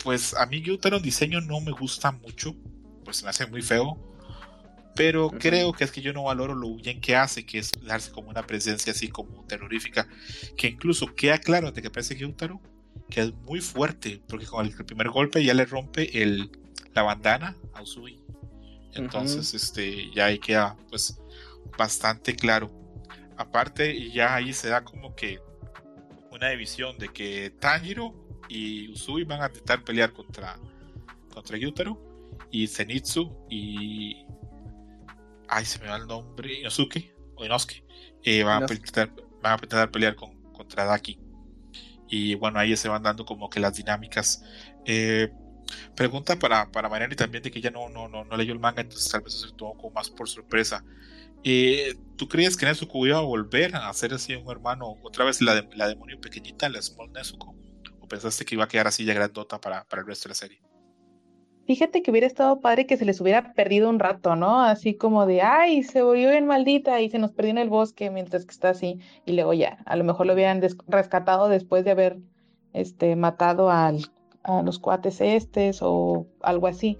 pues 0.03 0.35
a 0.35 0.45
mí 0.45 0.61
Gyutaro 0.61 0.97
en 0.97 1.03
diseño 1.03 1.41
no 1.41 1.59
me 1.59 1.71
gusta 1.71 2.11
mucho, 2.11 2.55
pues 3.03 3.23
me 3.23 3.31
hace 3.31 3.47
muy 3.47 3.63
feo 3.63 4.10
pero 4.95 5.29
creo 5.29 5.73
que 5.73 5.83
es 5.83 5.91
que 5.91 6.01
yo 6.01 6.13
no 6.13 6.23
valoro 6.23 6.53
lo 6.53 6.75
bien 6.75 6.99
que 6.99 7.15
hace, 7.15 7.45
que 7.45 7.59
es 7.59 7.71
darse 7.83 8.11
como 8.11 8.29
una 8.29 8.45
presencia 8.45 8.91
así 8.91 9.07
como 9.07 9.45
terrorífica, 9.45 10.07
que 10.57 10.67
incluso 10.67 11.13
queda 11.15 11.37
claro 11.37 11.71
de 11.71 11.81
que 11.81 11.89
parece 11.89 12.17
que 12.17 12.25
Utaro, 12.25 12.59
que 13.09 13.21
es 13.21 13.33
muy 13.33 13.61
fuerte, 13.61 14.21
porque 14.27 14.45
con 14.45 14.65
el 14.65 14.73
primer 14.85 15.09
golpe 15.09 15.43
ya 15.43 15.53
le 15.53 15.65
rompe 15.65 16.21
el, 16.21 16.51
la 16.93 17.03
bandana 17.03 17.55
a 17.73 17.81
Usui. 17.81 18.19
Entonces, 18.93 19.53
este, 19.53 20.11
ya 20.11 20.25
ahí 20.25 20.39
queda 20.39 20.75
pues 20.89 21.17
bastante 21.77 22.35
claro. 22.35 22.69
Aparte, 23.37 24.11
ya 24.11 24.35
ahí 24.35 24.53
se 24.53 24.69
da 24.69 24.83
como 24.83 25.15
que 25.15 25.39
una 26.31 26.49
división 26.49 26.97
de 26.97 27.09
que 27.09 27.51
Tanjiro 27.59 28.13
y 28.49 28.91
Usui 28.91 29.23
van 29.23 29.41
a 29.41 29.47
intentar 29.47 29.83
pelear 29.83 30.11
contra, 30.11 30.59
contra 31.33 31.57
Yutaro 31.57 31.97
y 32.51 32.67
Zenitsu 32.67 33.33
y 33.49 34.25
ay, 35.51 35.65
se 35.65 35.79
me 35.79 35.89
va 35.89 35.97
el 35.97 36.07
nombre, 36.07 36.59
Inosuke 36.59 37.13
o 37.35 37.45
Inosuke, 37.45 37.83
eh, 38.23 38.43
van, 38.43 38.63
a 38.63 38.73
intentar, 38.73 39.13
van, 39.41 39.51
a 39.51 39.55
intentar, 39.55 39.91
pelear 39.91 40.15
con, 40.15 40.51
contra 40.53 40.85
Daki. 40.85 41.19
Y 42.07 42.35
bueno, 42.35 42.59
ahí 42.59 42.75
se 42.75 42.89
van 42.89 43.03
dando 43.03 43.25
como 43.25 43.49
que 43.49 43.59
las 43.59 43.75
dinámicas. 43.75 44.43
Eh, 44.85 45.31
pregunta 45.95 46.37
para, 46.37 46.71
para 46.71 46.89
Mariani 46.89 47.15
también 47.15 47.43
de 47.43 47.51
que 47.51 47.61
ya 47.61 47.69
no, 47.69 47.89
no, 47.89 48.07
no, 48.07 48.23
no 48.23 48.37
leyó 48.37 48.53
el 48.53 48.59
manga, 48.59 48.81
entonces 48.81 49.11
tal 49.11 49.21
vez 49.21 49.41
se 49.41 49.51
tomó 49.53 49.75
como 49.77 49.91
más 49.91 50.09
por 50.09 50.27
sorpresa. 50.27 50.83
Eh, 51.43 51.95
¿Tú 52.17 52.27
crees 52.27 52.55
que 52.55 52.65
Nezuko 52.65 53.05
iba 53.05 53.17
a 53.17 53.21
volver 53.21 53.75
a 53.75 53.89
hacer 53.89 54.13
así 54.13 54.33
un 54.35 54.49
hermano, 54.49 54.95
otra 55.03 55.25
vez 55.25 55.41
la, 55.41 55.67
la 55.75 55.87
demonio 55.87 56.19
pequeñita, 56.19 56.69
la 56.69 56.81
Small 56.81 57.11
Nezuko? 57.11 57.55
¿O 57.99 58.07
pensaste 58.07 58.45
que 58.45 58.55
iba 58.55 58.63
a 58.63 58.67
quedar 58.67 58.87
así 58.87 59.03
ya 59.03 59.13
grandota 59.13 59.59
para, 59.59 59.83
para 59.85 60.01
el 60.01 60.07
resto 60.07 60.29
de 60.29 60.29
la 60.29 60.35
serie? 60.35 60.61
Fíjate 61.67 62.01
que 62.01 62.11
hubiera 62.11 62.27
estado 62.27 62.59
padre 62.59 62.85
que 62.85 62.97
se 62.97 63.05
les 63.05 63.21
hubiera 63.21 63.53
perdido 63.53 63.89
un 63.89 63.99
rato, 63.99 64.35
¿no? 64.35 64.61
Así 64.61 64.95
como 64.95 65.25
de, 65.25 65.41
ay, 65.41 65.83
se 65.83 66.01
volvió 66.01 66.29
bien 66.29 66.47
maldita 66.47 66.99
y 67.01 67.09
se 67.09 67.19
nos 67.19 67.31
perdió 67.31 67.51
en 67.51 67.57
el 67.59 67.69
bosque 67.69 68.09
mientras 68.09 68.45
que 68.45 68.51
está 68.51 68.69
así. 68.69 68.99
Y 69.25 69.33
luego 69.33 69.53
ya, 69.53 69.77
a 69.85 69.95
lo 69.95 70.03
mejor 70.03 70.25
lo 70.25 70.33
hubieran 70.33 70.61
rescatado 70.87 71.49
después 71.49 71.85
de 71.85 71.91
haber 71.91 72.17
este, 72.73 73.15
matado 73.15 73.69
a 73.69 73.93
los 74.63 74.79
cuates 74.79 75.21
estes 75.21 75.79
o 75.81 76.25
algo 76.41 76.67
así. 76.67 76.97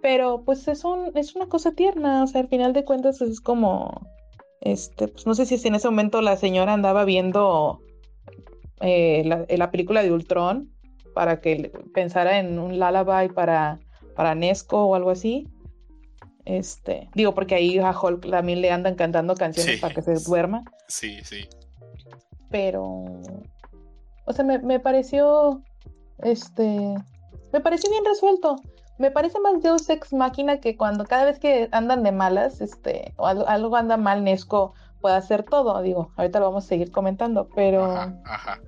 Pero 0.00 0.42
pues 0.44 0.66
es, 0.68 0.84
un, 0.84 1.16
es 1.16 1.36
una 1.36 1.46
cosa 1.46 1.72
tierna, 1.72 2.24
o 2.24 2.26
sea, 2.26 2.40
al 2.40 2.48
final 2.48 2.72
de 2.72 2.84
cuentas 2.84 3.20
es 3.20 3.40
como, 3.40 4.08
este, 4.60 5.06
pues 5.06 5.26
no 5.26 5.34
sé 5.34 5.46
si 5.46 5.68
en 5.68 5.76
ese 5.76 5.88
momento 5.88 6.22
la 6.22 6.36
señora 6.36 6.72
andaba 6.72 7.04
viendo 7.04 7.80
eh, 8.80 9.22
la, 9.24 9.46
la 9.48 9.70
película 9.70 10.02
de 10.02 10.10
Ultron 10.10 10.71
para 11.14 11.40
que 11.40 11.72
pensara 11.94 12.38
en 12.38 12.58
un 12.58 12.78
lullaby 12.78 13.32
para, 13.32 13.78
para 14.14 14.34
Nesco 14.34 14.84
o 14.84 14.94
algo 14.94 15.10
así. 15.10 15.48
Este, 16.44 17.08
digo, 17.14 17.34
porque 17.34 17.54
ahí 17.54 17.78
a 17.78 17.96
Hulk 17.96 18.28
también 18.28 18.60
le 18.60 18.70
andan 18.70 18.96
cantando 18.96 19.34
canciones 19.34 19.80
para 19.80 19.94
que 19.94 20.02
se 20.02 20.14
duerma. 20.14 20.64
Sí, 20.88 21.20
sí. 21.22 21.48
Pero, 22.50 23.04
o 24.24 24.32
sea, 24.32 24.44
me, 24.44 24.58
me, 24.58 24.80
pareció, 24.80 25.62
este, 26.22 26.94
me 27.52 27.60
pareció 27.60 27.90
bien 27.90 28.04
resuelto. 28.04 28.56
Me 28.98 29.10
parece 29.10 29.40
más 29.40 29.62
Deus 29.62 29.88
Ex 29.88 30.12
Máquina 30.12 30.60
que 30.60 30.76
cuando 30.76 31.04
cada 31.04 31.24
vez 31.24 31.38
que 31.38 31.68
andan 31.72 32.02
de 32.02 32.12
malas, 32.12 32.60
este, 32.60 33.14
o 33.16 33.26
algo, 33.26 33.76
anda 33.76 33.96
mal, 33.96 34.22
Nesco 34.22 34.74
puede 35.00 35.16
hacer 35.16 35.44
todo. 35.44 35.80
Digo, 35.80 36.12
ahorita 36.16 36.40
lo 36.40 36.46
vamos 36.46 36.64
a 36.64 36.68
seguir 36.68 36.90
comentando, 36.90 37.48
pero... 37.54 37.84
ajá. 37.84 38.60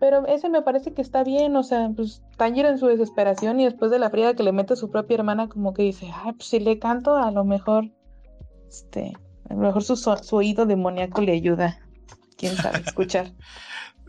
Pero 0.00 0.26
ese 0.26 0.48
me 0.48 0.62
parece 0.62 0.94
que 0.94 1.02
está 1.02 1.24
bien, 1.24 1.56
o 1.56 1.62
sea, 1.62 1.90
pues 1.94 2.22
Tanjiro 2.36 2.68
en 2.68 2.78
su 2.78 2.86
desesperación 2.86 3.58
y 3.60 3.64
después 3.64 3.90
de 3.90 3.98
la 3.98 4.10
fría 4.10 4.34
que 4.34 4.44
le 4.44 4.52
mete 4.52 4.74
a 4.74 4.76
su 4.76 4.90
propia 4.90 5.16
hermana, 5.16 5.48
como 5.48 5.74
que 5.74 5.82
dice, 5.82 6.08
ah, 6.12 6.32
pues 6.36 6.48
si 6.48 6.60
le 6.60 6.78
canto, 6.78 7.16
a 7.16 7.30
lo 7.30 7.44
mejor, 7.44 7.90
este, 8.68 9.12
a 9.48 9.54
lo 9.54 9.60
mejor 9.60 9.82
su, 9.82 9.96
su 9.96 10.36
oído 10.36 10.66
demoníaco 10.66 11.20
le 11.20 11.32
ayuda, 11.32 11.80
quién 12.36 12.56
sabe, 12.56 12.82
escuchar. 12.86 13.32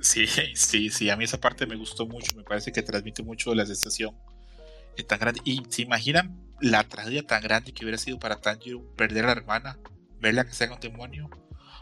Sí, 0.01 0.27
sí, 0.55 0.89
sí, 0.89 1.09
a 1.09 1.17
mí 1.17 1.25
esa 1.25 1.39
parte 1.39 1.65
me 1.65 1.75
gustó 1.75 2.05
mucho, 2.05 2.33
me 2.35 2.43
parece 2.43 2.71
que 2.71 2.81
transmite 2.81 3.21
mucho 3.21 3.49
de 3.49 3.57
la 3.57 3.65
sensación 3.65 4.15
eh, 4.95 5.03
tan 5.03 5.19
grande. 5.19 5.41
Y 5.43 5.61
se 5.69 5.81
imaginan 5.81 6.39
la 6.61 6.83
tragedia 6.85 7.23
tan 7.23 7.41
grande 7.41 7.73
que 7.73 7.83
hubiera 7.83 7.97
sido 7.97 8.17
para 8.17 8.39
Tanjiro 8.39 8.81
perder 8.95 9.25
a 9.25 9.27
la 9.27 9.33
hermana, 9.33 9.77
verla 10.19 10.45
que 10.45 10.53
sea 10.53 10.71
un 10.71 10.79
demonio. 10.79 11.29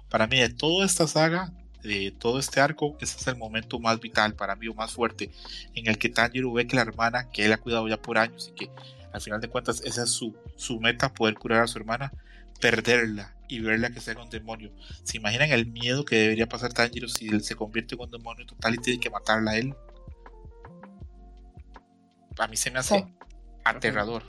Para 0.10 0.26
mí, 0.28 0.40
de 0.40 0.50
toda 0.50 0.86
esta 0.86 1.06
saga, 1.08 1.54
de 1.88 2.12
todo 2.12 2.40
este 2.40 2.60
arco, 2.60 2.98
ese 3.00 3.18
es 3.18 3.28
el 3.28 3.38
momento 3.38 3.80
más 3.80 4.00
vital 4.00 4.36
para 4.36 4.56
mí 4.56 4.68
o 4.68 4.74
más 4.74 4.92
fuerte, 4.92 5.32
en 5.74 5.88
el 5.88 5.98
que 5.98 6.10
Tanjiro 6.10 6.52
ve 6.54 6.68
que 6.68 6.76
la 6.76 6.84
hermana, 6.84 7.30
que 7.32 7.46
él 7.46 7.54
ha 7.54 7.58
cuidado 7.58 7.88
ya 7.88 7.98
por 7.98 8.18
años 8.18 8.52
y 8.52 8.56
que 8.56 8.72
al 9.14 9.22
final 9.22 9.42
de 9.42 9.48
cuentas 9.48 9.82
esa 9.84 10.04
es 10.04 10.12
su, 10.12 10.36
su 10.56 10.80
meta, 10.80 11.14
poder 11.14 11.36
curar 11.36 11.64
a 11.64 11.68
su 11.68 11.80
hermana, 11.80 12.12
perderla 12.60 13.36
y 13.48 13.60
verla 13.60 13.90
que 13.90 14.02
sea 14.02 14.18
un 14.20 14.30
demonio. 14.30 14.72
¿Se 15.04 15.18
imaginan 15.18 15.52
el 15.52 15.66
miedo 15.68 16.06
que 16.06 16.18
debería 16.18 16.48
pasar 16.48 16.74
Tanjiro 16.74 17.08
si 17.08 17.28
él 17.30 17.44
se 17.44 17.56
convierte 17.56 17.96
en 17.96 18.02
un 18.02 18.12
demonio 18.12 18.46
total 18.46 18.76
y 18.76 18.78
tiene 18.78 19.00
que 19.00 19.10
matarla 19.10 19.52
a 19.52 19.58
él? 19.58 19.76
A 22.38 22.48
mí 22.48 22.58
se 22.58 22.70
me 22.72 22.80
hace 22.80 23.08
aterrador. 23.64 24.24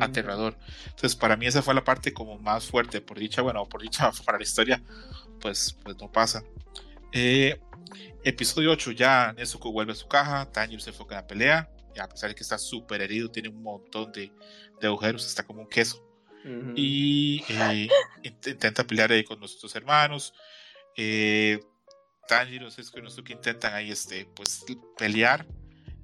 Aterrador. 0.00 0.56
Entonces, 0.86 1.16
para 1.16 1.36
mí 1.36 1.46
esa 1.46 1.62
fue 1.62 1.74
la 1.74 1.84
parte 1.84 2.12
como 2.12 2.38
más 2.38 2.66
fuerte. 2.66 3.00
Por 3.00 3.18
dicha, 3.18 3.42
bueno, 3.42 3.66
por 3.66 3.82
dicha 3.82 4.10
para 4.24 4.38
la 4.38 4.44
historia, 4.44 4.82
pues, 5.40 5.76
pues 5.82 5.96
no 5.98 6.10
pasa. 6.10 6.42
Eh, 7.12 7.60
episodio 8.24 8.70
8 8.72 8.92
ya 8.92 9.32
Nezuko 9.36 9.72
vuelve 9.72 9.92
a 9.92 9.96
su 9.96 10.08
caja, 10.08 10.50
Tanjiro 10.50 10.80
se 10.80 10.90
enfoca 10.90 11.14
en 11.14 11.22
la 11.22 11.26
pelea, 11.26 11.70
y 11.94 12.00
a 12.00 12.08
pesar 12.08 12.30
de 12.30 12.34
que 12.34 12.42
está 12.42 12.58
súper 12.58 13.02
herido, 13.02 13.30
tiene 13.30 13.48
un 13.48 13.62
montón 13.62 14.12
de, 14.12 14.32
agujeros, 14.82 15.26
está 15.26 15.42
como 15.42 15.62
un 15.62 15.68
queso. 15.68 16.06
Y 16.74 17.44
eh, 17.48 17.88
intenta 18.22 18.84
pelear 18.84 19.12
ahí 19.12 19.24
con 19.24 19.38
nuestros 19.38 19.74
hermanos. 19.74 20.32
Eh, 20.96 21.60
Tanjiro 22.26 22.68
y 22.68 23.22
que 23.22 23.32
intentan 23.32 23.74
ahí 23.74 23.90
este, 23.90 24.24
pues, 24.36 24.64
pelear. 24.96 25.46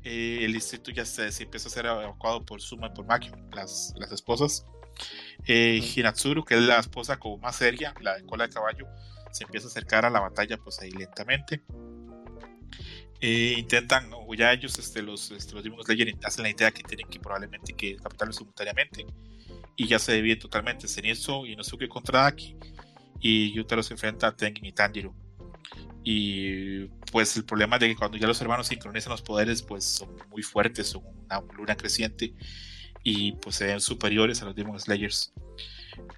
Eh, 0.02 0.44
el 0.44 0.52
distrito 0.52 0.90
ya 0.90 1.04
se, 1.04 1.26
empieza 1.42 1.68
a 1.68 1.70
ser 1.70 1.86
evacuado 1.86 2.44
por 2.44 2.60
Suma 2.60 2.88
y 2.88 2.90
por 2.90 3.06
Maki, 3.06 3.30
las, 3.52 3.92
las 3.96 4.12
esposas. 4.12 4.64
Eh, 5.46 5.80
Hinatsuru, 5.94 6.44
que 6.44 6.54
es 6.54 6.62
la 6.62 6.78
esposa 6.78 7.18
como 7.18 7.38
más 7.38 7.56
seria, 7.56 7.94
la 8.00 8.16
de 8.16 8.24
cola 8.24 8.46
de 8.46 8.52
caballo, 8.52 8.86
se 9.36 9.44
empieza 9.44 9.66
a 9.66 9.70
acercar 9.70 10.06
a 10.06 10.10
la 10.10 10.20
batalla 10.20 10.56
pues 10.56 10.80
ahí 10.80 10.90
lentamente. 10.90 11.62
Eh, 13.20 13.54
intentan, 13.58 14.10
o 14.12 14.34
ya 14.34 14.52
ellos, 14.52 14.78
este, 14.78 15.02
los, 15.02 15.30
este, 15.30 15.54
los 15.54 15.62
Demon 15.62 15.82
Slayer 15.82 16.14
hacen 16.24 16.42
la 16.42 16.50
idea 16.50 16.70
que 16.70 16.82
tienen 16.82 17.08
que 17.08 17.18
probablemente 17.18 17.74
que 17.74 17.96
captarlo 17.96 18.32
simultáneamente. 18.32 19.06
Y 19.76 19.86
ya 19.86 19.98
se 19.98 20.14
divide 20.14 20.36
totalmente 20.36 20.88
Zenitsu, 20.88 21.46
Inosuke 21.46 21.88
contra 21.88 22.22
Daki 22.22 22.56
y 23.20 23.52
Yutaro 23.52 23.82
se 23.82 23.94
enfrenta 23.94 24.28
a 24.28 24.36
Tengen 24.36 24.64
y 24.64 24.72
Tanjiro. 24.72 25.14
Y 26.02 26.84
pues 27.10 27.36
el 27.36 27.44
problema 27.44 27.76
es 27.76 27.80
de 27.80 27.88
que 27.88 27.96
cuando 27.96 28.16
ya 28.16 28.26
los 28.26 28.40
hermanos 28.40 28.68
sincronizan 28.68 29.10
los 29.10 29.22
poderes 29.22 29.62
pues 29.62 29.84
son 29.84 30.16
muy 30.30 30.42
fuertes, 30.42 30.88
son 30.88 31.02
una 31.04 31.42
luna 31.56 31.76
creciente. 31.76 32.34
Y 33.02 33.32
pues 33.32 33.56
se 33.56 33.66
ven 33.66 33.80
superiores 33.80 34.40
a 34.40 34.46
los 34.46 34.54
Demon 34.54 34.80
Slayers 34.80 35.32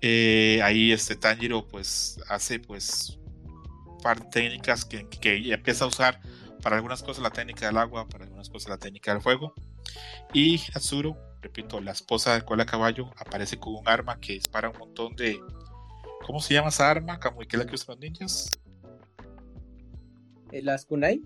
eh, 0.01 0.61
ahí 0.63 0.93
este 0.93 1.17
Tanjiro 1.17 1.67
pues 1.67 2.21
hace 2.29 2.61
pues 2.61 3.19
par 4.03 4.23
de 4.23 4.31
técnicas 4.31 4.85
que, 4.85 5.09
que 5.09 5.53
empieza 5.53 5.85
a 5.85 5.89
usar 5.89 6.21
para 6.63 6.77
algunas 6.77 7.03
cosas 7.03 7.23
la 7.23 7.31
técnica 7.31 7.67
del 7.67 7.77
agua, 7.77 8.09
para 8.09 8.25
algunas 8.25 8.49
cosas 8.49 8.71
la 8.71 8.79
técnica 8.79 9.13
del 9.13 9.23
fuego. 9.23 9.55
Y 10.33 10.61
Hatsuru, 10.75 11.17
repito, 11.41 11.81
la 11.81 11.93
esposa 11.93 12.35
del 12.35 12.45
cual 12.45 12.61
a 12.61 12.67
caballo, 12.67 13.11
aparece 13.17 13.59
con 13.59 13.75
un 13.75 13.89
arma 13.89 14.19
que 14.21 14.35
dispara 14.35 14.71
un 14.71 14.79
montón 14.79 15.15
de. 15.17 15.41
¿Cómo 16.27 16.41
se 16.41 16.55
llama 16.55 16.69
esa 16.69 16.91
arma? 16.91 17.19
¿Cómo 17.21 17.41
que 17.41 17.57
la 17.57 17.67
que 17.67 17.75
usan 17.75 17.95
los 17.95 18.01
ninjas? 18.01 18.51
Eh, 20.53 20.63
¿Las 20.63 20.85
kunai? 20.85 21.23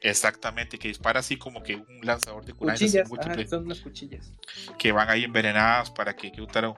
Exactamente, 0.00 0.78
que 0.78 0.88
dispara 0.88 1.20
así 1.20 1.36
como 1.36 1.62
que 1.62 1.76
un 1.76 2.00
lanzador 2.02 2.44
de 2.44 2.52
kunai. 2.52 2.76
Cuchillas, 2.76 3.08
son 3.48 3.64
unas 3.64 3.80
cuchillas. 3.80 4.32
Que 4.78 4.92
van 4.92 5.08
ahí 5.08 5.24
envenenadas 5.24 5.90
para 5.90 6.14
que 6.14 6.30
Kyutaro 6.30 6.76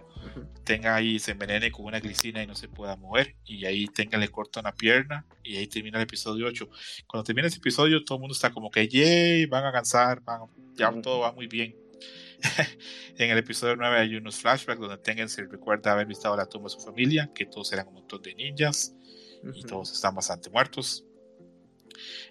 tenga 0.65 0.95
ahí, 0.95 1.19
se 1.19 1.33
envenene 1.33 1.71
con 1.71 1.87
una 1.87 2.01
glicina 2.01 2.43
y 2.43 2.47
no 2.47 2.55
se 2.55 2.69
pueda 2.69 2.97
mover. 2.97 3.37
Y 3.45 3.65
ahí 3.65 3.87
tenga, 3.87 4.19
le 4.19 4.29
corta 4.29 4.61
una 4.61 4.73
pierna 4.73 5.27
y 5.43 5.57
ahí 5.57 5.67
termina 5.67 5.99
el 5.99 6.05
episodio 6.05 6.47
8. 6.47 6.69
Cuando 7.07 7.25
termina 7.25 7.49
ese 7.49 7.59
episodio, 7.59 8.05
todo 8.05 8.17
el 8.17 8.21
mundo 8.21 8.35
está 8.35 8.51
como 8.51 8.71
que, 8.71 8.89
yay, 8.89 9.47
van 9.47 9.65
a 9.65 9.71
van, 9.73 10.41
ya 10.75 10.93
todo 11.03 11.21
va 11.21 11.33
muy 11.33 11.47
bien. 11.47 11.77
en 13.19 13.31
el 13.31 13.39
episodio 13.39 13.77
9 13.77 13.99
hay 13.99 14.17
unos 14.17 14.37
flashbacks 14.37 14.81
donde 14.81 14.99
Tengen 14.99 15.29
se 15.29 15.45
recuerda 15.45 15.93
haber 15.93 16.07
visitado 16.07 16.37
la 16.37 16.47
tumba 16.47 16.69
de 16.69 16.71
su 16.71 16.81
familia, 16.81 17.31
que 17.35 17.47
todos 17.47 17.73
eran 17.73 17.89
un 17.89 17.95
montón 17.95 18.23
de 18.23 18.35
ninjas 18.35 18.95
y 19.55 19.63
todos 19.63 19.93
están 19.93 20.15
bastante 20.15 20.51
muertos. 20.51 21.05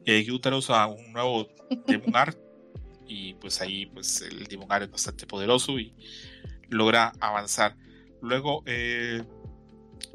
Eh, 0.05 0.23
Gyutaro 0.23 0.57
usa 0.57 0.88
un 0.88 1.11
nuevo 1.13 1.47
Demon 1.85 2.15
Art 2.15 2.38
y 3.05 3.34
pues 3.35 3.61
ahí 3.61 3.85
pues 3.88 4.21
el 4.21 4.45
Demon 4.45 4.71
Art 4.71 4.85
es 4.85 4.91
bastante 4.91 5.27
poderoso 5.27 5.80
y 5.80 5.93
logra 6.69 7.11
avanzar. 7.19 7.76
Luego, 8.22 8.64
eh, 8.66 9.24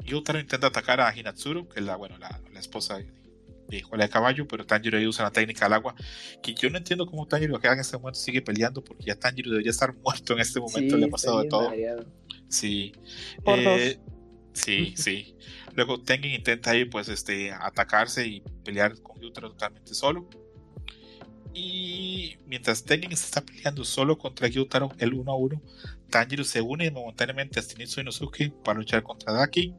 Yutaro 0.03 0.39
intenta 0.39 0.67
atacar 0.67 1.01
a 1.01 1.15
Hinatsuru, 1.17 1.67
que 1.67 1.79
es 1.79 1.85
la, 1.85 1.95
bueno, 1.95 2.17
la, 2.17 2.41
esposa 2.59 2.97
de, 2.97 3.05
de 3.67 3.83
de 3.97 4.09
Caballo, 4.09 4.47
pero 4.47 4.65
Tanjiro 4.65 4.97
ahí 4.97 5.07
usa 5.07 5.25
la 5.25 5.31
técnica 5.31 5.65
del 5.65 5.73
agua, 5.73 5.95
que 6.41 6.53
yo 6.53 6.69
no 6.69 6.77
entiendo 6.77 7.05
cómo 7.05 7.27
Tanjiro 7.27 7.59
que 7.59 7.67
en 7.67 7.79
este 7.79 7.97
momento 7.97 8.19
sigue 8.19 8.41
peleando, 8.41 8.83
porque 8.83 9.03
ya 9.05 9.15
Tanjiro 9.15 9.51
debería 9.51 9.71
estar 9.71 9.93
muerto 9.95 10.33
en 10.33 10.39
este 10.39 10.59
momento, 10.59 10.97
le 10.97 11.05
ha 11.05 11.09
pasado 11.09 11.41
de 11.41 11.49
todo. 11.49 11.71
Sí. 12.47 12.93
Eh, 13.45 13.99
sí, 14.53 14.93
sí. 14.95 15.35
Luego 15.75 16.01
Tengen 16.01 16.31
intenta 16.31 16.71
ahí 16.71 16.85
pues 16.85 17.09
este 17.09 17.51
atacarse 17.51 18.25
y 18.25 18.41
pelear 18.63 18.99
con 19.01 19.19
Yutaro 19.21 19.51
totalmente 19.51 19.93
solo. 19.93 20.29
Y 21.53 22.37
mientras 22.47 22.83
Tengen 22.83 23.15
se 23.15 23.25
está 23.25 23.41
peleando 23.41 23.83
solo 23.83 24.17
contra 24.17 24.47
Gyutaro, 24.47 24.91
el 24.97 25.13
1 25.13 25.31
a 25.31 25.35
1, 25.35 25.61
Tanjiro 26.09 26.43
se 26.43 26.61
une 26.61 26.89
momentáneamente 26.91 27.59
a 27.59 27.63
Shinichi 27.63 28.01
Inosuke 28.01 28.51
para 28.63 28.79
luchar 28.79 29.03
contra 29.03 29.33
Daki. 29.33 29.73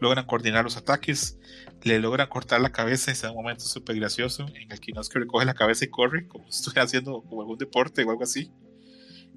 Logran 0.00 0.24
coordinar 0.26 0.64
los 0.64 0.76
ataques, 0.76 1.38
le 1.82 1.98
logran 1.98 2.28
cortar 2.28 2.60
la 2.60 2.70
cabeza. 2.70 3.10
Es 3.10 3.24
un 3.24 3.34
momento 3.34 3.64
súper 3.64 3.96
gracioso 3.96 4.46
en 4.54 4.70
el 4.70 4.80
que 4.80 4.90
Inosuke 4.92 5.20
recoge 5.20 5.44
la 5.44 5.54
cabeza 5.54 5.84
y 5.84 5.88
corre, 5.88 6.26
como 6.28 6.44
si 6.50 6.58
estuviera 6.58 6.84
haciendo 6.84 7.22
como 7.22 7.42
algún 7.42 7.58
deporte 7.58 8.04
o 8.04 8.10
algo 8.10 8.22
así. 8.22 8.52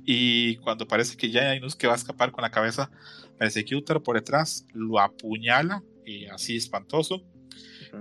Y 0.04 0.58
cuando 0.58 0.88
parece 0.88 1.18
que 1.18 1.30
ya 1.30 1.56
Inosuke 1.56 1.88
va 1.88 1.94
a 1.94 1.98
escapar 1.98 2.32
con 2.32 2.42
la 2.42 2.52
cabeza, 2.52 2.92
parece 3.38 3.64
que 3.64 3.76
Gyutaro 3.76 4.04
por 4.04 4.16
detrás 4.16 4.66
lo 4.74 5.00
apuñala, 5.00 5.84
y 6.06 6.26
así 6.26 6.58
espantoso 6.58 7.24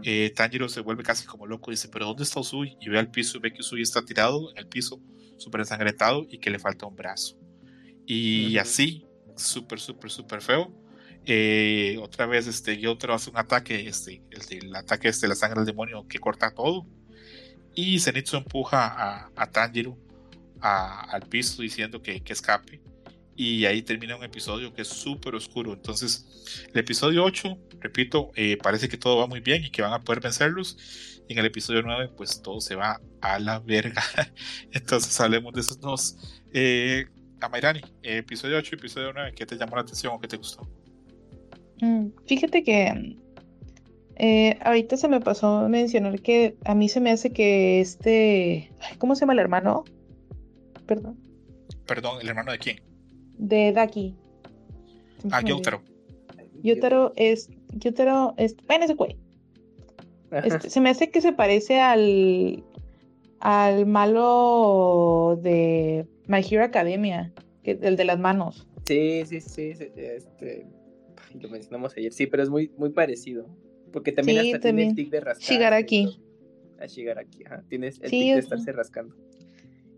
eh, 0.02 0.32
Tanjiro 0.34 0.68
se 0.68 0.80
vuelve 0.80 1.02
casi 1.02 1.26
como 1.26 1.46
loco, 1.46 1.70
dice, 1.70 1.88
pero 1.88 2.06
¿dónde 2.06 2.22
está 2.22 2.40
Usui? 2.40 2.76
Y 2.80 2.88
ve 2.88 2.98
al 2.98 3.10
piso 3.10 3.38
y 3.38 3.40
ve 3.40 3.52
que 3.52 3.60
Usui 3.60 3.82
está 3.82 4.04
tirado 4.04 4.50
en 4.50 4.58
el 4.58 4.66
piso, 4.66 5.00
súper 5.36 5.62
ensangrentado 5.62 6.26
y 6.28 6.38
que 6.38 6.50
le 6.50 6.58
falta 6.58 6.86
un 6.86 6.96
brazo. 6.96 7.38
Y 8.12 8.58
así, 8.58 9.06
súper, 9.36 9.78
súper, 9.78 10.10
súper 10.10 10.42
feo. 10.42 10.72
Eh, 11.24 11.96
otra 12.00 12.26
vez, 12.26 12.48
este, 12.48 12.88
otro 12.88 13.14
hace 13.14 13.30
un 13.30 13.36
ataque, 13.36 13.86
este, 13.86 14.20
el, 14.30 14.74
ataque 14.74 15.08
este, 15.08 15.28
la 15.28 15.36
sangre 15.36 15.60
del 15.60 15.66
demonio 15.66 16.08
que 16.08 16.18
corta 16.18 16.50
todo. 16.50 16.86
Y 17.74 18.00
Zenitsu 18.00 18.36
empuja 18.36 18.86
a, 18.86 19.30
a 19.36 19.50
Tanjiro 19.50 19.96
al 20.60 21.22
piso 21.28 21.62
diciendo 21.62 22.02
que, 22.02 22.20
que 22.20 22.32
escape 22.32 22.82
y 23.36 23.64
ahí 23.64 23.80
termina 23.80 24.16
un 24.16 24.22
episodio 24.22 24.74
que 24.74 24.82
es 24.82 24.88
súper 24.88 25.34
oscuro. 25.34 25.72
Entonces, 25.72 26.66
el 26.74 26.78
episodio 26.78 27.24
8, 27.24 27.56
repito, 27.80 28.32
eh, 28.34 28.58
parece 28.62 28.86
que 28.88 28.98
todo 28.98 29.16
va 29.16 29.26
muy 29.26 29.40
bien 29.40 29.64
y 29.64 29.70
que 29.70 29.80
van 29.80 29.94
a 29.94 30.00
poder 30.00 30.20
vencerlos. 30.20 30.76
Y 31.26 31.32
en 31.32 31.38
el 31.38 31.46
episodio 31.46 31.80
9, 31.80 32.10
pues 32.16 32.42
todo 32.42 32.60
se 32.60 32.74
va 32.74 33.00
a 33.22 33.38
la 33.38 33.60
verga. 33.60 34.02
Entonces, 34.72 35.18
hablemos 35.20 35.54
de 35.54 35.60
esos 35.62 35.80
dos. 35.80 36.18
Eh, 36.52 37.06
Amairani, 37.40 37.80
episodio 38.02 38.58
8 38.58 38.76
episodio 38.76 39.12
9, 39.12 39.32
¿qué 39.34 39.46
te 39.46 39.56
llamó 39.56 39.76
la 39.76 39.82
atención 39.82 40.14
o 40.14 40.20
qué 40.20 40.28
te 40.28 40.36
gustó? 40.36 40.68
Mm, 41.80 42.08
fíjate 42.26 42.62
que 42.62 43.16
eh, 44.16 44.58
ahorita 44.62 44.96
se 44.96 45.08
me 45.08 45.20
pasó 45.20 45.68
mencionar 45.68 46.20
que 46.20 46.56
a 46.64 46.74
mí 46.74 46.88
se 46.88 47.00
me 47.00 47.10
hace 47.10 47.32
que 47.32 47.80
este. 47.80 48.72
¿Cómo 48.98 49.14
se 49.14 49.20
llama 49.20 49.32
el 49.32 49.38
hermano? 49.38 49.84
Perdón. 50.86 51.18
Perdón, 51.86 52.18
¿el 52.20 52.28
hermano 52.28 52.52
de 52.52 52.58
quién? 52.58 52.90
de 53.40 53.72
Daki. 53.72 54.14
Ah, 55.32 55.42
Yotaro. 55.42 55.82
Yotaro 56.62 57.12
es. 57.16 57.48
Yotaro 57.72 58.34
es. 58.36 58.54
Bueno, 58.66 58.84
ese 58.84 58.94
güey. 58.94 59.16
Este, 60.30 60.70
se 60.70 60.80
me 60.80 60.90
hace 60.90 61.10
que 61.10 61.20
se 61.20 61.32
parece 61.32 61.80
al. 61.80 62.62
Al 63.40 63.86
malo 63.86 65.38
de 65.42 66.06
My 66.26 66.40
Hero 66.48 66.64
Academia. 66.64 67.32
Que, 67.62 67.78
el 67.82 67.96
de 67.96 68.04
las 68.04 68.18
manos. 68.18 68.66
Sí, 68.86 69.22
sí, 69.26 69.40
sí. 69.40 69.72
Este. 69.96 70.66
Lo 71.40 71.48
mencionamos 71.48 71.96
ayer. 71.96 72.12
Sí, 72.12 72.26
pero 72.26 72.42
es 72.42 72.48
muy, 72.48 72.70
muy 72.76 72.90
parecido. 72.90 73.46
Porque 73.92 74.12
también 74.12 74.38
hasta 74.38 74.60
tiene 74.60 74.88
el 74.88 74.94
tic 74.94 75.10
de 75.10 75.20
rascar. 75.20 75.48
Shigaraki. 75.48 76.20
A 76.78 76.86
Shigaraki, 76.86 77.44
ajá. 77.44 77.62
Tienes 77.68 78.00
el 78.00 78.10
tic 78.10 78.34
de 78.34 78.38
estarse 78.38 78.72
rascando 78.72 79.14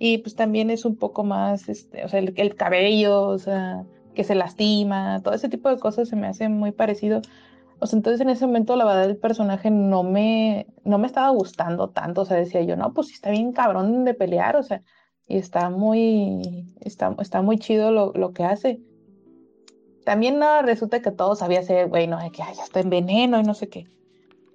y 0.04 0.18
pues 0.18 0.34
también 0.34 0.68
es 0.70 0.84
un 0.84 0.96
poco 0.96 1.22
más, 1.22 1.68
este, 1.68 2.04
o 2.04 2.08
sea, 2.08 2.18
el, 2.18 2.56
cabello, 2.56 3.28
o 3.28 3.38
sea, 3.38 3.84
que 4.16 4.24
se 4.24 4.34
lastima, 4.34 5.20
todo 5.22 5.32
ese 5.32 5.48
tipo 5.48 5.68
de 5.68 5.78
cosas 5.78 6.08
se 6.08 6.16
me 6.16 6.26
hace 6.26 6.48
muy 6.48 6.72
parecido. 6.72 7.22
O 7.82 7.86
sea, 7.86 7.96
entonces 7.96 8.20
en 8.20 8.30
ese 8.30 8.46
momento 8.46 8.76
la 8.76 8.84
verdad 8.84 9.06
el 9.06 9.16
personaje 9.16 9.68
no 9.68 10.04
me, 10.04 10.68
no 10.84 10.98
me 10.98 11.08
estaba 11.08 11.30
gustando 11.30 11.90
tanto, 11.90 12.20
o 12.20 12.24
sea, 12.24 12.36
decía 12.36 12.62
yo, 12.62 12.76
no, 12.76 12.94
pues 12.94 13.08
sí 13.08 13.14
está 13.14 13.30
bien 13.30 13.52
cabrón 13.52 14.04
de 14.04 14.14
pelear, 14.14 14.54
o 14.54 14.62
sea, 14.62 14.82
y 15.26 15.36
está 15.36 15.68
muy, 15.68 16.72
está, 16.80 17.16
está 17.18 17.42
muy 17.42 17.58
chido 17.58 17.90
lo, 17.90 18.12
lo 18.12 18.32
que 18.32 18.44
hace. 18.44 18.80
También 20.04 20.38
no, 20.38 20.62
resulta 20.62 21.02
que 21.02 21.10
todo 21.10 21.34
sabía 21.34 21.64
ser, 21.64 21.88
güey, 21.88 22.06
no, 22.06 22.18
que 22.30 22.38
ya 22.38 22.52
está 22.52 22.78
en 22.78 22.88
veneno 22.88 23.40
y 23.40 23.42
no 23.42 23.52
sé 23.52 23.68
qué. 23.68 23.88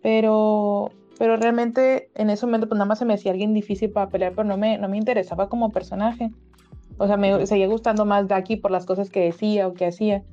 Pero, 0.02 0.92
pero 1.20 1.36
realmente 1.36 2.10
en 2.16 2.30
ese 2.30 2.46
momento 2.46 2.70
pues 2.70 2.78
nada 2.78 2.88
más 2.88 3.00
se 3.00 3.04
me 3.04 3.14
hacía 3.14 3.34
alguien 3.34 3.54
difícil 3.54 3.92
para 3.92 4.08
pelear, 4.08 4.36
pero 4.36 4.46
no 4.46 4.56
me, 4.56 4.78
no 4.78 4.88
me 4.88 4.96
interesaba 4.96 5.50
como 5.50 5.70
personaje. 5.70 6.32
O 6.98 7.08
sea, 7.08 7.18
me 7.18 7.46
seguía 7.46 7.68
gustando 7.68 8.06
más 8.06 8.30
Daki 8.30 8.56
por 8.56 8.72
las 8.72 8.86
cosas 8.86 9.10
que 9.10 9.20
decía 9.20 9.68
o 9.68 9.74
que 9.74 9.86
hacía. 9.86 10.24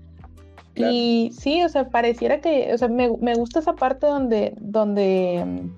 Y 0.77 1.31
sí, 1.33 1.63
o 1.63 1.69
sea, 1.69 1.89
pareciera 1.89 2.41
que, 2.41 2.73
o 2.75 2.79
sea, 2.79 2.89
me, 2.89 3.11
me 3.21 3.35
gusta 3.35 3.61
esa 3.61 3.75
parte 3.75 4.07
donde, 4.07 4.55
donde, 4.59 5.71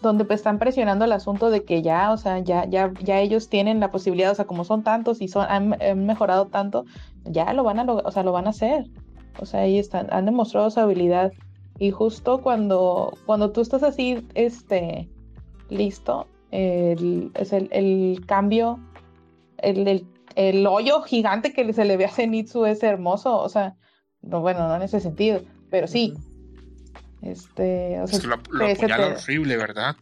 donde 0.00 0.24
pues 0.24 0.40
están 0.40 0.58
presionando 0.58 1.04
el 1.04 1.12
asunto 1.12 1.50
de 1.50 1.64
que 1.64 1.82
ya, 1.82 2.12
o 2.12 2.16
sea, 2.16 2.38
ya, 2.38 2.66
ya, 2.66 2.92
ya 3.02 3.20
ellos 3.20 3.48
tienen 3.48 3.80
la 3.80 3.90
posibilidad, 3.90 4.32
o 4.32 4.34
sea, 4.34 4.46
como 4.46 4.64
son 4.64 4.82
tantos 4.82 5.20
y 5.20 5.28
son, 5.28 5.46
han, 5.48 5.76
mejorado 6.04 6.46
tanto, 6.46 6.84
ya 7.24 7.52
lo 7.52 7.62
van 7.62 7.78
a, 7.78 7.84
o 7.84 8.10
sea, 8.10 8.22
lo 8.22 8.32
van 8.32 8.46
a 8.46 8.50
hacer. 8.50 8.86
O 9.38 9.46
sea, 9.46 9.60
ahí 9.60 9.78
están, 9.78 10.08
han 10.10 10.26
demostrado 10.26 10.70
su 10.70 10.80
habilidad. 10.80 11.32
Y 11.78 11.90
justo 11.90 12.42
cuando, 12.42 13.16
cuando 13.26 13.50
tú 13.50 13.60
estás 13.60 13.82
así, 13.82 14.26
este, 14.34 15.08
listo, 15.70 16.26
el, 16.50 17.30
es 17.34 17.52
el, 17.52 18.22
cambio, 18.26 18.78
el, 19.58 19.88
el, 19.88 20.06
hoyo 20.66 21.02
gigante 21.02 21.52
que 21.52 21.72
se 21.72 21.84
le 21.84 21.96
ve 21.96 22.04
a 22.06 22.10
Zenitsu 22.10 22.64
es 22.66 22.82
hermoso, 22.82 23.38
o 23.38 23.48
sea, 23.48 23.76
no, 24.22 24.40
bueno, 24.40 24.68
no 24.68 24.76
en 24.76 24.82
ese 24.82 25.00
sentido, 25.00 25.42
pero 25.70 25.86
sí. 25.86 26.14
Este, 27.22 28.00
o 28.00 28.06
sea, 28.06 28.16
es 28.16 28.22
que 28.22 28.88
lo, 28.88 28.98
lo 28.98 29.14
horrible, 29.14 29.56
¿verdad? 29.56 29.96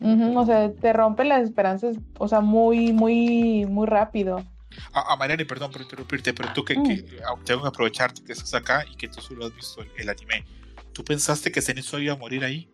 o 0.00 0.46
sea, 0.46 0.72
te 0.72 0.92
rompe 0.92 1.24
las 1.24 1.42
esperanzas, 1.42 1.96
o 2.18 2.28
sea, 2.28 2.40
muy, 2.40 2.92
muy, 2.92 3.66
muy 3.66 3.86
rápido. 3.86 4.44
Ah 4.92 5.16
Mariani, 5.16 5.44
perdón 5.44 5.70
por 5.70 5.82
interrumpirte, 5.82 6.34
pero 6.34 6.52
tú 6.52 6.64
que, 6.64 6.74
que, 6.74 6.80
mm. 6.80 7.44
tengo 7.44 7.62
que 7.62 7.68
aprovecharte 7.68 8.22
que 8.24 8.32
estás 8.32 8.54
acá 8.54 8.84
y 8.90 8.96
que 8.96 9.08
tú 9.08 9.20
solo 9.20 9.46
has 9.46 9.54
visto 9.54 9.82
el, 9.96 10.08
anime. 10.08 10.44
¿Tú 10.92 11.04
pensaste 11.04 11.50
que 11.52 11.62
Zenitsu 11.62 11.98
iba 11.98 12.14
a 12.14 12.16
morir 12.16 12.44
ahí? 12.44 12.68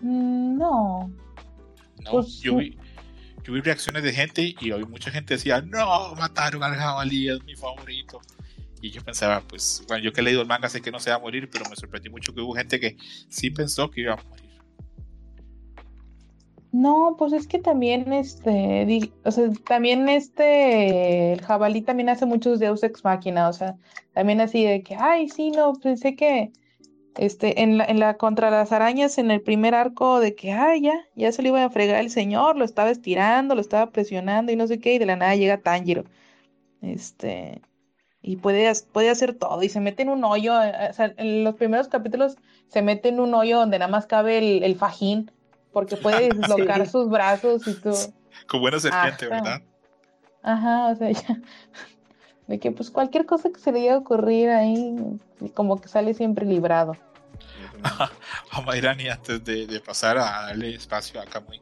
Mm, 0.00 0.58
no. 0.58 1.10
No, 2.04 2.10
pues, 2.10 2.40
yo, 2.40 2.56
vi, 2.56 2.76
yo 3.44 3.52
vi 3.52 3.60
reacciones 3.60 4.02
de 4.02 4.12
gente 4.12 4.54
y 4.58 4.72
hoy 4.72 4.84
mucha 4.86 5.10
gente 5.10 5.34
decía, 5.34 5.60
no, 5.60 6.14
mataron 6.14 6.62
al 6.62 6.74
jabalí, 6.74 7.28
es 7.28 7.44
mi 7.44 7.54
favorito. 7.54 8.20
Y 8.80 8.90
yo 8.90 9.02
pensaba, 9.02 9.42
pues, 9.42 9.84
bueno, 9.86 10.02
yo 10.02 10.12
que 10.12 10.20
he 10.20 10.24
leído 10.24 10.42
el 10.42 10.48
manga 10.48 10.68
sé 10.68 10.80
que 10.80 10.90
no 10.90 10.98
se 10.98 11.10
va 11.10 11.16
a 11.16 11.20
morir, 11.20 11.48
pero 11.50 11.68
me 11.68 11.76
sorprendí 11.76 12.08
mucho 12.08 12.34
que 12.34 12.40
hubo 12.40 12.54
gente 12.54 12.80
que 12.80 12.96
sí 13.28 13.50
pensó 13.50 13.90
que 13.90 14.00
iba 14.00 14.14
a 14.14 14.16
morir. 14.16 14.44
No, 16.72 17.14
pues 17.18 17.32
es 17.32 17.46
que 17.46 17.60
también 17.60 18.12
este, 18.12 19.12
o 19.22 19.30
sea, 19.30 19.48
también 19.68 20.08
este, 20.08 21.34
el 21.34 21.40
jabalí 21.42 21.82
también 21.82 22.08
hace 22.08 22.26
muchos 22.26 22.58
Deus 22.58 22.82
Ex 22.82 23.04
Máquina, 23.04 23.48
o 23.48 23.52
sea, 23.52 23.76
también 24.12 24.40
así 24.40 24.64
de 24.64 24.82
que, 24.82 24.96
ay, 24.96 25.28
sí, 25.28 25.50
no, 25.52 25.74
pensé 25.74 26.16
que, 26.16 26.50
este, 27.16 27.62
en 27.62 27.78
la, 27.78 27.84
en 27.84 28.00
la 28.00 28.16
contra 28.16 28.50
las 28.50 28.72
arañas, 28.72 29.18
en 29.18 29.30
el 29.30 29.40
primer 29.40 29.74
arco 29.74 30.20
de 30.20 30.34
que, 30.34 30.52
ay, 30.52 30.82
ya, 30.82 30.94
ya 31.14 31.32
se 31.32 31.42
le 31.42 31.48
iba 31.48 31.64
a 31.64 31.70
fregar 31.70 32.00
el 32.00 32.10
señor, 32.10 32.56
lo 32.56 32.64
estaba 32.64 32.90
estirando, 32.90 33.54
lo 33.54 33.60
estaba 33.60 33.90
presionando 33.90 34.52
y 34.52 34.56
no 34.56 34.66
sé 34.66 34.78
qué, 34.78 34.94
y 34.94 34.98
de 34.98 35.06
la 35.06 35.16
nada 35.16 35.34
llega 35.34 35.58
Tanjiro, 35.58 36.04
este, 36.82 37.62
y 38.22 38.36
puede, 38.36 38.72
puede 38.92 39.10
hacer 39.10 39.34
todo, 39.34 39.62
y 39.62 39.68
se 39.68 39.80
mete 39.80 40.02
en 40.02 40.10
un 40.10 40.24
hoyo, 40.24 40.60
eh, 40.62 40.72
o 40.90 40.92
sea, 40.92 41.14
en 41.16 41.44
los 41.44 41.54
primeros 41.54 41.88
capítulos 41.88 42.36
se 42.68 42.82
mete 42.82 43.10
en 43.10 43.20
un 43.20 43.34
hoyo 43.34 43.58
donde 43.58 43.78
nada 43.78 43.90
más 43.90 44.06
cabe 44.06 44.38
el, 44.38 44.64
el 44.64 44.76
fajín, 44.76 45.30
porque 45.72 45.96
puede 45.96 46.30
dislocar 46.34 46.86
sus 46.88 47.08
brazos 47.08 47.66
y 47.66 47.74
todo. 47.74 47.96
Como 48.46 48.62
buena 48.62 48.80
serpiente, 48.80 49.28
¿verdad? 49.28 49.62
Ajá, 50.42 50.88
o 50.88 50.96
sea, 50.96 51.10
ya. 51.12 51.40
De 52.46 52.58
que 52.58 52.70
pues 52.72 52.90
cualquier 52.90 53.26
cosa 53.26 53.50
que 53.50 53.58
se 53.58 53.72
le 53.72 53.80
llegue 53.80 53.92
a 53.92 53.98
ocurrir 53.98 54.50
ahí, 54.50 54.96
como 55.54 55.80
que 55.80 55.88
sale 55.88 56.14
siempre 56.14 56.44
librado. 56.44 56.96
a 58.50 58.60
Mayrani, 58.60 59.08
antes 59.08 59.44
de, 59.44 59.80
pasar 59.80 60.18
a 60.18 60.46
darle 60.46 60.74
espacio 60.74 61.20
a 61.20 61.24
Kamui. 61.24 61.60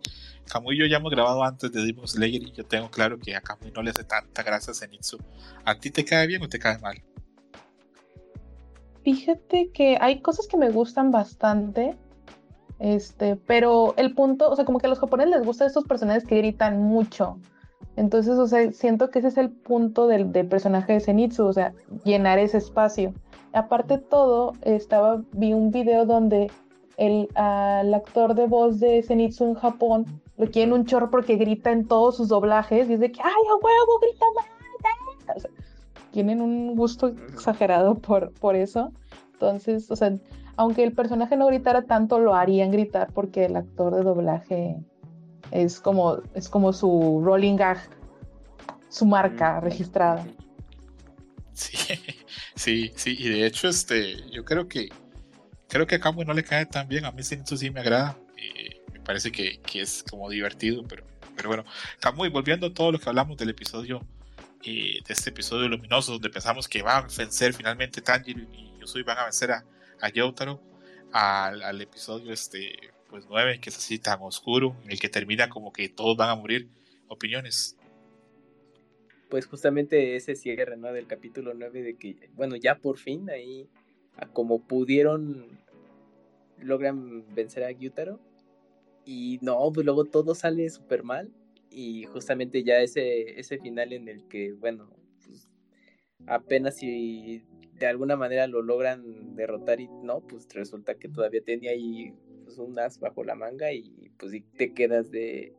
Kamui 0.51 0.75
y 0.75 0.81
yo 0.81 0.87
ya 0.87 0.97
hemos 0.97 1.11
grabado 1.11 1.43
antes 1.45 1.71
de 1.73 1.85
Demon 1.85 2.07
Slayer 2.07 2.43
y 2.43 2.53
yo 2.53 2.65
tengo 2.65 2.91
claro 2.91 3.19
que 3.19 3.35
a 3.35 3.41
Kamui 3.41 3.71
no 3.71 3.83
le 3.83 3.91
hace 3.91 4.05
tanta 4.05 4.43
gracia 4.43 4.73
a 4.73 4.75
Zenitsu. 4.75 5.19
¿A 5.65 5.75
ti 5.77 5.91
te 5.91 6.05
cae 6.05 6.27
bien 6.27 6.43
o 6.43 6.49
te 6.49 6.59
cae 6.59 6.79
mal? 6.79 7.03
Fíjate 9.05 9.71
que 9.73 9.99
hay 10.01 10.21
cosas 10.21 10.47
que 10.47 10.57
me 10.57 10.71
gustan 10.71 11.11
bastante, 11.11 11.97
este, 12.79 13.37
pero 13.37 13.95
el 13.97 14.15
punto, 14.15 14.49
o 14.49 14.57
sea, 14.57 14.65
como 14.65 14.79
que 14.79 14.87
a 14.87 14.91
los 14.91 15.01
japoneses 15.01 15.31
les 15.31 15.45
gustan 15.45 15.67
estos 15.67 15.85
personajes 15.85 16.25
que 16.25 16.37
gritan 16.37 16.81
mucho. 16.81 17.39
Entonces, 17.97 18.39
o 18.39 18.47
sea, 18.47 18.73
siento 18.73 19.11
que 19.11 19.19
ese 19.19 19.29
es 19.29 19.37
el 19.37 19.51
punto 19.51 20.07
del, 20.07 20.31
personaje 20.49 20.95
de 20.95 21.01
Zenitsu, 21.01 21.47
o 21.47 21.53
sea, 21.53 21.75
llenar 22.05 22.39
ese 22.39 22.59
espacio. 22.59 23.13
Aparte 23.53 23.99
de 23.99 24.03
todo, 24.03 24.55
estaba, 24.63 25.23
vi 25.33 25.53
un 25.53 25.71
video 25.71 26.07
donde 26.07 26.51
el, 26.97 27.29
al 27.35 27.93
actor 27.93 28.35
de 28.35 28.47
voz 28.47 28.81
de 28.81 29.03
Zenitsu 29.03 29.45
en 29.45 29.55
Japón 29.55 30.07
lo 30.39 30.51
quieren 30.51 30.73
un 30.73 30.87
chorro 30.87 31.11
porque 31.11 31.37
grita 31.37 31.71
en 31.71 31.87
todos 31.87 32.17
sus 32.17 32.29
doblajes 32.29 32.89
y 32.89 32.95
es 32.95 33.01
de 33.01 33.13
que, 33.13 33.21
¡ay, 33.23 33.31
a 33.31 33.55
huevo, 33.55 33.99
grita 34.01 34.25
más! 34.35 35.37
O 35.37 35.41
sea, 35.41 35.51
tienen 36.11 36.41
un 36.41 36.75
gusto 36.77 37.09
exagerado 37.09 37.97
por, 37.97 38.33
por 38.33 38.57
eso. 38.57 38.91
Entonces, 39.35 39.91
o 39.91 39.97
sea, 39.97 40.15
aunque 40.57 40.83
el 40.85 40.93
personaje 40.93 41.37
no 41.37 41.47
gritara 41.47 41.83
tanto, 41.83 42.19
lo 42.19 42.35
harían 42.35 42.71
gritar 42.71 43.11
porque 43.13 43.47
el 43.47 43.57
actor 43.57 43.95
de 43.95 44.03
doblaje 44.03 44.77
es 45.53 45.81
como, 45.81 46.23
es 46.35 46.49
como 46.49 46.73
su 46.73 47.23
rolling 47.25 47.57
gag, 47.57 47.79
su 48.89 49.07
marca 49.07 49.61
mm. 49.61 49.65
registrada. 49.65 50.27
Sí, 51.53 51.77
sí, 52.55 52.93
sí, 52.97 53.17
y 53.19 53.29
de 53.29 53.47
hecho, 53.47 53.69
este, 53.69 54.31
yo 54.31 54.45
creo 54.45 54.69
que 54.69 54.89
creo 55.69 55.87
que 55.87 55.95
a 55.95 56.01
Kamui 56.01 56.25
no 56.25 56.35
le 56.35 56.45
cae 56.45 56.67
tan 56.67 56.87
bien, 56.87 57.05
a 57.05 57.13
mí 57.13 57.23
sí, 57.23 57.39
sí 57.45 57.71
me 57.71 57.81
agrada, 57.81 58.19
eh, 58.37 58.83
me 58.93 59.01
parece 59.01 59.33
que, 59.33 59.61
es 59.75 60.05
como 60.09 60.29
divertido, 60.29 60.83
pero, 60.87 61.05
pero 61.35 61.49
bueno, 61.49 61.65
Kamui, 62.01 62.29
volviendo 62.29 62.67
a 62.67 62.75
todo 62.75 62.93
lo 62.93 62.99
que 62.99 63.09
hablamos 63.09 63.39
del 63.39 63.51
episodio, 63.51 64.01
eh, 64.65 65.01
de 65.07 65.13
este 65.15 65.31
episodio 65.31 65.69
luminoso, 65.69 66.13
donde 66.13 66.31
pensamos 66.31 66.69
que 66.69 66.83
va 66.83 66.99
a 66.99 67.03
vencer 67.03 67.55
finalmente 67.55 68.01
Tanjiro 68.03 68.43
y 68.53 68.79
yo 68.79 68.87
soy 68.87 69.03
van 69.03 69.19
a 69.19 69.25
vencer 69.25 69.51
a, 69.51 69.65
a 70.01 70.09
Yotaro 70.11 70.61
al, 71.13 71.81
episodio 71.81 72.33
este 72.33 72.93
pues 73.13 73.27
9 73.29 73.61
que 73.61 73.69
es 73.69 73.77
así 73.77 73.99
tan 73.99 74.21
oscuro 74.23 74.75
en 74.85 74.93
el 74.93 74.99
que 74.99 75.11
termina 75.11 75.51
como 75.51 75.71
que 75.71 75.91
todos 75.91 76.17
van 76.17 76.31
a 76.31 76.35
morir. 76.35 76.69
Opiniones. 77.09 77.77
Pues 79.29 79.45
justamente 79.45 80.17
ese 80.17 80.35
cierre 80.35 80.79
¿no? 80.79 80.91
del 80.95 81.07
capítulo 81.07 81.53
9 81.53 81.83
de 81.83 81.97
que 81.97 82.31
bueno 82.33 82.57
ya 82.57 82.77
por 82.77 82.97
fin 82.97 83.29
ahí 83.29 83.69
como 84.33 84.67
pudieron 84.67 85.61
logran 86.59 87.35
vencer 87.35 87.65
a 87.65 87.71
Gyutaro. 87.71 88.19
Y 89.05 89.39
no 89.43 89.71
pues 89.75 89.85
luego 89.85 90.07
todo 90.07 90.35
sale 90.35 90.71
súper 90.71 91.03
mal. 91.03 91.31
Y 91.71 92.05
justamente 92.05 92.65
ya 92.65 92.79
ese 92.79 93.39
ese 93.39 93.59
final 93.59 93.93
en 93.93 94.09
el 94.09 94.27
que 94.27 94.55
bueno 94.55 94.89
pues, 95.27 95.51
apenas 96.27 96.79
si 96.79 97.45
de 97.79 97.89
alguna 97.89 98.17
manera 98.17 98.47
lo 98.47 98.63
logran 98.63 99.35
derrotar 99.35 99.81
y 99.81 99.89
no, 99.89 100.21
pues 100.21 100.47
resulta 100.55 100.95
que 100.95 101.09
todavía 101.09 101.43
tenía 101.43 101.73
ahí 101.73 102.15
pues, 102.57 102.69
un 102.69 102.79
as 102.79 102.99
bajo 102.99 103.25
la 103.25 103.35
manga 103.35 103.73
y 103.73 104.11
pues 104.19 104.33
te 104.57 104.73
quedas 104.73 105.11
de... 105.11 105.55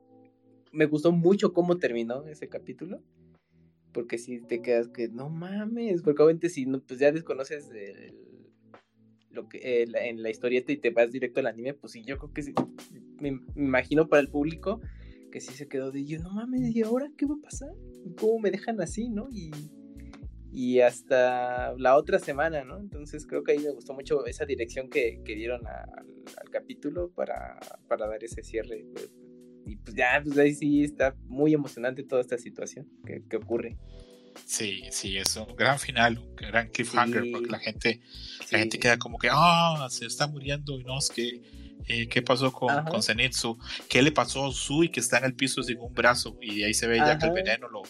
Me 0.72 0.86
gustó 0.86 1.12
mucho 1.12 1.54
cómo 1.54 1.78
terminó 1.78 2.26
ese 2.28 2.50
capítulo, 2.50 3.02
porque 3.92 4.18
si 4.18 4.40
te 4.42 4.62
quedas 4.62 4.88
que 4.88 5.08
no 5.08 5.30
mames, 5.30 6.02
porque 6.02 6.24
obviamente 6.24 6.50
si 6.50 6.66
pues 6.66 7.00
ya 7.00 7.12
desconoces 7.12 7.70
lo 9.30 9.48
que 9.48 9.84
en 9.84 10.24
la 10.24 10.30
historieta 10.30 10.72
y 10.72 10.78
te 10.78 10.90
vas 10.90 11.12
directo 11.12 11.40
al 11.40 11.48
anime, 11.48 11.76
pues 11.76 11.94
sí, 11.94 12.04
yo 12.04 12.18
creo 12.18 12.34
que 12.34 12.42
sí, 12.42 12.54
me, 13.20 13.40
imagino 13.56 14.08
para 14.08 14.22
el 14.22 14.30
público 14.30 14.82
que 15.32 15.42
sí 15.42 15.54
se 15.54 15.68
quedó 15.68 15.92
de 15.92 16.06
yo, 16.06 16.20
no 16.20 16.32
mames, 16.32 16.76
¿y 16.76 16.82
ahora 16.82 17.12
qué 17.18 17.26
va 17.26 17.36
a 17.36 17.42
pasar? 17.42 17.70
¿Cómo 18.20 18.40
me 18.40 18.52
dejan 18.52 18.82
así, 18.82 19.10
no? 19.10 19.30
Y 20.54 20.82
hasta 20.82 21.74
la 21.78 21.98
otra 21.98 22.20
semana, 22.20 22.64
¿no? 22.64 22.78
Entonces 22.78 23.26
creo 23.26 23.44
que 23.44 23.54
ahí 23.54 23.60
me 23.60 23.72
gustó 23.72 23.94
mucho 23.94 24.24
esa 24.28 24.46
dirección 24.46 24.88
que, 24.88 25.20
dieron 25.26 25.66
al 25.66 26.50
capítulo 26.52 27.12
para, 27.12 27.60
dar 27.90 28.24
ese 28.24 28.44
cierre. 28.44 28.86
Y 29.66 29.78
pues 29.78 29.96
ya, 29.96 30.22
pues 30.24 30.38
ahí 30.38 30.54
sí 30.54 30.84
está 30.84 31.16
muy 31.26 31.56
emocionante 31.56 32.04
toda 32.04 32.22
esta 32.22 32.38
situación 32.38 32.88
que, 33.04 33.36
ocurre. 33.36 33.80
Sí, 34.46 34.84
sí, 34.92 35.18
es 35.18 35.36
un 35.38 35.56
gran 35.56 35.80
final, 35.80 36.20
un 36.20 36.36
gran 36.36 36.70
cliffhanger, 36.70 37.32
porque 37.32 37.50
la 37.50 37.60
gente, 37.60 38.02
la 38.52 38.60
gente 38.60 38.78
queda 38.78 39.00
como 39.00 39.18
que, 39.18 39.30
ah, 39.32 39.88
se 39.90 40.06
está 40.06 40.28
muriendo 40.28 40.80
y 40.80 40.84
no, 40.84 41.00
es 41.00 41.10
que, 41.10 41.42
eh, 41.88 42.08
¿qué 42.08 42.22
pasó 42.22 42.52
con, 42.52 42.86
con 42.86 43.02
Zenitsu? 43.02 43.58
¿Qué 43.90 44.04
le 44.04 44.12
pasó 44.12 44.48
a 44.48 44.52
Sui 44.52 44.90
que 44.90 45.00
está 45.00 45.18
en 45.18 45.26
el 45.26 45.34
piso 45.34 45.64
sin 45.64 45.80
un 45.80 45.94
brazo? 45.96 46.38
Y 46.42 46.62
ahí 46.62 46.76
se 46.76 46.86
ve 46.86 46.98
ya 46.98 47.18
que 47.18 47.26
el 47.26 47.32
veneno 47.32 47.70
lo, 47.70 47.82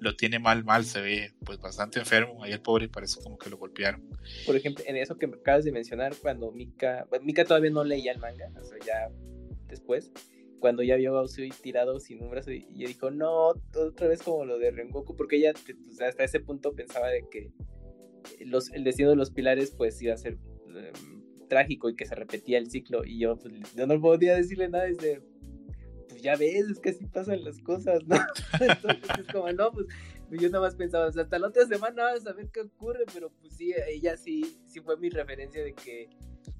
lo 0.00 0.16
tiene 0.16 0.38
mal, 0.38 0.64
mal, 0.64 0.84
se 0.84 1.00
ve 1.00 1.32
pues 1.44 1.58
bastante 1.58 1.98
enfermo. 1.98 2.42
Ahí 2.44 2.52
el 2.52 2.60
pobre 2.60 2.88
parece 2.88 3.20
como 3.22 3.38
que 3.38 3.50
lo 3.50 3.56
golpearon. 3.56 4.02
Por 4.44 4.56
ejemplo, 4.56 4.84
en 4.86 4.96
eso 4.96 5.16
que 5.16 5.26
me 5.26 5.36
acabas 5.36 5.64
de 5.64 5.72
mencionar, 5.72 6.14
cuando 6.20 6.52
Mika, 6.52 7.06
Mika 7.22 7.44
todavía 7.44 7.70
no 7.70 7.84
leía 7.84 8.12
el 8.12 8.18
manga, 8.18 8.50
o 8.60 8.64
sea, 8.64 8.78
ya 8.84 9.10
después, 9.68 10.10
cuando 10.58 10.82
ya 10.82 10.96
vio 10.96 11.16
a 11.16 11.22
Usui 11.22 11.50
tirado 11.50 12.00
sin 12.00 12.22
un 12.22 12.30
brazo, 12.30 12.52
y, 12.52 12.66
ella 12.74 12.88
dijo, 12.88 13.10
no, 13.10 13.54
otra 13.74 14.08
vez 14.08 14.22
como 14.22 14.44
lo 14.44 14.58
de 14.58 14.70
Rengoku, 14.70 15.16
porque 15.16 15.36
ella 15.36 15.52
hasta 16.06 16.24
ese 16.24 16.40
punto 16.40 16.74
pensaba 16.74 17.08
de 17.08 17.24
que 17.30 17.50
los, 18.44 18.72
el 18.72 18.84
destino 18.84 19.10
de 19.10 19.16
los 19.16 19.30
pilares 19.30 19.70
pues 19.70 20.00
iba 20.02 20.14
a 20.14 20.16
ser 20.16 20.38
em, 20.74 21.48
trágico 21.48 21.88
y 21.88 21.94
que 21.94 22.06
se 22.06 22.14
repetía 22.14 22.58
el 22.58 22.70
ciclo, 22.70 23.04
y 23.04 23.20
yo, 23.20 23.36
pues, 23.36 23.54
yo 23.74 23.86
no 23.86 24.00
podía 24.00 24.34
decirle 24.34 24.68
nada 24.68 24.84
desde 24.84 25.22
ya 26.26 26.34
ves, 26.34 26.68
es 26.70 26.80
que 26.80 26.90
así 26.90 27.06
pasan 27.06 27.44
las 27.44 27.60
cosas, 27.60 28.04
¿no? 28.04 28.16
Entonces 28.60 29.10
es 29.20 29.26
como, 29.32 29.52
no, 29.52 29.70
pues 29.70 29.86
yo 30.40 30.50
nada 30.50 30.64
más 30.64 30.74
pensaba, 30.74 31.06
hasta 31.06 31.38
la 31.38 31.46
otra 31.46 31.66
semana 31.66 32.02
vas 32.02 32.26
a 32.26 32.32
ver 32.32 32.48
qué 32.52 32.62
ocurre, 32.62 33.04
pero 33.14 33.30
pues 33.30 33.54
sí, 33.54 33.72
ella 33.86 34.16
sí, 34.16 34.58
sí 34.66 34.80
fue 34.80 34.96
mi 34.96 35.08
referencia 35.08 35.62
de 35.62 35.72
que, 35.72 36.08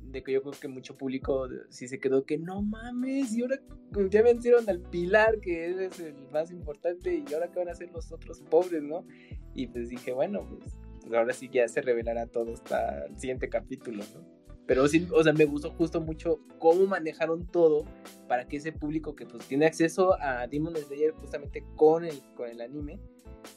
de 0.02 0.22
que 0.22 0.32
yo 0.32 0.42
creo 0.42 0.54
que 0.54 0.68
mucho 0.68 0.96
público 0.96 1.48
sí 1.68 1.88
se 1.88 1.98
quedó 1.98 2.24
que 2.24 2.38
no 2.38 2.62
mames, 2.62 3.34
y 3.34 3.42
ahora 3.42 3.60
ya 4.08 4.22
vencieron 4.22 4.70
al 4.70 4.82
Pilar, 4.82 5.40
que 5.40 5.86
es 5.86 5.98
el 5.98 6.14
más 6.30 6.52
importante, 6.52 7.24
y 7.28 7.34
ahora 7.34 7.50
qué 7.50 7.58
van 7.58 7.68
a 7.68 7.72
hacer 7.72 7.90
los 7.90 8.12
otros 8.12 8.42
pobres, 8.42 8.84
¿no? 8.84 9.04
Y 9.52 9.66
pues 9.66 9.88
dije, 9.88 10.12
bueno, 10.12 10.46
pues, 10.48 10.78
pues 11.00 11.12
ahora 11.12 11.32
sí 11.32 11.50
ya 11.52 11.66
se 11.66 11.82
revelará 11.82 12.28
todo 12.28 12.52
hasta 12.52 13.06
el 13.06 13.18
siguiente 13.18 13.48
capítulo, 13.48 14.04
¿no? 14.14 14.35
Pero 14.66 14.88
sí, 14.88 15.06
o 15.12 15.22
sea, 15.22 15.32
me 15.32 15.44
gustó 15.44 15.70
justo 15.70 16.00
mucho 16.00 16.40
cómo 16.58 16.86
manejaron 16.86 17.46
todo 17.46 17.84
para 18.28 18.48
que 18.48 18.56
ese 18.56 18.72
público 18.72 19.14
que 19.14 19.26
pues 19.26 19.46
tiene 19.46 19.66
acceso 19.66 20.20
a 20.20 20.46
Demon 20.46 20.76
Slayer 20.76 21.12
justamente 21.12 21.64
con 21.76 22.04
el, 22.04 22.20
con 22.34 22.48
el 22.48 22.60
anime, 22.60 22.98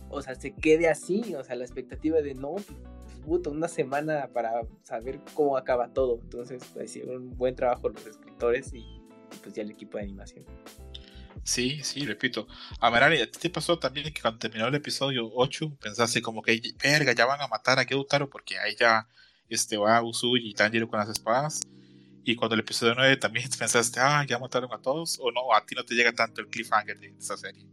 o 0.10 0.22
sea, 0.22 0.36
se 0.36 0.54
quede 0.54 0.88
así, 0.88 1.34
o 1.36 1.44
sea, 1.44 1.56
la 1.56 1.66
expectativa 1.66 2.22
de 2.22 2.36
no, 2.36 2.56
pues, 3.26 3.48
una 3.48 3.68
semana 3.68 4.30
para 4.34 4.62
saber 4.84 5.20
cómo 5.34 5.58
acaba 5.58 5.94
todo. 5.94 6.20
Entonces, 6.22 6.64
pues, 6.74 6.92
hicieron 6.92 7.24
un 7.24 7.38
buen 7.38 7.56
trabajo 7.56 7.90
los 7.90 8.06
escritores 8.06 8.74
y 8.74 8.86
pues 9.42 9.54
ya 9.54 9.62
el 9.62 9.72
equipo 9.72 9.98
de 9.98 10.04
animación. 10.04 10.46
Sí, 11.44 11.84
sí, 11.84 12.06
repito. 12.06 12.48
A 12.80 12.92
Merari, 12.92 13.22
¿a 13.22 13.32
ti 13.32 13.40
te 13.40 13.50
pasó 13.50 13.80
también 13.80 14.12
que 14.14 14.22
cuando 14.22 14.40
terminó 14.40 14.68
el 14.68 14.76
episodio 14.76 15.30
8 15.34 15.78
pensaste 15.80 16.22
como 16.22 16.42
que, 16.42 16.62
verga, 16.82 17.14
ya 17.14 17.26
van 17.26 17.42
a 17.42 17.48
matar 17.48 17.80
a 17.80 17.84
Gyutaro 17.84 18.30
porque 18.30 18.58
ahí 18.60 18.76
ya 18.76 19.08
este, 19.50 19.78
va 19.78 20.04
Usui 20.04 20.50
y 20.50 20.54
Tanjiro 20.54 20.88
con 20.88 21.00
las 21.00 21.10
espadas? 21.10 21.62
Y 22.24 22.36
cuando 22.36 22.56
el 22.56 22.62
episodio 22.62 22.94
9 22.96 23.18
también 23.18 23.50
pensaste, 23.60 24.00
ah, 24.00 24.26
ya 24.28 24.40
mataron 24.40 24.72
a 24.74 24.78
todos, 24.78 25.20
o 25.22 25.32
no, 25.32 25.54
a 25.54 25.66
ti 25.66 25.76
no 25.76 25.84
te 25.84 25.96
llega 25.96 26.14
tanto 26.14 26.42
el 26.42 26.48
cliffhanger 26.48 27.00
de 27.00 27.16
esa 27.18 27.38
serie. 27.38 27.66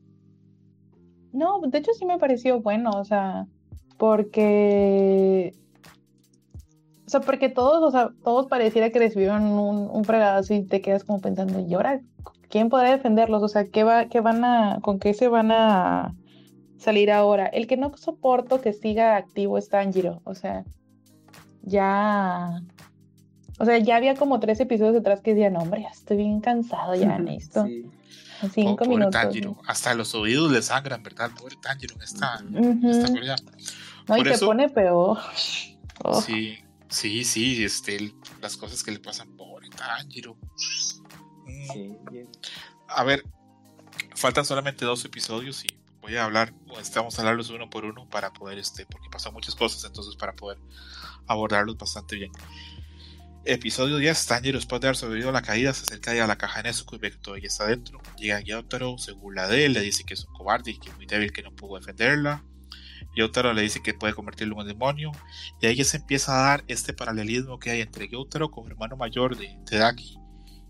No, 1.32 1.60
de 1.60 1.78
hecho 1.78 1.92
sí 1.92 2.06
me 2.06 2.18
pareció 2.18 2.60
bueno, 2.60 2.90
o 2.90 3.04
sea, 3.04 3.46
porque 3.98 5.54
o 7.06 7.08
sea, 7.08 7.20
porque 7.20 7.48
todos, 7.48 7.82
o 7.82 7.90
sea, 7.92 8.10
todos 8.24 8.48
pareciera 8.48 8.90
que 8.90 8.98
recibieron 8.98 9.44
un, 9.44 9.88
un 9.90 10.04
fregadazo 10.04 10.54
y 10.54 10.64
te 10.64 10.80
quedas 10.80 11.04
como 11.04 11.20
pensando, 11.20 11.60
¿y 11.60 11.72
ahora 11.74 12.00
quién 12.48 12.68
podrá 12.68 12.90
defenderlos? 12.90 13.42
O 13.44 13.48
sea, 13.48 13.66
¿qué, 13.66 13.84
va, 13.84 14.06
qué 14.06 14.20
van 14.20 14.44
a, 14.44 14.80
¿con 14.82 14.98
qué 14.98 15.14
se 15.14 15.28
van 15.28 15.52
a 15.52 16.14
salir 16.78 17.12
ahora? 17.12 17.46
El 17.46 17.68
que 17.68 17.76
no 17.76 17.96
soporto 17.96 18.60
que 18.60 18.72
siga 18.72 19.16
activo 19.16 19.56
es 19.56 19.68
Tanjiro, 19.68 20.20
o 20.24 20.34
sea, 20.34 20.64
ya... 21.66 22.62
O 23.58 23.64
sea, 23.64 23.78
ya 23.78 23.96
había 23.96 24.14
como 24.14 24.40
tres 24.40 24.60
episodios 24.60 24.94
detrás 24.94 25.20
que 25.20 25.34
decían, 25.34 25.56
hombre, 25.56 25.86
estoy 25.90 26.18
bien 26.18 26.40
cansado 26.40 26.94
ya 26.94 27.16
en 27.16 27.28
esto. 27.28 27.64
Sí. 27.66 27.86
Cinco 28.52 28.84
minutos. 28.84 29.12
Tanjiro. 29.12 29.56
Hasta 29.66 29.94
los 29.94 30.14
oídos 30.14 30.50
le 30.52 30.62
sangran, 30.62 31.02
¿verdad? 31.02 31.30
Pobre 31.38 31.56
Tanjiro 31.60 31.94
en 31.96 32.02
esta, 32.02 32.42
uh 32.42 32.56
No, 34.08 34.18
y 34.18 34.22
te 34.22 34.38
pone 34.38 34.68
peor. 34.68 35.18
Oh. 36.04 36.20
Sí, 36.20 36.58
sí, 36.88 37.24
sí, 37.24 37.64
este, 37.64 38.12
las 38.42 38.56
cosas 38.56 38.82
que 38.82 38.90
le 38.90 38.98
pasan, 38.98 39.36
pobre 39.36 39.68
Tanjiro. 39.70 40.36
A 42.88 43.04
ver, 43.04 43.24
faltan 44.14 44.44
solamente 44.44 44.84
dos 44.84 45.04
episodios 45.04 45.64
y 45.64 45.68
voy 46.06 46.16
a 46.16 46.24
hablar, 46.24 46.54
estamos 46.80 47.18
a 47.18 47.22
hablarlos 47.22 47.50
uno 47.50 47.68
por 47.68 47.84
uno 47.84 48.08
para 48.08 48.32
poder, 48.32 48.58
este, 48.58 48.86
porque 48.86 49.08
pasan 49.10 49.32
muchas 49.32 49.56
cosas, 49.56 49.82
entonces 49.84 50.14
para 50.14 50.34
poder 50.34 50.56
abordarlos 51.26 51.76
bastante 51.76 52.14
bien. 52.14 52.30
Episodio 53.44 53.96
10, 53.96 54.26
Tanjiro 54.26 54.56
después 54.56 54.80
de 54.80 54.86
haber 54.86 54.96
sobrevivido 54.96 55.30
a 55.30 55.32
la 55.32 55.42
caída 55.42 55.74
se 55.74 55.82
acerca 55.82 56.12
a 56.12 56.26
la 56.28 56.38
caja 56.38 56.62
de 56.62 56.68
Nezuko 56.68 56.94
y 56.94 56.98
ve 57.00 57.10
que 57.10 57.18
todavía 57.18 57.48
está 57.48 57.66
dentro. 57.66 58.00
Llega 58.18 58.40
Gyotaro, 58.40 58.98
se 58.98 59.12
burla 59.12 59.48
de 59.48 59.66
él, 59.66 59.72
le 59.72 59.80
dice 59.80 60.04
que 60.04 60.14
es 60.14 60.24
un 60.24 60.32
cobarde 60.32 60.70
y 60.70 60.78
que 60.78 60.90
es 60.90 60.96
muy 60.96 61.06
débil 61.06 61.32
que 61.32 61.42
no 61.42 61.50
pudo 61.50 61.76
defenderla. 61.76 62.44
Gyotaro 63.16 63.52
le 63.52 63.62
dice 63.62 63.82
que 63.82 63.92
puede 63.92 64.14
convertirlo 64.14 64.54
en 64.54 64.60
un 64.60 64.68
demonio. 64.68 65.10
Y 65.60 65.66
ahí 65.66 65.82
se 65.82 65.96
empieza 65.96 66.36
a 66.36 66.50
dar 66.50 66.64
este 66.68 66.92
paralelismo 66.92 67.58
que 67.58 67.70
hay 67.70 67.80
entre 67.80 68.06
Gyotaro 68.06 68.50
como 68.52 68.68
hermano 68.68 68.96
mayor 68.96 69.36
de 69.36 69.58
Tedaki 69.64 70.18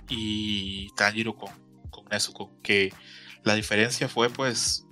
y 0.09 0.89
Tanjiro 0.97 1.37
con, 1.37 1.51
con 1.91 2.07
Nezuko, 2.07 2.59
que 2.63 2.93
la 3.43 3.55
diferencia 3.55 4.09
fue 4.09 4.29
pues 4.31 4.86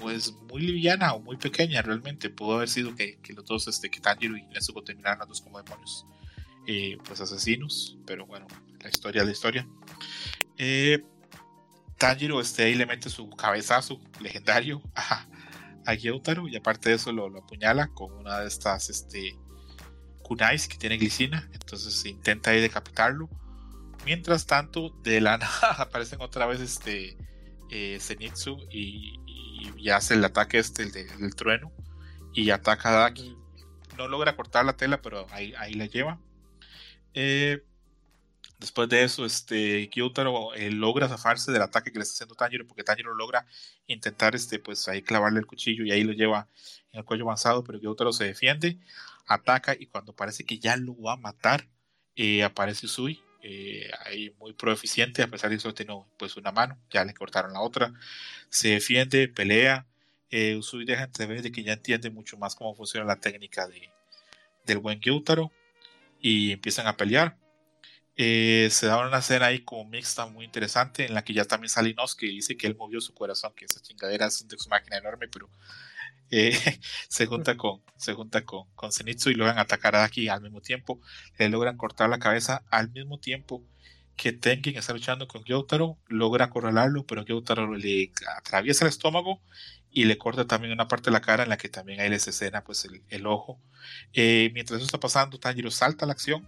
pues 0.00 0.32
muy 0.32 0.62
liviana 0.62 1.14
o 1.14 1.20
muy 1.20 1.36
pequeña 1.36 1.82
realmente. 1.82 2.30
Pudo 2.30 2.56
haber 2.56 2.68
sido 2.68 2.94
que, 2.94 3.18
los 3.34 3.44
dos, 3.44 3.68
este, 3.68 3.90
que 3.90 4.00
Tanjiro 4.00 4.36
y 4.36 4.42
Nezuko 4.44 4.82
terminaran 4.82 5.18
los 5.20 5.28
dos 5.28 5.40
como 5.40 5.62
demonios, 5.62 6.06
eh, 6.66 6.98
pues 7.04 7.20
asesinos, 7.20 7.98
pero 8.06 8.26
bueno, 8.26 8.46
la 8.80 8.88
historia 8.88 9.20
es 9.22 9.26
la 9.26 9.32
historia. 9.32 9.68
Eh, 10.58 11.04
Tanjiro 11.98 12.40
este, 12.40 12.64
ahí 12.64 12.74
le 12.74 12.86
mete 12.86 13.10
su 13.10 13.28
cabezazo 13.30 14.00
legendario 14.20 14.82
a, 14.94 15.26
a 15.86 15.94
Gyutaro 15.94 16.48
y 16.48 16.56
aparte 16.56 16.88
de 16.88 16.96
eso 16.96 17.12
lo, 17.12 17.28
lo, 17.28 17.40
apuñala 17.40 17.88
con 17.88 18.12
una 18.12 18.40
de 18.40 18.48
estas 18.48 18.88
este, 18.88 19.36
kunais 20.22 20.66
que 20.66 20.78
tiene 20.78 20.96
glicina, 20.96 21.48
entonces 21.52 22.04
intenta 22.06 22.50
ahí 22.50 22.60
decapitarlo 22.60 23.28
Mientras 24.04 24.46
tanto, 24.46 24.90
de 25.02 25.20
la 25.20 25.38
nada 25.38 25.72
aparecen 25.78 26.20
otra 26.20 26.46
vez 26.46 26.60
este 26.60 27.16
eh, 27.70 27.98
Zenitsu 28.00 28.58
y, 28.70 29.20
hace 29.92 30.14
el 30.14 30.24
ataque 30.24 30.58
este, 30.58 30.82
el, 30.82 30.92
del 30.92 31.34
trueno, 31.34 31.72
y 32.32 32.50
ataca 32.50 32.90
a 32.90 33.00
Daki. 33.02 33.36
No 33.96 34.08
logra 34.08 34.36
cortar 34.36 34.64
la 34.64 34.76
tela, 34.76 35.02
pero 35.02 35.26
ahí, 35.30 35.52
ahí 35.58 35.74
la 35.74 35.86
lleva. 35.86 36.20
Eh, 37.14 37.62
después 38.58 38.88
de 38.88 39.02
eso, 39.02 39.24
este, 39.24 39.88
Kyutaro 39.90 40.54
eh, 40.54 40.70
logra 40.70 41.08
zafarse 41.08 41.52
del 41.52 41.62
ataque 41.62 41.92
que 41.92 41.98
le 41.98 42.02
está 42.04 42.14
haciendo 42.14 42.34
Tanjiro, 42.34 42.66
porque 42.66 42.84
Tanjiro 42.84 43.14
logra 43.14 43.46
intentar 43.86 44.34
este, 44.34 44.58
pues, 44.58 44.88
ahí 44.88 45.02
clavarle 45.02 45.40
el 45.40 45.46
cuchillo 45.46 45.84
y 45.84 45.92
ahí 45.92 46.04
lo 46.04 46.12
lleva 46.12 46.48
en 46.92 47.00
el 47.00 47.04
cuello 47.04 47.24
avanzado, 47.24 47.64
pero 47.64 47.80
Kyutaro 47.80 48.12
se 48.12 48.24
defiende, 48.24 48.78
ataca 49.26 49.74
y 49.78 49.86
cuando 49.86 50.14
parece 50.14 50.44
que 50.44 50.58
ya 50.58 50.76
lo 50.76 51.00
va 51.00 51.14
a 51.14 51.16
matar, 51.16 51.68
aparece 52.44 52.84
Usui 52.84 53.22
eh, 53.42 53.90
ahí 54.04 54.34
muy 54.38 54.52
proeficiente, 54.52 55.22
a 55.22 55.28
pesar 55.28 55.50
de 55.50 55.56
eso 55.56 55.74
tiene 55.74 55.94
pues 56.18 56.36
una 56.36 56.52
mano, 56.52 56.78
ya 56.90 57.04
le 57.04 57.14
cortaron 57.14 57.52
la 57.52 57.60
otra, 57.60 57.92
se 58.48 58.68
defiende, 58.70 59.28
pelea, 59.28 59.86
eh, 60.30 60.56
Usui 60.56 60.84
deja 60.84 61.04
entrever 61.04 61.42
de 61.42 61.50
que 61.50 61.62
ya 61.62 61.72
entiende 61.72 62.10
mucho 62.10 62.36
más 62.36 62.54
cómo 62.54 62.74
funciona 62.74 63.06
la 63.06 63.16
técnica 63.16 63.66
de, 63.66 63.90
del 64.64 64.78
buen 64.78 65.00
Gyutaro 65.00 65.50
y 66.20 66.52
empiezan 66.52 66.86
a 66.86 66.96
pelear. 66.96 67.36
Eh, 68.16 68.68
se 68.70 68.86
da 68.86 68.98
una 69.06 69.18
escena 69.18 69.46
ahí 69.46 69.60
como 69.60 69.88
mixta 69.88 70.26
muy 70.26 70.44
interesante 70.44 71.06
en 71.06 71.14
la 71.14 71.24
que 71.24 71.32
ya 71.32 71.46
también 71.46 71.70
sale 71.70 71.94
que 72.18 72.26
dice 72.26 72.56
que 72.56 72.66
él 72.66 72.76
movió 72.76 73.00
su 73.00 73.14
corazón, 73.14 73.52
que 73.56 73.64
esa 73.64 73.80
chingadera 73.80 74.26
es 74.26 74.42
un 74.42 74.48
máquina 74.68 74.98
enorme, 74.98 75.26
pero 75.28 75.48
eh, 76.30 76.52
se 77.08 77.26
junta 77.26 77.56
con 77.56 77.82
se 77.96 78.14
junta 78.14 78.44
con, 78.44 78.64
con 78.74 78.92
Zenitsu 78.92 79.30
y 79.30 79.34
logran 79.34 79.58
atacar 79.58 79.94
a 79.94 80.00
Daki 80.00 80.28
al 80.28 80.40
mismo 80.40 80.60
tiempo. 80.60 81.00
Le 81.38 81.48
logran 81.50 81.76
cortar 81.76 82.08
la 82.08 82.18
cabeza 82.18 82.64
al 82.70 82.90
mismo 82.90 83.18
tiempo 83.18 83.62
que 84.16 84.32
Tengen 84.32 84.76
está 84.76 84.92
luchando 84.92 85.26
con 85.26 85.44
Gyotaro, 85.44 85.98
logra 86.06 86.46
acorralarlo, 86.46 87.06
pero 87.06 87.24
Gyotaro 87.24 87.74
le 87.74 88.12
atraviesa 88.36 88.84
el 88.84 88.90
estómago 88.90 89.40
y 89.90 90.04
le 90.04 90.18
corta 90.18 90.46
también 90.46 90.74
una 90.74 90.88
parte 90.88 91.06
de 91.10 91.12
la 91.12 91.22
cara 91.22 91.42
en 91.42 91.48
la 91.48 91.56
que 91.56 91.70
también 91.70 92.00
hay 92.00 92.10
les 92.10 92.28
escena 92.28 92.62
pues 92.62 92.86
el, 93.08 93.26
ojo. 93.26 93.60
Eh, 94.12 94.50
mientras 94.52 94.76
eso 94.76 94.84
está 94.84 95.00
pasando, 95.00 95.38
Tanjiro 95.38 95.70
salta 95.70 96.04
a 96.04 96.06
la 96.06 96.12
acción 96.12 96.46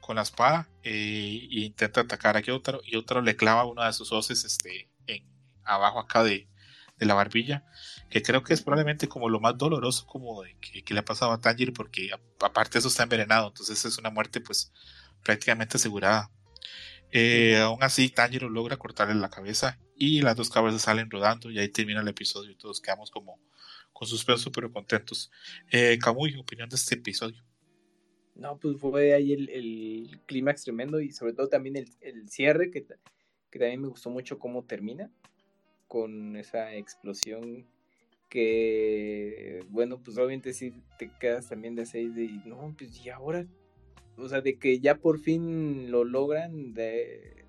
con 0.00 0.14
la 0.14 0.22
espada 0.22 0.68
e 0.84 1.48
intenta 1.50 2.02
atacar 2.02 2.36
a 2.36 2.40
Gyotaro. 2.40 2.80
Gyotaro 2.82 3.20
le 3.20 3.34
clava 3.34 3.64
una 3.64 3.86
de 3.86 3.92
sus 3.92 4.12
hoces 4.12 4.44
este, 4.44 4.88
en, 5.08 5.24
abajo 5.64 5.98
acá 5.98 6.22
de, 6.22 6.48
de 6.98 7.06
la 7.06 7.14
barbilla, 7.14 7.64
que 8.12 8.20
creo 8.22 8.42
que 8.42 8.52
es 8.52 8.60
probablemente 8.60 9.08
como 9.08 9.30
lo 9.30 9.40
más 9.40 9.56
doloroso 9.56 10.06
como 10.06 10.42
de 10.42 10.54
que, 10.60 10.92
le 10.92 11.00
ha 11.00 11.04
pasado 11.04 11.32
a 11.32 11.40
Tanjiro, 11.40 11.72
porque 11.72 12.10
aparte 12.40 12.74
de 12.74 12.80
eso 12.80 12.88
está 12.88 13.04
envenenado, 13.04 13.48
entonces 13.48 13.82
es 13.86 13.96
una 13.96 14.10
muerte 14.10 14.42
pues 14.42 14.70
prácticamente 15.24 15.78
asegurada. 15.78 16.30
Eh, 17.10 17.56
aún 17.56 17.82
así, 17.82 18.10
Tanjiro 18.10 18.50
logra 18.50 18.76
cortarle 18.76 19.14
la 19.14 19.30
cabeza 19.30 19.78
y 19.96 20.20
las 20.20 20.36
dos 20.36 20.50
cabezas 20.50 20.82
salen 20.82 21.10
rodando 21.10 21.50
y 21.50 21.58
ahí 21.58 21.70
termina 21.70 22.02
el 22.02 22.08
episodio 22.08 22.50
y 22.50 22.54
todos 22.54 22.82
quedamos 22.82 23.10
como 23.10 23.40
con 23.94 24.06
suspenso 24.06 24.52
pero 24.52 24.70
contentos. 24.70 25.30
Eh, 25.70 25.98
Kamui, 25.98 26.36
opinión 26.36 26.68
de 26.68 26.76
este 26.76 26.96
episodio. 26.96 27.42
No, 28.34 28.58
pues 28.58 28.78
fue 28.78 29.14
ahí 29.14 29.32
el, 29.32 29.48
el 29.48 30.20
clímax 30.26 30.64
tremendo 30.64 31.00
y 31.00 31.12
sobre 31.12 31.32
todo 31.32 31.48
también 31.48 31.76
el, 31.76 31.88
el 32.02 32.28
cierre 32.28 32.70
que, 32.70 32.84
que 32.84 33.58
también 33.58 33.80
me 33.80 33.88
gustó 33.88 34.10
mucho 34.10 34.38
cómo 34.38 34.64
termina 34.64 35.10
con 35.88 36.36
esa 36.36 36.74
explosión 36.74 37.66
que, 38.32 39.62
bueno, 39.68 39.98
pues 40.02 40.16
obviamente 40.16 40.54
si 40.54 40.72
te 40.98 41.10
quedas 41.20 41.50
también 41.50 41.74
de 41.74 41.84
seis 41.84 42.14
de, 42.14 42.30
no, 42.46 42.74
pues 42.78 43.04
y 43.04 43.10
ahora, 43.10 43.44
o 44.16 44.26
sea, 44.26 44.40
de 44.40 44.58
que 44.58 44.80
ya 44.80 44.94
por 44.94 45.18
fin 45.18 45.90
lo 45.90 46.04
logran, 46.04 46.72
de, 46.72 47.44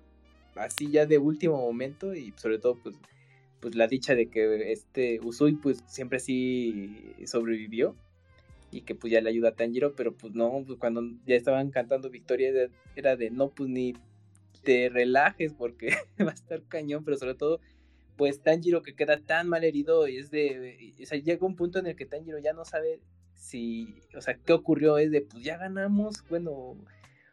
así 0.56 0.90
ya 0.90 1.06
de 1.06 1.16
último 1.16 1.56
momento 1.56 2.14
y 2.14 2.34
sobre 2.36 2.58
todo 2.58 2.74
pues, 2.82 2.96
pues 3.60 3.76
la 3.76 3.86
dicha 3.86 4.14
de 4.14 4.26
que 4.26 4.72
este 4.72 5.20
Usui 5.20 5.52
pues 5.52 5.82
siempre 5.86 6.20
sí 6.20 7.14
sobrevivió 7.24 7.96
y 8.70 8.82
que 8.82 8.94
pues 8.94 9.10
ya 9.10 9.22
le 9.22 9.30
ayuda 9.30 9.48
a 9.48 9.54
Tanjiro, 9.54 9.94
pero 9.94 10.14
pues 10.14 10.34
no, 10.34 10.64
pues 10.66 10.78
cuando 10.78 11.00
ya 11.24 11.34
estaban 11.34 11.70
cantando 11.70 12.10
victoria 12.10 12.68
era 12.94 13.16
de 13.16 13.30
no, 13.30 13.48
pues 13.48 13.70
ni 13.70 13.94
te 14.62 14.90
relajes 14.90 15.54
porque 15.54 15.94
va 16.20 16.32
a 16.32 16.34
estar 16.34 16.62
cañón, 16.64 17.04
pero 17.04 17.16
sobre 17.16 17.36
todo 17.36 17.60
pues 18.16 18.40
Tanjiro 18.40 18.82
que 18.82 18.94
queda 18.94 19.18
tan 19.18 19.48
mal 19.48 19.64
herido 19.64 20.08
y 20.08 20.18
es 20.18 20.30
de, 20.30 20.94
o 21.02 21.06
sea, 21.06 21.18
llega 21.18 21.46
un 21.46 21.56
punto 21.56 21.78
en 21.78 21.86
el 21.86 21.96
que 21.96 22.06
Tanjiro 22.06 22.38
ya 22.38 22.52
no 22.52 22.64
sabe 22.64 23.00
si, 23.34 24.02
o 24.16 24.20
sea, 24.20 24.34
qué 24.34 24.52
ocurrió, 24.52 24.98
es 24.98 25.10
de, 25.10 25.20
pues 25.22 25.44
ya 25.44 25.56
ganamos, 25.58 26.24
bueno, 26.28 26.76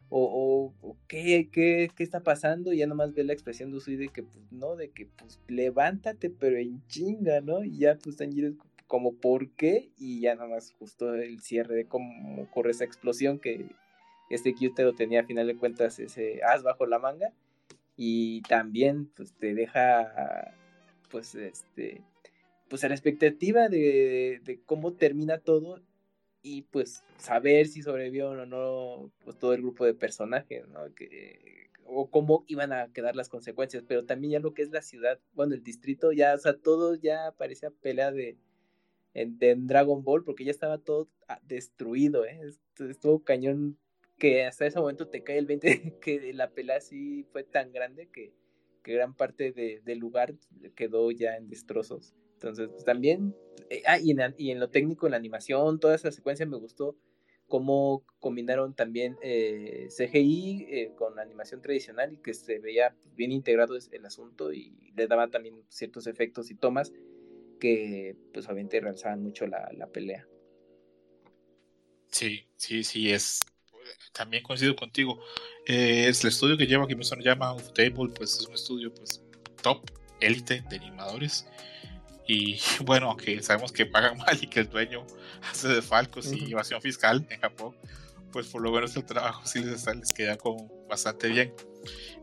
o, 0.09 0.73
o, 0.81 0.97
¿qué, 1.07 1.49
qué, 1.51 1.89
qué, 1.95 2.03
está 2.03 2.21
pasando, 2.21 2.73
y 2.73 2.77
ya 2.77 2.87
nomás 2.87 3.13
ve 3.13 3.23
la 3.23 3.33
expresión 3.33 3.71
de 3.71 3.77
Usui 3.77 3.95
de 3.95 4.09
que, 4.09 4.23
pues 4.23 4.51
no, 4.51 4.75
de 4.75 4.89
que, 4.89 5.05
pues 5.05 5.39
levántate, 5.47 6.29
pero 6.29 6.57
en 6.57 6.85
chinga, 6.87 7.39
¿no? 7.41 7.63
Y 7.63 7.77
ya, 7.77 7.97
pues 7.97 8.17
Tanjiro 8.17 8.49
es 8.49 8.55
como, 8.87 9.13
¿por 9.13 9.51
qué? 9.51 9.89
Y 9.97 10.19
ya 10.19 10.35
nomás 10.35 10.73
justo 10.73 11.13
el 11.15 11.39
cierre 11.39 11.75
de 11.75 11.85
cómo 11.85 12.41
ocurre 12.41 12.71
esa 12.71 12.83
explosión 12.83 13.39
que 13.39 13.67
este 14.29 14.53
Kyutero 14.53 14.93
tenía 14.93 15.21
a 15.21 15.25
final 15.25 15.47
de 15.47 15.55
cuentas 15.57 15.99
ese 15.99 16.41
as 16.43 16.63
bajo 16.63 16.85
la 16.85 16.99
manga 16.99 17.33
y 17.95 18.41
también 18.43 19.07
pues 19.15 19.33
te 19.33 19.53
deja 19.53 20.53
pues 21.11 21.35
este, 21.35 22.01
pues 22.69 22.83
a 22.83 22.87
la 22.87 22.95
expectativa 22.95 23.67
de, 23.67 24.61
cómo 24.65 24.93
termina 24.93 25.39
todo 25.39 25.81
y 26.41 26.63
pues 26.63 27.03
saber 27.17 27.67
si 27.67 27.83
sobrevivió 27.83 28.29
o 28.29 28.45
no 28.45 29.11
pues, 29.23 29.37
todo 29.37 29.53
el 29.53 29.61
grupo 29.61 29.85
de 29.85 29.93
personajes, 29.93 30.67
¿no? 30.69 30.93
Que, 30.95 31.69
o 31.85 32.09
cómo 32.09 32.45
iban 32.47 32.71
a 32.71 32.91
quedar 32.93 33.15
las 33.15 33.29
consecuencias, 33.29 33.83
pero 33.85 34.05
también 34.05 34.31
ya 34.31 34.39
lo 34.39 34.53
que 34.53 34.61
es 34.61 34.71
la 34.71 34.81
ciudad, 34.81 35.19
bueno, 35.33 35.53
el 35.53 35.63
distrito, 35.63 36.13
ya, 36.13 36.33
o 36.33 36.37
sea, 36.37 36.57
todo 36.57 36.95
ya 36.95 37.33
parecía 37.37 37.69
pelea 37.69 38.11
de, 38.11 38.37
en, 39.13 39.67
Dragon 39.67 40.03
Ball, 40.03 40.23
porque 40.23 40.45
ya 40.45 40.51
estaba 40.51 40.77
todo 40.77 41.09
ah, 41.27 41.41
destruido, 41.43 42.25
¿eh? 42.25 42.39
Estuvo 42.79 43.23
cañón 43.23 43.77
que 44.17 44.45
hasta 44.45 44.65
ese 44.65 44.79
momento 44.79 45.09
te 45.09 45.23
cae 45.23 45.37
el 45.37 45.45
20, 45.47 45.99
que 46.01 46.33
la 46.33 46.51
pelea 46.51 46.79
sí 46.79 47.25
fue 47.31 47.43
tan 47.43 47.71
grande 47.71 48.07
que, 48.07 48.33
que 48.83 48.93
gran 48.93 49.15
parte 49.15 49.51
del 49.51 49.99
lugar 49.99 50.33
quedó 50.75 51.11
ya 51.11 51.35
en 51.37 51.47
destrozos. 51.47 52.15
Entonces, 52.33 52.69
pues, 52.69 52.83
también, 52.83 53.35
eh, 53.69 53.83
ah, 53.85 53.99
y 53.99 54.11
en, 54.51 54.59
lo 54.59 54.69
técnico, 54.69 55.05
en 55.05 55.11
la 55.11 55.17
animación, 55.17 55.79
toda 55.79 55.95
esa 55.95 56.11
secuencia 56.11 56.45
me 56.45 56.57
gustó 56.57 56.97
cómo 57.47 58.05
combinaron 58.19 58.73
también 58.73 59.17
eh, 59.21 59.89
CGI 59.89 60.67
eh, 60.69 60.91
con 60.95 61.19
animación 61.19 61.61
tradicional 61.61 62.13
y 62.13 62.17
que 62.17 62.33
se 62.33 62.59
veía 62.59 62.95
bien 63.15 63.33
integrado 63.33 63.75
el 63.91 64.05
asunto 64.05 64.53
y 64.53 64.91
le 64.95 65.05
daba 65.05 65.27
también 65.29 65.61
ciertos 65.67 66.07
efectos 66.07 66.49
y 66.49 66.55
tomas 66.55 66.93
que 67.59 68.15
pues 68.33 68.47
obviamente 68.47 68.79
realzaban 68.79 69.21
mucho 69.21 69.45
la, 69.45 69.87
pelea. 69.93 70.27
Sí, 72.07 72.45
sí, 72.55 72.83
sí, 72.83 73.11
es 73.11 73.41
también 74.13 74.43
coincido 74.43 74.75
contigo. 74.75 75.19
Eh, 75.65 76.07
es 76.07 76.23
el 76.23 76.29
estudio 76.29 76.57
que 76.57 76.67
lleva, 76.67 76.87
que 76.87 76.95
me 76.95 77.03
llama 77.03 77.55
Table, 77.73 78.13
pues 78.15 78.37
es 78.37 78.47
un 78.47 78.53
estudio 78.53 78.93
pues 78.93 79.21
top, 79.61 79.89
élite 80.19 80.63
de 80.69 80.77
animadores. 80.77 81.45
Y 82.27 82.59
bueno, 82.83 83.09
aunque 83.09 83.41
sabemos 83.41 83.71
que 83.71 83.85
pagan 83.85 84.17
mal 84.25 84.37
y 84.41 84.47
que 84.47 84.61
el 84.61 84.69
dueño 84.69 85.05
hace 85.49 85.67
de 85.67 85.81
falcos 85.81 86.31
y 86.31 86.51
evasión 86.51 86.81
fiscal 86.81 87.25
en 87.29 87.39
Japón, 87.39 87.75
pues 88.31 88.47
por 88.47 88.61
lo 88.61 88.71
menos 88.71 88.95
el 88.95 89.05
trabajo 89.05 89.45
sí 89.45 89.59
les, 89.59 89.85
les 89.85 90.13
queda 90.13 90.37
como 90.37 90.69
bastante 90.87 91.27
bien. 91.27 91.53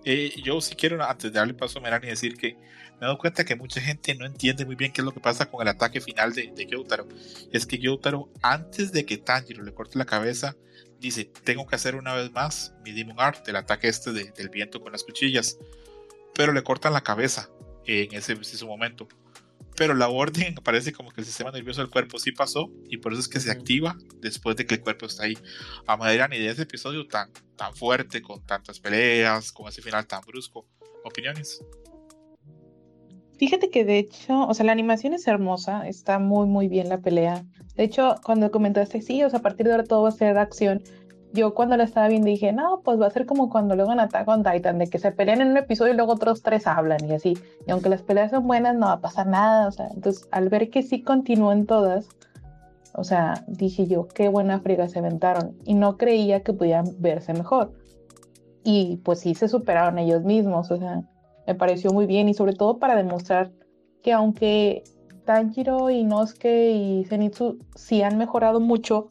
Eh, 0.05 0.33
yo 0.43 0.61
sí 0.61 0.75
quiero, 0.75 1.03
antes 1.03 1.33
de 1.33 1.39
darle 1.39 1.55
paso 1.55 1.79
a 1.79 1.83
Merani, 1.83 2.07
decir 2.07 2.37
que 2.37 2.55
me 2.55 3.05
he 3.05 3.07
dado 3.07 3.19
cuenta 3.19 3.45
que 3.45 3.57
mucha 3.57 3.81
gente 3.81 4.15
no 4.15 4.25
entiende 4.27 4.65
muy 4.65 4.75
bien 4.75 4.93
qué 4.93 5.01
es 5.01 5.05
lo 5.05 5.13
que 5.13 5.21
pasa 5.21 5.47
con 5.47 5.63
el 5.63 5.69
ataque 5.69 6.01
final 6.01 6.33
de, 6.33 6.53
de 6.55 6.67
Gyotaro. 6.67 7.07
Es 7.53 7.67
que 7.67 7.79
Gyotaro, 7.79 8.31
antes 8.43 8.93
de 8.93 9.05
que 9.05 9.19
Tanjiro 9.19 9.63
le 9.63 9.75
corte 9.75 9.99
la 9.99 10.05
cabeza, 10.05 10.57
dice, 10.99 11.25
tengo 11.45 11.67
que 11.67 11.77
hacer 11.77 11.97
una 11.97 12.15
vez 12.15 12.31
más 12.33 12.75
mi 12.85 12.93
Demon 12.93 13.17
Art, 13.19 13.47
el 13.49 13.57
ataque 13.57 13.89
este 13.89 14.13
del 14.13 14.49
viento 14.49 14.81
con 14.81 14.93
las 14.93 15.05
cuchillas. 15.05 15.59
Pero 16.35 16.53
le 16.53 16.63
cortan 16.63 16.93
la 16.93 17.03
cabeza 17.03 17.51
en 17.87 18.15
ese 18.15 18.37
preciso 18.37 18.67
momento 18.67 19.09
pero 19.79 19.95
la 19.95 20.09
orden 20.09 20.57
parece 20.65 20.93
como 20.93 21.11
que 21.11 21.21
el 21.21 21.27
sistema 21.27 21.53
nervioso 21.53 21.81
del 21.81 21.89
cuerpo 21.89 22.19
sí 22.19 22.33
pasó 22.33 22.71
y 22.91 22.99
por 22.99 23.13
eso 23.13 23.21
es 23.21 23.29
que 23.29 23.41
se 23.41 23.51
activa 23.51 23.97
después 24.17 24.57
de 24.57 24.67
que 24.67 24.75
el 24.75 24.81
cuerpo 24.83 25.07
está 25.07 25.25
ahí. 25.25 25.39
A 25.87 25.97
manera 25.97 26.27
ni 26.29 26.39
de 26.39 26.49
ese 26.49 26.63
episodio 26.63 27.07
tan, 27.07 27.31
tan 27.57 27.75
fuerte, 27.75 28.21
con 28.21 28.45
tantas 28.45 28.81
peleas, 28.81 29.53
con 29.53 29.69
ese 29.69 29.81
final 29.81 30.07
tan 30.07 30.21
brusco. 30.23 30.67
¿Opiniones? 31.05 31.63
Fíjate 33.39 33.71
que 33.71 33.85
de 33.85 33.99
hecho, 33.99 34.47
o 34.47 34.53
sea, 34.53 34.67
la 34.67 34.73
animación 34.73 35.15
es 35.15 35.27
hermosa, 35.27 35.89
está 35.89 36.19
muy, 36.19 36.47
muy 36.47 36.69
bien 36.69 36.89
la 36.89 36.99
pelea. 36.99 37.45
De 37.77 37.85
hecho, 37.85 38.17
cuando 38.25 38.51
comentaste, 38.51 39.01
sí, 39.01 39.23
o 39.23 39.31
sea, 39.31 39.39
a 39.39 39.43
partir 39.43 39.67
de 39.67 39.73
ahora 39.73 39.85
todo 39.85 40.03
va 40.03 40.09
a 40.09 40.13
ser 40.13 40.37
acción, 40.37 40.83
yo 41.33 41.55
cuando 41.55 41.77
la 41.77 41.85
estaba 41.85 42.09
viendo 42.09 42.27
dije, 42.27 42.53
no, 42.53 42.81
pues 42.83 43.01
va 43.01 43.07
a 43.07 43.11
ser 43.11 43.27
como 43.27 43.51
cuando 43.51 43.77
luego 43.77 43.93
en 43.93 44.01
Attack 44.01 44.27
on 44.29 44.43
Titan, 44.43 44.79
de 44.79 44.87
que 44.87 44.99
se 44.99 45.13
pelean 45.13 45.41
en 45.41 45.49
un 45.49 45.57
episodio 45.57 45.93
y 45.93 45.97
luego 45.97 46.13
otros 46.13 46.43
tres 46.43 46.67
hablan 46.67 47.05
y 47.09 47.13
así. 47.13 47.37
Y 47.67 47.71
aunque 47.71 47.89
las 47.89 48.03
peleas 48.03 48.31
son 48.31 48.47
buenas, 48.47 48.75
no 48.77 48.87
va 48.87 48.93
a 48.93 49.01
pasar 49.01 49.27
nada. 49.27 49.69
O 49.69 49.73
sea, 49.73 49.89
entonces 49.95 50.27
al 50.31 50.49
ver 50.49 50.71
que 50.71 50.83
sí 50.83 51.03
continuó 51.03 51.53
en 51.53 51.67
todas, 51.67 52.09
o 52.95 53.05
sea, 53.05 53.45
dije 53.47 53.87
yo, 53.87 54.09
qué 54.09 54.29
buena 54.29 54.61
friga 54.61 54.89
se 54.89 55.01
aventaron. 55.01 55.57
Y 55.65 55.75
no 55.75 55.97
creía 55.97 56.43
que 56.43 56.55
pudieran 56.55 56.87
verse 56.99 57.35
mejor. 57.35 57.73
Y 58.65 58.97
pues 59.05 59.21
sí 59.21 59.35
se 59.35 59.49
superaron 59.49 59.99
ellos 59.99 60.25
mismos. 60.25 60.71
O 60.71 60.79
sea, 60.79 61.03
me 61.49 61.55
pareció 61.55 61.91
muy 61.93 62.05
bien 62.05 62.29
y 62.29 62.35
sobre 62.35 62.53
todo 62.53 62.79
para 62.79 62.95
demostrar 62.95 63.51
que 64.03 64.13
aunque 64.13 64.85
Tanjiro, 65.25 65.89
Inosuke 65.89 66.73
y 66.73 67.05
Zenitsu 67.07 67.59
sí 67.75 68.03
han 68.03 68.19
mejorado 68.19 68.61
mucho, 68.61 69.09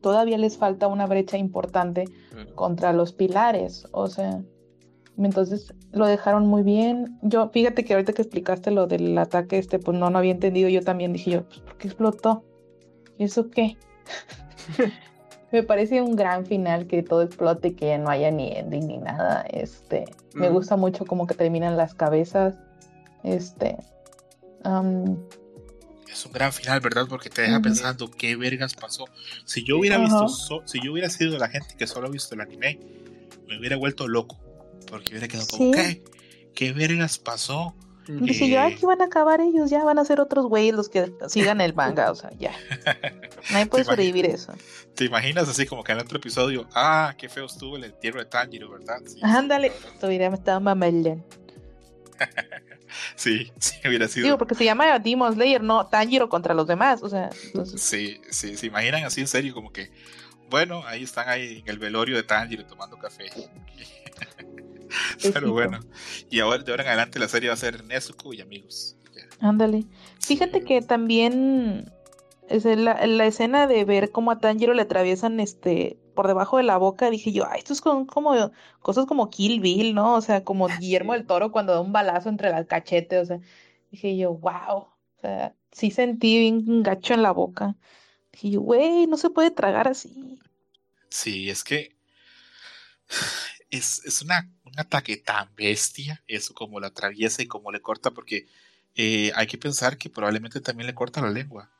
todavía 0.00 0.38
les 0.38 0.56
falta 0.56 0.86
una 0.86 1.06
brecha 1.06 1.36
importante 1.36 2.06
contra 2.54 2.94
los 2.94 3.12
pilares, 3.12 3.86
o 3.92 4.06
sea, 4.08 4.42
entonces 5.18 5.74
lo 5.92 6.06
dejaron 6.06 6.46
muy 6.46 6.62
bien. 6.62 7.18
Yo, 7.20 7.50
fíjate 7.50 7.84
que 7.84 7.92
ahorita 7.92 8.14
que 8.14 8.22
explicaste 8.22 8.70
lo 8.70 8.86
del 8.86 9.16
ataque 9.18 9.58
este, 9.58 9.78
pues 9.78 9.98
no, 9.98 10.08
no 10.08 10.18
había 10.18 10.32
entendido, 10.32 10.70
yo 10.70 10.80
también 10.80 11.12
dije 11.12 11.32
yo, 11.32 11.44
pues 11.44 11.60
¿por 11.60 11.76
qué 11.76 11.88
explotó? 11.88 12.42
¿Eso 13.18 13.50
qué? 13.50 13.76
me 15.54 15.62
parece 15.62 16.02
un 16.02 16.16
gran 16.16 16.46
final 16.46 16.88
que 16.88 17.04
todo 17.04 17.22
explote, 17.22 17.76
que 17.76 17.96
no 17.96 18.10
haya 18.10 18.32
ni 18.32 18.50
ending 18.50 18.88
ni 18.88 18.98
nada. 18.98 19.42
Este, 19.42 20.04
me 20.34 20.50
gusta 20.50 20.76
mucho 20.76 21.06
como 21.06 21.28
que 21.28 21.34
terminan 21.34 21.76
las 21.76 21.94
cabezas. 21.94 22.56
Este, 23.22 23.76
es 26.10 26.26
un 26.26 26.32
gran 26.32 26.52
final, 26.52 26.80
¿verdad? 26.80 27.06
Porque 27.08 27.30
te 27.30 27.42
deja 27.42 27.60
pensando 27.60 28.10
qué 28.10 28.34
vergas 28.34 28.74
pasó. 28.74 29.04
Si 29.44 29.64
yo 29.64 29.78
hubiera 29.78 29.96
visto, 29.98 30.62
si 30.64 30.80
yo 30.84 30.90
hubiera 30.90 31.08
sido 31.08 31.38
la 31.38 31.48
gente 31.48 31.76
que 31.78 31.86
solo 31.86 32.08
ha 32.08 32.10
visto 32.10 32.34
el 32.34 32.40
anime, 32.40 32.80
me 33.46 33.56
hubiera 33.56 33.76
vuelto 33.76 34.08
loco. 34.08 34.36
Porque 34.88 35.12
hubiera 35.12 35.28
quedado 35.28 35.46
como, 35.46 35.70
¿qué? 35.70 36.02
¿Qué 36.52 36.72
vergas 36.72 37.18
pasó? 37.18 37.76
Dice 38.06 38.48
yo, 38.48 38.60
aquí 38.60 38.84
van 38.84 39.00
a 39.00 39.06
acabar 39.06 39.40
ellos, 39.40 39.70
ya 39.70 39.84
van 39.84 39.98
a 39.98 40.04
ser 40.04 40.20
otros 40.20 40.46
güeyes 40.46 40.74
los 40.74 40.88
que 40.88 41.12
sigan 41.28 41.60
el 41.60 41.74
manga, 41.74 42.10
o 42.10 42.14
sea, 42.14 42.30
ya. 42.38 42.52
Nadie 43.50 43.66
puede 43.66 43.84
sobrevivir 43.84 44.26
eso. 44.26 44.52
¿Te 44.94 45.04
imaginas 45.04 45.48
así 45.48 45.66
como 45.66 45.82
que 45.82 45.92
en 45.92 45.98
otro 45.98 46.18
episodio, 46.18 46.68
ah, 46.74 47.14
qué 47.16 47.28
feo 47.28 47.46
estuvo 47.46 47.76
el 47.76 47.84
entierro 47.84 48.20
de 48.20 48.26
Tanjiro, 48.26 48.70
¿verdad? 48.70 49.00
Ándale, 49.22 49.72
todavía 49.98 50.30
me 50.30 50.36
estaba 50.36 50.60
mamelando. 50.60 51.24
sí, 53.16 53.52
sí, 53.58 53.76
hubiera 53.86 54.08
sido. 54.08 54.24
Digo, 54.24 54.38
porque 54.38 54.54
se 54.54 54.64
llama 54.64 54.98
Demon 54.98 55.34
Slayer, 55.34 55.62
no 55.62 55.86
Tanjiro 55.86 56.28
contra 56.28 56.54
los 56.54 56.66
demás, 56.66 57.02
o 57.02 57.08
sea. 57.08 57.30
Sí, 57.76 58.20
sí, 58.30 58.56
se 58.56 58.66
imaginan 58.66 59.04
así 59.04 59.20
en 59.20 59.28
serio, 59.28 59.54
como 59.54 59.72
que, 59.72 59.90
bueno, 60.50 60.82
ahí 60.86 61.02
están 61.02 61.28
ahí 61.28 61.62
en 61.64 61.68
el 61.68 61.78
velorio 61.78 62.16
de 62.16 62.22
Tanjiro 62.22 62.64
tomando 62.66 62.98
café. 62.98 63.26
Pero 65.32 65.52
bueno, 65.52 65.80
y 66.30 66.40
ahora 66.40 66.62
de 66.62 66.70
ahora 66.70 66.84
en 66.84 66.88
adelante 66.88 67.18
la 67.18 67.28
serie 67.28 67.48
va 67.48 67.54
a 67.54 67.58
ser 67.58 67.84
Nezuko 67.84 68.32
y 68.32 68.40
amigos. 68.40 68.96
Ándale. 69.40 69.84
Fíjate 70.20 70.64
que 70.64 70.80
también 70.82 71.92
es 72.48 72.64
la, 72.64 73.06
la, 73.06 73.26
escena 73.26 73.66
de 73.66 73.84
ver 73.84 74.10
cómo 74.10 74.30
a 74.30 74.38
Tanjiro 74.38 74.74
le 74.74 74.82
atraviesan 74.82 75.40
este 75.40 75.98
por 76.14 76.26
debajo 76.28 76.56
de 76.58 76.62
la 76.62 76.76
boca, 76.76 77.10
dije 77.10 77.32
yo, 77.32 77.46
esto 77.56 77.72
es 77.72 77.80
como, 77.80 78.06
como 78.06 78.52
cosas 78.80 79.06
como 79.06 79.30
Kill 79.30 79.60
Bill, 79.60 79.94
¿no? 79.94 80.14
O 80.14 80.20
sea, 80.20 80.44
como 80.44 80.68
Guillermo 80.68 81.12
del 81.12 81.26
Toro 81.26 81.50
cuando 81.50 81.72
da 81.72 81.80
un 81.80 81.92
balazo 81.92 82.28
entre 82.28 82.48
el 82.50 82.66
cachete, 82.66 83.18
o 83.18 83.24
sea, 83.24 83.40
dije 83.90 84.16
yo, 84.16 84.34
wow, 84.34 84.76
o 84.76 85.20
sea, 85.20 85.54
sí 85.72 85.90
sentí 85.90 86.38
bien 86.38 86.82
gacho 86.82 87.14
en 87.14 87.22
la 87.22 87.32
boca. 87.32 87.76
Dije 88.32 88.50
yo, 88.50 88.60
güey, 88.60 89.06
no 89.06 89.16
se 89.16 89.30
puede 89.30 89.50
tragar 89.50 89.88
así. 89.88 90.40
Sí, 91.08 91.50
es 91.50 91.64
que 91.64 91.96
es, 93.70 94.04
es 94.04 94.22
una, 94.22 94.48
un 94.74 94.80
ataque 94.80 95.16
tan 95.16 95.54
bestia, 95.56 96.22
eso 96.26 96.54
como 96.54 96.80
la 96.80 96.88
atraviesa 96.88 97.42
y 97.42 97.46
como 97.46 97.70
le 97.70 97.80
corta, 97.80 98.10
porque 98.10 98.46
eh, 98.96 99.32
hay 99.34 99.46
que 99.46 99.58
pensar 99.58 99.96
que 99.96 100.10
probablemente 100.10 100.60
también 100.60 100.86
le 100.86 100.94
corta 100.94 101.20
la 101.20 101.30
lengua. 101.30 101.70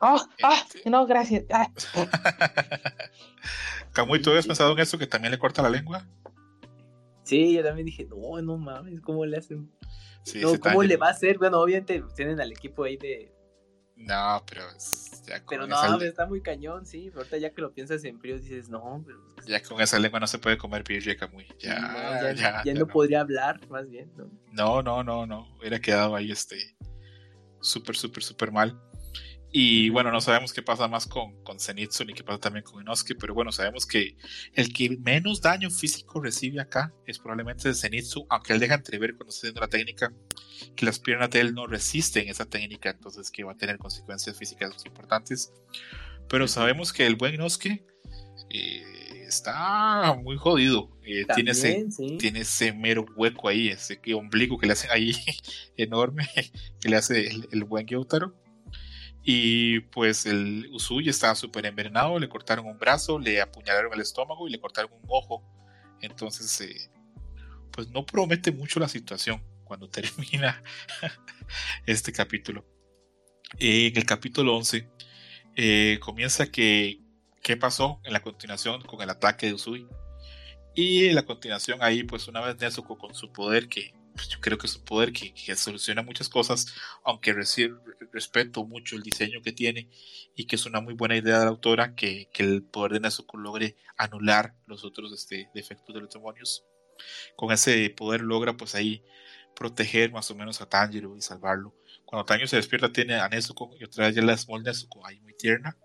Oh, 0.00 0.20
ah, 0.42 0.64
no, 0.86 1.06
gracias. 1.06 1.44
Ah. 1.50 1.68
Camuy, 3.92 4.22
¿tú 4.22 4.30
habías 4.30 4.46
pensado 4.46 4.72
en 4.72 4.78
eso 4.78 4.96
que 4.96 5.06
también 5.06 5.32
le 5.32 5.38
corta 5.38 5.62
la 5.62 5.68
lengua? 5.68 6.06
Sí, 7.24 7.52
yo 7.52 7.62
también 7.62 7.86
dije, 7.86 8.06
no, 8.06 8.40
no 8.40 8.56
mames, 8.56 9.00
¿cómo 9.00 9.26
le 9.26 9.36
hacen? 9.36 9.70
¿Cómo 10.62 10.82
le 10.82 10.96
va 10.96 11.08
a 11.08 11.10
hacer? 11.10 11.38
Bueno, 11.38 11.60
obviamente 11.60 12.02
tienen 12.14 12.40
al 12.40 12.52
equipo 12.52 12.84
ahí 12.84 12.96
de. 12.96 13.32
No, 14.00 14.42
pero. 14.48 14.62
Ya 15.26 15.44
pero 15.48 15.66
no, 15.66 16.00
está 16.00 16.26
muy 16.26 16.40
cañón, 16.40 16.86
sí. 16.86 17.12
Ahorita 17.14 17.36
ya 17.36 17.50
que 17.50 17.60
lo 17.60 17.72
piensas 17.72 18.02
en 18.04 18.18
frío 18.18 18.38
dices, 18.38 18.68
no, 18.68 19.02
pero. 19.06 19.18
Ya 19.46 19.62
con 19.62 19.80
esa 19.80 19.98
lengua 19.98 20.18
no 20.18 20.26
se 20.26 20.38
puede 20.38 20.56
comer 20.56 20.82
birria, 20.82 21.16
Camuy. 21.16 21.46
Ya, 21.58 21.78
no, 21.78 22.32
ya, 22.32 22.64
ya, 22.64 22.74
no, 22.74 22.86
podría 22.86 23.20
hablar, 23.20 23.60
más 23.68 23.88
bien, 23.88 24.10
¿no? 24.16 24.30
No, 24.52 24.82
no, 24.82 25.04
no, 25.04 25.26
no. 25.26 25.56
Hubiera 25.58 25.78
quedado 25.80 26.16
ahí 26.16 26.30
este. 26.30 26.56
Súper, 27.60 27.94
súper, 27.94 28.22
súper 28.22 28.50
mal. 28.50 28.80
Y 29.52 29.90
bueno, 29.90 30.12
no 30.12 30.20
sabemos 30.20 30.52
qué 30.52 30.62
pasa 30.62 30.86
más 30.86 31.06
con, 31.06 31.42
con 31.42 31.58
Zenitsu 31.58 32.04
ni 32.04 32.12
qué 32.12 32.22
pasa 32.22 32.38
también 32.38 32.64
con 32.64 32.80
Inosuke, 32.80 33.16
pero 33.18 33.34
bueno, 33.34 33.50
sabemos 33.50 33.84
que 33.84 34.16
el 34.54 34.72
que 34.72 34.96
menos 34.98 35.40
daño 35.40 35.70
físico 35.70 36.20
recibe 36.20 36.60
acá 36.60 36.94
es 37.04 37.18
probablemente 37.18 37.74
Zenitsu, 37.74 38.26
aunque 38.28 38.52
él 38.52 38.60
deja 38.60 38.74
entrever 38.74 39.16
cuando 39.16 39.30
está 39.30 39.48
haciendo 39.48 39.60
la 39.60 39.68
técnica 39.68 40.12
que 40.76 40.86
las 40.86 41.00
piernas 41.00 41.30
de 41.30 41.40
él 41.40 41.54
no 41.54 41.66
resisten 41.66 42.28
esa 42.28 42.46
técnica, 42.46 42.90
entonces 42.90 43.30
que 43.30 43.42
va 43.42 43.52
a 43.52 43.56
tener 43.56 43.78
consecuencias 43.78 44.38
físicas 44.38 44.86
importantes. 44.86 45.52
Pero 46.28 46.46
sabemos 46.46 46.92
que 46.92 47.06
el 47.06 47.16
buen 47.16 47.34
Inosuke 47.34 47.84
eh, 48.50 49.24
está 49.26 50.14
muy 50.22 50.36
jodido. 50.36 50.96
Eh, 51.02 51.26
tiene, 51.34 51.50
ese, 51.50 51.86
tiene 52.18 52.40
ese 52.40 52.72
mero 52.72 53.04
hueco 53.16 53.48
ahí, 53.48 53.68
ese 53.68 54.00
ombligo 54.14 54.58
que 54.58 54.66
le 54.66 54.74
hacen 54.74 54.92
ahí 54.92 55.12
enorme, 55.76 56.28
que 56.80 56.88
le 56.88 56.96
hace 56.96 57.26
el, 57.26 57.48
el 57.50 57.64
buen 57.64 57.86
Gyotaro. 57.86 58.34
Y 59.22 59.80
pues 59.80 60.26
el 60.26 60.68
Usui 60.72 61.08
estaba 61.08 61.34
súper 61.34 61.66
envenenado, 61.66 62.18
le 62.18 62.28
cortaron 62.28 62.66
un 62.66 62.78
brazo, 62.78 63.18
le 63.18 63.40
apuñalaron 63.40 63.92
el 63.92 64.00
estómago 64.00 64.48
y 64.48 64.50
le 64.50 64.60
cortaron 64.60 64.90
un 64.92 65.04
ojo. 65.08 65.44
Entonces, 66.00 66.60
eh, 66.62 66.90
pues 67.70 67.88
no 67.90 68.06
promete 68.06 68.52
mucho 68.52 68.80
la 68.80 68.88
situación 68.88 69.42
cuando 69.64 69.88
termina 69.90 70.62
este 71.86 72.12
capítulo. 72.12 72.64
en 73.58 73.96
el 73.96 74.04
capítulo 74.06 74.56
11 74.56 74.88
eh, 75.56 75.98
comienza 76.00 76.50
que 76.50 77.00
qué 77.42 77.56
pasó 77.56 78.00
en 78.04 78.12
la 78.12 78.22
continuación 78.22 78.82
con 78.82 79.00
el 79.02 79.10
ataque 79.10 79.46
de 79.46 79.54
Usui. 79.54 79.86
Y 80.74 81.06
en 81.06 81.14
la 81.16 81.22
continuación 81.24 81.82
ahí, 81.82 82.04
pues 82.04 82.28
una 82.28 82.40
vez 82.40 82.58
Nezuko 82.58 82.96
con 82.96 83.14
su 83.14 83.32
poder 83.32 83.68
que 83.68 83.92
pues, 84.14 84.28
yo 84.28 84.40
creo 84.40 84.58
que 84.58 84.66
es 84.66 84.76
un 84.76 84.84
poder 84.84 85.12
que, 85.12 85.32
soluciona 85.56 86.02
muchas 86.02 86.28
cosas, 86.28 86.74
aunque 87.04 87.32
respeto 87.32 88.64
mucho 88.64 88.96
el 88.96 89.02
diseño 89.02 89.42
que 89.42 89.52
tiene 89.52 89.88
y 90.34 90.46
que 90.46 90.56
es 90.56 90.66
una 90.66 90.80
muy 90.80 90.94
buena 90.94 91.16
idea 91.16 91.38
de 91.38 91.44
la 91.44 91.50
autora 91.50 91.94
que, 91.94 92.28
el 92.38 92.62
poder 92.62 92.92
de 92.92 93.00
Nezuko 93.00 93.36
logre 93.36 93.76
anular 93.96 94.54
los 94.66 94.84
otros 94.84 95.12
este, 95.12 95.50
defectos 95.54 95.94
de 95.94 96.00
los 96.00 96.10
demonios. 96.10 96.64
Con 97.36 97.52
ese 97.52 97.88
poder 97.90 98.20
logra 98.20 98.56
pues 98.56 98.74
ahí 98.74 99.02
proteger 99.54 100.12
más 100.12 100.30
o 100.30 100.34
menos 100.34 100.60
a 100.60 100.68
Tanjiro 100.68 101.16
y 101.16 101.22
salvarlo. 101.22 101.74
Cuando 102.04 102.24
Tanjiro 102.24 102.48
se 102.48 102.56
despierta 102.56 102.92
tiene 102.92 103.14
a 103.14 103.28
Nezuko 103.28 103.70
y 103.78 103.84
otra 103.84 104.06
vez 104.06 104.16
ya 104.16 104.22
la 104.22 104.36
Small 104.36 104.62
Nezuko 104.62 105.06
ahí 105.06 105.20
muy 105.20 105.34
tierna. 105.34 105.76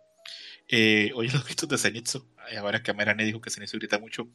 Eh, 0.68 1.11
oye 1.14 1.31
los 1.31 1.45
gritos 1.45 1.69
de 1.69 1.77
Zenitsu, 1.77 2.27
ahora 2.57 2.81
que 2.81 2.89
Amerane 2.91 3.23
dijo 3.23 3.39
que 3.39 3.52
Zenitsu 3.52 3.77
grita 3.77 3.99
mucho, 3.99 4.27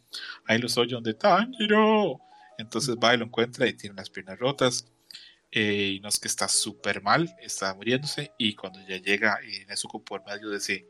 ahí 0.47 0.59
los 0.59 0.79
oye 0.79 0.95
donde 0.95 1.15
Tanjiro 1.15 2.21
entonces 2.61 2.97
va 3.03 3.15
y 3.15 3.19
lo 3.19 3.27
encuentra 3.27 3.67
y 3.67 3.73
tiene 3.75 3.97
las 3.97 4.11
piernas 4.11 4.39
rotas. 4.39 4.87
Eh, 5.53 5.95
y 5.97 6.01
no 6.01 6.09
es 6.09 6.21
que 6.21 6.29
está 6.29 6.49
súper 6.49 7.03
mal, 7.03 7.35
está 7.41 7.75
muriéndose. 7.75 8.33
Y 8.39 8.55
cuando 8.55 8.81
ya 8.87 8.99
llega 8.99 9.39
eh, 9.43 9.67
Nezuko 9.67 10.05
por 10.05 10.25
medio 10.25 10.51
de 10.51 10.59
ese 10.59 10.87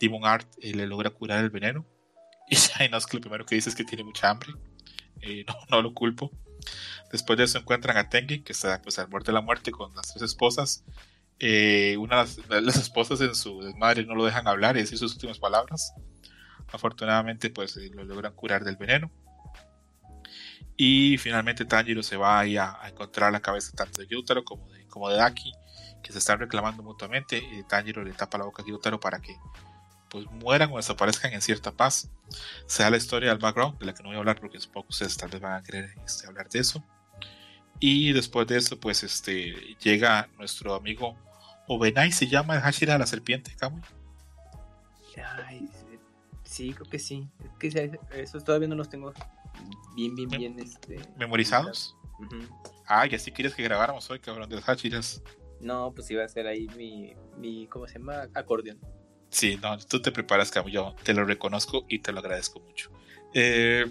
Demon 0.00 0.24
Art, 0.24 0.48
eh, 0.60 0.74
le 0.74 0.86
logra 0.86 1.10
curar 1.10 1.44
el 1.44 1.50
veneno. 1.50 1.86
Y 2.52 2.56
ya 2.56 2.88
no 2.88 2.96
es 2.96 3.06
que 3.06 3.16
lo 3.16 3.20
primero 3.20 3.46
que 3.46 3.54
dice 3.54 3.70
es 3.70 3.76
que 3.76 3.84
tiene 3.84 4.02
mucha 4.02 4.28
hambre. 4.28 4.52
no, 5.46 5.54
no 5.70 5.82
lo 5.82 5.94
culpo. 5.94 6.32
Después 7.12 7.38
de 7.38 7.44
eso 7.44 7.58
encuentran 7.58 7.96
a 7.96 8.08
Tengen, 8.08 8.42
que 8.42 8.52
está 8.52 8.82
pues, 8.82 8.98
al 8.98 9.06
borde 9.06 9.26
de 9.26 9.34
la 9.34 9.40
muerte 9.40 9.70
con 9.70 9.94
las 9.94 10.12
tres 10.12 10.22
esposas. 10.22 10.82
una 11.38 12.24
de 12.24 12.60
las, 12.60 12.76
esposas 12.76 13.20
en 13.20 13.36
su 13.36 13.62
desmadre 13.62 14.04
no 14.04 14.16
lo 14.16 14.24
dejan 14.24 14.48
hablar 14.48 14.76
y 14.76 14.80
decir 14.80 14.98
sus 14.98 15.12
últimas 15.12 15.38
palabras. 15.38 15.92
Afortunadamente, 16.72 17.50
pues 17.50 17.76
lo 17.76 18.02
logran 18.02 18.34
curar 18.34 18.64
del 18.64 18.76
veneno. 18.76 19.12
Y 20.82 21.18
finalmente 21.18 21.66
Tanjiro 21.66 22.02
se 22.02 22.16
va 22.16 22.38
ahí 22.38 22.56
a, 22.56 22.74
encontrar 22.86 23.30
la 23.30 23.40
cabeza 23.40 23.70
tanto 23.76 24.00
de 24.00 24.06
Gyutaro 24.06 24.42
como 24.44 24.66
de, 24.70 24.86
como 24.86 25.10
de 25.10 25.18
Daki, 25.18 25.52
que 26.02 26.10
se 26.10 26.16
están 26.16 26.38
reclamando 26.38 26.82
mutuamente. 26.82 27.36
Y 27.36 27.62
Tanjiro 27.64 28.02
le 28.02 28.14
tapa 28.14 28.38
la 28.38 28.46
boca 28.46 28.62
a 28.62 28.64
Gyutaro 28.64 28.98
para 28.98 29.20
que 29.20 29.36
pues 30.08 30.24
mueran 30.30 30.72
o 30.72 30.78
desaparezcan 30.78 31.34
en 31.34 31.42
cierta 31.42 31.70
paz. 31.70 32.08
Se 32.64 32.82
da 32.82 32.88
la 32.88 32.96
historia 32.96 33.28
del 33.28 33.36
background, 33.36 33.78
de 33.78 33.84
la 33.84 33.92
que 33.92 34.02
no 34.02 34.08
voy 34.08 34.16
a 34.16 34.20
hablar 34.20 34.40
porque 34.40 34.58
supongo 34.58 34.86
que 34.86 34.92
ustedes 34.92 35.18
tal 35.18 35.28
vez 35.28 35.42
van 35.42 35.52
a 35.52 35.62
querer 35.62 35.90
este, 36.02 36.26
hablar 36.26 36.48
de 36.48 36.60
eso. 36.60 36.82
Y 37.78 38.14
después 38.14 38.46
de 38.46 38.56
eso, 38.56 38.80
pues 38.80 39.02
este 39.02 39.76
llega 39.82 40.30
nuestro 40.38 40.74
amigo 40.74 41.14
Obenai, 41.68 42.10
se 42.10 42.26
llama 42.26 42.54
el 42.54 42.62
Hashira 42.62 42.96
la 42.96 43.06
serpiente, 43.06 43.54
Kamui. 43.54 43.82
sí, 46.44 46.72
creo 46.72 46.88
que 46.88 46.98
sí. 46.98 47.28
Es 47.44 47.50
que 47.58 47.98
esos 48.14 48.44
todavía 48.44 48.66
no 48.66 48.76
los 48.76 48.88
tengo 48.88 49.12
bien, 49.94 50.14
bien, 50.14 50.28
bien 50.28 50.58
este, 50.58 51.00
memorizados. 51.16 51.96
Ah, 52.86 53.06
y 53.06 53.14
así 53.14 53.30
quieres 53.32 53.54
que 53.54 53.62
grabáramos 53.62 54.10
hoy, 54.10 54.18
cabrón, 54.18 54.48
de 54.48 54.56
los 54.56 54.68
Hachiras. 54.68 55.22
No, 55.60 55.92
pues 55.94 56.10
iba 56.10 56.24
a 56.24 56.28
ser 56.28 56.46
ahí 56.46 56.66
mi, 56.76 57.14
mi 57.36 57.66
¿cómo 57.66 57.86
se 57.86 57.98
llama? 57.98 58.28
Acordeón. 58.34 58.78
Sí, 59.30 59.58
no, 59.62 59.78
tú 59.78 60.02
te 60.02 60.10
preparas, 60.10 60.50
cabrón, 60.50 60.72
yo 60.72 60.94
te 61.02 61.14
lo 61.14 61.24
reconozco 61.24 61.84
y 61.88 62.00
te 62.00 62.12
lo 62.12 62.20
agradezco 62.20 62.60
mucho. 62.60 62.90
Eh, 63.32 63.86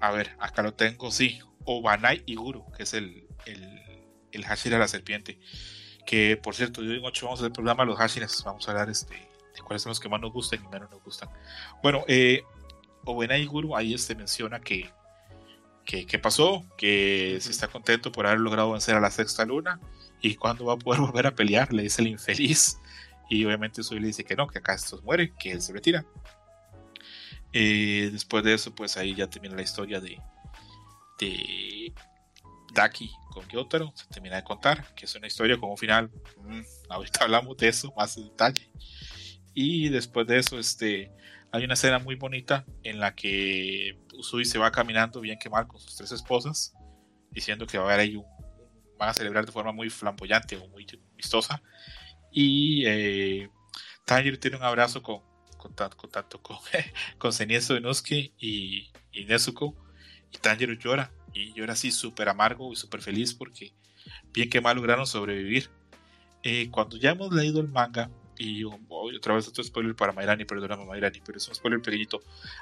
a 0.00 0.10
ver, 0.12 0.36
acá 0.38 0.62
lo 0.62 0.74
tengo, 0.74 1.10
sí. 1.10 1.38
Obanai 1.64 2.22
Iguru, 2.26 2.64
que 2.72 2.84
es 2.84 2.94
el, 2.94 3.28
el, 3.46 3.78
el 4.32 4.44
Hashira 4.44 4.78
la 4.78 4.88
serpiente. 4.88 5.38
Que 6.06 6.36
por 6.36 6.54
cierto, 6.54 6.82
yo 6.82 6.92
en 6.92 7.04
8 7.04 7.26
vamos 7.26 7.38
a 7.38 7.42
hacer 7.42 7.46
el 7.48 7.52
programa 7.52 7.84
los 7.84 7.98
Hashiras. 7.98 8.42
Vamos 8.44 8.66
a 8.66 8.70
hablar 8.70 8.88
este, 8.88 9.14
de 9.14 9.60
cuáles 9.62 9.82
son 9.82 9.90
los 9.90 10.00
que 10.00 10.08
más 10.08 10.20
nos 10.20 10.32
gustan 10.32 10.64
y 10.64 10.68
menos 10.68 10.90
nos 10.90 11.02
gustan. 11.02 11.28
Bueno, 11.82 12.04
eh, 12.08 12.42
Obenai 13.12 13.42
Iguru 13.42 13.76
ahí 13.76 13.94
este 13.94 14.14
menciona 14.14 14.60
que 14.60 14.90
¿Qué 15.88 16.18
pasó, 16.18 16.66
que 16.76 17.38
se 17.40 17.50
está 17.50 17.66
contento 17.66 18.12
por 18.12 18.26
haber 18.26 18.40
logrado 18.40 18.72
vencer 18.72 18.94
a 18.94 19.00
la 19.00 19.10
sexta 19.10 19.46
luna 19.46 19.80
y 20.20 20.34
cuándo 20.34 20.66
va 20.66 20.74
a 20.74 20.76
poder 20.76 21.00
volver 21.00 21.26
a 21.26 21.34
pelear, 21.34 21.72
le 21.72 21.84
dice 21.84 22.02
el 22.02 22.08
infeliz. 22.08 22.78
Y 23.30 23.42
obviamente 23.46 23.82
Sui 23.82 23.98
le 23.98 24.08
dice 24.08 24.22
que 24.22 24.36
no, 24.36 24.46
que 24.46 24.58
acá 24.58 24.74
estos 24.74 25.02
muere, 25.02 25.32
que 25.38 25.50
él 25.50 25.62
se 25.62 25.72
retira. 25.72 26.04
Eh, 27.54 28.10
después 28.12 28.44
de 28.44 28.52
eso, 28.52 28.74
pues 28.74 28.98
ahí 28.98 29.14
ya 29.14 29.30
termina 29.30 29.56
la 29.56 29.62
historia 29.62 29.98
de, 29.98 30.20
de 31.18 31.94
Daki 32.74 33.10
con 33.30 33.48
Gyotaro. 33.48 33.90
Se 33.94 34.06
termina 34.08 34.36
de 34.36 34.44
contar, 34.44 34.94
que 34.94 35.06
es 35.06 35.14
una 35.14 35.26
historia 35.26 35.58
con 35.58 35.70
un 35.70 35.78
final. 35.78 36.10
Mm, 36.36 36.60
ahorita 36.90 37.20
hablamos 37.24 37.56
de 37.56 37.68
eso 37.68 37.94
más 37.96 38.14
en 38.18 38.24
detalle. 38.24 38.70
Y 39.54 39.88
después 39.88 40.26
de 40.26 40.38
eso, 40.38 40.58
este, 40.58 41.10
hay 41.52 41.64
una 41.64 41.74
escena 41.74 41.98
muy 41.98 42.14
bonita 42.14 42.64
en 42.82 43.00
la 43.00 43.14
que 43.14 43.98
Usui 44.14 44.44
se 44.44 44.58
va 44.58 44.70
caminando 44.70 45.20
bien 45.20 45.38
que 45.38 45.48
mal 45.48 45.66
con 45.66 45.80
sus 45.80 45.96
tres 45.96 46.12
esposas, 46.12 46.74
diciendo 47.30 47.66
que 47.66 47.78
va 47.78 47.84
a 47.84 47.86
haber 47.88 48.00
ahí 48.00 48.16
un, 48.16 48.26
van 48.98 49.08
a 49.10 49.14
celebrar 49.14 49.46
de 49.46 49.52
forma 49.52 49.72
muy 49.72 49.88
flamboyante 49.88 50.56
o 50.56 50.68
muy 50.68 50.86
vistosa. 51.16 51.62
Y 52.30 52.84
eh, 52.86 53.48
Tanjiro 54.04 54.38
tiene 54.38 54.56
un 54.56 54.64
abrazo 54.64 55.02
con, 55.02 55.22
con, 55.56 55.72
con 55.72 56.10
tanto 56.10 56.42
con, 56.42 56.58
con 57.18 57.32
Inosuke 57.32 58.32
y, 58.38 58.90
y 59.12 59.24
Nezuko. 59.24 59.74
Y 60.30 60.38
Tanjiro 60.38 60.74
llora. 60.74 61.12
Y 61.32 61.52
llora 61.54 61.74
así 61.74 61.90
súper 61.92 62.28
amargo 62.28 62.72
y 62.72 62.76
súper 62.76 63.00
feliz 63.00 63.32
porque 63.32 63.72
bien 64.32 64.50
que 64.50 64.60
mal 64.60 64.76
lograron 64.76 65.06
sobrevivir. 65.06 65.70
Eh, 66.42 66.68
cuando 66.70 66.96
ya 66.96 67.10
hemos 67.10 67.32
leído 67.32 67.60
el 67.60 67.68
manga, 67.68 68.10
y 68.38 68.64
otra 68.64 69.34
vez 69.34 69.48
otro 69.48 69.64
spoiler 69.64 69.94
para 69.94 70.12
Mairani, 70.12 70.44
perdóname 70.44 70.84
Mairani, 70.84 71.20
pero 71.24 71.38
es 71.38 71.48
un 71.48 71.54
spoiler 71.54 71.82
pequeñito. 71.82 72.20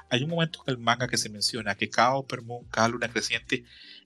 Hay 0.09 0.23
un 0.23 0.29
momento 0.29 0.63
en 0.65 0.71
el 0.71 0.77
manga 0.77 1.07
que 1.07 1.17
se 1.17 1.29
menciona 1.29 1.75
que 1.75 1.89
cada 1.89 2.15
Opermoon, 2.15 2.65
cada 2.65 2.89
luna 2.89 3.09
creciente, 3.09 3.63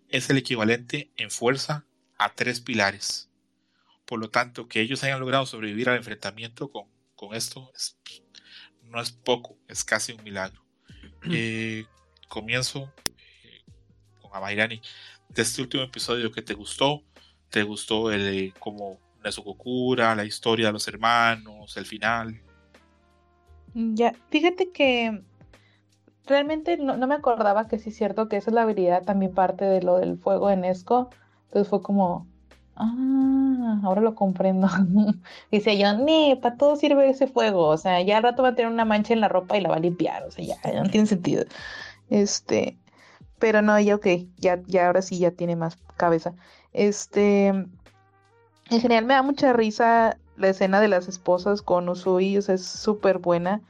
es 0.09 0.29
el 0.29 0.37
equivalente 0.37 1.09
en 1.17 1.31
fuerza 1.31 1.85
a 2.17 2.33
tres 2.33 2.59
pilares. 2.59 3.29
Por 4.05 4.19
lo 4.19 4.29
tanto, 4.29 4.67
que 4.67 4.81
ellos 4.81 5.03
hayan 5.03 5.19
logrado 5.19 5.45
sobrevivir 5.45 5.89
al 5.89 5.97
enfrentamiento 5.97 6.69
con, 6.69 6.85
con 7.15 7.33
esto 7.33 7.71
no 8.91 9.01
es 9.01 9.11
poco, 9.11 9.57
es 9.67 9.83
casi 9.83 10.11
un 10.11 10.23
milagro. 10.23 10.61
Eh, 11.29 11.85
comienzo 12.27 12.91
eh, 13.43 13.61
con 14.21 14.35
Amairani 14.35 14.81
de 15.29 15.41
este 15.41 15.61
último 15.61 15.83
episodio 15.83 16.31
que 16.31 16.41
te 16.41 16.53
gustó, 16.53 17.03
te 17.49 17.63
gustó 17.63 18.11
el 18.11 18.27
eh, 18.27 18.53
como 18.59 18.99
Nezukokura, 19.23 20.15
la 20.15 20.25
historia 20.25 20.67
de 20.67 20.73
los 20.73 20.87
hermanos, 20.87 21.75
el 21.77 21.85
final. 21.85 22.41
Ya, 23.73 24.13
fíjate 24.29 24.71
que 24.71 25.23
realmente 26.25 26.77
no, 26.77 26.95
me 27.07 27.15
acordaba 27.15 27.67
que 27.67 27.79
sí 27.79 27.89
es 27.89 27.95
cierto 27.95 28.27
que 28.27 28.37
esa 28.37 28.49
es 28.49 28.53
la 28.53 28.63
habilidad 28.63 29.03
también 29.03 29.33
parte 29.33 29.65
de 29.65 29.81
lo 29.81 29.97
del 29.97 30.17
fuego 30.17 30.49
en 30.49 30.65
Esco. 30.65 31.09
Entonces 31.45 31.69
fue 31.69 31.81
como, 31.81 32.27
ah, 32.75 33.79
ahora 33.83 34.01
lo 34.01 34.15
comprendo. 34.15 34.67
Dice 35.51 35.77
yo, 35.77 35.93
ni, 35.97 36.35
para 36.35 36.57
todo 36.57 36.75
sirve 36.75 37.09
ese 37.09 37.27
fuego. 37.27 37.67
O 37.67 37.77
sea, 37.77 38.01
ya 38.01 38.17
al 38.17 38.23
rato 38.23 38.43
va 38.43 38.49
a 38.49 38.55
tener 38.55 38.71
una 38.71 38.85
mancha 38.85 39.13
en 39.13 39.21
la 39.21 39.27
ropa 39.27 39.57
y 39.57 39.61
la 39.61 39.69
va 39.69 39.75
a 39.75 39.79
limpiar. 39.79 40.23
O 40.23 40.31
sea, 40.31 40.43
ya, 40.45 40.55
ya 40.63 40.83
no 40.83 40.89
tiene 40.89 41.07
sentido. 41.07 41.45
Este, 42.09 42.77
pero 43.39 43.61
no, 43.61 43.79
ya 43.79 43.95
ok, 43.95 44.07
ya, 44.37 44.61
ya 44.67 44.87
ahora 44.87 45.01
sí 45.01 45.17
ya 45.17 45.31
tiene 45.31 45.55
más 45.55 45.77
cabeza. 45.97 46.33
Este, 46.73 47.65
en 48.71 48.79
general 48.79 49.05
me 49.05 49.13
da 49.13 49.21
mucha 49.21 49.51
risa 49.51 50.17
la 50.37 50.49
escena 50.49 50.79
de 50.79 50.87
las 50.87 51.09
esposas 51.09 51.61
con 51.61 51.89
Usui, 51.89 52.37
o 52.37 52.41
sea, 52.41 52.55
es 52.55 52.65
súper 52.65 53.19
buena. 53.19 53.61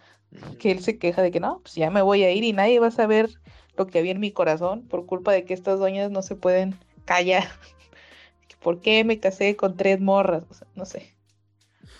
Que 0.59 0.71
él 0.71 0.81
se 0.81 0.97
queja 0.97 1.21
de 1.21 1.31
que 1.31 1.41
no, 1.41 1.59
pues 1.59 1.75
ya 1.75 1.89
me 1.89 2.01
voy 2.01 2.23
a 2.23 2.31
ir 2.31 2.45
y 2.45 2.53
nadie 2.53 2.79
va 2.79 2.87
a 2.87 2.91
saber 2.91 3.31
lo 3.75 3.87
que 3.87 3.99
había 3.99 4.11
en 4.11 4.21
mi 4.21 4.31
corazón 4.31 4.83
por 4.83 5.05
culpa 5.05 5.33
de 5.33 5.43
que 5.43 5.53
estas 5.53 5.79
doñas 5.79 6.09
no 6.09 6.21
se 6.21 6.35
pueden 6.35 6.75
callar. 7.03 7.43
¿Por 8.61 8.79
qué 8.79 9.03
me 9.03 9.19
casé 9.19 9.57
con 9.57 9.75
tres 9.75 9.99
morras? 9.99 10.45
O 10.49 10.53
sea, 10.53 10.67
no 10.75 10.85
sé. 10.85 11.15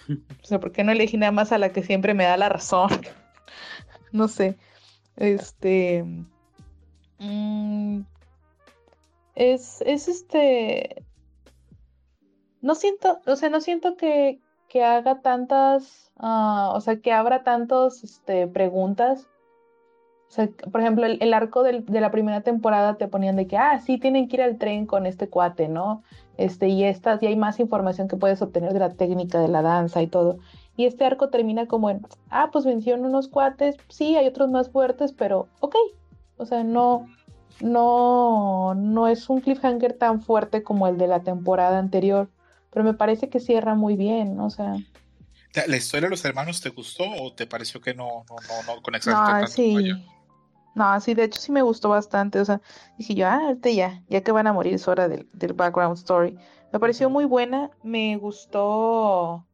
O 0.07 0.45
sea, 0.45 0.59
¿por 0.59 0.71
qué 0.71 0.83
no 0.83 0.91
elegí 0.91 1.17
nada 1.17 1.31
más 1.31 1.51
a 1.51 1.57
la 1.57 1.73
que 1.73 1.83
siempre 1.83 2.13
me 2.13 2.23
da 2.23 2.38
la 2.38 2.49
razón? 2.49 2.89
no 4.11 4.27
sé. 4.27 4.57
Este. 5.17 6.05
Mm, 7.19 8.01
es, 9.35 9.81
es 9.81 10.07
este 10.07 11.03
no 12.61 12.75
siento, 12.75 13.19
o 13.25 13.35
sea, 13.35 13.49
no 13.49 13.61
siento 13.61 13.95
que, 13.95 14.40
haga 14.83 15.22
tantas, 15.22 16.14
ah, 16.17 16.72
o 16.73 16.80
sea, 16.80 16.98
que 17.01 17.11
abra 17.11 17.43
tantas 17.43 18.06
este, 18.06 18.48
preguntas 18.48 19.27
O 20.30 20.31
sea, 20.31 20.49
por 20.72 20.80
ejemplo, 20.80 21.06
el, 21.06 21.33
arco 21.33 21.61
de 21.64 21.83
la 21.99 22.09
primera 22.11 22.40
temporada 22.41 22.95
te 22.95 23.09
ponían 23.09 23.35
de 23.35 23.48
que, 23.48 23.57
ah, 23.57 23.80
sí, 23.80 23.98
tienen 23.98 24.30
que 24.30 24.38
ir 24.38 24.43
al 24.43 24.57
tren 24.57 24.85
con 24.85 25.06
este 25.06 25.27
cuate, 25.27 25.67
¿no? 25.67 26.03
Este, 26.38 26.69
y 26.69 26.85
estas, 26.85 27.22
y 27.22 27.27
hay 27.27 27.35
más 27.35 27.59
información 27.59 28.07
que 28.07 28.15
puedes 28.15 28.41
obtener 28.41 28.72
de 28.72 28.80
la 28.80 28.91
técnica 28.91 29.40
de 29.41 29.49
la 29.49 29.61
danza 29.61 30.01
y 30.01 30.07
todo. 30.07 30.38
Y 30.77 30.85
este 30.85 31.03
arco 31.06 31.30
termina 31.30 31.67
como 31.67 31.90
en, 31.90 32.01
ah, 32.30 32.49
pues 32.51 32.65
vencieron 32.65 33.06
unos 33.06 33.27
cuates, 33.27 33.75
sí, 33.90 34.15
hay 34.15 34.27
otros 34.27 34.49
más 34.49 34.69
fuertes, 34.69 35.11
pero 35.11 35.49
ok. 35.59 35.75
O 36.38 36.45
sea, 36.45 36.64
no, 36.64 37.07
no, 37.61 38.73
no 38.75 39.07
es 39.07 39.30
un 39.30 39.41
cliffhanger 39.41 39.93
tan 39.93 40.22
fuerte 40.22 40.64
como 40.64 40.88
el 40.88 40.98
de 40.98 41.07
la 41.07 41.19
temporada 41.22 41.77
anterior, 41.77 42.30
pero 42.72 42.83
me 42.83 42.93
parece 42.93 43.30
que 43.30 43.40
cierra 43.40 43.75
muy 43.75 43.95
bien, 43.95 44.40
o 44.40 44.50
sea. 44.50 44.75
¿La, 45.67 45.75
historia 45.75 46.08
de 46.08 46.11
los 46.11 46.24
hermanos 46.24 46.61
te 46.61 46.69
gustó 46.69 47.03
o 47.03 47.33
te 47.33 47.45
pareció 47.45 47.82
que 47.82 47.93
no, 47.93 48.24
no, 48.30 48.35
no, 48.48 48.75
no 48.75 48.82
conectaste 48.82 49.11
no, 49.11 49.27
tanto 49.27 49.48
sí. 49.48 49.93
No, 50.74 51.00
sí, 51.01 51.14
de 51.14 51.25
hecho 51.25 51.41
sí 51.41 51.51
me 51.51 51.61
gustó 51.61 51.90
bastante. 51.90 52.40
O 52.40 52.45
sea, 52.45 52.61
dije 52.98 53.16
yo, 53.16 53.27
ah, 53.27 53.41
ahorita 53.48 53.69
ya, 53.69 54.01
ya 54.08 54.22
que 54.22 54.32
van 54.32 54.48
a 54.48 54.53
morir 54.53 54.74
es 54.74 54.88
hora 54.88 55.09
del, 55.09 55.27
del 55.33 55.51
background 55.51 55.98
story. 55.98 56.38
Me 56.72 56.80
pareció 56.80 57.09
muy 57.09 57.25
buena, 57.25 57.72
me 57.83 58.16
gustó. 58.16 59.45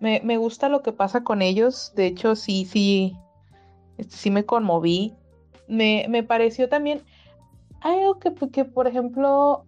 Me, 0.00 0.20
me, 0.22 0.36
gusta 0.36 0.68
lo 0.68 0.82
que 0.82 0.92
pasa 0.92 1.24
con 1.24 1.40
ellos. 1.40 1.92
De 1.94 2.06
hecho, 2.06 2.36
sí, 2.36 2.66
sí, 2.66 3.16
este, 3.96 4.14
sí 4.14 4.30
me 4.30 4.44
conmoví. 4.44 5.14
Me, 5.68 6.04
me 6.10 6.22
pareció 6.22 6.68
también 6.68 7.02
algo 7.80 8.18
que, 8.18 8.34
que, 8.50 8.66
por 8.66 8.86
ejemplo, 8.86 9.64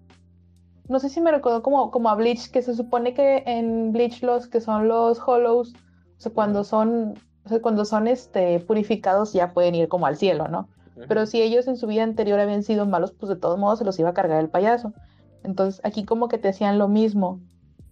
no 0.89 0.99
sé 0.99 1.09
si 1.09 1.21
me 1.21 1.31
recordó 1.31 1.63
como, 1.63 1.91
como 1.91 2.09
a 2.09 2.15
Bleach, 2.15 2.51
que 2.51 2.63
se 2.63 2.75
supone 2.75 3.15
que 3.15 3.43
en 3.47 3.93
Bleach 3.93 4.23
los 4.23 4.49
que 4.49 4.61
son 4.61 4.89
los 4.89 5.21
Hollows, 5.25 5.73
o 5.73 6.21
sea, 6.21 6.33
cuando 6.33 6.65
son 6.65 7.15
o 7.45 7.49
sea, 7.49 7.61
cuando 7.61 7.85
son 7.85 8.09
este, 8.09 8.59
purificados 8.61 9.33
ya 9.33 9.53
pueden 9.53 9.75
ir 9.75 9.89
como 9.89 10.07
al 10.07 10.17
cielo, 10.17 10.49
¿no? 10.49 10.69
Pero 11.09 11.27
si 11.27 11.43
ellos 11.43 11.67
en 11.67 11.77
su 11.77 11.87
vida 11.87 12.05
anterior 12.05 12.39
habían 12.39 12.63
sido 12.63 12.87
malos, 12.87 13.13
pues 13.13 13.29
de 13.29 13.37
todos 13.37 13.59
modos 13.59 13.81
se 13.81 13.85
los 13.85 13.99
iba 13.99 14.11
a 14.11 14.15
cargar 14.15 14.41
el 14.41 14.49
payaso. 14.49 14.93
Entonces 15.43 15.81
aquí 15.85 16.05
como 16.05 16.29
que 16.29 16.39
te 16.39 16.49
hacían 16.49 16.79
lo 16.79 16.89
mismo. 16.89 17.41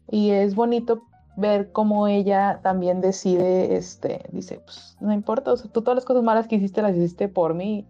Y 0.09 0.31
es 0.31 0.55
bonito 0.55 1.03
ver 1.37 1.73
cómo 1.73 2.07
ella 2.07 2.61
también 2.63 3.01
decide, 3.01 3.77
este, 3.77 4.25
dice, 4.31 4.61
pues 4.65 4.97
no 5.01 5.13
importa, 5.13 5.53
o 5.53 5.57
sea, 5.57 5.71
tú 5.71 5.83
todas 5.83 5.97
las 5.97 6.05
cosas 6.05 6.23
malas 6.23 6.47
que 6.47 6.57
hiciste 6.57 6.81
las 6.81 6.97
hiciste 6.97 7.29
por 7.29 7.55
mí. 7.55 7.87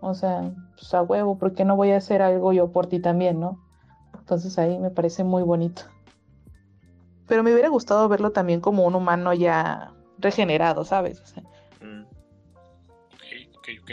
O 0.00 0.14
sea, 0.14 0.52
pues 0.76 0.92
a 0.92 1.02
huevo, 1.02 1.38
¿por 1.38 1.54
qué 1.54 1.64
no 1.64 1.74
voy 1.74 1.92
a 1.92 1.96
hacer 1.96 2.20
algo 2.20 2.52
yo 2.52 2.70
por 2.70 2.86
ti 2.86 3.00
también, 3.00 3.40
no? 3.40 3.63
Entonces 4.24 4.58
ahí 4.58 4.78
me 4.78 4.88
parece 4.88 5.22
muy 5.22 5.42
bonito. 5.42 5.82
Pero 7.28 7.42
me 7.42 7.52
hubiera 7.52 7.68
gustado 7.68 8.08
verlo 8.08 8.32
también 8.32 8.62
como 8.62 8.86
un 8.86 8.94
humano 8.94 9.34
ya 9.34 9.92
regenerado, 10.16 10.86
¿sabes? 10.86 11.22
Mm. 11.82 12.04
Ok, 13.58 13.68
ok, 13.82 13.90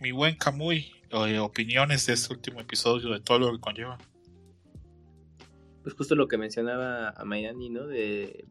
Mi 0.00 0.10
buen 0.10 0.34
Camuy, 0.34 0.90
eh, 1.10 1.38
opiniones 1.38 2.06
de 2.06 2.14
este 2.14 2.34
último 2.34 2.60
episodio, 2.60 3.10
de 3.10 3.20
todo 3.20 3.38
lo 3.38 3.52
que 3.52 3.60
conlleva. 3.60 3.98
Pues 5.84 5.94
justo 5.94 6.16
lo 6.16 6.26
que 6.26 6.38
mencionaba 6.38 7.10
a 7.10 7.24
Mayani, 7.24 7.70
¿no? 7.70 7.86
De 7.86 8.48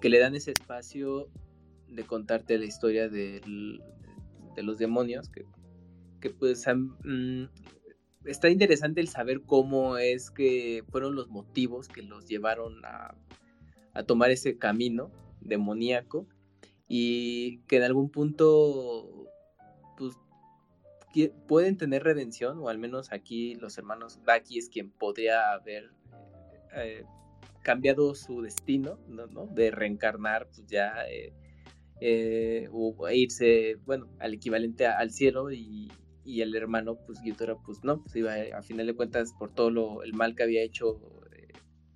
que 0.00 0.08
le 0.08 0.18
dan 0.18 0.34
ese 0.34 0.50
espacio 0.50 1.28
de 1.86 2.02
contarte 2.02 2.58
la 2.58 2.64
historia 2.64 3.08
de 3.08 3.40
los 4.56 4.78
demonios, 4.78 5.28
que, 5.28 5.46
que 6.20 6.30
pues 6.30 6.66
mm, 6.66 7.44
está 8.24 8.48
interesante 8.48 9.00
el 9.00 9.08
saber 9.08 9.42
cómo 9.42 9.96
es 9.98 10.30
que 10.30 10.84
fueron 10.90 11.14
los 11.14 11.28
motivos 11.28 11.88
que 11.88 12.02
los 12.02 12.26
llevaron 12.26 12.84
a, 12.84 13.14
tomar 14.06 14.30
ese 14.30 14.56
camino 14.56 15.10
demoníaco 15.42 16.26
y 16.88 17.58
que 17.66 17.76
en 17.76 17.82
algún 17.82 18.10
punto 18.10 19.28
pues, 19.98 20.14
pueden 21.46 21.76
tener 21.76 22.02
redención 22.02 22.58
o 22.58 22.68
al 22.70 22.78
menos 22.78 23.12
aquí 23.12 23.54
los 23.56 23.76
hermanos 23.76 24.18
Baki 24.24 24.58
es 24.58 24.70
quien 24.70 24.90
podría 24.90 25.52
haber 25.52 25.90
eh, 26.74 27.04
cambiado 27.62 28.14
su 28.14 28.40
destino 28.40 28.98
¿no? 29.08 29.46
de 29.46 29.70
reencarnar 29.70 30.46
pues 30.46 30.66
ya 30.66 31.04
eh, 31.06 31.34
eh, 32.00 32.68
o 32.72 33.10
irse 33.10 33.76
bueno 33.84 34.08
al 34.18 34.32
equivalente 34.34 34.86
al 34.86 35.10
cielo 35.10 35.52
y, 35.52 35.90
el 36.24 36.54
hermano 36.54 36.96
pues 37.06 37.20
Gyutaro 37.22 37.60
pues 37.64 37.82
no 37.82 38.02
pues 38.02 38.14
iba 38.16 38.34
a 38.56 38.62
final 38.62 38.86
de 38.86 38.94
cuentas 38.94 39.32
por 39.38 39.50
todo 39.50 39.70
lo, 39.70 40.02
el 40.02 40.12
mal 40.12 40.34
que 40.34 40.42
había 40.44 40.62
hecho 40.62 41.00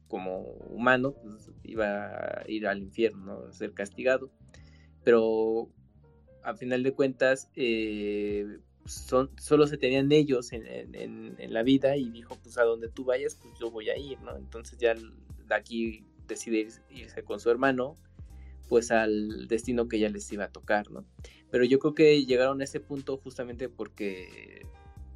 como 0.08 0.40
humano, 0.70 1.14
pues 1.14 1.50
iba 1.64 2.06
a 2.06 2.44
ir 2.48 2.66
al 2.66 2.82
infierno, 2.82 3.44
a 3.48 3.52
ser 3.52 3.72
castigado. 3.72 4.30
Pero 5.04 5.68
a 6.42 6.54
final 6.54 6.82
de 6.82 6.92
cuentas, 6.92 7.50
eh, 7.54 8.58
son, 8.84 9.30
solo 9.38 9.66
se 9.66 9.78
tenían 9.78 10.10
ellos 10.12 10.52
en, 10.52 11.36
la 11.52 11.62
vida 11.62 11.96
y 11.96 12.10
dijo, 12.10 12.36
pues 12.42 12.58
a 12.58 12.62
donde 12.62 12.88
tú 12.88 13.04
vayas, 13.04 13.36
pues 13.36 13.54
yo 13.58 13.70
voy 13.70 13.90
a 13.90 13.96
ir, 13.96 14.20
¿no? 14.20 14.36
Entonces 14.36 14.78
ya 14.78 14.94
de 14.94 15.54
aquí 15.54 16.04
decide 16.28 16.68
irse 16.90 17.22
con 17.24 17.40
su 17.40 17.50
hermano, 17.50 17.96
pues 18.68 18.90
al 18.90 19.48
destino 19.48 19.88
que 19.88 19.98
ya 19.98 20.08
les 20.08 20.30
iba 20.32 20.44
a 20.44 20.52
tocar, 20.52 20.90
¿no? 20.90 21.04
Pero 21.50 21.64
yo 21.64 21.78
creo 21.78 21.94
que 21.94 22.24
llegaron 22.24 22.60
a 22.60 22.64
ese 22.64 22.80
punto 22.80 23.16
justamente 23.18 23.68
porque 23.68 24.66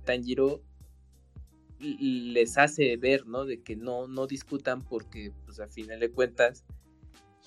Tanjiro 0.05 0.63
les 1.81 2.59
hace 2.59 2.97
ver, 2.97 3.27
¿no? 3.27 3.45
De 3.45 3.63
que 3.63 3.77
no, 3.77 4.07
no 4.07 4.27
discutan 4.27 4.83
porque, 4.83 5.33
pues 5.45 5.61
a 5.61 5.67
final 5.67 5.99
de 5.99 6.11
cuentas, 6.11 6.65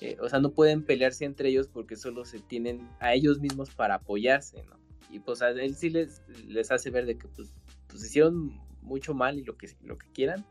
eh, 0.00 0.16
o 0.20 0.28
sea, 0.28 0.40
no 0.40 0.52
pueden 0.52 0.82
pelearse 0.82 1.24
entre 1.24 1.48
ellos 1.50 1.68
porque 1.68 1.96
solo 1.96 2.24
se 2.24 2.40
tienen 2.40 2.88
a 3.00 3.14
ellos 3.14 3.40
mismos 3.40 3.70
para 3.70 3.96
apoyarse, 3.96 4.62
¿no? 4.64 4.78
Y 5.10 5.20
pues 5.20 5.42
a 5.42 5.50
él 5.50 5.76
sí 5.76 5.90
les, 5.90 6.22
les 6.48 6.72
hace 6.72 6.90
ver 6.90 7.06
de 7.06 7.16
que, 7.16 7.28
pues, 7.28 7.54
pues 7.86 8.04
hicieron 8.04 8.60
mucho 8.82 9.14
mal 9.14 9.38
y 9.38 9.44
lo 9.44 9.56
que, 9.56 9.68
lo 9.82 9.96
que 9.96 10.08
quieran, 10.12 10.44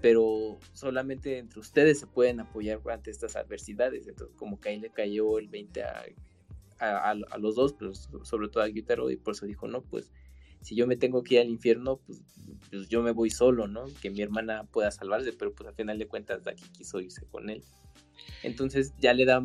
pero 0.00 0.58
solamente 0.72 1.38
entre 1.38 1.60
ustedes 1.60 2.00
se 2.00 2.06
pueden 2.06 2.40
apoyar 2.40 2.80
ante 2.90 3.10
estas 3.10 3.36
adversidades. 3.36 4.06
Entonces, 4.06 4.34
como 4.36 4.58
que 4.60 4.70
ahí 4.70 4.80
le 4.80 4.90
cayó 4.90 5.38
el 5.38 5.48
20 5.48 5.82
a, 5.82 6.04
a, 6.78 7.10
a 7.10 7.38
los 7.38 7.54
dos, 7.54 7.74
pero 7.74 7.94
sobre 7.94 8.48
todo 8.48 8.62
a 8.62 8.68
Guitarro, 8.68 9.10
y 9.10 9.16
por 9.16 9.34
eso 9.34 9.46
dijo, 9.46 9.68
no, 9.68 9.82
pues 9.82 10.12
si 10.60 10.74
yo 10.74 10.86
me 10.86 10.96
tengo 10.96 11.22
que 11.22 11.34
ir 11.34 11.40
al 11.40 11.48
infierno, 11.48 11.98
pues, 11.98 12.22
pues, 12.70 12.88
yo 12.88 13.02
me 13.02 13.12
voy 13.12 13.30
solo, 13.30 13.68
¿no? 13.68 13.84
Que 14.00 14.10
mi 14.10 14.22
hermana 14.22 14.64
pueda 14.64 14.90
salvarse, 14.90 15.32
pero 15.32 15.52
pues 15.54 15.68
al 15.68 15.74
final 15.74 15.98
de 15.98 16.08
cuentas 16.08 16.44
Daki 16.44 16.64
quiso 16.76 17.00
irse 17.00 17.24
con 17.26 17.50
él. 17.50 17.62
Entonces 18.42 18.92
ya 18.98 19.14
le 19.14 19.24
da 19.24 19.40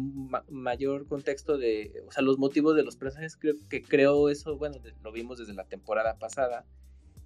mayor 0.50 1.08
contexto 1.08 1.58
de, 1.58 2.03
o 2.08 2.12
sea, 2.12 2.24
los 2.24 2.40
motivos 2.40 2.76
de 2.76 2.84
los 2.84 2.95
personajes, 2.95 3.38
creo 3.38 3.53
que 3.70 3.84
creo 3.84 4.30
eso, 4.30 4.58
bueno, 4.58 4.78
lo 5.03 5.12
vimos 5.12 5.38
desde 5.38 5.53
la 5.53 5.66
temporada 5.66 6.18
pasada, 6.18 6.66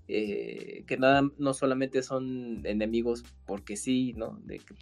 eh, 0.10 0.84
que 0.86 0.98
nada, 0.98 1.30
no 1.38 1.54
solamente 1.54 2.04
son 2.04 2.66
enemigos 2.66 3.24
porque 3.46 3.78
sí, 3.78 4.14
¿no? 4.18 4.40
De 4.44 4.60
que 4.60 4.76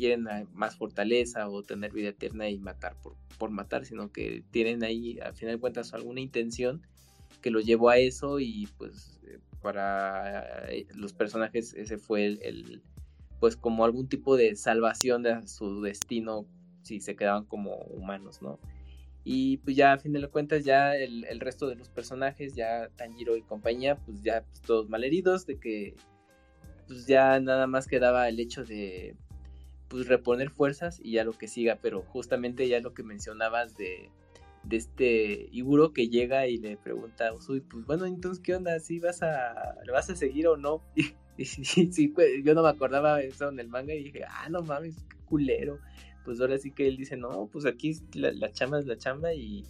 quieren 0.00 0.26
más 0.52 0.76
fortaleza 0.76 1.48
o 1.48 1.62
tener 1.62 1.92
vida 1.92 2.08
eterna 2.08 2.48
y 2.48 2.58
matar 2.58 2.96
por, 3.02 3.14
por 3.38 3.50
matar, 3.50 3.84
sino 3.86 4.10
que 4.10 4.42
tienen 4.50 4.82
ahí, 4.82 5.20
al 5.20 5.34
final 5.34 5.54
de 5.56 5.60
cuentas, 5.60 5.94
alguna 5.94 6.20
intención 6.20 6.82
que 7.40 7.50
lo 7.50 7.60
llevó 7.60 7.90
a 7.90 7.98
eso 7.98 8.40
y 8.40 8.68
pues 8.78 9.20
eh, 9.26 9.38
para 9.62 10.70
eh, 10.70 10.86
los 10.94 11.12
personajes 11.12 11.74
ese 11.74 11.98
fue 11.98 12.26
el, 12.26 12.82
pues 13.38 13.56
como 13.56 13.84
algún 13.84 14.08
tipo 14.08 14.36
de 14.36 14.56
salvación 14.56 15.22
de 15.22 15.46
su 15.46 15.80
destino 15.80 16.46
si 16.82 17.00
se 17.00 17.16
quedaban 17.16 17.44
como 17.44 17.76
humanos, 17.76 18.42
¿no? 18.42 18.58
Y 19.22 19.58
pues 19.58 19.76
ya 19.76 19.92
a 19.92 19.98
fin 19.98 20.12
de 20.12 20.26
cuentas 20.28 20.64
ya 20.64 20.96
el, 20.96 21.40
resto 21.40 21.68
de 21.68 21.76
los 21.76 21.90
personajes, 21.90 22.54
ya 22.54 22.88
Tanjiro 22.96 23.36
y 23.36 23.42
compañía, 23.42 23.96
pues 23.96 24.22
ya 24.22 24.42
pues, 24.42 24.62
todos 24.62 24.88
malheridos 24.88 25.46
de 25.46 25.58
que 25.58 25.94
pues 26.86 27.06
ya 27.06 27.38
nada 27.38 27.66
más 27.66 27.86
quedaba 27.86 28.28
el 28.28 28.40
hecho 28.40 28.64
de 28.64 29.14
pues 29.90 30.06
reponer 30.08 30.48
fuerzas 30.48 31.00
y 31.02 31.12
ya 31.12 31.24
lo 31.24 31.32
que 31.32 31.48
siga, 31.48 31.78
pero 31.82 32.00
justamente 32.00 32.66
ya 32.68 32.80
lo 32.80 32.94
que 32.94 33.02
mencionabas 33.02 33.76
de 33.76 34.10
de 34.62 34.76
este 34.76 35.48
Iguro 35.52 35.92
que 35.92 36.08
llega 36.08 36.46
y 36.46 36.58
le 36.58 36.76
pregunta 36.76 37.28
a 37.28 37.32
Usui, 37.32 37.60
pues 37.60 37.84
bueno, 37.86 38.06
entonces, 38.06 38.42
¿qué 38.42 38.54
onda? 38.54 38.78
¿Sí 38.80 38.98
vas 38.98 39.22
a, 39.22 39.76
¿Le 39.84 39.92
vas 39.92 40.10
a 40.10 40.16
seguir 40.16 40.48
o 40.48 40.56
no? 40.56 40.82
Y, 41.36 41.46
sí, 41.46 42.08
pues, 42.08 42.44
yo 42.44 42.52
no 42.52 42.62
me 42.62 42.68
acordaba 42.68 43.22
eso 43.22 43.48
en 43.48 43.58
el 43.60 43.68
manga 43.68 43.94
y 43.94 44.04
dije, 44.04 44.24
ah, 44.28 44.50
no 44.50 44.60
mames, 44.60 44.96
qué 45.08 45.16
culero. 45.24 45.78
Pues 46.22 46.38
ahora 46.38 46.58
sí 46.58 46.70
que 46.70 46.86
él 46.86 46.98
dice, 46.98 47.16
no, 47.16 47.48
pues 47.50 47.64
aquí 47.64 47.96
la, 48.12 48.52
chamba 48.52 48.78
es 48.78 48.84
la 48.84 48.98
chamba 48.98 49.32
y, 49.32 49.64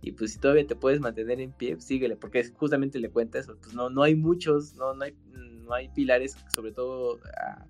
y 0.00 0.12
pues 0.12 0.32
si 0.32 0.38
todavía 0.38 0.66
te 0.66 0.74
puedes 0.74 1.00
mantener 1.00 1.38
en 1.42 1.52
pie, 1.52 1.78
síguele, 1.82 2.16
porque 2.16 2.42
justamente 2.54 2.98
le 2.98 3.10
cuenta 3.10 3.38
eso, 3.38 3.58
pues 3.60 3.74
no, 3.74 3.90
no 3.90 4.02
hay 4.02 4.14
muchos, 4.14 4.74
no, 4.76 4.94
no, 4.94 5.04
hay, 5.04 5.14
no 5.32 5.74
hay 5.74 5.90
pilares, 5.90 6.34
sobre 6.48 6.72
todo 6.72 7.20
a, 7.36 7.66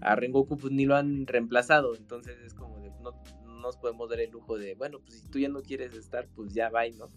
a 0.00 0.16
Rengoku 0.16 0.56
pues 0.56 0.72
ni 0.72 0.86
lo 0.86 0.96
han 0.96 1.26
reemplazado, 1.26 1.94
entonces 1.94 2.38
es 2.44 2.54
como 2.54 2.78
de, 2.80 2.90
no, 3.02 3.12
nos 3.60 3.76
podemos 3.76 4.08
dar 4.08 4.20
el 4.20 4.30
lujo 4.30 4.58
de, 4.58 4.74
bueno, 4.74 5.00
pues 5.00 5.20
si 5.20 5.26
tú 5.28 5.38
ya 5.38 5.48
no 5.48 5.62
quieres 5.62 5.94
estar, 5.94 6.28
pues 6.34 6.54
ya 6.54 6.70
va, 6.70 6.88
¿no? 6.88 7.08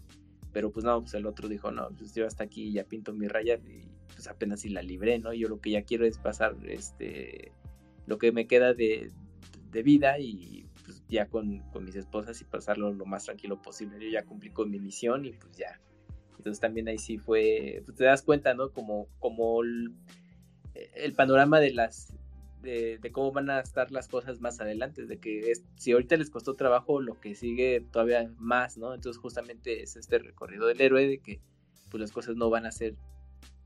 Pero 0.52 0.70
pues 0.70 0.84
no, 0.84 1.00
pues 1.00 1.14
el 1.14 1.26
otro 1.26 1.48
dijo, 1.48 1.70
no, 1.70 1.88
pues 1.96 2.14
yo 2.14 2.26
hasta 2.26 2.44
aquí 2.44 2.72
ya 2.72 2.84
pinto 2.84 3.12
mi 3.14 3.26
raya 3.26 3.54
y 3.54 3.88
pues 4.12 4.28
apenas 4.28 4.60
si 4.60 4.68
la 4.68 4.82
libré, 4.82 5.18
¿no? 5.18 5.32
Yo 5.32 5.48
lo 5.48 5.60
que 5.60 5.70
ya 5.70 5.82
quiero 5.82 6.04
es 6.04 6.18
pasar, 6.18 6.56
este, 6.64 7.52
lo 8.06 8.18
que 8.18 8.32
me 8.32 8.46
queda 8.46 8.74
de, 8.74 9.10
vida 9.82 10.18
y 10.18 10.66
pues 10.84 11.02
ya 11.08 11.26
con, 11.28 11.62
mis 11.80 11.96
esposas 11.96 12.40
y 12.40 12.44
pasarlo 12.44 12.92
lo 12.92 13.06
más 13.06 13.24
tranquilo 13.24 13.60
posible. 13.62 13.98
Yo 14.04 14.10
ya 14.10 14.24
cumplí 14.24 14.50
con 14.50 14.70
mi 14.70 14.78
misión 14.78 15.24
y 15.24 15.32
pues 15.32 15.56
ya, 15.56 15.80
Entonces 16.36 16.60
también 16.60 16.88
ahí 16.88 16.98
sí 16.98 17.18
fue, 17.18 17.82
pues, 17.86 17.96
te 17.96 18.04
das 18.04 18.22
cuenta, 18.22 18.52
¿no? 18.52 18.70
Como, 18.70 19.08
como 19.18 19.62
el, 19.62 21.14
panorama 21.16 21.60
de 21.60 21.72
las, 21.72 22.14
de, 22.62 23.10
cómo 23.12 23.32
van 23.32 23.50
a 23.50 23.60
estar 23.60 23.90
las 23.90 24.08
cosas 24.08 24.40
más 24.40 24.60
adelante, 24.60 25.06
de 25.06 25.18
que 25.18 25.52
si 25.76 25.92
ahorita 25.92 26.16
les 26.16 26.30
costó 26.30 26.54
trabajo, 26.54 27.00
lo 27.00 27.20
que 27.20 27.34
sigue 27.34 27.80
todavía 27.80 28.32
más, 28.38 28.78
¿no? 28.78 28.94
Entonces 28.94 29.20
justamente 29.20 29.82
es 29.82 29.96
este 29.96 30.18
recorrido 30.18 30.66
del 30.66 30.80
héroe 30.80 31.06
de 31.06 31.18
que 31.18 31.40
pues 31.90 32.00
las 32.00 32.12
cosas 32.12 32.36
no 32.36 32.48
van 32.48 32.64
a 32.66 32.72
ser 32.72 32.94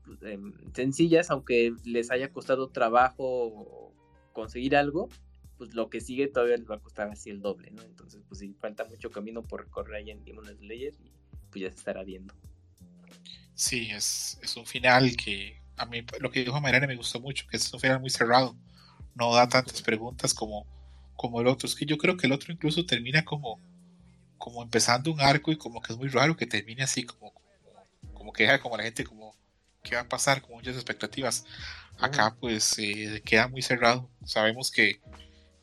pues, 0.03 0.21
em, 0.23 0.53
sencillas, 0.73 1.29
aunque 1.29 1.73
les 1.85 2.11
haya 2.11 2.31
costado 2.31 2.69
trabajo 2.69 3.93
conseguir 4.33 4.75
algo, 4.75 5.09
pues 5.57 5.73
lo 5.73 5.89
que 5.89 6.01
sigue 6.01 6.27
todavía 6.27 6.57
les 6.57 6.69
va 6.69 6.75
a 6.75 6.79
costar 6.79 7.09
así 7.09 7.29
el 7.29 7.41
doble, 7.41 7.71
¿no? 7.71 7.83
Entonces, 7.83 8.21
pues 8.27 8.39
sí, 8.39 8.55
falta 8.59 8.85
mucho 8.85 9.09
camino 9.11 9.43
por 9.43 9.63
recorrer 9.65 9.95
ahí 9.95 10.11
en 10.11 10.23
Demon 10.23 10.45
Slayer 10.45 10.93
y 11.03 11.11
pues 11.51 11.61
ya 11.61 11.69
se 11.69 11.77
estará 11.77 12.03
viendo. 12.03 12.33
Sí, 13.53 13.89
es, 13.91 14.39
es 14.41 14.55
un 14.55 14.65
final 14.65 15.15
que 15.15 15.59
a 15.77 15.85
mí 15.85 16.03
lo 16.19 16.29
que 16.31 16.43
dijo 16.43 16.59
Mariana 16.59 16.87
me 16.87 16.95
gustó 16.95 17.19
mucho, 17.19 17.45
que 17.47 17.57
es 17.57 17.73
un 17.73 17.79
final 17.79 17.99
muy 17.99 18.09
cerrado, 18.09 18.55
no 19.17 19.33
da 19.33 19.49
tantas 19.49 19.81
preguntas 19.81 20.33
como, 20.33 20.65
como 21.15 21.41
el 21.41 21.47
otro. 21.47 21.67
Es 21.67 21.75
que 21.75 21.85
yo 21.85 21.97
creo 21.97 22.17
que 22.17 22.27
el 22.27 22.33
otro 22.33 22.53
incluso 22.53 22.85
termina 22.85 23.25
como, 23.25 23.59
como 24.37 24.63
empezando 24.63 25.11
un 25.11 25.21
arco 25.21 25.51
y 25.51 25.57
como 25.57 25.81
que 25.81 25.93
es 25.93 25.99
muy 25.99 26.07
raro 26.07 26.37
que 26.37 26.45
termine 26.45 26.83
así, 26.83 27.03
como, 27.03 27.33
como, 28.13 28.31
que 28.31 28.43
deja 28.43 28.59
como 28.59 28.77
la 28.77 28.83
gente 28.83 29.03
como 29.03 29.35
qué 29.83 29.95
va 29.95 30.01
a 30.01 30.09
pasar, 30.09 30.41
con 30.41 30.55
muchas 30.55 30.75
expectativas. 30.75 31.45
Acá 31.99 32.35
pues 32.39 32.77
eh, 32.77 33.21
queda 33.25 33.47
muy 33.47 33.61
cerrado. 33.61 34.09
Sabemos 34.23 34.71
que 34.71 35.01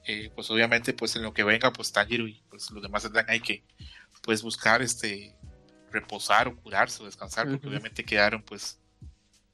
eh, 0.07 0.31
pues 0.35 0.51
obviamente 0.51 0.93
pues 0.93 1.15
en 1.17 1.23
lo 1.23 1.33
que 1.33 1.45
venga 1.45 1.73
pues 1.73 1.93
Tanjiro 1.93 2.27
y 2.29 2.43
pues 2.51 2.71
los 2.71 2.83
demás 2.83 3.05
tendrán 3.05 3.25
hay 3.29 3.41
que 3.41 3.65
pues 4.23 4.43
buscar 4.43 4.83
este 4.83 5.35
reposar 5.91 6.49
o 6.49 6.57
curarse 6.57 7.03
o 7.03 7.07
descansar 7.07 7.49
porque 7.49 7.67
obviamente 7.69 8.05
quedaron 8.05 8.43
pues, 8.43 8.79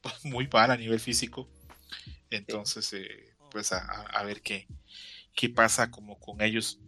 muy 0.24 0.48
mal 0.52 0.72
a 0.72 0.76
nivel 0.76 0.98
físico 0.98 1.48
entonces 2.30 2.92
eh, 2.94 3.29
pues 3.50 3.72
a, 3.72 4.22
ver 4.24 4.42
qué 4.42 4.66
qué 5.34 5.48
pasa 5.48 5.90
como 5.90 6.18
con 6.18 6.40
ellos 6.40 6.80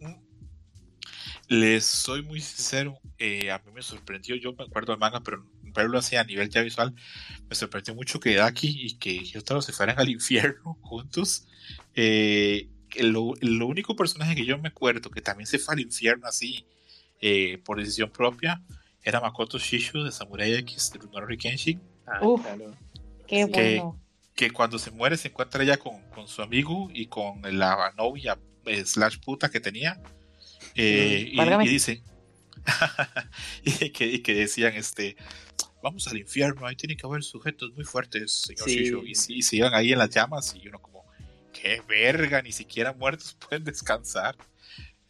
les 1.47 1.85
soy 1.85 2.23
muy 2.23 2.41
sincero 2.41 2.99
eh, 3.17 3.51
a 3.51 3.59
mí 3.59 3.71
me 3.73 3.81
sorprendió 3.81 4.35
yo 4.35 4.53
me 4.53 4.63
acuerdo 4.63 4.93
del 4.93 4.99
manga 4.99 5.21
pero 5.21 5.45
verlo 5.61 5.97
así 5.97 6.15
a 6.15 6.23
nivel 6.23 6.49
ya 6.49 6.61
visual 6.61 6.93
me 7.49 7.55
sorprendió 7.55 7.95
mucho 7.95 8.19
que 8.19 8.35
Daki 8.35 8.85
y 8.85 8.97
que 8.97 9.23
Yotaro 9.23 9.61
se 9.61 9.73
fueran 9.73 9.99
al 9.99 10.09
infierno 10.09 10.77
juntos 10.81 11.47
eh, 11.95 12.69
lo, 12.99 13.33
único 13.65 13.95
personaje 13.95 14.35
que 14.35 14.45
yo 14.45 14.57
me 14.57 14.69
acuerdo 14.69 15.09
que 15.09 15.21
también 15.21 15.47
se 15.47 15.59
fue 15.59 15.75
al 15.75 15.81
infierno 15.81 16.27
así 16.27 16.65
eh, 17.21 17.57
por 17.63 17.79
decisión 17.79 18.11
propia 18.11 18.61
era 19.03 19.19
Makoto 19.19 19.59
Shishu 19.59 20.03
de 20.03 20.11
Samurai 20.11 20.53
X 20.53 20.91
de 20.93 20.99
Rurouni 20.99 21.37
Kenshin. 21.37 21.81
Ah, 22.07 22.19
claro. 22.19 22.73
Qué 23.27 23.45
bueno. 23.45 23.51
Que 23.51 24.02
cuando 24.53 24.79
se 24.79 24.91
muere 24.91 25.17
se 25.17 25.29
encuentra 25.29 25.63
ella 25.63 25.77
con, 25.77 26.01
con 26.09 26.27
su 26.27 26.41
amigo 26.41 26.89
y 26.93 27.07
con 27.07 27.41
la 27.57 27.93
novia 27.97 28.37
eh, 28.65 28.85
slash 28.85 29.19
puta 29.19 29.49
que 29.49 29.59
tenía. 29.59 30.01
Eh, 30.75 31.31
y, 31.31 31.67
dice 31.67 32.03
y, 33.63 33.89
que, 33.89 34.23
que, 34.23 34.33
decían 34.33 34.73
este 34.73 35.17
vamos 35.83 36.07
al 36.07 36.17
infierno 36.17 36.65
ahí 36.65 36.75
tiene 36.75 36.95
que 36.95 37.05
haber 37.05 37.21
sujetos 37.21 37.73
muy 37.73 37.83
fuertes 37.83 38.31
señor 38.31 38.69
Shishu 38.69 39.03
y, 39.05 39.11
y 39.11 39.41
se 39.41 39.55
iban 39.57 39.73
ahí 39.73 39.91
en 39.91 39.99
las 39.99 40.09
llamas 40.09 40.55
y 40.55 40.67
uno 40.67 40.79
como 40.79 40.93
qué 41.53 41.81
verga, 41.87 42.41
ni 42.41 42.51
siquiera 42.51 42.91
muertos 42.91 43.37
pueden 43.47 43.63
descansar. 43.63 44.35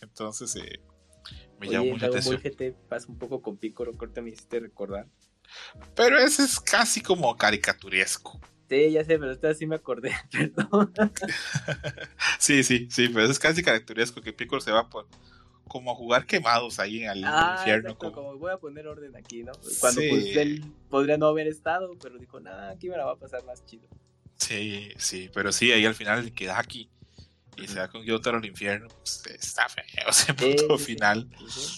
Entonces, 0.02 0.56
eh, 0.58 0.80
me 1.60 1.70
llama 1.70 1.86
mucho 1.86 2.06
atención. 2.06 2.42
te 2.42 2.74
pasa 2.74 3.08
un 3.08 3.18
poco 3.18 3.42
con 3.42 3.58
Piccolo, 3.58 3.98
corta 3.98 4.22
me 4.22 4.30
hiciste 4.30 4.60
recordar. 4.60 5.08
Pero 5.96 6.20
ese 6.20 6.44
es 6.44 6.60
casi 6.60 7.02
como 7.02 7.36
caricaturesco. 7.36 8.40
Sí, 8.74 8.92
ya 8.92 9.06
sé, 9.06 9.20
pero 9.20 9.32
esta 9.32 9.54
sí 9.54 9.68
me 9.68 9.76
acordé, 9.76 10.12
perdón. 10.32 10.92
sí, 12.40 12.64
sí, 12.64 12.88
sí, 12.90 13.08
pero 13.10 13.26
es 13.26 13.38
casi 13.38 13.62
caricaturesco 13.62 14.22
que 14.22 14.34
Piccolo 14.34 14.62
se 14.62 14.72
va 14.72 14.90
por 14.90 15.08
como 15.68 15.92
a 15.92 15.96
jugar 15.96 16.26
quemados 16.26 16.80
ahí 16.80 17.04
en 17.04 17.10
el 17.10 17.24
ah, 17.26 17.56
infierno. 17.58 17.98
como... 17.98 18.38
voy 18.38 18.52
a 18.52 18.58
poner 18.58 18.88
orden 18.88 19.16
aquí, 19.16 19.44
¿no? 19.44 19.54
Cuando 19.80 20.02
pues 20.10 20.36
él 20.36 20.64
podría 20.90 21.18
no 21.18 21.28
haber 21.28 21.48
estado, 21.48 21.96
pero 22.02 22.18
dijo, 22.18 22.40
nada, 22.40 22.72
aquí 22.72 22.90
me 22.90 22.98
la 22.98 23.06
va 23.06 23.14
a 23.14 23.18
pasar 23.18 23.44
más 23.46 23.66
chido. 23.66 23.88
Sí, 24.36 24.90
sí, 24.98 25.30
pero 25.34 25.52
sí, 25.52 25.72
ahí 25.72 25.86
al 25.86 25.96
final 25.96 26.34
queda 26.34 26.60
aquí 26.60 26.90
y 27.58 27.68
se 27.68 27.80
va 27.80 27.88
con 27.88 28.04
Gyotaro 28.04 28.38
al 28.38 28.46
infierno, 28.46 28.88
pues, 28.88 29.24
está 29.28 29.70
feo 29.70 30.10
ese 30.10 30.34
punto 30.34 30.78
final. 30.78 31.30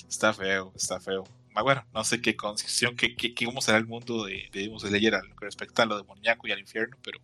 Está 0.10 0.34
feo, 0.34 0.72
está 0.76 1.00
feo. 1.00 1.26
Bueno, 1.64 1.86
no 1.94 2.04
sé 2.04 2.22
qué 2.22 2.36
concepción, 2.36 2.96
qué, 2.96 3.16
qué, 3.16 3.34
cómo 3.46 3.62
será 3.62 3.78
el 3.78 3.86
mundo 3.86 4.26
de, 4.26 4.50
de 4.52 4.62
Demon 4.62 4.80
Slayer 4.80 5.16
a 5.16 5.24
lo 5.24 5.36
que 5.36 5.46
respecta 5.46 5.84
a 5.84 5.86
lo 5.86 5.98
demoníaco 5.98 6.48
y 6.48 6.52
al 6.52 6.60
infierno, 6.60 6.98
pero 7.04 7.20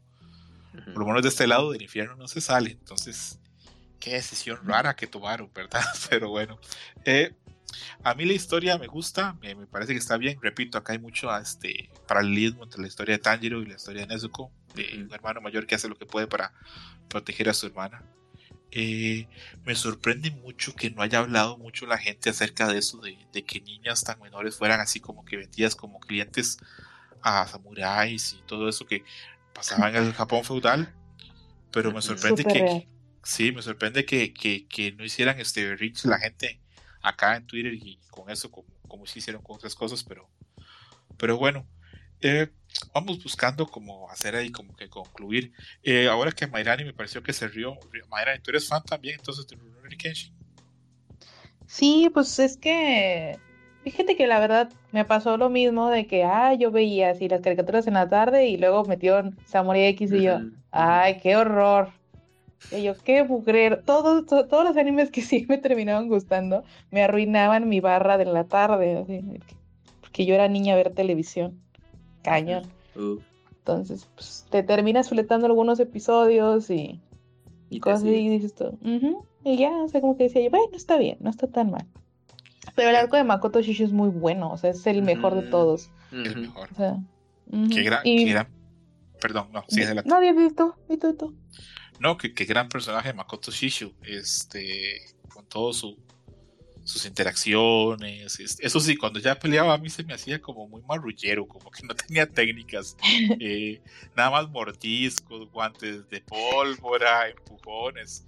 por 0.72 1.00
lo 1.00 1.06
menos 1.06 1.22
de 1.24 1.30
este 1.30 1.48
lado 1.48 1.72
del 1.72 1.82
infierno 1.82 2.16
no 2.16 2.27
se 2.27 2.42
sale. 2.42 2.72
Entonces, 2.72 3.40
qué 4.00 4.14
decisión 4.14 4.60
rara 4.66 4.95
que 4.95 5.08
tomaron, 5.08 5.51
¿verdad? 5.56 5.84
Pero 6.10 6.30
bueno, 6.30 6.60
eh, 7.06 7.34
a 8.03 8.14
mí 8.16 8.26
la 8.26 8.34
historia 8.34 8.77
me 8.77 8.88
gusta, 8.88 9.34
me, 9.42 9.56
parece 9.68 9.93
que 9.93 10.00
está 10.00 10.18
bien. 10.18 10.40
Repito, 10.42 10.77
acá 10.77 10.93
hay 10.93 11.00
mucho 11.00 11.35
este, 11.38 11.90
paralelismo 12.08 12.64
entre 12.64 12.82
la 12.82 12.88
historia 12.88 13.16
de 13.16 13.19
Tanjiro 13.19 13.61
y 13.61 13.66
la 13.66 13.76
historia 13.76 14.01
de 14.01 14.08
Nezuko, 14.08 14.51
de 14.76 15.03
un 15.03 15.14
hermano 15.14 15.42
mayor 15.42 15.66
que 15.66 15.76
hace 15.76 15.88
lo 15.88 15.95
que 15.95 16.06
puede 16.06 16.27
para 16.27 16.53
proteger 17.08 17.50
a 17.50 17.53
su 17.53 17.68
hermana. 17.68 18.03
Eh, 18.74 19.27
me 19.66 19.75
sorprende 19.75 20.32
mucho 20.32 20.74
que 20.74 20.90
no 20.91 21.01
haya 21.01 21.19
hablado 21.19 21.58
mucho 21.58 21.85
la 21.85 21.98
gente 21.98 22.30
acerca 22.30 22.67
de 22.67 22.80
eso, 22.80 23.01
de, 23.01 23.43
que 23.43 23.59
niñas 23.59 24.03
tan 24.03 24.19
menores 24.22 24.56
fueran 24.56 24.80
así 24.80 25.01
como 25.01 25.25
que 25.25 25.35
vendidas 25.35 25.75
como 25.75 26.00
clientes 26.00 26.58
a 27.22 27.45
samuráis 27.48 28.33
y 28.33 28.41
todo 28.48 28.69
eso 28.69 28.85
que 28.85 29.03
pasaba 29.53 29.90
en 29.90 29.98
el 29.98 30.14
Japón 30.14 30.45
feudal. 30.45 30.93
Pero 31.72 31.91
me 31.91 32.01
sorprende 32.01 32.45
que, 32.45 32.88
sí, 33.24 33.51
me 33.51 33.61
sorprende 33.61 34.06
que, 34.06 34.33
que, 34.33 34.91
no 34.93 35.03
hicieran 35.03 35.40
este 35.40 35.75
rich 35.75 36.06
la 36.06 36.19
gente 36.19 36.61
acá 37.01 37.35
en 37.35 37.45
Twitter 37.45 37.74
y 37.74 38.00
con 38.09 38.30
eso 38.30 38.51
como, 38.51 38.67
como 38.88 39.06
se 39.06 39.19
hicieron 39.19 39.41
con 39.41 39.58
otras 39.58 39.75
cosas, 39.75 40.03
pero, 40.03 40.30
pero 41.17 41.38
bueno, 41.38 41.67
eh, 42.22 42.50
vamos 42.93 43.24
buscando 43.24 43.67
como 43.67 44.09
hacer 44.09 44.35
ahí 44.35 44.51
como 44.51 44.75
que 44.75 44.90
concluir. 44.90 45.53
Eh, 45.83 46.08
ahora 46.08 46.32
que 46.32 46.48
Mayrani 46.48 46.83
me 46.83 46.93
pareció 46.93 47.24
que 47.24 47.33
se 47.33 47.48
rió, 47.48 47.77
Mayrani, 48.09 48.41
tú 48.41 48.51
eres 48.51 48.67
fan 48.67 48.83
también 48.83 49.16
entonces 49.17 49.48
de 49.48 49.56
Rurouni 49.56 49.98
Kenshin. 49.98 50.33
Sí, 51.67 52.09
pues 52.14 52.38
es 52.40 52.58
que 52.58 53.40
fíjate 53.83 54.16
que 54.16 54.27
la 54.27 54.40
verdad 54.40 54.69
me 54.91 55.06
pasó 55.06 55.38
lo 55.38 55.50
mismo 55.50 55.90
de 55.90 56.06
que, 56.06 56.24
ah, 56.24 56.53
yo 56.53 56.72
veía 56.72 57.11
así 57.11 57.30
las 57.30 57.41
caricaturas 57.41 57.88
en 57.88 57.93
la 57.95 58.09
tarde 58.09 58.48
y 58.48 58.58
luego 58.58 58.83
metió 58.85 59.24
Samurai 59.45 59.85
X 59.88 60.11
y 60.11 60.24
yo, 60.24 60.40
ay, 60.72 61.17
qué 61.22 61.35
horror. 61.35 61.90
Y 62.72 62.83
yo, 62.83 62.95
qué 62.95 63.24
bugrero. 63.24 63.80
Todos, 63.80 64.25
todos 64.25 64.64
los 64.64 64.77
animes 64.77 65.09
que 65.09 65.22
sí 65.22 65.45
me 65.48 65.58
terminaban 65.58 66.08
gustando 66.08 66.64
me 66.91 67.03
arruinaban 67.03 67.69
mi 67.69 67.80
barra 67.80 68.17
de 68.17 68.25
la 68.25 68.43
tarde. 68.43 69.06
porque 70.01 70.25
yo 70.25 70.35
era 70.35 70.48
niña 70.48 70.74
a 70.74 70.77
ver 70.77 70.93
televisión. 70.93 71.61
Cañón. 72.24 72.64
Entonces, 73.59 74.08
pues, 74.16 74.45
te 74.50 74.64
terminas 74.64 75.09
fletando 75.09 75.48
algunos 75.48 75.80
episodios 75.80 76.69
y, 76.69 77.00
y 77.69 77.80
cosas 77.80 78.03
y 78.06 78.30
dices 78.30 78.56
tú. 78.56 78.77
Y 79.43 79.58
ya, 79.58 79.72
o 79.72 79.88
sea, 79.88 80.01
como 80.01 80.17
que 80.17 80.24
decía 80.24 80.43
yo, 80.43 80.50
bueno, 80.50 80.67
está 80.74 80.98
bien, 80.98 81.17
no 81.19 81.30
está 81.30 81.48
tan 81.48 81.72
mal. 81.72 81.85
Pero 82.75 82.90
el 82.90 82.95
arco 82.95 83.17
de 83.17 83.24
Makoto 83.24 83.61
Shishu 83.61 83.83
es 83.83 83.91
muy 83.91 84.09
bueno, 84.09 84.51
o 84.51 84.58
sea, 84.58 84.72
es 84.72 84.85
el 84.88 85.01
mejor 85.01 85.35
de 85.35 85.43
todos. 85.43 85.90
El 86.11 86.38
mejor. 86.38 86.69
O 86.72 86.75
sea, 86.75 86.98
qué, 87.72 87.83
gran, 87.83 88.03
qué 88.03 88.25
gran, 88.25 88.48
Perdón, 89.19 89.50
no, 89.51 89.64
sí, 89.67 89.83
adelante. 89.83 90.09
No, 90.09 90.16
había 90.16 90.33
visto, 90.33 90.75
visto, 90.90 91.09
visto. 91.09 91.33
No, 92.00 92.17
qué, 92.17 92.30
gran 92.45 92.69
personaje 92.69 93.14
Makoto 93.14 93.51
Shishu, 93.51 93.93
este, 94.03 95.01
con 95.30 95.45
todo 95.45 95.74
su, 95.74 95.98
sus 96.84 97.06
interacciones. 97.06 98.40
Eso 98.60 98.80
sí, 98.80 98.95
cuando 98.95 99.19
ya 99.19 99.38
peleaba 99.38 99.74
a 99.74 99.77
mí 99.77 99.90
se 99.90 100.03
me 100.03 100.14
hacía 100.14 100.42
como 100.42 100.68
muy 100.68 100.82
marrullero, 100.84 101.48
como 101.48 101.72
que 101.72 101.85
no 101.85 101.95
tenía 102.08 102.30
técnicas. 102.30 102.95
Eh, 103.40 103.82
nada 104.16 104.32
más 104.32 104.50
mordiscos, 104.50 105.50
guantes 105.51 106.10
de 106.10 106.22
pólvora, 106.22 107.30
empujones, 107.30 108.26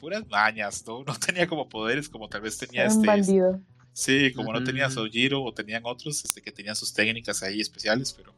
puras 0.00 0.26
mañas, 0.28 0.84
¿no? 0.86 1.04
No 1.04 1.14
tenía 1.18 1.46
como 1.46 1.68
poderes 1.68 2.08
como 2.08 2.28
tal 2.28 2.42
vez 2.42 2.58
tenía 2.58 2.86
este. 2.86 3.06
Bandido. 3.06 3.60
Sí, 3.92 4.32
como 4.32 4.52
no 4.52 4.62
tenía 4.62 4.88
Sojiro 4.88 5.42
o 5.42 5.52
tenían 5.52 5.82
otros 5.84 6.24
este, 6.24 6.40
que 6.40 6.52
tenían 6.52 6.76
sus 6.76 6.94
técnicas 6.94 7.42
ahí 7.42 7.60
especiales, 7.60 8.12
pero 8.12 8.32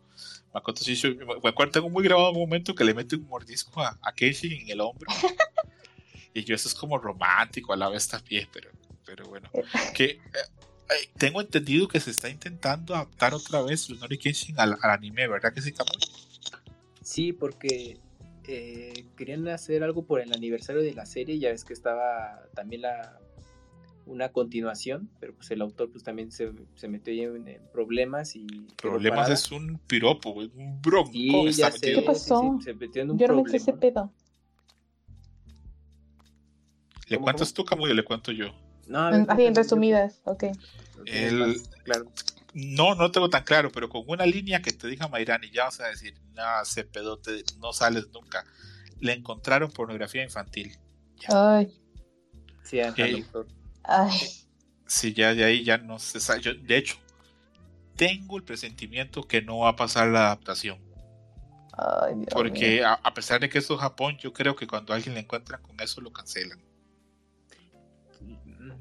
Makoto 0.52 0.82
Shishu, 0.82 1.14
me 1.42 1.48
acuerdo, 1.48 1.72
tengo 1.72 1.88
muy 1.88 2.04
grabado 2.04 2.32
un 2.32 2.38
momento 2.38 2.74
que 2.74 2.84
le 2.84 2.94
mete 2.94 3.16
un 3.16 3.26
mordisco 3.26 3.80
a, 3.80 3.98
a 4.02 4.14
en 4.18 4.70
el 4.70 4.80
hombro. 4.80 5.08
y 6.34 6.44
yo, 6.44 6.54
eso 6.54 6.68
es 6.68 6.74
como 6.74 6.98
romántico 6.98 7.72
a 7.72 7.76
la 7.76 7.88
vez 7.88 8.08
también, 8.08 8.48
pero, 8.52 8.70
pero 9.14 9.28
bueno. 9.28 9.50
Que 9.94 10.04
eh, 10.04 10.18
eh, 10.90 11.10
tengo 11.18 11.40
entendido 11.40 11.86
que 11.86 12.00
se 12.00 12.10
está 12.10 12.28
intentando 12.28 12.94
adaptar 12.94 13.34
otra 13.34 13.62
vez 13.62 13.88
Lunori 13.90 14.18
Kenshin 14.18 14.58
al, 14.58 14.76
anime, 14.82 15.28
¿verdad 15.28 15.52
que 15.52 15.60
sí, 15.60 15.72
Kamui? 15.72 15.92
Sí, 17.02 17.32
porque 17.32 17.98
eh, 18.48 19.06
querían 19.16 19.46
hacer 19.48 19.82
algo 19.82 20.06
por 20.06 20.20
el 20.20 20.32
aniversario 20.32 20.82
de 20.82 20.94
la 20.94 21.04
serie. 21.04 21.38
Ya 21.38 21.50
ves 21.50 21.64
que 21.64 21.74
estaba 21.74 22.42
también 22.54 22.82
la 22.82 23.18
una 24.04 24.30
continuación, 24.30 25.08
pero 25.20 25.32
pues 25.34 25.48
el 25.52 25.60
autor 25.60 25.90
pues 25.92 26.02
también 26.02 26.32
se, 26.32 26.52
se 26.74 26.88
metió 26.88 27.36
en, 27.36 27.60
problemas 27.72 28.34
y... 28.34 28.46
Problemas 28.76 29.30
es 29.30 29.52
un 29.52 29.78
piropo, 29.86 30.32
un 30.32 30.82
bronco. 30.82 31.12
¿Qué 31.12 32.02
pasó? 32.04 32.58
se 32.60 32.74
metió 32.74 33.02
en 33.02 33.12
un 33.12 33.18
Yo 33.18 33.28
no 33.28 33.42
me 33.42 33.56
ese 33.56 33.72
pedo. 33.74 34.12
¿Le 37.06 37.18
cuentas 37.18 37.52
tú, 37.52 37.64
Camuy, 37.64 37.90
o 37.90 37.94
le 37.94 38.04
cuento 38.04 38.32
yo? 38.32 38.52
No, 38.92 39.06
Así, 39.26 39.46
en 39.46 39.54
resumidas, 39.54 40.20
ok. 40.24 40.44
El, 41.06 41.56
claro. 41.84 42.12
No, 42.52 42.94
no 42.94 43.10
tengo 43.10 43.30
tan 43.30 43.42
claro, 43.42 43.72
pero 43.72 43.88
con 43.88 44.02
una 44.06 44.26
línea 44.26 44.60
que 44.60 44.70
te 44.70 44.86
diga 44.86 45.08
Mayrani, 45.08 45.50
ya 45.50 45.64
vas 45.64 45.80
a 45.80 45.88
decir, 45.88 46.14
nada, 46.34 46.60
ese 46.62 46.84
pedote, 46.84 47.42
no 47.58 47.72
sales 47.72 48.08
nunca. 48.12 48.44
Le 49.00 49.14
encontraron 49.14 49.70
pornografía 49.70 50.22
infantil. 50.22 50.78
Ay. 51.28 51.72
Sí, 52.62 52.80
Ay. 53.82 54.12
Sí, 54.86 55.14
ya 55.14 55.34
de 55.34 55.44
ahí 55.44 55.64
ya 55.64 55.78
no 55.78 55.98
se 55.98 56.20
sabe. 56.20 56.42
de 56.42 56.76
hecho, 56.76 56.96
tengo 57.96 58.36
el 58.36 58.44
presentimiento 58.44 59.26
que 59.26 59.40
no 59.40 59.60
va 59.60 59.70
a 59.70 59.76
pasar 59.76 60.08
la 60.08 60.26
adaptación. 60.26 60.78
Ay, 61.72 62.16
Dios 62.16 62.28
Porque 62.30 62.84
a, 62.84 62.92
a, 62.92 63.14
pesar 63.14 63.40
de 63.40 63.48
que 63.48 63.56
eso 63.56 63.74
es 63.74 63.80
Japón, 63.80 64.18
yo 64.18 64.34
creo 64.34 64.54
que 64.54 64.66
cuando 64.66 64.92
alguien 64.92 65.14
le 65.14 65.20
encuentran 65.20 65.62
con 65.62 65.80
eso 65.80 66.02
lo 66.02 66.12
cancelan 66.12 66.60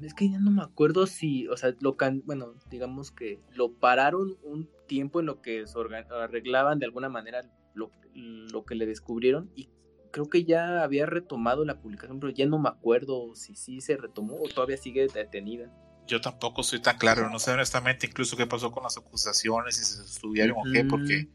es 0.06 0.14
que 0.14 0.30
ya 0.30 0.38
no 0.38 0.50
me 0.50 0.62
acuerdo 0.62 1.06
si, 1.06 1.48
o 1.48 1.56
sea, 1.56 1.74
lo 1.80 1.96
can, 1.96 2.22
bueno, 2.24 2.54
digamos 2.70 3.10
que 3.10 3.40
lo 3.54 3.72
pararon 3.72 4.36
un 4.42 4.68
tiempo 4.86 5.20
en 5.20 5.26
lo 5.26 5.40
que 5.40 5.66
se 5.66 5.78
arreglaban 6.10 6.78
de 6.78 6.86
alguna 6.86 7.08
manera 7.08 7.42
lo, 7.74 7.90
lo, 8.14 8.64
que 8.64 8.74
le 8.74 8.86
descubrieron 8.86 9.50
y 9.54 9.68
creo 10.10 10.28
que 10.28 10.44
ya 10.44 10.82
había 10.82 11.06
retomado 11.06 11.64
la 11.64 11.80
publicación, 11.80 12.20
pero 12.20 12.32
ya 12.32 12.46
no 12.46 12.58
me 12.58 12.68
acuerdo 12.68 13.34
si 13.34 13.54
sí 13.54 13.80
se 13.80 13.96
retomó 13.96 14.36
o 14.36 14.48
todavía 14.48 14.76
sigue 14.76 15.06
detenida. 15.08 15.70
Yo 16.06 16.20
tampoco 16.20 16.62
soy 16.62 16.80
tan 16.80 16.98
claro, 16.98 17.30
no 17.30 17.38
sé 17.38 17.52
honestamente 17.52 18.06
incluso 18.06 18.36
qué 18.36 18.46
pasó 18.46 18.72
con 18.72 18.82
las 18.82 18.98
acusaciones, 18.98 19.76
si 19.76 19.84
se 19.84 20.02
estuvieron 20.02 20.58
o 20.58 20.72
qué, 20.72 20.84
porque 20.84 21.28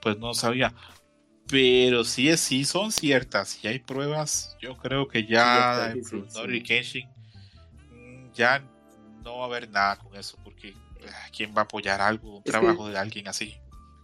pues 0.00 0.18
no 0.18 0.34
sabía. 0.34 0.74
Pero 1.46 2.04
sí, 2.04 2.36
sí 2.36 2.64
son 2.64 2.92
ciertas, 2.92 3.48
si 3.50 3.68
hay 3.68 3.78
pruebas, 3.78 4.56
yo 4.60 4.76
creo 4.76 5.08
que 5.08 5.26
ya, 5.26 5.94
sí, 6.02 6.62
Kenshin 6.62 7.17
ya 8.38 8.62
no 9.24 9.38
va 9.38 9.42
a 9.42 9.46
haber 9.46 9.68
nada 9.68 9.96
con 9.96 10.16
eso, 10.16 10.38
porque 10.44 10.74
ah, 11.06 11.28
¿quién 11.36 11.52
va 11.54 11.62
a 11.62 11.64
apoyar 11.64 12.00
algo, 12.00 12.38
un 12.38 12.42
trabajo 12.44 12.88
de 12.88 12.96
alguien 12.96 13.28
así? 13.28 13.54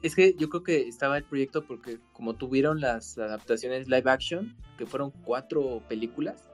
Es 0.03 0.15
que 0.15 0.35
yo 0.35 0.51
creo 0.51 0.63
que 0.63 0.87
estaba 0.87 1.17
el 1.17 1.25
proyecto 1.25 1.65
porque 1.65 1.99
como 2.13 2.35
tuvieron 2.35 2.81
las 2.81 3.17
adaptaciones 3.17 3.89
live 3.89 4.11
action, 4.11 4.55
que 4.77 4.85
fueron 4.85 5.11
cuatro 5.11 5.83
películas, 5.89 6.51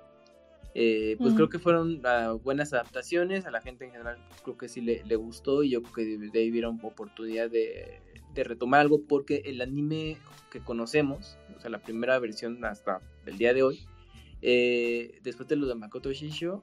eh, 0.74 1.16
pues 1.18 1.34
creo 1.34 1.48
que 1.48 1.58
fueron 1.58 2.00
ah, 2.04 2.36
buenas 2.44 2.72
adaptaciones, 2.72 3.44
a 3.46 3.50
la 3.50 3.60
gente 3.60 3.86
en 3.86 3.90
general 3.90 4.18
creo 4.44 4.56
que 4.56 4.68
sí 4.68 4.80
le, 4.80 5.16
gustó 5.16 5.64
y 5.64 5.70
yo 5.70 5.82
creo 5.82 5.94
que 5.94 6.28
de 6.28 6.38
ahí 6.38 6.50
vieron 6.50 6.78
oportunidad 6.82 7.50
de, 7.50 8.00
retomar 8.36 8.80
algo 8.80 9.02
porque 9.08 9.42
el 9.46 9.60
anime 9.60 10.16
que 10.52 10.60
conocemos, 10.60 11.36
o 11.56 11.60
sea, 11.60 11.70
la 11.70 11.80
primera 11.80 12.18
versión 12.20 12.64
hasta 12.64 13.00
el 13.26 13.36
día 13.36 13.52
de 13.52 13.64
hoy, 13.64 13.80
eh, 14.42 15.18
después 15.22 15.48
de 15.48 15.56
lo 15.56 15.66
de 15.66 15.74
Makoto 15.74 16.12
Shisho, 16.12 16.62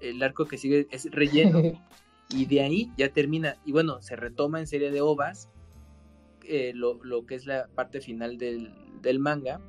el 0.00 0.22
arco 0.22 0.46
que 0.46 0.58
sigue 0.58 0.88
es 0.90 1.10
relleno 1.10 1.62
y 2.30 2.46
de 2.46 2.60
ahí 2.62 2.92
ya 2.96 3.12
termina. 3.12 3.56
Y 3.64 3.72
bueno, 3.72 4.00
se 4.02 4.16
retoma 4.16 4.60
en 4.60 4.66
serie 4.66 4.90
de 4.90 5.00
ovas 5.00 5.48
eh, 6.44 6.72
lo, 6.74 6.98
que 7.26 7.34
es 7.34 7.46
la 7.46 7.68
parte 7.68 8.00
final 8.00 8.38
del, 8.38 9.18
manga, 9.18 9.60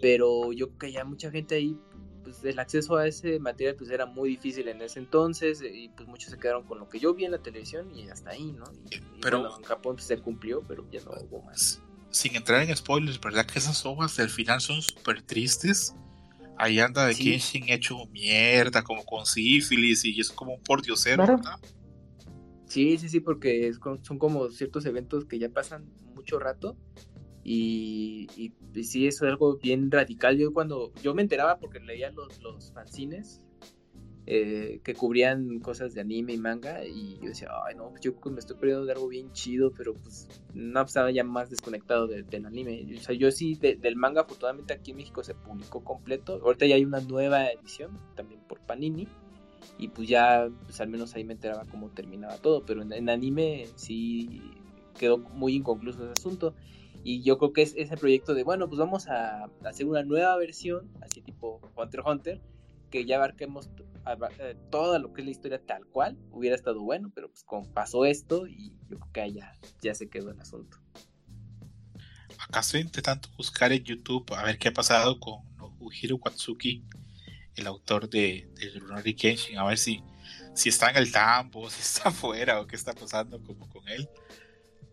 pero 0.00 0.52
yo 0.52 0.68
creo 0.68 0.78
que 0.78 0.92
ya 0.92 1.04
mucha 1.04 1.30
gente 1.30 1.56
ahí, 1.56 1.76
pues 2.22 2.44
el 2.44 2.58
acceso 2.58 2.96
a 2.96 3.06
ese 3.06 3.40
material 3.40 3.74
pues 3.76 3.90
era 3.90 4.06
muy 4.06 4.28
difícil 4.28 4.68
en 4.68 4.80
ese 4.82 4.98
entonces 4.98 5.62
y 5.62 5.88
pues 5.88 6.08
muchos 6.08 6.30
se 6.30 6.38
quedaron 6.38 6.64
con 6.64 6.78
lo 6.78 6.88
que 6.88 6.98
yo 6.98 7.14
vi 7.14 7.24
en 7.24 7.32
la 7.32 7.38
televisión 7.38 7.90
y 7.96 8.08
hasta 8.10 8.30
ahí, 8.30 8.52
¿no? 8.52 8.64
pero 9.20 9.56
en 9.56 9.62
Japón 9.64 9.96
pues, 9.96 10.06
se 10.06 10.18
cumplió, 10.18 10.62
pero 10.68 10.88
ya 10.90 11.00
no 11.02 11.12
hubo 11.22 11.42
más. 11.42 11.82
Sin 12.10 12.36
entrar 12.36 12.62
en 12.62 12.76
spoilers, 12.76 13.20
¿verdad 13.20 13.46
que 13.46 13.58
esas 13.58 13.84
ovas 13.86 14.16
del 14.16 14.30
final 14.30 14.60
son 14.60 14.82
súper 14.82 15.22
tristes? 15.22 15.94
Ahí 16.60 16.78
anda 16.78 17.06
de 17.06 17.14
Kenshin 17.14 17.70
hecho 17.70 18.06
mierda, 18.12 18.82
como 18.82 19.04
con 19.04 19.24
sífilis, 19.24 20.04
y 20.04 20.20
es 20.20 20.30
como 20.30 20.54
un 20.54 20.62
pordiosero, 20.62 21.26
¿verdad? 21.26 21.58
Sí, 22.66 22.98
sí, 22.98 23.08
sí, 23.08 23.20
porque 23.20 23.72
son 24.02 24.18
como 24.18 24.50
ciertos 24.50 24.84
eventos 24.84 25.24
que 25.24 25.38
ya 25.38 25.48
pasan 25.48 25.90
mucho 26.14 26.38
rato. 26.38 26.76
Y, 27.42 28.28
y, 28.36 28.84
sí, 28.84 29.06
eso 29.06 29.24
es 29.24 29.30
algo 29.30 29.56
bien 29.56 29.90
radical. 29.90 30.36
Yo 30.36 30.52
cuando 30.52 30.92
yo 31.02 31.14
me 31.14 31.22
enteraba 31.22 31.58
porque 31.58 31.80
leía 31.80 32.10
los, 32.10 32.38
los 32.42 32.72
fanzines 32.74 33.40
eh, 34.26 34.80
que 34.84 34.94
cubrían 34.94 35.58
cosas 35.60 35.94
de 35.94 36.02
anime 36.02 36.34
y 36.34 36.38
manga 36.38 36.84
y 36.84 37.18
yo 37.20 37.28
decía, 37.30 37.48
ay 37.66 37.74
no, 37.74 37.90
pues 37.90 38.02
yo 38.02 38.12
me 38.30 38.38
estoy 38.38 38.56
perdiendo 38.56 38.84
de 38.84 38.92
algo 38.92 39.08
bien 39.08 39.32
chido, 39.32 39.72
pero 39.72 39.94
pues 39.94 40.28
no 40.54 40.82
estaba 40.82 41.10
ya 41.10 41.24
más 41.24 41.50
desconectado 41.50 42.06
del 42.06 42.46
anime. 42.46 42.86
O 42.96 43.00
sea, 43.00 43.14
yo 43.14 43.30
sí, 43.30 43.54
del 43.54 43.96
manga 43.96 44.22
afortunadamente 44.22 44.74
aquí 44.74 44.92
en 44.92 44.98
México 44.98 45.24
se 45.24 45.34
publicó 45.34 45.82
completo. 45.82 46.40
Ahorita 46.44 46.66
ya 46.66 46.76
hay 46.76 46.84
una 46.84 47.00
nueva 47.00 47.46
edición, 47.46 47.98
también 48.14 48.40
por 48.46 48.60
Panini. 48.60 49.08
Y 49.78 49.88
pues 49.88 50.08
ya, 50.08 50.48
pues 50.64 50.80
al 50.80 50.88
menos 50.88 51.14
ahí 51.14 51.24
me 51.24 51.32
enteraba 51.32 51.64
cómo 51.64 51.90
terminaba 51.90 52.36
todo, 52.36 52.64
pero 52.64 52.82
en, 52.82 53.08
anime 53.08 53.66
sí 53.76 54.42
quedó 54.98 55.18
muy 55.18 55.54
inconcluso 55.54 56.04
ese 56.04 56.12
asunto. 56.12 56.54
Y 57.02 57.22
yo 57.22 57.38
creo 57.38 57.52
que 57.52 57.62
es 57.62 57.74
ese 57.76 57.96
proyecto 57.96 58.34
de, 58.34 58.44
bueno, 58.44 58.68
pues 58.68 58.78
vamos 58.78 59.08
a 59.08 59.48
hacer 59.64 59.86
una 59.86 60.02
nueva 60.02 60.36
versión, 60.36 60.90
así 61.00 61.22
tipo 61.22 61.60
Hunter 61.74 62.02
Hunter, 62.04 62.40
que 62.90 63.06
ya 63.06 63.16
abarquemos 63.16 63.70
eh, 64.38 64.56
todo 64.70 64.98
lo 64.98 65.12
que 65.12 65.22
es 65.22 65.24
la 65.26 65.30
historia 65.30 65.64
tal 65.64 65.86
cual, 65.86 66.18
hubiera 66.30 66.56
estado 66.56 66.80
bueno, 66.80 67.10
pero 67.14 67.28
pues 67.28 67.44
como 67.44 67.70
pasó 67.72 68.04
esto 68.04 68.46
y 68.46 68.72
yo 68.88 68.98
creo 68.98 69.12
que 69.12 69.32
ya, 69.32 69.52
ya 69.82 69.94
se 69.94 70.08
quedó 70.08 70.30
el 70.30 70.40
asunto. 70.40 70.78
Acá 72.38 72.60
estoy 72.60 72.80
intentando 72.80 73.28
buscar 73.36 73.72
en 73.72 73.84
YouTube 73.84 74.32
a 74.34 74.42
ver 74.44 74.58
qué 74.58 74.68
ha 74.68 74.72
pasado 74.72 75.20
con 75.20 75.42
Nobuhiro 75.56 76.16
Watsuki, 76.16 76.84
el 77.56 77.66
autor 77.66 78.08
de, 78.08 78.50
de 78.54 78.78
Runari 78.80 79.14
Kenshin, 79.14 79.58
a 79.58 79.64
ver 79.64 79.78
si, 79.78 80.02
si 80.54 80.70
está 80.70 80.90
en 80.90 80.96
el 80.96 81.12
tambo, 81.12 81.68
si 81.70 81.80
está 81.80 82.08
afuera 82.08 82.60
o 82.60 82.66
qué 82.66 82.76
está 82.76 82.92
pasando 82.94 83.42
como 83.42 83.68
con 83.68 83.86
él. 83.88 84.08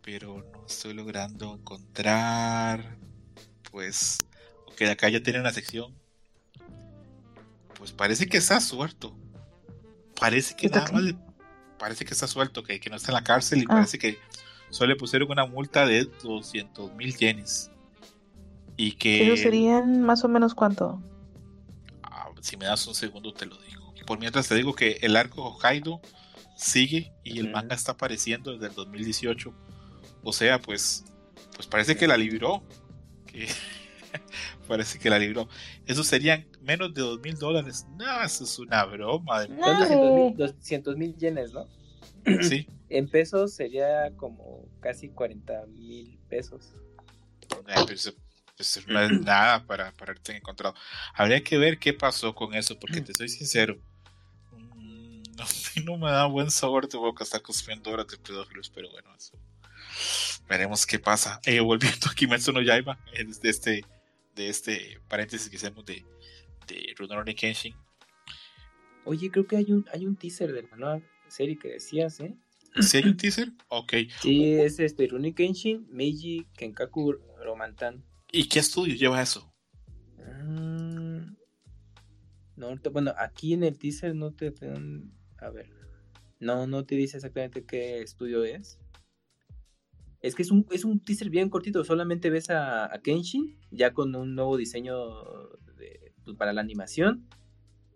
Pero 0.02 0.44
no 0.54 0.66
estoy 0.66 0.94
logrando 0.94 1.54
encontrar. 1.54 2.98
Pues, 3.72 4.20
ok, 4.68 4.84
acá 4.84 5.10
ya 5.10 5.22
tiene 5.22 5.40
una 5.40 5.52
sección 5.52 5.94
pues 7.78 7.92
parece 7.92 8.28
que 8.28 8.38
está 8.38 8.60
suelto. 8.60 9.16
Parece 10.20 10.56
que 10.56 10.68
nada 10.70 10.92
más 10.92 11.04
parece 11.78 12.06
que 12.06 12.14
está 12.14 12.28
suelto, 12.28 12.64
que, 12.64 12.80
que, 12.80 12.90
no 12.90 12.96
está 12.96 13.12
en 13.12 13.16
la 13.16 13.24
cárcel 13.24 13.60
y 13.60 13.66
ah. 13.66 13.76
parece 13.76 14.00
que 14.00 14.18
solo 14.72 14.94
le 14.94 14.96
pusieron 14.96 15.30
una 15.32 15.46
multa 15.46 15.86
de 15.86 16.06
200 16.24 16.94
mil 16.94 17.16
yenes. 17.16 17.72
Y 18.76 18.94
que... 18.94 19.28
¿Eso 19.28 19.44
serían 19.44 20.02
más 20.02 20.24
o 20.24 20.28
menos 20.28 20.56
cuánto? 20.56 21.02
Ah, 22.04 22.30
si 22.42 22.58
me 22.58 22.66
das 22.66 22.86
un 22.88 22.96
segundo 22.96 23.34
te 23.34 23.46
lo 23.46 23.58
digo. 23.62 23.94
Por 24.06 24.20
mientras 24.20 24.48
te 24.48 24.56
digo 24.56 24.74
que 24.74 25.00
el 25.02 25.18
arco 25.18 25.44
Hokkaido 25.44 26.02
sigue 26.56 27.12
y 27.24 27.40
el 27.40 27.52
manga 27.52 27.76
está 27.76 27.92
apareciendo 27.92 28.54
desde 28.54 28.68
el 28.68 28.74
2018. 28.74 29.54
O 30.24 30.34
sea, 30.34 30.60
pues, 30.60 31.04
pues 31.54 31.68
parece 31.68 31.98
que 31.98 32.08
la 32.08 32.16
libró. 32.16 32.64
Que 33.26 33.48
parece 34.68 35.00
que 35.00 35.10
la 35.10 35.18
libró. 35.18 35.48
Eso 35.86 36.04
serían 36.04 36.46
menos 36.62 36.94
de 36.94 37.02
dos 37.02 37.20
mil 37.22 37.38
dólares. 37.38 37.86
No, 37.98 38.24
eso 38.24 38.44
es 38.44 38.60
una 38.60 38.86
broma. 38.86 39.42
De 39.42 40.34
200 40.36 40.98
mil 40.98 41.16
yenes, 41.16 41.54
¿no? 41.54 41.68
Sí. 42.42 42.68
en 42.90 43.10
pesos 43.10 43.54
sería 43.54 44.12
como 44.16 44.66
casi 44.80 45.10
40 45.10 45.66
mil 45.68 46.20
pesos. 46.30 46.74
Pues, 47.48 48.14
pues, 48.56 48.88
no 48.88 49.02
es 49.02 49.22
nada 49.22 49.66
para, 49.66 49.92
para 49.94 50.12
haberte 50.12 50.36
encontrado. 50.36 50.76
Habría 51.14 51.44
que 51.44 51.58
ver 51.58 51.80
qué 51.80 51.94
pasó 51.94 52.34
con 52.34 52.54
eso, 52.54 52.78
porque 52.80 53.02
te 53.02 53.14
soy 53.14 53.30
sincero. 53.30 53.78
Mm, 54.52 55.22
no, 55.86 55.98
me 55.98 56.12
da 56.12 56.26
buen 56.26 56.52
sabor 56.52 56.88
de 56.88 56.98
boca 56.98 57.24
estar 57.24 57.42
consumiendo 57.42 57.92
horas 57.92 58.08
de 58.08 58.18
pedófilos, 58.18 58.70
pero 58.70 58.90
bueno, 58.92 59.10
eso. 59.16 59.34
Veremos 60.48 60.86
qué 60.86 61.00
pasa. 61.00 61.40
Eh, 61.46 61.60
volviendo 61.60 62.08
aquí, 62.10 62.28
Metsu 62.28 62.52
no 62.52 62.62
Yaiba, 62.62 62.98
de 63.42 63.50
este 63.50 63.86
de 64.38 64.50
este 64.50 65.00
paréntesis 65.10 65.50
que 65.50 65.58
hacemos 65.58 65.84
de, 65.86 66.06
de 66.68 66.94
Rurouni 66.98 67.36
Kenshin. 67.36 67.76
Oye, 69.04 69.30
creo 69.32 69.48
que 69.48 69.58
hay 69.58 69.72
un, 69.72 69.86
hay 69.92 70.06
un 70.06 70.16
teaser 70.16 70.54
de 70.54 70.64
la 70.64 70.76
nueva 70.78 71.02
serie 71.28 71.58
que 71.58 71.70
decías, 71.70 72.20
¿eh? 72.20 72.38
¿Sí 72.80 72.98
hay 72.98 73.06
un 73.06 73.18
teaser? 73.18 73.52
Ok. 73.70 73.94
Sí, 74.22 74.54
es 74.54 74.80
este, 74.80 75.08
Rurouni 75.08 75.34
Kenshin, 75.34 75.88
Meiji, 75.90 76.46
Kenkaku, 76.56 77.14
Romantan. 77.44 78.06
¿Y 78.32 78.48
qué 78.48 78.60
estudio 78.60 78.96
lleva 78.96 79.22
eso? 79.22 79.52
Mm, 80.18 81.36
no, 82.56 82.76
bueno, 82.92 83.14
aquí 83.18 83.54
en 83.54 83.64
el 83.64 83.78
teaser 83.78 84.14
no 84.14 84.34
te... 84.34 84.54
A 85.40 85.50
ver. 85.50 85.72
No, 86.40 86.68
no 86.68 86.86
te 86.86 86.96
dice 86.96 87.18
exactamente 87.18 87.66
qué 87.66 88.02
estudio 88.02 88.44
es. 88.44 88.80
Es 90.22 90.36
que 90.36 90.42
es 90.42 90.52
un, 90.52 90.66
es 90.72 90.84
un 90.84 91.00
teaser 91.00 91.30
bien 91.30 91.50
cortito, 91.50 91.84
solamente 91.84 92.30
ves 92.30 92.50
a, 92.50 92.92
Kenshin 93.04 93.60
ya 93.72 93.94
con 93.94 94.16
un 94.16 94.36
nuevo 94.36 94.58
diseño 94.58 94.96
pues, 96.24 96.36
para 96.38 96.54
la 96.54 96.62
animación 96.62 97.28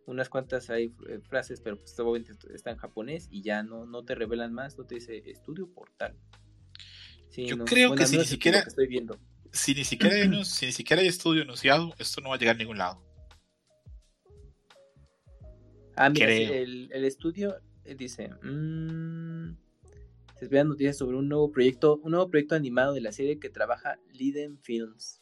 unas 0.06 0.30
cuantas 0.30 0.70
hay 0.70 0.94
eh, 1.08 1.20
frases, 1.28 1.62
pero 1.62 1.78
pues 1.78 1.98
obviamente 2.00 2.34
está 2.54 2.72
en 2.72 2.78
japonés 2.78 3.28
y 3.32 3.42
ya 3.42 3.64
no, 3.64 3.86
no 3.86 4.04
te 4.04 4.16
revelan 4.16 4.54
más, 4.54 4.78
no 4.78 4.86
te 4.86 4.96
dice 4.96 5.24
estudio 5.26 5.68
portal. 5.74 6.16
Yo 7.36 7.64
creo 7.66 7.96
que 7.96 8.06
si 8.06 8.18
ni 8.18 8.26
siquiera 8.26 8.60
estoy 8.60 8.88
viendo. 8.88 9.18
Si 9.52 9.74
ni 9.74 9.84
siquiera 9.84 10.16
hay, 10.16 10.30
si 10.46 10.66
ni 10.66 10.72
siquiera 10.72 11.02
hay 11.02 11.08
estudio 11.08 11.44
anunciado, 11.44 11.94
esto 11.98 12.22
no 12.22 12.30
va 12.30 12.36
a 12.36 12.40
llegar 12.40 12.56
a 12.56 12.60
ningún 12.60 12.78
lado. 12.78 13.02
Ah, 15.96 16.10
mira, 16.10 16.32
el, 16.32 16.90
el, 16.92 17.06
estudio 17.06 17.58
eh, 17.84 17.96
dice, 17.96 18.30
mmm, 18.42 19.52
se 20.42 20.46
esperan 20.46 20.70
noticias 20.70 20.98
sobre 20.98 21.18
un 21.18 21.30
nuevo 21.30 21.52
proyecto, 21.52 21.98
un 21.98 22.14
nuevo 22.14 22.28
proyecto 22.28 22.56
animado 22.56 22.94
de 22.94 23.02
la 23.02 23.12
serie 23.12 23.38
que 23.38 23.52
trabaja 23.52 24.00
Liden 24.12 24.58
Films. 24.64 25.20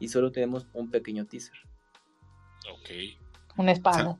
Y 0.00 0.08
solo 0.08 0.32
tenemos 0.32 0.66
un 0.72 0.90
pequeño 0.90 1.24
teaser. 1.24 1.56
Ok. 2.68 2.90
Una 3.56 3.70
espada. 3.70 4.18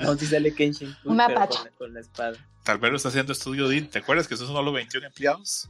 no, 0.00 0.14
si 0.16 0.24
sale 0.24 0.54
Kenshin. 0.54 0.96
Una 1.04 1.28
pacha. 1.28 1.68
Con, 1.76 1.92
la 1.92 2.00
espada. 2.00 2.38
Tal 2.64 2.78
vez 2.78 2.90
lo 2.90 2.96
está 2.96 3.10
haciendo 3.10 3.34
Estudio 3.34 3.68
Dean. 3.68 3.88
¿Te 3.88 3.98
acuerdas 3.98 4.26
que 4.26 4.32
esos 4.32 4.48
son 4.48 4.64
los 4.64 4.72
21 4.72 5.08
empleados? 5.08 5.68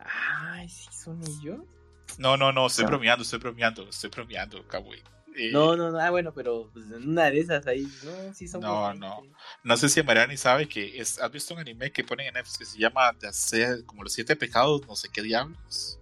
Ay, 0.00 0.68
sí, 0.68 0.88
son 0.90 1.22
ellos. 1.22 1.60
No, 2.18 2.36
no, 2.36 2.50
no, 2.50 2.66
estoy 2.66 2.86
bromeando, 2.86 3.22
estoy 3.22 3.38
bromeando, 3.38 3.88
estoy 3.88 4.10
bromeando, 4.10 4.64
No, 5.52 5.76
no, 5.76 5.90
no, 5.90 5.98
ah, 5.98 6.10
bueno, 6.10 6.32
pero 6.32 6.70
pues, 6.72 6.86
una 6.86 7.30
de 7.30 7.40
esas 7.40 7.66
ahí, 7.66 7.86
no, 8.04 8.34
sí 8.34 8.48
son. 8.48 8.60
No, 8.60 8.94
no. 8.94 9.22
No 9.64 9.76
sé 9.76 9.88
si 9.88 10.02
Mariani 10.02 10.36
sabe 10.36 10.68
que 10.68 10.98
es, 10.98 11.20
has 11.20 11.30
visto 11.30 11.54
un 11.54 11.60
anime 11.60 11.92
que 11.92 12.04
ponen 12.04 12.28
en 12.28 12.34
Netflix 12.34 12.58
que 12.58 12.64
se 12.64 12.78
llama 12.78 13.14
como 13.86 14.02
los 14.02 14.12
siete 14.12 14.36
pecados, 14.36 14.86
no 14.86 14.96
sé 14.96 15.08
qué 15.12 15.22
diablos. 15.22 15.98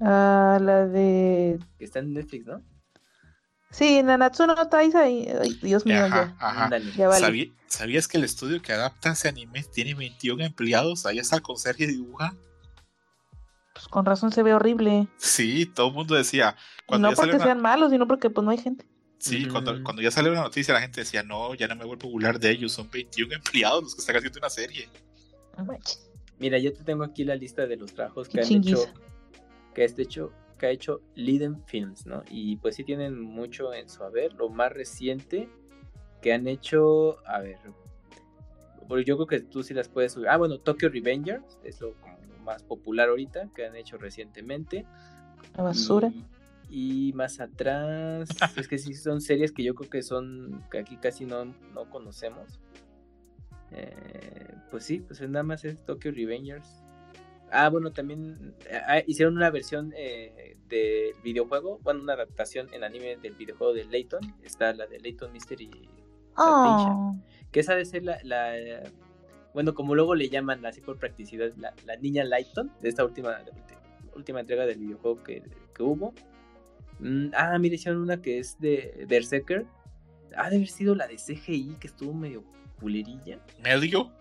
Ah, 0.00 0.58
la 0.60 0.86
de. 0.86 1.58
Que 1.78 1.84
está 1.84 2.00
en 2.00 2.12
Netflix, 2.12 2.46
¿no? 2.46 2.62
Sí, 3.70 4.02
Nanatsu 4.02 4.46
no 4.46 4.68
Taisa, 4.68 5.02
ay, 5.02 5.58
Dios 5.60 5.84
mío, 5.84 6.06
ya. 6.06 6.34
¿Sabías 7.66 8.08
que 8.08 8.16
el 8.16 8.24
estudio 8.24 8.62
que 8.62 8.72
adapta 8.72 9.12
ese 9.12 9.28
anime 9.28 9.64
tiene 9.64 9.94
21 9.94 10.44
empleados? 10.44 11.04
Ahí 11.04 11.18
está 11.18 11.36
el 11.36 11.42
conserje 11.42 11.84
y 11.84 11.88
dibuja. 11.88 12.34
Pues 13.86 13.92
con 13.92 14.04
razón 14.04 14.32
se 14.32 14.42
ve 14.42 14.52
horrible. 14.52 15.06
Sí, 15.16 15.64
todo 15.66 15.88
el 15.88 15.94
mundo 15.94 16.16
decía. 16.16 16.56
no 16.90 17.12
porque 17.12 17.38
sean 17.38 17.60
malos, 17.60 17.92
sino 17.92 18.06
porque 18.08 18.30
pues 18.30 18.44
no 18.44 18.50
hay 18.50 18.58
gente. 18.58 18.84
Sí, 19.18 19.46
cuando, 19.46 19.82
cuando, 19.82 20.02
ya 20.02 20.10
salió 20.10 20.32
la 20.32 20.42
noticia 20.42 20.74
la 20.74 20.80
gente 20.80 21.00
decía, 21.00 21.22
no, 21.22 21.54
ya 21.54 21.68
no 21.68 21.76
me 21.76 21.84
vuelvo 21.84 22.08
a 22.08 22.10
burlar 22.10 22.38
de 22.38 22.50
ellos, 22.50 22.72
son 22.72 22.90
21 22.90 23.34
empleados 23.34 23.82
los 23.82 23.94
que 23.94 24.00
están 24.00 24.16
haciendo 24.16 24.38
una 24.40 24.50
serie. 24.50 24.88
Mira, 26.38 26.58
yo 26.58 26.72
te 26.72 26.84
tengo 26.84 27.02
aquí 27.02 27.24
la 27.24 27.34
lista 27.34 27.66
de 27.66 27.76
los 27.76 27.94
trabajos 27.94 28.28
que 28.28 28.40
han 28.40 28.52
hecho, 28.52 28.84
que 29.74 29.84
este 29.84 30.02
hecho 30.02 30.32
que 30.58 30.66
ha 30.66 30.70
hecho 30.70 31.00
Liden 31.14 31.62
Films, 31.66 32.06
¿no? 32.06 32.22
Y 32.30 32.56
pues 32.56 32.76
sí 32.76 32.84
tienen 32.84 33.20
mucho 33.20 33.72
en 33.72 33.88
su 33.88 34.02
haber. 34.02 34.32
Lo 34.34 34.48
más 34.48 34.72
reciente 34.72 35.48
que 36.20 36.32
han 36.32 36.48
hecho, 36.48 37.18
a 37.26 37.40
ver, 37.40 37.58
yo 39.04 39.16
creo 39.16 39.26
que 39.26 39.40
tú 39.40 39.62
sí 39.62 39.74
las 39.74 39.88
puedes 39.88 40.12
subir. 40.12 40.28
Ah, 40.28 40.36
bueno, 40.36 40.58
Tokyo 40.58 40.88
Revengers, 40.88 41.58
es 41.62 41.80
lo 41.80 41.94
más 42.46 42.62
popular 42.62 43.10
ahorita 43.10 43.50
que 43.54 43.66
han 43.66 43.76
hecho 43.76 43.98
recientemente. 43.98 44.86
La 45.56 45.64
basura. 45.64 46.12
Y, 46.68 47.12
más 47.14 47.40
atrás, 47.40 48.28
es 48.56 48.68
que 48.68 48.78
sí 48.78 48.94
son 48.94 49.20
series 49.20 49.52
que 49.52 49.62
yo 49.62 49.74
creo 49.74 49.90
que 49.90 50.02
son, 50.02 50.64
que 50.70 50.78
aquí 50.78 50.96
casi 50.96 51.26
no, 51.26 51.44
no 51.44 51.90
conocemos. 51.90 52.60
Eh, 53.72 54.54
pues 54.70 54.84
sí, 54.84 55.00
pues 55.00 55.20
nada 55.20 55.42
más 55.42 55.64
es 55.64 55.84
Tokyo 55.84 56.10
Revengers. 56.10 56.82
Ah, 57.52 57.68
bueno, 57.68 57.92
también 57.92 58.54
eh, 58.68 58.80
ah, 58.86 59.02
hicieron 59.06 59.36
una 59.36 59.50
versión 59.50 59.92
eh, 59.96 60.56
del 60.68 61.14
videojuego, 61.22 61.78
bueno, 61.82 62.02
una 62.02 62.14
adaptación 62.14 62.72
en 62.72 62.82
anime 62.82 63.16
del 63.16 63.34
videojuego 63.34 63.72
de 63.74 63.84
Layton. 63.84 64.34
Está 64.42 64.72
la 64.72 64.86
de 64.86 64.98
Layton 64.98 65.32
Mystery 65.32 65.70
oh. 66.36 67.16
que 67.50 67.60
esa 67.60 67.72
debe 67.72 67.84
ser 67.84 68.02
la, 68.04 68.20
bueno, 69.56 69.72
como 69.72 69.94
luego 69.94 70.14
le 70.14 70.28
llaman 70.28 70.66
así 70.66 70.82
por 70.82 70.98
practicidad, 70.98 71.50
la, 71.56 71.96
niña 71.96 72.24
Layton, 72.24 72.70
de 72.82 72.90
esta 72.90 73.02
última, 73.06 73.38
última 74.14 74.40
entrega 74.40 74.66
del 74.66 74.76
videojuego 74.76 75.22
que, 75.22 75.42
hubo. 75.78 76.12
Mm, 76.98 77.28
ah, 77.32 77.58
mire, 77.58 77.76
hicieron 77.76 78.02
una 78.02 78.20
que 78.20 78.38
es 78.38 78.60
de 78.60 79.06
Berserker. 79.08 79.64
Ha 80.36 80.50
de 80.50 80.56
haber 80.56 80.68
sido 80.68 80.94
la 80.94 81.06
de 81.06 81.16
CGI, 81.16 81.74
que 81.80 81.86
estuvo 81.86 82.12
medio 82.12 82.44
culerilla. 82.78 83.38
¿Medio? 83.64 84.12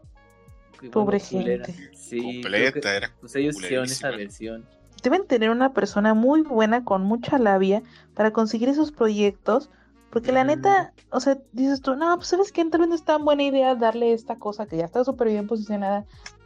Pobre 0.94 1.20
gente. 1.20 1.74
Sí, 1.94 2.40
Completa, 2.42 2.96
era 2.96 3.14
pues 3.20 3.36
ellos 3.36 3.58
hicieron 3.58 3.88
esa 3.88 4.12
versión. 4.12 4.66
Deben 5.04 5.28
tener 5.28 5.50
una 5.50 5.74
persona 5.74 6.14
muy 6.14 6.44
buena 6.44 6.86
con 6.86 7.04
mucha 7.04 7.38
labia 7.40 7.84
para 8.14 8.32
conseguir 8.32 8.70
esos 8.70 8.94
proyectos. 8.94 9.70
Porque 10.16 10.32
la 10.32 10.46
neta, 10.46 10.94
o 11.10 11.20
sea, 11.20 11.38
dices 11.52 11.82
tú, 11.82 11.94
no, 11.98 12.16
pues 12.16 12.30
sabes 12.30 12.54
que 12.54 12.64
tal 12.64 12.80
vez 12.80 12.88
no 12.88 12.96
es 12.96 13.04
tan 13.04 13.26
buena 13.26 13.44
idea 13.44 13.76
darle 13.76 14.14
esta 14.14 14.38
cosa 14.38 14.66
que 14.66 14.78
ya 14.78 14.86
está 14.86 15.04
súper 15.04 15.28
bien 15.28 15.46
posicionada 15.46 16.06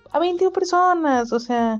a 0.10 0.18
21 0.18 0.52
personas. 0.52 1.32
O 1.32 1.40
sea, 1.40 1.80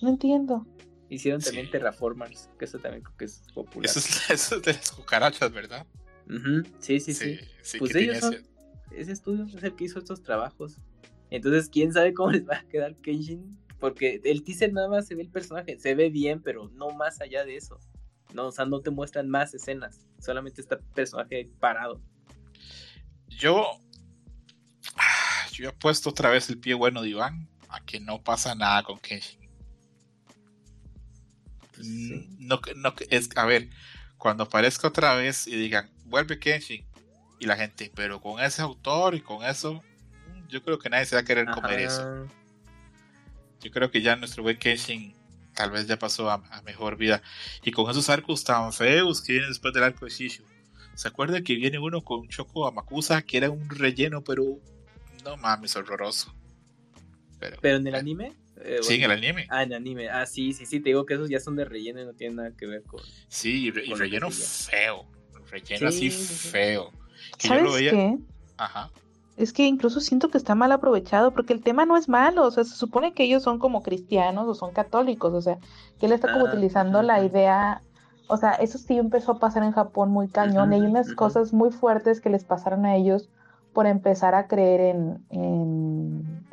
no 0.00 0.10
entiendo. 0.10 0.64
Hicieron 1.08 1.40
también 1.40 1.68
Terraformers, 1.72 2.50
que 2.56 2.66
eso 2.66 2.78
también 2.78 3.02
creo 3.02 3.16
que 3.16 3.24
es 3.24 3.42
popular. 3.52 3.90
Eso 3.90 3.98
es, 4.32 4.62
de 4.62 4.74
las 4.74 4.92
cucarachas, 4.92 5.52
¿verdad? 5.52 5.84
sí, 6.78 7.00
sí, 7.00 7.12
sí, 7.12 7.40
Pues 7.80 7.96
ellos 7.96 8.18
son, 8.18 8.36
ese 8.92 9.10
estudio 9.10 9.42
es 9.42 9.60
el 9.60 9.74
que 9.74 9.86
hizo 9.86 9.98
estos 9.98 10.22
trabajos. 10.22 10.76
Entonces, 11.30 11.68
quién 11.68 11.92
sabe 11.92 12.14
cómo 12.14 12.30
les 12.30 12.48
va 12.48 12.58
a 12.58 12.64
quedar 12.68 12.94
Kenshin. 12.94 13.58
Porque 13.80 14.20
el 14.22 14.44
teaser 14.44 14.72
nada 14.72 14.88
más 14.88 15.08
se 15.08 15.16
ve 15.16 15.22
el 15.22 15.30
personaje, 15.30 15.80
se 15.80 15.96
ve 15.96 16.10
bien, 16.10 16.40
pero 16.40 16.68
no 16.68 16.90
más 16.90 17.20
allá 17.20 17.44
de 17.44 17.56
eso. 17.56 17.80
No, 18.34 18.46
o 18.48 18.52
sea, 18.52 18.64
no 18.66 18.80
te 18.80 18.90
muestran 18.90 19.28
más 19.28 19.54
escenas. 19.54 20.00
Solamente 20.20 20.60
está 20.60 20.78
personaje 20.94 21.50
parado. 21.60 22.00
Yo. 23.28 23.80
Yo 25.52 25.70
he 25.70 25.72
puesto 25.72 26.10
otra 26.10 26.30
vez 26.30 26.48
el 26.50 26.58
pie 26.58 26.74
bueno 26.74 27.02
de 27.02 27.08
Iván 27.08 27.48
a 27.68 27.80
que 27.80 28.00
no 28.00 28.22
pasa 28.22 28.54
nada 28.54 28.82
con 28.82 28.98
Kenshin. 28.98 29.48
Pues 31.74 31.86
no, 31.86 32.60
no, 32.76 32.94
es, 33.10 33.28
a 33.36 33.44
ver, 33.44 33.68
cuando 34.16 34.44
aparezca 34.44 34.88
otra 34.88 35.14
vez 35.14 35.46
y 35.46 35.56
digan, 35.56 35.90
vuelve 36.04 36.38
Kenshin, 36.38 36.86
y 37.38 37.46
la 37.46 37.56
gente, 37.56 37.90
pero 37.94 38.20
con 38.20 38.40
ese 38.40 38.62
autor 38.62 39.14
y 39.14 39.20
con 39.20 39.44
eso, 39.44 39.82
yo 40.48 40.62
creo 40.62 40.78
que 40.78 40.90
nadie 40.90 41.06
se 41.06 41.16
va 41.16 41.22
a 41.22 41.24
querer 41.24 41.46
comer 41.46 41.80
eso. 41.80 42.26
Yo 43.60 43.70
creo 43.70 43.90
que 43.90 44.02
ya 44.02 44.16
nuestro 44.16 44.42
güey 44.42 44.58
Kenshin 44.58 45.14
tal 45.58 45.72
vez 45.72 45.88
ya 45.88 45.98
pasó 45.98 46.30
a, 46.30 46.62
mejor 46.64 46.96
vida. 46.96 47.20
Y 47.64 47.72
con 47.72 47.90
esos 47.90 48.08
arcos 48.08 48.44
tan 48.44 48.72
feos 48.72 49.20
que 49.20 49.32
vienen 49.32 49.50
después 49.50 49.74
del 49.74 49.82
arco 49.82 50.04
de 50.04 50.12
Shishu. 50.12 50.44
¿Se 50.94 51.08
acuerdan 51.08 51.42
que 51.42 51.56
viene 51.56 51.80
uno 51.80 52.00
con 52.02 52.28
Choco 52.28 52.68
Amakusa 52.68 53.22
que 53.22 53.38
era 53.38 53.50
un 53.50 53.68
relleno, 53.68 54.22
pero 54.22 54.44
no 55.24 55.36
mames, 55.36 55.74
horroroso? 55.74 56.32
Pero, 57.40 57.76
en 57.76 57.88
el 57.88 57.94
anime? 57.96 58.36
Eh, 58.62 58.78
sí, 58.82 58.94
en 58.94 59.02
el 59.02 59.10
anime. 59.10 59.48
Ah, 59.50 59.64
en 59.64 59.72
el 59.72 59.78
anime. 59.78 60.08
Ah, 60.10 60.26
sí, 60.26 60.52
sí, 60.52 60.64
sí, 60.64 60.78
te 60.78 60.90
digo 60.90 61.04
que 61.06 61.14
esos 61.14 61.28
ya 61.28 61.40
son 61.40 61.56
de 61.56 61.64
relleno 61.64 62.02
y 62.02 62.04
no 62.04 62.12
tienen 62.12 62.36
nada 62.36 62.52
que 62.56 62.66
ver 62.66 62.84
con. 62.84 63.00
Sí, 63.26 63.66
y, 63.66 63.70
relleno 63.70 64.30
feo. 64.30 65.06
Relleno 65.50 65.88
así 65.88 66.10
feo. 66.10 66.92
¿Sabes 67.38 67.90
Qué? 67.90 68.16
Ajá 68.56 68.92
es 69.38 69.52
que 69.52 69.66
incluso 69.66 70.00
siento 70.00 70.28
que 70.28 70.38
está 70.38 70.54
mal 70.54 70.72
aprovechado 70.72 71.32
porque 71.32 71.52
el 71.52 71.62
tema 71.62 71.86
no 71.86 71.96
es 71.96 72.08
malo, 72.08 72.44
o 72.44 72.50
sea, 72.50 72.64
se 72.64 72.74
supone 72.74 73.14
que 73.14 73.24
ellos 73.24 73.44
son 73.44 73.58
como 73.58 73.82
cristianos 73.82 74.48
o 74.48 74.54
son 74.54 74.72
católicos, 74.72 75.32
o 75.32 75.40
sea, 75.40 75.58
que 75.98 76.06
él 76.06 76.12
está 76.12 76.32
como 76.32 76.46
ah, 76.46 76.48
utilizando 76.50 77.02
la 77.02 77.24
idea, 77.24 77.82
o 78.28 78.36
sea, 78.36 78.52
eso 78.52 78.78
sí 78.78 78.98
empezó 78.98 79.32
a 79.32 79.38
pasar 79.38 79.62
en 79.62 79.72
Japón 79.72 80.10
muy 80.10 80.28
cañón, 80.28 80.72
y 80.72 80.76
hay 80.76 80.82
unas 80.82 81.14
cosas 81.14 81.52
muy 81.52 81.70
fuertes 81.70 82.20
que 82.20 82.30
les 82.30 82.44
pasaron 82.44 82.84
a 82.84 82.96
ellos 82.96 83.30
por 83.72 83.86
empezar 83.86 84.34
a 84.34 84.48
creer 84.48 84.80
en, 84.80 85.24
en, 85.30 86.46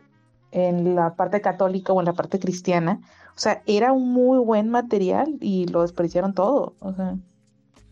en 0.51 0.95
la 0.95 1.15
parte 1.15 1.41
católica 1.41 1.91
o 1.91 1.99
en 1.99 2.05
la 2.05 2.13
parte 2.13 2.39
cristiana, 2.39 3.01
o 3.35 3.39
sea, 3.39 3.63
era 3.65 3.93
un 3.93 4.13
muy 4.13 4.37
buen 4.37 4.69
material 4.69 5.37
y 5.41 5.65
lo 5.67 5.81
despreciaron 5.81 6.33
todo, 6.33 6.75
o 6.79 6.93
sea. 6.93 7.17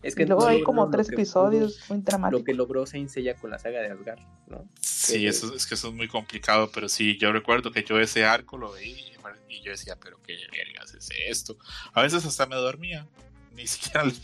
Es 0.04 0.14
que 0.14 0.26
luego 0.26 0.46
hay 0.46 0.62
como 0.62 0.90
tres 0.90 1.08
episodios 1.08 1.80
muy 1.88 2.00
dramáticos. 2.02 2.40
Lo 2.40 2.44
que 2.44 2.54
logró 2.54 2.86
Saint 2.86 3.08
Seiya 3.08 3.34
con 3.36 3.50
la 3.50 3.58
saga 3.58 3.80
de 3.80 3.88
Asgard, 3.88 4.20
¿no? 4.46 4.68
Sí, 4.80 5.26
eso, 5.26 5.54
es 5.54 5.66
que 5.66 5.74
eso 5.74 5.88
es 5.88 5.94
muy 5.94 6.08
complicado, 6.08 6.70
pero 6.72 6.90
sí, 6.90 7.16
yo 7.16 7.32
recuerdo 7.32 7.72
que 7.72 7.84
yo 7.84 7.98
ese 7.98 8.24
arco 8.24 8.58
lo 8.58 8.72
veí 8.72 9.14
y 9.48 9.62
yo 9.62 9.70
decía, 9.70 9.96
pero 9.96 10.20
qué 10.22 10.36
vergas 10.52 10.94
es 10.94 11.08
esto. 11.26 11.56
A 11.94 12.02
veces 12.02 12.26
hasta 12.26 12.44
me 12.44 12.56
dormía, 12.56 13.06
ni 13.54 13.66
siquiera 13.66 14.04
les, 14.04 14.20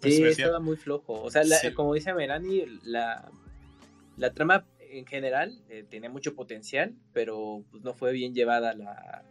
Sí, 0.00 0.22
estaba 0.22 0.60
muy 0.60 0.76
flojo. 0.76 1.20
O 1.20 1.30
sea, 1.30 1.42
como 1.74 1.94
dice 1.94 2.14
Merani, 2.14 2.64
la, 2.84 3.28
la 4.16 4.32
trama 4.32 4.64
en 4.78 5.06
general 5.06 5.60
eh, 5.68 5.84
tenía 5.90 6.10
mucho 6.10 6.36
potencial, 6.36 6.94
pero 7.12 7.64
pues, 7.72 7.82
no 7.82 7.94
fue 7.94 8.12
bien 8.12 8.34
llevada 8.34 8.72
la, 8.74 9.24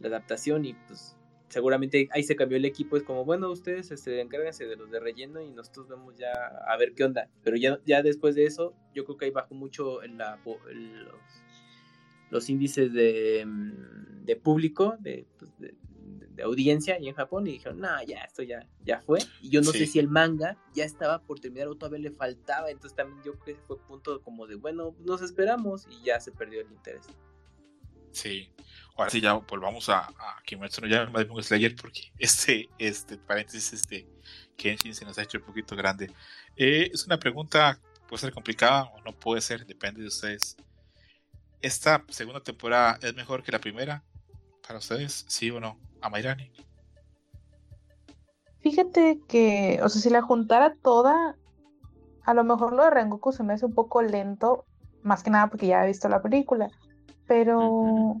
la 0.00 0.08
adaptación 0.08 0.64
y 0.64 0.72
pues 0.72 1.14
seguramente 1.52 2.08
ahí 2.12 2.22
se 2.22 2.34
cambió 2.34 2.56
el 2.56 2.64
equipo, 2.64 2.96
es 2.96 3.02
como, 3.02 3.26
bueno, 3.26 3.50
ustedes 3.50 3.90
este, 3.90 4.20
encárguense 4.20 4.66
de 4.66 4.76
los 4.76 4.90
de 4.90 5.00
relleno 5.00 5.42
y 5.42 5.50
nosotros 5.50 5.86
vemos 5.86 6.16
ya 6.16 6.32
a 6.66 6.76
ver 6.78 6.94
qué 6.94 7.04
onda. 7.04 7.28
Pero 7.44 7.56
ya, 7.56 7.78
ya 7.84 8.02
después 8.02 8.34
de 8.34 8.46
eso, 8.46 8.74
yo 8.94 9.04
creo 9.04 9.18
que 9.18 9.26
ahí 9.26 9.30
bajó 9.30 9.54
mucho 9.54 10.02
en 10.02 10.16
la, 10.16 10.38
los, 12.30 12.48
índices 12.48 12.90
de, 12.94 13.44
mm, 13.46 14.24
de 14.24 14.36
público, 14.36 14.96
de, 15.00 15.26
pues, 15.38 15.52
audiencia 16.42 16.98
y 16.98 17.08
en 17.08 17.14
Japón 17.14 17.46
y 17.46 17.52
dijeron, 17.52 17.80
no, 17.80 18.02
ya, 18.06 18.22
esto 18.22 18.42
ya, 18.42 18.66
ya 18.84 19.02
fue. 19.02 19.18
Y 19.42 19.50
yo 19.50 19.60
no 19.60 19.72
sé 19.72 19.86
si 19.86 19.98
el 19.98 20.08
manga 20.08 20.56
ya 20.74 20.84
estaba 20.84 21.20
por 21.20 21.38
terminar 21.38 21.68
o 21.68 21.74
todavía 21.74 21.98
le 21.98 22.10
faltaba, 22.10 22.70
entonces 22.70 22.96
también 22.96 23.22
yo 23.22 23.32
creo 23.32 23.44
que 23.44 23.50
ese 23.52 23.60
fue 23.66 23.78
punto 23.78 24.22
como 24.22 24.46
de, 24.46 24.54
bueno, 24.54 24.96
nos 25.04 25.20
esperamos 25.20 25.86
y 25.90 26.02
ya 26.02 26.18
se 26.18 26.32
perdió 26.32 26.62
el 26.62 26.72
interés. 26.72 27.06
Sí, 28.12 28.52
ahora 28.96 29.10
sí 29.10 29.20
ya 29.20 29.32
volvamos 29.34 29.88
a, 29.88 30.00
a 30.00 30.42
Kimetsu 30.44 30.82
no 30.82 30.86
ya 30.86 31.06
Demon 31.06 31.42
Slayer 31.42 31.74
porque 31.74 32.12
este, 32.18 32.68
este 32.78 33.18
paréntesis, 33.18 33.72
este 33.72 34.06
Kenshin 34.56 34.94
se 34.94 35.04
nos 35.04 35.18
ha 35.18 35.22
hecho 35.22 35.38
un 35.38 35.44
poquito 35.44 35.74
grande. 35.74 36.10
Eh, 36.56 36.90
es 36.92 37.06
una 37.06 37.18
pregunta, 37.18 37.78
puede 38.08 38.20
ser 38.20 38.32
complicada 38.32 38.84
o 38.84 39.00
no 39.02 39.12
puede 39.12 39.40
ser, 39.40 39.66
depende 39.66 40.02
de 40.02 40.08
ustedes. 40.08 40.56
¿Esta 41.60 42.04
segunda 42.08 42.40
temporada 42.40 42.98
es 43.02 43.14
mejor 43.14 43.42
que 43.42 43.52
la 43.52 43.60
primera? 43.60 44.04
Para 44.66 44.78
ustedes, 44.78 45.24
sí 45.28 45.50
o 45.50 45.60
no, 45.60 45.78
a 46.00 46.08
Mairani. 46.10 46.52
Fíjate 48.60 49.20
que, 49.28 49.80
o 49.82 49.88
sea, 49.88 50.00
si 50.00 50.10
la 50.10 50.22
juntara 50.22 50.74
toda, 50.82 51.36
a 52.24 52.34
lo 52.34 52.44
mejor 52.44 52.72
lo 52.72 52.84
de 52.84 52.90
Rengoku 52.90 53.32
se 53.32 53.42
me 53.42 53.54
hace 53.54 53.66
un 53.66 53.74
poco 53.74 54.02
lento, 54.02 54.64
más 55.02 55.24
que 55.24 55.30
nada 55.30 55.48
porque 55.48 55.66
ya 55.66 55.84
he 55.84 55.88
visto 55.88 56.08
la 56.08 56.22
película, 56.22 56.70
pero 57.26 58.16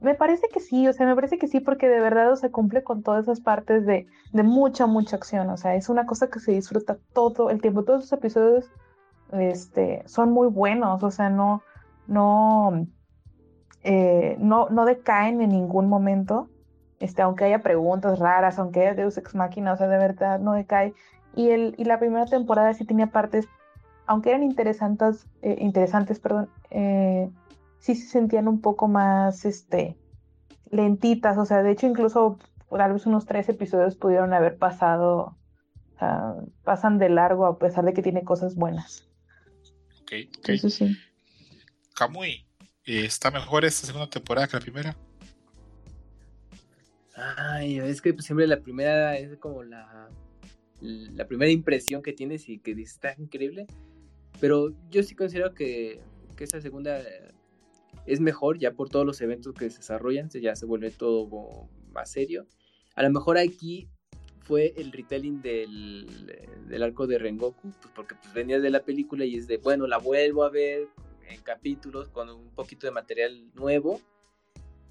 me 0.00 0.14
parece 0.14 0.48
que 0.52 0.60
sí, 0.60 0.86
o 0.86 0.92
sea, 0.92 1.06
me 1.06 1.14
parece 1.14 1.38
que 1.38 1.48
sí 1.48 1.60
porque 1.60 1.88
de 1.88 2.00
verdad 2.00 2.34
se 2.34 2.50
cumple 2.50 2.82
con 2.82 3.02
todas 3.02 3.24
esas 3.24 3.40
partes 3.40 3.86
de, 3.86 4.06
de, 4.32 4.42
mucha, 4.42 4.86
mucha 4.86 5.16
acción, 5.16 5.48
o 5.50 5.56
sea, 5.56 5.74
es 5.74 5.88
una 5.88 6.04
cosa 6.06 6.28
que 6.28 6.40
se 6.40 6.52
disfruta 6.52 6.98
todo 7.12 7.50
el 7.50 7.60
tiempo, 7.60 7.84
todos 7.84 8.02
los 8.02 8.12
episodios 8.12 8.70
este, 9.32 10.02
son 10.06 10.30
muy 10.32 10.48
buenos, 10.48 11.02
o 11.02 11.10
sea, 11.10 11.30
no, 11.30 11.62
no, 12.06 12.86
eh, 13.82 14.36
no, 14.38 14.68
no 14.68 14.84
decaen 14.84 15.40
en 15.40 15.50
ningún 15.50 15.88
momento, 15.88 16.48
este, 17.00 17.22
aunque 17.22 17.44
haya 17.44 17.62
preguntas 17.62 18.18
raras, 18.18 18.58
aunque 18.58 18.80
haya 18.80 18.94
Deus 18.94 19.16
Ex 19.18 19.34
Machina, 19.34 19.72
o 19.72 19.76
sea, 19.76 19.88
de 19.88 19.98
verdad 19.98 20.38
no 20.38 20.52
decae. 20.52 20.94
Y, 21.34 21.50
el, 21.50 21.74
y 21.76 21.84
la 21.84 21.98
primera 21.98 22.26
temporada 22.26 22.72
sí 22.74 22.84
tenía 22.84 23.08
partes, 23.08 23.48
aunque 24.06 24.30
eran 24.30 24.42
interesantes, 24.42 25.26
eh, 25.42 25.56
interesantes, 25.58 26.20
perdón, 26.20 26.48
eh, 26.70 27.30
sí 27.84 27.94
se 27.94 28.08
sentían 28.08 28.48
un 28.48 28.62
poco 28.62 28.88
más, 28.88 29.44
este, 29.44 29.98
lentitas, 30.70 31.36
o 31.36 31.44
sea, 31.44 31.62
de 31.62 31.72
hecho 31.72 31.86
incluso 31.86 32.38
tal 32.70 32.94
vez 32.94 33.04
unos 33.04 33.26
tres 33.26 33.46
episodios 33.50 33.94
pudieron 33.94 34.32
haber 34.32 34.56
pasado, 34.56 35.36
pasan 36.62 36.98
de 36.98 37.10
largo 37.10 37.44
a 37.44 37.58
pesar 37.58 37.84
de 37.84 37.92
que 37.92 38.00
tiene 38.00 38.24
cosas 38.24 38.54
buenas. 38.54 39.06
Ok, 40.00 40.12
ok. 40.38 40.48
Eso 40.48 40.70
sí. 40.70 40.96
Kamui, 41.94 42.46
¿está 42.86 43.30
mejor 43.30 43.66
esta 43.66 43.86
segunda 43.86 44.08
temporada 44.08 44.48
que 44.48 44.56
la 44.56 44.62
primera? 44.62 44.96
Ay, 47.14 47.80
es 47.80 48.00
que 48.00 48.14
siempre 48.22 48.46
la 48.46 48.60
primera 48.60 49.18
es 49.18 49.36
como 49.36 49.62
la, 49.62 50.08
la 50.80 51.26
primera 51.26 51.52
impresión 51.52 52.02
que 52.02 52.14
tienes 52.14 52.48
y 52.48 52.60
que 52.60 52.72
está 52.72 53.14
increíble. 53.18 53.66
Pero 54.40 54.70
yo 54.88 55.02
sí 55.02 55.14
considero 55.14 55.52
que, 55.52 56.00
que 56.34 56.44
esta 56.44 56.62
segunda 56.62 56.98
es 58.06 58.20
mejor 58.20 58.58
ya 58.58 58.72
por 58.72 58.88
todos 58.88 59.06
los 59.06 59.20
eventos 59.20 59.54
que 59.54 59.70
se 59.70 59.78
desarrollan, 59.78 60.28
ya 60.30 60.54
se 60.56 60.66
vuelve 60.66 60.90
todo 60.90 61.68
más 61.92 62.10
serio. 62.10 62.46
A 62.94 63.02
lo 63.02 63.10
mejor 63.10 63.38
aquí 63.38 63.88
fue 64.40 64.74
el 64.76 64.92
retelling 64.92 65.40
del, 65.40 66.82
arco 66.82 67.06
de 67.06 67.18
Rengoku, 67.18 67.70
pues 67.80 67.92
porque 67.94 68.14
pues 68.14 68.32
venías 68.34 68.62
de 68.62 68.70
la 68.70 68.80
película 68.80 69.24
y 69.24 69.36
es 69.36 69.46
de, 69.46 69.56
bueno, 69.56 69.86
la 69.86 69.98
vuelvo 69.98 70.44
a 70.44 70.50
ver 70.50 70.88
en 71.28 71.40
capítulos 71.40 72.08
con 72.08 72.28
un 72.28 72.50
poquito 72.50 72.86
de 72.86 72.92
material 72.92 73.50
nuevo. 73.54 74.00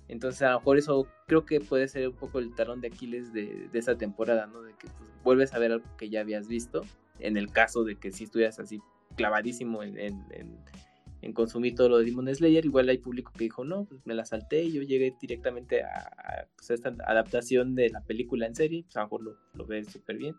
Entonces 0.07 0.41
a 0.41 0.51
lo 0.51 0.59
mejor 0.59 0.77
eso 0.77 1.07
creo 1.27 1.45
que 1.45 1.61
puede 1.61 1.87
ser 1.87 2.09
un 2.09 2.15
poco 2.15 2.39
el 2.39 2.53
talón 2.55 2.81
de 2.81 2.87
Aquiles 2.87 3.31
de, 3.31 3.69
de 3.71 3.79
esa 3.79 3.97
temporada, 3.97 4.47
¿no? 4.47 4.61
De 4.61 4.73
que 4.73 4.87
pues, 4.87 5.09
vuelves 5.23 5.53
a 5.53 5.59
ver 5.59 5.71
algo 5.71 5.85
que 5.97 6.09
ya 6.09 6.21
habías 6.21 6.47
visto, 6.47 6.81
en 7.19 7.37
el 7.37 7.51
caso 7.51 7.83
de 7.83 7.95
que 7.95 8.11
si 8.11 8.25
estuvieras 8.25 8.59
así 8.59 8.81
clavadísimo 9.15 9.83
en, 9.83 9.95
consumir 11.31 11.75
todo 11.75 11.87
lo 11.87 11.99
de 11.99 12.05
Demon 12.05 12.27
Slayer, 12.35 12.65
igual 12.65 12.89
hay 12.89 12.97
público 12.97 13.31
que 13.31 13.45
dijo, 13.45 13.63
no, 13.63 13.85
pues 13.85 14.05
me 14.05 14.13
la 14.13 14.25
salté 14.25 14.63
y 14.63 14.73
yo 14.73 14.81
llegué 14.81 15.15
directamente 15.21 15.83
a, 15.83 16.47
pues, 16.57 16.71
esta 16.71 16.89
adaptación 17.05 17.75
de 17.75 17.89
la 17.89 18.01
película 18.01 18.45
en 18.45 18.55
serie, 18.55 18.83
pues 18.83 18.97
a 18.97 18.99
lo 18.99 19.05
mejor 19.05 19.23
lo, 19.23 19.37
lo 19.53 19.65
ves 19.65 19.87
súper 19.87 20.17
bien. 20.17 20.35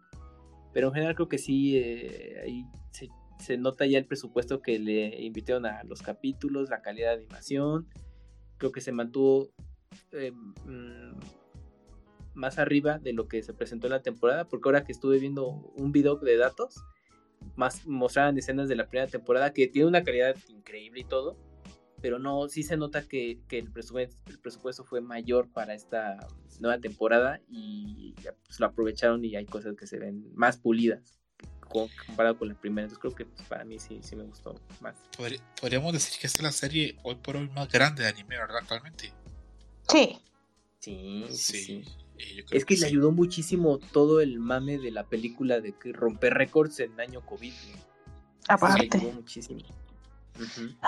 Pero 0.74 0.88
en 0.88 0.94
general 0.94 1.14
creo 1.14 1.28
que 1.28 1.38
sí, 1.38 1.78
eh, 1.78 2.42
ahí 2.44 2.66
se 2.90 3.08
se 3.38 3.56
nota 3.56 3.86
ya 3.86 3.98
el 3.98 4.06
presupuesto 4.06 4.62
que 4.62 4.78
le 4.78 5.22
invitaron 5.22 5.66
a 5.66 5.82
los 5.84 6.02
capítulos, 6.02 6.70
la 6.70 6.82
calidad 6.82 7.10
de 7.10 7.22
animación. 7.22 7.88
Creo 8.58 8.72
que 8.72 8.80
se 8.80 8.92
mantuvo 8.92 9.50
eh, 10.12 10.32
mm, 10.32 11.12
más 12.34 12.58
arriba 12.58 12.98
de 12.98 13.12
lo 13.12 13.28
que 13.28 13.42
se 13.42 13.52
presentó 13.52 13.86
en 13.86 13.92
la 13.92 14.02
temporada, 14.02 14.48
porque 14.48 14.68
ahora 14.68 14.84
que 14.84 14.92
estuve 14.92 15.18
viendo 15.18 15.48
un 15.48 15.92
video 15.92 16.16
de 16.16 16.36
datos, 16.36 16.84
más 17.56 17.86
mostraban 17.86 18.36
escenas 18.38 18.68
de 18.68 18.76
la 18.76 18.86
primera 18.86 19.10
temporada 19.10 19.52
que 19.52 19.68
tiene 19.68 19.88
una 19.88 20.02
calidad 20.02 20.36
increíble 20.48 21.00
y 21.00 21.04
todo, 21.04 21.36
pero 22.00 22.18
no, 22.18 22.48
sí 22.48 22.62
se 22.62 22.76
nota 22.76 23.02
que, 23.08 23.38
el, 23.50 23.72
presupuesto, 23.72 24.16
el 24.26 24.38
presupuesto 24.38 24.84
fue 24.84 25.00
mayor 25.00 25.48
para 25.48 25.74
esta 25.74 26.18
nueva 26.60 26.78
temporada 26.78 27.40
y 27.48 28.14
pues, 28.46 28.60
lo 28.60 28.66
aprovecharon 28.66 29.24
y 29.24 29.36
hay 29.36 29.46
cosas 29.46 29.74
que 29.76 29.86
se 29.86 29.98
ven 29.98 30.30
más 30.34 30.58
pulidas 30.58 31.18
comparado 32.06 32.38
con 32.38 32.48
la 32.48 32.54
primera. 32.54 32.86
Entonces 32.86 33.00
creo 33.00 33.14
que 33.14 33.24
pues, 33.24 33.48
para 33.48 33.64
mí 33.64 33.78
sí, 33.78 34.00
sí 34.02 34.16
me 34.16 34.24
gustó 34.24 34.54
más. 34.80 34.96
podríamos 35.60 35.92
decir 35.92 36.20
que 36.20 36.26
esta 36.26 36.38
es 36.38 36.42
la 36.42 36.52
serie 36.52 36.96
hoy 37.02 37.16
por 37.16 37.36
hoy 37.36 37.48
más 37.48 37.68
grande 37.68 38.02
de 38.02 38.08
anime, 38.08 38.36
¿verdad? 38.36 38.58
Actualmente. 38.58 39.12
Sí. 39.88 40.18
Sí, 40.78 41.24
sí. 41.30 41.84
Es 42.50 42.64
que, 42.64 42.76
le 42.76 42.86
ayudó 42.86 43.10
muchísimo 43.10 43.78
todo 43.78 44.20
el 44.20 44.38
mame 44.38 44.78
de 44.78 44.90
la 44.90 45.04
película 45.04 45.60
de 45.60 45.72
que 45.72 45.92
romper 45.92 46.34
récords 46.34 46.80
en 46.80 46.98
año 47.00 47.24
COVID. 47.26 47.52
Aparte. 48.48 49.12
muchísimo. 49.14 49.60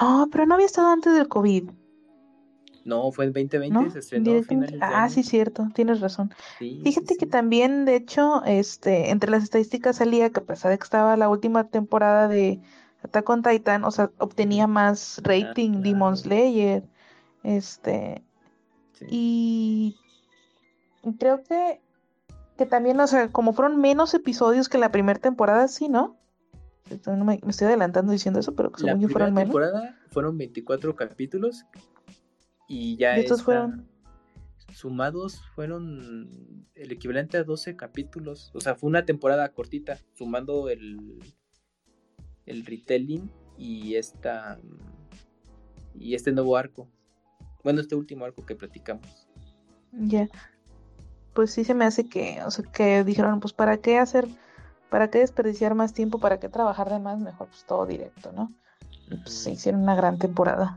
No, 0.00 0.28
pero 0.30 0.46
no 0.46 0.54
había 0.54 0.66
estado 0.66 0.88
antes 0.88 1.14
del 1.14 1.28
COVID. 1.28 1.70
No, 2.84 3.10
fue 3.10 3.24
en 3.24 3.32
2020, 3.32 3.90
se 3.90 3.98
estrenó 3.98 4.32
Ah, 4.80 5.08
sí, 5.08 5.24
cierto, 5.24 5.66
tienes 5.74 6.00
razón. 6.00 6.32
Fíjate 6.58 7.16
que 7.16 7.26
también, 7.26 7.84
de 7.84 7.96
hecho, 7.96 8.44
este, 8.44 9.10
entre 9.10 9.28
las 9.28 9.42
estadísticas 9.42 9.96
salía 9.96 10.30
que 10.30 10.38
a 10.38 10.44
pesar 10.44 10.70
de 10.70 10.78
que 10.78 10.84
estaba 10.84 11.16
la 11.16 11.28
última 11.28 11.68
temporada 11.68 12.28
de 12.28 12.60
Attack 13.02 13.28
on 13.28 13.42
Titan, 13.42 13.84
o 13.84 13.90
sea, 13.90 14.12
obtenía 14.18 14.68
más 14.68 15.20
rating 15.24 15.72
ah, 15.78 15.80
Demon 15.80 16.16
Slayer. 16.16 16.84
Este. 17.42 18.22
Y 19.08 19.96
creo 21.14 21.42
que, 21.42 21.80
que 22.56 22.66
también, 22.66 22.98
o 23.00 23.06
sea, 23.06 23.28
como 23.28 23.52
fueron 23.52 23.80
menos 23.80 24.14
episodios 24.14 24.68
que 24.68 24.78
la 24.78 24.92
primera 24.92 25.20
temporada, 25.20 25.68
sí, 25.68 25.88
¿no? 25.88 26.16
me, 27.24 27.40
estoy 27.48 27.66
adelantando 27.66 28.12
diciendo 28.12 28.40
eso, 28.40 28.54
pero 28.54 28.70
según 28.76 29.00
yo 29.00 29.08
fueron 29.08 29.34
menos. 29.34 29.54
La 29.54 29.60
temporada 29.60 29.98
fueron 30.10 30.38
24 30.38 30.94
capítulos 30.94 31.64
y 32.68 32.96
ya 32.96 33.16
estos 33.16 33.42
fueron 33.42 33.88
sumados 34.72 35.42
fueron 35.54 36.66
el 36.74 36.92
equivalente 36.92 37.38
a 37.38 37.44
12 37.44 37.76
capítulos. 37.76 38.50
O 38.54 38.60
sea, 38.60 38.74
fue 38.74 38.88
una 38.88 39.04
temporada 39.04 39.48
cortita, 39.50 39.98
sumando 40.14 40.68
el, 40.68 41.18
el 42.44 42.66
retelling 42.66 43.30
y 43.56 43.94
esta 43.94 44.60
y 45.94 46.14
este 46.14 46.32
nuevo 46.32 46.56
arco. 46.56 46.88
Bueno, 47.64 47.80
este 47.80 47.94
último 47.94 48.24
arco 48.24 48.44
que 48.44 48.54
platicamos. 48.54 49.28
Ya. 49.92 50.28
Pues 51.36 51.52
sí 51.52 51.62
se 51.62 51.74
me 51.74 51.84
hace 51.84 52.08
que, 52.08 52.42
o 52.44 52.50
sea, 52.50 52.64
que 52.72 53.04
dijeron, 53.04 53.38
pues 53.38 53.52
para 53.52 53.76
qué 53.76 53.98
hacer, 53.98 54.26
para 54.90 55.08
qué 55.08 55.18
desperdiciar 55.18 55.76
más 55.76 55.94
tiempo, 55.94 56.18
para 56.18 56.40
qué 56.40 56.48
trabajar 56.48 56.90
de 56.90 56.98
más, 56.98 57.20
mejor 57.20 57.46
pues 57.46 57.64
todo 57.64 57.86
directo, 57.86 58.32
¿no? 58.32 58.52
pues 59.08 59.34
se 59.34 59.52
hicieron 59.52 59.82
una 59.82 59.94
gran 59.94 60.18
temporada 60.18 60.76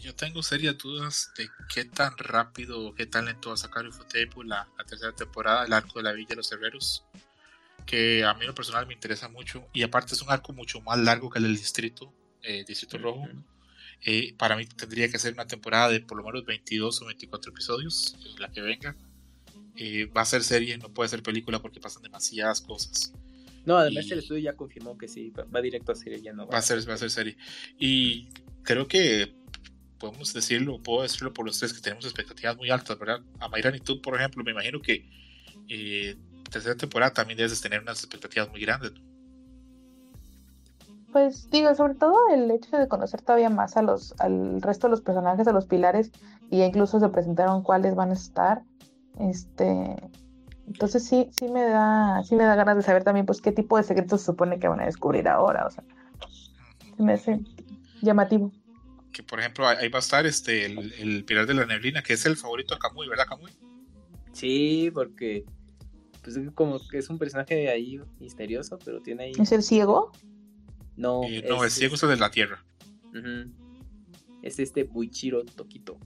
yo 0.00 0.14
tengo 0.14 0.42
serias 0.42 0.78
dudas 0.78 1.32
de 1.36 1.48
qué 1.72 1.84
tan 1.84 2.16
rápido 2.16 2.86
o 2.86 2.94
qué 2.94 3.06
tan 3.06 3.26
lento 3.26 3.50
va 3.50 3.54
a 3.54 3.58
sacar 3.58 3.86
Ufotep 3.86 4.34
la, 4.44 4.68
la 4.76 4.84
tercera 4.84 5.12
temporada, 5.12 5.64
el 5.64 5.72
arco 5.72 5.98
de 5.98 6.04
la 6.04 6.12
Villa 6.12 6.30
de 6.30 6.36
los 6.36 6.50
Herreros, 6.50 7.04
que 7.86 8.24
a 8.24 8.34
mí 8.34 8.46
lo 8.46 8.54
personal 8.54 8.86
me 8.86 8.94
interesa 8.94 9.28
mucho 9.28 9.66
y 9.72 9.82
aparte 9.82 10.14
es 10.14 10.22
un 10.22 10.30
arco 10.30 10.52
mucho 10.52 10.80
más 10.80 10.98
largo 10.98 11.30
que 11.30 11.38
el 11.38 11.44
del 11.44 11.56
Distrito, 11.56 12.12
eh, 12.42 12.64
Distrito 12.66 12.98
Rojo. 12.98 13.28
Eh, 14.02 14.34
para 14.38 14.56
mí 14.56 14.64
tendría 14.64 15.10
que 15.10 15.18
ser 15.18 15.34
una 15.34 15.46
temporada 15.46 15.90
de 15.90 16.00
por 16.00 16.16
lo 16.16 16.24
menos 16.24 16.44
22 16.46 17.02
o 17.02 17.06
24 17.06 17.52
episodios, 17.52 18.16
la 18.38 18.50
que 18.50 18.62
venga. 18.62 18.96
Eh, 19.76 20.06
va 20.06 20.22
a 20.22 20.26
ser 20.26 20.42
serie, 20.42 20.76
no 20.78 20.92
puede 20.92 21.08
ser 21.08 21.22
película 21.22 21.60
porque 21.60 21.80
pasan 21.80 22.02
demasiadas 22.02 22.60
cosas. 22.60 23.12
No, 23.64 23.76
además 23.76 24.10
el 24.10 24.20
estudio 24.20 24.40
ya 24.40 24.56
confirmó 24.56 24.96
que 24.96 25.06
sí, 25.06 25.30
va 25.30 25.60
directo 25.60 25.92
a 25.92 25.94
serie, 25.94 26.20
ya 26.20 26.32
no 26.32 26.46
va, 26.46 26.52
va 26.52 26.58
a 26.58 26.62
ser, 26.62 26.88
va 26.88 26.94
a 26.94 26.98
ser 26.98 27.10
serie. 27.10 27.36
Y 27.78 28.28
creo 28.62 28.88
que 28.88 29.34
podemos 29.98 30.32
decirlo, 30.32 30.82
puedo 30.82 31.02
decirlo 31.02 31.32
por 31.32 31.44
los 31.44 31.58
tres 31.58 31.72
que 31.72 31.80
tenemos 31.80 32.04
expectativas 32.04 32.56
muy 32.56 32.70
altas, 32.70 32.98
¿verdad? 32.98 33.20
A 33.38 33.48
Mayran 33.48 33.76
y 33.76 33.80
tú, 33.80 34.00
por 34.00 34.16
ejemplo, 34.16 34.42
me 34.42 34.50
imagino 34.50 34.80
que 34.80 35.08
eh, 35.68 36.16
tercera 36.50 36.74
temporada 36.74 37.12
también 37.12 37.36
debes 37.36 37.60
tener 37.60 37.82
unas 37.82 37.98
expectativas 38.02 38.50
muy 38.50 38.60
grandes. 38.60 38.92
Pues 41.12 41.50
digo, 41.50 41.74
sobre 41.74 41.94
todo 41.94 42.16
el 42.32 42.50
hecho 42.50 42.76
de 42.76 42.88
conocer 42.88 43.20
todavía 43.20 43.50
más 43.50 43.76
a 43.76 43.82
los, 43.82 44.14
al 44.20 44.62
resto 44.62 44.86
de 44.86 44.92
los 44.92 45.00
personajes, 45.00 45.46
a 45.46 45.52
los 45.52 45.66
pilares, 45.66 46.12
y 46.50 46.62
incluso 46.62 46.98
se 46.98 47.08
presentaron 47.08 47.62
cuáles 47.62 47.94
van 47.94 48.10
a 48.10 48.14
estar. 48.14 48.62
Este, 49.20 49.96
entonces 50.66 51.04
sí, 51.04 51.28
sí 51.38 51.48
me 51.48 51.62
da, 51.62 52.22
sí 52.24 52.36
me 52.36 52.44
da 52.44 52.54
ganas 52.54 52.76
de 52.76 52.82
saber 52.82 53.04
también 53.04 53.26
pues 53.26 53.40
qué 53.40 53.52
tipo 53.52 53.76
de 53.76 53.82
secretos 53.82 54.20
se 54.20 54.26
supone 54.26 54.58
que 54.58 54.68
van 54.68 54.80
a 54.80 54.86
descubrir 54.86 55.28
ahora, 55.28 55.66
o 55.66 55.70
sea, 55.70 55.84
me 56.98 57.14
hace 57.14 57.40
llamativo. 58.02 58.52
Que 59.12 59.22
por 59.22 59.40
ejemplo 59.40 59.66
ahí 59.66 59.88
va 59.88 59.98
a 59.98 60.00
estar 60.00 60.24
este 60.26 60.66
el, 60.66 60.92
el 60.98 61.24
Pilar 61.24 61.46
de 61.46 61.54
la 61.54 61.66
Neblina, 61.66 62.02
que 62.02 62.12
es 62.12 62.24
el 62.24 62.36
favorito 62.36 62.74
de 62.74 62.80
Kamui, 62.80 63.08
¿verdad 63.08 63.26
Kamui? 63.28 63.52
Sí, 64.32 64.90
porque 64.94 65.44
pues 66.22 66.38
como 66.54 66.78
que 66.88 66.98
es 66.98 67.10
un 67.10 67.18
personaje 67.18 67.68
ahí 67.68 68.00
misterioso, 68.18 68.78
pero 68.84 69.00
tiene 69.00 69.24
ahí. 69.24 69.32
¿Es 69.38 69.52
el 69.52 69.62
ciego? 69.62 70.12
No, 70.96 71.22
eh, 71.24 71.44
no, 71.48 71.64
es, 71.64 71.72
el 71.74 71.78
ciego 71.78 71.94
es 71.94 72.00
de 72.00 72.16
la 72.16 72.30
tierra. 72.30 72.64
Es 74.42 74.58
este 74.58 74.84
Buichiro 74.84 75.44
Toquito. 75.44 75.98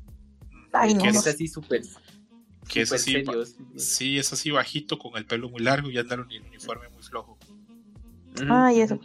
Ay, 0.72 0.94
no. 0.94 1.04
es 1.04 1.26
así 1.26 1.48
súper. 1.48 1.82
Que 2.68 2.82
es 2.82 2.92
así, 2.92 3.24
sí, 3.76 4.18
es 4.18 4.32
así 4.32 4.50
bajito, 4.50 4.98
con 4.98 5.16
el 5.16 5.26
pelo 5.26 5.50
muy 5.50 5.62
largo 5.62 5.90
y 5.90 5.98
anda 5.98 6.14
en 6.14 6.20
un 6.22 6.28
uniforme 6.48 6.88
muy 6.88 7.02
flojo. 7.02 7.38
Ah, 8.48 8.72
y 8.72 8.80
eso. 8.80 8.98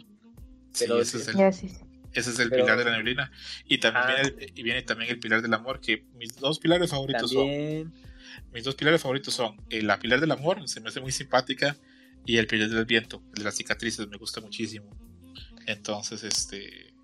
Sí, 0.72 0.84
ese, 0.84 1.18
es 1.18 1.28
el, 1.28 1.40
ese 1.40 2.30
es 2.30 2.38
el 2.38 2.50
pilar 2.50 2.78
de 2.78 2.84
la 2.84 2.96
neblina. 2.96 3.30
Y 3.66 3.78
también 3.78 4.04
ah. 4.06 4.12
viene, 4.12 4.52
y 4.54 4.62
viene 4.62 4.82
también 4.82 5.10
el 5.10 5.18
pilar 5.18 5.42
del 5.42 5.52
amor, 5.52 5.80
que 5.80 6.06
mis 6.14 6.36
dos 6.36 6.58
pilares 6.58 6.90
favoritos 6.90 7.30
son 7.30 7.92
mis 8.52 8.64
dos 8.64 8.74
pilares 8.74 9.00
favoritos 9.00 9.34
son 9.34 9.56
el 9.70 9.86
la 9.86 9.98
pilar 9.98 10.20
del 10.20 10.30
amor, 10.30 10.66
se 10.68 10.80
me 10.80 10.88
hace 10.88 11.00
muy 11.00 11.12
simpática, 11.12 11.76
y 12.24 12.36
el 12.36 12.46
pilar 12.46 12.68
del 12.68 12.84
viento, 12.84 13.22
el 13.34 13.38
de 13.40 13.44
las 13.44 13.56
cicatrices, 13.56 14.08
me 14.08 14.16
gusta 14.16 14.40
muchísimo. 14.40 14.90
Entonces, 15.66 16.24
este. 16.24 16.94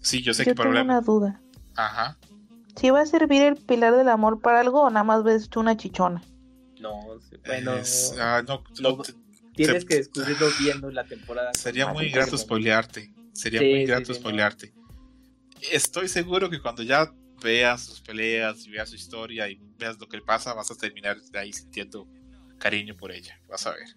Sí, 0.00 0.22
yo 0.22 0.34
sé 0.34 0.44
que 0.44 0.54
para 0.54 0.70
tengo 0.70 0.84
una 0.84 1.00
duda. 1.00 1.40
Ajá. 1.76 2.18
¿Si 2.76 2.90
va 2.90 3.02
a 3.02 3.06
servir 3.06 3.42
el 3.42 3.56
pilar 3.56 3.96
del 3.96 4.08
amor 4.08 4.40
para 4.40 4.60
algo 4.60 4.82
o 4.82 4.90
nada 4.90 5.04
más 5.04 5.22
ves 5.24 5.48
tú 5.48 5.60
una 5.60 5.76
chichona? 5.76 6.22
No, 6.80 7.18
bueno. 7.46 7.72
Ah, 8.18 8.42
no, 8.46 8.62
tienes 9.54 9.84
que 9.84 9.96
descubrirlo 9.96 10.48
viendo 10.58 10.90
la 10.90 11.04
temporada. 11.04 11.52
Sería 11.54 11.92
muy 11.92 12.08
grato 12.10 12.36
spoilearte. 12.36 13.12
Sería 13.32 13.60
muy 13.60 13.84
grato 13.84 14.12
spoilearte. 14.14 14.72
Estoy 15.70 16.08
seguro 16.08 16.50
que 16.50 16.60
cuando 16.60 16.82
ya 16.82 17.12
veas 17.42 17.82
sus 17.82 18.00
peleas 18.00 18.66
y 18.66 18.70
veas 18.70 18.90
su 18.90 18.96
historia 18.96 19.48
y 19.48 19.60
veas 19.78 19.98
lo 19.98 20.08
que 20.08 20.16
le 20.16 20.22
pasa, 20.22 20.54
vas 20.54 20.70
a 20.70 20.74
terminar 20.74 21.20
de 21.20 21.38
ahí 21.38 21.52
sintiendo 21.52 22.08
cariño 22.58 22.96
por 22.96 23.12
ella. 23.12 23.38
Vas 23.48 23.66
a 23.66 23.72
ver. 23.72 23.96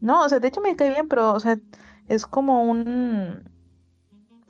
No, 0.00 0.24
o 0.24 0.28
sea, 0.28 0.38
de 0.38 0.48
hecho 0.48 0.60
me 0.60 0.76
cae 0.76 0.90
bien, 0.90 1.08
pero, 1.08 1.32
o 1.32 1.40
sea, 1.40 1.58
es 2.08 2.26
como 2.26 2.64
un. 2.64 3.50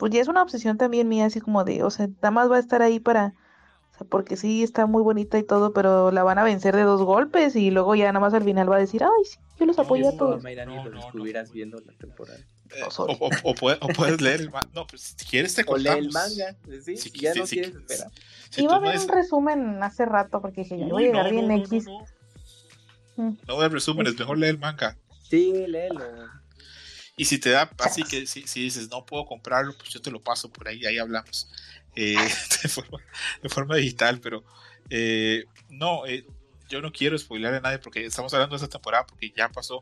Pues 0.01 0.11
ya 0.11 0.19
es 0.19 0.27
una 0.27 0.41
obsesión 0.41 0.79
también 0.79 1.07
mía, 1.07 1.27
así 1.27 1.39
como 1.41 1.63
de, 1.63 1.83
o 1.83 1.91
sea, 1.91 2.07
nada 2.07 2.31
más 2.31 2.49
va 2.49 2.55
a 2.55 2.59
estar 2.59 2.81
ahí 2.81 2.99
para. 2.99 3.35
O 3.93 3.97
sea, 3.99 4.07
porque 4.09 4.35
sí 4.35 4.63
está 4.63 4.87
muy 4.87 5.03
bonita 5.03 5.37
y 5.37 5.43
todo, 5.43 5.73
pero 5.73 6.09
la 6.09 6.23
van 6.23 6.39
a 6.39 6.43
vencer 6.43 6.75
de 6.75 6.81
dos 6.81 7.03
golpes 7.03 7.55
y 7.55 7.69
luego 7.69 7.93
ya 7.93 8.07
nada 8.07 8.19
más 8.19 8.33
al 8.33 8.43
final 8.43 8.67
va 8.67 8.77
a 8.77 8.79
decir, 8.79 9.03
ay, 9.03 9.25
sí, 9.25 9.37
yo 9.59 9.67
los 9.67 9.77
apoyo 9.77 10.09
a 10.09 10.17
todos. 10.17 10.43
No, 10.43 10.89
no, 10.89 10.99
estuvieras 11.01 11.51
viendo 11.51 11.79
la 11.81 11.93
temporada. 11.93 12.39
Eh, 12.39 12.81
o, 12.97 13.53
puedes, 13.53 14.21
leer 14.21 14.41
el 14.41 14.49
manga. 14.49 14.67
No, 14.73 14.87
pues 14.87 15.13
si 15.15 15.23
quieres 15.23 15.53
te 15.53 15.63
contamos. 15.63 15.99
O 15.99 15.99
lee 15.99 16.07
el 16.07 16.11
manga. 16.11 16.55
¿sí? 16.83 16.97
Si, 16.97 17.11
ya 17.11 17.35
no 17.35 17.43
quieres 17.43 17.75
esperar. 17.75 18.11
Iba 18.57 18.77
a 18.77 18.79
ver 18.79 18.97
un 18.97 19.07
resumen 19.07 19.83
hace 19.83 20.05
rato 20.05 20.41
porque 20.41 20.61
dije, 20.61 20.79
yo 20.79 20.87
voy 20.87 21.03
a 21.03 21.07
llegar 21.09 21.29
bien 21.29 21.51
X. 21.51 21.85
No, 23.17 23.37
voy 23.49 23.65
a 23.65 23.69
resúmenes, 23.69 24.17
mejor 24.17 24.39
lee 24.39 24.47
el 24.47 24.57
manga. 24.57 24.97
Sí, 25.29 25.67
léelo. 25.67 26.40
Y 27.15 27.25
si 27.25 27.37
te 27.39 27.49
da, 27.49 27.69
así 27.79 28.03
que 28.03 28.25
si, 28.25 28.47
si, 28.47 28.61
dices, 28.61 28.89
no 28.89 29.05
puedo 29.05 29.25
comprarlo, 29.25 29.77
pues 29.77 29.89
yo 29.89 30.01
te 30.01 30.11
lo 30.11 30.21
paso 30.21 30.51
por 30.51 30.67
ahí, 30.67 30.85
ahí 30.85 30.97
hablamos. 30.97 31.49
Eh, 31.95 32.15
de, 32.63 32.69
forma, 32.69 32.99
de, 33.41 33.49
forma, 33.49 33.75
digital, 33.75 34.19
pero 34.21 34.43
eh, 34.89 35.45
no, 35.69 36.05
eh, 36.05 36.25
yo 36.69 36.81
no 36.81 36.91
quiero 36.91 37.17
spoiler 37.17 37.53
a 37.53 37.59
nadie 37.59 37.79
porque 37.79 38.05
estamos 38.05 38.33
hablando 38.33 38.57
de 38.57 38.63
esta 38.63 38.77
temporada 38.77 39.05
porque 39.05 39.31
ya 39.35 39.49
pasó. 39.49 39.81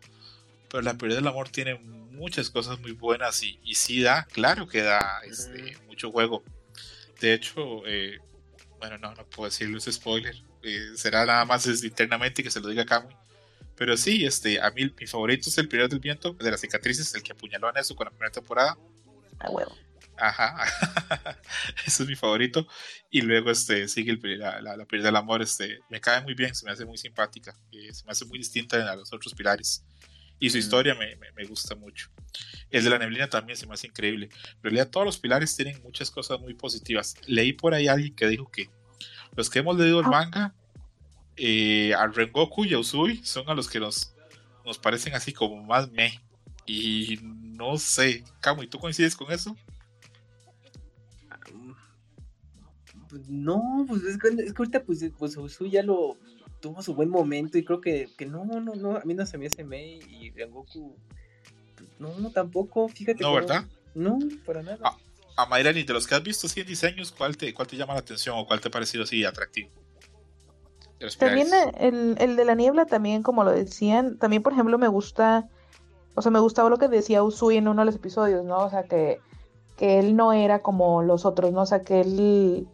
Pero 0.69 0.83
la 0.83 0.95
prioridad 0.95 1.19
del 1.19 1.27
amor 1.27 1.49
tiene 1.49 1.75
muchas 1.75 2.49
cosas 2.49 2.79
muy 2.79 2.91
buenas 2.91 3.41
y, 3.43 3.59
y 3.63 3.75
sí 3.75 4.01
da, 4.01 4.25
claro 4.25 4.67
que 4.67 4.81
da 4.81 5.21
este, 5.25 5.77
mucho 5.87 6.11
juego. 6.11 6.43
De 7.19 7.33
hecho, 7.33 7.85
eh, 7.85 8.19
bueno, 8.79 8.97
no, 8.97 9.13
no 9.13 9.25
puedo 9.25 9.49
decirlo, 9.49 9.77
es 9.77 9.85
spoiler. 9.85 10.35
Eh, 10.63 10.91
será 10.95 11.25
nada 11.25 11.45
más 11.45 11.65
internamente 11.83 12.43
que 12.43 12.51
se 12.51 12.59
lo 12.59 12.69
diga 12.69 12.85
Kamui. 12.85 13.15
Pero 13.79 13.95
sí, 13.95 14.25
este, 14.25 14.61
a 14.61 14.69
mí 14.71 14.93
mi 14.99 15.07
favorito 15.07 15.47
es 15.47 15.57
el 15.57 15.69
Pilar 15.69 15.87
del 15.87 15.99
Viento, 15.99 16.33
de 16.33 16.51
las 16.51 16.59
cicatrices, 16.59 17.15
el 17.15 17.23
que 17.23 17.31
apuñaló 17.31 17.69
a 17.69 17.71
Nesu 17.71 17.95
con 17.95 18.05
la 18.05 18.11
primera 18.11 18.29
temporada. 18.29 18.77
Ah, 19.39 19.49
huevo. 19.49 19.73
Ajá, 20.17 20.65
ese 21.87 22.03
es 22.03 22.09
mi 22.09 22.15
favorito. 22.15 22.67
Y 23.09 23.21
luego 23.21 23.51
este, 23.51 23.87
sigue 23.87 24.11
el, 24.11 24.37
la, 24.37 24.61
la, 24.61 24.75
del 24.75 25.15
Amor, 25.15 25.41
este, 25.41 25.79
me 25.89 26.01
cae 26.01 26.21
muy 26.21 26.33
bien, 26.33 26.53
se 26.53 26.65
me 26.65 26.73
hace 26.73 26.83
muy 26.83 26.97
simpática, 26.97 27.55
eh, 27.71 27.93
se 27.93 28.03
me 28.03 28.11
hace 28.11 28.25
muy 28.25 28.37
distinta 28.37 28.91
a 28.91 28.97
los 28.97 29.13
otros 29.13 29.33
pilares 29.33 29.85
y 30.39 30.49
su 30.49 30.57
historia 30.57 30.93
me, 30.95 31.15
me, 31.15 31.45
gusta 31.45 31.75
mucho. 31.75 32.09
El 32.69 32.83
de 32.83 32.89
la 32.89 32.99
neblina 32.99 33.29
también 33.29 33.57
se 33.57 33.65
me 33.65 33.75
hace 33.75 33.87
increíble. 33.87 34.29
En 34.57 34.63
realidad 34.63 34.89
todos 34.89 35.05
los 35.05 35.17
pilares 35.17 35.55
tienen 35.55 35.81
muchas 35.83 36.11
cosas 36.11 36.39
muy 36.39 36.53
positivas. 36.53 37.15
Leí 37.27 37.53
por 37.53 37.73
ahí 37.73 37.87
a 37.87 37.93
alguien 37.93 38.13
que 38.13 38.27
dijo 38.27 38.51
que 38.51 38.69
los 39.35 39.49
que 39.49 39.59
hemos 39.59 39.77
leído 39.77 39.99
el 39.99 40.05
ah. 40.07 40.09
manga, 40.09 40.55
eh, 41.39 41.93
a 41.93 42.07
Rengoku 42.07 42.65
y 42.65 42.73
a 42.73 42.79
Usui 42.79 43.21
son 43.23 43.49
a 43.49 43.53
los 43.53 43.69
que 43.69 43.79
nos, 43.79 44.13
nos 44.65 44.77
parecen 44.77 45.13
así 45.13 45.33
como 45.33 45.63
más 45.63 45.89
me. 45.91 46.19
Y 46.65 47.19
no 47.21 47.77
sé, 47.77 48.23
Camo, 48.41 48.61
¿y 48.61 48.67
tú 48.67 48.77
coincides 48.77 49.15
con 49.15 49.31
eso? 49.31 49.55
Pues 53.09 53.27
no, 53.27 53.85
pues 53.87 54.03
es 54.03 54.17
que, 54.19 54.27
ahorita 54.55 54.83
pues, 54.83 55.03
pues 55.17 55.35
Usui 55.35 55.71
ya 55.71 55.81
lo, 55.81 56.15
tuvo 56.59 56.81
su 56.83 56.93
buen 56.93 57.09
momento 57.09 57.57
y 57.57 57.63
creo 57.63 57.81
que, 57.81 58.09
que 58.17 58.25
no, 58.25 58.45
no, 58.45 58.59
no, 58.59 58.97
a 58.97 59.03
mí 59.05 59.13
no 59.13 59.25
se 59.25 59.37
me 59.37 59.47
hace 59.47 59.63
Mei 59.63 59.99
y 60.09 60.29
Rengoku, 60.31 60.95
pues, 61.75 61.89
no, 61.99 62.31
tampoco, 62.31 62.87
fíjate. 62.89 63.23
No, 63.23 63.33
¿verdad? 63.33 63.65
No, 63.95 64.19
para 64.45 64.61
nada. 64.61 64.79
Ah, 64.83 64.97
a 65.37 65.45
Mayra, 65.45 65.73
de 65.73 65.83
los 65.85 66.05
que 66.05 66.15
has 66.15 66.23
visto 66.23 66.47
así 66.47 66.59
en 66.59 66.67
diseños, 66.67 67.11
¿cuál 67.11 67.37
te, 67.37 67.53
cuál 67.53 67.67
te 67.67 67.77
llama 67.77 67.93
la 67.93 68.01
atención 68.01 68.37
o 68.37 68.45
cuál 68.45 68.59
te 68.59 68.67
ha 68.67 68.71
parecido 68.71 69.05
así 69.05 69.23
atractivo? 69.23 69.69
También 71.17 71.47
el, 71.77 72.15
el, 72.19 72.35
de 72.35 72.45
la 72.45 72.55
niebla, 72.55 72.85
también, 72.85 73.23
como 73.23 73.43
lo 73.43 73.51
decían, 73.51 74.17
también, 74.17 74.43
por 74.43 74.53
ejemplo, 74.53 74.77
me 74.77 74.87
gusta, 74.87 75.47
o 76.15 76.21
sea, 76.21 76.31
me 76.31 76.39
gustaba 76.39 76.69
lo 76.69 76.77
que 76.77 76.89
decía 76.89 77.23
Usui 77.23 77.57
en 77.57 77.67
uno 77.67 77.81
de 77.81 77.85
los 77.85 77.95
episodios, 77.95 78.43
¿no? 78.43 78.57
O 78.57 78.69
sea, 78.69 78.83
que, 78.83 79.19
que 79.77 79.99
él 79.99 80.15
no 80.15 80.33
era 80.33 80.59
como 80.59 81.01
los 81.01 81.25
otros, 81.25 81.51
¿no? 81.53 81.61
O 81.61 81.65
sea, 81.65 81.81
que 81.81 82.01
él 82.01 82.67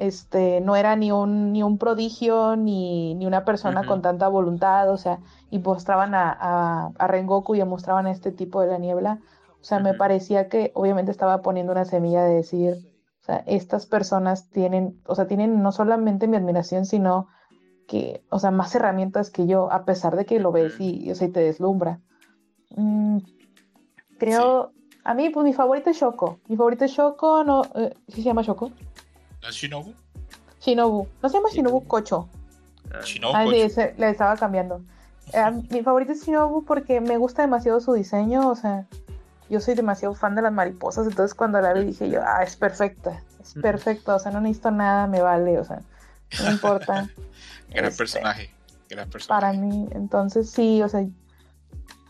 este, 0.00 0.62
no 0.62 0.76
era 0.76 0.96
ni 0.96 1.12
un, 1.12 1.52
ni 1.52 1.62
un 1.62 1.76
prodigio, 1.76 2.56
ni, 2.56 3.14
ni 3.14 3.26
una 3.26 3.44
persona 3.44 3.86
con 3.86 4.00
tanta 4.00 4.28
voluntad, 4.28 4.90
o 4.90 4.96
sea, 4.96 5.18
y 5.50 5.58
mostraban 5.58 6.14
a, 6.14 6.90
a, 6.98 7.06
Rengoku 7.06 7.54
y 7.54 7.62
mostraban 7.64 8.06
a 8.06 8.10
este 8.10 8.32
tipo 8.32 8.62
de 8.62 8.68
la 8.68 8.78
niebla. 8.78 9.20
O 9.60 9.64
sea, 9.64 9.78
me 9.78 9.92
parecía 9.92 10.48
que 10.48 10.72
obviamente 10.74 11.10
estaba 11.10 11.42
poniendo 11.42 11.72
una 11.72 11.84
semilla 11.84 12.24
de 12.24 12.36
decir, 12.36 12.76
o 13.20 13.24
sea, 13.24 13.44
estas 13.46 13.84
personas 13.84 14.48
tienen, 14.48 14.98
o 15.04 15.14
sea, 15.14 15.26
tienen 15.26 15.62
no 15.62 15.70
solamente 15.70 16.26
mi 16.26 16.38
admiración, 16.38 16.86
sino 16.86 17.28
que, 17.90 18.22
o 18.28 18.38
sea, 18.38 18.52
más 18.52 18.72
herramientas 18.76 19.30
que 19.30 19.48
yo, 19.48 19.72
a 19.72 19.84
pesar 19.84 20.14
de 20.14 20.24
que 20.24 20.38
lo 20.38 20.52
ves 20.52 20.76
y, 20.78 21.10
o 21.10 21.14
sea, 21.16 21.28
te 21.28 21.40
deslumbra. 21.40 21.98
Mm, 22.76 23.18
creo, 24.16 24.70
a 25.02 25.12
mí, 25.12 25.28
pues 25.30 25.42
mi 25.42 25.52
favorito 25.52 25.90
es 25.90 25.96
Shoko. 25.96 26.38
Mi 26.46 26.56
favorito 26.56 26.84
es 26.84 26.92
Shoko, 26.92 27.42
no, 27.42 27.62
eh, 27.74 27.92
¿sí 28.06 28.22
se 28.22 28.22
llama 28.22 28.42
Shoko? 28.42 28.70
¿No 29.42 29.50
Shinobu? 29.50 29.92
Shinobu. 30.60 31.08
No 31.20 31.28
se 31.28 31.36
llama 31.36 31.48
Shinobu 31.50 31.84
Kocho. 31.88 32.28
Ah, 32.94 33.00
Shinobu 33.02 33.34
ah, 33.34 33.44
sí, 33.50 33.80
le 33.96 34.10
estaba 34.10 34.36
cambiando. 34.36 34.82
Eh, 35.32 35.50
mi 35.70 35.82
favorito 35.82 36.12
es 36.12 36.24
Shinobu 36.24 36.64
porque 36.64 37.00
me 37.00 37.16
gusta 37.16 37.42
demasiado 37.42 37.80
su 37.80 37.92
diseño, 37.92 38.48
o 38.48 38.54
sea, 38.54 38.86
yo 39.48 39.58
soy 39.58 39.74
demasiado 39.74 40.14
fan 40.14 40.36
de 40.36 40.42
las 40.42 40.52
mariposas, 40.52 41.08
entonces 41.08 41.34
cuando 41.34 41.60
la 41.60 41.72
vi 41.72 41.86
dije 41.86 42.08
yo, 42.08 42.20
ah, 42.24 42.44
es 42.44 42.54
perfecta, 42.54 43.20
es 43.42 43.54
perfecta, 43.54 44.14
o 44.14 44.20
sea, 44.20 44.30
no 44.30 44.40
necesito 44.40 44.70
nada, 44.70 45.08
me 45.08 45.20
vale, 45.22 45.58
o 45.58 45.64
sea, 45.64 45.80
no 46.44 46.52
importa. 46.52 47.08
gran 47.70 47.86
este, 47.86 47.98
personaje, 47.98 48.54
gran 48.88 49.08
personaje. 49.08 49.40
Para 49.40 49.52
mí, 49.52 49.88
entonces 49.92 50.50
sí, 50.50 50.82
o 50.82 50.88
sea, 50.88 51.06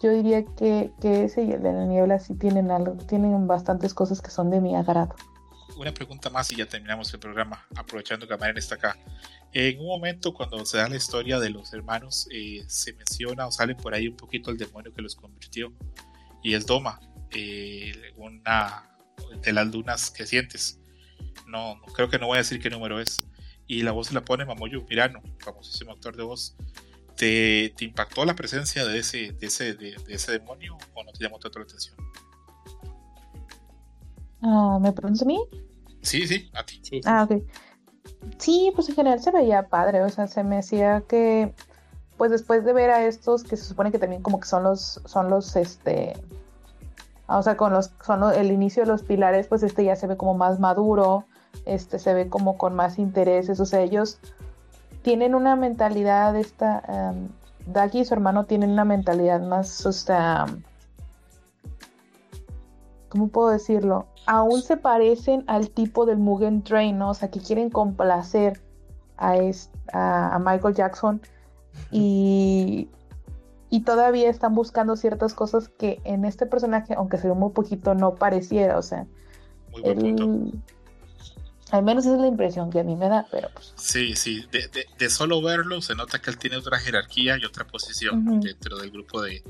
yo 0.02 0.10
diría 0.10 0.44
que, 0.44 0.90
que 1.00 1.24
ese 1.24 1.44
y 1.44 1.52
el 1.52 1.62
de 1.62 1.72
la 1.72 1.84
niebla 1.84 2.18
sí 2.18 2.34
tienen 2.34 2.70
algo, 2.70 2.94
tienen 3.06 3.46
bastantes 3.46 3.94
cosas 3.94 4.20
que 4.20 4.30
son 4.30 4.50
de 4.50 4.60
mi 4.60 4.74
agrado 4.74 5.14
una 5.80 5.94
pregunta 5.94 6.28
más 6.28 6.52
y 6.52 6.56
ya 6.56 6.66
terminamos 6.66 7.12
el 7.14 7.20
programa, 7.20 7.66
aprovechando 7.74 8.28
que 8.28 8.36
Mariana 8.36 8.58
está 8.58 8.74
acá. 8.74 8.98
En 9.52 9.80
un 9.80 9.86
momento, 9.86 10.34
cuando 10.34 10.64
se 10.66 10.76
da 10.76 10.88
la 10.88 10.96
historia 10.96 11.40
de 11.40 11.50
los 11.50 11.72
hermanos, 11.72 12.28
eh, 12.30 12.64
se 12.66 12.92
menciona 12.92 13.46
o 13.46 13.52
sale 13.52 13.74
por 13.74 13.94
ahí 13.94 14.08
un 14.08 14.16
poquito 14.16 14.50
el 14.50 14.58
demonio 14.58 14.92
que 14.92 15.00
los 15.00 15.16
convirtió, 15.16 15.72
y 16.42 16.54
es 16.54 16.66
Doma, 16.66 17.00
eh, 17.30 18.12
una 18.16 18.90
de 19.42 19.52
las 19.52 19.66
lunas 19.68 20.10
que 20.10 20.26
sientes. 20.26 20.80
No, 21.46 21.80
creo 21.94 22.08
que 22.08 22.18
no 22.18 22.26
voy 22.26 22.36
a 22.36 22.38
decir 22.38 22.60
qué 22.60 22.70
número 22.70 23.00
es. 23.00 23.26
Y 23.70 23.84
la 23.84 23.92
voz 23.92 24.08
se 24.08 24.14
la 24.14 24.24
pone 24.24 24.44
Mamoyo 24.44 24.82
Mirano, 24.90 25.22
famosísimo 25.38 25.92
actor 25.92 26.16
de 26.16 26.24
voz. 26.24 26.56
¿Te, 27.16 27.72
¿Te, 27.76 27.84
impactó 27.84 28.24
la 28.24 28.34
presencia 28.34 28.84
de 28.84 28.98
ese, 28.98 29.30
de 29.30 29.46
ese, 29.46 29.74
de, 29.74 29.94
ese 30.08 30.32
demonio 30.32 30.76
o 30.92 31.04
no 31.04 31.12
te 31.12 31.22
llamó 31.22 31.38
tanto 31.38 31.60
la 31.60 31.66
atención? 31.66 31.96
Ah, 34.42 34.80
¿Me 34.82 34.90
preguntas 34.90 35.22
a 35.22 35.24
mí? 35.24 35.38
Sí, 36.02 36.26
sí, 36.26 36.50
a 36.52 36.64
ti. 36.64 36.82
Ah, 37.04 37.28
ok. 37.30 37.44
Sí, 38.38 38.72
pues 38.74 38.88
en 38.88 38.96
general 38.96 39.22
se 39.22 39.30
veía 39.30 39.68
padre, 39.68 40.02
o 40.02 40.08
sea, 40.08 40.26
se 40.26 40.42
me 40.42 40.58
hacía 40.58 41.04
que, 41.08 41.54
pues 42.16 42.32
después 42.32 42.64
de 42.64 42.72
ver 42.72 42.90
a 42.90 43.06
estos 43.06 43.44
que 43.44 43.56
se 43.56 43.66
supone 43.66 43.92
que 43.92 44.00
también 44.00 44.20
como 44.20 44.40
que 44.40 44.48
son 44.48 44.64
los, 44.64 45.00
son 45.04 45.30
los, 45.30 45.54
este, 45.54 46.14
o 47.28 47.40
sea, 47.40 47.56
con 47.56 47.72
los, 47.72 47.92
son 48.04 48.34
el 48.34 48.50
inicio 48.50 48.82
de 48.82 48.88
los 48.88 49.04
pilares, 49.04 49.46
pues 49.46 49.62
este 49.62 49.84
ya 49.84 49.94
se 49.94 50.08
ve 50.08 50.16
como 50.16 50.34
más 50.34 50.58
maduro, 50.58 51.28
este 51.64 51.98
se 51.98 52.14
ve 52.14 52.28
como 52.28 52.56
con 52.56 52.74
más 52.74 52.98
intereses, 52.98 53.60
o 53.60 53.66
sea, 53.66 53.80
ellos 53.80 54.18
tienen 55.02 55.34
una 55.34 55.56
mentalidad, 55.56 56.36
esta, 56.36 56.82
um, 56.88 57.28
Dagi 57.66 58.00
y 58.00 58.04
su 58.04 58.14
hermano 58.14 58.46
tienen 58.46 58.70
una 58.70 58.84
mentalidad 58.84 59.40
más, 59.40 59.84
o 59.86 59.92
sea, 59.92 60.46
¿cómo 63.08 63.28
puedo 63.28 63.50
decirlo? 63.50 64.06
Aún 64.26 64.62
se 64.62 64.76
parecen 64.76 65.44
al 65.46 65.70
tipo 65.70 66.06
del 66.06 66.18
Mugen 66.18 66.62
Train, 66.62 66.98
¿no? 66.98 67.10
O 67.10 67.14
sea, 67.14 67.30
que 67.30 67.40
quieren 67.40 67.70
complacer 67.70 68.60
a, 69.16 69.34
a, 69.92 70.34
a 70.34 70.38
Michael 70.38 70.74
Jackson 70.74 71.20
y, 71.90 72.88
y 73.68 73.80
todavía 73.80 74.28
están 74.28 74.54
buscando 74.54 74.96
ciertas 74.96 75.34
cosas 75.34 75.68
que 75.68 76.00
en 76.04 76.24
este 76.24 76.46
personaje, 76.46 76.94
aunque 76.94 77.18
se 77.18 77.28
ve 77.28 77.34
muy 77.34 77.50
poquito, 77.50 77.94
no 77.94 78.14
pareciera, 78.14 78.78
o 78.78 78.82
sea, 78.82 79.06
al 81.72 81.82
menos 81.82 82.04
esa 82.04 82.14
es 82.14 82.20
la 82.20 82.26
impresión 82.26 82.70
que 82.70 82.80
a 82.80 82.84
mí 82.84 82.96
me 82.96 83.08
da, 83.08 83.26
pero 83.30 83.48
pues. 83.52 83.72
Sí, 83.76 84.14
sí, 84.16 84.46
de, 84.50 84.86
de, 84.98 85.10
solo 85.10 85.42
verlo 85.42 85.82
se 85.82 85.94
nota 85.94 86.20
que 86.20 86.30
él 86.30 86.38
tiene 86.38 86.56
otra 86.56 86.78
jerarquía 86.78 87.36
y 87.38 87.44
otra 87.44 87.66
posición 87.66 88.40
dentro 88.40 88.78
del 88.78 88.90
grupo 88.90 89.22
de, 89.22 89.42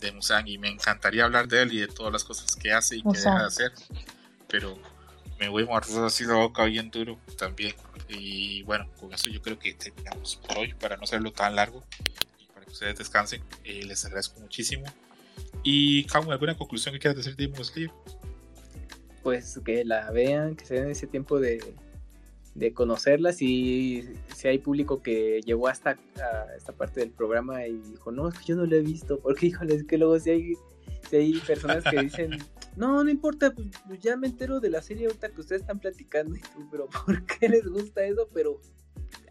de 0.00 0.12
Musang 0.12 0.48
y 0.48 0.58
me 0.58 0.68
encantaría 0.68 1.24
hablar 1.24 1.48
de 1.48 1.62
él 1.62 1.72
y 1.72 1.78
de 1.78 1.88
todas 1.88 2.12
las 2.12 2.24
cosas 2.24 2.56
que 2.56 2.72
hace 2.72 2.96
y 2.96 3.02
que 3.02 3.10
deja 3.10 3.38
de 3.38 3.46
hacer, 3.46 3.72
pero 4.48 4.78
me 5.38 5.48
voy 5.48 5.62
a 5.62 5.66
morder 5.66 6.04
así 6.04 6.24
la 6.24 6.34
boca 6.34 6.64
bien 6.64 6.90
duro 6.90 7.18
también. 7.38 7.74
Y 8.08 8.62
bueno, 8.64 8.88
con 8.98 9.12
eso 9.14 9.30
yo 9.30 9.40
creo 9.40 9.58
que 9.58 9.72
terminamos 9.72 10.36
por 10.36 10.58
hoy 10.58 10.74
para 10.74 10.96
no 10.96 11.04
hacerlo 11.04 11.32
tan 11.32 11.54
largo 11.54 11.84
y 12.38 12.46
para 12.52 12.66
que 12.66 12.72
ustedes 12.72 12.98
descansen. 12.98 13.42
Eh, 13.64 13.84
les 13.84 14.04
agradezco 14.04 14.40
muchísimo. 14.40 14.84
Y, 15.62 16.04
Camu, 16.04 16.32
¿alguna 16.32 16.56
conclusión 16.56 16.92
que 16.92 16.98
quieras 16.98 17.16
decir 17.16 17.36
de 17.36 17.46
Demon 17.46 17.64
Slayer? 17.64 17.90
Pues 19.22 19.60
que 19.64 19.84
la 19.84 20.10
vean, 20.10 20.56
que 20.56 20.64
se 20.64 20.74
den 20.74 20.90
ese 20.90 21.06
tiempo 21.06 21.38
de, 21.38 21.60
de 22.54 22.72
conocerla. 22.72 23.32
Si, 23.32 24.08
si 24.34 24.48
hay 24.48 24.58
público 24.58 25.02
que 25.02 25.40
llegó 25.44 25.68
hasta 25.68 25.96
esta 26.56 26.72
parte 26.72 27.00
del 27.00 27.10
programa 27.10 27.66
y 27.66 27.78
dijo, 27.78 28.12
no, 28.12 28.28
es 28.28 28.38
que 28.38 28.44
yo 28.46 28.56
no 28.56 28.66
lo 28.66 28.76
he 28.76 28.82
visto, 28.82 29.20
porque 29.20 29.46
híjole, 29.48 29.74
es 29.74 29.84
que 29.84 29.98
luego 29.98 30.18
si 30.18 30.30
hay, 30.30 30.54
si 31.08 31.16
hay 31.16 31.38
personas 31.40 31.84
que 31.84 32.02
dicen 32.02 32.38
no, 32.76 33.02
no 33.04 33.10
importa, 33.10 33.52
pues, 33.52 33.68
pues, 33.86 34.00
ya 34.00 34.16
me 34.16 34.28
entero 34.28 34.60
de 34.60 34.70
la 34.70 34.82
serie 34.82 35.06
ahorita 35.06 35.30
que 35.30 35.40
ustedes 35.40 35.62
están 35.62 35.80
platicando, 35.80 36.36
pero 36.70 36.88
¿por 37.06 37.24
qué 37.26 37.48
les 37.48 37.66
gusta 37.66 38.04
eso? 38.04 38.28
Pero 38.32 38.60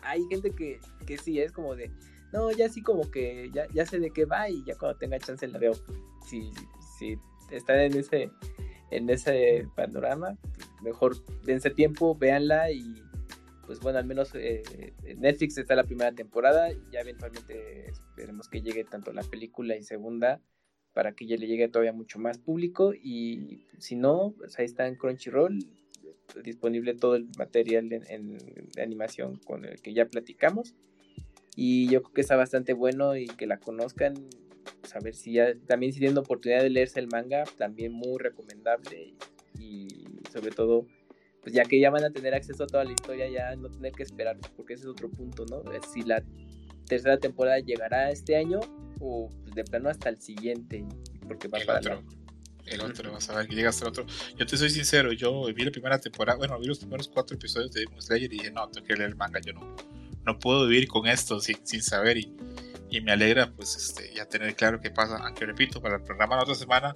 hay 0.02 0.24
gente 0.30 0.52
que, 0.52 0.80
que 1.06 1.18
sí, 1.18 1.40
es 1.40 1.52
como 1.52 1.76
de, 1.76 1.92
no, 2.32 2.52
ya 2.52 2.70
sí 2.70 2.82
como 2.82 3.10
que 3.10 3.50
ya, 3.54 3.68
ya 3.74 3.86
sé 3.86 4.00
de 4.00 4.12
qué 4.12 4.26
va 4.26 4.50
y 4.50 4.64
ya 4.66 4.78
cuando 4.78 4.98
tenga 4.98 5.20
chance 5.20 5.48
la 5.48 5.58
veo. 5.58 5.74
Si, 6.28 6.52
si 6.98 7.18
están 7.52 7.80
en 7.80 7.98
ese, 7.98 8.32
en 8.92 9.10
ese 9.10 9.68
panorama, 9.76 10.38
mejor 10.82 11.16
dense 11.44 11.70
tiempo, 11.70 12.16
véanla 12.16 12.72
y 12.72 12.84
pues 13.66 13.80
bueno, 13.82 14.00
al 14.00 14.06
menos 14.06 14.32
eh, 14.34 14.64
Netflix 15.18 15.58
está 15.60 15.76
la 15.76 15.84
primera 15.84 16.12
temporada, 16.12 16.70
ya 16.92 17.02
eventualmente 17.02 17.88
esperemos 17.90 18.50
que 18.50 18.62
llegue 18.62 18.84
tanto 18.84 19.14
la 19.14 19.22
película 19.22 19.76
y 19.76 19.84
segunda 19.84 20.42
para 20.94 21.14
que 21.14 21.28
ya 21.28 21.38
le 21.38 21.48
llegue 21.48 21.68
todavía 21.68 21.94
mucho 21.94 22.20
más 22.20 22.40
público 22.40 22.94
y 22.94 23.68
si 23.78 23.96
no, 23.96 24.34
pues 24.38 24.58
ahí 24.58 24.66
está 24.66 24.88
en 24.88 24.96
Crunchyroll 24.96 25.60
disponible 26.44 26.94
todo 26.96 27.16
el 27.16 27.28
material 27.38 27.92
en, 27.92 28.38
animación 28.82 29.36
con 29.38 29.66
el 29.66 29.82
que 29.82 29.94
ya 29.94 30.06
platicamos 30.06 30.76
y 31.56 31.88
yo 31.90 32.02
creo 32.02 32.14
que 32.14 32.22
está 32.22 32.36
bastante 32.36 32.74
bueno 32.74 33.16
y 33.16 33.28
que 33.28 33.48
la 33.48 33.60
conozcan 33.60 34.16
pues 34.80 34.96
a 34.96 35.00
ver 35.00 35.16
si 35.16 35.34
ya 35.34 35.54
también 35.68 35.94
si 35.94 36.00
tienen 36.00 36.18
oportunidad 36.18 36.62
de 36.62 36.70
leerse 36.70 37.00
el 37.00 37.08
manga 37.08 37.44
también 37.58 37.92
muy 37.92 38.18
recomendable 38.18 39.14
y, 39.60 39.88
sobre 40.32 40.52
todo 40.52 40.86
pues 41.42 41.54
ya 41.54 41.64
que 41.64 41.80
ya 41.80 41.90
van 41.90 42.04
a 42.04 42.12
tener 42.12 42.34
acceso 42.34 42.64
a 42.64 42.68
toda 42.68 42.84
la 42.84 42.92
historia 42.92 43.28
ya 43.30 43.56
no 43.56 43.70
tener 43.70 43.94
que 43.94 44.04
esperar 44.04 44.38
porque 44.56 44.74
ese 44.74 44.84
es 44.84 44.90
otro 44.90 45.10
punto 45.10 45.46
no 45.46 45.64
si 45.94 46.04
la 46.04 46.24
tercera 46.90 47.18
temporada 47.18 47.60
llegará 47.60 48.12
este 48.12 48.36
año 48.36 48.60
o 49.00 49.30
pues, 49.44 49.56
de 49.56 49.64
plano 49.64 49.90
hasta 49.90 50.10
el 50.10 50.22
siguiente, 50.22 50.86
porque 51.28 51.48
va 51.48 51.60
el 51.60 51.70
otro. 51.70 52.04
El 52.66 52.82
otro, 52.82 53.12
vas 53.12 53.28
a 53.30 53.36
ver 53.38 53.48
que 53.48 53.56
llega 53.56 53.70
hasta 53.70 53.86
el 53.86 53.90
otro. 53.90 54.06
Yo 54.38 54.46
te 54.46 54.56
soy 54.56 54.70
sincero, 54.70 55.12
yo 55.12 55.46
vi 55.54 55.64
la 55.64 55.72
primera 55.72 55.98
temporada, 56.00 56.38
bueno, 56.38 56.60
vi 56.60 56.68
los 56.68 56.78
primeros 56.78 57.08
cuatro 57.08 57.36
episodios 57.36 57.72
de 57.72 57.82
Demon 57.82 58.02
Slayer 58.02 58.32
y 58.32 58.38
dije, 58.38 58.52
no, 58.52 58.68
tengo 58.70 58.86
que 58.86 58.96
leer 58.96 59.10
el 59.10 59.16
manga, 59.16 59.40
yo 59.40 59.54
no, 59.54 59.76
no 60.26 60.38
puedo 60.38 60.68
vivir 60.68 60.88
con 60.88 61.08
esto 61.08 61.40
sin, 61.40 61.66
sin 61.66 61.82
saber 61.82 62.18
y, 62.18 62.36
y, 62.90 63.02
me 63.02 63.12
alegra 63.12 63.52
pues 63.52 63.76
este, 63.76 64.14
ya 64.14 64.26
tener 64.26 64.56
claro 64.56 64.80
qué 64.80 64.92
pasa, 64.92 65.18
aunque 65.18 65.46
repito, 65.46 65.82
para 65.82 65.96
el 65.96 66.04
programa 66.04 66.36
de 66.38 66.44
otra 66.44 66.56
semana 66.56 66.96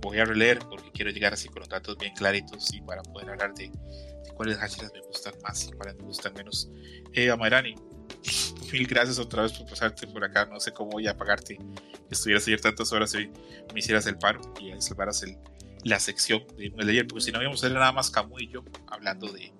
voy 0.00 0.18
a 0.18 0.24
releer 0.24 0.58
porque 0.58 0.90
quiero 0.92 1.10
llegar 1.10 1.32
así 1.32 1.48
con 1.48 1.60
los 1.60 1.68
datos 1.68 1.96
bien 1.98 2.14
claritos 2.14 2.72
y 2.72 2.80
para 2.82 3.02
poder 3.02 3.30
hablar 3.30 3.54
de, 3.54 3.70
cuáles 4.34 4.58
hashiras 4.58 4.92
me 4.92 5.00
gustan 5.00 5.34
más 5.42 5.66
y 5.66 5.72
cuáles 5.72 5.96
me 5.96 6.04
gustan 6.04 6.34
menos. 6.34 6.68
Eh, 7.12 7.30
Amairani, 7.30 7.74
mil 8.72 8.86
gracias 8.86 9.18
otra 9.18 9.42
vez 9.42 9.52
por 9.52 9.68
pasarte 9.68 10.06
por 10.06 10.24
acá. 10.24 10.46
No 10.46 10.58
sé 10.60 10.72
cómo 10.72 10.90
voy 10.92 11.06
a 11.06 11.16
pagarte 11.16 11.58
estuvieras 12.10 12.46
ayer 12.46 12.60
tantas 12.60 12.92
horas 12.92 13.14
y 13.14 13.30
me 13.72 13.80
hicieras 13.80 14.06
el 14.06 14.16
paro 14.16 14.40
y 14.60 14.72
salvaras 14.80 15.22
el, 15.22 15.36
la 15.84 16.00
sección 16.00 16.44
de 16.56 16.72
ayer, 16.90 17.06
porque 17.06 17.24
si 17.24 17.32
no 17.32 17.40
íbamos 17.40 17.62
a 17.62 17.68
ser 17.68 17.76
nada 17.76 17.92
más 17.92 18.10
Camu 18.10 18.38
y 18.38 18.48
yo 18.48 18.64
hablando 18.86 19.30
de 19.32 19.52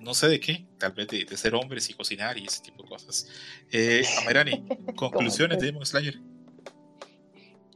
no 0.00 0.14
sé 0.14 0.28
de 0.28 0.40
qué, 0.40 0.66
tal 0.78 0.92
vez 0.92 1.08
de, 1.08 1.36
ser 1.36 1.54
hombres 1.54 1.88
y 1.90 1.94
cocinar 1.94 2.38
y 2.38 2.44
ese 2.46 2.62
tipo 2.62 2.82
de 2.82 2.88
cosas. 2.88 3.28
Eh, 3.70 4.02
Amirani, 4.24 4.64
conclusiones 4.96 5.58
de 5.58 5.66
Demon 5.66 5.84
Slayer. 5.84 6.20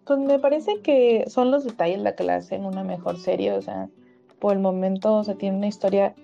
Pues 0.05 0.19
me 0.19 0.39
parece 0.39 0.81
que 0.83 1.25
son 1.29 1.51
los 1.51 1.65
detalles 1.65 2.01
la 2.01 2.15
que 2.15 2.25
la 2.25 2.37
hacen 2.37 2.65
una 2.65 2.83
mejor 2.83 3.19
serie, 3.19 3.53
o 3.53 3.63
sea, 3.63 3.89
por 4.41 4.53
el 4.55 4.59
momento, 4.59 5.15
o 5.15 5.25
sea, 5.25 5.37
tiene 5.37 5.57
una 5.57 5.69
historia, 5.69 6.15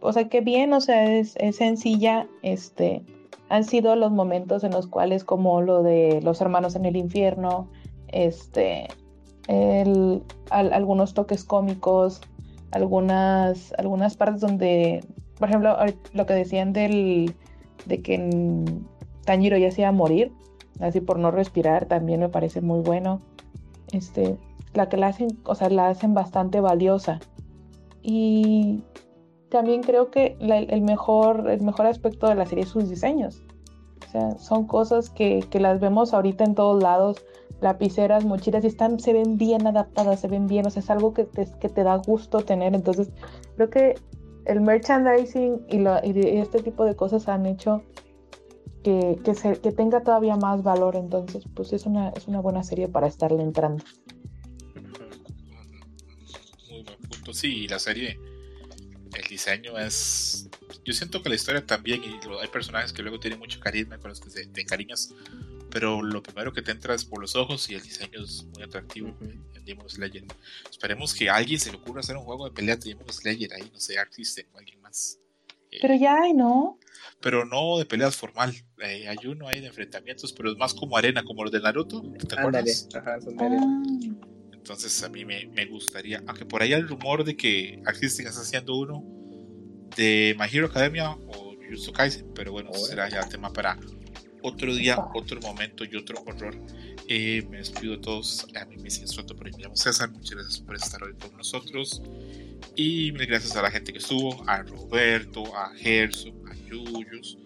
o 0.00 0.12
sea, 0.12 0.28
que 0.28 0.40
bien, 0.40 0.72
o 0.72 0.80
sea, 0.80 1.18
es, 1.18 1.34
es 1.36 1.56
sencilla, 1.56 2.26
este, 2.42 3.02
han 3.48 3.64
sido 3.64 3.96
los 3.96 4.12
momentos 4.12 4.64
en 4.64 4.72
los 4.72 4.86
cuales 4.86 5.24
como 5.24 5.60
lo 5.60 5.82
de 5.82 6.20
los 6.22 6.40
hermanos 6.40 6.76
en 6.76 6.86
el 6.86 6.96
infierno, 6.96 7.68
este, 8.08 8.88
algunos 10.50 11.14
toques 11.14 11.44
cómicos, 11.44 12.20
algunas, 12.70 13.72
algunas 13.78 14.16
partes 14.16 14.40
donde, 14.40 15.04
por 15.38 15.48
ejemplo, 15.48 15.76
lo 16.12 16.26
que 16.26 16.34
decían 16.34 16.72
del, 16.72 17.34
de 17.86 18.02
que 18.02 18.64
Tanjiro 19.24 19.56
ya 19.56 19.70
se 19.70 19.82
iba 19.82 19.88
a 19.88 19.92
morir, 19.92 20.32
así 20.80 21.00
por 21.00 21.18
no 21.18 21.30
respirar, 21.30 21.86
también 21.86 22.20
me 22.20 22.28
parece 22.28 22.60
muy 22.60 22.80
bueno. 22.80 23.20
Este, 23.92 24.36
la 24.74 24.88
que 24.88 24.96
la 24.96 25.08
hacen, 25.08 25.28
o 25.44 25.54
sea, 25.54 25.70
la 25.70 25.88
hacen 25.88 26.14
bastante 26.14 26.60
valiosa. 26.60 27.20
Y 28.02 28.82
también 29.48 29.82
creo 29.82 30.10
que 30.10 30.36
el, 30.40 30.82
mejor, 30.82 31.48
el 31.50 31.62
mejor 31.62 31.86
aspecto 31.86 32.28
de 32.28 32.34
la 32.34 32.46
serie 32.46 32.64
es 32.64 32.70
sus 32.70 32.88
diseños. 32.88 33.42
O 34.06 34.10
sea, 34.10 34.38
son 34.38 34.66
cosas 34.66 35.10
que, 35.10 35.44
que 35.50 35.60
las 35.60 35.80
vemos 35.80 36.14
ahorita 36.14 36.44
en 36.44 36.54
todos 36.54 36.82
lados, 36.82 37.24
lapiceras, 37.60 38.24
mochilas, 38.24 38.64
y 38.64 38.68
están, 38.68 38.98
se 39.00 39.12
ven 39.12 39.36
bien 39.36 39.66
adaptadas, 39.66 40.20
se 40.20 40.28
ven 40.28 40.46
bien, 40.46 40.66
o 40.66 40.70
sea, 40.70 40.80
es 40.80 40.90
algo 40.90 41.12
que 41.12 41.24
te, 41.24 41.46
que 41.60 41.68
te 41.68 41.82
da 41.82 41.96
gusto 41.96 42.40
tener. 42.40 42.74
Entonces, 42.74 43.10
creo 43.56 43.68
que 43.68 43.96
el 44.48 44.60
merchandising 44.60 45.66
y, 45.68 45.76
y 45.76 46.38
este 46.38 46.62
tipo 46.62 46.84
de 46.84 46.96
cosas 46.96 47.28
han 47.28 47.46
hecho 47.46 47.84
que, 48.82 49.18
que, 49.24 49.34
se, 49.34 49.60
que, 49.60 49.72
tenga 49.72 50.02
todavía 50.02 50.36
más 50.36 50.62
valor. 50.62 50.96
Entonces, 50.96 51.44
pues 51.54 51.72
es 51.72 51.86
una, 51.86 52.08
es 52.10 52.26
una 52.26 52.40
buena 52.40 52.64
serie 52.64 52.88
para 52.88 53.06
estarle 53.06 53.42
entrando. 53.42 53.84
Muy 56.70 56.82
buen 56.82 56.98
punto. 57.08 57.32
Sí, 57.32 57.68
la 57.68 57.78
serie 57.78 58.18
el 59.14 59.28
diseño 59.28 59.78
es. 59.78 60.48
Yo 60.84 60.92
siento 60.94 61.22
que 61.22 61.28
la 61.28 61.34
historia 61.34 61.64
también, 61.64 62.02
y 62.02 62.18
hay 62.40 62.48
personajes 62.48 62.92
que 62.92 63.02
luego 63.02 63.20
tienen 63.20 63.38
mucho 63.38 63.60
carisma 63.60 63.98
con 63.98 64.10
los 64.10 64.20
que 64.20 64.30
te 64.46 64.60
encariñas, 64.60 65.14
pero 65.70 66.02
lo 66.02 66.22
primero 66.22 66.52
que 66.52 66.62
te 66.62 66.70
entra 66.70 66.94
es 66.94 67.04
por 67.04 67.20
los 67.20 67.36
ojos 67.36 67.68
y 67.68 67.74
el 67.74 67.82
diseño 67.82 68.22
es 68.24 68.46
muy 68.54 68.62
atractivo 68.62 69.14
Demon 69.68 69.88
Slayer. 69.88 70.24
Esperemos 70.70 71.14
que 71.14 71.28
a 71.28 71.36
alguien 71.36 71.60
se 71.60 71.70
le 71.70 71.78
ocurra 71.78 72.00
hacer 72.00 72.16
un 72.16 72.24
juego 72.24 72.44
de 72.46 72.50
pelea 72.50 72.76
de 72.76 72.90
Demon 72.90 73.12
Slayer 73.12 73.52
ahí, 73.54 73.70
no 73.72 73.80
sé, 73.80 73.98
Artist 73.98 74.38
o 74.52 74.58
alguien 74.58 74.80
más. 74.80 75.18
Eh, 75.70 75.78
pero 75.82 75.94
ya 75.94 76.16
hay, 76.22 76.32
¿no? 76.32 76.78
Pero 77.20 77.44
no 77.44 77.78
de 77.78 77.84
peleas 77.84 78.16
formal. 78.16 78.54
Eh, 78.82 79.06
hay 79.08 79.26
uno 79.26 79.48
ahí 79.48 79.60
de 79.60 79.66
enfrentamientos, 79.66 80.32
pero 80.32 80.50
es 80.50 80.56
más 80.56 80.74
como 80.74 80.96
arena, 80.96 81.22
como 81.22 81.42
los 81.42 81.52
de 81.52 81.60
Naruto. 81.60 82.02
¿Te 82.26 82.38
acuerdas? 82.38 82.88
Ajá, 82.94 83.20
son 83.20 83.36
de 83.36 83.44
arena. 83.44 83.66
Ah. 83.66 84.28
Entonces 84.52 85.02
a 85.02 85.08
mí 85.08 85.24
me, 85.24 85.46
me, 85.46 85.64
gustaría, 85.66 86.22
aunque 86.26 86.44
por 86.44 86.62
ahí 86.62 86.74
hay 86.74 86.80
el 86.80 86.88
rumor 86.88 87.24
de 87.24 87.36
que 87.36 87.80
Artistic 87.86 88.26
está 88.26 88.42
haciendo 88.42 88.76
uno 88.76 89.02
de 89.96 90.36
My 90.38 90.46
Hero 90.50 90.66
Academia 90.66 91.10
o 91.10 91.54
Jujutsu 91.56 91.92
Kaisen, 91.92 92.32
pero 92.34 92.52
bueno, 92.52 92.72
será 92.74 93.08
ya 93.08 93.26
tema 93.28 93.50
para 93.50 93.78
otro 94.42 94.74
día, 94.74 94.98
otro 95.14 95.40
momento 95.40 95.84
y 95.84 95.96
otro 95.96 96.22
horror. 96.26 96.54
Eh, 97.08 97.42
me 97.50 97.56
despido 97.58 97.92
de 97.92 98.02
todos. 98.02 98.46
A 98.54 98.64
mí 98.66 98.76
me 98.76 98.90
siguen 98.90 99.08
suelto 99.08 99.34
por 99.34 99.46
ahí. 99.46 99.52
Me 99.56 99.62
llamo 99.62 99.76
César. 99.76 100.10
Muchas 100.10 100.32
gracias 100.32 100.60
por 100.60 100.76
estar 100.76 101.02
hoy 101.02 101.14
con 101.14 101.34
nosotros. 101.36 102.02
Y 102.76 103.12
mil 103.12 103.26
gracias 103.26 103.56
a 103.56 103.62
la 103.62 103.70
gente 103.70 103.92
que 103.92 103.98
estuvo: 103.98 104.44
a 104.46 104.62
Roberto, 104.62 105.44
a 105.56 105.74
Gerson, 105.74 106.34
a 106.46 106.54
Yuyos, 106.54 107.38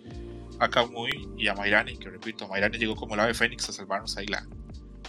a 0.58 0.68
Kamui 0.68 1.28
y 1.39 1.47
a 1.47 1.55
Mairani, 1.55 1.97
que 1.97 2.10
repito, 2.10 2.49
Mairani 2.49 2.76
llegó 2.76 2.97
como 2.97 3.15
el 3.15 3.20
ave 3.20 3.34
fénix 3.34 3.68
a 3.68 3.73
salvarnos 3.73 4.16
ahí 4.16 4.26
la, 4.26 4.47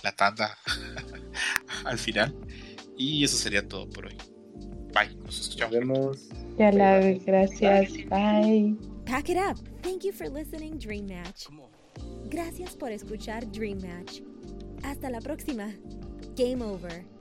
la 0.04 0.16
tanda 0.16 0.56
al 1.86 1.98
final. 1.98 2.36
Y 2.96 3.24
eso 3.24 3.38
sería 3.38 3.68
todo 3.68 3.90
por 3.90 4.06
hoy. 4.06 4.18
Bye, 4.94 5.16
nos 5.26 5.40
escuchamos. 5.40 5.74
Nos 5.74 5.88
vemos. 5.88 6.30
Ya 6.60 6.72
la 6.72 7.00
gracias. 7.26 7.92
Bye. 8.08 8.78
Pack 9.06 9.30
it 9.30 9.38
up. 9.38 9.58
Thank 9.82 10.04
you 10.04 10.14
for 10.14 10.30
listening, 10.30 10.78
Dream 10.78 11.08
Match. 11.08 11.48
Gracias 12.30 12.76
por 12.76 12.92
escuchar 12.92 13.52
Dream 13.52 13.80
Match. 13.82 14.22
Hasta 14.84 15.10
la 15.10 15.22
próxima. 15.22 15.74
Game 16.36 16.64
over. 16.64 17.13